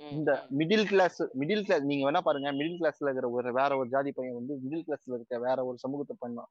இந்த. 0.10 0.32
மிடில் 0.60 0.88
கிளாஸ் 0.88 1.20
மிடில் 1.40 1.64
கிளாஸ் 1.66 1.84
நீங்க 1.90 2.04
வேணா 2.08 2.22
பாருங்க 2.22 2.52
மிடில் 2.52 2.80
கிளாஸ்ல 2.80 3.08
இருக்கிற 3.08 3.28
ஒரு 3.32 3.50
வேற 3.54 3.72
ஒரு 3.78 3.90
ஜாதி 3.90 4.12
பையன் 4.12 4.38
வந்து 4.40 4.54
மிடில் 4.64 4.86
கிளாஸ்ல 4.88 5.18
இருக்க 5.18 5.38
வேற 5.46 5.66
ஒரு 5.66 5.78
சமூகத்தை 5.84 6.16
பண்ண 6.20 6.46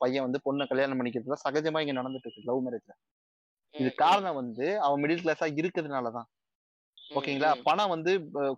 பையன் 0.00 0.26
வந்து 0.26 0.40
பொண்ணை 0.46 0.66
கல்யாணம் 0.66 1.00
பண்ணிக்கிறதுல 1.00 1.38
சகஜமா 1.44 1.82
இங்க 1.84 1.94
நடந்துட்டு 1.98 2.28
இருக்கு 2.28 2.48
லவ் 2.50 2.62
மேரேஜ்ல 2.66 2.94
இது 3.74 3.90
காரணம் 4.02 4.38
வந்து 4.40 4.66
அவன் 4.86 5.02
மிடில் 5.02 5.24
கிளாஸா 5.24 5.48
இருக்கிறதுனாலதான் 5.58 6.28
ஓகேங்களா. 7.10 7.50
பணம் 7.64 7.92
வந்து 7.92 8.10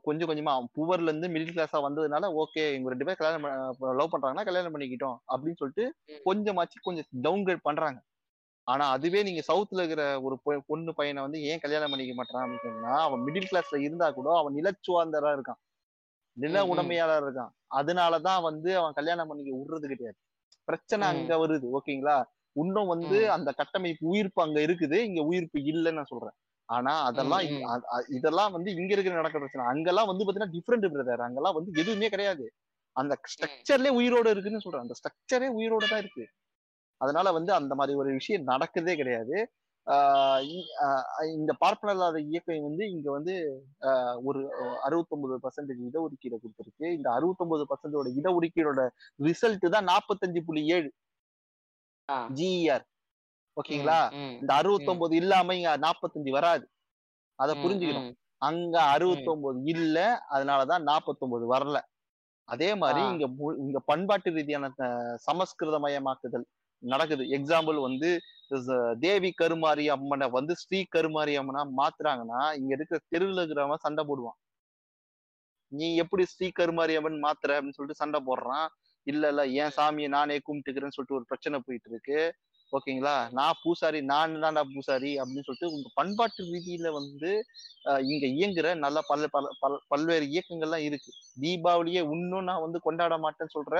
கொஞ்சம் 0.07 0.29
கொஞ்சமா 0.31 0.55
அவன் 0.55 0.73
புவர்ல 0.77 1.11
இருந்து 1.11 1.29
மிடில் 1.29 1.55
கிளாஸா 1.55 1.79
வந்ததுனால 1.85 2.29
ஓகே 2.43 2.63
இவங்க 2.73 2.91
ரெண்டு 2.93 3.07
பேரும் 3.07 3.21
கல்யாணம் 3.21 3.47
லவ் 4.01 4.13
பண்றாங்கன்னா 4.15 4.47
கல்யாணம் 4.49 4.75
பண்ணிக்கிட்டோம் 4.75 5.17
அப்படின்னு 5.33 5.61
சொல்லிட்டு. 5.61 5.85
கொஞ்சமாச்சு 6.27 6.85
கொஞ்சம் 6.87 7.09
டவுன் 7.27 7.45
கிரேட் 7.47 7.67
பண்றாங்க 7.69 8.01
ஆனா 8.65 8.89
அதுவே 8.89 9.23
நீங்க 9.23 9.43
சவுத்ல 9.53 9.81
இருக்கிற 9.81 10.21
ஒரு 10.21 10.37
பொண்ணு 10.67 10.95
பையனை 10.95 11.23
வந்து 11.23 11.43
ஏன் 11.43 11.59
கல்யாணம் 11.59 11.91
பண்ணிக்க 11.91 12.15
மாட்டான் 12.15 12.43
அப்படின்னு 12.45 12.67
சொன்னா 12.67 13.01
அவன் 13.01 13.21
மிடில் 13.21 13.49
கிளாஸ்ல 13.51 13.77
இருந்தா 13.77 14.11
கூட 14.11 14.37
அவன் 14.37 14.55
நிலச்சுவாந்தரா 14.55 15.31
இருக்கான். 15.37 15.61
நில. 16.37 16.67
உடைமையாளர் 16.67 17.25
இருக்கான். 17.25 17.51
அதனாலதான் 17.75 18.43
வந்து 18.43 18.77
அவன் 18.77 18.93
கல்யாணம் 18.93 19.29
பண்ணிக்க 19.29 19.51
விடுறது 19.57 19.87
கிடையாது. 19.87 20.19
பிரச்சனை. 20.65 21.09
அங்க 21.09 21.37
வருது 21.37 21.67
ஓகேங்களா? 21.79 22.17
இன்னும் 22.53 22.87
வந்து. 22.87 23.31
அந்த 23.31 23.53
கட்டமைப்பு 23.53 24.09
உயிர்ப்பு 24.09 24.43
அங்க 24.43 24.61
இருக்குது 24.61 24.99
இங்க 25.01 25.23
உயிர்ப்பு 25.23 25.59
இல்லைன்னு 25.61 25.93
நான் 25.93 26.05
சொல்றேன். 26.05 26.37
ஆனா 26.69 27.03
அதெல்லாம் 27.03 27.43
இதெல்லாம் 28.09 28.53
வந்து 28.53 28.71
இங்க 28.71 28.93
இருக்கிற 28.93 29.17
நடக்கிற 29.17 29.41
பிரச்சனை. 29.45 29.67
அங்கெல்லாம் 29.75 30.07
வந்து 30.07 30.25
பாத்தீங்கன்னா 30.25 30.53
டிஃப்ரெண்ட் 30.57 30.93
பிரதர் 30.95 31.27
அங்கெல்லாம் 31.29 31.55
வந்து 31.55 31.81
எதுவுமே 31.81 32.09
கிடையாது. 32.09 32.45
அந்த 32.97 33.15
ஸ்ட்ரக்சர்லயே 33.33 33.93
உயிரோட 34.01 34.27
இருக்குன்னு 34.27 34.61
சொல்றேன். 34.61 34.85
அந்த 34.85 34.95
ஸ்ட்ரக்சரே 35.01 35.49
உயிரோட 35.61 35.89
தான் 35.89 35.99
இருக்கு. 35.99 36.25
அதனால 37.03 37.29
வந்து 37.37 37.53
அந்த 37.59 37.73
மாதிரி 37.79 37.95
ஒரு 38.01 38.11
விஷயம் 38.19 38.49
நடக்கிறதே 38.51 38.95
கிடையாது 39.01 39.37
இந்த 41.33 41.53
பார்ப்பனல்லாத 41.63 42.19
இயக்கம் 42.29 42.67
வந்து 42.67 42.85
இங்க 42.93 43.09
வந்து 43.15 43.35
ஒரு 44.29 44.41
அறுபத்தொன்பது 44.85 45.37
பர்சன்டேஜ் 45.45 45.81
இடஒதுக்கீடு 45.89 46.37
கொடுத்துருக்கு 46.39 46.87
இந்த 46.97 47.09
அறுபத்தொன்பது 47.17 47.65
பர்சன்டோட 47.71 48.11
இடஒதுக்கீடோட 48.19 48.83
ரிசல்ட் 49.21 49.67
தான் 49.75 49.89
நாற்பத்தஞ்சு 49.91 50.43
புள்ளி 50.47 50.63
ஏழு. 50.77 50.91
ஜிஇஆர் 52.35 52.85
ஓகேங்களா 53.57 53.99
ம், 54.13 54.23
ம். 54.23 54.37
இந்த 54.39 54.53
அறுபத்தொன்பது 54.61 55.15
இல்லாம 55.21 55.55
இங்க 55.55 55.73
நாற்பத்தஞ்சு 55.83 56.31
வராது 56.37 56.65
அத 57.39 57.51
புரிஞ்சுக்கணும். 57.63 58.09
அங்க 58.43 58.77
அறுபத்தொன்பது 58.95 59.59
இல்ல 59.73 59.99
அதனாலதான் 60.35 60.87
நாற்பத்தொன்பது 60.89 61.45
வரல 61.53 61.77
அதே 62.49 62.71
மாதிரி. 62.81 63.03
இங்க 63.13 63.25
இங்க 63.63 63.79
பண்பாட்டு 63.89 64.31
ரீதியான 64.37 64.67
அஹ், 64.87 65.17
சமஸ்கிருதமயமாக்குதல் 65.27 66.47
நடக்குது. 66.83 67.25
எக்ஸாம்பிள் 67.37 67.79
வந்து 67.89 68.11
தேவி 69.05 69.31
கருமாரி 69.41 69.85
அம்மனை 69.95 70.27
வந்து 70.37 70.53
ஸ்ரீ 70.63 70.79
கருமாரி 70.95 71.35
அம்மனா 71.41 71.63
மாத்துறாங்கன்னா 71.81 72.41
இங்க 72.61 72.73
இருக்கிற 72.77 72.99
தெருவில் 73.13 73.41
இருக்கிறவன் 73.43 73.85
சண்டை 73.87 74.03
போடுவான். 74.09 74.39
நீ 75.73 75.87
எப்படி 76.03 76.25
ஸ்ரீ 76.33 76.47
கருமாரி 76.59 76.95
அம்மன் 76.99 77.25
மாத்துற 77.27 77.57
அப்படின்னு 77.57 77.79
சொல்லிட்டு 77.79 78.03
சண்டை 78.03 78.21
போடுறான். 78.29 78.67
இல்ல 79.07 79.23
இல்ல 79.33 79.43
ஏன் 79.63 79.75
சாமியை 79.77 80.09
நானே 80.17 80.35
கும்பிட்டுக்கிறேன்னு 80.47 80.97
சொல்லிட்டு 80.97 81.19
ஒரு 81.19 81.29
பிரச்சனை 81.31 81.59
போயிட்டு 81.67 81.89
இருக்கு 81.93 82.19
ஓகேங்களா? 82.73 83.15
நான் 83.39 83.59
பூசாரி 83.63 83.99
நான் 84.11 84.37
தான்டா 84.45 84.63
பூசாரி 84.75 85.11
அப்படின்னு 85.23 85.47
சொல்லிட்டு 85.47 85.73
உங்க 85.75 85.89
பண்பாட்டு 85.99 86.47
ரீதியில 86.53 86.91
வந்து 86.99 87.31
இங்க 88.13 88.25
இயங்குற 88.37 88.69
நல்ல 88.85 88.99
பல 89.11 89.27
பல 89.35 89.51
பல 89.63 89.79
பல்வேறு 89.93 90.27
இயக்கங்கள்லாம் 90.35 90.85
இருக்கு. 90.89 91.11
தீபாவளியே 91.43 92.03
இன்னும் 92.15 92.49
நான் 92.51 92.65
வந்து 92.67 92.81
கொண்டாட 92.87 93.17
மாட்டேன்னு 93.25 93.57
சொல்ற 93.57 93.75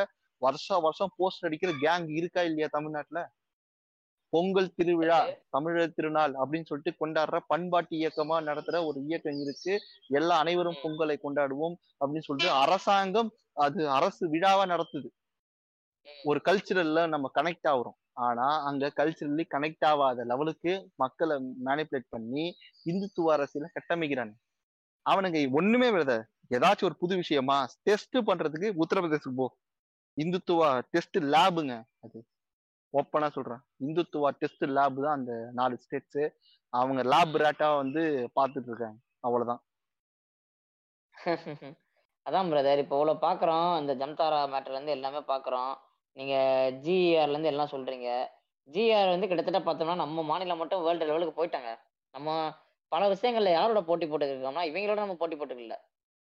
வருஷம் 0.45 0.85
வருஷம் 0.87 1.15
போஸ்டர் 1.19 1.49
அடிக்கிற 1.49 1.73
கேங் 1.85 2.09
இருக்கா 2.19 2.43
இல்லையா 2.43 2.69
தமிழ்நாட்டுல? 2.71 3.21
பொங்கல் 4.33 4.75
திருவிழா 4.75 5.19
தமிழர் 5.55 5.97
திருநாள் 5.97 6.35
அப்படின்னு 6.43 6.69
சொல்லிட்டு 6.69 6.93
கொண்டாடுற 7.01 7.39
பண்பாட்டு 7.47 7.95
இயக்கமா 7.97 8.37
நடத்துற 8.49 8.77
ஒரு 8.87 8.99
இயக்கம் 9.07 9.41
இருக்கு. 9.41 9.75
எல்லா 10.11 10.37
அனைவரும் 10.39 10.79
பொங்கலை 10.85 11.17
கொண்டாடுவோம் 11.25 11.75
அப்படின்னு 12.01 12.27
சொல்லிட்டு 12.29 12.55
அரசாங்கம் 12.63 13.31
அது 13.67 13.81
அரசு 13.91 14.23
விழாவா 14.35 14.65
நடத்துது. 14.73 15.09
ஒரு 16.25 16.39
கல்ச்சுரல்ல 16.45 17.03
நம்ம 17.09 17.27
கனெக்ட் 17.35 17.69
ஆகுறோம். 17.73 17.99
ஆனா 18.27 18.47
அங்க 18.69 18.93
கல்ச்சுரலி 18.97 19.45
கனெக்ட் 19.55 19.85
ஆகாத 19.91 20.25
லெவலுக்கு 20.25 20.73
மக்களை 20.95 21.37
மேனிப்புலேட் 21.67 22.13
பண்ணி 22.15 22.47
இந்துத்துவ 22.91 23.31
அரசியல 23.37 23.69
கட்டமைக்கிறாங்க 23.77 24.35
அவனுங்க 25.07 25.39
ஒண்ணுமே 25.51 25.89
விட 25.91 26.15
ஏதாச்சும் 26.55 26.89
ஒரு 26.89 26.97
புது 27.03 27.15
விஷயமா 27.17 27.57
டெஸ்ட் 27.83 28.17
பண்றதுக்கு 28.29 28.69
உத்தரப்பிரதேசத்துக்கு 28.83 29.41
போ. 29.43 29.47
இந்துத்துவா 30.17 30.69
டெஸ்ட் 30.93 31.19
லேபுங்க 31.35 31.75
அது. 32.05 32.19
ஓப்பனா 32.95 33.29
சொல்றேன். 33.37 33.63
இந்துத்துவா 33.87 34.31
டெஸ்ட் 34.41 34.65
லேப் 34.77 34.99
தான் 35.05 35.17
அந்த 35.19 35.33
நாலு 35.53 35.75
ஸ்டேட்ஸ் 35.77 36.25
அவங்க 36.73 37.03
லேப் 37.13 37.37
ரேட்டா 37.43 37.69
வந்து 37.83 38.03
பாத்துட்டு 38.39 38.69
இருக்காங்க. 38.73 38.99
அவ்வளவுதான். 39.21 39.63
அதான் 42.27 42.51
பிரதர் 42.51 42.81
இப்போ 42.83 42.95
இவ்வளவு 42.97 43.23
பாக்குறோம். 43.27 43.71
இந்த 43.81 43.93
ஜம்தாரா 44.03 44.41
மேட்டர்லேருந்து 44.53 44.97
எல்லாமே 44.97 45.21
பார்க்குறோம் 45.33 45.73
நீங்கள் 46.17 46.75
ஜிஆர்லேருந்து 46.85 47.51
எல்லாம் 47.53 47.73
சொல்கிறீங்க 47.75 48.09
ஜிஆர் 48.69 49.13
வந்து 49.15 49.29
கிட்டத்தட்ட 49.29 49.61
பார்த்தோம்னா 49.69 49.97
நம்ம 50.03 50.23
மாநிலம் 50.23 50.61
மட்டும் 50.63 50.85
வேர்ல்டு 50.87 51.09
லெவலுக்கு 51.11 51.39
போயிட்டாங்க. 51.39 51.71
நம்ம 52.15 52.29
பல 52.93 53.03
விஷயங்கள்ல 53.15 53.53
யாரோட 53.59 53.81
போட்டி 53.89 54.07
போட்டுருக்கோம்னா 54.07 54.65
இவங்களோட 54.71 55.01
நம்ம 55.05 55.17
போட்டி 55.23 55.37
போட்டுக்கல. 55.37 55.77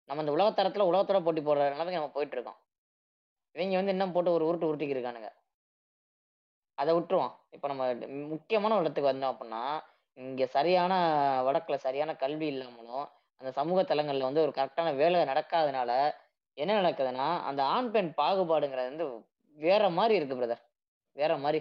நம்ம 0.10 0.22
இந்த 0.24 0.34
உலகத்தரத்தில் 0.38 0.90
உலகத்தோட 0.92 1.20
போட்டி 1.28 1.42
போடுற 1.42 1.66
நிலைமைக்கு 1.74 2.00
நம்ம 2.00 2.14
போயிட்டு 2.18 2.36
இருக்கோம். 2.38 2.60
இவங்க 3.56 3.76
வந்து 3.76 3.92
இன்னும் 3.92 4.12
போட்டு 4.12 4.32
ஒரு 4.32 4.46
உருட்டு 4.46 4.70
உருட்டிக்கு 4.70 4.96
இருக்கானுங்க 4.96 5.30
அதை 6.78 6.94
விட்டுருவோம் 6.96 7.34
இப்போ 7.52 7.68
நம்ம 7.68 7.84
முக்கியமான 8.28 8.76
ஒரு 8.76 8.84
இடத்துக்கு 8.84 9.12
வந்தோம் 9.12 9.34
அப்படின்னா 9.34 9.62
இங்கே 10.18 10.46
சரியான 10.48 10.94
வடக்கில் 11.44 11.78
சரியான 11.78 12.12
கல்வி 12.16 12.48
இல்லாமலும் 12.48 13.06
அந்த 13.42 13.52
சமூக 13.52 13.80
தளங்கள்ல 13.84 14.24
வந்து 14.24 14.42
ஒரு 14.42 14.52
கரெக்டான 14.52 14.96
வேலை 14.96 15.24
நடக்காதனால 15.26 15.92
என்ன 16.58 16.82
நடக்குதுன்னா 16.82 17.30
அந்த 17.42 17.62
ஆண் 17.66 17.92
பெண் 17.92 18.12
பாகுபாடுங்கிறது 18.18 18.90
வந்து 18.90 19.08
வேற 19.60 19.90
மாதிரி 19.90 20.16
இருக்கு 20.16 20.36
பிரதர் 20.36 20.62
வேற 21.16 21.38
மாதிரி. 21.38 21.60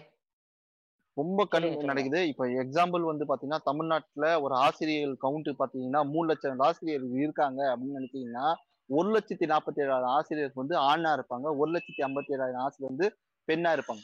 ரொம்ப 1.17 1.41
சொல்லுங்க. 1.45 1.85
நடக்குது. 1.85 2.21
இப்ப 2.29 2.47
எக்ஸாம்பிள் 2.63 3.03
வந்து 3.03 3.25
பாத்தீங்கன்னா 3.25 3.61
தமிழ்நாட்டுல 3.65 4.29
ஒரு 4.41 4.55
ஆசிரியர்கள் 4.57 5.17
கவுண்ட் 5.25 5.51
பாத்தீங்கன்னா 5.59 6.01
மூணு 6.13 6.27
லட்சம் 6.29 6.65
ஆசிரியர்கள் 6.69 7.21
இருக்காங்க 7.21 7.61
அப்படின்னு 7.73 7.99
நினைச்சீங்கன்னா 8.01 8.47
ஒரு 8.91 9.09
லட்சத்தி 9.15 9.47
நாற்பத்தி 9.53 9.81
ஏழாயிரம் 9.85 10.15
ஆசிரியர் 10.17 10.51
வந்து 10.55 10.75
ஆணா 10.77 11.11
இருப்பாங்க. 11.17 11.47
ஒரு 11.57 11.71
லட்சத்தி 11.73 12.03
ஐம்பத்தி 12.03 12.33
ஏழாயிரம் 12.37 12.65
ஆசிரியர் 12.67 12.93
வந்து 12.93 13.07
பெண்ணா 13.49 13.71
இருப்பாங்க. 13.77 14.03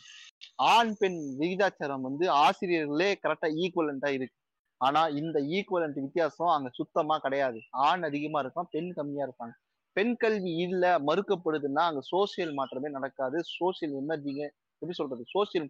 ஆண் 0.57 0.93
பெண் 0.99 1.19
விகிதாச்சாரம் 1.39 2.01
வந்து 2.01 2.31
ஆசிரியர்களே 2.31 3.11
கரெக்டா 3.23 3.49
ஈக்குவலண்டா 3.63 4.09
இருக்கு. 4.09 4.37
ஆனா 4.81 5.07
இந்த 5.21 5.39
ஈக்குவலண்ட் 5.41 5.99
வித்தியாசம் 6.01 6.47
அங்க 6.47 6.69
சுத்தமா 6.73 7.19
கிடையாது. 7.19 7.59
ஆண் 7.71 8.03
அதிகமா 8.03 8.41
இருப்பான் 8.41 8.69
பெண் 8.71 8.93
கம்மியா 8.93 9.27
இருப்பாங்க. 9.27 9.55
பெண் 9.93 10.17
கல்வி 10.17 10.53
இல்ல 10.57 10.99
மறுக்கப்படுதுன்னா 10.99 11.83
அங்க 11.91 12.01
சோசியல் 12.13 12.53
மாற்றமே 12.55 12.91
நடக்காது. 12.91 13.39
சோசியல் 13.59 13.95
எமர்ஜிங்க 14.03 14.43
எப்படி 14.83 14.93
சொல்றது? 14.93 15.25
சோசியல் 15.35 15.69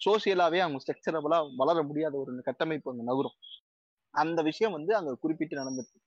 சோசியலாவே 0.00 0.58
அவங்க 0.58 0.78
ஸ்ட்ரக்சரபிளா 0.84 1.38
வளர 1.56 1.82
முடியாத 1.82 2.18
ஒரு 2.18 2.42
கட்டமைப்பு 2.42 2.90
அங்க 2.90 3.02
நகரும். 3.02 3.36
அந்த 4.14 4.42
விஷயம் 4.42 4.72
வந்து 4.72 4.92
அங்க 4.96 5.14
குறிப்பிட்டு 5.20 5.56
நடந்துட்டு 5.56 5.99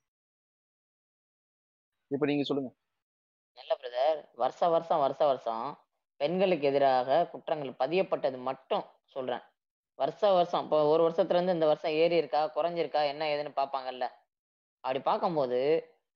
இப்ப 2.14 2.26
நீங்க 2.30 2.44
சொல்லுங்க. 2.49 2.72
நல்ல 3.57 3.73
பிரதர் 3.81 4.19
வருஷ 4.41 4.61
வருஷம் 4.76 5.02
வருஷ 5.03 5.22
வருஷம் 5.31 5.65
பெண்களுக்கு 6.22 6.65
எதிராக 6.72 7.10
குற்றங்கள் 7.31 7.80
பதியப்பட்டது 7.81 8.38
மட்டும் 8.49 8.84
சொல்றேன். 9.15 9.44
வருஷ 9.99 10.22
வருஷம். 10.38 10.64
இப்போ 10.65 10.77
ஒரு 10.94 11.02
வருஷத்துல 11.06 11.38
இருந்து 11.38 11.57
இந்த 11.57 11.68
வருஷம் 11.72 11.95
ஏறி 12.02 12.15
இருக்கா 12.22 12.41
குறைஞ்சிருக்கா 12.56 13.02
என்ன 13.11 13.23
ஏதுன்னு 13.34 13.53
பார்ப்பாங்கல்ல. 13.60 14.06
அப்படி 14.84 14.99
பார்க்கும்போது 15.10 15.60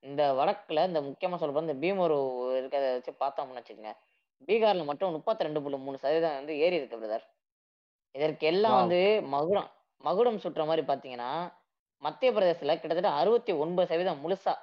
இந்த 0.03 0.23
வடக்குல 0.39 0.83
இந்த 0.89 0.99
முக்கியமா 1.07 1.37
சொல்ற 1.41 1.65
இந்த 1.65 1.75
பீமூர் 1.83 2.15
இருக்கிறத 2.59 2.87
வச்சு 2.95 3.13
பார்த்தோம்னு 3.23 3.59
வச்சுக்கோங்க. 3.59 3.93
பீகார்ல 4.47 4.83
மட்டும் 4.89 5.15
முப்பத்தி 5.17 5.45
ரெண்டு 5.47 5.61
புள்ளி 5.63 5.77
மூணு 5.85 5.97
சதவீதம் 6.03 6.39
வந்து 6.39 6.53
ஏறி 6.65 6.77
இருக்கு 6.79 6.99
பிரதர் 7.01 7.25
இதற்கு 8.15 8.45
எல்லாம். 8.51 8.77
வந்து 8.81 8.99
மகுடம் 9.35 9.69
மகுடம் 10.03 10.43
சுற்ற 10.45 10.61
மாதிரி 10.65 10.83
பார்த்தீங்கன்னா 10.89 11.31
மத்திய 12.03 12.29
பிரதேசத்துல 12.31 12.73
கிட்டத்தட்ட 12.75 13.11
அறுபத்தி 13.21 13.51
ஒன்பது 13.63 13.89
சதவீதம் 13.91 14.21
முழுசா 14.23 14.53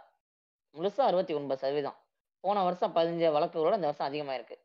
முழுசா 0.75 1.03
அறுபத்தி 1.09 1.33
ஒன்பது 1.39 1.61
சதவீதம். 1.63 1.99
போன 2.45 2.63
வருஷம் 2.67 2.95
பதினஞ்சு 2.97 3.29
வழக்குகளோட 3.37 3.75
இந்த 3.79 3.89
வருஷம் 3.91 4.09
அதிகமா 4.09 4.33
இருக்கு 4.39 4.57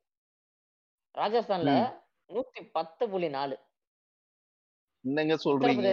ராஜஸ்தான்ல. 1.15 1.73
நூத்தி 2.29 2.61
பத்து 2.77 3.03
புள்ளி 3.11 3.29
நாலு. 3.35 3.55
என்னங்க 5.05 5.35
சொல்றீங்க? 5.45 5.91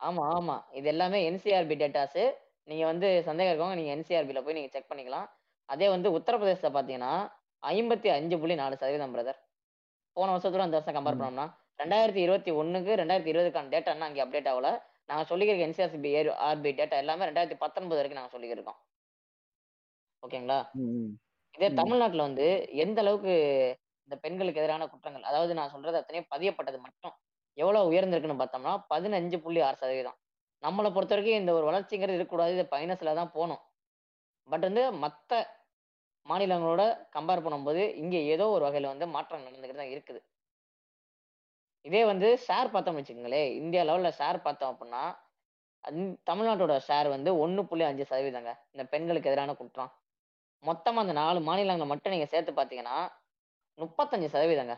ஆமா 0.00 0.22
ஆமா. 0.36 0.56
இது 0.78 0.88
எல்லாமே 0.92 1.18
என்சிஆர்பி 1.30 1.76
டேட்டாஸ் 1.82 2.22
நீங்க 2.70 2.84
வந்து 2.92 3.08
சந்தேகம் 3.28 3.50
இருக்கவங்க 3.52 3.78
நீங்க 3.80 3.92
என்சிஆர்பில 3.96 4.40
போய் 4.44 4.56
நீங்க 4.58 4.70
செக் 4.74 4.90
பண்ணிக்கலாம். 4.90 5.28
அதே 5.68 5.86
வந்து 5.94 6.08
உத்தரப்பிரதேச 6.18 6.70
பாத்தீங்கன்னா 6.76 7.12
ஐம்பத்தி 7.62 8.08
அஞ்சு 8.16 8.36
புள்ளி 8.40 8.56
நாலு 8.62 8.74
சதவீதம் 8.80 9.14
பிரதர் 9.14 9.38
போன 10.16 10.32
வருஷத்தோட 10.34 10.64
அந்த 10.66 10.78
வருஷம் 10.78 10.96
கம்பேர். 10.96 11.18
பண்ணோம்னா 11.20 11.46
ரெண்டாயிரத்தி 11.82 12.20
இருபத்தி 12.26 12.50
ஒண்ணுக்கு 12.60 12.92
ரெண்டாயிரத்தி 13.00 13.32
இருபதுக்கான 13.32 13.72
டேட்டா 13.74 13.94
அங்கே 14.08 14.22
அப்டேட் 14.24 14.50
ஆகல. 14.52 14.68
நாங்க 15.10 15.24
சொல்லிக்கிற 15.30 15.64
என்சிஆர்பி 15.66 16.10
ஆர்பி 16.48 16.70
டேட்டா 16.80 16.96
எல்லாமே 17.04 17.26
ரெண்டாயிரத்தி 17.30 17.58
பத்தொன்பது 17.64 17.98
வரைக்கும் 18.00 18.20
நாங்க 18.20 18.34
சொல்லிக்கிருக்கோம் 18.36 18.78
ஓகேங்களா. 20.22 20.58
இதே. 21.54 21.68
தமிழ்நாட்டுல 21.80 22.26
வந்து 22.28 22.46
எந்த 22.84 22.98
அளவுக்கு 23.04 23.34
இந்த 24.08 24.16
பெண்களுக்கு 24.24 24.60
எதிரான 24.62 24.86
குற்றங்கள் 24.92 25.28
அதாவது 25.30 25.52
நான் 25.58 25.72
சொல்றது 25.74 26.00
அத்தனையும் 26.00 26.30
பதியப்பட்டது 26.34 26.78
மட்டும். 26.86 27.14
எவ்வளவு 27.58 27.90
உயர்ந்திருக்குன்னு 27.92 28.40
பார்த்தோம்னா 28.42 28.72
பதினஞ்சு 28.92 29.36
புள்ளி 29.44 29.60
ஆறு 29.68 29.76
சதவீதம். 29.82 30.18
நம்மளை 30.62 30.88
பொறுத்த 30.96 31.14
வரைக்கும் 31.14 31.40
இந்த 31.42 31.52
ஒரு 31.58 31.64
வளர்ச்சிங்கிறது 31.70 32.18
இருக்கக்கூடாது 32.18 32.54
இது 32.56 32.64
மைனஸ்ல 32.74 33.14
தான் 33.20 33.32
போகணும். 33.36 33.62
பட் 34.48 34.64
வந்து 34.68 34.82
மற்ற 35.04 35.32
மாநிலங்களோட 36.26 36.82
கம்பேர் 37.16 37.44
பண்ணும்போது 37.44 37.82
இங்கே 38.02 38.20
ஏதோ 38.34 38.44
ஒரு 38.54 38.64
வகையில் 38.66 38.92
வந்து 38.92 39.06
மாற்றம் 39.16 39.44
நடந்துக்கிட்டு 39.46 39.82
தான் 39.82 39.92
இருக்குது. 39.94 40.20
இதே 41.84 42.02
வந்து 42.12 42.28
ஷேர் 42.46 42.72
பார்த்தோம்னு 42.74 43.00
வச்சுக்கோங்களேன் 43.00 43.50
இந்தியா 43.60 43.82
லெவலில் 43.88 44.16
ஷேர் 44.20 44.38
பார்த்தோம் 44.46 44.72
அப்படின்னா 44.72 45.02
தமிழ்நாட்டோட 46.30 46.74
ஷேர் 46.88 47.08
வந்து 47.14 47.30
ஒன்று 47.42 47.62
புள்ளி 47.70 47.84
அஞ்சு 47.88 48.04
சதவீதங்க 48.10 48.52
இந்த 48.74 48.84
பெண்களுக்கு 48.92 49.30
எதிரான 49.30 49.52
குற்றம். 49.60 49.92
மொத்தமாக 50.68 51.04
அந்த 51.04 51.14
நாலு 51.22 51.38
மாநிலங்களை 51.48 51.88
மட்டும் 51.92 52.14
நீங்கள் 52.14 52.32
சேர்த்து 52.34 52.52
பார்த்தீங்கன்னா 52.58 52.98
முப்பத்தஞ்சு 53.78 54.28
சதவீதங்க. 54.34 54.74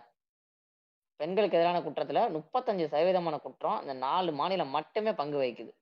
பெண்களுக்கு 1.20 1.58
எதிரான 1.58 1.78
குற்றத்துல 1.84 2.20
முப்பத்தஞ்சு 2.36 2.84
சதவீதமான 2.92 3.36
குற்றம் 3.44 3.78
அந்த 3.82 3.94
நாலு 4.06 4.30
மாநிலம் 4.40 4.74
மட்டுமே 4.78 5.12
பங்கு 5.20 5.38
வகிக்குது. 5.42 5.72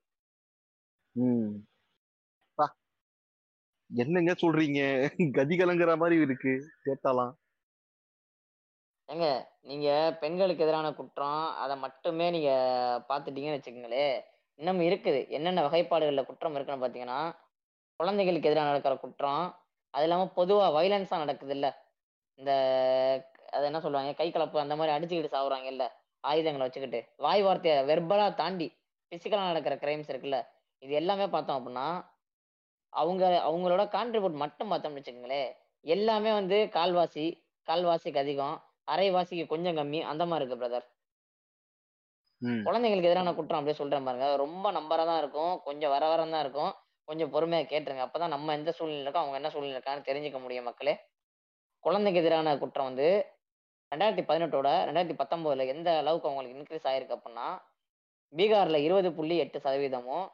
என்னங்க 3.89 4.31
சொல்றீங்க? 4.43 4.79
கதி 5.37 5.55
கலங்குற 5.59 5.91
மாதிரி 6.01 6.15
இருக்கு. 6.25 6.53
கேட்டாலாம். 6.87 7.33
ஏங்க 9.09 9.27
நீங்க 9.69 9.89
பெண்களுக்கு 10.21 10.63
எதிரான 10.65 10.87
குற்றம் 10.97 11.43
அதை 11.63 11.75
மட்டுமே 11.83 12.25
நீங்க 12.35 12.51
பார்த்துட்டீங்கன்னு 13.09 13.57
வச்சுக்கோங்களேன் 13.57 14.15
இன்னும் 14.59 14.81
இருக்குது. 14.87 15.21
என்னென்ன 15.37 15.63
வகைப்பாடுகள்ல 15.67 16.23
குற்றம் 16.29 16.55
இருக்குன்னு 16.57 16.83
பார்த்தீங்கன்னா 16.83 17.21
குழந்தைகளுக்கு 17.99 18.49
எதிராக 18.49 18.69
நடக்கிற 18.71 18.95
குற்றம் 19.03 19.45
அது 19.93 20.05
இல்லாமல் 20.07 20.33
பொதுவாக 20.39 20.69
வைலன்ஸாக 20.77 21.21
நடக்குது 21.23 21.53
இல்ல 21.57 21.67
இந்த 22.39 22.51
அது 23.55 23.63
என்ன 23.69 23.79
சொல்லுவாங்க? 23.85 24.11
கை 24.13 24.27
கலப்பு 24.31 24.57
அந்த 24.63 24.75
மாதிரி 24.79 24.93
அடிச்சுக்கிட்டு 24.95 25.35
சாவுறாங்க 25.35 25.67
இல்ல 25.73 25.83
ஆயுதங்களை 26.23 26.65
வச்சுக்கிட்டு. 26.67 26.99
வாய் 27.25 27.43
வார்த்தையை 27.47 27.77
வெர்பலா 27.89 28.27
தாண்டி 28.41 28.67
பிசிக்கலாக 29.11 29.49
நடக்கிற 29.51 29.75
கிரைம்ஸ் 29.83 30.11
இருக்குல்ல 30.11 30.39
இது 30.81 30.93
எல்லாமே 31.01 31.27
பார்த்தோம் 31.35 31.57
அப்படின்னா 31.59 31.87
அவங்க 32.93 33.23
அவங்களோட 33.49 33.83
கான்ட்ரிபியூட் 33.95 34.41
மட்டும் 34.43 34.69
பார்த்தோம்னு 34.71 34.99
வச்சுக்கோங்களேன் 34.99 35.49
எல்லாமே 35.85 36.31
வந்து 36.39 36.57
கால்வாசி 36.77 37.25
கால்வாசிக்கு 37.67 38.21
அதிகம் 38.23 38.55
அரைவாசிக்கு 38.93 39.45
கொஞ்சம் 39.53 39.77
கம்மி 39.79 39.99
அந்த 40.11 40.23
மாதிரி 40.25 40.43
இருக்கு 40.43 40.61
பிரதர் 40.61 40.85
குழந்தைங்களுக்கு 42.65 43.09
எதிரான 43.09 43.31
குற்றம் 43.33 43.59
அப்படியே 43.59 43.77
சொல்றேன் 43.79 44.07
பாருங்க. 44.07 44.27
ரொம்ப 44.43 44.65
நம்பரா 44.71 45.03
தான் 45.09 45.21
இருக்கும் 45.21 45.53
கொஞ்சம் 45.67 45.93
வர 45.93 46.03
வரம் 46.11 46.33
தான் 46.35 46.43
இருக்கும். 46.45 46.73
கொஞ்சம் 47.07 47.31
பொறுமையாக 47.33 47.67
கேட்டுருங்க. 47.71 48.05
அப்போ 48.07 48.19
தான் 48.23 48.33
நம்ம 48.35 48.53
எந்த 48.59 48.71
சூழ்நிலை 48.77 49.03
இருக்கோம் 49.05 49.23
அவங்க 49.23 49.39
என்ன 49.39 49.49
சூழ்நிலை 49.53 49.75
இருக்கான்னு 49.77 50.07
தெரிஞ்சுக்க 50.09 50.39
முடியும் 50.45 50.67
மக்களே. 50.69 50.93
குழந்தைக்கு 51.83 52.21
எதிரான 52.21 52.55
குற்றம் 52.63 52.89
வந்து 52.89 53.07
ரெண்டாயிரத்தி 53.91 54.23
பதினெட்டோட 54.29 54.69
ரெண்டாயிரத்தி 54.87 55.17
பத்தொம்போதில் 55.19 55.71
எந்த 55.73 55.89
அளவுக்கு 56.01 56.27
அவங்களுக்கு 56.29 56.57
இன்க்ரீஸ் 56.57 56.87
ஆயிருக்கு 56.91 57.15
அப்படின்னா 57.17 57.47
பீகாரில் 58.33 58.85
இருபது 58.87 59.09
புள்ளி 59.17 59.35
எட்டு 59.43 59.57
சதவீதமும் 59.65 60.25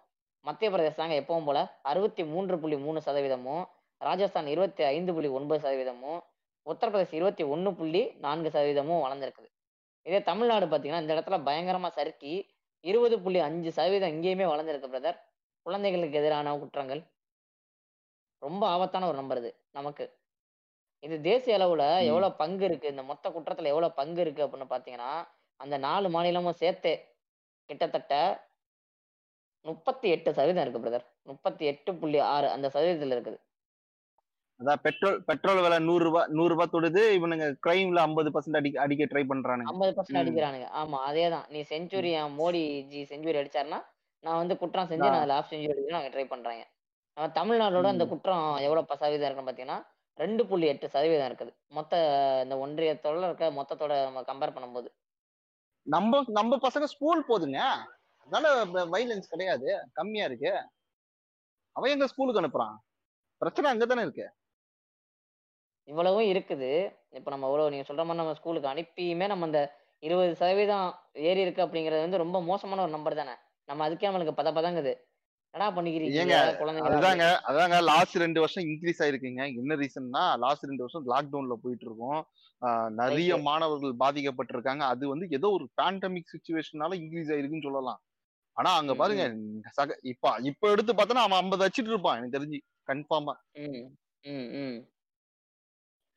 மத்திய 0.45 0.69
பிரதேசாங்க 0.73 1.15
எப்பவும் 1.21 1.47
போல 1.47 1.59
அறுபத்தி 1.91 2.23
மூன்று 2.31 2.55
புள்ளி 2.61 2.77
மூணு 2.85 2.99
சதவீதமும் 3.07 3.63
ராஜஸ்தான் 4.01 4.49
இருபத்தி 4.53 4.83
ஐந்து 4.93 5.11
புள்ளி 5.15 5.29
ஒன்பது 5.37 5.61
சதவீதமும் 5.65 6.19
உத்தரப்பிரதேஷ் 6.65 7.15
இருபத்தி 7.19 7.43
ஒன்று 7.53 7.71
புள்ளி 7.79 8.01
நான்கு 8.25 8.49
சதவீதமும் 8.55 9.03
வளர்ந்துருக்குது. 9.05 9.49
இதே 10.05 10.19
தமிழ்நாடு 10.29 10.65
பார்த்தீங்கன்னா 10.65 11.03
இந்த 11.03 11.15
இடத்துல 11.15 11.37
பயங்கரமாக 11.47 11.93
சறுக்கி 11.97 12.33
இருபது 12.83 13.15
புள்ளி 13.25 13.39
அஞ்சு 13.47 13.69
சதவீதம் 13.77 14.13
இங்கேயுமே 14.15 14.47
வளர்ந்துருக்கு 14.53 14.91
பிரதர் 14.93 15.19
குழந்தைகளுக்கு 15.65 16.17
எதிரான 16.17 16.57
குற்றங்கள். 16.57 17.01
ரொம்ப 18.39 18.67
ஆபத்தான 18.67 19.07
ஒரு 19.07 19.17
நம்பர் 19.17 19.37
இது 19.37 19.51
நமக்கு. 19.71 20.05
இது 20.99 21.21
தேசிய 21.21 21.57
அளவுல. 21.57 21.83
எவ்வளவு 22.05 22.35
பங்கு 22.35 22.65
இருக்கு 22.65 22.87
இந்த 22.87 23.03
மொத்த 23.03 23.29
குற்றத்துல 23.29 23.71
எவ்வளவு 23.73 23.93
பங்கு 23.93 24.21
இருக்கு 24.21 24.47
அப்படின்னு 24.47 24.73
பாத்தீங்கன்னா 24.73 25.11
அந்த 25.59 25.77
நாலு 25.77 26.09
மாநிலமும் 26.09 26.59
சேர்த்து 26.63 26.91
கிட்டத்தட்ட 27.69 28.13
முப்பத்தி 29.65 30.09
எட்டு 30.09 30.33
சதவீதம் 30.33 30.63
இருக்கு 30.65 30.81
பிரதர் 30.83 31.05
முப்பத்தி 31.21 31.65
எட்டு 31.65 31.95
புள்ளி 31.95 32.19
ஆறு 32.19 32.49
அந்த 32.49 32.67
சதவீதத்துல 32.73 33.15
இருக்குது. 33.17 33.37
அதான் 34.59 34.81
பெட்ரோல் 34.81 35.23
பெட்ரோல் 35.23 35.61
விலை 35.61 35.79
நூறு 35.79 36.03
ரூபாய் 36.03 36.27
நூறு 36.29 36.49
ரூபாய் 36.49 36.73
தொடுது 36.73 37.01
இவனுங்க 37.17 37.45
கிரைம்ல 37.67 37.99
ஐம்பது 37.99 38.29
பர்சன்ட் 38.29 38.55
அடிக்க 38.55 38.81
அடிக்க 38.81 39.03
ட்ரை 39.05 39.23
பண்றானுங்க. 39.31 39.71
ஐம்பது 39.71 39.93
பர்சன்ட். 39.97 40.19
அடிக்கிறானுங்க. 40.21 40.67
ஆமா 40.81 40.99
அதேதான். 41.09 41.47
நீ 41.49 41.61
செஞ்சுரி 41.69 42.11
மோடி 42.41 42.63
ஜி 42.87 43.01
செஞ்சுரி 43.03 43.39
அடிச்சாருன்னா 43.41 43.79
நான் 44.23 44.39
வந்து 44.41 44.55
குற்றம் 44.57 44.89
செஞ்சு 44.91 45.07
நான் 45.15 45.33
ஆஃப் 45.37 45.49
செஞ்சுரி 45.51 45.73
அடிக்க 45.73 46.11
ட்ரை 46.15 46.25
பண்றாங்க. 46.33 46.63
நம்ம 47.17 47.27
தமிழ்நாடோட 47.39 47.87
அந்த. 47.93 48.05
குற்றம் 48.11 48.45
எவ்வளவு 48.67 48.99
சதவீதம் 49.01 49.27
இருக்குன்னு 49.27 49.51
பாத்தீங்கன்னா 49.51 49.79
ரெண்டு 50.19 50.47
புள்ளி 50.49 50.65
எட்டு 50.67 50.87
சதவீதம் 50.95 51.29
இருக்குது. 51.29 51.51
மொத்த 51.77 51.93
இந்த 52.43 52.55
ஒன்றியத்தோட 52.65 53.25
இருக்க 53.29 53.45
மொத்தத்தோட 53.59 53.93
நம்ம 54.07 54.21
கம்பேர் 54.21 54.55
பண்ணும்போது. 54.55 54.89
நம்ம 55.87 56.21
நம்ம 56.39 56.57
பசங்க 56.67 56.85
ஸ்கூல் 56.85 57.27
போதுங்க. 57.29 57.59
அதனால 58.27 58.47
வைலன்ஸ் 58.95 59.31
கிடையாது. 59.33 59.69
கம்மியா 59.93 60.25
இருக்கு. 60.25 60.51
அவன் 61.75 61.93
எங்க 61.95 62.07
ஸ்கூலுக்கு 62.07 62.41
அனுப்புறான்? 62.41 62.75
பிரச்சனை 63.41 63.67
அங்கதானே 63.71 64.01
இருக்கு. 64.01 64.25
இவ்வளவும் 65.87 66.27
இருக்குது. 66.33 66.69
இப்போ 67.09 67.29
நம்ம 67.31 67.47
இவ்வளவு 67.47 67.71
நீங்க 67.73 67.85
சொல்ற 67.89 68.03
மாதிரி 68.05 68.21
நம்ம 68.21 68.35
ஸ்கூலுக்கு 68.39 68.71
அனுப்பியுமே 68.73 69.27
நம்ம 69.27 69.45
அந்த 69.45 69.61
இருபது 70.03 70.35
சதவீதம் 70.35 70.87
ஏறி 71.29 71.41
இருக்கு 71.41 71.65
அப்படிங்கிறது 71.65 72.05
வந்து 72.05 72.23
ரொம்ப 72.23 72.37
மோசமான 72.41 72.81
ஒரு 72.81 72.91
நம்பர் 72.91 73.19
தானே. 73.21 73.35
நம்ம 73.73 73.85
அதுக்கே 73.87 74.07
நம்மளுக்கு 74.09 74.39
பத 74.39 74.49
பதங்குது. 74.57 74.93
என்னடா 75.53 75.67
பண்ணிக்கிறீங்க? 75.75 76.37
அதுதாங்க 76.87 77.25
அதாங்க 77.49 77.77
லாஸ்ட் 77.89 78.15
ரெண்டு 78.23 78.39
வருஷம் 78.43 78.65
இன்க்ரீஸ் 78.69 79.01
ஆயிருக்குங்க. 79.03 79.43
என்ன 79.61 79.75
ரீசன்னா 79.81 80.23
லாஸ்ட் 80.43 80.65
ரெண்டு 80.69 80.83
வருஷம் 80.85 81.05
லாக்டவுன்ல 81.13 81.55
போயிட்டு 81.63 81.85
இருக்கோம். 81.87 82.21
நிறைய. 82.99 83.37
மாணவர்கள் 83.47 83.93
பாதிக்கப்பட்டிருக்காங்க. 84.03 84.83
அது 84.93 85.03
வந்து 85.13 85.25
ஏதோ 85.37 85.47
ஒரு 85.57 85.65
பேண்டமிக் 85.81 86.31
சுச்சுவேஷனால 86.33 86.97
இன்க்ரீஸ் 87.01 87.31
ஆயிருக்குன்னு 87.33 87.67
சொல்லலாம். 87.67 88.01
ஆனா 88.57 88.71
அங்க 88.79 88.93
பாருங்க 89.01 89.23
சக 89.77 89.97
இப்ப 90.11 90.33
இப்ப 90.49 90.71
எடுத்து 90.73 90.93
பார்த்தோன்னா 90.93 91.25
அவன் 91.27 91.39
ஐம்பது 91.41 91.65
அடிச்சிட்டு 91.65 91.93
இருப்பான் 91.93 92.17
எனக்கு 92.19 92.37
தெரிஞ்சு. 92.37 92.59
கன்ஃபார்மா 92.91 93.35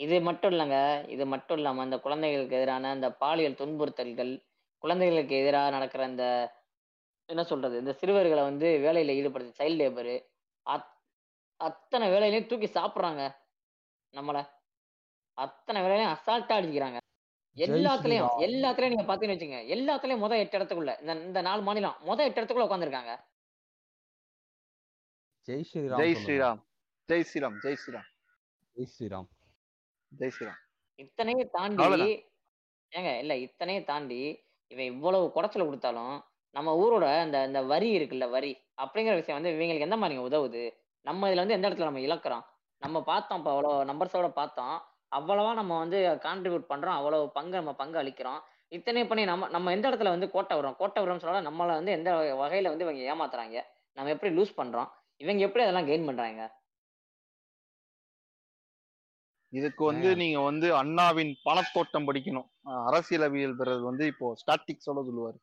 இது 0.00 0.16
மட்டும் 0.26 0.52
இல்லைங்க 0.52 0.78
இது 1.14 1.24
மட்டும் 1.32 1.58
இல்லாம 1.58 1.84
இந்த 1.88 1.98
குழந்தைகளுக்கு 2.04 2.56
எதிரான 2.58 2.90
இந்த 2.96 3.08
பாலியல் 3.22 3.60
துன்புறுத்தல்கள் 3.60 4.32
குழந்தைகளுக்கு 4.84 5.34
எதிராக 5.42 5.74
நடக்கிற 5.76 6.02
இந்த 6.12 6.24
என்ன 7.28 7.42
சொல்றது? 7.50 7.76
இந்த 7.82 7.92
சிறுவர்களை 8.00 8.42
வந்து 8.50 8.68
வேலையில 8.84 9.14
ஈடுபடுத்தி 9.20 9.52
சைல்ட் 9.60 9.80
லேபரு 9.82 10.14
அத்தனை 11.60 12.06
வேலையிலையும் 12.12 12.48
தூக்கி 12.50 12.68
சாப்பிடுறாங்க 12.78 13.22
நம்மள. 14.14 14.38
அத்தனை 15.38 15.78
வேலையிலையும் 15.84 16.14
அசால்ட்டா 16.16 16.56
அடிக்கிறாங்க 16.58 16.98
எல்லாத்துலயும். 17.56 18.34
எல்லாத்துலயும் 18.46 18.92
நீங்க 18.94 19.06
பாத்தீங்கன்னு 19.08 19.36
வச்சுங்க 19.36 19.60
எல்லாத்துலயும் 19.74 20.22
முத 20.24 20.38
எட்டு 20.42 20.58
இடத்துக்குள்ள 20.58 20.94
இந்த 21.02 21.12
இந்த 21.28 21.40
நாலு 21.48 21.62
மாநிலம் 21.68 21.96
முத 22.08 22.26
எட்டு 22.26 22.40
இடத்துக்குள்ள 22.40 22.68
உட்காந்துருக்காங்க 22.68 23.14
ஜெய் 25.48 25.66
ஸ்ரீராம் 25.70 26.00
ஜெய். 26.02 26.16
ஸ்ரீராம். 26.22 26.60
ஜெய் 27.08 27.26
ஸ்ரீராம் 27.30 27.56
ஜெய் 27.64 27.80
ஸ்ரீராம். 27.82 28.08
ஜெய் 28.76 28.92
ஸ்ரீராம். 28.94 29.28
ஜெய் 30.12 30.32
ஸ்ரீராம். 30.36 30.60
இத்தனையும் 31.02 31.50
தாண்டி. 31.56 32.10
ஏங்க 32.92 33.10
இல்ல 33.22 33.32
இத்தனையும் 33.46 33.88
தாண்டி 33.90 34.20
இவன் 34.70 34.90
இவ்வளவு 34.92 35.26
குடைச்சல் 35.36 35.68
கொடுத்தாலும் 35.68 36.16
நம்ம 36.56 36.70
ஊரோட 36.82 37.06
அந்த 37.20 37.38
இந்த 37.46 37.60
வரி 37.64 37.88
இருக்குல்ல 37.98 38.26
வரி. 38.30 38.52
அப்படிங்கிற 38.78 39.14
விஷயம் 39.14 39.38
வந்து 39.38 39.52
இவங்களுக்கு 39.54 39.86
எந்த 39.88 39.96
மாதிரிங்க 39.96 40.24
உதவுது? 40.28 40.62
நம்ம 41.04 41.28
இதுல 41.30 41.42
வந்து 41.44 41.56
எந்த 41.58 41.68
இடத்துல 41.68 41.88
நம்ம 41.90 42.02
இழக்கிறோம்? 42.06 42.44
நம்ம 42.82 43.02
பார்த்தோம் 43.02 43.38
இப்போ 43.38 43.50
அவ்வளோ 43.54 43.72
நம்பர்ஸோட 43.84 44.28
பார்த்தோம். 44.32 44.76
அவ்வளவா 45.12 45.50
நம்ம 45.54 45.72
வந்து 45.78 45.98
கான்ட்ரிபியூட் 46.24 46.70
பண்றோம். 46.72 46.98
அவ்வளவு 47.00 47.26
பங்கு 47.30 47.56
நம்ம 47.56 47.72
பங்கு 47.74 47.98
அளிக்கிறோம். 47.98 48.40
இத்தனையும் 48.72 49.08
பண்ணி 49.08 49.24
நம்ம 49.24 49.48
நம்ம 49.48 49.72
எந்த 49.72 49.86
இடத்துல 49.90 50.12
வந்து 50.14 50.28
கோட்டை 50.30 50.54
வரோம் 50.58 50.76
கோட்டை 50.76 51.00
வரோம்னு 51.02 51.24
சொன்னா 51.24 51.48
நம்மள 51.48 51.74
வந்து 51.80 51.92
எந்த 51.92 52.10
வகையில 52.42 52.70
வந்து 52.72 52.86
இவங்க 52.86 53.02
ஏமாத்துறாங்க? 53.12 53.58
நம்ம 53.96 54.10
எப்படி 54.10 54.32
லூஸ் 54.36 54.58
பண்றோம்? 54.58 54.88
இவங்க 55.20 55.42
எப்படி 55.46 55.64
அதெல்லாம் 55.64 55.88
கெயின் 55.88 56.08
பண்றாங்க? 56.08 56.42
இதுக்கு 59.52 59.82
வந்து 59.84 60.08
நீங்க 60.16 60.38
வந்து 60.40 60.68
அண்ணாவின் 60.74 61.32
பணத்தோட்டம் 61.44 62.08
படிக்கணும். 62.08 62.48
அரசியலவியல் 62.88 63.56
பிறகு 63.56 63.82
வந்து 63.84 64.04
இப்போ 64.06 64.26
ஸ்டாட்டிக்ஸோட 64.42 65.00
சொல்லுவாரு. 65.08 65.38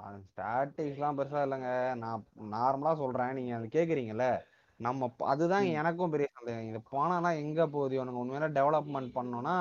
ஸ்டாட்டிக்ஸ்லாம் 0.00 1.18
பெருசா 1.18 1.40
இல்லைங்க. 1.46 1.94
நான் 1.94 2.24
நார்மலா 2.52 2.96
சொல்றேன். 2.96 3.32
நீங்க 3.32 3.56
அது 3.56 3.66
கேக்குறீங்கல்ல? 3.66 4.40
நம்ம 4.76 5.08
ப- 5.08 5.28
அதுதான் 5.28 5.62
ம். 5.62 5.66
எனக்கும் 5.66 6.10
பெரிய 6.10 6.28
சந்தேகம். 6.32 6.68
இது 6.68 6.80
பணம்லாம் 6.92 7.36
எங்க 7.36 7.66
போகுது? 7.66 8.04
இவனுங்க 8.04 8.24
உண்மையில 8.24 8.44
டெவலப்மெண்ட் 8.44 9.10
பண்ணோம்னா 9.14 9.56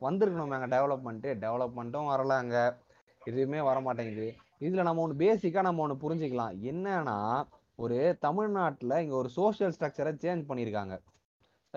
வந்திருக்கணுமேங்க 0.00 0.66
டெவலப்மெண்ட் 0.66 1.44
டெவலப்மெண்ட்டும் 1.44 2.08
வரல 2.08 2.28
அங்க. 2.28 2.76
எதுவுமே 3.24 3.60
வர 3.60 3.80
மாட்டேங்குது 3.80 4.34
இதுல 4.60 4.82
நம்ம 4.82 5.02
ஒன்று 5.02 5.26
பேசிக்கா 5.26 5.60
நம்ம 5.60 5.82
ஒன்று 5.82 6.10
புரிஞ்சுக்கலாம். 6.10 6.54
என்னன்னா 6.62 7.46
ஒரு 7.74 8.16
தமிழ்நாட்டுல 8.20 9.02
இங்க 9.02 9.14
ஒரு 9.14 9.28
சோஷியல் 9.28 9.74
ஸ்ட்ரக்சரை 9.80 10.18
சேஞ்ச் 10.22 10.44
பண்ணியிருக்காங்க. 10.48 11.00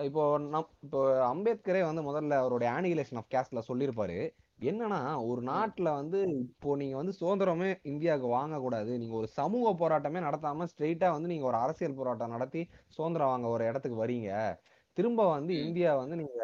இப்போ 0.02 0.38
நம் 0.38 0.68
இப்போ 0.80 1.34
அம்பேத்கரே 1.34 1.84
வந்து 1.84 2.02
முதல்ல 2.02 2.30
அவருடைய 2.30 2.72
ஆனிகுலேஷன் 2.72 3.16
ஆஃப் 3.16 3.30
கேஸ்ட்ல 3.30 3.62
சொல்லியிருப்பாரு. 3.68 4.34
என்னன்னா 4.60 4.98
ஒரு 5.26 5.42
நாட்டுல 5.42 5.88
வந்து 5.94 6.18
இப்போ 6.42 6.74
நீங்க 6.76 6.96
வந்து 6.96 7.12
சுதந்திரமே 7.18 7.68
இந்தியாவுக்கு 7.82 8.28
வாங்கக்கூடாது 8.34 8.90
நீங்க 8.98 9.14
ஒரு 9.14 9.28
சமூக 9.36 9.72
போராட்டமே 9.80 10.20
நடத்தாம 10.26 10.66
ஸ்ட்ரெயிட்டா 10.72 11.08
வந்து 11.12 11.28
நீங்க 11.28 11.46
ஒரு 11.46 11.58
அரசியல் 11.58 11.96
போராட்டம் 11.96 12.34
நடத்தி 12.34 12.62
சுதந்திரம் 12.88 13.32
வாங்க 13.32 13.48
ஒரு 13.48 13.64
இடத்துக்கு 13.66 14.02
வரீங்க 14.02 14.30
திரும்ப 14.96 15.22
வந்து. 15.30 15.54
இந்தியா 15.64 15.90
வந்து 16.00 16.16
நீங்க 16.16 16.38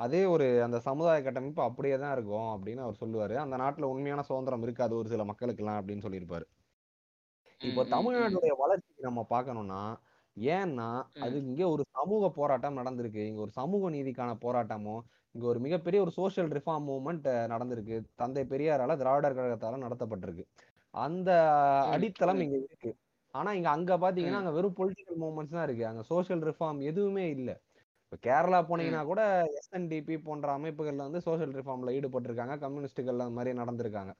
அதே 0.00 0.22
ஒரு 0.26 0.46
அந்த 0.62 0.78
சமுதாய 0.80 1.18
கட்டமைப்பு 1.22 1.62
அப்படியே 1.62 1.96
தான் 1.98 2.14
இருக்கும் 2.14 2.50
அப்படின்னு 2.54 2.84
அவர் 2.84 3.00
சொல்லுவாரு 3.00 3.34
அந்த 3.42 3.56
நாட்டுல 3.56 3.90
உண்மையான 3.92 4.22
சுதந்திரம் 4.28 4.64
இருக்காது 4.66 4.94
ஒரு 4.96 5.08
சில 5.08 5.24
மக்களுக்கெல்லாம் 5.24 5.80
அப்படின்னு 5.80 6.04
சொல்லியிருப்பாரு 6.06 6.46
இப்போ. 7.60 7.82
தமிழ்நாட்டுடைய 7.92 8.54
வளர்ச்சிக்கு 8.62 9.08
நம்ம 9.08 9.22
பார்க்கணும்னா 9.30 9.82
ஏன்னா 10.36 10.88
அது. 11.24 11.36
இங்க 11.48 11.62
ஒரு 11.68 11.82
சமூக 11.96 12.30
போராட்டம் 12.36 12.78
நடந்திருக்கு 12.80 13.22
இங்க 13.28 13.40
ஒரு 13.40 13.52
சமூக 13.52 13.90
நீதிக்கான 13.90 14.30
போராட்டமும் 14.44 15.02
இங்க 15.34 15.44
ஒரு 15.46 15.60
மிகப்பெரிய 15.60 15.98
ஒரு 16.02 16.12
சோஷியல் 16.16 16.50
ரிஃபார்ம் 16.52 16.86
மூவ்மெண்ட் 16.88 17.28
நடந்திருக்கு. 17.52 17.96
தந்தை 18.16 18.42
பெரியாரால 18.46 18.96
திராவிடர் 18.96 19.36
கழகத்தால 19.38 19.78
நடத்தப்பட்டிருக்கு. 19.84 20.44
அந்த 20.94 21.30
அடித்தளம். 21.92 22.42
இங்க 22.44 22.56
இருக்கு. 22.62 22.90
ஆனா 23.34 23.50
இங்க 23.52 23.68
அங்க 23.70 23.92
பாத்தீங்கன்னா. 23.98 24.40
அங்க 24.40 24.52
வெறும் 24.52 24.76
பொலிட்டிக்கல் 24.80 25.20
மூவ்மெண்ட்ஸ் 25.22 25.56
தான் 25.56 25.66
இருக்கு. 25.68 25.84
அங்க 25.90 26.02
சோஷியல் 26.10 26.42
ரிஃபார்ம் 26.50 26.80
எதுவுமே 26.90 27.24
இல்ல. 27.36 27.50
இப்ப 28.06 28.18
கேரளா 28.26 28.60
போனீங்கன்னா 28.68 29.02
கூட 29.06 29.22
எஸ்என்டிபி 29.58 30.16
போன்ற 30.24 30.48
அமைப்புகள்ல 30.58 31.06
வந்து 31.08 31.22
சோஷியல் 31.28 31.54
ரிஃபார்ம்ல 31.58 31.94
ஈடுபட்டிருக்காங்க. 31.98 32.56
கம்யூனிஸ்டுகள் 32.64 33.22
அந்த 33.24 33.36
மாதிரி 33.38 33.52
நடந்திருக்காங்க. 33.62 34.12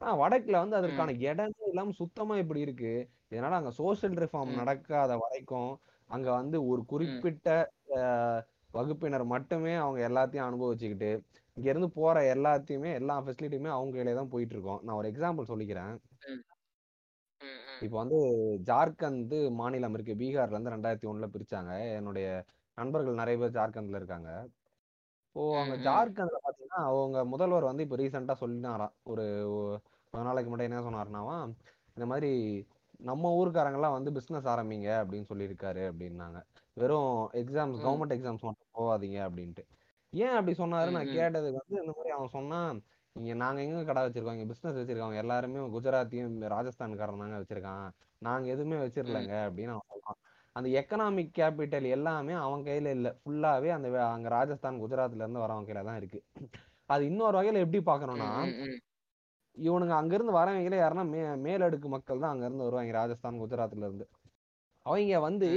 ஆனா 0.00 0.12
வடக்குல 0.22 0.60
வந்து 0.62 0.78
அதற்கான 0.80 1.12
இடமே 1.24 1.44
இல்லாம 1.70 1.94
சுத்தமா 2.00 2.36
இப்படி 2.42 2.62
இருக்கு. 2.62 2.92
இதனால 3.32 3.58
அங்க 3.60 3.72
சோஷியல் 3.80 4.16
ரிஃபார்ம். 4.24 4.52
நடக்காத 4.60 5.12
வரைக்கும் 5.24 5.72
அங்க 6.10 6.28
வந்து 6.34 6.58
ஒரு 6.70 6.82
குறிப்பிட்ட 6.92 7.48
வகுப்பினர் 8.74 9.24
மட்டுமே 9.26 9.74
அவங்க 9.74 10.00
எல்லாத்தையும் 10.08 10.46
அனுபவிச்சுக்கிட்டு 10.48 11.10
இங்க 11.56 11.68
இருந்து 11.70 11.90
போற 11.90 12.20
எல்லாத்தையுமே 12.34 12.90
எல்லா 12.92 13.14
ஃபெசிலிட்டியுமே 13.20 13.70
அவங்க 13.70 13.92
கையிலே 13.92 14.14
தான் 14.14 14.28
போயிட்டு 14.28 14.54
இருக்கோம் 14.54 14.80
நான் 14.82 14.96
ஒரு 14.96 15.08
எக்ஸாம்பிள் 15.12 15.50
சொல்லிக்கிறேன். 15.52 15.92
இப்போ 17.80 17.96
வந்து 17.96 18.18
ஜார்க்கண்ட் 18.66 19.34
மாநிலம் 19.50 19.94
இருக்கு. 19.94 20.14
பீகார்ல 20.14 20.56
இருந்து 20.56 20.74
ரெண்டாயிரத்தி 20.74 21.08
ஒண்ணுல 21.10 21.28
பிரிச்சாங்க. 21.34 21.70
என்னுடைய 21.98 22.26
நண்பர்கள் 22.78 23.14
நிறைய 23.14 23.38
பேர் 23.38 23.56
ஜார்க்கண்ட்ல 23.58 24.00
இருக்காங்க. 24.00 24.30
இப்போ 25.26 25.42
ம். 25.62 25.74
ஜார்க்கண்ட்ல 25.84 26.38
பாத்தீங்கன்னா 26.46 26.80
அவங்க 26.88 27.24
முதல்வர் 27.24 27.62
வந்து 27.62 27.82
இப்போ 27.82 27.96
ரீசெண்டா 27.96 28.34
சொல்லினாராம் 28.40 28.94
ஒரு 29.04 29.24
நாளைக்கு 30.12 30.50
முன்னாடி 30.50 30.68
என்ன 30.70 30.80
சொன்னாருனாவா 30.80 31.36
இந்த 31.96 32.06
மாதிரி 32.06 32.30
நம்ம 33.00 33.30
ஊருக்காரங்கெல்லாம் 33.36 33.96
வந்து 33.96 34.10
பிசினஸ் 34.12 34.48
ஆரம்பிங்க 34.48 34.88
அப்படின்னு 35.02 35.30
சொல்லியிருக்காரு 35.30 35.82
அப்படின்னாங்க. 35.90 36.38
வெறும் 36.80 37.12
எக்ஸாம்ஸ். 37.40 37.78
கவர்மெண்ட் 37.84 38.14
எக்ஸாம்ஸ் 38.16 38.46
மட்டும் 38.46 38.70
போகாதீங்க 38.76 39.18
அப்படின்ட்டு 39.26 39.62
ஏன் 40.12 40.36
அப்படி 40.36 40.54
சொன்னாரு 40.58 40.90
நான். 40.90 41.10
கேட்டதுக்கு 41.16 41.60
வந்து 41.60 41.80
இந்த 41.80 41.92
மாதிரி 41.92 42.12
அவன் 42.14 42.34
சொன்னான் 42.36 42.78
இங்க 43.16 43.32
நாங்க 43.40 43.60
எங்க 43.64 43.80
கடை 43.84 44.02
வச்சிருக்கோம் 44.04 44.36
இங்க 44.36 44.48
பிசினஸ் 44.50 44.78
வச்சிருக்கோம் 44.78 45.20
எல்லாருமே 45.22 45.62
குஜராத்தியும் 45.72 46.34
ராஜஸ்தான்காரன் 46.52 47.22
தாங்க 47.22 47.38
வச்சிருக்கான் 47.40 47.86
நாங்க 48.22 48.46
எதுவுமே 48.54 48.76
வச்சிரலங்க 48.82 49.34
அப்படின்னு 49.46 49.72
அவன் 49.74 49.88
சொல்றான் 49.92 50.18
அந்த 50.56 50.68
எக்கனாமிக் 50.78 51.34
கேபிட்டல் 51.36 51.86
எல்லாமே 51.96 52.34
அவன் 52.40 52.62
கையில 52.66 52.92
இல்ல 52.96 53.08
ஃபுல்லாவே 53.18 53.70
அந்த 53.74 53.88
அங்க 54.08 54.28
ராஜஸ்தான் 54.34 54.80
குஜராத்ல 54.82 55.24
இருந்து 55.24 55.44
வரவங்க 55.44 55.68
கையில 55.68 55.84
தான் 55.88 55.98
இருக்கு 56.00 56.20
அது 56.90 57.02
இன்னொரு 57.10 57.36
வகையில 57.38 57.64
எப்படி 57.64 57.80
ம். 58.62 58.78
இவனுங்க 59.56 59.94
அங்க 59.96 60.12
இருந்து 60.16 60.32
வரவங்களே 60.34 60.80
யாருன்னா 60.80 61.04
மே 61.08 61.20
மேலடுக்கு 61.44 61.88
மக்கள் 61.94 62.22
தான் 62.22 62.32
அங்க 62.32 62.44
இருந்து 62.44 62.66
வருவாங்க 62.66 62.92
ராஜஸ்தான் 62.98 63.40
குஜராத்ல 63.42 63.86
இருந்து 63.88 64.06
அவங்க 64.86 65.16
வந்து. 65.20 65.48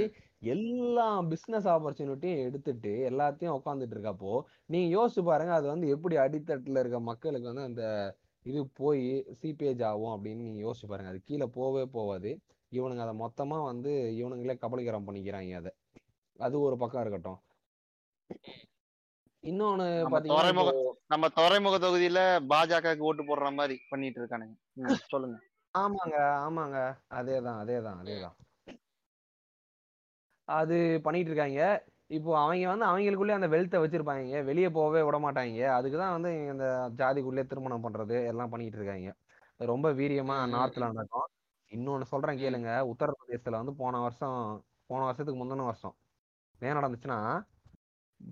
எல்லா 0.44 1.22
பிசினஸ் 1.22 1.68
ஆப்பர்ச்சுனிட்டியும் 1.68 2.42
எடுத்துட்டு 2.42 2.90
எல்லாத்தையும் 3.10 3.58
உட்காந்துட்டு 3.58 3.94
இருக்கப்போ 3.96 4.40
நீங்க 4.66 4.88
யோசிச்சு 4.96 5.24
பாருங்க 5.24 5.52
அது 5.52 5.66
வந்து 5.66 5.88
எப்படி 5.88 6.16
அடித்தட்டுல 6.16 6.78
இருக்க 6.78 7.00
மக்களுக்கு 7.00 7.46
வந்து 7.46 7.62
அந்த 7.62 8.16
இது 8.42 8.66
போய் 8.66 9.24
சீப்பேஜ் 9.42 9.84
ஆகும் 9.84 10.24
அப்படின்னு 10.24 10.36
நீங்க 10.36 10.70
யோசிச்சு 10.70 10.88
பாருங்க. 10.88 11.10
அது 11.10 11.20
கீழே 11.24 11.46
போவே 11.46 11.84
போவாது. 11.94 12.40
இவனுங்க 12.72 12.98
அதை 12.98 13.14
மொத்தமா 13.18 13.64
வந்து 13.64 13.90
இவனுங்களே 13.90 14.56
கபலீகரம் 14.60 15.06
பண்ணிக்கிறாங்க 15.06 15.56
அதை. 15.56 15.70
அது 16.38 16.60
ஒரு 16.60 16.76
பக்கம் 16.76 17.00
இருக்கட்டும். 17.00 17.40
இன்னொன்னு 19.42 19.86
துறைமுக 20.26 20.96
நம்ம 21.06 21.28
துறைமுக 21.28 21.78
தொகுதியில 21.78 22.20
பாஜகவுக்கு 22.48 22.98
ஓட்டு 22.98 23.22
போடுற 23.22 23.52
மாதிரி 23.52 23.80
பண்ணிட்டு 23.88 24.20
இருக்கானுங்க. 24.20 24.54
சொல்லுங்க. 24.88 25.38
ஆமாங்க 25.78 26.16
ஆமாங்க. 26.16 26.78
அதேதான் 27.10 27.60
அதேதான் 27.62 28.00
அதேதான். 28.02 28.36
அது 30.44 31.00
பண்ணிட்டு 31.02 31.30
இருக்காங்க 31.30 31.84
இப்போ 32.06 32.40
அவங்க 32.40 32.74
வந்து 32.74 32.84
அவங்களுக்குள்ளே 32.84 33.28
அந்த 33.28 33.48
வெல்த்தை 33.48 33.82
வச்சிருப்பாங்க. 33.82 34.44
வெளியே 34.44 34.70
போகவே 34.70 35.02
விட 35.02 35.18
மாட்டாங்க 35.18 35.66
அதுக்கு 35.66 35.98
தான் 35.98 36.20
வந்து 36.20 36.46
இந்த 36.46 36.90
ஜாதிக்குள்ளே 36.96 37.46
திருமணம் 37.46 37.84
பண்றது 37.84 38.26
எல்லாம் 38.26 38.48
பண்ணிட்டு 38.48 38.76
இருக்காங்க 38.76 39.14
ரொம்ப 39.56 39.92
வீரியமா 39.92 40.36
நார்த்ல 40.56 40.78
நடக்கும். 40.78 41.26
இன்னொன்னு 41.70 42.02
சொல்றேன். 42.02 42.38
கேளுங்க. 42.38 42.90
உத்தரப்பிரதேசத்துல 42.90 43.50
வந்து 43.50 43.74
போன 43.74 43.98
வருஷம் 44.00 44.64
போன 44.86 45.04
வருஷத்துக்கு 45.04 45.44
முந்தின 45.44 45.64
வருஷம் 45.64 45.94
என்ன 46.58 46.80
நடந்துச்சுன்னா 46.80 47.46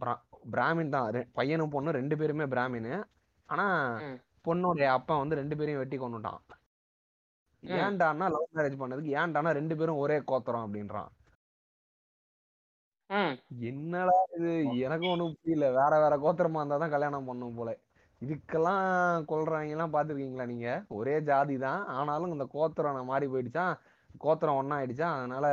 பிரா- 0.00 0.22
பிராமின் 0.52 0.88
தான். 0.88 1.28
பையனும் 1.32 1.72
பொண்ணும் 1.72 1.90
ரெண்டு 1.90 2.16
பேருமே 2.16 2.44
பிராமின். 2.44 3.04
ஆனா. 3.46 3.96
பொண்ணுடைய 4.44 4.84
அப்பா 4.84 5.18
வந்து 5.18 5.34
ரெண்டு 5.34 5.56
பேரையும் 5.56 5.80
வெட்டி 5.80 5.98
கொண்டுட்டான். 5.98 6.38
ஏன்டான்னா 7.62 8.18
லவ் 8.18 8.48
மேரேஜ் 8.54 8.82
பண்ணதுக்கு 8.82 9.08
ஏன்டான்னா 9.08 9.50
ரெண்டு 9.50 9.76
பேரும் 9.76 9.96
ஒரே 9.96 10.22
கோத்திரம் 10.24 10.74
அப்படின்றான். 10.74 11.08
என்னடா 13.70 14.16
இது? 14.36 14.50
எனக்கு 14.84 15.06
ஒண்ணும் 15.08 15.34
புரியல. 15.38 15.66
வேற 15.78 15.92
வேற 16.00 16.14
கோத்திரமா 16.24 16.60
இருந்தா 16.60 16.78
தான் 16.82 16.94
கல்யாணம் 16.94 17.28
பண்ணும் 17.30 17.58
போல. 17.58 17.70
இதுக்கெல்லாம் 18.22 18.84
கொல்றவங்க 19.30 19.74
எல்லாம் 19.76 19.94
பாத்துருக்கீங்களா 19.94 20.46
நீங்க? 20.52 20.68
ஒரே 20.98 21.14
ஜாதி 21.20 21.56
தான். 21.58 21.82
ஆனாலும் 21.96 22.32
இந்த 22.32 22.46
கோத்திரம் 22.56 22.96
நான் 22.96 23.10
மாறி 23.12 23.26
போயிடுச்சா? 23.26 23.64
கோத்திரம் 24.18 24.58
ஒண்ணா 24.60 24.78
ஆயிடுச்சா? 24.78 25.08
அதனால 25.18 25.46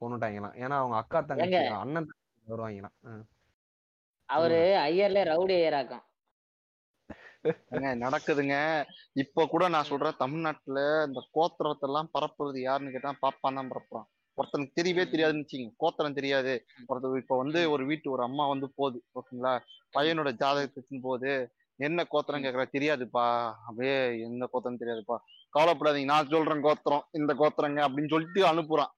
கொண்டுட்டாங்களாம் 0.00 0.56
ஏன்னா 0.62 0.78
அவங்க 0.82 0.96
அக்கா 0.96 1.20
தங்கச்சி? 1.22 1.62
அண்ணன் 1.82 2.08
வருவாங்களாம். 2.46 2.96
அவரு 4.28 4.58
ஐயர்ல 4.88 5.22
ரவுடி 5.32 5.54
ஐயராக்கம். 5.60 6.04
நடக்குதுங்க. 8.04 8.56
இப்ப 9.22 9.46
கூட 9.46 9.64
நான் 9.68 9.88
சொல்றேன் 9.90 10.20
தமிழ்நாட்டுல 10.20 10.80
இந்த 11.06 11.20
கோத்திரத்தை 11.36 11.86
எல்லாம் 11.88 12.12
பரப்புறது 12.14 12.58
யாருன்னு 12.60 12.94
கேட்டா 12.94 13.12
பாப்பான் 13.24 13.58
தான் 13.58 13.70
பரப்புறான். 13.72 14.08
ஒருத்தனுக்கு 14.36 14.78
தெரியவே 14.80 15.04
தெரியாதுன்னு 15.14 15.44
வச்சுங்க 15.44 15.72
கோத்திரம் 15.76 16.14
தெரியாது. 16.14 16.64
ஒருத்தர் 16.88 17.16
இப்ப 17.16 17.36
வந்து 17.36 17.70
ஒரு 17.70 17.86
வீட்டு 17.86 18.10
ஒரு 18.10 18.22
அம்மா 18.22 18.46
வந்து 18.46 18.68
போகுது 18.76 19.02
ஓகேங்களா? 19.14 19.54
பையனோட 19.94 20.30
ஜாதகத்துக்கு 20.42 21.00
போகுது. 21.02 21.50
என்ன 21.76 22.04
கோத்திரம் 22.04 22.42
கேக்குறா? 22.42 22.64
தெரியாதுப்பா. 22.72 23.26
அப்படியே 23.66 24.20
எந்த 24.20 24.46
கோத்திரம் 24.52 24.80
தெரியாதுப்பா. 24.80 25.16
கவலைப்படாதீங்க. 25.58 26.04
நான் 26.04 26.28
சொல்றேன் 26.28 26.62
கோத்திரம் 26.62 27.06
இந்த 27.12 27.34
கோத்திரங்க 27.34 27.80
அப்படின்னு 27.86 28.08
சொல்லிட்டு 28.08 28.42
அனுப்புறான். 28.52 28.92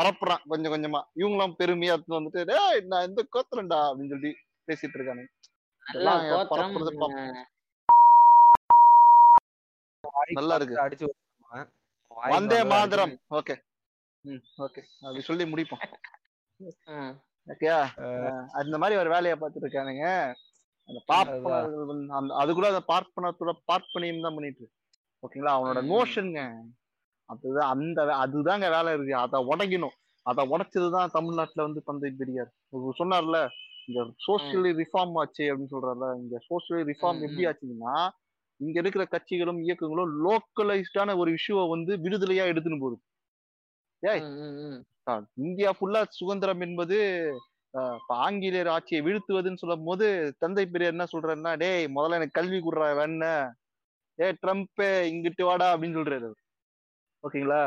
பரப்புறான் 0.00 0.42
கொஞ்சம் 0.48 0.72
கொஞ்சமா. 0.72 1.00
இவங்களும் 1.16 1.56
பெருமையா 1.58 1.94
வந்துட்டு 2.08 2.42
டேய் 2.50 2.80
நான் 2.92 3.08
இந்த 3.08 3.22
கோத்திரம்டா 3.34 3.78
அப்படின்னு 3.86 4.12
சொல்லி 4.14 4.30
பேசிட்டு 4.66 4.96
இருக்காங்க 4.98 5.24
நல்லா 10.38 10.54
இருக்கு. 10.54 10.74
வந்து 12.34 12.64
மாதரம். 12.64 13.12
ஓகே. 13.30 13.54
ம் 14.20 14.62
ஓகே. 14.62 14.80
அப்படி 15.00 15.20
சொல்லி 15.20 15.44
முடிப்போம். 15.44 15.92
ம். 16.56 17.18
ஓகேயா? 17.50 17.86
அந்த 18.46 18.78
மாதிரி 18.78 19.00
ஒரு 19.00 19.10
வேலையை 19.10 19.38
பார்த்துட்டு 19.40 19.64
இருக்கானுங்க 19.64 20.32
அந்த 20.86 21.02
பார்ப்பனர்கள் 21.06 21.84
வந்து 21.84 22.12
அந்த 22.12 22.34
அது 22.34 22.54
கூட 22.54 22.66
அந்த 22.66 22.82
பார்ப்பனத்தோட 22.88 23.52
பார்ப்பனியம் 23.72 24.22
தான் 24.22 24.34
பண்ணிட்டு. 24.34 24.70
ஓகேங்களா? 24.98 25.52
அவனோட. 25.52 25.84
நோஷனுங்க 25.86 26.60
அதுதான் 27.24 27.70
அந்த 27.70 28.04
வே- 28.04 28.28
அதுதாங்க 28.28 28.70
வேலை 28.70 28.94
இருக்கு. 28.94 29.16
அதை 29.16 29.44
உடைக்கணும். 29.44 30.18
அதை 30.22 30.48
உடைச்சதுதான் 30.48 31.06
தமிழ்நாட்டுல 31.06 31.64
வந்து 31.64 31.82
தந்தை 31.84 32.10
பெரியார். 32.10 32.52
சொன்னார்ல 32.98 33.48
இங்க 33.86 34.12
சோசியலி 34.26 34.84
ரிஃபார்ம் 34.84 35.10
ஆச்சு 35.14 35.44
அப்படின்னு 35.44 35.66
சொல்றாருல. 35.70 36.16
இங்க 36.16 36.38
சோசியலி 36.50 36.92
ரிஃபார்ம் 36.92 37.20
எப்படி. 37.20 37.46
ஆச்சுன்னா 37.46 38.08
இங்க 38.56 38.80
இருக்கிற 38.80 39.06
கட்சிகளும் 39.10 39.62
இயக்கங்களும் 39.62 40.28
லோக்கலைஸ்டான 40.28 41.16
ஒரு 41.16 41.34
இஷ்யூவை 41.34 41.68
வந்து 41.68 41.96
விடுதலையா 41.96 42.44
எடுத்துன்னு 42.46 42.80
போகுது. 42.80 43.02
ஏய். 44.02 44.22
இந்தியா 45.46 45.70
ஃபுல்லா 45.76 46.00
சுதந்திரம் 46.18 46.60
என்பது 46.60 46.98
ஆங்கிலேயர் 48.24 48.68
ஆட்சியை 48.68 49.00
வீழ்த்துவதுன்னு 49.06 49.60
சொல்லும் 49.62 49.84
போது 49.84 50.06
தந்தை 50.38 50.64
பெரியார் 50.66 50.94
என்ன 50.94 51.06
சொல்றாருன்னா 51.12 51.52
டேய் 51.58 51.84
முதல்ல 51.96 52.18
எனக்கு 52.18 52.38
கல்வி 52.38 52.58
கொடுறா 52.60 52.88
வேண 53.00 53.26
ஏ 54.18 54.28
ட்ரம்ப் 54.42 54.80
இங்கிட்டு 55.10 55.42
வாடா 55.42 55.68
அப்படின்னு 55.74 55.98
சொல்றாரு. 55.98 56.30
ஓகேங்களா? 57.24 57.62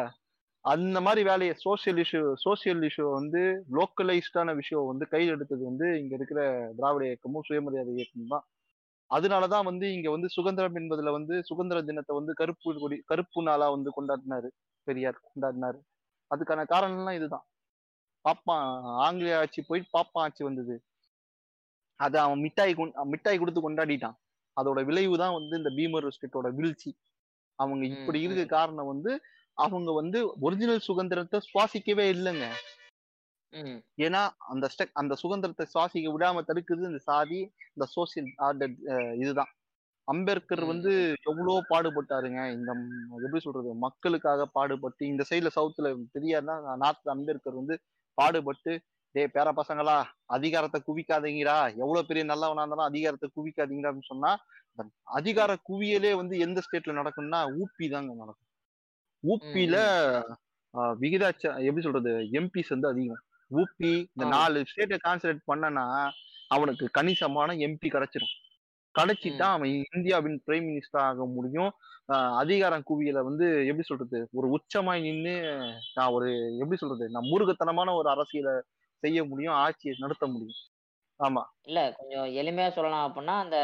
அந்த 0.65 0.97
மாதிரி 1.01 1.21
வேலையை 1.29 1.53
சோசியல் 1.63 1.99
இஷ்யூ 2.03 2.21
சோசியல் 2.43 2.83
இஷ்யூ 2.89 3.05
வந்து 3.11 3.41
லோக்கலைஸ்டான 3.77 4.55
விஷயம் 4.55 4.89
வந்து 4.91 5.05
கையில் 5.07 5.33
எடுத்தது 5.35 5.63
வந்து 5.63 5.87
இங்க 6.01 6.13
இருக்கிற 6.15 6.41
திராவிட 6.77 7.03
இயக்கமும் 7.09 7.47
சுயமரியாதை 7.47 7.93
இயக்கமும் 7.97 8.33
தான். 8.35 8.45
அதனாலதான் 9.11 9.67
வந்து 9.69 9.85
இங்க 9.93 10.09
வந்து 10.11 10.29
சுதந்திரம் 10.29 10.77
என்பதுல 10.81 11.11
வந்து 11.11 11.35
சுதந்திர 11.43 11.81
தினத்தை 11.81 12.13
வந்து 12.19 12.33
கருப்பு 12.33 12.79
கொடி 12.83 12.97
கருப்பு 13.05 13.41
நாளா 13.43 13.67
வந்து 13.69 13.91
கொண்டாடினாரு. 13.97 14.49
பெரியார் 14.87 15.25
கொண்டாடினாரு. 15.27 15.79
அதுக்கான 16.33 16.61
காரணம்லாம் 16.73 17.17
இதுதான். 17.19 17.45
பாப்பான் 18.25 18.65
ஆங்கிலேய 19.05 19.39
ஆட்சி 19.41 19.61
போய் 19.69 19.89
பாப்பான் 19.95 20.25
ஆட்சி 20.25 20.43
வந்தது. 20.47 20.75
அதை 21.99 22.17
அவன் 22.25 22.43
மிட்டாய் 22.45 22.73
மிட்டாய் 23.13 23.41
கொடுத்து 23.41 23.61
கொண்டாடிட்டான். 23.63 24.17
அதோட 24.57 24.79
விளைவு 24.89 25.15
தான் 25.23 25.35
வந்து 25.37 25.53
இந்த 25.61 25.71
பீமர் 25.77 26.13
ஸ்டேட்டோட 26.15 26.49
வீழ்ச்சி. 26.59 26.91
அவங்க 27.59 27.83
இப்படி 27.95 28.19
இருக்க 28.25 28.43
காரணம் 28.57 28.91
வந்து 28.93 29.11
அவங்க 29.57 29.89
வந்து 29.99 30.19
ஒரிஜினல் 30.45 30.85
சுதந்திரத்தை 30.87 31.39
சுவாசிக்கவே 31.49 32.05
இல்லைங்க. 32.15 32.45
ஏன்னா 34.05 34.21
அந்த 34.51 34.65
அந்த 35.01 35.13
சுதந்திரத்தை 35.23 35.65
சுவாசிக்க 35.73 36.13
விடாம 36.15 36.43
தடுக்குது 36.47 36.89
இந்த 36.91 37.01
சாதி 37.09 37.39
இந்த 37.75 37.85
சோசியல் 37.95 38.29
இதுதான். 39.23 39.51
அம்பேத்கர் 40.07 40.63
வந்து 40.67 40.91
எவ்வளோ 41.29 41.53
பாடுபட்டாருங்க. 41.69 42.39
இந்த 42.55 42.71
எப்படி 43.17 43.41
சொல்றது 43.43 43.69
மக்களுக்காக 43.83 44.47
பாடுபட்டு 44.55 45.03
இந்த 45.07 45.23
சைடுல 45.29 45.51
சவுத்துல 45.55 45.87
தெரியாதுன்னா 46.15 46.55
நார்த்ல 46.83 47.13
அம்பேத்கர் 47.13 47.59
வந்து 47.59 47.75
பாடுபட்டு 48.17 48.73
டேய் 49.15 49.33
பேர 49.33 49.47
பசங்களா 49.57 49.95
அதிகாரத்தை 50.29 50.79
குவிக்காதீங்கடா. 50.85 51.55
எவ்வளவு 51.81 52.07
பெரிய 52.07 52.23
நல்லவனா 52.25 52.63
இருந்தாலும் 52.63 52.89
அதிகாரத்தை 52.89 53.27
குவிக்காதீங்கடா 53.35 53.89
அப்படின்னு 53.89 54.13
சொன்னா 54.13 54.31
அதிகார 55.13 55.51
குவியலே 55.67 56.11
வந்து 56.17 56.35
எந்த 56.39 56.59
ஸ்டேட்ல 56.65 56.93
நடக்கும்னா 56.99 57.39
ஊபி 57.59 57.87
தாங்க 57.89 58.13
நடக்கும். 58.15 58.49
ஊப்பில 59.23 59.75
ஆஹ், 60.73 60.93
விகிதாச்ச 61.01 61.43
எப்படி 61.65 61.83
சொல்றது 61.83 62.11
எம்பிஸ் 62.37 62.71
வந்து 62.71 62.87
அதிகம். 62.87 63.21
ஊபி 63.51 63.91
இந்த. 64.05 64.25
நாலு 64.31 64.59
ஸ்டேட்டை 64.69 64.97
கான்சன்ட்ரேட் 64.99 65.47
பண்ணனா 65.49 65.85
அவனுக்கு 66.51 66.85
கணிசமான 66.95 67.53
எம்பி 67.65 67.87
கிடைச்சிரும் 67.91 68.33
கிடைச்சிட்டா 68.95 69.47
அவன் 69.55 69.71
இந்தியாவின் 69.95 70.37
பிரைம் 70.45 70.67
மினிஸ்டர் 70.69 71.03
ஆக 71.07 71.25
முடியும். 71.35 71.71
அதிகாரம் 72.41 72.85
குவியல 72.89 73.19
வந்து 73.23 73.45
எப்படி 73.69 73.85
சொல்றது? 73.87 74.19
ஒரு 74.31 74.47
உச்சமாய் 74.49 75.01
நின்னு 75.01 75.33
நான் 75.95 76.13
ஒரு 76.17 76.29
எப்படி 76.61 76.79
சொல்றது? 76.81 77.05
நான் 77.09 77.29
மூர்க்கத்தனமான 77.31 77.93
ஒரு 77.99 78.09
அரசியலை 78.09 78.53
செய்ய 79.03 79.19
முடியும் 79.23 79.57
ஆட்சியை 79.63 79.93
நடத்த 79.99 80.25
முடியும். 80.27 80.59
ஆமா. 81.19 81.43
இல்ல 81.69 81.79
கொஞ்சம் 81.97 82.27
எளிமையா 82.41 82.69
சொல்லலாம் 82.77 83.05
அப்படின்னா 83.07 83.35
அந்த 83.43 83.57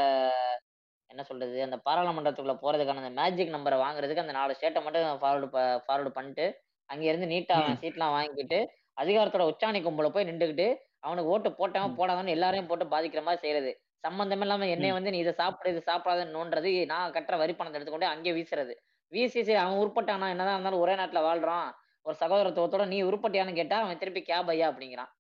என்ன 1.12 1.22
சொல்றது? 1.24 1.56
அந்த 1.66 1.78
பாராளுமன்றத்துக்குள்ள 1.86 2.56
போறதுக்கான 2.64 3.02
அந்த 3.04 3.14
மேஜிக் 3.20 3.56
நம்பரை 3.56 3.78
வாங்குறதுக்கு 3.84 4.24
அந்த 4.26 4.36
நாலு 4.40 4.56
ஸ்டேட்டை 4.58 4.82
மட்டும் 4.86 5.22
ஃபார்வர்டு 5.22 5.48
ஃபார்வர்டு 5.86 6.12
பண்ணிட்டு 6.18 6.46
அங்க 6.90 7.04
இருந்து 7.10 7.32
நீட்டா 7.34 7.56
அவன் 7.60 7.80
சீட்லாம் 7.82 8.16
வாங்கிட்டு 8.18 8.60
அதிகாரத்தோட 8.98 9.44
உச்சாணி 9.52 9.80
கும்பல 9.82 10.10
போய் 10.10 10.30
நின்றுக்கிட்டு 10.30 10.68
அவனுக்கு 11.00 11.32
ஓட்டு 11.34 11.50
போட்டவன் 11.60 11.98
போடாதவன் 12.00 12.36
எல்லாரையும் 12.36 12.70
போட்டு 12.70 12.86
பாதிக்கிற 12.94 13.22
மாதிரி 13.24 13.44
செய்யறது 13.44 13.72
சம்பந்தம் 14.04 14.42
இல்லாம 14.42 14.68
என்னைய 14.68 14.94
வந்து 14.94 15.12
நீ 15.12 15.18
இதை 15.18 15.34
சாப்பிடு 15.34 15.72
இது 15.74 15.82
சாப்பிடாதுன்னு 15.86 16.36
நோன்றது 16.38 16.70
நான் 16.92 17.14
கட்டுற 17.16 17.38
வரி 17.38 17.54
பணத்தை 17.54 17.78
எடுத்துக்கொண்டு 17.78 18.14
அங்கே 18.14 18.32
வீசுறது. 18.32 18.74
வீசி 19.12 19.40
சரி 19.44 19.60
அவன் 19.64 19.80
உருப்பட்டானா. 19.82 20.28
என்னதான் 20.34 20.56
இருந்தாலும் 20.56 20.84
ஒரே 20.84 20.94
நாட்டுல 20.96 21.22
வாழ்றான். 21.28 21.70
ஒரு 22.06 22.16
சகோதரத்துவத்தோட 22.22 22.84
நீ 22.88 22.98
உருப்பட்டியான்னு 23.04 23.60
கேட்டா 23.60 23.78
அவன் 23.78 24.02
திருப்பி 24.02 24.22
கேப் 24.22 24.52
ஐயா 24.54 24.68
அப்படிங்கிறான். 24.72 25.12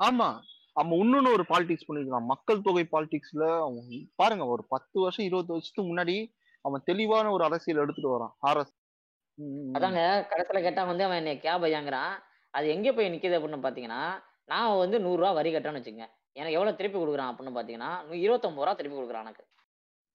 ஆமா. 0.00 0.28
அவன் 0.76 0.98
இன்னொன்னு 1.02 1.30
ஒரு 1.36 1.44
பாலிடிக்ஸ் 1.48 1.86
பண்ணிருக்கான். 1.88 2.28
மக்கள் 2.32 2.64
தொகை 2.66 2.84
பாலிடிக்ஸ்ல 2.92 3.44
அவன் 3.64 3.88
பாருங்க 4.16 4.44
ஒரு 4.54 4.62
பத்து 4.68 4.96
வருஷம் 5.00 5.26
இருபது 5.28 5.52
வருஷத்துக்கு 5.54 5.90
முன்னாடி 5.90 6.16
அவன் 6.64 6.86
தெளிவான 6.86 7.26
ஒரு 7.30 7.44
அரசியல் 7.44 7.82
எடுத்துட்டு 7.84 8.14
வரான். 8.14 8.34
ஆர்எஸ் 8.48 8.74
அதாங்க 9.76 10.00
கடைசியில 10.30 10.60
கேட்டா 10.62 10.82
வந்து 10.84 11.04
அவன் 11.04 11.20
என்னை 11.20 11.34
கேப் 11.38 11.64
ஐயாங்கிறான். 11.66 12.14
அது 12.54 12.66
எங்க 12.68 12.88
போய் 12.92 13.12
நிக்குது 13.14 13.36
அப்படின்னு 13.38 13.66
பாத்தீங்கன்னா 13.66 14.02
நான் 14.52 14.80
வந்து 14.84 14.96
நூறு 15.00 15.20
ரூபா 15.20 15.32
வரி 15.32 15.50
கட்டணும்னு 15.52 15.80
வச்சுங்க 15.80 16.06
எனக்கு 16.36 16.56
எவ்வளவு 16.56 16.78
திருப்பி 16.78 16.98
கொடுக்குறான் 16.98 17.30
அப்படின்னு 17.32 17.56
பாத்தீங்கன்னா 17.58 17.90
இருபத்தொன்பது 18.24 18.64
ரூபா 18.66 18.74
திருப்பி 18.78 18.96
கொடுக்குறான் 18.98 19.26
எனக்கு. 19.26 19.44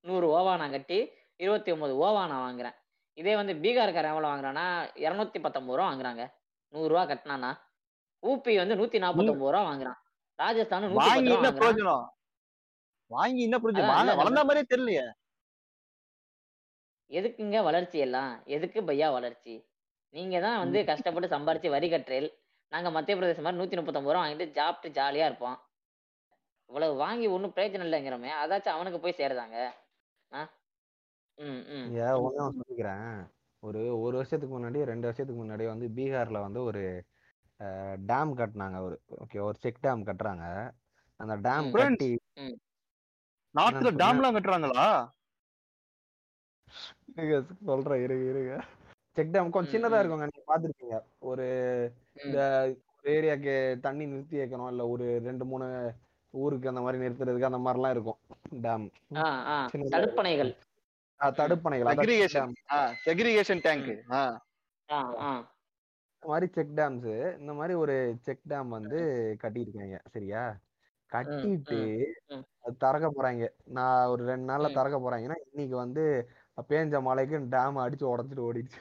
நூறு 0.05 0.25
ஓவா 0.37 0.53
நான் 0.61 0.75
கட்டி 0.77 0.97
இருபத்தி 1.43 1.69
ஒன்பது 1.75 1.93
ஓவா 2.05 2.21
நான் 2.31 2.45
வாங்குறேன். 2.47 2.75
இதே 3.19 3.33
வந்து 3.39 3.53
பீகார்காரன் 3.63 4.13
எவ்வளவு 4.13 4.31
வாங்குறான்னா 4.31 4.65
இருநூத்தி 5.05 5.39
பத்தொன்பது 5.45 5.77
ரூபா 5.77 5.87
வாங்குறாங்க. 5.89 6.23
நூறு 6.73 6.89
ரூபா 6.93 7.03
கட்டினானா 7.11 7.51
ஊபி 8.23 8.53
வந்து 8.61 8.77
நூத்தி 8.79 8.97
நாற்பத்தொன்பது 9.03 9.51
ரூபா 9.55 9.63
வாங்குறான். 9.69 9.99
ராஜஸ்தான் 10.39 10.87
வாங்கி 11.01 11.33
என்ன 11.35 11.51
பிரயோஜனம்? 11.59 12.05
வாங்கி 13.11 13.41
என்ன 13.47 13.57
பிரயோஜனம்? 13.63 13.83
அதான் 13.85 13.97
வாங்க 13.97 14.11
இல்ல, 14.11 14.21
வளர்ந்த 14.21 14.43
மாதிரியே 14.47 14.67
தெரியலையே. 14.71 15.05
எதுக்குங்க 17.11 17.57
வளர்ச்சி 17.69 17.97
எல்லாம்? 18.05 18.31
எதுக்கு 18.55 18.79
பையா 18.89 19.07
வளர்ச்சி? 19.17 19.55
நீங்க 20.13 20.35
தான் 20.45 20.59
வந்து 20.63 20.79
கஷ்டப்பட்டு 20.89 21.27
சம்பாரிச்சு 21.33 21.69
வரி 21.75 21.87
கட்டுறேல் 21.91 22.27
நாங்க 22.71 22.89
மத்திய 22.95 23.15
பிரதேசம் 23.17 23.45
மாதிரி 23.45 23.59
நூத்தி 23.61 23.77
முப்பத்தொன்பது 23.79 24.13
ரூபா 24.13 24.23
வாங்கிட்டு 24.23 24.57
சாப்பிட்டு 24.57 24.95
ஜாலியா 24.99 25.25
இருப்போம். 25.29 25.57
இவ்வளவு 26.69 26.93
வாங்கி 26.95 27.25
ஒன்றும் 27.27 27.53
பிரயோஜனம் 27.55 27.87
இல்லைங்கிறோமே 27.87 28.31
அதாச்சும் 28.43 28.75
அவனுக்கு 28.75 28.99
போய் 28.99 29.19
சேருதாங்க. 29.19 29.57
சொல்லிக்கிறேன். 32.57 33.09
ஒரு 33.63 33.81
ஒரு 34.01 34.15
வருஷத்துக்கு 34.19 34.55
முன்னாடி 34.55 34.79
ரெண்டு 34.91 35.07
வருஷத்துக்கு 35.07 35.41
முன்னாடி 35.41 35.65
வந்து 35.71 35.87
பீகார்ல 35.97 36.39
வந்து 36.47 36.61
ஒரு 36.63 36.83
டேம் 38.11 38.31
கட்டினாங்க 38.39 38.77
ஒரு 38.87 38.95
ஓகே 39.23 39.39
ஒரு 39.47 39.57
செக் 39.63 39.83
டேம் 39.85 40.07
கட்டுறாங்க. 40.09 40.45
அந்த 41.19 41.35
டேம். 41.47 41.67
கட்டி 41.75 42.09
என்ன 43.55 43.91
டேம்லாம் 44.01 44.35
கட்டுறாங்களா? 44.37 44.87
சொல்றேன் 47.69 48.01
இருங்க 48.05 48.25
இருங்க. 48.31 48.55
செக் 49.17 49.33
டேம் 49.33 49.53
கொஞ்சம் 49.55 49.73
சின்னதா. 49.73 49.99
இருக்குங்க 50.01 50.27
நீங்க 50.29 50.43
பாத்துருப்பீங்க. 50.49 50.97
ஒரு 51.29 51.45
இந்த 52.23 52.39
ஒரு 52.97 53.09
ஏரியாக்கு 53.17 53.53
தண்ணி 53.85 54.05
நிறுத்தி 54.11 54.35
வைக்கணும் 54.41 54.71
இல்ல 54.73 54.83
ஒரு 54.93 55.05
ரெண்டு 55.27 55.45
மூணு 55.51 55.67
ஊருக்கு 56.35 56.69
அந்த 56.69 56.81
மாதிரி 56.81 57.03
நிறுத்துறதுக்கு 57.05 57.49
அந்த 57.49 57.59
மாதிரிலாம் 57.65 57.89
இருக்கும். 57.89 58.17
டேம் 58.61 58.85
ஆ 59.15 59.27
ஆ. 59.47 59.65
சின்னதா 59.65 59.95
தடுப்பணைகள். 59.95 60.51
தடுப்பணைகள். 61.19 61.89
Segregation 61.91 62.51
dam. 62.71 62.93
செக்ரிகேஷன் 63.05 63.61
டேங்க் 63.61 64.11
ஆ. 64.11 64.21
ஆ 64.89 64.99
இந்த 66.23 66.33
மாதிரி 66.33 66.51
செக் 66.51 66.71
டேம்ஸ் 66.75 67.39
இந்த 67.39 67.53
மாதிரி 67.53 67.73
ஒரு 67.73 67.95
செக் 68.21 68.39
டேம் 68.49 68.67
வந்து 68.67 68.99
கட்டியிருக்காங்க. 69.43 69.99
சரியா? 70.11 70.43
கட்டிட்டு 71.11 71.79
திறக்க 72.77 73.11
போறாங்க. 73.17 73.47
நான் 73.65 74.07
ஒரு 74.07 74.25
ரெண்டு 74.25 74.53
நாள்ல. 74.53 74.73
திறக்க 74.73 74.97
போறாங்கன்னா 74.99 75.35
இன்னைக்கு 75.51 75.75
வந்து 75.75 76.05
பேஞ்ச 76.69 77.01
மழைக்கு 77.01 77.39
டேம் 77.39 77.77
அடிச்சு 77.85 78.05
உடச்சிட்டு 78.13 78.43
ஓடிடுச்சு. 78.47 78.79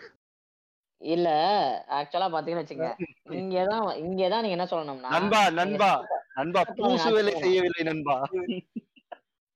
இல்ல 1.05 1.28
ஆக்சுவலா 1.97 2.28
பாத்தீங்கன்னு 2.34 2.65
வச்சுங்க 2.65 2.89
இங்கதான் 3.39 3.86
இங்கதான் 4.02 4.44
நீங்க 4.44 4.57
என்ன 4.58 4.68
சொல்லணும்னா 4.70 5.10
நண்பா 5.15 5.41
நண்பா 5.58 5.91
நண்பா 6.34 6.60
பூசு 6.78 7.10
வேலை 7.16 7.33
செய்யவில்லை 7.42 7.83
நண்பா. 7.84 8.16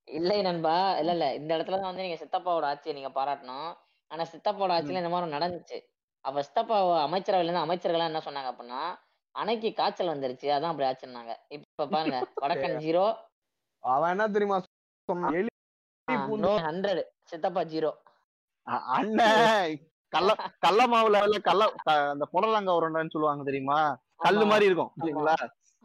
இல்லை 0.07 0.37
நண்பா. 0.41 0.71
இல்ல 0.99 1.11
இல்ல. 1.15 1.25
இந்த 1.39 1.51
இடத்துலதான் 1.55 1.89
வந்து 1.89 2.05
நீங்க 2.05 2.19
சித்தப்பாவோட 2.21 2.65
ஆட்சியை 2.65 2.93
நீங்க 2.95 3.11
பாராட்டணும். 3.15 3.69
ஆனா 4.11 4.23
சித்தப்பாவோட 4.31 4.75
ஆட்சியில 4.77 5.01
இந்த 5.01 5.11
மாதிரி 5.13 5.35
நடந்துச்சு. 5.35 5.77
அப்ப 6.25 6.43
சித்தப்பா 6.43 6.77
அமைச்சரவையில 7.03 7.47
இருந்து 7.47 7.65
அமைச்சர்கள் 7.65 8.07
என்ன 8.07 8.21
சொன்னாங்க 8.27 8.51
அப்படின்னா 8.53 8.81
அணைக்கு 9.35 9.69
காய்ச்சல் 9.73 10.13
வந்துருச்சு. 10.13 10.47
அதான் 10.55 10.71
அப்படி 10.71 10.87
ஆச்சுன்னாங்க. 10.89 11.33
இப்ப 11.57 11.87
பாருங்க 11.87 12.17
வடக்கன் 12.43 12.81
ஜீரோ. 12.83 13.05
அவன் 13.83 14.11
என்ன 14.11 14.25
தெரியுமா 14.29 14.57
ஹண்ட்ரட். 16.65 17.01
சித்தப்பா 17.23 17.63
ஜீரோ. 17.71 17.91
அண்ணன் 18.95 19.75
கள்ள 20.11 20.29
கள்ள 20.59 20.81
மாவுல 20.87 21.17
இல்ல 21.23 21.37
கள்ள 21.39 21.63
க- 21.79 22.09
அந்த 22.13 22.25
புடலங்கா 22.33 22.75
உருண்டைன்னு 22.77 23.13
சொல்லுவாங்க 23.13 23.43
தெரியுமா? 23.43 23.79
கல்லு 24.19 24.45
மாதிரி 24.45 24.65
இருக்கும் 24.65 24.91
இல்லைங்களா? 24.97 25.35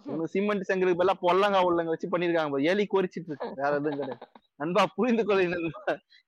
இவங்க 0.06 0.26
சிமெண்ட் 0.26 0.62
செங்கலுக்கு 0.62 1.00
பதிலா 1.00 1.14
பொல்லங்கா 1.22 1.60
உள்ளங்க 1.64 1.92
வச்சு 1.92 2.08
பண்ணிருக்காங்க. 2.08 2.58
எலி 2.64 2.84
கொறிச்சிட்டு 2.86 3.30
இருக்கு. 3.30 3.48
வேற 3.54 3.70
எதுவும் 3.72 3.98
கிடையாது. 3.98 4.26
நண்பா 4.60 4.86
புரிந்து 4.96 5.22
கொள்ள 5.24 5.44
நண்பா? 5.52 5.82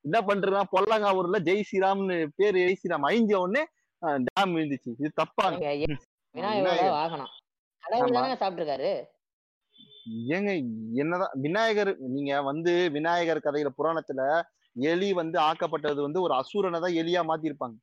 என்ன 0.05 0.21
பண்றதுன்னா 0.29 0.63
பொல்லங்கா 0.75 1.11
ஊர்ல 1.17 1.39
ஜெய் 1.49 1.67
ஸ்ரீராம்னு 1.69 2.17
பேரு 2.37 2.59
ஜெய் 2.61 2.79
ஸ்ரீராம் 2.81 3.07
ஐஞ்ச 3.11 3.35
உடனே 3.37 3.63
டேம் 4.29 4.55
விழுந்துச்சு. 4.57 4.91
இது 4.99 5.11
தப்பாங்க. 5.21 5.59
சாப்பிட்டுருக்காரு? 8.37 8.91
ஏங்க 10.35 10.51
என்னதான் 10.95 11.35
விநாயகர் 11.41 11.91
நீங்க 12.09 12.43
வந்து 12.43 12.73
விநாயகர் 12.91 13.45
கதையில 13.45 13.71
புராணத்துல 13.79 14.21
எலி 14.77 15.13
வந்து 15.13 15.39
ஆக்கப்பட்டது 15.41 16.01
வந்து 16.01 16.21
ஒரு 16.23 16.35
அசுரனை 16.35 16.81
தான் 16.81 16.97
எலியா 16.97 17.21
மாத்திருப்பாங்க. 17.29 17.77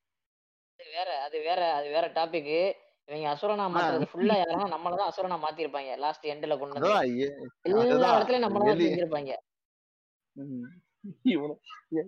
அது 0.80 0.90
வேற 0.92 1.10
அது 1.24 1.38
வேற 1.40 1.62
அது 1.74 1.88
வேற 1.90 2.06
டாபிக் 2.10 2.54
இவங்க 3.08 3.28
அசுரனா 3.30 3.66
மாத்துறது 3.74 4.06
ஃபுல்லா 4.12 4.36
யாருன்னா 4.40 4.68
நம்மளதான் 4.74 5.10
அசுரனா 5.10 5.38
மாத்திருப்பாங்க. 5.46 5.92
லாஸ்ட் 5.98 6.26
எண்ட்ல 6.26 6.58
கொண்டு 6.60 6.76
வந்து 6.76 6.92
எல்லா 7.64 7.82
அதுதான். 7.84 8.16
இடத்துலயும் 8.16 8.46
நம்மளதான் 8.46 8.74
எலி. 8.74 8.86
செஞ்சிருப்பாங்க. 8.86 9.34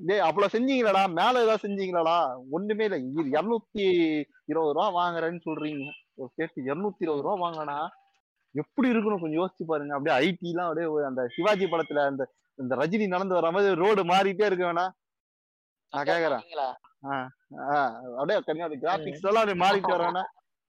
டேய் 0.10 0.26
அவ்வளவு 0.28 0.54
செஞ்சீங்களாடா? 0.54 1.02
மேல 1.20 1.42
ஏதாவது 1.44 1.64
செஞ்சீங்களாடா? 1.66 2.18
ஒண்ணுமே 2.52 2.86
இல்ல. 2.90 2.98
இருநூத்தி 3.34 3.84
இருபது 4.52 4.74
ரூபா 4.78 4.88
வாங்குறேன்னு 5.00 5.42
சொல்றீங்க. 5.48 5.86
ஒரு 6.16 6.30
கேட்டு 6.36 6.60
இருநூத்தி 6.70 7.04
இருபது 7.06 7.26
ரூபா 7.26 7.36
வாங்கினா 7.44 7.78
எப்படி 8.56 8.88
இருக்கணும்? 8.92 9.22
கொஞ்சம் 9.24 9.42
யோசிச்சு 9.42 9.66
பாருங்க. 9.68 9.94
அப்படியே 9.98 10.16
ஐடி 10.24 10.50
எல்லாம் 10.54 10.70
அப்படியே 10.70 11.08
அந்த 11.10 11.24
சிவாஜி 11.36 11.66
படத்துல 11.66 12.06
அந்த 12.12 12.26
இந்த 12.60 12.74
ரஜினி 12.76 13.08
நடந்து 13.08 13.38
வர 13.40 13.48
மாதிரி 13.52 13.82
ரோடு 13.84 14.02
மாறிட்டே 14.06 14.46
இருக்க 14.50 14.66
வேணா 14.66 14.86
நான் 15.94 16.08
கேக்குறேன். 16.10 16.44
அப்படியே 17.06 18.40
கன்னியாகுமரி 18.46 18.78
கிராபிக்ஸ் 18.80 19.26
எல்லாம் 19.26 19.44
அப்படியே 19.44 19.64
மாறிட்டு 19.66 19.92
வர 19.94 20.04
வேணா 20.10 20.24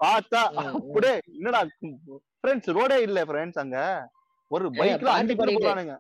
பார்த்தா. 0.05 0.41
அப்படியே 0.81 1.15
என்னடா 1.37 1.61
ஃப்ரெண்ட்ஸ் 1.63 2.75
ரோடே 2.79 2.99
இல்ல 3.07 3.25
ஃப்ரெண்ட்ஸ் 3.25 3.63
அங்க. 3.65 3.79
ஒரு 4.51 4.67
பைக்ல 4.71 5.13
அஞ்சு 5.19 5.37
பேர். 5.37 5.55
போறானுங்க. 5.55 5.95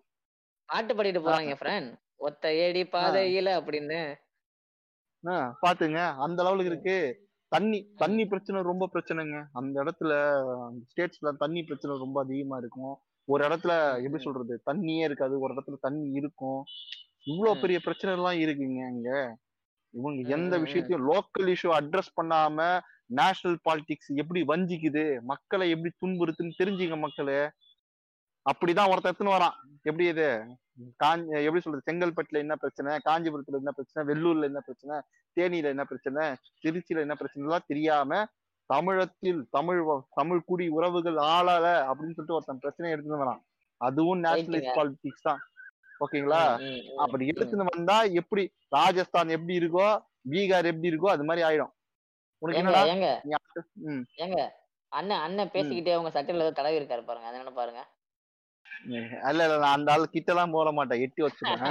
பாட்டு 0.72 0.94
பாடிட்டு 0.94 1.22
போறாங்க 1.26 1.54
ஃப்ரெண்ட் 1.60 1.90
ஒத்த 2.26 2.52
ஏடி 2.64 2.82
பாதையில 2.92 3.48
அப்படின்னு. 3.60 4.00
பாத்துங்க 5.62 5.98
அந்த 6.24 6.40
லெவலுக்கு 6.42 6.72
இருக்கு. 6.72 6.98
தண்ணி 7.52 7.78
தண்ணி 7.96 8.22
பிரச்சனை 8.26 8.62
ரொம்ப 8.62 8.84
பிரச்சனைங்க. 8.94 9.38
அந்த 9.52 9.76
இடத்துல 9.84 10.12
ஸ்டேட்ஸ்ல 10.90 11.32
தண்ணி 11.42 11.60
பிரச்சனை 11.62 11.98
ரொம்ப 11.98 12.16
அதிகமா 12.24 12.56
இருக்கும். 12.62 12.94
ஒரு 13.28 13.42
இடத்துல 13.48 13.72
எப்படி 14.04 14.22
சொல்றது? 14.22 14.54
தண்ணியே 14.70 15.02
இருக்காது. 15.08 15.34
ஒரு 15.40 15.52
இடத்துல 15.54 15.76
தண்ணி 15.80 16.08
இருக்கும். 16.20 16.60
இவ்வளவு. 17.24 17.60
பெரிய 17.60 17.78
பிரச்சனை 17.86 18.16
எல்லாம் 18.16 18.38
இருக்குங்க 18.44 18.80
அங்க. 18.92 19.10
இவங்க 19.96 20.22
எந்த. 20.36 20.54
விஷயத்தையும் 20.58 21.06
லோக்கல் 21.10 21.48
இஷ்யூ 21.52 21.70
அட்ரஸ் 21.78 22.12
பண்ணாம 22.20 22.58
நேஷனல் 23.18 23.58
பாலிடிக்ஸ் 23.68 24.10
எப்படி 24.14 24.40
வஞ்சிக்குது 24.42 25.20
மக்களை 25.20 25.66
எப்படி 25.70 25.92
துன்புறுத்துன்னு 26.00 26.58
தெரிஞ்சுங்க 26.62 26.98
மக்களே. 26.98 27.40
அப்படிதான் 28.46 28.90
ஒருத்தன் 28.90 29.12
எடுத்துன்னு 29.12 29.36
வரான். 29.36 29.56
எப்படி 29.82 30.06
இது? 30.06 30.28
காஞ்சி 30.96 31.44
எப்படி 31.44 31.60
சொல்றது? 31.60 31.86
செங்கல்பட்டுல 31.90 32.42
என்ன 32.44 32.56
பிரச்சனை? 32.56 32.98
காஞ்சிபுரத்துல 33.08 33.60
என்ன 33.62 33.70
பிரச்சனை? 33.70 34.02
வெள்ளூர்ல 34.08 34.42
என்ன 34.42 34.60
பிரச்சனை? 34.60 34.96
தேனியில 35.36 35.64
என்ன 35.64 35.84
பிரச்சனை? 35.84 36.24
திருச்சியில 36.64 37.04
என்ன 37.06 37.14
பிரச்சனை? 37.14 37.46
எல்லாம் 37.46 37.66
தெரியாம 37.66 38.26
தமிழத்தில் 38.70 39.40
தமிழ் 39.50 39.80
தமிழ் 40.14 40.46
குடி 40.46 40.68
உறவுகள் 40.68 41.18
ஆளல 41.32 41.66
அப்படின்னு 41.88 42.16
சொல்லிட்டு 42.16 42.38
ஒருத்தன் 42.38 42.58
பிரச்சனை 42.58 42.92
எடுத்துன்னு 42.92 43.22
வரான். 43.24 43.42
அதுவும் 43.80 44.22
நேஷனலிஸ்ட். 44.24 44.76
பாலிடிக்ஸ் 44.78 45.26
தான். 45.28 45.42
ஓகேங்களா? 46.00 46.42
அப்படி. 47.04 47.24
எடுத்துன்னு 47.32 47.72
வந்தா 47.74 47.96
எப்படி 48.20 48.42
ராஜஸ்தான் 48.76 49.34
எப்படி 49.36 49.54
இருக்கோ 49.60 49.88
பீகார் 50.32 50.70
எப்படி 50.72 50.90
இருக்கோ 50.92 51.10
அது 51.14 51.26
மாதிரி 51.28 51.42
ஆயிடும். 51.48 51.72
உனக்கு 52.42 52.60
என்னடா? 52.60 52.82
அண்ணன் 54.92 55.22
அண்ணன் 55.26 55.52
பேசிக்கிட்டே 55.54 55.94
அவங்க 55.94 56.10
சட்டையில 56.16 56.44
ஏதோ 56.44 56.52
தடவி 56.58 56.78
இருக்காரு 56.80 57.02
பாருங்க. 57.06 57.28
அது 57.30 57.40
என்ன 57.40 57.52
பாருங்க. 57.60 57.80
இல்ல 59.30 59.40
இல்ல 59.46 59.56
நான் 59.62 59.76
அந்த 59.76 59.92
ஆள் 59.94 60.12
கிட்ட 60.14 60.30
எல்லாம் 60.34 60.54
போட 60.56 60.68
மாட்டேன். 60.78 61.02
எட்டி 61.06 61.20
வச்சுப்பேன். 61.24 61.64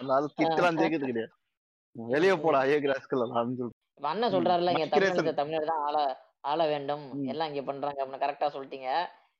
அந்த 0.00 0.10
ஆள் 0.16 0.28
கிட்ட 0.38 0.58
எல்லாம் 0.60 0.78
தேய்க்கிறது 0.80 1.10
கிடையாது. 1.10 1.32
வெளியே 1.96 2.34
போடா 2.44 2.60
ஏ 2.72 2.76
கிராஸ்கல் 2.84 3.24
இப்ப 3.98 4.08
அண்ணன் 4.10 4.34
சொல்றாருல 4.34 4.72
இங்க. 4.74 4.86
தமிழ்நாடு 4.90 5.38
தமிழ்நாடு 5.38 5.70
தான் 5.72 5.84
ஆள 5.86 5.96
ஆள 6.50 6.60
வேண்டும். 6.72 7.04
எல்லாம் 7.32 7.48
இங்க 7.50 7.62
பண்றாங்க 7.70 8.00
அப்படின்னு 8.02 8.24
கரெக்டா 8.24 8.48
சொல்லிட்டீங்க. 8.54 8.90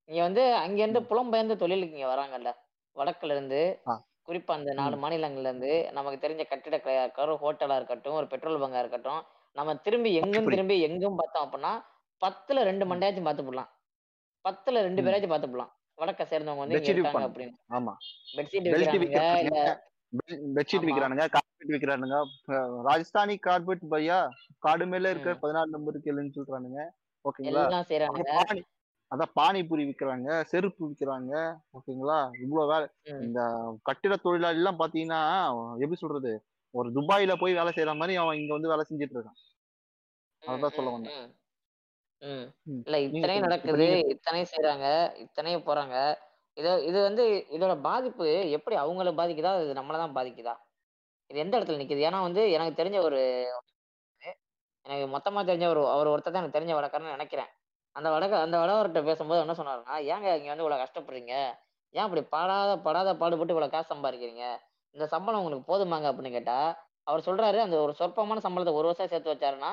இங்க 0.09 0.21
வந்து 0.23 0.43
அங்க 0.65 0.79
இருந்து 0.83 1.01
புலம்பெயர்ந்த 1.11 1.57
தொழிலுக்கு 1.63 1.97
இங்க 1.99 2.09
வராங்கல்ல. 2.15 2.51
வடக்குல 2.97 3.35
இருந்து. 3.37 3.61
குறிப்பா 4.29 4.53
அந்த 4.57 4.71
நாலு 4.79 4.95
ம். 4.97 5.01
மாநிலங்கள்ல 5.03 5.51
இருந்து 5.51 5.71
நமக்கு 5.97 6.19
தெரிஞ்ச 6.21 6.43
கட்டிட 6.49 6.77
கலையா 6.79 7.03
இருக்கட்டும் 7.05 7.41
ஹோட்டலா 7.43 7.77
இருக்கட்டும் 7.81 8.19
ஒரு 8.19 8.27
பெட்ரோல் 8.33 8.63
பங்கா 8.63 8.83
இருக்கட்டும் 8.85 9.21
நம்ம 9.57 9.75
திரும்பி 9.87 10.11
எங்கும். 10.19 10.49
திரும்பி 10.49 10.77
எங்கும் 10.87 11.19
பார்த்தோம் 11.21 11.45
அப்படின்னா 11.47 11.73
பத்துல 12.23 12.65
ரெண்டு 12.69 12.85
ம். 12.85 12.91
மண்டையாச்சும் 12.91 13.29
பார்த்து 13.29 13.47
போடலாம் 13.47 13.71
பத்துல 14.45 14.83
ரெண்டு 14.87 15.01
ம். 15.01 15.07
பேராச்சும் 15.07 15.33
பார்த்து 15.33 15.49
போடலாம் 15.49 15.73
வடக்க 15.99 16.23
சேர்ந்தவங்க 16.27 16.63
வந்து 16.63 16.75
இங்க 16.75 16.81
பெட்ஷீட் 16.81 16.99
இருக்காங்க 16.99 17.29
அப்படின்னு 17.29 17.55
ஆமா 17.77 17.93
பெட்ஷீட் 18.37 18.67
இல்ல 18.67 18.77
பெட்ஷீட் 20.55 20.79
ஆமா. 20.79 20.89
விற்கிறானுங்க 20.89 21.25
கார்பெட் 21.35 21.73
விற்கிறானுங்க 21.73 22.19
ராஜஸ்தானி 22.87 23.35
கார்பெட் 23.47 23.85
பையா 23.91 24.19
காடு 24.63 24.87
மேல 24.93 25.11
இருக்க 25.11 25.31
ம். 25.33 25.41
பதினாறு 25.43 25.71
நம்பர் 25.71 26.05
கேளுன்னு 26.05 26.37
சொல்றானுங்க 26.37 26.81
ஓகேங்களா 27.25 27.65
எல்லாம் 27.65 27.85
அப்புறம் 28.09 28.31
பானி 28.41 28.63
அதான் 29.13 29.33
பானிபூரி 29.39 29.83
விற்கிறாங்க 29.89 30.29
செருப்பு 30.51 30.83
விற்கிறாங்க 30.89 31.33
ஓகேங்களா? 31.77 32.17
இவ்வளவு 32.45 32.71
வேலை. 32.73 32.87
இந்த 33.27 33.41
கட்டிட 33.89 34.15
தொழிலாளி 34.25 34.61
எல்லாம் 34.61 34.81
பாத்தீங்கன்னா 34.83 35.21
எப்படி 35.83 35.99
சொல்றது? 36.03 36.33
ஒரு 36.75 36.89
துபாயில 36.97 37.35
போய் 37.43 37.59
வேலை 37.59 37.71
செய்யற 37.77 37.93
மாதிரி 38.01 38.15
அவன் 38.23 38.39
இங்க 38.41 38.53
வந்து 38.57 38.73
வேலை 38.73 38.85
செஞ்சுட்டு 38.89 39.17
இருக்கான். 39.17 39.39
அதான் 40.43 40.77
சொல்ல 40.77 40.91
வந்தேன். 40.97 41.29
இல்ல 42.87 42.97
இப்ப 43.07 43.27
நடக்குது 43.47 43.79
நீங்க 43.83 43.99
இத்தனையும் 44.15 44.53
செய்றாங்க 44.53 44.87
இத்தனையும் 45.25 45.67
போறாங்க. 45.69 45.97
இது 46.57 46.71
இது 46.91 46.99
வந்து 47.09 47.25
இதோட 47.57 47.75
பாதிப்பு 47.89 48.27
எப்படி 48.59 48.77
அவங்கள 48.83 49.11
பாதிக்குதா? 49.21 49.53
இது 49.65 49.79
நம்மள 49.81 49.99
தான் 50.03 50.17
பாதிக்குதா? 50.19 50.55
இது 51.31 51.43
எந்த 51.45 51.55
இடத்துல 51.59 51.81
நிக்குது? 51.83 52.07
ஏன்னா 52.09 52.21
வந்து 52.29 52.43
எனக்கு 52.57 52.81
தெரிஞ்ச 52.81 52.99
ஒரு 53.09 53.21
எனக்கு 54.87 55.07
மொத்தமா 55.15 55.41
தெரிஞ்ச 55.49 55.67
ஒரு 55.73 55.83
அவர் 55.95 56.13
ஒருத்தர் 56.13 56.35
தான் 56.35 56.43
எனக்கு 56.43 56.57
தெரிஞ்ச 56.57 56.75
வடக்காரன்னு 56.77 57.17
நினைக்கிறேன். 57.17 57.51
அந்த 57.99 58.09
வடக்க 58.15 58.35
அந்த 58.47 58.57
வடவர்கிட்ட 58.63 59.01
பேசும்போது 59.09 59.43
என்ன 59.45 59.55
சொன்னாருன்னா 59.61 59.95
ஏங்க 60.13 60.29
இங்க 60.39 60.51
வந்து 60.51 60.65
இவ்வளவு 60.65 60.83
கஷ்டப்படுறீங்க? 60.83 61.35
ஏன் 61.95 62.07
இப்படி 62.09 62.23
படாத 62.35 62.71
படாத 62.87 63.11
பாடுபட்டு 63.21 63.55
இவ்வளவு 63.55 63.75
காசு 63.75 63.93
சம்பாதிக்கிறீங்க? 63.93 64.45
இந்த 64.95 65.05
சம்பளம் 65.15 65.41
உங்களுக்கு 65.41 65.71
போதுமாங்க? 65.71 66.07
அப்படின்னு 66.11 66.37
கேட்டா 66.37 66.59
அவர் 67.07 67.27
சொல்றாரு 67.29 67.59
அந்த 67.65 67.77
ஒரு 67.85 67.93
சொற்பமான 68.01 68.43
சம்பளத்தை 68.47 68.73
ஒரு 68.79 68.89
வருஷம் 68.89 69.11
சேர்த்து 69.13 69.33
வச்சாருன்னா 69.33 69.71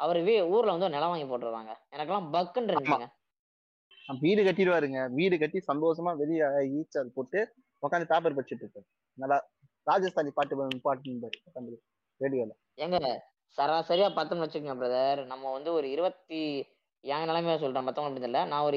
அவர் 0.00 0.18
வீ 0.26 0.34
ஊர்ல 0.54 0.74
வந்து 0.76 0.94
நிலம் 0.94 1.12
வாங்கி 1.12 1.26
போட்டுருவாங்க. 1.30 1.72
எனக்கெல்லாம் 1.94 2.30
பக்குன்னு 2.34 2.70
இருந்துச்சுங்க 2.70 3.08
வீடு 4.22 4.40
கட்டிடுவாருங்க. 4.42 5.00
வீடு 5.18 5.34
கட்டி 5.38 5.58
சந்தோஷமா 5.68 6.12
வெளியே 6.22 6.46
ஈச்சால் 6.78 7.14
போட்டு 7.16 7.38
உட்காந்து 7.82 8.10
பேப்பர் 8.10 8.36
படிச்சுட்டு 8.36 8.64
இருப்பாரு. 8.64 8.86
நல்லா 9.18 9.36
ராஜஸ்தானி 9.86 10.30
பாட்டு 10.38 10.54
பாட்டு 10.86 11.72
ரேடியோல 12.20 12.52
ஏங்க 12.84 12.98
சராசரியா 13.58 14.08
பார்த்தோம்னு 14.12 14.44
வச்சுக்கோங்க 14.44 14.76
பிரதர் 14.80 15.20
நம்ம 15.32 15.50
வந்து 15.56 15.70
ஒரு 15.78 15.86
இருபத்தி 15.94 16.40
என் 17.04 17.28
நிலைமையா 17.28 17.56
சொல்றேன் 17.56 17.86
மத்தவங்க 17.86 18.10
அப்படி 18.10 18.28
இல்லை 18.28 18.42
நான் 18.50 18.66
ஒரு 18.66 18.76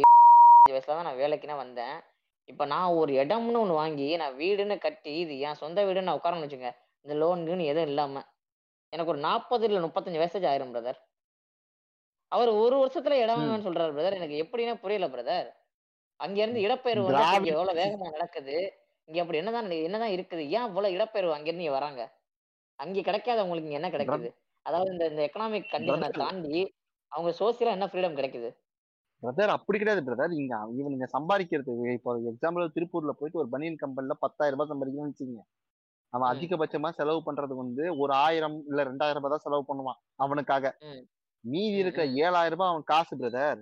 வயசுல 0.70 0.92
தான் 0.92 1.08
நான் 1.08 1.20
வேலைக்குனே 1.22 1.56
வந்தேன். 1.60 1.98
இப்ப 2.50 2.66
நான் 2.72 2.96
ஒரு 3.00 3.12
இடம்னு 3.22 3.60
ஒண்ணு 3.62 3.76
வாங்கி 3.80 4.08
நான் 4.22 4.36
வீடுன்னு 4.40 4.76
கட்டி 4.80 5.14
இது 5.22 5.34
என் 5.46 5.60
சொந்த 5.62 5.86
வீடுன்னு 5.88 6.10
நான் 6.10 6.20
உட்காரன்னு 6.20 6.46
வச்சுங்க 6.46 6.70
இந்த 7.06 7.14
லோனுன்னு 7.22 7.70
எதுவும் 7.72 7.90
இல்லாம 7.90 8.24
எனக்கு 8.94 9.12
ஒரு 9.14 9.22
நாற்பது 9.28 9.66
இல்ல 9.68 9.80
முப்பத்தஞ்சு 9.86 10.22
வயசு 10.22 10.48
ஆயிரும் 10.52 10.74
பிரதர் 10.74 11.00
அவர் 12.32 12.50
ஒரு 12.62 12.76
வருஷத்துல 12.82 13.18
இடம். 13.18 13.38
வாங்குவேன்னு 13.38 13.68
சொல்றாரு 13.68 13.94
பிரதர் 13.96 14.18
எனக்கு 14.20 14.42
எப்படின்னா 14.44 14.74
புரியல 14.84 15.08
பிரதர் 15.14 15.48
அங்க 16.20 16.38
இருந்து 16.44 16.64
இடப்பெயர்வு 16.66 17.06
வந்து 17.10 17.52
எவ்வளவு 17.54 17.80
வேகமா 17.82 18.08
நடக்குது 18.16 18.56
இங்க 19.08 19.20
அப்படி 19.24 19.40
என்னதான் 19.42 19.68
என்னதான் 19.88 20.14
இருக்குது 20.16 20.44
ஏன் 20.56 20.68
இவ்வளவு 20.70 20.96
இடப்பெயர்வு 20.96 21.36
அங்க 21.36 21.50
இருந்து 21.50 21.76
வராங்க? 21.78 22.02
அங்க 22.80 23.02
கிடைக்காத 23.02 23.44
உங்களுக்கு 23.46 23.70
இங்க 23.70 23.80
என்ன 23.82 23.90
கிடைக்குது? 23.94 24.30
அதாவது 24.66 24.90
இந்த 24.94 25.06
இந்த 25.12 25.22
எக்கனாமிக் 25.28 25.70
கண்டிஷனை. 25.74 26.10
தாண்டி 26.24 26.60
அவங்க 27.12 27.32
சோசியலா 27.38 27.76
என்ன 27.76 27.88
ஃப்ரீடம் 27.90 28.18
கிடைக்குது 28.18 28.50
பிரதர் 29.24 29.54
அப்படி 29.54 29.78
கிடையாது 29.78 30.02
பிரதர் 30.08 30.34
இங்க 30.38 30.56
இவனுங்க 30.80 31.06
சம்பாதிக்கிறது 31.14 31.72
இப்போ 31.94 32.12
எக்ஸாம்பிள் 32.32 32.74
திருப்பூர்ல 32.76 33.14
போயிட்டு 33.20 33.42
ஒரு 33.42 33.50
பனியன் 33.54 33.80
கம்பெனில 33.80 34.16
பத்தாயிரம் 34.24 34.56
ரூபாய் 34.56 34.72
சம்பாதிக்கணும்னு 34.72 35.12
வச்சுக்கோங்க 35.12 35.46
அவன். 36.14 36.28
அதிகபட்சமா 36.32 36.90
செலவு 36.98 37.22
பண்றது 37.26 37.54
வந்து 37.56 37.84
ஒரு 38.02 38.12
ஆயிரம் 38.24 38.58
இல்ல 38.70 38.84
ரெண்டாயிரம் 38.90 39.20
ரூபாய் 39.20 39.34
தான் 39.34 39.46
செலவு 39.46 39.64
பண்ணுவான் 39.70 39.98
அவனுக்காக. 40.20 40.66
மீதி 41.44 41.76
இருக்கிற 41.82 42.04
ம். 42.06 42.14
ஏழாயிரம் 42.24 42.56
ரூபாய் 42.56 42.72
அவன் 42.72 42.86
காசு 42.92 43.14
பிரதர் 43.20 43.60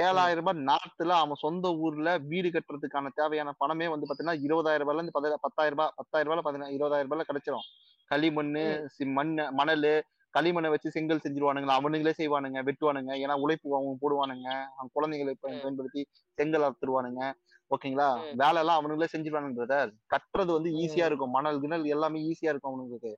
ஏழாயிரம் 0.00 0.40
ரூபாய் 0.40 0.64
நாட்டுல 0.68 1.12
அவன் 1.18 1.42
சொந்த 1.42 1.66
ஊர்ல 1.82 2.08
வீடு 2.26 2.48
கட்டுறதுக்கான 2.50 3.12
தேவையான 3.14 3.52
பணமே 3.58 3.88
வந்து 3.88 4.08
பாத்தீங்கன்னா 4.08 4.40
இருபதாயிரம் 4.46 4.84
ரூபாய்ல 4.84 5.00
இருந்து 5.00 5.16
பதி- 5.16 5.40
பத்தாயிரம் 5.44 5.76
ரூபாய் 5.76 5.94
பத்தாயிரம் 5.98 6.28
ரூபாய்ல 6.28 6.46
பதினா 6.48 6.68
இருபதாயிரம் 6.74 7.08
ரூபாய்ல 7.08 7.28
கிடைச்சிரும் 7.28 7.66
களிமண்ணு 8.10 8.64
ம். 8.72 8.88
சி- 8.94 9.12
மண்ணு 9.14 9.44
மணலு 9.52 9.94
களிமண்ணை 10.38 10.70
வச்சு 10.72 10.94
செங்கல் 10.96 11.22
செஞ்சிருவானுங்க 11.24 11.76
அவனுங்களே 11.78 12.14
செய்வானுங்க 12.18 12.58
வெட்டுவானுங்க 12.68 13.12
ஏன்னா 13.22 13.36
உழைப்பு 13.44 13.76
அவங்க 13.78 13.94
போடுவானுங்க 14.02 14.48
அவங்க 14.76 14.90
குழந்தைங்களை. 14.96 15.34
பயன்படுத்தி 15.44 16.02
செங்கல் 16.38 16.66
அறுத்துருவானுங்க 16.66 17.22
ஓகேங்களா. 17.70 18.08
வேலை 18.42 18.58
எல்லாம் 18.62 18.78
அவனுங்களே 18.80 19.08
செஞ்சிருவானுங்க 19.14 19.56
பிரதர் 19.58 19.90
கட்டுறது 20.14 20.50
வந்து 20.56 20.70
ஈஸியா. 20.82 21.06
இருக்கும் 21.10 21.34
மணல் 21.36 21.58
கிணல் 21.64 21.84
எல்லாமே 21.94 22.20
ஈஸியா 22.30 22.52
இருக்கும் 22.52 22.72
அவனுங்களுக்கு 22.72 23.12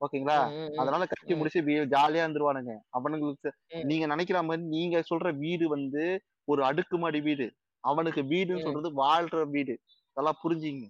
ஓகேங்களா. 0.00 0.36
அதனால 0.80 1.02
கட்டி. 1.12 1.34
முடிச்சு 1.34 1.60
ஜாலியா 1.94 2.24
இருந்துருவானுங்க 2.24 2.74
அவனுங்களுக்கு. 2.98 3.50
நீங்க 3.90 4.04
நினைக்கிற 4.06 4.40
மாதிரி 4.48 4.66
நீங்க 4.76 4.98
சொல்ற 5.10 5.30
வீடு 5.44 5.66
வந்து 5.68 6.04
ஒரு 6.48 6.60
அடுக்குமாடி 6.64 7.20
வீடு 7.28 7.46
அவனுக்கு 7.84 8.22
வீடுன்னு. 8.32 8.64
சொல்றது 8.66 8.90
வாழ்ற 9.02 9.42
வீடு 9.56 9.74
அதெல்லாம் 10.16 10.40
புரிஞ்சுங்க 10.44 10.86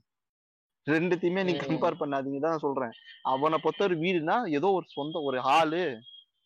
ரெண்டுத்தையுமே 0.89 1.43
ம். 1.45 1.61
கம்பேர் 1.63 2.01
பண்ணாதீங்க 2.01 2.41
தான் 2.41 2.65
சொல்றேன். 2.65 2.93
அவனை 3.25 3.59
பொறுத்த 3.59 3.83
ஒரு 3.85 3.97
வீடுனா 4.03 4.37
ஏதோ 4.59 4.69
ஒரு 4.73 4.87
சொந்த 4.89 5.23
ஒரு 5.29 5.39
ஹாலு 5.47 5.83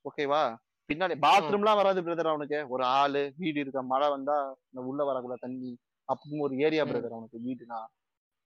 ஓகேவா 0.04 0.42
பின்னாடி 0.88 1.14
பாத்ரூம்லாம் 1.24 1.80
வராது 1.80 2.00
பிரதர் 2.02 2.30
அவனுக்கு. 2.30 2.58
ஒரு 2.68 2.82
ஹாலு 2.84 3.20
வீடு 3.36 3.58
இருக்க? 3.60 3.82
மழை 3.90 4.08
வந்தா 4.10 4.36
இந்த 4.68 4.80
உள்ள 4.82 5.02
வரக்குள்ள 5.04 5.36
தண்ணி. 5.38 5.70
அப்பவும் 6.08 6.44
ஒரு 6.46 6.54
ஏரியா. 6.58 6.84
பிரதர் 6.84 7.14
அவனுக்கு 7.14 7.38
வீடுனா 7.44 7.80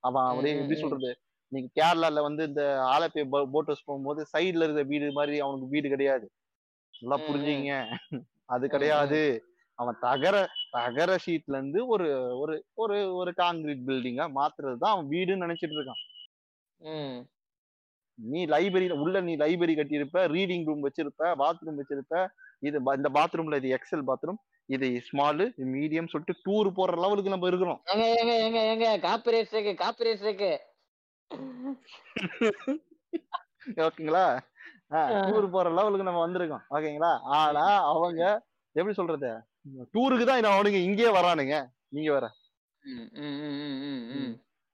அவன் 0.05 0.27
ம், 0.33 0.49
எப்படி. 0.55 0.77
சொல்றது? 0.81 1.11
நீங்க 1.53 1.69
கேரளால 1.79 2.23
வந்து 2.23 2.43
இந்த 2.45 2.63
ஆலப்பி 2.89 3.23
போட் 3.53 3.69
ஹவுஸ் 3.69 3.87
போகும்போது 3.87 4.21
சைடுல 4.33 4.65
இருக்கிற 4.65 4.85
வீடு 4.85 5.13
மாதிரி 5.13 5.37
அவனுக்கு 5.41 5.69
வீடு 5.69 5.89
கிடையாது. 5.89 6.27
நல்லா. 6.95 7.17
புரிஞ்சுங்க 7.27 7.73
அது 8.49 8.65
கிடையாது. 8.69 9.21
அவன் 9.79 9.97
தகர 10.05 10.37
தகர 10.77 11.11
ஷீட்ல 11.25 11.59
இருந்து 11.59 11.81
ஒரு 11.95 12.07
ஒரு 12.43 12.55
ஒரு 12.83 12.97
ஒரு 13.21 13.31
காங்கிரீட் 13.43 13.87
பில்டிங்கா 13.89 14.27
மாத்துறது 14.39 14.77
தான் 14.83 14.95
அவன் 14.95 15.11
வீடுன்னு 15.15 15.45
நினைச்சிட்டு 15.47 15.77
இருக்கான். 15.79 16.03
நீ 18.19 18.41
லைப்ரரியில 18.53 18.95
உள்ள 19.05 19.21
நீ 19.29 19.33
லைப்ரரி 19.43 19.75
கட்டியிருப்ப 19.79 20.21
ரீடிங் 20.35 20.67
ரூம் 20.69 20.85
வச்சிருப்ப 20.87 21.33
பாத்ரூம் 21.43 21.81
வச்சிருப்ப 21.81 22.15
இது 22.69 22.77
இந்த 22.99 23.09
பாத்ரூம்ல 23.17 23.59
இது 23.63 23.75
எக்ஸல் 23.79 24.07
பாத்ரூம் 24.11 24.41
இது 24.69 24.87
ஸ்மாலு 25.09 25.45
மீடியம் 25.75 26.11
சொல்லிட்டு 26.13 26.35
டூர் 26.47 26.69
போற 26.79 26.93
லெவலுக்கு 27.03 27.33
நம்ம 27.35 27.49
இருக்கிறோம். 27.51 27.81
ஏங்க 27.93 28.07
ஏங்க 28.21 28.33
ஏங்க 28.47 28.61
ஏங்க 28.71 28.89
காப்பிரைட்ஸ் 29.05 29.53
இருக்கு 29.55 29.75
காப்பிரைட்ஸ் 29.83 30.25
இருக்கு 30.27 30.53
ஓகேங்களா. 33.87 34.25
டூர் 35.29 35.47
போற 35.55 35.69
லெவலுக்கு 35.77 36.09
நம்ம 36.09 36.23
வந்திருக்கோம். 36.25 36.65
ஓகேங்களா? 36.77 37.13
ஆனா 37.39 37.65
அவங்க 37.93 38.23
எப்படி 38.77 38.97
சொல்றது? 39.01 39.31
டூருக்கு 39.95 40.27
தான் 40.29 40.53
அவனுங்க 40.53 40.81
இங்கேயே 40.89 41.11
வரானுங்க. 41.19 41.57
நீங்க 41.89 42.11
வேற. 42.13 42.27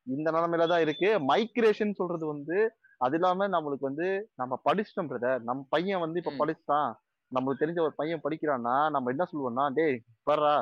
இந்த 0.06 0.28
நிலைமையில 0.36 0.66
தான் 0.66 0.84
இருக்கு. 0.84 1.08
மைக்ரேஷன் 1.30 1.98
சொல்றது 2.00 2.24
வந்து 2.26 2.56
அது 3.00 3.16
இல்லாம 3.18 3.46
நம்மளுக்கு 3.48 3.88
வந்து 3.90 4.06
நம்ம 4.40 4.54
படிச்சிட்டோம் 4.64 5.08
பிரதர் 5.10 5.40
நம்ம 5.48 5.60
பையன் 5.68 6.02
வந்து 6.04 6.20
இப்ப. 6.22 6.32
படிச்சுட்டான். 6.40 6.90
நம்மளுக்கு 7.32 7.62
தெரிஞ்ச 7.62 7.80
ஒரு 7.80 7.94
பையன் 8.00 8.24
படிக்கிறான்னா 8.24 8.76
நம்ம 8.94 9.10
என்ன 9.10 9.24
சொல்லுவோம்னா 9.30 9.64
டேய் 9.78 9.96
பாரா 10.30 10.54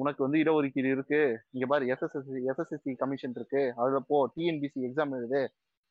உனக்கு 0.00 0.20
வந்து 0.24 0.38
இடஒதுக்கீடு 0.38 0.88
இருக்கு. 0.94 1.20
இங்க 1.50 1.66
பாரு 1.66 1.84
எஸ்எஸ்எஸ்சி 1.92 2.40
எஸ்எஸ்எஸ்சி 2.50 2.92
கமிஷன் 3.02 3.36
இருக்கு. 3.38 3.62
அதுல 3.76 4.00
போ 4.08 4.16
டிஎன்பிசி 4.34 4.78
எக்ஸாம் 4.88 5.14
எழுது. 5.18 5.42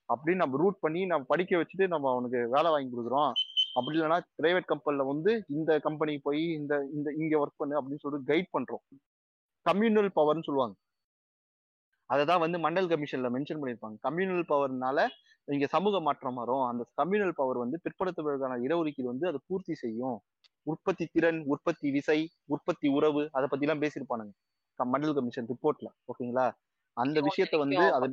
அப்படின்னு 0.09 0.43
நம்ம 0.43 0.57
ரூட் 0.57 0.77
பண்ணி 0.79 1.01
நம்ம 1.05 1.25
படிக்க 1.27 1.61
வச்சுட்டு 1.61 1.85
நம்ம 1.87 2.09
அவனுக்கு 2.11 2.39
வேலை 2.55 2.69
வாங்கி 2.71 2.89
கொடுக்குறோம். 2.91 3.31
அப்படி 3.75 3.95
இல்லைன்னா 3.97 4.19
பிரைவேட் 4.39 4.69
கம்பெனில 4.71 5.03
வந்து 5.11 5.31
இந்த 5.57 5.71
கம்பெனி 5.85 6.13
போய் 6.27 6.43
இந்த 6.59 6.73
இந்த 6.95 7.09
இங்க 7.21 7.33
ஒர்க் 7.43 7.59
பண்ணு 7.61 7.77
அப்படின்னு 7.79 8.03
சொல்லிட்டு 8.03 8.29
கைட் 8.31 8.49
பண்றோம். 8.55 8.83
கம்யூனல் 9.65 10.09
பவர்னு 10.19 10.47
சொல்லுவாங்க. 10.47 10.75
அதை 12.09 12.23
தான் 12.31 12.41
வந்து 12.43 12.57
மண்டல் 12.65 12.89
கமிஷன்ல 12.91 13.29
மென்ஷன் 13.35 13.59
பண்ணியிருப்பாங்க. 13.61 13.97
கம்யூனல் 14.07 14.47
பவர்னால 14.53 14.99
இங்க 15.47 15.67
சமூக 15.75 15.99
மாற்றம் 16.07 16.39
வரும். 16.41 16.63
அந்த 16.71 16.83
கம்யூனல் 17.01 17.37
பவர் 17.39 17.59
வந்து 17.63 17.77
பிற்படுத்துவதற்கான 17.85 18.57
இடஒதுக்கீடு 18.65 19.11
வந்து 19.13 19.27
அதை 19.31 19.39
பூர்த்தி 19.49 19.75
செய்யும். 19.83 20.17
உற்பத்தி 20.67 21.05
திறன் 21.15 21.39
உற்பத்தி 21.53 21.87
விசை 21.95 22.19
உற்பத்தி 22.53 22.87
உறவு 22.97 23.21
அதை 23.37 23.45
பத்தி 23.51 23.65
எல்லாம் 23.67 23.83
பேசியிருப்பானுங்க 23.83 24.33
மண்டல் 24.79 25.15
கமிஷன் 25.15 25.47
ரிப்போர்ட்ல 25.51 25.87
ஓகேங்களா? 26.11 26.45
அந்த 26.97 27.17
விஷயத்த 27.27 27.55
வந்து 27.63 27.81
அது 27.97 28.07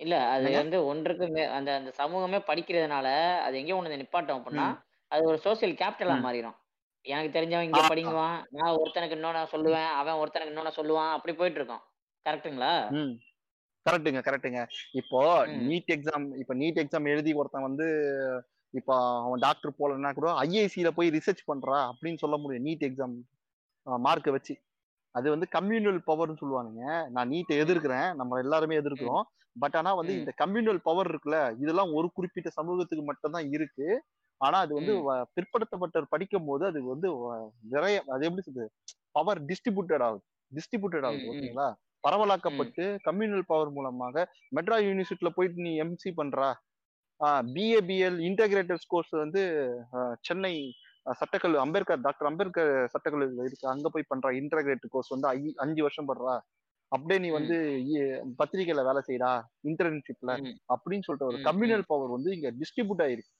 இல்ல 0.00 0.14
அது 0.26 0.42
என்னங்க? 0.42 0.60
வந்து 0.60 0.78
ஒன்றுக்கு 0.86 1.24
மே 1.30 1.42
அந்த 1.54 1.70
அந்த 1.76 1.90
சமூகமே 1.98 2.38
படிக்கிறதுனால 2.46 3.06
அது 3.44 3.58
எங்கேயோ 3.60 3.78
ஒண்ணு 3.78 4.02
நிப்பாட்டம் 4.02 4.38
அப்படின்னா 4.38 4.66
ம். 4.68 4.76
அது 5.10 5.22
ஒரு 5.30 5.38
சோசியல் 5.44 5.74
கேபிட்டலா 5.80 6.16
ம். 6.16 6.24
மாறிடும் 6.26 6.56
எனக்கு 7.06 7.30
தெரிஞ்சவன் 7.34 7.66
இங்க. 7.66 7.82
படிங்குவான் 7.90 8.38
நான் 8.56 8.78
ஒருத்தனுக்கு 8.78 9.16
இன்னொன்னு 9.18 9.42
சொல்லுவேன் 9.52 9.90
அவன் 9.98 10.20
ஒருத்தனுக்கு 10.22 10.52
இன்னொன்னு 10.52 10.78
சொல்லுவான் 10.78 11.12
அப்படி 11.16 11.34
போயிட்டு 11.34 11.60
இருக்கோம் 11.60 11.84
கரெக்ட்டுங்களா 12.26 12.72
ம் 12.96 13.12
கரெக்ட்டுங்க 13.86 14.20
கரெக்ட்டுங்க 14.24 14.62
இப்போ 15.00 15.20
ம். 15.50 15.60
நீட் 15.68 15.92
எக்ஸாம் 15.94 16.26
இப்போ 16.40 16.54
நீட் 16.60 16.80
எக்ஸாம் 16.82 17.10
எழுதி 17.12 17.32
ஒருத்தன் 17.40 17.68
வந்து 17.68 17.86
இப்போ 18.74 18.94
அவன் 19.20 19.44
டாக்டர் 19.44 19.78
போலன்னா 19.78 20.10
கூட 20.14 20.28
ஐஐசியில 20.42 20.90
போய் 20.96 21.14
ரிசர்ச் 21.14 21.48
பண்றா 21.48 21.78
அப்படின்னு 21.90 22.22
சொல்ல 22.22 22.36
முடியும் 22.38 22.66
நீட் 22.66 22.84
எக்ஸாம் 22.88 23.14
மார்க்கை 23.86 24.32
வச்சு 24.32 24.54
அது 25.16 25.26
வந்து 25.34 25.46
கம்யூனல் 25.56 26.00
பவர்னு 26.10 26.40
சொல்லுவானுங்க. 26.40 26.84
நான் 27.14 27.30
நீட்டை 27.34 27.54
எதிர்க்கிறேன். 27.62 28.08
நம்ம 28.20 28.38
எல்லாருமே 28.44 28.78
எதிர்க்கிறோம். 28.82 29.24
பட் 29.56 29.76
ஆனா 29.78 29.90
வந்து. 30.00 30.12
இந்த 30.20 30.32
கம்யூனல் 30.42 30.80
பவர் 30.88 31.10
இருக்குல்ல 31.12 31.38
இதெல்லாம் 31.62 31.92
ஒரு 31.98 32.08
குறிப்பிட்ட 32.16 32.50
சமூகத்துக்கு 32.58 33.04
மட்டும் 33.10 33.34
தான் 33.36 33.48
இருக்கு. 33.56 33.88
ஆனா 34.40 34.58
அது 34.64 34.72
வந்து 34.78 34.92
பிற்படுத்தப்பட்டவர் 35.36 36.12
படிக்கும் 36.14 36.46
போது 36.48 36.62
அது 36.70 36.80
வந்து 36.92 37.08
நிறைய 37.74 37.96
அது 38.14 38.26
எப்படி 38.28 38.44
சொல்றது? 38.46 38.70
பவர் 39.16 39.40
டிஸ்ட்ரிபியூட்டட் 39.48 40.04
ஆகுது. 40.06 40.24
டிஸ்ட்ரிபியூட்டட் 40.52 41.06
ஆகுது. 41.08 41.26
ஓகேங்களா? 41.32 41.68
பரவலாக்கப்பட்டு 42.04 42.84
கம்யூனல் 43.06 43.44
பவர் 43.52 43.72
மூலமாக 43.76 44.22
மெட்ரா 44.56 44.76
யூனிவர்சிட்டியில 44.86 45.30
போயிட்டு 45.38 45.64
நீ 45.66 45.72
எம்சி 45.84 46.10
பண்றா? 46.20 46.48
பிஏபிஎல் 47.54 48.18
இன்டகிரேட்டட் 48.28 48.88
கோர்ஸ் 48.92 49.12
வந்து 49.24 49.42
சென்னை 50.28 50.54
ஆஹ், 51.06 51.16
சட்டக்கல்லூரி 51.20 51.60
அம்பேத்கர் 51.60 52.02
டாக்டர் 52.02 52.28
அம்பேத்கர் 52.30 52.72
சட்டக்கல்லூரியில் 52.92 53.46
இருக்கு. 53.46 53.66
அங்க 53.68 53.88
போய் 53.88 54.10
பண்றா 54.10 54.30
இன்டகிரேட்டட் 54.40 54.92
கோர்ஸ் 54.92 55.12
வந்து 55.14 55.28
அஞ்சு 55.64 55.80
வருஷம் 55.82 56.08
பண்றா. 56.10 56.34
அப்படியே 56.92 57.18
நீ 57.18 57.28
வந்து 57.30 57.56
பத்திரிக்கையில 58.38 58.82
வேலை 58.86 59.00
செய்யறா 59.08 59.32
இன்டர்ன்ஷிப்ல. 59.64 60.32
அப்படின்னு 60.72 61.06
சொல்லிட்டு 61.06 61.28
ஒரு 61.28 61.38
கம்யூனல் 61.48 61.84
பவர் 61.90 62.14
வந்து 62.16 62.30
இங்க 62.36 62.48
டிஸ்ட்ரிபியூட் 62.60 63.02
ஆயிருக்கு. 63.04 63.32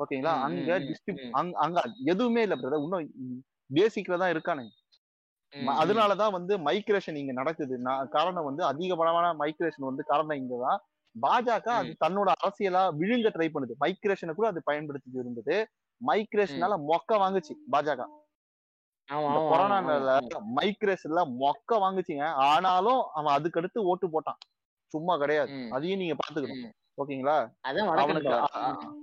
ஓகேங்களா? 0.00 0.32
அங்க 0.46 0.70
ம், 0.74 0.86
டிஸ்ட்ரிப் 0.88 1.20
ம். 1.20 1.34
அங்க 1.34 1.54
அங்க 1.64 1.78
எதுவுமே 2.12 2.42
இல்ல 2.42 2.56
பிரதர் 2.56 2.84
இன்னும் 2.86 3.38
பேசிக்ல 3.70 4.18
தான் 4.18 4.32
இருக்கானுங்க. 4.34 4.72
அதனாலதான் 5.78 6.34
வந்து 6.34 6.54
மைக்ரேஷன் 6.64 7.18
இங்க 7.20 7.32
நடக்குது. 7.32 7.74
காரணம் 8.16 8.48
வந்து 8.48 8.62
அதிகபலமான 8.66 9.26
மைக்ரேஷன் 9.38 9.88
வந்து 9.88 10.02
காரணம் 10.04 10.38
இங்கதான் 10.40 10.80
பாஜக 11.16 11.68
அது 11.74 11.92
தன்னோட 12.04 12.28
அரசியலா 12.36 12.82
விழுங்க 12.98 13.28
ட்ரை 13.34 13.48
பண்ணுது. 13.52 13.74
மைக்ரேஷனை 13.84 14.32
கூட 14.34 14.46
அது 14.48 14.60
பயன்படுத்திட்டு 14.66 15.20
இருந்தது. 15.22 15.56
மைக்ரேஷனால 16.06 16.80
மொக்க 16.88 17.12
வாங்குச்சு 17.12 17.54
பாஜக. 17.72 18.06
கொரோனால. 19.10 20.18
மைக்ரேஷன்ல 20.56 21.32
மொக்க 21.40 21.74
வாங்குச்சுங்க. 21.74 22.24
ஆனாலும் 22.24 23.02
அவன் 23.14 23.42
அதுக்கடுத்து 23.42 23.78
ஓட்டு 23.78 24.08
போட்டான். 24.08 24.54
சும்மா 24.86 25.16
கிடையாது. 25.16 25.50
அதையும் 25.70 25.98
நீங்க 25.98 26.14
பாத்துக்கணும். 26.14 26.70
ஓகேங்களா? 27.04 27.52
அதான் 27.68 27.78
அவனுக்கு 27.78 28.22
தோழர். 28.22 28.40
அ- 28.42 28.48
அ- 28.52 28.94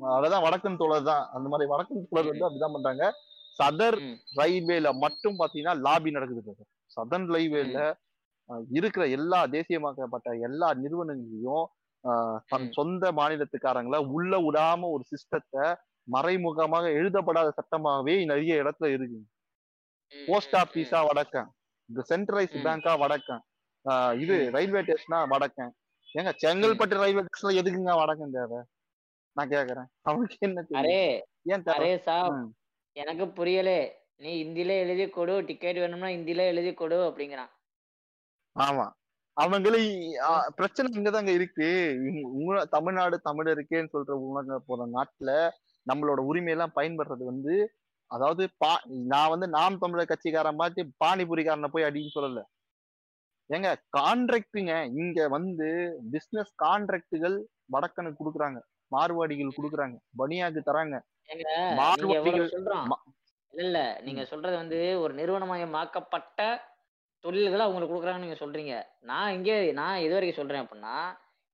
அததான் 0.00 0.42
வடக்கன் 0.42 0.76
தோழர் 0.76 1.02
தான். 1.02 1.28
அந்த 1.32 1.48
மாதிரி 1.48 1.70
வடக்கன் 1.70 2.06
தோழர் 2.10 2.38
வந்து 2.38 2.48
அப்படிதான் 2.48 2.72
பண்றாங்க. 2.72 3.14
சதர். 3.62 4.16
ரயில்வேல 4.36 4.92
மட்டும் 4.92 5.38
பாத்தீங்கன்னா 5.38 5.80
லாபி 5.80 6.10
நடக்குது 6.10 6.54
சதர்ன் 7.00 7.30
ரயில்வேல 7.32 7.92
இருக்கிற 8.70 9.08
எல்லா 9.08 9.44
தேசியமாக்கப்பட்ட 9.44 10.40
எல்லா 10.40 10.74
நிறுவனங்களையும் 10.74 11.64
தன். 12.46 12.72
சொந்த 12.72 13.12
மாநிலத்துக்காரங்களை 13.12 14.06
உள்ள 14.06 14.38
விடாம 14.38 14.90
ஒரு 14.90 15.04
சிஸ்டத்தை 15.10 15.74
மறைமுகமாக 16.02 16.90
எழுதப்படாத 16.90 17.52
சட்டமாகவே 17.52 18.24
நிறைய 18.24 18.62
இடத்துல 18.62 18.86
இருக்கு. 18.86 19.24
போஸ்ட் 20.26 20.54
ஆபீஸா 20.54 21.06
வடக்கன் 21.12 21.46
இந்த 21.84 22.04
சென்ட்ரலைஸ். 22.08 22.56
பேங்கா 22.64 23.16
வடக்கன் 23.84 24.18
இது. 24.20 24.50
ரயில்வே 24.50 24.80
ஸ்டேஷனா 24.80 25.26
வடக்கன் 25.30 25.70
ஏங்க 26.14 26.32
செங்கல்பட்டு 26.46 26.94
ரயில்வே 26.94 27.20
ஸ்டேஷன்ல 27.20 27.60
எதுக்குங்க 27.62 27.92
வடக்கன் 27.92 28.32
தேவை? 28.32 28.64
நான் 29.32 29.48
கேக்குறேன். 29.48 29.84
அவனுக்கு 30.00 30.36
என்ன 30.38 30.66
அரே 30.70 31.20
ஏன் 31.42 31.62
அரே 31.62 31.98
சாப் 31.98 32.32
ம். 32.32 32.52
எனக்கு 32.92 33.24
புரியலே. 33.24 33.92
நீ 34.16 34.44
ஹிந்தில 34.44 34.66
எழுதி 34.66 35.08
கொடு 35.08 35.44
டிக்கெட் 35.44 35.74
வேணும்னா 35.74 36.06
ஹிந்தில 36.06 36.36
எழுதி 36.36 36.74
கொடு 36.74 36.96
அப்படிங்கிறான். 37.08 37.50
ஆமா. 38.58 38.90
அவங்களே 39.40 40.08
பிரச்சனை 40.54 41.02
இங்கதாங்க 41.02 41.26
இருக்கு. 41.26 41.98
உங்க- 42.22 42.64
தமிழ்நாடு 42.64 43.20
தமிழருக்கேன்னு 43.24 43.88
சொல்ற 43.92 44.10
உலக 44.10 44.58
போற 44.58 44.88
நாட்டுல 44.92 45.50
நம்மளோட 45.86 46.20
உரிமையெல்லாம் 46.30 46.76
பயன்படுறது 46.78 47.24
வந்து 47.24 47.54
அதாவது 48.10 48.44
பா 48.58 48.70
நான் 49.10 49.32
வந்து 49.32 49.46
நாம் 49.48 49.80
தமிழர் 49.82 50.10
கட்சிக்காரன் 50.12 50.60
பார்த்து 50.60 50.80
பானிபூரிக்காரனை 51.04 51.68
போய் 51.72 51.86
அடின்னு 51.88 52.14
சொல்லல. 52.16 52.40
ஏங்க 53.50 53.68
கான்ட்ராக்டுங்க 53.98 54.72
இங்க 55.00 55.28
வந்து 55.28 55.68
பிசினஸ் 56.12 56.52
கான்ட்ராக்டுகள் 56.64 57.36
வடக்கனுக்கு 57.70 58.20
கொடுக்குறாங்க. 58.20 58.58
மார்வாடிகள் 58.92 59.56
கொடுக்குறாங்க. 59.58 59.96
பனியாக்கு 60.20 60.60
தராங்க. 60.68 60.96
இல்ல 61.30 61.48
இல்ல 63.54 63.78
நீங்க 64.02 64.22
சொல்றது 64.24 64.56
வந்து 64.56 64.80
ஒரு 65.04 65.12
நிறுவனமயமாக்கப்பட்ட 65.14 66.40
தொழில்களை 67.24 67.62
அவங்களுக்கு 67.64 67.92
கொடுக்குறாங்கன்னு 67.92 68.26
நீங்க 68.26 68.40
சொல்றீங்க. 68.42 68.74
நான் 69.02 69.32
இங்கே 69.36 69.56
நான் 69.80 70.02
எது 70.04 70.14
வரைக்கும் 70.14 70.40
சொல்றேன் 70.40 70.62
அப்படின்னா 70.64 70.96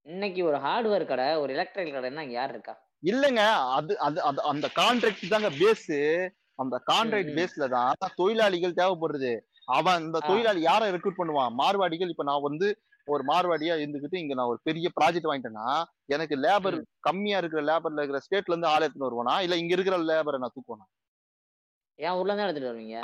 இன்னைக்கு 0.05 0.41
ஒரு 0.49 0.57
ஹார்ட்வேர் 0.65 1.05
கடை 1.05 1.29
ஒரு 1.35 1.51
எலக்ட்ரிக்கல் 1.55 1.95
கடைன்னா 1.95 2.25
இங்க 2.25 2.37
யார் 2.37 2.53
இருக்கா? 2.55 2.75
இல்லங்க 3.03 3.41
அது 3.75 3.93
அது 3.99 4.19
அது 4.21 4.39
அந்த 4.51 4.67
கான்ட்ராக்ட் 4.75 5.27
தாங்க 5.27 5.49
பேஸ் 5.59 5.87
அந்த 6.59 6.75
கான்ட்ராக்ட். 6.87 7.31
பேஸ்ல 7.37 7.65
தான் 7.69 7.89
தொழிலாளிகள் 8.15 8.77
தேவைப்படுது 8.79 9.33
அவன் 9.69 10.03
இந்த. 10.03 10.19
தொழிலாளி 10.27 10.61
யாரை 10.61 10.85
ரெக்ரூட் 10.91 11.19
பண்ணுவான்? 11.19 11.51
மார்வாடிகள் 11.59 12.11
இப்ப 12.13 12.23
நான் 12.23 12.45
வந்து 12.45 12.67
ஒரு 13.07 13.23
மார்வாடியா 13.23 13.73
இருந்துகிட்டு 13.77 14.17
இங்க 14.17 14.33
நான் 14.33 14.51
ஒரு 14.53 14.59
பெரிய 14.63 14.87
ப்ராஜெக்ட் 14.95 15.29
வாங்கிட்டேன்னா 15.29 15.67
எனக்கு 16.09 16.35
லேபர் 16.45 16.77
கம்மியா 16.99 17.37
இருக்கிற 17.37 17.61
லேபர்ல 17.63 18.01
இருக்கிற 18.01 18.21
ஸ்டேட்ல 18.25 18.53
இருந்து 18.53 18.71
ஆள் 18.71 18.85
எடுத்துட்டு 18.85 19.09
வருவானா? 19.09 19.35
இல்ல 19.39 19.57
இங்க 19.57 19.73
இருக்கிற 19.73 19.97
லேபரை 20.09 20.39
நான் 20.39 20.55
தூக்குவானா? 20.55 20.85
என் 21.99 22.17
ஊர்ல 22.17 22.35
தான் 22.35 22.45
எடுத்துட்டு 22.45 22.71
வருவீங்க? 22.71 22.97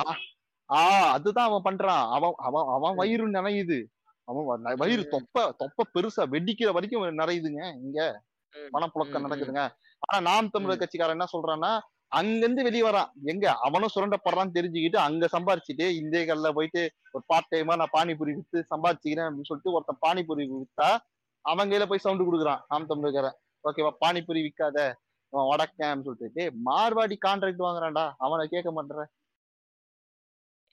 ஆஹ் 0.70 1.08
அதுதான் 1.14 1.48
அவன் 1.50 1.66
பண்றான். 1.66 2.04
அவன் 2.16 2.36
அவன் 2.48 2.68
அவன் 2.76 2.98
வயிறு 2.98 3.26
நிறையுது. 3.38 3.80
அவன் 4.28 4.46
வயிறு. 4.82 5.04
தொப்ப 5.08 5.46
தொப்ப 5.62 5.88
பெருசா 5.96 6.24
வெடிக்கிற 6.34 6.70
வரைக்கும் 6.72 7.20
நிறையுதுங்க 7.22 7.64
இங்க. 7.82 8.00
ம், 8.54 8.70
பணப்புழக்கம் 8.74 9.22
ம், 9.22 9.26
நடக்குதுங்க. 9.26 9.64
ஆனா 10.02 10.20
நாம் 10.22 10.50
தமிழர் 10.50 10.78
கட்சிக்காரன் 10.78 11.18
என்ன 11.18 11.28
சொல்றான்னா 11.34 11.72
அங்கிருந்து 12.12 12.64
வெளியே 12.64 12.84
வரான். 12.84 13.12
எங்க? 13.26 13.54
அவனும் 13.60 13.94
சுரண்டப்படுறான்னு 13.96 14.56
தெரிஞ்சுக்கிட்டு 14.56 14.96
அங்க 14.98 15.28
சம்பாரிச்சுட்டு 15.32 15.86
இந்தியகள்ல 16.02 16.52
போயிட்டு 16.54 16.82
ஒரு 17.12 17.24
பார்ட் 17.28 17.52
டைமா 17.56 17.76
நான் 17.76 17.94
பானிபூரி 17.94 18.34
வித்து 18.34 18.66
சம்பாதிச்சுக்கிறேன் 18.70 19.28
அப்படின்னு 19.28 19.48
சொல்லிட்டு 19.48 19.72
ஒருத்தன் 19.72 20.02
பானிபூரி 20.02 20.46
வித்தா 20.52 20.90
அவன் 21.46 21.72
கையில 21.72 21.88
போய் 21.88 21.98
சவுண்டு 21.98 22.28
கொடுக்குறான் 22.28 22.62
நாம் 22.68 22.86
தமிழர்காரன். 22.86 23.38
ஓகேவா? 23.64 23.92
பானிபூரி 24.06 24.42
விக்காத. 24.42 24.78
அவன் 25.34 25.50
வடக்கேன் 25.50 25.90
அப்படின்னு 25.90 26.04
சொல்லிட்டு. 26.04 26.44
மார்வாடி 26.66 27.16
கான்ட்ராக்ட் 27.26 27.66
வாங்குறான்டா. 27.66 28.12
அவனை 28.18 28.48
கேட்க 28.48 28.72
மாட்டேற. 28.72 29.04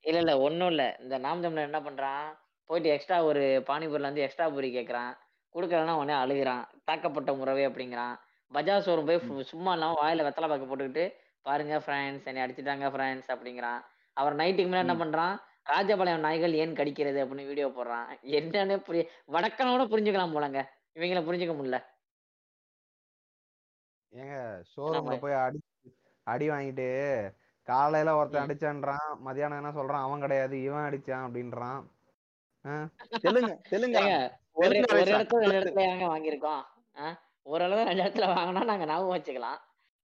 இல்ல 0.04 0.18
இல்ல 0.18 0.38
ஒண்ணும் 0.40 0.68
இல்ல. 0.68 0.96
இந்த 1.00 1.18
நாம் 1.18 1.40
தமிழர் 1.40 1.68
என்ன 1.72 1.80
பண்றான்? 1.80 2.26
போயிட்டு 2.70 2.88
எக்ஸ்ட்ரா 2.90 3.24
ஒரு 3.24 3.64
பானிபூரில 3.66 4.06
இருந்து 4.08 4.20
எக்ஸ்ட்ரா 4.20 4.48
பூரி 4.48 4.76
கேக்குறான். 4.76 5.12
கொடுக்கலன்னா 5.54 5.94
உடனே 6.00 6.14
அழுகுறான். 6.22 6.64
தாக்கப்பட்ட 6.88 7.30
முறவே 7.40 7.64
அப்படிங்கிறான். 7.70 8.14
பஜாஜ் 8.52 8.86
ஷோரூம் 8.86 9.08
போய் 9.08 9.44
சும்மா 9.52 9.72
இல்லாம 9.72 9.98
வாயில 10.02 10.24
வெத்தலை 10.26 10.48
பாக்க 10.52 10.64
போட்டுக்கிட்டு 10.70 11.04
பாருங்க 11.48 11.74
ஃப்ரெண்ட்ஸ் 11.84 12.26
என்னை 12.30 12.42
அடிச்சிட்டாங்க 12.44 12.86
ஃப்ரெண்ட்ஸ் 12.94 13.30
அப்படிங்கிறான். 13.34 13.80
அவர் 14.16 14.38
நைட்டுக்கு 14.40 14.72
மேல 14.72 14.84
என்ன. 14.86 14.96
பண்றான்? 15.02 15.36
ராஜபாளையம் 15.70 16.24
நாய்கள் 16.26 16.58
ஏன் 16.62 16.76
கடிக்கிறது 16.78 17.18
அப்படின்னு 17.22 17.50
வீடியோ 17.50 17.68
போடுறான். 17.68 18.08
என்னன்னு 18.38 18.76
புரிய 18.86 19.02
வடக்கனோட 19.34 19.82
புரிஞ்சுக்கலாம் 19.92 20.34
போலங்க. 20.36 20.60
இவங்கள 20.98 21.20
புரிஞ்சுக்க 21.28 21.54
முடியல. 21.58 21.78
ஏங்க 24.12 24.36
ஷோரூம்ல 24.72 25.16
போய் 25.24 25.40
அடி 25.44 25.58
அடி 26.26 26.46
வாங்கிட்டு 26.50 26.86
காலையில 27.68 28.14
ஒருத்தன். 28.18 28.44
அடிச்சான்றான். 28.46 29.08
மதியானம் 29.26 29.60
என்ன 29.60 29.70
சொல்றான்? 29.70 30.04
அவன் 30.06 30.24
கிடையாது 30.24 30.56
இவன் 30.62 30.86
அடிச்சான் 30.88 31.26
அப்படின்றான்? 31.26 31.82
தெலுங்கு 33.24 33.52
தெலுங்கா. 33.70 34.04
ஒரு? 34.52 34.68
இடத்துல 34.68 35.02
ரெண்டு 35.02 35.40
இடத்துல 35.40 35.84
ஏங்க 35.84 36.08
வாங்கியிருக்கோம். 36.12 36.62
அளவு 37.42 37.84
ரெண்டு 37.84 38.02
இடத்துல 38.02 38.26
வாங்கினா 38.26 38.64
நாங்க 38.64 38.84
ஞாபகம் 38.84 39.16
வச்சுக்கலாம். 39.16 39.58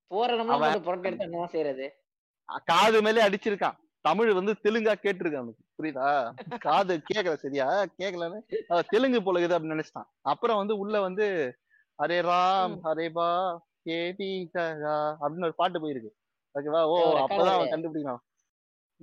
போற 0.06 0.34
இடம்லாம் 0.34 0.46
அவன் 0.46 0.58
மட்டும் 0.58 0.82
புரட்டி 0.82 1.08
எடுத்து 1.08 1.26
என்னவா 1.26 1.46
செய்யறது? 1.46 1.94
காது 2.64 3.02
மேலே 3.02 3.22
அடிச்சிருக்கான். 3.22 3.76
தமிழ் 4.00 4.32
வந்து 4.32 4.52
தெலுங்கா 4.62 4.94
கேட்டிருக்கான் 5.02 5.42
அவனுக்கு. 5.42 5.64
புரியுதா? 5.78 6.32
காது 6.58 7.02
கேட்கல 7.14 7.34
சரியா? 7.34 7.84
கேட்கலன்னு. 7.98 8.40
அஹ் 8.68 8.82
தெலுங்கு 8.88 9.22
போல 9.22 9.40
இருக்குது 9.40 9.58
அப்படின்னு 9.58 9.76
நினைச்சிட்டான். 9.76 10.10
அப்புறம் 10.22 10.56
வந்து 10.56 10.78
உள்ள 10.78 11.00
வந்து 11.00 11.56
ஹரே 12.02 12.20
ராம். 12.28 12.78
ஹரே 12.84 13.08
பா 13.08 13.28
கேபி 13.84 14.46
அப்படின்னு 14.54 15.44
ஒரு 15.44 15.54
பாட்டு 15.54 15.78
போயிருக்கு. 15.80 16.12
ஓகேவா? 16.54 16.82
ஓ 16.84 16.98
அப்பதான். 17.18 17.54
அவன் 17.54 17.70
கண்டுபிடிக்கணும் 17.70 18.22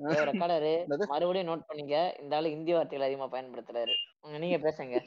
ரெக்கார்டரு? 0.02 1.06
மறுபடியும் 1.08 1.48
நோட் 1.48 1.72
பண்ணீங்க. 1.72 2.22
இந்த 2.22 2.36
ஆளு 2.36 2.52
இந்தி 2.52 2.74
வார்த்தைகள் 2.74 3.08
அதிகமா 3.08 3.38
பயன்படுத்துறாரு. 3.38 3.94
நீங்க 4.24 4.70
பேசுங்க. 4.70 5.04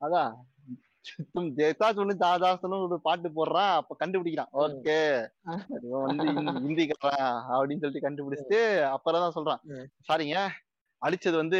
அதான். 0.00 0.34
தும் 1.34 1.52
ஜெயதா 1.56 1.92
சொல்லு 1.92 2.16
தாதா 2.16 2.56
சொல்லு 2.56 2.82
ஒரு 2.82 3.00
பாட்டு 3.00 3.28
போடுறான் 3.28 3.74
அப்ப 3.74 4.06
கண்டுபிடிக்கிறான். 4.06 4.46
ஓகே. 4.52 5.28
வந்து 5.80 6.24
ஹிந்தி- 6.24 6.46
ஹிந்திக்காரன் 6.46 7.42
அப்படின்னு 7.48 7.80
சொல்லிட்டு 7.80 8.08
கண்டுபிடிச்சிட்டு 8.08 8.82
அப்புறம் 8.82 9.32
தான் 9.32 9.44
சொல்றான். 9.44 9.86
சாரிங்க 10.12 10.48
அடிச்சது 11.06 11.36
வந்து 11.36 11.58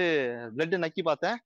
பிளட் 0.56 0.88
நக்கி 0.88 1.02
பார்த்தேன். 1.02 1.36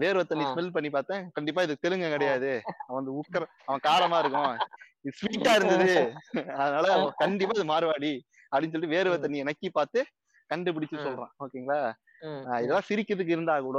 வேர்வை 0.00 0.26
தண்ணி. 0.26 0.44
ஸ்மெல் 0.44 0.70
பண்ணி 0.70 0.90
பார்த்தேன். 0.90 1.30
கண்டிப்பா 1.32 1.62
இது 1.62 1.76
தெலுங்கு 1.78 2.10
கிடையாது. 2.10 2.62
அவன் 2.86 3.04
வந்து 3.04 3.12
உக்கர 3.12 3.46
அவன் 3.66 3.80
காரமா 3.82 4.18
இருக்கும். 4.18 4.68
இது 5.00 5.16
ஸ்வீட்டா 5.20 5.54
இருந்தது. 5.54 6.12
அதனால 6.52 7.12
கண்டிப்பா 7.16 7.60
இது 7.60 7.72
மாறுவாடி 7.74 8.20
அப்படின்னு 8.56 8.70
சொல்லிட்டு 8.70 9.04
வேர்வை. 9.04 9.20
தண்ணியை 9.20 9.50
நக்கி 9.50 9.68
பார்த்து 9.72 10.06
கண்டுபிடிச்சு. 10.54 10.92
சொல்றான். 10.92 11.28
ஓகேங்களா? 11.44 11.92
இதெல்லாம் 12.58 12.88
சிரிக்கிறதுக்கு 12.88 13.34
இருந்தா 13.36 13.54
கூட 13.60 13.78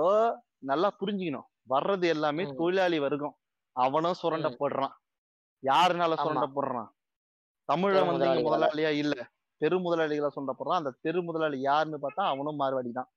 நல்லா 0.63 0.89
புரிஞ்சுக்கணும். 0.99 1.47
வர்றது 1.69 2.05
எல்லாமே. 2.07 2.43
தொழிலாளி 2.59 2.97
வர்க்கம் 2.99 3.35
அவனும் 3.75 4.19
சுரண்ட. 4.21 4.49
போடுறான். 4.61 4.93
யாருனால. 5.63 6.15
சுரண்ட 6.17 6.47
போடுறான். 6.55 6.89
தமிழன் 7.69 7.95
பெரு 7.95 8.09
வந்து. 8.11 8.27
முதலாளியா? 8.47 8.91
இல்ல. 9.03 9.15
தெரு 9.61 9.77
முதலாளிகளா 9.79 10.31
சுரண்ட 10.33 10.53
போடுறான். 10.55 10.81
அந்த 10.81 10.93
தெரு 11.05 11.21
முதலாளி 11.21 11.57
யாருன்னு 11.61 11.99
பார்த்தா 12.01 12.25
அவனும் 12.33 12.59
மார்வாடி 12.59 12.91
தான் 12.91 13.09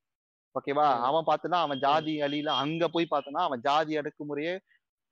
ஓகேவா. 0.54 0.86
அவன் 1.08 1.26
பார்த்தனா 1.26 1.58
அவன் 1.64 1.82
ஜாதி 1.84 2.12
அழியில 2.22 2.50
அங்க 2.62 2.84
போய் 2.88 3.12
பார்த்தனா 3.12 3.40
அவன் 3.48 3.60
ஜாதி 3.60 3.92
அடக்குமுறையே 4.00 4.54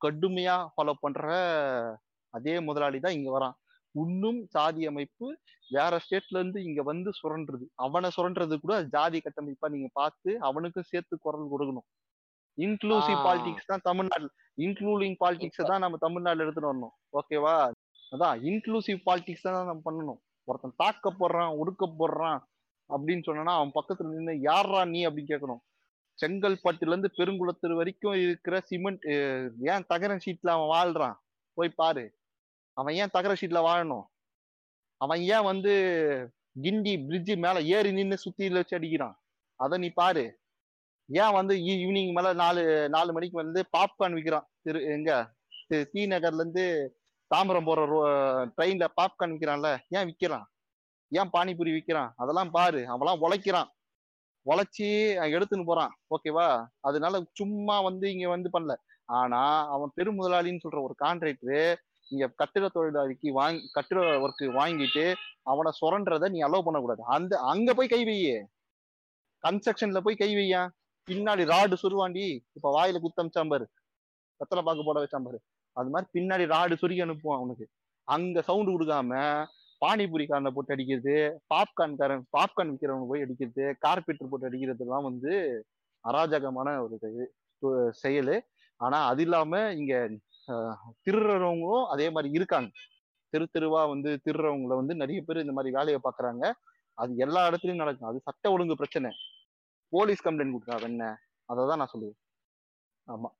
கடுமையா 0.00 0.56
ஃபாலோ 0.72 0.94
பண்ற 1.00 1.22
அதே 2.34 2.54
முதலாளி 2.60 2.98
தான் 3.00 3.16
இங்க 3.18 3.30
வரான். 3.36 3.54
இன்னும் 4.02 4.46
சாதி 4.46 4.86
அமைப்பு 4.86 5.26
வேற 5.70 5.98
ஸ்டேட்ல 6.04 6.38
இருந்து 6.40 6.64
இங்க 6.64 6.82
வந்து 6.82 7.10
சுரண்டுறது 7.20 7.66
அவனை 7.74 8.10
சுரண்டுறது 8.16 8.56
கூட 8.60 8.74
ஜாதி 8.84 9.18
கட்டமைப்பா 9.24 9.68
நீங்க 9.68 9.88
பார்த்து 9.92 10.30
அவனுக்கும் 10.48 10.90
சேர்த்து 10.92 11.18
குரல் 11.18 11.52
கொடுக்கணும். 11.52 11.86
இன்க்ளூசிவ். 12.58 13.18
பாலிடிக்ஸ் 13.26 13.70
தான் 13.72 13.84
தமிழ்நாடு. 13.88 14.28
இன்க்ளூடிங் 14.56 15.16
பாலிடிக்ஸ் 15.24 15.68
தான் 15.70 15.82
நம்ம 15.84 15.98
தமிழ்நாடுல 16.06 16.44
எடுத்துட்டு 16.44 16.70
வரணும். 16.70 16.94
ஓகேவா 17.18 17.56
அதான் 18.12 18.36
இன்க்ளூசிவ் 18.50 19.00
பாலிடிக்ஸ் 19.08 19.46
தான் 19.46 19.70
நம்ம 19.70 19.82
பண்ணணும். 19.84 20.20
ஒருத்தன் 20.44 20.78
தாக்க 20.82 21.10
போடுறான் 21.20 21.54
ஒடுக்க 21.60 21.86
போடுறான் 22.00 22.38
அப்படின்னு 22.90 23.24
சொன்னா 23.24 23.54
அவன் 23.54 23.76
பக்கத்துல 23.78 24.12
நின்று 24.12 24.34
யாரா 24.40 24.84
நீ? 24.84 25.00
அப்படின்னு 25.06 25.32
கேட்கணும். 25.32 25.62
செங்கல்பட்டுல 26.18 26.92
இருந்து 26.92 27.10
பெருங்குளத்தூர் 27.18 27.74
வரைக்கும் 27.74 28.14
இருக்கிற 28.14 28.60
சிமெண்ட் 28.60 29.04
ஏன் 29.72 29.84
தகர 29.86 30.12
ஷீட்ல 30.24 30.54
அவன் 30.56 30.72
வாழ்றான்? 30.76 31.16
போய் 31.58 31.76
பாரு. 31.80 32.04
அவன் 32.78 32.94
ஏன் 32.94 33.08
தகர 33.12 33.32
ஷீட்ல 33.32 33.60
வாழணும்? 33.68 34.04
அவன் 34.96 35.20
ஏன் 35.20 35.42
வந்து 35.42 35.72
கிண்டி 36.62 36.92
பிரிட்ஜு 37.08 37.36
மேல 37.36 37.60
ஏறி 37.62 37.92
நின்று 37.92 38.18
சுத்தியில 38.24 38.52
வச்சு 38.52 38.78
அடிக்கிறான்? 38.78 39.14
அதை 39.56 39.78
நீ 39.78 39.88
பாரு. 39.88 40.24
ஏன் 41.06 41.32
வந்து 41.32 41.54
ஈவினிங் 41.54 42.12
மேல 42.12 42.32
நாலு 42.32 42.88
நாலு 42.88 43.12
மணிக்கு 43.12 43.36
வந்து 43.36 43.64
பாப்கார்ன் 43.78 44.16
விற்கிறான் 44.16 44.46
திரு 44.62 44.82
எங்க? 44.82 45.34
தி- 45.68 45.88
டி 45.92 46.06
நகர்ல 46.06 46.34
இருந்து 46.34 46.64
தாம்பரம் 47.34 47.64
போற 47.64 47.80
ட்ரெயின்ல 48.56 48.86
பாப்கார்ன் 48.96 49.32
விற்கிறான்ல 49.32 49.78
ஏன் 49.88 50.06
விற்கிறான் 50.06 50.44
ஏன் 51.08 51.30
பானிபூரி 51.32 51.72
விற்கிறான் 51.72 52.12
அதெல்லாம் 52.16 52.50
பாரு. 52.50 52.78
அவன்லாம் 52.78 53.18
உழைக்கிறான். 53.18 53.68
உழைச்சி 54.46 54.86
எடுத்துன்னு 55.34 55.64
போறான். 55.64 55.92
ஓகேவா 56.14 56.66
அதனால 56.80 57.22
சும்மா 57.32 57.80
வந்து 57.80 58.12
இங்க 58.12 58.28
வந்து 58.28 58.50
பண்ணல. 58.52 58.74
ஆனா 59.04 59.68
அவன் 59.68 59.92
பெருமுதலாளின்னு 59.96 60.64
சொல்ற 60.68 60.82
ஒரு 60.82 60.94
கான்ட்ராக்டர் 61.04 61.76
இங்க 62.12 62.24
கட்டிட 62.40 62.66
தொழிலாளிக்கு 62.74 63.28
வாங்கி 63.38 63.64
கட்டிட 63.76 64.00
ஒர்க் 64.24 64.44
வாங்கிட்டு 64.60 65.04
அவனை 65.52 65.70
சுரண்டத 65.80 66.28
நீ 66.34 66.38
அலோவ் 66.46 66.66
பண்ணக்கூடாது. 66.66 67.02
அந்த 67.16 67.32
அங்க 67.52 67.68
போய் 67.78 67.92
கை 67.94 68.00
வையே. 68.08 68.36
கன்ஸ்ட்ரக்ஷன்ல 69.44 70.00
போய் 70.06 70.20
கை 70.22 70.30
வையா. 70.38 70.62
பின்னாடி 71.08 71.42
ராடு 71.52 71.74
சுருவாண்டி 71.82 72.24
இப்ப 72.56 72.70
வாயில 72.76 72.96
குத்தம் 73.02 73.04
குத்தமிச்சாம்பாரு 73.04 73.66
வெத்தலை 74.40 74.62
பாக்கு 74.66 74.82
போட 74.88 74.98
வச்சாம்பாரு 75.04 75.38
அது 75.76 75.88
மாதிரி 75.94 76.08
பின்னாடி 76.16 76.44
ராடு 76.54 76.74
சுருகி 76.80 77.00
அனுப்புவான் 77.04 77.38
அவனுக்கு. 77.40 77.66
அங்க 78.08 78.42
சவுண்டு 78.48 78.74
கொடுக்காம 78.74 79.20
பானிபூரி 79.82 80.24
காரனை 80.26 80.50
போட்டு 80.54 80.74
அடிக்கிறது 80.74 81.14
பாப்கார்ன்காரன் 81.52 82.22
பாப்கார்ன் 82.36 82.70
விற்கிறவங்க 82.72 83.06
போய் 83.10 83.24
அடிக்கிறது 83.24 83.64
கார்பெட்டர் 83.84 84.30
போட்டு 84.30 84.48
அடிக்கிறது 84.48 84.84
எல்லாம் 84.86 85.06
வந்து 85.08 85.32
அராஜகமான 86.04 86.68
ஒரு 86.82 86.96
செயல் 87.04 87.28
செயலு. 88.02 88.36
ஆனா 88.80 88.98
அது 89.10 89.22
இல்லாம 89.26 89.60
இங்க 89.80 89.94
திருறவங்களும் 90.48 91.02
திருடுறவங்களும் 91.06 91.86
அதே 91.94 92.06
மாதிரி 92.14 92.28
இருக்காங்க. 92.38 92.70
தெரு 93.32 93.46
தெருவா 93.54 93.80
வந்து 93.92 94.10
திருடுறவங்கள 94.24 94.74
வந்து 94.80 94.94
நிறைய 95.02 95.20
பேர் 95.26 95.44
இந்த 95.44 95.54
மாதிரி 95.56 95.70
வேலையை 95.78 95.98
பாக்குறாங்க 96.06 96.44
அது 96.98 97.10
எல்லா 97.24 97.40
இடத்துலயும் 97.48 97.82
நடக்கும் 97.82 98.10
அது 98.10 98.20
சட்ட 98.28 98.52
ஒழுங்கு 98.54 98.80
பிரச்சனை. 98.80 99.10
போலீஸ் 99.92 100.24
கம்ப்ளைண்ட் 100.26 100.54
கொடுக்குறாங்க 100.54 100.86
என்ன? 100.92 101.04
அதை 101.48 101.60
தான் 101.70 101.80
நான் 101.82 101.92
சொல்லுவேன். 101.94 102.18
ஆமா. 103.06 103.30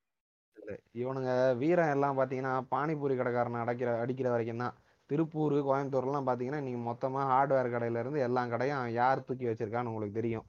இவனுங்க 1.00 1.32
வீரம் 1.62 1.92
எல்லாம் 1.94 2.18
பாத்தீங்கன்னா 2.20 2.52
பானிபூரி 2.74 3.14
கடைக்காரனை 3.18 3.58
அடைக்கிற 3.64 3.90
அடிக்கிற 4.02 4.28
வரைக்கும் 4.34 4.62
தான். 4.64 4.74
திருப்பூர் 5.10 5.54
கோயம்புத்தூர்லாம் 5.68 6.28
பாத்தீங்கன்னா 6.28 6.60
இன்னைக்கு 6.62 6.80
மொத்தமா 6.88 7.20
ஹார்ட்வேர் 7.32 7.74
கடையில 7.74 8.00
இருந்து 8.02 8.20
எல்லா 8.28 8.42
கடையும் 8.54 8.82
யார் 9.00 9.26
தூக்கி 9.28 9.46
வச்சிருக்கான்னு 9.50 9.92
உங்களுக்கு 9.92 10.18
தெரியும். 10.20 10.46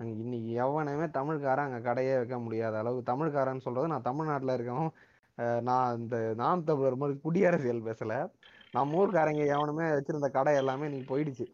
அங்க 0.00 0.12
இன்னைக்கு 0.24 0.50
எவனுமே 0.64 1.06
தமிழ்காரன் 1.18 1.68
அங்க 1.68 1.80
கடையே 1.88 2.14
வைக்க 2.20 2.36
முடியாத 2.44 2.74
அளவுக்கு 2.82 3.10
தமிழ்காரன் 3.12 3.64
சொல்றது 3.66 3.92
நான் 3.94 4.08
தமிழ்நாட்டுல 4.08 4.54
இருக்கவன் 4.58 4.90
நான் 5.60 5.96
இந்த 5.96 6.32
நாம் 6.36 6.64
தமிழர் 6.64 6.96
மாதிரி 6.96 7.20
குடியரசியல் 7.24 7.82
பேசல. 7.82 8.30
நம்ம 8.72 9.06
ஊர்க்காரங்க 9.06 9.46
எவனுமே 9.46 9.84
வச்சிருந்த 9.84 10.30
கடை 10.30 10.54
எல்லாமே 10.54 10.84
இன்னைக்கு 10.84 11.18
போயிடுச்சு. 11.18 11.46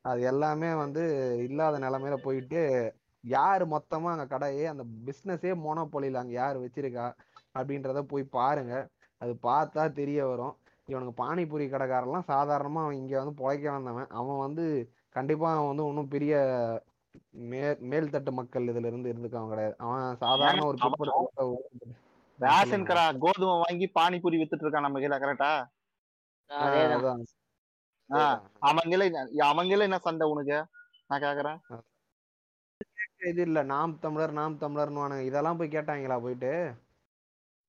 அது 0.00 0.20
எல்லாமே 0.20 0.74
வந்து 0.74 1.34
இல்லாத 1.48 1.78
நிலைமையில 1.78 2.16
போயிட்டு 2.16 2.92
யாரு 3.20 3.66
மொத்தமா 3.66 4.02
அங்க 4.02 4.26
கடையே 4.26 4.64
அந்த 4.64 4.84
பிசினஸே 5.06 5.54
மோனோபொலியில் 5.54 6.14
அங்க 6.14 6.32
யார் 6.32 6.60
வச்சிருக்கா 6.60 7.12
அப்படின்றத 7.58 8.02
போய் 8.02 8.22
பாருங்க. 8.22 8.88
அது 9.18 9.38
பார்த்தா 9.42 9.92
தெரிய 9.92 10.26
வரும். 10.26 10.56
இவனுக்கு 10.86 11.24
பானிபூரி 11.24 11.62
கடைக்காரெல்லாம் 11.62 12.24
சாதாரணமா 12.28 12.82
அவன் 12.82 12.94
இங்க 12.94 13.24
வந்து 13.24 13.44
பொழைக்க 13.44 13.72
வந்தவன். 13.72 14.06
அவன் 14.08 14.38
வந்து 14.38 14.90
கண்டிப்பா 15.10 15.54
அவன் 15.54 15.66
வந்து 15.66 15.84
ஒன்றும் 15.84 16.08
பெரிய 16.08 16.36
மே 17.30 17.60
மேல்தட்டு 17.60 18.30
மக்கள் 18.30 18.64
இதுல 18.64 18.84
இருந்து 18.84 19.12
இருந்துக்கவன் 19.12 19.48
கிடையாது. 19.48 19.74
அவன் 19.78 20.16
சாதாரண 20.16 20.72
ஒரு- 20.72 21.54
ரேஷன் 22.44 22.86
கடை 22.88 23.04
கோதுமை 23.24 23.54
வாங்கி 23.62 23.86
பானிபூரி 23.98 24.36
வித்துட்டு 24.40 24.64
இருக்கான் 24.66 24.86
நம்ம 24.86 25.00
கீழே 25.04 25.18
கரெக்டா 25.24 25.52
அவங்களே 28.68 29.06
அவங்களே 29.48 29.86
என்ன 29.88 29.98
சண்டை 30.06 30.26
உனக்கு? 30.32 30.58
நான் 31.10 31.24
கேக்குறேன். 31.26 31.58
இது 33.30 33.42
இல்ல 33.48 33.58
நாம் 33.72 33.92
தமிழர் 34.04 34.38
நாம் 34.38 34.60
தமிழர்னு 34.62 35.18
இதெல்லாம் 35.28 35.58
போய் 35.58 35.74
கேட்டாங்களா 35.74 36.16
போயிட்டு? 36.24 36.52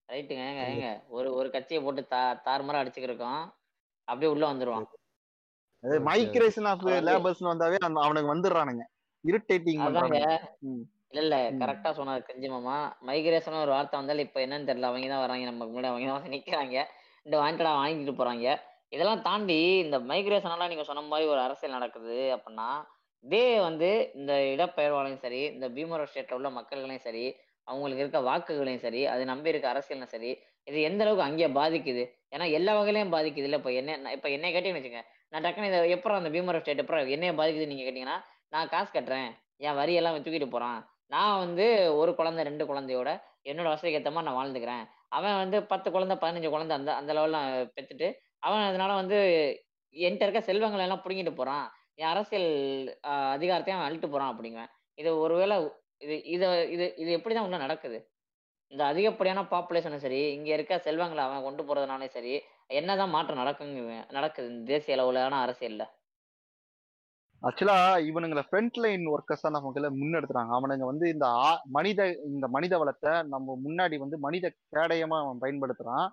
ரைட்டுங்க 0.10 0.44
ஏங்க 0.50 0.64
ஏங்க. 0.70 0.88
ஒரு 1.18 1.28
ஒரு 1.40 1.48
கட்சியை 1.52 1.80
போட்டு 1.84 2.02
தா 2.14 2.22
தாறுமாறா 2.48 2.82
அடிச்சுக்கிருக்கோம். 2.82 3.44
அப்படியே 4.08 4.32
உள்ள 4.34 4.46
வந்துருவான். 4.52 4.88
மைக்ரேஷன் 6.08 6.68
ஆஃப் 6.72 6.84
லேபர்ஸ் 7.10 7.42
வந்தாவே 7.52 7.78
அவனுக்கு 8.06 8.34
வந்துடுறானுங்க. 8.34 8.84
இரிட்டேட்டிங். 9.24 9.82
இல்ல 11.14 11.22
இல்ல. 11.24 11.36
ம். 11.48 11.60
கரெக்டா 11.62 11.90
சொன்னாரு 11.98 12.22
கஞ்சி 12.24 12.48
மாமா. 12.50 12.76
மைக்ரேஷன் 13.08 13.58
ஒரு 13.60 13.72
வார்த்தை 13.72 13.98
வந்தாலும் 14.00 14.26
இப்ப 14.28 14.40
என்னன்னு 14.46 14.70
தெரியல. 14.70 14.90
அவங்க 14.90 15.10
தான் 15.10 15.24
வராங்க. 15.24 15.46
நமக்கு 15.50 15.74
முன்னாடி 15.74 15.92
அவங்க 15.92 16.08
தான் 16.08 16.18
வந்து 16.20 16.34
நிக்கிறாங்க. 16.36 16.76
இந்த 17.26 17.36
வாங்கிட்டா 17.42 17.74
வாங்கிட்டு 17.80 18.14
போறாங்க. 18.20 18.48
இதெல்லாம் 18.92 19.22
தாண்டி 19.22 19.56
இந்த 19.84 19.98
மைக்ரேஷனால 20.10 20.68
நீங்க 20.68 20.84
சொன்ன 20.84 21.04
மாதிரி 21.06 21.28
ஒரு 21.30 21.42
அரசியல் 21.42 21.78
நடக்குது 21.78 22.18
அப்படின்னா 22.36 22.68
இதே 23.24 23.46
வந்து 23.60 23.90
இந்த 24.16 24.34
இடப்பெயர்வாளையும் 24.54 25.22
சரி 25.22 25.42
இந்த 25.54 25.68
பீமரோ 25.76 26.06
ஸ்டேட்ல 26.10 26.38
உள்ள 26.40 26.50
மக்கள்களையும் 26.52 27.06
சரி 27.06 27.24
அவங்களுக்கு 27.68 28.04
இருக்க 28.04 28.20
வாக்குகளையும் 28.22 28.84
சரி 28.84 29.02
அது 29.08 29.24
நம்பி 29.26 29.52
இருக்க 29.54 29.68
அரசியலும் 29.72 30.12
சரி 30.14 30.32
இது 30.68 30.78
எந்த 30.82 31.02
அளவுக்கு 31.04 31.28
அங்கே 31.28 31.48
பாதிக்குது? 31.58 32.04
ஏன்னா 32.34 32.46
எல்லா 32.52 32.74
வகையிலையும் 32.78 33.14
பாதிக்குது. 33.16 33.48
இல்ல 33.48 33.60
இப்ப 33.60 33.72
என்ன 33.80 33.98
நான் 33.98 34.16
இப்ப 34.18 34.30
என்னை 34.30 34.50
கேட்டீங்கன்னு 34.52 34.82
வச்சுங்க 34.82 35.02
நான் 35.34 35.46
டக்குனு 35.46 35.70
இதை 35.72 35.80
எப்பறம் 35.96 36.20
அந்த 36.22 36.32
பீமரோ 36.36 36.62
ஸ்டேட் 36.62 36.84
எப்பறம் 36.84 37.14
என்னைய 37.16 37.34
பாதிக்குது 37.40 37.72
நீங்க 37.72 37.86
கேட்டீங்கன்னா 37.86 38.18
நான் 38.54 38.72
காசு 38.74 38.92
கட்டுறேன். 38.92 39.30
என் 39.60 39.76
வரி 39.76 39.94
எல்லாம் 39.94 40.14
அவன் 40.14 40.26
தூக்கிட்டு 40.26 40.50
போறான். 40.50 40.80
நான் 41.12 41.42
வந்து 41.44 41.66
ஒரு 42.02 42.12
குழந்தை 42.20 42.42
ரெண்டு 42.50 42.64
குழந்தையோட 42.70 43.10
என்னோட 43.50 43.68
வசதிக்கு 43.74 44.00
ஏற்ற 44.00 44.12
மாதிரி 44.12 44.28
நான் 44.30 44.40
வாழ்ந்துக்கிறேன். 44.40 44.84
அவன் 45.18 45.40
வந்து 45.44 45.58
பத்து 45.72 45.88
குழந்தை 45.96 46.16
பதினஞ்சு 46.24 46.50
குழந்தை 46.54 46.74
அந்த 46.78 46.92
அந்த 47.00 47.12
லெவலில் 47.18 47.70
பெற்றுட்டு 47.76 48.08
அவன் 48.48 48.68
அதனால 48.70 48.92
வந்து 49.02 49.18
என்கிட்ட 49.96 50.26
இருக்க 50.28 50.42
செல்வங்களை 50.50 50.84
எல்லாம் 50.86 51.04
பிடுங்கிட்டு 51.04 51.34
போறான். 51.40 51.66
என் 52.02 52.12
அரசியல் 52.14 52.50
அதிகாரத்தையும் 53.36 53.78
அவன் 53.78 53.88
அழிட்டு 53.90 54.08
போறான் 54.14 54.32
அப்படிங்குவேன். 54.34 54.72
இது 54.98 55.10
ஒருவேளை 55.26 55.58
இது 56.06 56.16
இது 56.36 56.46
இது 56.76 56.86
இது 57.02 57.10
எப்படிதான் 57.18 57.46
உள்ள 57.48 57.58
நடக்குது? 57.66 57.98
இந்த 58.72 58.84
அதிகப்படியான 58.92 59.42
பாப்புலேஷனும் 59.54 60.04
சரி 60.06 60.20
இங்க 60.38 60.50
இருக்க 60.54 60.74
செல்வங்களை 60.88 61.24
அவன் 61.26 61.46
கொண்டு 61.48 61.64
போறதுனாலும் 61.64 62.14
சரி 62.16 62.34
என்னதான் 62.80 63.14
மாற்றம் 63.16 63.42
நடக்குங்க 63.42 63.98
நடக்குது 64.18 64.48
இந்த 64.54 64.66
தேசிய 64.74 64.96
அளவிலான 64.98 65.40
அரசியல்ல? 65.46 65.84
ஆக்சுவலா 67.44 67.78
இவனுங்களை 68.02 68.42
ஃப்ரண்ட் 68.42 68.78
லைன் 68.78 69.06
ஒர்க்கர்ஸா 69.08 69.50
நமக்குள்ள 69.50 69.90
முன்னெடுத்துறாங்க 69.92 70.52
அவனுங்க 70.58 70.86
வந்து 70.86 71.10
இந்த 71.10 71.26
ஆ- 71.42 71.62
மனித 71.70 72.02
இந்த 72.28 72.48
மனித 72.48 72.78
வளத்தை 72.78 73.22
நம்ம 73.28 73.58
முன்னாடி 73.64 73.98
வந்து 73.98 74.18
மனித 74.18 74.46
கேடயமா 74.74 75.18
அவன் 75.20 75.42
பயன்படுத்துறான். 75.42 76.06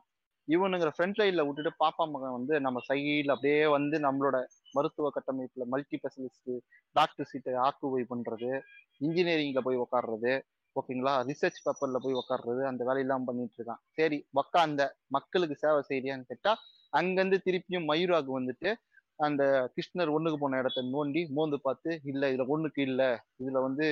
இவனுங்கிற 0.49 0.91
ஃப்ரண்ட் 0.95 1.19
லைன்ல 1.19 1.43
விட்டுட்டு 1.47 1.73
பாப்பா 1.81 2.05
மகன் 2.11 2.33
வந்து 2.33 2.61
நம்ம 2.61 2.81
சைடில் 2.89 3.29
அப்படியே 3.29 3.67
வந்து 3.67 3.99
நம்மளோட 3.99 4.37
மருத்துவ 4.75 5.11
கட்டமைப்புல 5.11 5.65
மல்டி 5.67 5.97
ஸ்பெஷலிஸ்ட் 5.97 6.53
டாக்டர் 6.97 7.27
சீட்டை 7.27 7.55
ஆக்குபை 7.61 8.03
பண்றது 8.09 8.51
இன்ஜினியரிங்ல 9.01 9.59
போய் 9.59 9.77
உக்காடுறது 9.77 10.33
ஓகேங்களா 10.77 11.15
ரிசர்ச் 11.29 11.63
பேப்பர்ல 11.65 11.99
போய் 11.99 12.15
உக்காடுறது 12.15 12.63
அந்த 12.67 12.85
வேலையெல்லாம் 12.85 13.25
பண்ணிட்டு 13.25 13.57
இருக்கான். 13.59 13.83
சரி 13.91 14.19
உக்காந்த 14.35 14.83
மக்களுக்கு 15.09 15.57
சேவை 15.57 15.81
செய்யறியான்னு 15.89 16.29
கேட்டா 16.29 16.53
அங்கிருந்து 16.93 17.39
திருப்பியும் 17.45 17.89
மயூராக்கு 17.89 18.33
வந்துட்டு 18.39 18.71
அந்த 19.21 19.43
கிருஷ்ணர் 19.75 20.15
ஒண்ணுக்கு 20.17 20.39
போன 20.39 20.59
இடத்த 20.59 20.83
நோண்டி 20.93 21.23
மோந்து 21.31 21.59
பார்த்து 21.63 21.91
இல்ல 22.05 22.23
இதுல 22.33 22.47
ஒண்ணுக்கு 22.49 22.81
இல்ல. 22.89 23.03
இதுல 23.43 23.61
வந்து 23.63 23.87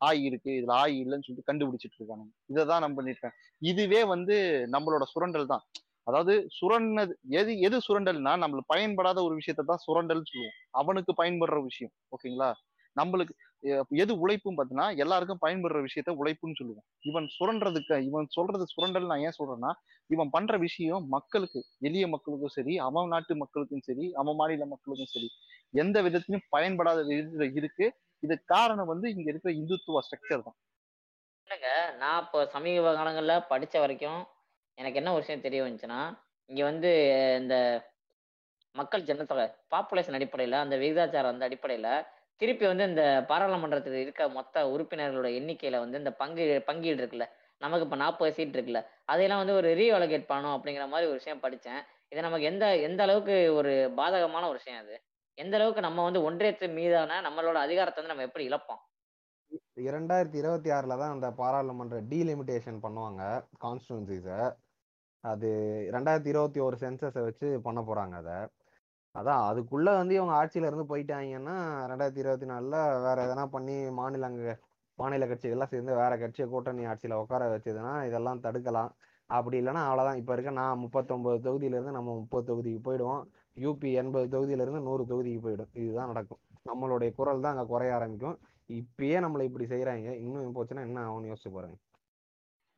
ஆய் 0.00 0.22
இருக்கு. 0.24 0.50
இதுல 0.58 0.72
ஆய் 0.82 0.96
இல்லைன்னு 1.02 1.26
சொல்லிட்டு 1.26 1.50
கண்டுபிடிச்சிட்டு 1.50 1.98
இருக்காங்க. 2.00 2.24
இதை 2.46 2.64
தான் 2.66 2.82
நம்ம 2.84 2.96
பண்ணிருக்கேன் 2.98 3.36
இதுவே 3.62 4.00
வந்து 4.04 4.36
நம்மளோட 4.74 5.04
சுரண்டல் 5.14 5.52
தான். 5.54 5.64
அதாவது 6.06 6.34
சுரண்டது 6.58 7.12
எது 7.40 7.52
எது 7.60 7.78
சுரண்டல்னா 7.86 8.32
நம்மளுக்கு 8.42 8.72
பயன்படாத 8.74 9.18
ஒரு 9.22 9.34
விஷயத்தை 9.34 9.64
தான் 9.66 9.82
சுரண்டல்னு 9.86 10.30
சொல்லுவோம். 10.30 10.56
அவனுக்கு 10.72 11.12
பயன்படுற 11.14 11.58
விஷயம். 11.64 11.92
ஓகேங்களா? 12.14 12.50
நம்மளுக்கு 12.98 13.34
எது 14.02 14.12
உழைப்பும் 14.22 14.56
பார்த்தீங்கன்னா 14.56 14.88
எல்லாருக்கும் 15.02 15.42
பயன்படுற 15.44 15.78
விஷயத்த 15.86 16.10
உழைப்புன்னு 16.20 16.58
சொல்லுவோம். 16.60 16.86
இவன் 17.08 17.26
சுரண்டதுக்கு 17.36 17.96
இவன் 18.08 18.28
சொல்றது 18.36 18.64
சுரண்டல் 18.72 19.08
நான் 19.10 19.24
ஏன் 19.28 19.36
சொல்றேன்னா 19.38 19.72
இவன் 20.10 20.32
பண்ற 20.36 20.56
விஷயம் 20.66 21.06
மக்களுக்கு 21.16 21.60
எளிய 21.88 22.04
மக்களுக்கும் 22.14 22.54
சரி 22.56 22.74
அவன் 22.86 23.12
நாட்டு 23.14 23.34
மக்களுக்கும் 23.42 23.84
சரி 23.88 24.06
அவன் 24.20 24.38
மாநில 24.40 24.66
மக்களுக்கும் 24.74 25.12
சரி 25.14 25.28
எந்த 25.82 25.96
விதத்திலும் 26.06 26.46
பயன்படாத 26.54 26.98
விதத்துல 27.08 27.46
இருக்கு. 27.60 27.86
இது 28.22 28.34
காரணம் 28.52 28.90
வந்து 28.92 29.06
இங்க 29.14 29.26
இருக்கிற 29.32 29.52
இந்துத்துவ 29.60 30.00
ஸ்ட்ரக்சர் 30.06 30.46
தான். 30.46 30.56
இல்லைங்க 31.48 31.70
நான் 32.00 32.22
இப்போ 32.24 32.38
சமீப 32.54 32.94
காலங்களில் 32.96 33.46
படித்த 33.52 33.76
வரைக்கும் 33.84 34.20
எனக்கு 34.78 34.98
என்ன 35.00 35.12
ஒரு 35.12 35.22
விஷயம் 35.24 35.44
தெரிய 35.46 35.60
வந்துச்சுன்னா 35.64 36.00
இங்க 36.50 36.62
வந்து 36.70 36.90
இந்த 37.40 37.54
மக்கள் 38.74 39.06
ஜனத்தொகை 39.08 39.44
பாப்புலேஷன் 39.74 40.16
அடிப்படையில் 40.18 40.62
அந்த 40.64 40.74
விகிதாச்சாரம் 40.82 41.32
அந்த 41.34 41.46
அடிப்படையில் 41.48 41.90
திருப்பி 42.40 42.64
வந்து 42.70 42.84
இந்த 42.90 43.04
பாராளுமன்றத்தில் 43.28 44.00
இருக்க 44.02 44.28
மொத்த 44.38 44.64
உறுப்பினர்களோட 44.74 45.28
எண்ணிக்கையில 45.38 45.78
வந்து 45.84 46.00
இந்த 46.02 46.12
பங்கு 46.20 46.44
பங்கீடு 46.68 47.00
இருக்குல்ல. 47.02 47.26
நமக்கு 47.62 47.84
இப்போ 47.86 47.96
நாற்பது 47.96 48.32
சீட் 48.36 48.56
இருக்குல்ல. 48.56 48.80
அதையெல்லாம் 49.10 49.40
வந்து 49.42 49.56
ஒரு 49.60 49.68
ரீஅலோகேட் 49.80 50.28
பண்ணணும் 50.32 50.54
அப்படிங்கிற 50.56 50.84
மாதிரி 50.92 51.08
ஒரு 51.10 51.18
விஷயம் 51.20 51.42
படித்தேன் 51.44 51.80
இது 52.12 52.20
நமக்கு 52.26 52.46
எந்த 52.50 52.64
எந்த 52.88 53.00
அளவுக்கு 53.02 53.36
ஒரு 53.54 53.72
பாதகமான 53.96 54.44
ஒரு 54.50 54.58
விஷயம் 54.60 54.82
அது? 54.82 54.94
எந்த 55.38 55.56
அளவுக்கு 55.58 55.80
நம்ம 55.80 56.04
வந்து 56.04 56.20
ஒன்றியத்து 56.28 56.68
மீதான 56.76 57.18
நம்மளோட 57.26 57.58
அதிகாரத்தை 57.66 57.98
வந்து 58.00 58.12
நம்ம 58.12 58.26
எப்படி 58.28 58.46
இழப்போம்? 58.48 58.80
இரண்டாயிரத்தி 59.88 60.38
இருபத்தி 60.42 60.70
ஆறுல 60.76 60.96
தான் 61.02 61.14
அந்த 61.16 61.28
பாராளுமன்ற 61.40 61.98
டீலிமிட்டேஷன் 62.12 62.78
பண்ணுவாங்க 62.86 63.22
கான்ஸ்டுவன்சிஸை 63.64 64.40
அது 65.24 65.50
ரெண்டாயிரத்தி 65.94 66.32
இருபத்தி 66.34 66.60
ஒரு 66.60 66.76
சென்சஸை 66.80 67.22
வச்சு 67.28 67.48
பண்ண 67.66 67.80
போறாங்க 67.80 68.16
அதை. 68.22 68.38
அதான் 69.14 69.42
அதுக்குள்ள 69.50 69.88
வந்து 69.96 70.14
இவங்க 70.14 70.34
ஆட்சியில 70.34 70.68
இருந்து 70.68 70.90
போயிட்டாங்கன்னா 70.90 71.54
ரெண்டாயிரத்தி 71.90 72.18
இருபத்தி 72.18 72.46
நாலுல 72.46 72.76
வேற 73.00 73.18
எதனா 73.26 73.44
பண்ணி 73.46 73.76
மாநிலங்க 73.90 74.52
மாநில 74.98 75.26
கட்சிகள்லாம் 75.26 75.72
சேர்ந்து 75.72 75.92
வேற 75.94 76.18
கட்சியை 76.18 76.48
கூட்டணி 76.48 76.84
ஆட்சியில 76.86 77.14
உட்கார 77.14 77.44
வச்சதுன்னா 77.48 77.92
இதெல்லாம் 78.04 78.42
தடுக்கலாம். 78.42 78.90
அப்படி 79.30 79.56
இல்லைன்னா 79.60 79.82
அவ்வளவுதான். 79.84 80.16
இப்ப 80.16 80.32
இருக்க 80.32 80.50
நான் 80.50 80.78
முப்பத்தொன்பது 80.78 81.38
தொகுதியில 81.44 81.76
இருந்து 81.76 81.92
நம்ம 81.92 82.14
முப்பது 82.14 82.44
தொகுதிக்கு 82.46 82.80
போயிடுவோம். 82.88 83.22
யூபி 83.56 83.90
எண்பது 83.92 84.26
தொகுதியில 84.34 84.62
இருந்து 84.62 84.80
நூறு 84.80 85.04
தொகுதிக்கு 85.06 85.42
போயிடும். 85.46 85.70
இதுதான் 85.74 86.06
நடக்கும். 86.06 86.40
நம்மளுடைய 86.66 87.10
குரல் 87.14 87.40
தான் 87.40 87.52
அங்க 87.52 87.66
குறைய 87.66 87.94
ஆரம்பிக்கும். 87.94 88.36
இப்பயே 88.70 89.18
நம்மளை 89.20 89.42
இப்படி 89.42 89.66
செய்யறாங்க 89.66 90.16
இன்னும் 90.16 90.56
போச்சுன்னா 90.56 90.80
என்ன 90.80 91.04
ஆகும்னு 91.06 91.30
யோசிச்சு 91.32 91.52
பாருங்க. 91.52 91.76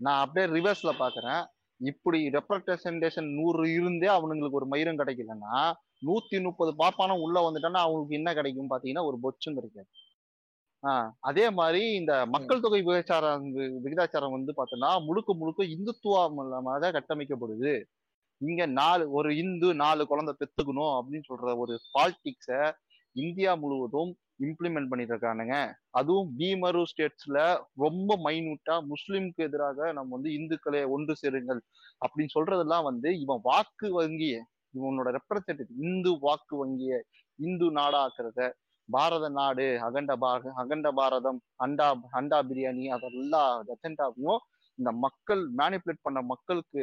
நான் 0.00 0.20
அப்படியே 0.20 0.46
ரிவர்ஸ்ல 0.56 0.92
பாக்குறேன். 0.98 1.42
இப்படி 1.80 2.18
ரெப்ரசன்டேஷன் 2.28 3.30
நூறு 3.34 3.62
இருந்தே 3.72 4.08
அவனுங்களுக்கு 4.08 4.60
ஒரு 4.60 4.66
மயிரம் 4.66 4.98
கிடைக்கலன்னா 4.98 5.54
நூத்தி 6.02 6.42
முப்பது 6.42 6.72
பாப்பானம் 6.78 7.22
உள்ள 7.22 7.38
வந்துட்டான்னா 7.40 7.80
அவங்களுக்கு 7.80 8.14
என்ன 8.14 8.30
கிடைக்கும் 8.34 8.70
பாத்தீங்கன்னா 8.70 9.04
ஒரு 9.04 9.18
பொச்சும் 9.22 9.56
கிடைக்காது. 9.56 9.88
ஆஹ் 10.82 11.08
அதே 11.20 11.46
மாதிரி 11.50 11.80
இந்த 11.94 12.12
மக்கள் 12.26 12.60
தொகை 12.60 12.80
விகிதாச்சாரம் 12.82 13.46
விகிதாச்சாரம் 13.84 14.30
வந்து 14.30 14.52
பார்த்தோன்னா 14.56 14.90
முழுக்க 15.06 15.34
முழுக்க 15.34 15.64
இந்துத்துவம் 15.76 16.34
மூலமாக 16.34 16.92
கட்டமைக்கப்படுது. 16.92 17.72
இங்க 18.40 18.66
நாலு 18.72 19.04
ஒரு 19.10 19.30
இந்து 19.36 19.68
நாலு 19.74 20.02
குழந்தை 20.06 20.32
பெத்துக்கணும் 20.34 20.94
அப்படின்னு 20.98 21.28
சொல்ற 21.28 21.56
ஒரு 21.56 21.74
பாலிடிக்ஸ 21.94 22.48
இந்தியா 23.16 23.52
முழுவதும் 23.56 24.10
இம்ப்ளிமெண்ட் 24.40 24.90
பண்ணிட்டு 24.90 25.12
இருக்கானுங்க 25.14 25.56
அதுவும் 25.90 26.28
பீமரு 26.36 26.82
ஸ்டேட்ஸ்ல 26.82 27.38
ரொம்ப 27.76 28.16
மைனூட்டா 28.26 28.74
முஸ்லிம்க்கு 28.92 29.44
எதிராக 29.44 29.92
நம்ம 29.92 30.14
வந்து 30.16 30.30
இந்துக்களை 30.32 30.80
ஒன்று 30.86 31.14
சேருங்கள் 31.16 31.60
அப்படின்னு 32.02 32.34
சொல்றதெல்லாம் 32.34 32.82
வந்து 32.82 33.10
இவன் 33.20 33.42
வாக்கு 33.44 33.88
வங்கி 33.92 34.30
இவனோட 34.74 35.08
ரெப்ரசன்டேட்டிவ் 35.16 35.80
இந்து 35.84 36.12
வாக்கு 36.20 36.56
வங்கிய 36.56 36.94
இந்து 37.38 37.66
நாடாக்குறத 37.76 38.40
பாரத 38.88 39.26
நாடு 39.30 39.66
அகண்ட 39.86 40.12
பார 40.16 40.52
அகண்ட 40.62 40.88
பாரதம் 40.92 41.40
அண்டா 41.64 41.88
அண்டா 42.18 42.38
பிரியாணி 42.48 42.84
அதெல்லாம் 42.96 43.50
அஜெண்டாவையும் 43.74 44.40
இந்த 44.78 44.90
மக்கள் 45.04 45.42
மேனிப்புலேட் 45.58 46.02
பண்ண 46.02 46.20
மக்களுக்கு 46.32 46.82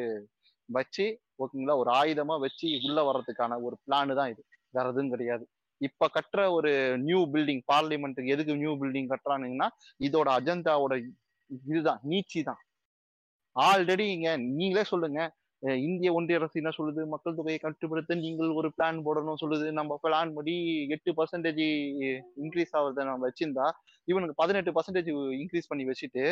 வச்சு 0.69 1.05
ஓகேங்களா 1.43 1.75
ஒரு 1.81 1.89
ஆயுதமா 1.91 2.35
வச்சு 2.39 2.67
உள்ள 2.79 2.99
வர்றதுக்கான 3.03 3.57
ஒரு 3.63 3.75
பிளானு 3.83 4.13
தான் 4.15 4.31
இது. 4.33 4.41
வேற 4.73 4.85
எதுவும் 4.89 5.11
கிடையாது. 5.13 5.43
இப்ப 5.81 6.07
கட்டுற 6.07 6.41
ஒரு 6.51 6.71
நியூ 6.99 7.19
பில்டிங் 7.33 7.61
பார்லிமெண்ட்டுக்கு 7.71 8.33
எதுக்கு 8.35 8.53
நியூ 8.55 8.73
பில்டிங் 8.81 9.09
கட்டுறானுங்கன்னா 9.11 9.67
இதோட 9.99 10.27
அஜெண்டாவோட 10.37 10.93
இதுதான் 11.69 12.01
நீச்சி 12.03 12.39
தான் 12.43 12.61
ஆல்ரெடி 13.55 14.05
இங்க 14.15 14.29
நீங்களே 14.57 14.83
சொல்லுங்க 14.83 15.19
இந்திய 15.81 16.09
ஒன்றிய 16.13 16.39
அரசு 16.39 16.59
என்ன 16.61 16.71
சொல்லுது? 16.77 17.01
மக்கள் 17.05 17.35
தொகையை 17.35 17.59
கட்டுப்படுத்த 17.59 18.15
நீங்கள் 18.15 18.51
ஒரு 18.59 18.69
பிளான் 18.75 18.99
போடணும் 19.05 19.39
சொல்லுது. 19.41 19.67
நம்ம 19.71 19.97
பிளான் 20.03 20.33
படி 20.33 20.53
எட்டு 20.95 21.11
பர்சன்டேஜ் 21.17 21.61
இன்க்ரீஸ் 22.43 22.75
ஆகுறத 22.77 23.05
நம்ம 23.07 23.25
வச்சிருந்தா 23.27 23.65
இவனுக்கு 24.07 24.35
பதினெட்டு 24.37 24.71
பர்சன்டேஜ் 24.71 25.09
இன்க்ரீஸ் 25.39 25.69
பண்ணி 25.71 25.85
வச்சுட்டு 25.89 26.25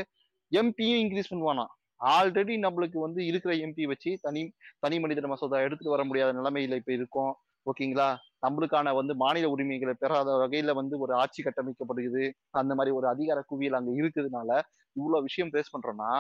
எம்பியும் 0.51 1.01
இன்க்ரீஸ் 1.03 1.31
பண்ணுவானா? 1.31 1.65
ஆல்ரெடி 2.09 2.53
நம்மளுக்கு 2.57 2.97
வந்து 2.99 3.21
இருக்கிற 3.25 3.51
எம்பி 3.65 3.83
வச்சு 3.87 4.11
தனி 4.21 4.41
தனி 4.79 4.95
மனிதர் 4.99 5.31
மசோதா 5.31 5.59
எடுத்துட்டு 5.65 5.95
வர 5.95 6.03
முடியாத 6.03 6.31
நிலைமையில 6.39 6.79
இப்ப 6.81 6.91
இருக்கும். 6.91 7.33
ஓகேங்களா 7.65 8.07
நம்மளுக்கான 8.45 8.93
வந்து 8.95 9.13
மாநில 9.15 9.45
உரிமைகளை 9.49 9.93
பெறாத 9.99 10.31
வகையில 10.41 10.73
வந்து 10.73 10.95
ஒரு 10.99 11.13
ஆட்சி 11.15 11.41
கட்டமைக்கப்படுகிறது. 11.41 12.23
அந்த 12.53 12.71
மாதிரி 12.75 12.91
ஒரு 12.95 13.07
அதிகார 13.13 13.39
குவியல் 13.47 13.77
அங்க 13.79 13.91
இருக்குதுனால 14.01 14.49
இவ்வளவு 14.95 15.25
விஷயம் 15.27 15.53
பேஸ் 15.55 15.73
பண்றோம்னா 15.73 16.11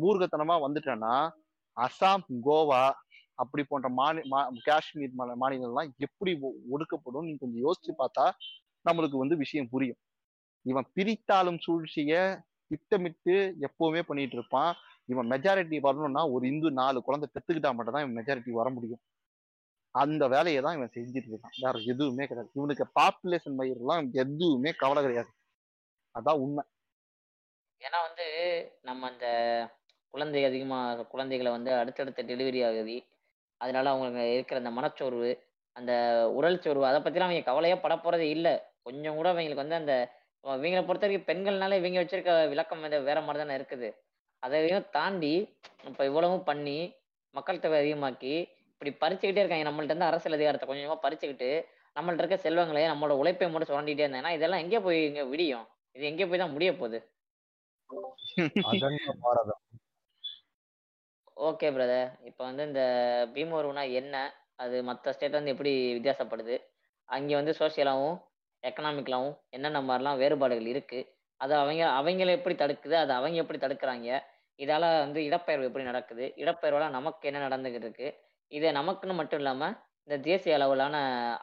மூர்கத்தனமா 0.00 0.56
வந்துட்டேன்னா 0.64 1.14
அசாம் 1.76 2.24
கோவா 2.44 2.92
அப்படி 3.34 3.64
போன்ற 3.64 3.88
மாநில 3.88 4.24
மா 4.26 4.48
காஷ்மீர் 4.64 5.10
மா 5.12 5.24
மாநிலம்லாம் 5.40 5.90
எப்படி 5.96 6.38
ஒ- 6.40 6.54
ஒடுக்கப்படும் 6.70 7.24
நீ 7.24 7.36
கொஞ்சம் 7.36 7.64
யோசிச்சு 7.64 7.92
பார்த்தா 7.98 8.30
நம்மளுக்கு 8.84 9.16
வந்து 9.16 9.36
விஷயம் 9.36 9.68
புரியும். 9.68 9.96
இவன் 10.66 10.86
பிரித்தாளும் 10.94 11.58
சூழ்ச்சிய 11.66 12.40
திட்டமிட்டு 12.66 13.56
எப்பவுமே 13.60 14.02
பண்ணிட்டு 14.02 14.36
இருப்பான். 14.36 14.74
இவன் 15.04 15.28
மெஜாரிட்டி 15.28 15.80
வரணும்னா 15.80 16.28
ஒரு 16.28 16.48
இந்து 16.48 16.70
நாலு 16.70 17.02
குழந்தை 17.02 17.28
பெத்துக்கிட்டா 17.32 17.74
மட்டும் 17.74 17.94
தான் 17.94 18.10
இவன் 18.10 18.24
மெஜாரிட்டி 18.24 18.50
வர 18.50 18.70
முடியும். 18.70 19.00
அந்த 19.94 20.28
வேலையை 20.28 20.62
தான் 20.62 20.76
இவன் 20.76 20.90
செஞ்சுட்டு 20.94 21.30
இருக்கான். 21.30 21.56
வேற 21.60 21.78
எதுவுமே 21.78 22.26
கிடையாது. 22.26 22.50
இவனுக்கு 22.54 22.86
பாப்புலேஷன் 23.00 23.58
மயிரெல்லாம் 23.58 24.12
எதுவுமே 24.12 24.70
கவலை 24.72 25.02
கிடையாது. 25.02 25.30
அதான் 26.14 26.38
உண்மை. 26.38 26.64
ஏன்னா 27.80 27.98
வந்து 28.02 28.26
நம்ம 28.82 29.10
அந்த 29.10 29.26
குழந்தை 30.14 30.42
அதிகமாக 30.48 31.06
குழந்தைகளை 31.12 31.50
வந்து 31.56 31.70
அடுத்தடுத்த 31.80 32.22
டெலிவரி 32.30 32.60
ஆகுது 32.68 32.96
அதனால 33.60 33.90
அவங்களுக்கு 33.92 34.24
இருக்கிற 34.36 34.58
அந்த 34.62 34.72
மனச்சோர்வு 34.78 35.30
அந்த 35.76 35.92
உடல் 36.38 36.62
சோர்வு 36.64 36.84
அதை 36.88 36.98
பற்றிலாம் 37.00 37.30
அவங்க 37.30 37.48
கவலையாக 37.50 37.78
பட 37.84 37.94
போகிறதே 37.96 38.26
இல்லை. 38.36 38.54
கொஞ்சம் 38.86 39.16
கூட 39.18 39.28
அவங்களுக்கு 39.32 39.64
வந்து 39.64 39.80
அந்த 39.80 39.94
இவங்களை 40.44 40.82
பொறுத்த 40.86 41.06
வரைக்கும் 41.06 41.28
பெண்கள்னால 41.30 41.76
இவங்க 41.80 42.00
வச்சிருக்க 42.02 42.32
விளக்கம் 42.52 42.82
வந்து 42.84 42.98
வேற 43.08 43.18
மாதிரி 43.26 43.40
தானே 43.42 43.56
இருக்குது. 43.58 43.88
அதையும் 44.42 44.88
தாண்டி 44.96 45.34
இப்போ 45.90 46.02
இவ்வளவும் 46.10 46.46
பண்ணி 46.50 46.78
மக்கள் 47.34 47.62
தொகை 47.64 47.78
அதிகமாக்கி 47.82 48.34
இப்படி 48.72 48.90
பறிச்சுக்கிட்டே 49.02 49.42
இருக்காங்க. 49.42 49.66
நம்மள்ட்ட 49.68 49.94
இருந்து 49.94 50.10
அரசியல் 50.10 50.38
அதிகாரத்தை 50.38 50.66
கொஞ்சமாக 50.70 50.98
பறிச்சுக்கிட்டு 51.04 51.50
நம்மள்ட்ட 51.96 52.22
இருக்க 52.22 52.38
செல்வங்களை 52.46 52.82
நம்மளோட 52.92 53.16
உழைப்பை 53.22 53.48
மட்டும் 53.54 53.70
சுரண்டிகிட்டே 53.72 54.04
இருந்தாங்கன்னா 54.06 54.34
இதெல்லாம் 54.38 54.62
எங்கே 54.64 54.80
போய் 54.86 55.00
இங்கே 55.10 55.24
விடியும்? 55.32 55.66
இது 55.96 56.04
எங்கே 56.12 56.26
போய் 56.28 56.42
தான் 56.44 56.54
முடிய 56.56 56.72
போகுது? 56.82 57.00
ஓகே 61.48 61.68
பிரதர் 61.76 62.10
இப்போ 62.28 62.42
வந்து 62.48 62.62
இந்த 62.68 62.82
பீமோருனா 63.34 63.82
என்ன? 64.00 64.16
அது 64.62 64.76
மற்ற 64.88 65.12
ஸ்டேட் 65.14 65.36
வந்து 65.38 65.52
எப்படி 65.54 65.72
வித்தியாசப்படுது? 65.96 66.56
அங்கே 67.08 67.34
வந்து 67.38 67.52
சோசியலாகவும் 67.60 68.18
எக்கனாமிக்கலாகவும் 68.62 69.34
என்னென்ன 69.56 69.80
மாதிரிலாம் 69.88 70.20
வேறுபாடுகள் 70.22 70.68
இருக்குது 70.72 71.08
அதை 71.40 71.54
அவங்க 71.62 71.84
அவங்கள 72.00 72.30
எப்படி 72.38 72.56
தடுக்குது? 72.62 72.96
அதை 73.02 73.12
அவங்க 73.20 73.42
எப்படி 73.44 73.60
தடுக்கிறாங்க? 73.64 74.20
இதால் 74.58 74.88
வந்து 75.04 75.20
இடப்பெயர்வு 75.28 75.68
எப்படி 75.70 75.86
நடக்குது? 75.90 76.26
இடப்பெயர்வால் 76.42 76.96
நமக்கு 76.98 77.28
என்ன 77.30 77.42
நடந்துகிட்டு 77.46 77.88
இருக்கு? 77.88 78.08
இது 78.52 78.76
நமக்குன்னு 78.78 79.18
மட்டும் 79.20 79.42
இல்லாமல் 79.42 79.74
இந்த 80.06 80.16
தேசிய 80.28 80.58
அளவிலான 80.58 80.96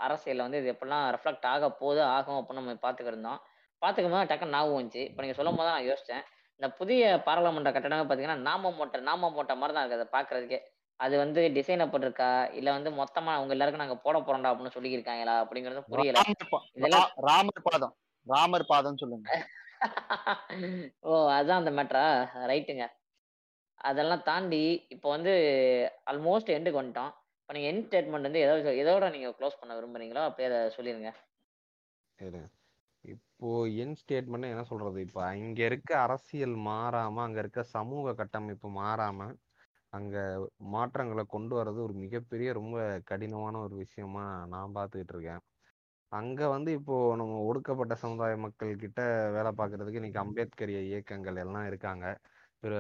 அரசியலில் 0.06 0.46
வந்து 0.46 0.62
இது 0.62 0.74
எப்படிலாம் 0.76 1.06
ரெஃப்ளெக்ட் 1.16 1.48
ஆக 1.54 1.70
போகுது 1.82 2.02
ஆகும் 2.16 2.40
அப்படின்னு 2.40 2.62
நம்ம 2.62 2.80
பார்த்துக்கிருந்தோம். 2.86 3.40
பார்த்துக்கும் 3.82 4.16
போது 4.16 4.30
டக்குன்னு 4.32 4.56
ஞாபகம் 4.58 4.78
வந்துச்சு. 4.80 5.04
இப்போ 5.10 5.22
நீங்கள் 5.24 5.40
சொல்லும் 5.40 5.58
போது 5.60 5.68
தான் 5.70 5.78
நான் 5.78 5.90
யோசித்தேன் 5.92 6.24
இந்த 6.60 6.68
புதிய 6.80 7.02
பாராளுமன்ற 7.26 7.72
கட்டடமே 7.74 8.06
பார்த்தீங்கன்னா 8.08 8.42
நாம 8.48 8.72
மூட்டை 8.78 9.00
நாம 9.10 9.30
மூட்டை 9.36 9.54
மாதிரி 9.60 9.74
தான் 9.76 9.84
இருக்குது. 9.84 10.00
அதை 10.00 10.08
பார்க்கறதுக்கே. 10.16 10.60
அது 11.00 11.14
வந்து 11.22 11.42
டிசைன் 11.58 11.84
அப்பட்டிருக்கா 11.84 12.28
இல்லை 12.60 12.72
வந்து 12.78 12.90
மொத்தமாக 12.98 13.38
அவங்க 13.38 13.54
எல்லாருக்கும் 13.56 13.84
நாங்கள் 13.84 14.02
போட 14.06 14.18
போறோம்டா 14.20 14.52
அப்படின்னு 14.52 14.76
சொல்லியிருக்காங்களா? 14.76 15.36
அப்படிங்கிறது 15.44 15.84
புரியல. 15.94 16.24
இதெல்லாம் 16.80 17.08
ராமர் 17.28 17.64
பாதம். 17.70 17.94
ராமர் 18.28 18.70
பாதம் 18.74 19.00
சொல்லுங்க. 19.04 19.38
ஓ 21.08 21.22
அதான் 21.38 21.62
அந்த 21.62 21.72
மேட்ரா 21.78 22.04
ரைட்டுங்க 22.52 22.86
அதெல்லாம் 23.90 24.28
தாண்டி 24.30 24.64
இப்போ 24.94 25.08
வந்து 25.16 25.34
ஆல்மோஸ்ட் 26.12 26.56
எண்டுக்கு 26.58 26.82
வந்துட்டோம். 26.82 27.12
இப்போ 27.42 27.54
நீங்கள் 27.58 27.72
எண்ட் 27.72 27.88
ஸ்டேட்மெண்ட் 27.88 28.28
வந்து 28.30 28.46
ஏதோ 28.46 28.56
எதோட 28.84 29.06
நீங்கள் 29.16 29.36
க்ளோஸ் 29.40 29.60
பண்ண 29.62 29.76
விரும்புறீங்களோ 29.78 30.24
அப்படியே 30.28 30.50
அதை 30.50 30.62
சொல்லிடுங்க 30.78 31.12
இருங்க. 32.20 32.48
இப்போ 33.40 33.52
என் 33.82 33.94
ஸ்டேட்மெண்ட் 34.00 34.50
என்ன 34.54 34.64
சொல்றது? 34.70 34.98
இப்போ 35.06 35.20
அங்க 35.28 35.60
இருக்க 35.68 35.92
அரசியல் 35.98 36.56
மாறாம 36.66 37.22
அங்க 37.26 37.38
இருக்க 37.40 37.62
சமூக 37.76 38.14
கட்டமைப்பு 38.14 38.70
மாறாம 38.80 39.28
அங்க 39.94 40.16
மாற்றங்களை 40.74 41.24
கொண்டு 41.26 41.54
வர்றது 41.60 41.80
ஒரு 41.86 41.96
மிகப்பெரிய 42.04 42.50
ரொம்ப 42.58 42.78
கடினமான 43.12 43.60
ஒரு 43.66 43.76
விஷயமா 43.84 44.24
நான் 44.54 44.76
பார்த்துக்கிட்டு 44.78 45.16
இருக்கேன். 45.16 45.42
அங்க 46.12 46.42
வந்து 46.48 46.72
இப்போ 46.80 46.98
நம்ம 47.16 47.38
ஒடுக்கப்பட்ட 47.50 47.96
சமுதாய 48.04 48.36
மக்கள் 48.46 48.74
கிட்ட 48.84 49.00
வேலை 49.38 49.54
பார்க்கறதுக்கு 49.60 50.02
இன்னைக்கு 50.02 50.24
அம்பேத்கரிய 50.26 50.82
இயக்கங்கள் 50.92 51.42
எல்லாம் 51.46 51.68
இருக்காங்க. 51.72 52.06
பிற 52.64 52.74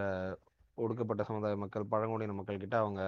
ஒடுக்கப்பட்ட 0.77 1.23
சமுதாய 1.31 1.57
மக்கள் 1.63 1.91
பழங்குடியின 1.93 2.37
மக்கள் 2.39 2.63
கிட்ட 2.65 2.77
அவங்க 2.83 3.01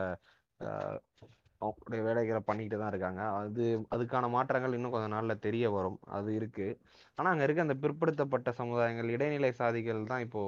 அவங்களுடைய 1.61 2.01
வேலைகளை 2.07 2.41
பண்ணிக்கிட்டு 2.49 2.77
தான் 2.81 2.91
இருக்காங்க. 2.93 3.21
அது 3.41 3.63
அதுக்கான 3.95 4.29
மாற்றங்கள் 4.35 4.75
இன்னும் 4.77 4.93
கொஞ்ச 4.95 5.07
நாளில் 5.15 5.43
தெரிய 5.47 5.65
வரும். 5.77 5.99
அது 6.17 6.29
இருக்குது 6.39 6.77
ஆனால் 7.17 7.31
அங்கே 7.33 7.45
இருக்க 7.47 7.67
அந்த 7.67 7.77
பிற்படுத்தப்பட்ட 7.83 8.49
சமுதாயங்கள் 8.61 9.13
இடைநிலை 9.15 9.51
சாதிகள் 9.61 10.01
தான் 10.11 10.23
இப்போ 10.27 10.43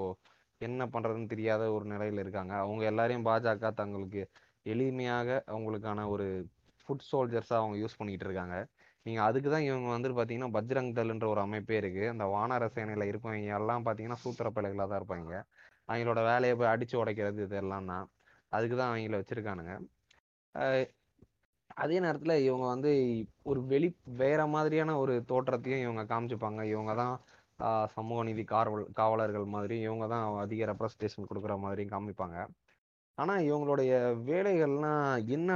என்ன 0.61 0.85
பண்ணுறதுன்னு 0.93 1.31
தெரியாத 1.33 1.63
ஒரு 1.75 1.85
நிலையில் 1.93 2.21
இருக்காங்க. 2.23 2.53
அவங்க 2.65 2.83
எல்லாரையும் 2.91 3.27
பாஜக 3.29 3.71
தங்களுக்கு 3.81 4.21
எளிமையாக 4.73 5.29
அவங்களுக்கான 5.53 6.05
ஒரு 6.13 6.27
ஃபுட் 6.87 7.07
சோல்ஜர்ஸாக 7.11 7.61
அவங்க 7.61 7.75
யூஸ் 7.83 7.99
பண்ணிகிட்டு 7.99 8.25
இருக்காங்க. 8.27 8.55
நீங்கள் 9.05 9.25
அதுக்கு 9.29 9.49
தான் 9.53 9.65
இவங்க 9.69 9.87
வந்துட்டு 9.93 10.17
பார்த்தீங்கன்னா 10.17 10.53
பஜ்ரங் 10.57 10.91
தல்ன்ற 10.97 11.27
ஒரு 11.33 11.41
அமைப்பே 11.45 11.75
இருக்குது 11.81 12.11
அந்த 12.13 12.25
வானர 12.33 12.67
சேனையில் 12.75 13.09
இருப்பவங்க 13.11 13.57
எல்லாம் 13.59 13.85
பார்த்தீங்கன்னா 13.87 14.19
சூத்திர 14.23 14.49
பிள்ளைகளாக 14.57 14.87
தான் 14.91 14.99
இருப்பாங்க. 15.01 15.33
அவங்களோட 15.89 16.21
வேலையை 16.31 16.53
போய் 16.59 16.71
அடித்து 16.73 16.95
உடைக்கிறது 17.01 17.41
இதெல்லாம் 17.47 17.89
தான். 17.93 18.05
அதுக்கு 18.55 18.75
தான் 18.81 18.91
அவங்கள 18.91 19.19
வச்சுருக்கானுங்க. 19.21 19.73
அதே 21.81 21.97
நேரத்தில் 22.05 22.35
இவங்க 22.47 22.65
வந்து 22.73 22.91
ஒரு 23.51 23.59
வெளி 23.71 23.89
வேற 24.21 24.41
மாதிரியான 24.55 24.97
ஒரு 25.03 25.13
தோற்றத்தையும் 25.31 25.83
இவங்க 25.85 26.03
காமிச்சுப்பாங்க. 26.11 26.61
இவங்க 26.73 26.93
தான் 27.01 27.15
சமூக 27.95 28.19
நீதி 28.27 28.43
காவல் 28.53 28.85
காவலர்கள் 28.99 29.45
மாதிரி 29.55 29.75
இவங்க 29.87 30.05
தான் 30.13 30.25
அதிக 30.43 30.65
ரெப்ரஸன்டேஷன் 30.71 31.29
கொடுக்குற 31.29 31.55
மாதிரியும் 31.65 31.93
காமிப்பாங்க. 31.95 32.37
ஆனால் 33.17 33.45
இவங்களுடைய 33.49 33.91
வேலைகள்லாம் 34.31 35.05
என்ன 35.37 35.51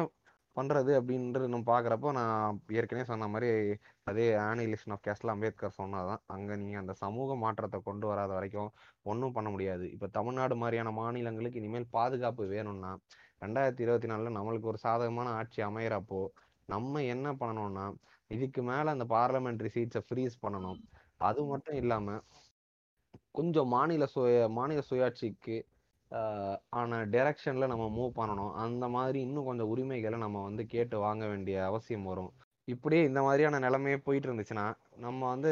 பண்ணுறது 0.58 0.92
அப்படின்றது 1.00 1.48
நம்ம 1.54 1.66
பார்க்குறப்போ 1.72 2.10
நான் 2.18 2.60
ஏற்கனவே 2.80 3.06
சொன்ன 3.10 3.28
மாதிரி 3.34 3.50
அதே 4.10 4.26
ஆனிலேஷன் 4.50 4.94
ஆஃப் 4.96 5.04
கேஸ்ட்ல 5.08 5.34
அம்பேத்கர் 5.34 5.76
சொன்னதுதான் 5.80 6.22
அங்கே 6.36 6.54
நீங்கள் 6.62 6.82
அந்த 6.84 6.94
சமூக 7.04 7.36
மாற்றத்தை 7.44 7.80
கொண்டு 7.90 8.06
வராத 8.12 8.32
வரைக்கும் 8.38 8.70
ஒன்றும் 9.12 9.36
பண்ண 9.38 9.50
முடியாது. 9.56 9.86
இப்போ 9.96 10.08
தமிழ்நாடு 10.18 10.56
மாதிரியான 10.62 10.94
மாநிலங்களுக்கு 11.02 11.62
இனிமேல் 11.62 11.88
பாதுகாப்பு 11.98 12.46
வேணும்னா 12.56 12.92
ரெண்டாயிரத்தி 13.41 13.83
இருபத்தி 13.85 14.07
நாலில் 14.11 14.35
நம்மளுக்கு 14.38 14.69
ஒரு 14.72 14.80
சாதகமான 14.85 15.27
ஆட்சி 15.40 15.59
அமையிறப்போ 15.61 16.22
நம்ம 16.69 17.01
என்ன 17.14 17.27
பண்ணணும்னா 17.41 17.85
இதுக்கு 18.32 18.61
மேலே 18.69 18.88
அந்த 18.95 19.06
பார்லமெண்ட்ரி 19.16 19.69
சீட்ஸை 19.75 20.01
ஃப்ரீஸ் 20.07 20.35
பண்ணணும். 20.45 20.80
அது 21.30 21.41
மட்டும் 21.51 21.77
இல்லாமல் 21.82 22.24
கொஞ்சம் 23.38 23.69
மாநில 23.75 24.06
சுய 24.14 24.48
மாநில 24.57 24.80
சுயாட்சிக்கு 24.90 25.57
ஆன 26.80 26.99
டெரெக்ஷனில் 27.16 27.72
நம்ம 27.72 27.85
மூவ் 27.98 28.11
பண்ணணும். 28.19 28.51
அந்த 28.66 28.85
மாதிரி 28.95 29.19
இன்னும் 29.27 29.48
கொஞ்சம் 29.49 29.72
உரிமைகளை 29.74 30.17
நம்ம 30.25 30.41
வந்து 30.49 30.64
கேட்டு 30.74 30.98
வாங்க 31.06 31.24
வேண்டிய 31.32 31.57
அவசியம் 31.69 32.09
வரும். 32.11 32.32
இப்படியே 32.67 33.01
இந்த 33.09 33.19
மாதிரியான 33.25 33.59
நிலைமையே 33.66 33.98
போயிட்டு 34.06 34.27
இருந்துச்சுன்னா 34.30 34.66
நம்ம 35.06 35.22
வந்து 35.33 35.51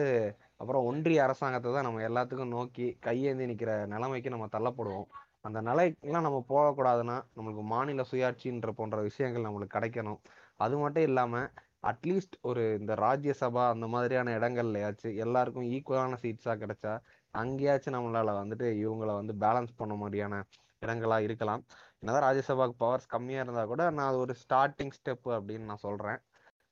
அப்புறம் 0.61 0.85
ஒன்றிய 0.89 1.19
அரசாங்கத்தை 1.25 1.69
தான் 1.73 1.87
நம்ம 1.87 2.01
எல்லாத்துக்கும் 2.09 2.53
நோக்கி 2.57 2.87
கையேந்தி 3.07 3.45
நிற்கிற 3.51 3.71
நிலைமைக்கு 3.93 4.33
நம்ம 4.33 4.47
தள்ளப்படுவோம். 4.55 5.07
அந்த 5.45 5.59
நிலைக்கெல்லாம் 5.61 6.25
நம்ம 6.27 6.39
போகக்கூடாதுன்னா 6.49 7.15
நம்மளுக்கு 7.35 7.63
மாநில 7.67 8.03
சுயாட்சின்ற 8.11 8.71
போன்ற 8.71 8.97
விஷயங்கள் 9.01 9.45
நம்மளுக்கு 9.45 9.75
கிடைக்கணும். 9.77 10.19
அது 10.59 10.75
மட்டும் 10.77 11.03
இல்லாம 11.03 11.33
அட்லீஸ்ட் 11.83 12.35
ஒரு 12.41 12.61
இந்த 12.79 12.93
ராஜ்யசபா 12.97 13.63
அந்த 13.69 13.87
மாதிரியான 13.87 14.31
இடங்கள்லயாச்சும் 14.37 15.17
எல்லாருக்கும் 15.17 15.67
ஈக்குவலான 15.71 16.17
சீட்ஸா 16.23 16.53
கிடைச்சா 16.63 16.93
அங்கேயாச்சும் 17.33 17.95
நம்மளால 17.97 18.33
வந்துட்டு 18.41 18.67
இவங்கள 18.83 19.11
வந்து 19.15 19.33
பேலன்ஸ் 19.39 19.73
பண்ண 19.75 19.95
மாதிரியான 19.95 20.35
இடங்களா 20.81 21.17
இருக்கலாம். 21.19 21.61
என்னதான் 22.01 22.25
ராஜ்யசபாக்கு 22.27 22.75
பவர்ஸ் 22.77 23.11
கம்மியா 23.13 23.41
இருந்தா 23.41 23.65
கூட 23.65 23.83
நான் 23.91 24.09
அது 24.09 24.19
ஒரு 24.19 24.35
ஸ்டார்டிங் 24.43 24.95
ஸ்டெப் 24.97 25.27
அப்படின்னு 25.37 25.69
நான் 25.71 25.85
சொல்றேன். 25.87 26.19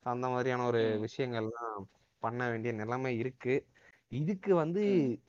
அந்த 0.06 0.26
மாதிரியான 0.28 0.66
ஒரு. 0.66 0.82
விஷயங்கள்லாம் 1.06 1.84
பண்ண 2.22 2.42
வேண்டிய 2.50 2.72
நிலைமை 2.74 3.12
இருக்கு. 3.18 3.54
இதுக்கு 4.12 4.54
வந்து. 4.54 4.82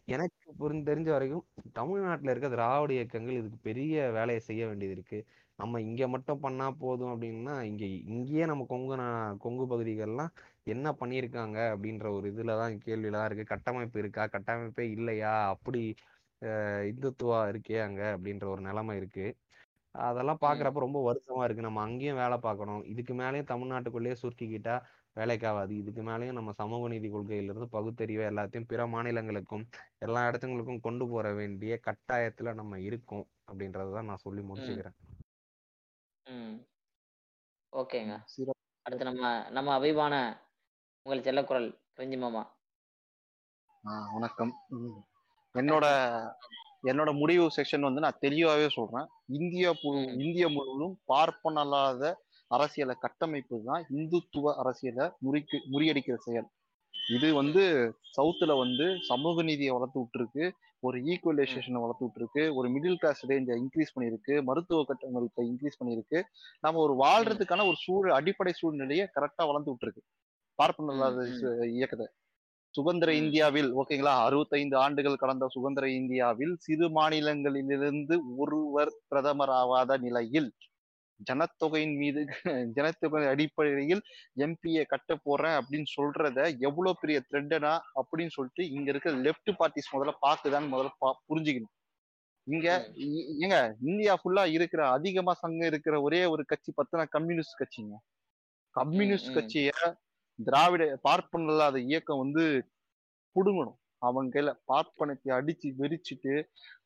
எனக்கு 0.06 0.34
புரிஞ்சு 0.60 0.88
தெரிஞ்ச 0.88 1.10
வரைக்கும் 1.10 1.45
தமிழ்நாட்டுல 1.74 2.30
இருக்க 2.30 2.50
திராவிட 2.50 2.94
இயக்கங்கள் 2.94 3.34
இதுக்கு 3.34 3.60
பெரிய 3.62 4.12
வேலையை 4.12 4.40
செய்ய 4.42 4.68
வேண்டியது 4.68 4.95
இருக்கு. 4.95 5.20
நம்ம 5.60 5.82
இங்க 5.82 6.08
மட்டும் 6.08 6.40
பண்ணா 6.40 6.72
போதும் 6.74 7.12
அப்படின்னா 7.12 7.62
இங்க 7.62 7.84
இங்கேயே 8.08 8.45
நம்ம 8.45 8.66
கொங்கு 8.66 8.95
நா- 8.95 9.38
கொங்கு 9.38 9.66
பகுதிகள்லாம் 9.66 10.32
என்ன 10.66 10.92
பண்ணியிருக்காங்க 10.94 11.58
அப்படின்ற 11.72 12.12
ஒரு 12.12 12.34
இதுலதான் 12.34 12.80
கேள்விலாம் 12.86 13.26
இருக்கு. 13.26 13.44
கட்டமைப்பு 13.45 14.00
இருக்கா? 14.00 14.28
கட்டமைப்பே 14.28 14.86
இல்லையா? 14.92 15.48
அப்படி 15.48 15.84
அஹ், 16.42 16.84
இந்துத்துவா 16.90 17.38
இருக்கே 17.50 17.82
அங்க 17.82 18.18
அப்படின்ற 18.18 18.45
ஒரு 18.45 18.62
நிலைமை 18.62 18.98
இருக்கு. 18.98 19.26
அதெல்லாம் 19.95 20.38
ம். 20.42 20.45
பாக்குறப்ப 20.45 20.80
ரொம்ப 20.80 21.00
வருத்தமா 21.04 21.44
இருக்கு. 21.44 21.62
நம்ம 21.62 21.82
அங்கேயும் 21.82 22.18
வேலை 22.18 22.38
பார்க்கணும். 22.38 22.84
இதுக்கு 22.86 23.14
மேலேயும் 23.14 23.50
தமிழ்நாட்டுக்குள்ளேயே 23.50 24.16
சுருக்கிக்கிட்டா 24.22 24.76
வேலைக்காகாது. 25.16 25.69
இதுக்கு 25.69 26.02
மேலேயும் 26.02 26.32
நம்ம 26.32 26.52
சமூக 26.52 26.88
நீதி 26.88 27.10
கொள்கையிலிருந்து 27.11 27.66
பகுத்தறிவை 27.66 28.26
எல்லாத்தையும் 28.26 28.68
பிற 28.68 28.85
மாநிலங்களுக்கும் 28.85 29.66
எல்லா 29.98 30.27
இடத்துங்களுக்கும் 30.27 30.80
கொண்டு 30.80 31.08
போற 31.08 31.34
வேண்டிய 31.34 31.80
கட்டாயத்துல 31.85 32.53
நம்ம 32.53 32.80
இருக்கோம் 32.80 33.27
அப்படின்றதான் 33.52 34.03
நான் 34.03 34.18
சொல்லி 34.18 34.42
முடிச்சுக்கிறேன். 34.42 34.95
ம். 36.24 36.56
ஓகேங்க. 37.72 38.14
அடுத்து 38.82 39.06
நம்ம 39.06 39.50
நம்ம 39.50 39.74
அபிமான 39.74 40.44
உங்கள் 41.02 41.24
செல்லக்குரல் 41.24 41.80
பிரிஞ்சி 41.98 42.18
மாமா. 42.18 42.53
வணக்கம். 44.14 44.53
என்னோட 45.53 45.85
என்னோட 46.84 47.18
முடிவு 47.18 47.52
செக்ஷன் 47.58 47.80
வந்து 47.80 48.02
நான் 48.02 48.19
தெளிவாவே 48.22 48.68
சொல்றேன். 48.69 49.08
இந்தியா. 49.26 49.72
இந்திய 50.14 50.50
முழுவதும் 50.50 51.00
பார்ப்பனல்லாத 51.08 52.14
அரசியலை 52.51 52.95
கட்டமைப்பு 53.06 53.56
தான் 53.69 53.83
இந்துத்துவ 53.98 54.53
அரசியலை 54.61 55.06
முறிக்கு 55.25 55.57
முறியடிக்கிற 55.74 56.17
செயல். 56.27 56.48
இது 57.15 57.27
வந்து 57.33 57.64
சவுத்துல 58.17 58.51
வந்து 58.64 58.85
சமூக 59.09 59.43
நீதியை 59.43 59.72
வளர்த்து 59.77 59.99
விட்டுருக்கு 60.01 60.43
ஒரு 60.80 60.98
ஈக்குவலைசேஷனை 61.11 61.80
வளர்த்து 61.83 62.06
விட்டுருக்கு 62.06 62.43
ஒரு 62.57 62.67
மிடில் 62.74 62.99
கிளாஸ் 63.01 63.22
ரேஞ்சை 63.30 63.56
இன்க்ரீஸ் 63.61 63.93
பண்ணியிருக்கு 63.95 64.33
மருத்துவ 64.49 64.83
கட்டமைப்பை 64.90 65.43
இன்க்ரீஸ் 65.51 65.80
பண்ணியிருக்கு. 65.80 66.19
நம்ம 66.59 66.82
ஒரு 66.85 66.93
வாழ்றதுக்கான 67.03 67.65
ஒரு 67.72 67.77
சூழல் 67.85 68.17
அடிப்படை 68.19 68.53
சூழ்நிலையை 68.59 69.06
கரெக்டா 69.15 69.45
வளர்த்து 69.49 69.74
விட்டுருக்கு. 69.74 70.03
பார்ப்பனல்லாத 70.59 71.25
இயக்கத்தை. 71.77 72.07
சுதந்திர. 72.75 73.09
இந்தியாவில் 73.22 73.69
ஓகேங்களா? 73.82 74.14
அறுபத்தைந்து 74.27 74.75
ஆண்டுகள் 74.77 75.22
கடந்த 75.24 75.45
சுதந்திர 75.56 75.85
இந்தியாவில் 75.99 76.53
சிறு 76.65 76.88
மாநிலங்களிலிருந்து 76.98 78.15
ஒருவர் 78.38 78.91
பிரதமர் 79.11 79.53
ஆவாத 79.61 79.98
நிலையில் 80.06 80.49
ஜனத்தொகையின் 81.19 81.95
மீது 82.02 82.22
ஜனத்தொகை 82.77 83.22
அடிப்படையில் 83.34 84.02
எம்பியை 84.45 84.84
கட்ட 84.94 85.11
போறேன் 85.27 85.56
அப்படின்னு 85.60 85.90
சொல்றத 85.98 86.40
எவ்வளவு 86.68 87.00
பெரிய 87.02 87.19
த்ரெட்டனா 87.27 87.74
அப்படின்னு 88.00 88.35
சொல்லிட்டு 88.38 88.66
இங்க 88.77 88.90
இருக்க 88.94 89.11
லெப்ட் 89.27 89.52
பார்ட்டிஸ் 89.60 89.94
முதல்ல 89.94 90.14
பாக்குதான்னு 90.26 90.74
முதல்ல 90.74 91.14
புரிஞ்சுக்கணும். 91.30 91.74
இங்க 92.48 92.68
ஏங்க 93.44 93.58
இந்தியா 93.90 94.14
ஃபுல்லா 94.22 94.44
இருக்கிற 94.56 94.82
அதிகமா 94.98 95.34
சங்கம் 95.44 95.69
இருக்கிற 95.72 95.95
ஒரே 96.08 96.19
ஒரு 96.34 96.44
கட்சி 96.45 96.72
பார்த்தா 96.74 97.06
கம்யூனிஸ்ட் 97.16 97.60
கட்சிங்க. 97.61 97.95
கம்யூனிஸ்ட். 98.76 99.32
கட்சிய 99.38 99.72
திராவிட 100.40 100.84
பார்ப்பன 101.08 101.52
இல்லாத 101.52 101.80
இயக்கம் 101.90 102.22
வந்து 102.24 102.44
புடுங்கணும். 103.35 103.77
அவங்க 104.02 104.30
கையில 104.34 104.52
பார்ப்பனத்தை 104.72 105.30
அடிச்சு 105.38 105.68
வெறிச்சிட்டு 105.82 106.34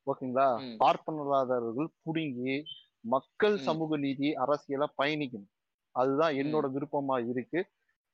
ஓகேங்களா. 0.10 0.48
பார்ப்பன 0.84 1.24
இல்லாதவர்கள் 1.26 1.90
புடுங்கி 2.04 2.54
மக்கள். 3.06 3.56
சமூக 3.58 3.98
நீதி 3.98 4.30
அரசியலா 4.36 4.88
பயணிக்கணும். 4.98 5.52
அதுதான் 5.96 6.34
என்னோட 6.34 6.66
விருப்பமா 6.76 7.16
இருக்கு. 7.32 7.60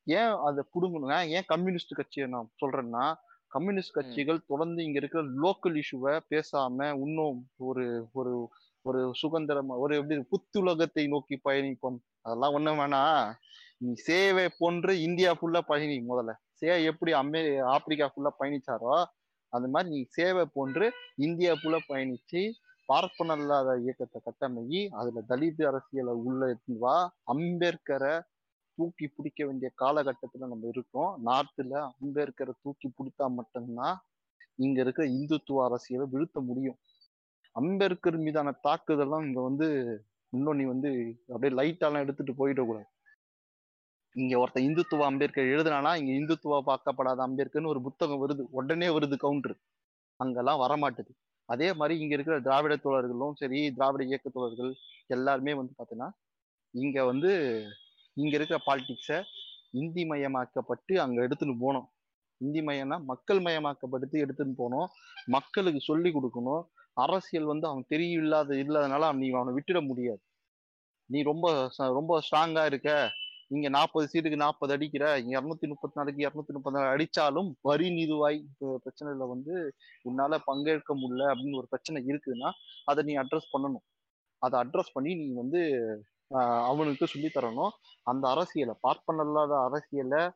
ஏன் 0.08 0.34
அதை 0.48 0.62
புடுங்கணுங்க 0.74 1.16
ஏன் 1.28 1.48
கம்யூனிஸ்ட் 1.48 1.96
கட்சியை 1.96 2.28
நான் 2.28 2.52
சொல்றேன்னா 2.62 3.06
கம்யூனிஸ்ட் 3.52 3.96
கட்சிகள் 3.98 4.48
தொடர்ந்து 4.48 4.80
இங்க 4.84 4.98
இருக்கிற 5.00 5.22
லோக்கல் 5.44 5.76
இஷ்யூவை 5.82 6.14
பேசாம 6.30 6.88
இன்னும் 7.06 7.38
ஒரு 7.58 7.86
ஒரு 8.14 8.34
ஒரு 8.86 9.02
சுதந்திரமா 9.14 9.76
ஒரு 9.76 9.94
எப்படி 9.96 10.24
புத்துலகத்தை 10.34 11.04
நோக்கி 11.08 11.36
பயணிப்போம். 11.48 11.98
அதெல்லாம் 12.22 12.54
ஒண்ணும் 12.54 12.80
வேணாம் 12.80 13.32
நீ 13.78 13.94
சேவை 13.94 14.46
போன்று 14.58 14.92
இந்தியா 15.00 15.32
ஃபுல்லா 15.32 15.62
பயணி 15.68 15.96
முதல்ல. 16.10 16.34
சே 16.52 16.68
எப்படி 16.84 17.12
அமெ 17.14 17.42
ஆப்பிரிக்கா 17.76 18.08
ஃபுல்லா 18.12 18.32
பயணிச்சாரோ 18.40 18.94
அந்த 19.54 19.68
மாதிரி 19.68 19.90
நீ 19.96 20.02
சேவை 20.10 20.46
போன்று 20.54 20.86
இந்தியா 21.16 21.52
ஃபுல்லா 21.54 21.80
பயணிச்சு 21.88 22.42
பார்ப்பன 22.86 23.36
இல்லாத 23.36 23.70
இயக்கத்தை 23.78 24.20
கட்டமையி 24.22 24.82
அதுல 24.92 25.22
தலித் 25.30 25.64
அரசியலை 25.66 26.14
உள்ள 26.28 26.58
வா. 26.84 26.96
அம்பேத்கரை 27.34 28.14
தூக்கி 28.78 29.08
பிடிக்க 29.08 29.46
வேண்டிய 29.46 29.70
காலகட்டத்துல 29.82 30.48
நம்ம 30.48 30.68
இருக்கோம். 30.68 31.12
நார்த்துல 31.26 31.74
அம்பேத்கரை 32.02 32.54
தூக்கி 32.62 32.88
பிடித்தா 32.98 33.28
மட்டும்தான் 33.30 33.96
இங்க 34.56 34.82
இருக்கிற 34.82 35.06
இந்துத்துவ 35.10 35.64
அரசியலை 35.64 36.08
வீழ்த்த 36.12 36.40
முடியும். 36.40 36.78
அம்பேத்கர் 37.56 38.18
மீதான 38.18 38.50
தாக்குதல்லாம் 38.64 39.26
இங்க 39.28 39.42
வந்து 39.42 39.68
இன்னும் 40.34 40.58
நீ 40.58 40.64
வந்து 40.64 40.90
அப்படியே 41.34 41.52
லைட்டாலாம் 41.60 42.04
எடுத்துட்டு 42.06 42.34
போயிடக்கூடாது. 42.34 42.90
இங்க 44.16 44.34
ஒருத்தன் 44.40 44.64
இந்துத்துவ 44.64 45.04
அம்பேத்கர் 45.04 45.46
எழுதுனானா 45.46 45.92
இங்க 46.02 46.12
இந்துத்துவ 46.20 46.60
பார்க்கப்படாத 46.66 47.22
அம்பேத்கர்னு 47.28 47.68
ஒரு 47.68 47.82
புத்தகம் 47.82 48.22
வருது. 48.22 48.44
உடனே 48.52 48.88
வருது 48.88 49.18
கவுண்டர் 49.18 49.56
அங்கெல்லாம் 50.20 50.62
வரமாட்டுது. 50.62 51.12
அதே 51.50 51.68
மாதிரி 51.74 51.96
இங்க 52.00 52.14
இருக்கிற 52.16 52.38
திராவிட 52.40 52.76
தோழர்களும் 52.76 53.34
சரி 53.34 53.60
திராவிட 53.74 54.04
இயக்க 54.04 54.30
தோழர்கள் 54.30 54.72
எல்லாருமே 55.08 55.54
வந்து 55.54 55.74
பாத்தீங்கன்னா 55.80 56.10
இங்க 56.74 56.98
வந்து 57.06 57.32
இங்க 58.18 58.34
இருக்கிற 58.38 58.58
பாலிடிக்ஸை 58.68 59.20
இந்தி 59.72 60.04
மயமாக்கப்பட்டு 60.06 60.94
அங்க 60.96 61.18
எடுத்துன்னு 61.28 61.56
போனோம் 61.66 61.88
இந்தி 62.42 62.62
மயம்னா 62.62 62.98
மக்கள் 63.04 63.40
மயமாக்கப்படுத்தி 63.40 64.18
எடுத்துன்னு 64.24 64.56
போனோம் 64.58 64.88
மக்களுக்கு 65.28 65.82
சொல்லி 65.82 66.10
கொடுக்கணும். 66.12 66.64
அரசியல் 66.98 67.52
வந்து 67.52 67.66
அவன் 67.68 67.90
தெரியவில்லாத 67.90 68.50
இல்லாதனால 68.64 69.12
நீ 69.14 69.28
அவனை 69.30 69.54
விட்டுட 69.58 69.80
முடியாது. 69.88 70.22
நீ 71.10 71.20
ரொம்ப 71.22 71.48
ரொம்ப 72.00 72.20
ஸ்ட்ராங்கா 72.26 72.64
இருக்க. 72.66 72.90
இங்க 73.48 73.70
நாற்பது 73.70 74.10
சீட்டுக்கு 74.14 74.36
நாற்பது 74.36 74.74
அடிக்கிற 74.74 75.22
இரநூத்தி 75.22 75.68
முப்பத்தி 75.68 75.92
நாலுக்கு 75.94 76.28
இரநூத்தி 76.28 76.54
முப்பத்தி 76.54 76.80
நாலு 76.80 76.96
அடிச்சாலும் 76.96 77.52
வரி 77.62 77.90
நிதுவாய் 77.90 78.44
பிரச்சனையில 78.66 79.28
வந்து 79.34 79.74
உன்னால 80.10 80.40
பங்கேற்க 80.46 80.96
முடியல 80.96 81.24
அப்படின்னு 81.34 81.58
ஒரு 81.58 81.68
பிரச்சனை 81.70 82.04
இருக்குதுன்னா 82.06 82.52
அதை 82.86 83.04
நீ 83.04 83.14
அட்ரஸ் 83.16 83.52
பண்ணணும். 83.54 83.86
அதை 84.38 84.60
அட்ரஸ் 84.60 84.94
பண்ணி 84.94 85.16
நீ 85.16 85.34
வந்து 85.36 85.62
அவனுக்கு 86.70 87.08
சொல்லி 87.08 87.30
தரணும். 87.36 87.70
அந்த 88.04 88.30
அரசியலை 88.30 88.76
பார்ப்பனல்லாத 88.88 89.54
அரசியலை 89.66 90.30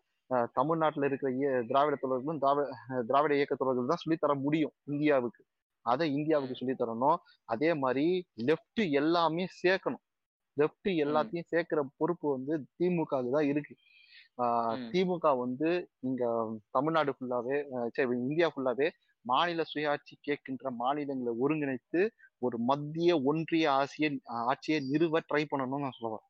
தமிழ்நாட்டில் 0.53 1.03
இருக்கிற 1.03 1.31
இய- 1.33 1.67
திராவிட 1.67 1.95
தொழில்களும் 1.95 2.39
திராவிட 2.39 2.67
திராவிட 3.07 3.35
இயக்க 3.35 3.55
தொழில்கள் 3.55 3.91
தான் 3.91 4.03
சொல்லித்தர 4.05 4.41
முடியும் 4.41 4.71
இந்தியாவுக்கு. 4.83 5.43
அதை 5.85 6.13
இந்தியாவுக்கு 6.13 6.55
சொல்லித்தரணும் 6.59 7.15
அதே 7.45 7.73
மாதிரி 7.73 8.25
லெஃப்ட் 8.45 8.91
எல்லாமே 8.91 9.47
சேர்க்கணும். 9.63 10.03
லெஃப்ட் 10.59 10.89
எல்லாத்தையும் 11.05 11.49
சேர்க்கிற 11.51 11.81
பொறுப்பு 11.99 12.27
வந்து 12.35 12.53
திமுகவுக்கு 12.77 13.35
தான் 13.38 13.49
இருக்கு. 13.51 13.73
திமுக 14.91 15.27
வந்து 15.43 15.69
இங்க 16.07 16.23
தமிழ்நாடு 16.75 17.11
ஃபுல்லாவே 17.15 17.57
சரி 17.95 18.15
இந்தியா 18.25 18.47
ஃபுல்லாவே 18.53 18.88
மாநில 19.25 19.61
சுயாட்சி 19.71 20.13
கேட்கின்ற 20.27 20.67
மாநிலங்களை 20.81 21.31
ஒருங்கிணைத்து 21.43 22.01
ஒரு 22.41 22.57
மத்திய 22.69 23.11
ஒன்றிய 23.29 23.65
ஆசிய 23.79 24.07
ஆட்சியை 24.45 24.79
நிறுவ 24.91 25.19
ட்ரை 25.29 25.43
பண்ணணும்னு 25.51 25.85
நான் 25.85 25.97
சொல்லுவேன். 25.97 26.25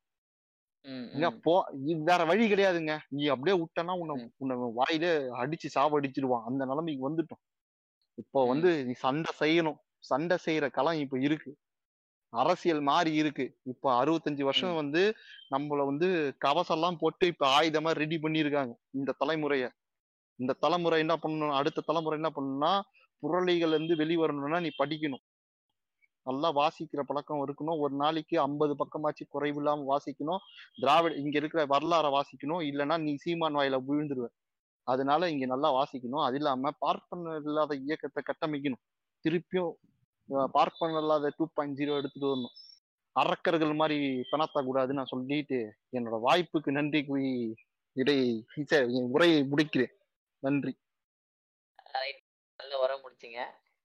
போ 1.46 1.54
இது 1.84 2.00
வேற 2.10 2.22
வழி 2.30 2.46
கிடையாதுங்க 2.52 2.94
நீ 3.16 3.24
அப்படியே 3.34 3.56
விட்டனா 3.62 3.94
உன்னை. 4.02 4.16
உன்னை 4.42 4.56
வாயிலே 4.80 5.12
அடிச்சு 5.42 5.70
சாவடிச்சிடுவான் 5.76 6.48
அந்த 6.50 6.66
நிலைமைக்கு 6.72 7.08
வந்துட்டோம் 7.08 7.42
இப்போ. 8.18 8.40
வந்து 8.52 8.70
நீ 8.88 8.94
சண்டை 9.06 9.34
செய்யணும் 9.42 9.80
சண்டை 10.10 10.38
செய்யற 10.46 10.66
களம் 10.78 11.02
இப்ப 11.06 11.18
இருக்கு 11.28 11.52
அரசியல் 12.34 12.82
மாறி 12.82 13.12
இருக்கு. 13.14 13.46
இப்ப 13.64 13.86
அறுபத்தஞ்சு 14.02 14.44
வருஷம். 14.44 14.76
வந்து 14.76 15.02
நம்மள 15.56 15.86
வந்து 15.86 16.08
கவசம் 16.38 16.78
எல்லாம் 16.78 16.98
போட்டு 16.98 17.28
இப்ப 17.28 17.46
ஆயுதமா 17.58 17.92
ரெடி 18.02 18.18
பண்ணியிருக்காங்க 18.18 18.74
இந்த 18.92 19.16
தலைமுறைய. 19.20 19.66
இந்த 20.40 20.58
தலைமுறை 20.60 21.00
என்ன 21.00 21.16
பண்ணணும்? 21.24 21.56
அடுத்த 21.60 21.86
தலைமுறை 21.86 22.18
என்ன 22.22 22.30
பண்ணணும்னா 22.36 22.74
புரளிகள் 23.24 23.74
இருந்து 23.78 23.96
வெளிவரணும்னா 23.96 24.60
நீ 24.62 24.70
படிக்கணும். 24.82 25.24
நல்லா 26.26 26.50
வாசிக்கிற 26.54 27.02
பழக்கம் 27.06 27.44
இருக்கணும். 27.46 27.80
ஒரு 27.80 27.94
நாளைக்கு 27.96 28.36
ஐம்பது 28.40 28.74
பக்கமாச்சு 28.76 29.24
குறைவில்லாம 29.34 29.86
வாசிக்கணும். 29.92 30.42
திராவிட 30.82 31.14
இங்க 31.16 31.36
இருக்கிற 31.38 31.62
வரலாறை 31.66 32.10
வாசிக்கணும். 32.18 32.64
இல்லைன்னா 32.70 32.98
நீ 33.02 33.14
சீமான் 33.16 33.58
வாயில 33.60 33.80
விழுந்துருவ. 33.90 34.28
அதனால 34.88 35.30
இங்க 35.32 35.46
நல்லா 35.46 35.70
வாசிக்கணும். 35.74 36.24
அது 36.28 36.38
இல்லாம 36.38 36.72
பார்ப்பன 36.80 37.36
இல்லாத 37.48 37.76
இயக்கத்தை 37.88 38.24
கட்டமைக்கணும். 38.30 38.84
திருப்பியும் 39.26 39.72
பார்க் 40.30 40.82
பண்ணலாத 40.82 41.02
இல்லாத 41.02 41.34
டூ 41.38 41.48
பாயிண்ட் 41.54 41.78
ஜீரோ 41.78 41.98
எடுத்துட்டு 41.98 42.28
வரணும். 42.28 42.56
அரக்கர்கள் 43.12 43.74
மாதிரி 43.74 43.98
பணத்தா 44.32 44.60
கூடாதுன்னு 44.60 45.00
நான் 45.00 45.12
சொல்லிட்டு 45.14 45.60
என்னோட 45.92 46.20
வாய்ப்புக்கு 46.26 46.72
நன்றி 46.72 47.06
கூறி 47.06 47.56
இடை 47.94 48.46
என் 48.70 49.10
உரையை 49.12 49.40
முடிக்கிறேன். 49.52 49.94
நன்றி. 50.40 50.74
நல்ல 52.58 52.78
வர 52.78 52.94
முடிச்சிங்க. 52.96 53.42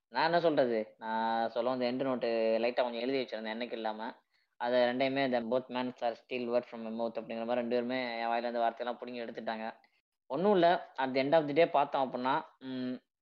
நான் 0.09 0.25
என்ன 0.25 0.41
சொல்றது? 0.41 0.95
நான் 0.99 1.51
சொல்ல 1.51 1.71
வந்த 1.71 1.93
எண்டு 1.93 2.07
நோட்டு 2.09 2.31
லைட்டா 2.61 2.83
கொஞ்சம் 2.83 3.05
எழுதி 3.07 3.21
வச்சிருந்தேன் 3.21 3.55
என்னைக்கு 3.57 3.73
இல்லாம. 3.73 4.11
அதை 4.57 4.81
ரெண்டையுமே 4.81 5.25
இந்த 5.25 5.41
both 5.41 5.73
mains 5.77 6.05
are 6.05 6.15
still 6.15 6.51
word 6.51 6.69
from 6.71 6.87
mouth 6.99 7.19
அப்படிங்கிற 7.21 7.47
மாதிரி 7.47 7.61
ரெண்டு 7.61 7.75
பேருமே 7.75 7.99
என் 8.19 8.27
வாயில 8.27 8.47
இருந்து 8.47 8.65
வார்த்தையெல்லாம் 8.65 9.01
பிடிங்கி 9.01 9.21
எடுத்துட்டாங்க. 9.25 9.67
ஒன்றும் 10.27 10.53
இல்லை 10.53 10.73
at 10.97 11.19
end 11.19 11.35
of 11.35 11.47
the 11.47 11.53
day 11.53 11.67
பார்த்தோம் 11.69 12.05
அப்படின்னா 12.05 12.35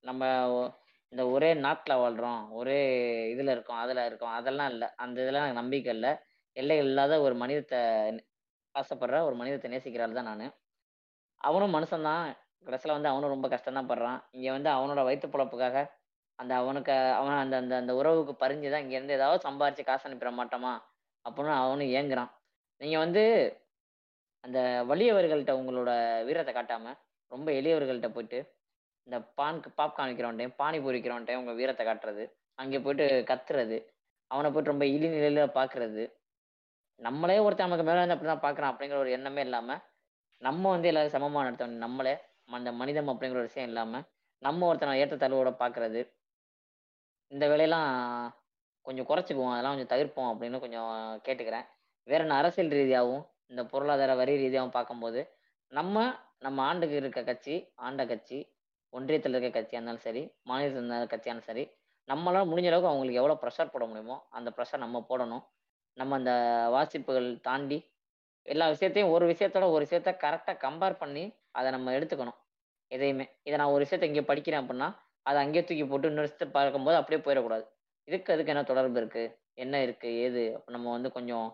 நம்ம 0.01 0.81
இந்த 1.13 1.23
ஒரே 1.29 1.49
நாட்டில் 1.65 2.01
வாழ்கிறோம் 2.01 2.43
ஒரே 2.53 2.77
இதில் 3.33 3.53
இருக்கோம் 3.55 3.81
அதில் 3.81 4.07
இருக்கோம் 4.07 4.35
அதெல்லாம் 4.37 4.71
இல்லை. 4.71 4.89
அந்த 4.97 5.17
இதெல்லாம் 5.23 5.45
எனக்கு 5.45 5.63
நம்பிக்கை 5.63 5.91
இல்லை. 5.95 6.13
எல்லைகள் 6.57 6.87
இல்லாத 6.87 7.15
ஒரு 7.21 7.35
மனிதத்தை 7.35 7.81
ஆசைப்படுற 8.75 9.19
ஒரு 9.29 9.37
மனிதத்தை 9.37 9.69
நேசிக்கிறாள் 9.73 10.19
தான் 10.19 10.31
நான். 10.33 10.47
அவனும் 11.41 11.75
மனுஷன்தான் 11.77 12.25
கடைசியில் 12.67 12.97
வந்து 12.97 13.11
அவனும் 13.13 13.35
ரொம்ப 13.35 13.47
கஷ்டம் 13.49 13.79
தான் 13.79 13.91
படுறான். 13.91 14.21
இங்கே 14.33 14.51
வந்து 14.51 14.71
அவனோட 14.71 15.01
வயிற்று 15.05 15.29
பொழப்புக்காக 15.29 15.79
அந்த 16.39 16.53
அவனுக்கு 16.55 16.95
அவன் 17.19 17.41
அந்த 17.43 17.57
அந்த 17.57 17.75
அந்த 17.77 17.93
உறவுக்கு 17.95 18.35
பறிஞ்சு 18.43 18.69
தான் 18.71 18.85
இங்கேருந்து 18.85 19.17
ஏதாவது 19.19 19.47
சம்பாரிச்சு 19.49 19.83
காசு 19.85 20.07
அனுப்பிட 20.09 20.31
மாட்டோமா? 20.33 20.73
அப்படின்னு 21.25 21.55
அவனும் 21.63 21.93
ஏங்குறான். 21.99 22.31
நீங்கள் 22.81 23.05
வந்து 23.05 23.23
அந்த 24.45 24.59
வலியவர்கள்ட்ட 24.91 25.53
உங்களோட 25.61 25.91
வீரத்தை 26.25 26.53
காட்டாமல் 26.55 26.99
ரொம்ப 27.33 27.49
எளியவர்கள்ட்ட 27.53 28.09
போயிட்டு 28.09 28.39
இந்த 29.07 29.19
பான்க்கு 29.37 29.71
பாப்கார்ன் 29.77 30.11
விற்கிறவன்ட்டையும் 30.11 30.57
பானிபூரி 30.59 30.99
டைம் 31.27 31.39
உங்க 31.39 31.53
வீரத்தை 31.53 31.87
காட்டுறது 31.87 32.25
அங்கே 32.55 32.79
போயிட்டு 32.79 33.25
கத்துறது 33.31 33.79
அவனை 34.31 34.51
போயிட்டு 34.51 34.73
ரொம்ப 34.73 34.85
இழிநிலையில 34.85 35.47
பார்க்கறது 35.55 36.03
நம்மளே 37.01 37.39
ஒருத்தன் 37.39 37.67
நமக்கு 37.67 37.85
மேலே 37.85 38.01
வந்து 38.01 38.15
அப்படிதான் 38.17 38.45
பார்க்குறான் 38.45 38.73
அப்படிங்கிற 38.73 38.99
ஒரு 38.99 39.11
எண்ணமே 39.11 39.43
இல்லாம 39.43 39.77
நம்ம 40.39 40.71
வந்து 40.71 40.89
எல்லாரும் 40.89 41.11
சமமாக 41.11 41.51
நடத்தணும் 41.51 41.77
நம்மளே 41.77 42.15
அந்த 42.47 42.73
மனிதம் 42.73 43.09
அப்படிங்கிற 43.09 43.41
ஒரு 43.41 43.43
விஷயம் 43.43 43.69
இல்லாம 43.69 44.01
நம்ம 44.39 44.67
ஒருத்தனை 44.67 45.01
ஏற்ற 45.01 45.17
தழுவோட 45.17 45.51
பார்க்கறது 45.59 46.01
இந்த 47.33 47.47
வேலையெல்லாம் 47.49 47.91
கொஞ்சம் 48.87 49.07
குறைச்சிக்குவோம் 49.07 49.53
அதெல்லாம் 49.53 49.75
கொஞ்சம் 49.75 49.93
தவிர்ப்போம் 49.95 50.31
அப்படின்னு 50.33 50.59
கொஞ்சம் 50.59 50.89
கேட்டுக்கிறேன். 51.27 51.67
வேற 52.05 52.21
என்ன 52.23 52.35
அரசியல் 52.35 52.69
ரீதியாகவும் 52.69 53.23
இந்த 53.47 53.65
பொருளாதார 53.65 54.15
வரி 54.15 54.35
ரீதியாகவும் 54.37 54.71
பார்க்கும்போது 54.71 55.21
நம்ம 55.73 55.97
நம்ம 56.39 56.63
ஆண்டுக்கு 56.63 56.97
இருக்க 56.97 57.23
கட்சி 57.23 57.55
ஆண்ட 57.75 58.07
கட்சி 58.07 58.39
ஒன்றியத்தில் 58.93 59.35
இருக்க 59.35 59.51
கட்சியாக 59.51 59.79
இருந்தாலும் 59.79 60.05
சரி 60.07 60.23
மாநிலத்தில் 60.49 60.81
இருந்த 60.83 61.07
கட்சியாலும் 61.13 61.49
சரி 61.49 61.65
நம்மளால் 62.09 62.49
முடிஞ்ச 62.51 62.69
அளவுக்கு 62.71 62.91
அவங்களுக்கு 62.91 63.21
எவ்வளோ 63.21 63.37
ப்ரெஷர் 63.43 63.73
போட 63.75 63.85
முடியுமோ 63.91 64.17
அந்த 64.37 64.49
ப்ரெஷர் 64.57 64.85
நம்ம 64.85 65.01
போடணும். 65.11 65.43
நம்ம 65.97 66.17
அந்த 66.21 66.33
வாசிப்புகள் 66.75 67.29
தாண்டி 67.49 67.79
எல்லா 68.53 68.67
விஷயத்தையும் 68.75 69.13
ஒரு 69.15 69.25
விஷயத்தோட 69.33 69.67
ஒரு 69.75 69.83
விஷயத்த 69.87 70.11
கரெக்டாக 70.25 70.57
கம்பேர் 70.65 70.97
பண்ணி 71.03 71.25
அதை 71.59 71.69
நம்ம 71.75 71.93
எடுத்துக்கணும். 71.99 72.39
எதையுமே. 72.91 73.27
இதை 73.47 73.57
நான் 73.61 73.75
ஒரு 73.75 73.83
விஷயத்த 73.85 74.09
இங்கே 74.11 74.25
படிக்கிறேன் 74.31 74.63
அப்படின்னா 74.63 74.89
அதை 75.27 75.39
அங்கேயே 75.45 75.63
தூக்கி 75.65 75.85
போட்டு 75.91 76.09
இன்னொரு 76.11 76.29
விஷயத்தை 76.29 76.49
பார்க்கும்போது 76.57 76.97
அப்படியே 77.01 77.21
போயிடக்கூடாது. 77.27 77.65
இதுக்கு 78.09 78.33
அதுக்கு 78.35 78.53
என்ன 78.55 78.65
தொடர்பு 78.71 78.99
இருக்குது 79.01 79.33
என்ன 79.63 79.75
இருக்குது 79.87 80.19
ஏது? 80.25 80.43
அப்போ 80.57 80.71
நம்ம 80.77 80.91
வந்து 80.97 81.11
கொஞ்சம் 81.17 81.47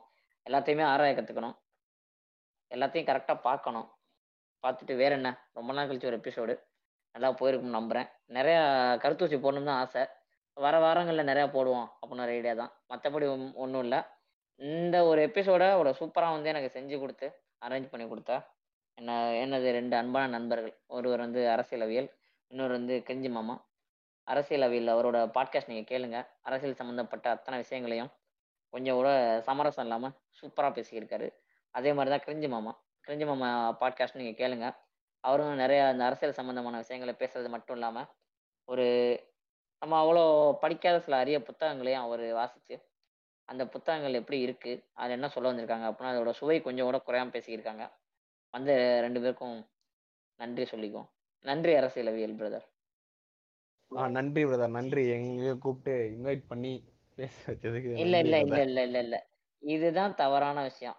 எல்லாத்தையுமே 0.47 0.85
ஆராய 0.93 1.15
கற்றுக்கணும் 1.19 1.57
எல்லாத்தையும் 2.71 3.09
கரெக்டாக 3.11 3.39
பார்க்கணும். 3.49 3.87
பார்த்துட்டு 4.65 4.95
வேற 5.03 5.13
என்ன? 5.21 5.31
ரொம்ப 5.59 5.71
நாள் 5.77 5.89
கழிச்சு 5.91 6.11
ஒரு 6.11 6.21
எபிசோடு 6.23 6.55
நல்லா 7.19 7.31
போயிருக்கும்னு 7.39 7.77
நம்புகிறேன் 7.77 8.09
நிறையா 8.37 8.61
கருத்தூசி 9.03 9.37
போடணும்னு 9.45 9.71
தான் 9.71 9.81
ஆசை. 9.85 10.03
வர 10.57 10.75
வாரங்களில் 10.85 11.29
நிறையா 11.31 11.47
போடுவோம் 11.55 11.89
அப்படின்னு 12.01 12.25
ஒரு 12.27 12.35
ஐடியா 12.37 12.53
தான். 12.61 12.73
மற்றபடி 12.91 13.27
ஒன்றும் 13.63 13.83
இல்லை. 13.87 14.01
இந்த 14.61 14.97
ஒரு 15.09 15.21
எபிசோட 15.29 15.65
ஒரு 15.81 15.91
சூப்பராக 15.99 16.35
வந்து 16.37 16.51
எனக்கு 16.53 16.71
செஞ்சு 16.77 16.97
கொடுத்து 17.03 17.27
அரேஞ்ச் 17.67 17.91
பண்ணி 17.93 18.07
கொடுத்தா 18.13 18.37
என்ன 18.99 19.17
என்னது 19.43 19.69
ரெண்டு 19.79 19.95
அன்பான 20.01 20.31
நண்பர்கள் 20.37 20.75
ஒருவர் 20.97 21.25
வந்து 21.25 21.41
அரசியலவியல் 21.55 22.09
இன்னொரு 22.51 22.73
வந்து 22.79 22.95
கெஞ்சி 23.09 23.31
மாமா. 23.37 23.55
அரசியலவியல் 24.27 24.93
அவரோட 24.95 25.19
பாட்காஸ்ட் 25.37 25.71
நீங்கள் 25.73 25.91
கேளுங்க. 25.93 26.19
அரசியல் 26.49 26.81
சம்மந்தப்பட்ட 26.81 27.29
அத்தனை 27.37 27.59
விஷயங்களையும் 27.65 28.11
கொஞ்சம் 28.75 28.99
கூட 29.01 29.11
சமரசம் 29.49 29.87
இல்லாமல் 29.87 30.15
சூப்பராக 30.41 30.73
பேசியிருக்காரு 30.79 31.29
அதே 31.75 31.93
மாதிரி 31.99 32.13
தான் 32.15 32.27
கிரிஞ்சி 32.27 32.49
மாமா. 32.55 32.75
கிரிஞ்சி 33.07 33.27
மாமா 33.31 33.49
பாட்காஸ்ட் 33.83 34.21
நீங்கள் 34.23 34.41
கேளுங்க. 34.43 34.69
அவரும் 35.25 35.61
நிறைய 35.63 35.81
அந்த 35.87 36.03
அரசியல் 36.05 36.39
சம்மந்தமான 36.39 36.79
விஷயங்களை 36.79 37.15
பேசுறது 37.15 37.49
மட்டும் 37.49 37.77
இல்லாமல் 37.77 38.09
ஒரு 38.69 38.87
நம்ம 39.83 39.97
அவ்வளோ 40.03 40.23
படிக்காத 40.63 40.97
சில 41.01 41.17
அரிய 41.17 41.39
புத்தகங்களையும் 41.41 42.05
அவர் 42.05 42.25
வாசித்து 42.33 42.77
அந்த 43.49 43.63
புத்தகங்கள் 43.67 44.21
எப்படி 44.21 44.39
இருக்குது 44.47 44.83
அது 44.95 45.13
என்ன 45.13 45.29
சொல்ல 45.29 45.51
வந்திருக்காங்க 45.51 45.87
அப்படின்னா 45.89 46.13
அதோட 46.15 46.33
சுவை 46.41 46.59
கொஞ்சம் 46.61 46.89
கூட 46.89 46.99
குறையாம 47.01 47.33
பேசியிருக்காங்க 47.37 47.85
வந்த 48.55 48.71
ரெண்டு 49.01 49.21
பேருக்கும் 49.21 49.59
நன்றி 50.41 50.65
சொல்லிக்குவோம். 50.65 51.09
நன்றி 51.45 51.73
அரசியலவியல் 51.75 52.39
பிரதர் 52.39 52.67
ஆ 53.91 54.07
நன்றி 54.09 54.43
பிரதர் 54.45 54.77
நன்றி. 54.77 55.03
எங்க 55.17 55.55
கூப்பிட்டு 55.57 55.95
இன்வைட் 56.15 56.45
பண்ணி 56.47 56.73
பேச 57.19 57.37
வச்சதுக்கு 57.47 57.91
இல்ல 58.03 58.17
இல்ல 58.25 58.37
இல்ல. 58.45 58.57
இல்ல 58.67 58.81
இல்ல 58.83 58.99
இல்ல. 59.05 59.17
இதுதான் 59.63 60.15
தவறான 60.15 60.59
விஷயம். 60.63 60.99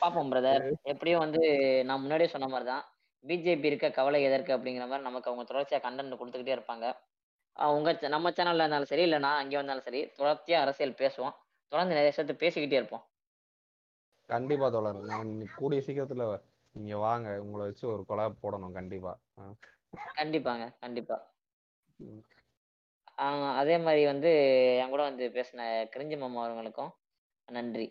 பாப்போம் 0.00 0.30
பிரதர் 0.32 0.64
எப்படியும் 0.92 1.22
வந்து 1.24 1.42
நான் 1.88 2.02
முன்னாடியே 2.02 2.30
சொன்ன 2.34 2.48
மாதிரி 2.52 2.68
தான் 2.70 2.84
பிஜேபி 3.24 3.68
இருக்க 3.70 3.86
கவலை 3.98 4.20
எதற்கு 4.28 4.52
அப்படிங்கிற 4.56 4.84
மாதிரி 4.90 5.06
நமக்கு 5.08 5.30
அவங்க 5.30 5.44
தொடர்ச்சியா 5.50 5.80
கண்டென்ட் 5.86 6.20
கொடுத்துக்கிட்டே 6.20 6.56
இருப்பாங்க. 6.56 6.86
உங்க 7.76 7.92
நம்ம 8.14 8.30
சேனல்ல 8.30 8.64
இருந்தாலும் 8.64 8.90
சரி 8.92 9.04
இல்ல 9.08 9.16
நான் 9.26 9.40
அங்கே 9.42 9.58
வந்தாலும் 9.60 9.86
சரி 9.88 10.00
தொடர்ச்சியா 10.18 10.58
அரசியல் 10.64 11.00
பேசுவோம். 11.02 11.34
தொடர்ந்து 11.72 11.94
நிறைய 11.94 12.10
விஷயத்த 12.12 12.34
பேசிக்கிட்டே 12.42 12.78
இருப்போம். 12.80 13.04
கண்டிப்பா 14.28 14.66
தோழர். 14.70 15.00
நான் 15.10 15.30
கூடிய 15.58 15.80
சீக்கிரத்துல 15.86 16.24
நீங்க 16.74 16.96
வாங்க. 17.06 17.28
உங்களை 17.44 17.62
வச்சு 17.68 17.84
ஒரு 17.94 18.02
கொலாப் 18.10 18.40
போடணும் 18.42 18.76
கண்டிப்பா. 18.78 19.12
கண்டிப்பாங்க 20.20 20.64
கண்டிப்பா. 20.84 21.16
அதே 23.60 23.76
மாதிரி 23.86 24.02
வந்து 24.10 24.30
என் 24.82 24.92
கூட 24.92 25.02
வந்து 25.08 25.24
பேசின 25.36 25.62
கிரிஞ்சி 25.94 26.16
மாமா 26.18 26.44
அவர்களுக்கும் 26.44 26.92
நன்றி. 27.48 27.86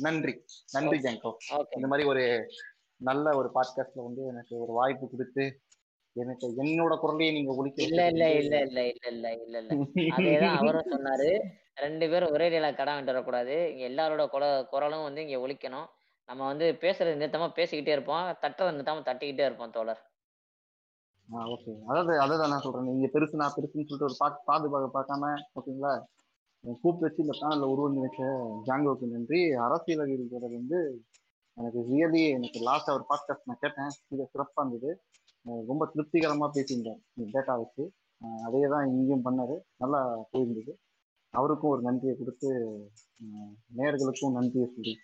நன்றி. 0.00 0.44
நன்றி 0.72 0.98
ஜாங்கோ. 0.98 1.30
இந்த 1.70 1.86
மாதிரி 1.86 2.08
ஒரு 2.08 2.48
நல்ல 2.96 3.36
ஒரு 3.36 3.50
பாட்காஸ்ட்ல 3.54 4.02
வந்து 4.02 4.24
எனக்கு 4.24 4.58
ஒரு 4.58 4.72
வாய்ப்பு 4.72 5.10
கொடுத்து 5.10 5.44
எனக்கு 6.16 6.46
என்னோட 6.56 6.94
குரலையே 7.02 7.32
நீங்க 7.32 7.54
ஒழிக்க 7.54 7.82
இல்ல 7.82 8.06
இல்ல 8.06 8.24
இல்ல 8.34 8.60
இல்ல 8.60 8.80
இல்ல 8.84 9.08
இல்ல 9.08 9.32
இல்ல 9.32 9.58
இல்ல. 9.58 9.72
அதேதான் 10.16 10.56
அவரும் 10.56 10.90
சொன்னாரு. 10.90 11.28
ரெண்டு 11.74 12.10
பேரும் 12.10 12.30
ஒரே 12.30 12.48
நிலை 12.48 12.74
கடன் 12.74 12.94
வாங்கிட்டு 12.94 13.14
வரக்கூடாது. 13.14 13.72
இங்க 13.72 13.84
எல்லாரோட 13.88 14.28
குர 14.28 14.66
குரலும் 14.70 15.02
வந்து 15.02 15.20
இங்க 15.28 15.48
ஒழிக்கணும். 15.48 15.86
நம்ம 16.24 16.46
வந்து 16.46 16.78
பேசுறது 16.80 17.20
நிறுத்தமா 17.20 17.48
பேசிக்கிட்டே 17.56 17.88
இருப்போம். 17.88 18.36
தட்டுறது 18.42 18.74
நிறுத்தாம 18.76 19.04
தட்டிக்கிட்டே 19.08 19.44
இருப்போம் 19.44 19.70
தோழர். 19.70 20.02
ஓகே 21.28 21.72
அதாவது 21.86 22.20
அதான் 22.20 22.48
நான் 22.48 22.60
சொல்றேன். 22.60 22.84
நீங்க 22.84 23.18
பெருசு 23.18 23.34
நான் 23.34 23.54
பெருசுன்னு 23.56 23.86
சொல்லிட்டு 23.86 24.04
ஒரு 24.04 24.16
பாட்டு 24.18 24.38
பாதுகாக்க 24.44 24.88
பார்க்காம 24.98 25.34
ஓகேங்களா 25.54 25.92
கூப்பிட்டு 26.66 27.00
வச்சு 27.00 27.24
இந்த 27.24 27.38
பேனல்ல 27.40 27.70
உருவம் 27.70 27.96
நினைச்ச 27.96 28.22
ஜாங்கோக்கு 28.66 29.10
நன்றி. 29.10 29.52
அரசியல் 29.52 30.28
வந்து 30.40 31.04
எனக்கு 31.54 31.80
ரியலி 31.80 32.30
எனக்கு 32.30 32.60
லாஸ்ட் 32.60 32.88
அவர் 32.88 33.04
பாட்காஸ்ட் 33.08 33.40
நான் 33.44 33.56
கேட்டேன். 33.60 33.90
மிக 34.08 34.24
சிறப்பாக 34.24 34.68
இருந்தது. 34.68 35.02
ரொம்ப 35.42 35.86
திருப்திகரமாக 35.86 36.60
பேசியிருந்தார் 36.60 37.00
டேட்டா 37.16 37.56
வச்சு. 37.56 37.92
அதே 38.44 38.66
தான் 38.70 38.86
இங்கேயும் 38.86 39.24
பண்ணாரு. 39.24 39.58
நல்லா 39.76 40.18
போயிருந்தது. 40.32 40.72
அவருக்கும் 41.30 41.70
ஒரு 41.70 41.82
நன்றியை 41.82 42.16
கொடுத்து 42.16 42.50
நேர்களுக்கும் 43.76 44.32
நன்றியை 44.32 44.68
சொல்லி 44.68 44.98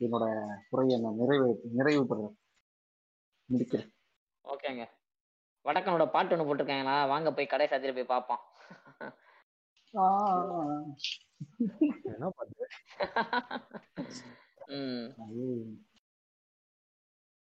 என்னோட 0.00 0.46
குறையை 0.68 1.00
நான் 1.00 1.14
நிறைவு 1.14 1.60
நிறைவு 1.62 2.04
பெறேன். 2.04 2.34
முடிக்கிறேன். 3.52 3.90
ஓகேங்க. 4.44 4.84
வடக்கனோட 5.64 6.10
பாட்டு 6.10 6.38
ஒன்று 6.38 6.54
போட்டிருக்காங்களா? 6.54 7.08
வாங்க 7.08 7.32
போய் 7.32 7.46
கடை 7.46 7.66
சாத்திட்டு 7.66 7.94
போய் 7.94 8.04
பார்ப்போம். 8.04 8.38
ஆஹ் 9.94 10.86
என்ன 12.08 12.28
பாட்டு 12.30 12.64
ம் 14.72 15.08
அது 15.18 15.44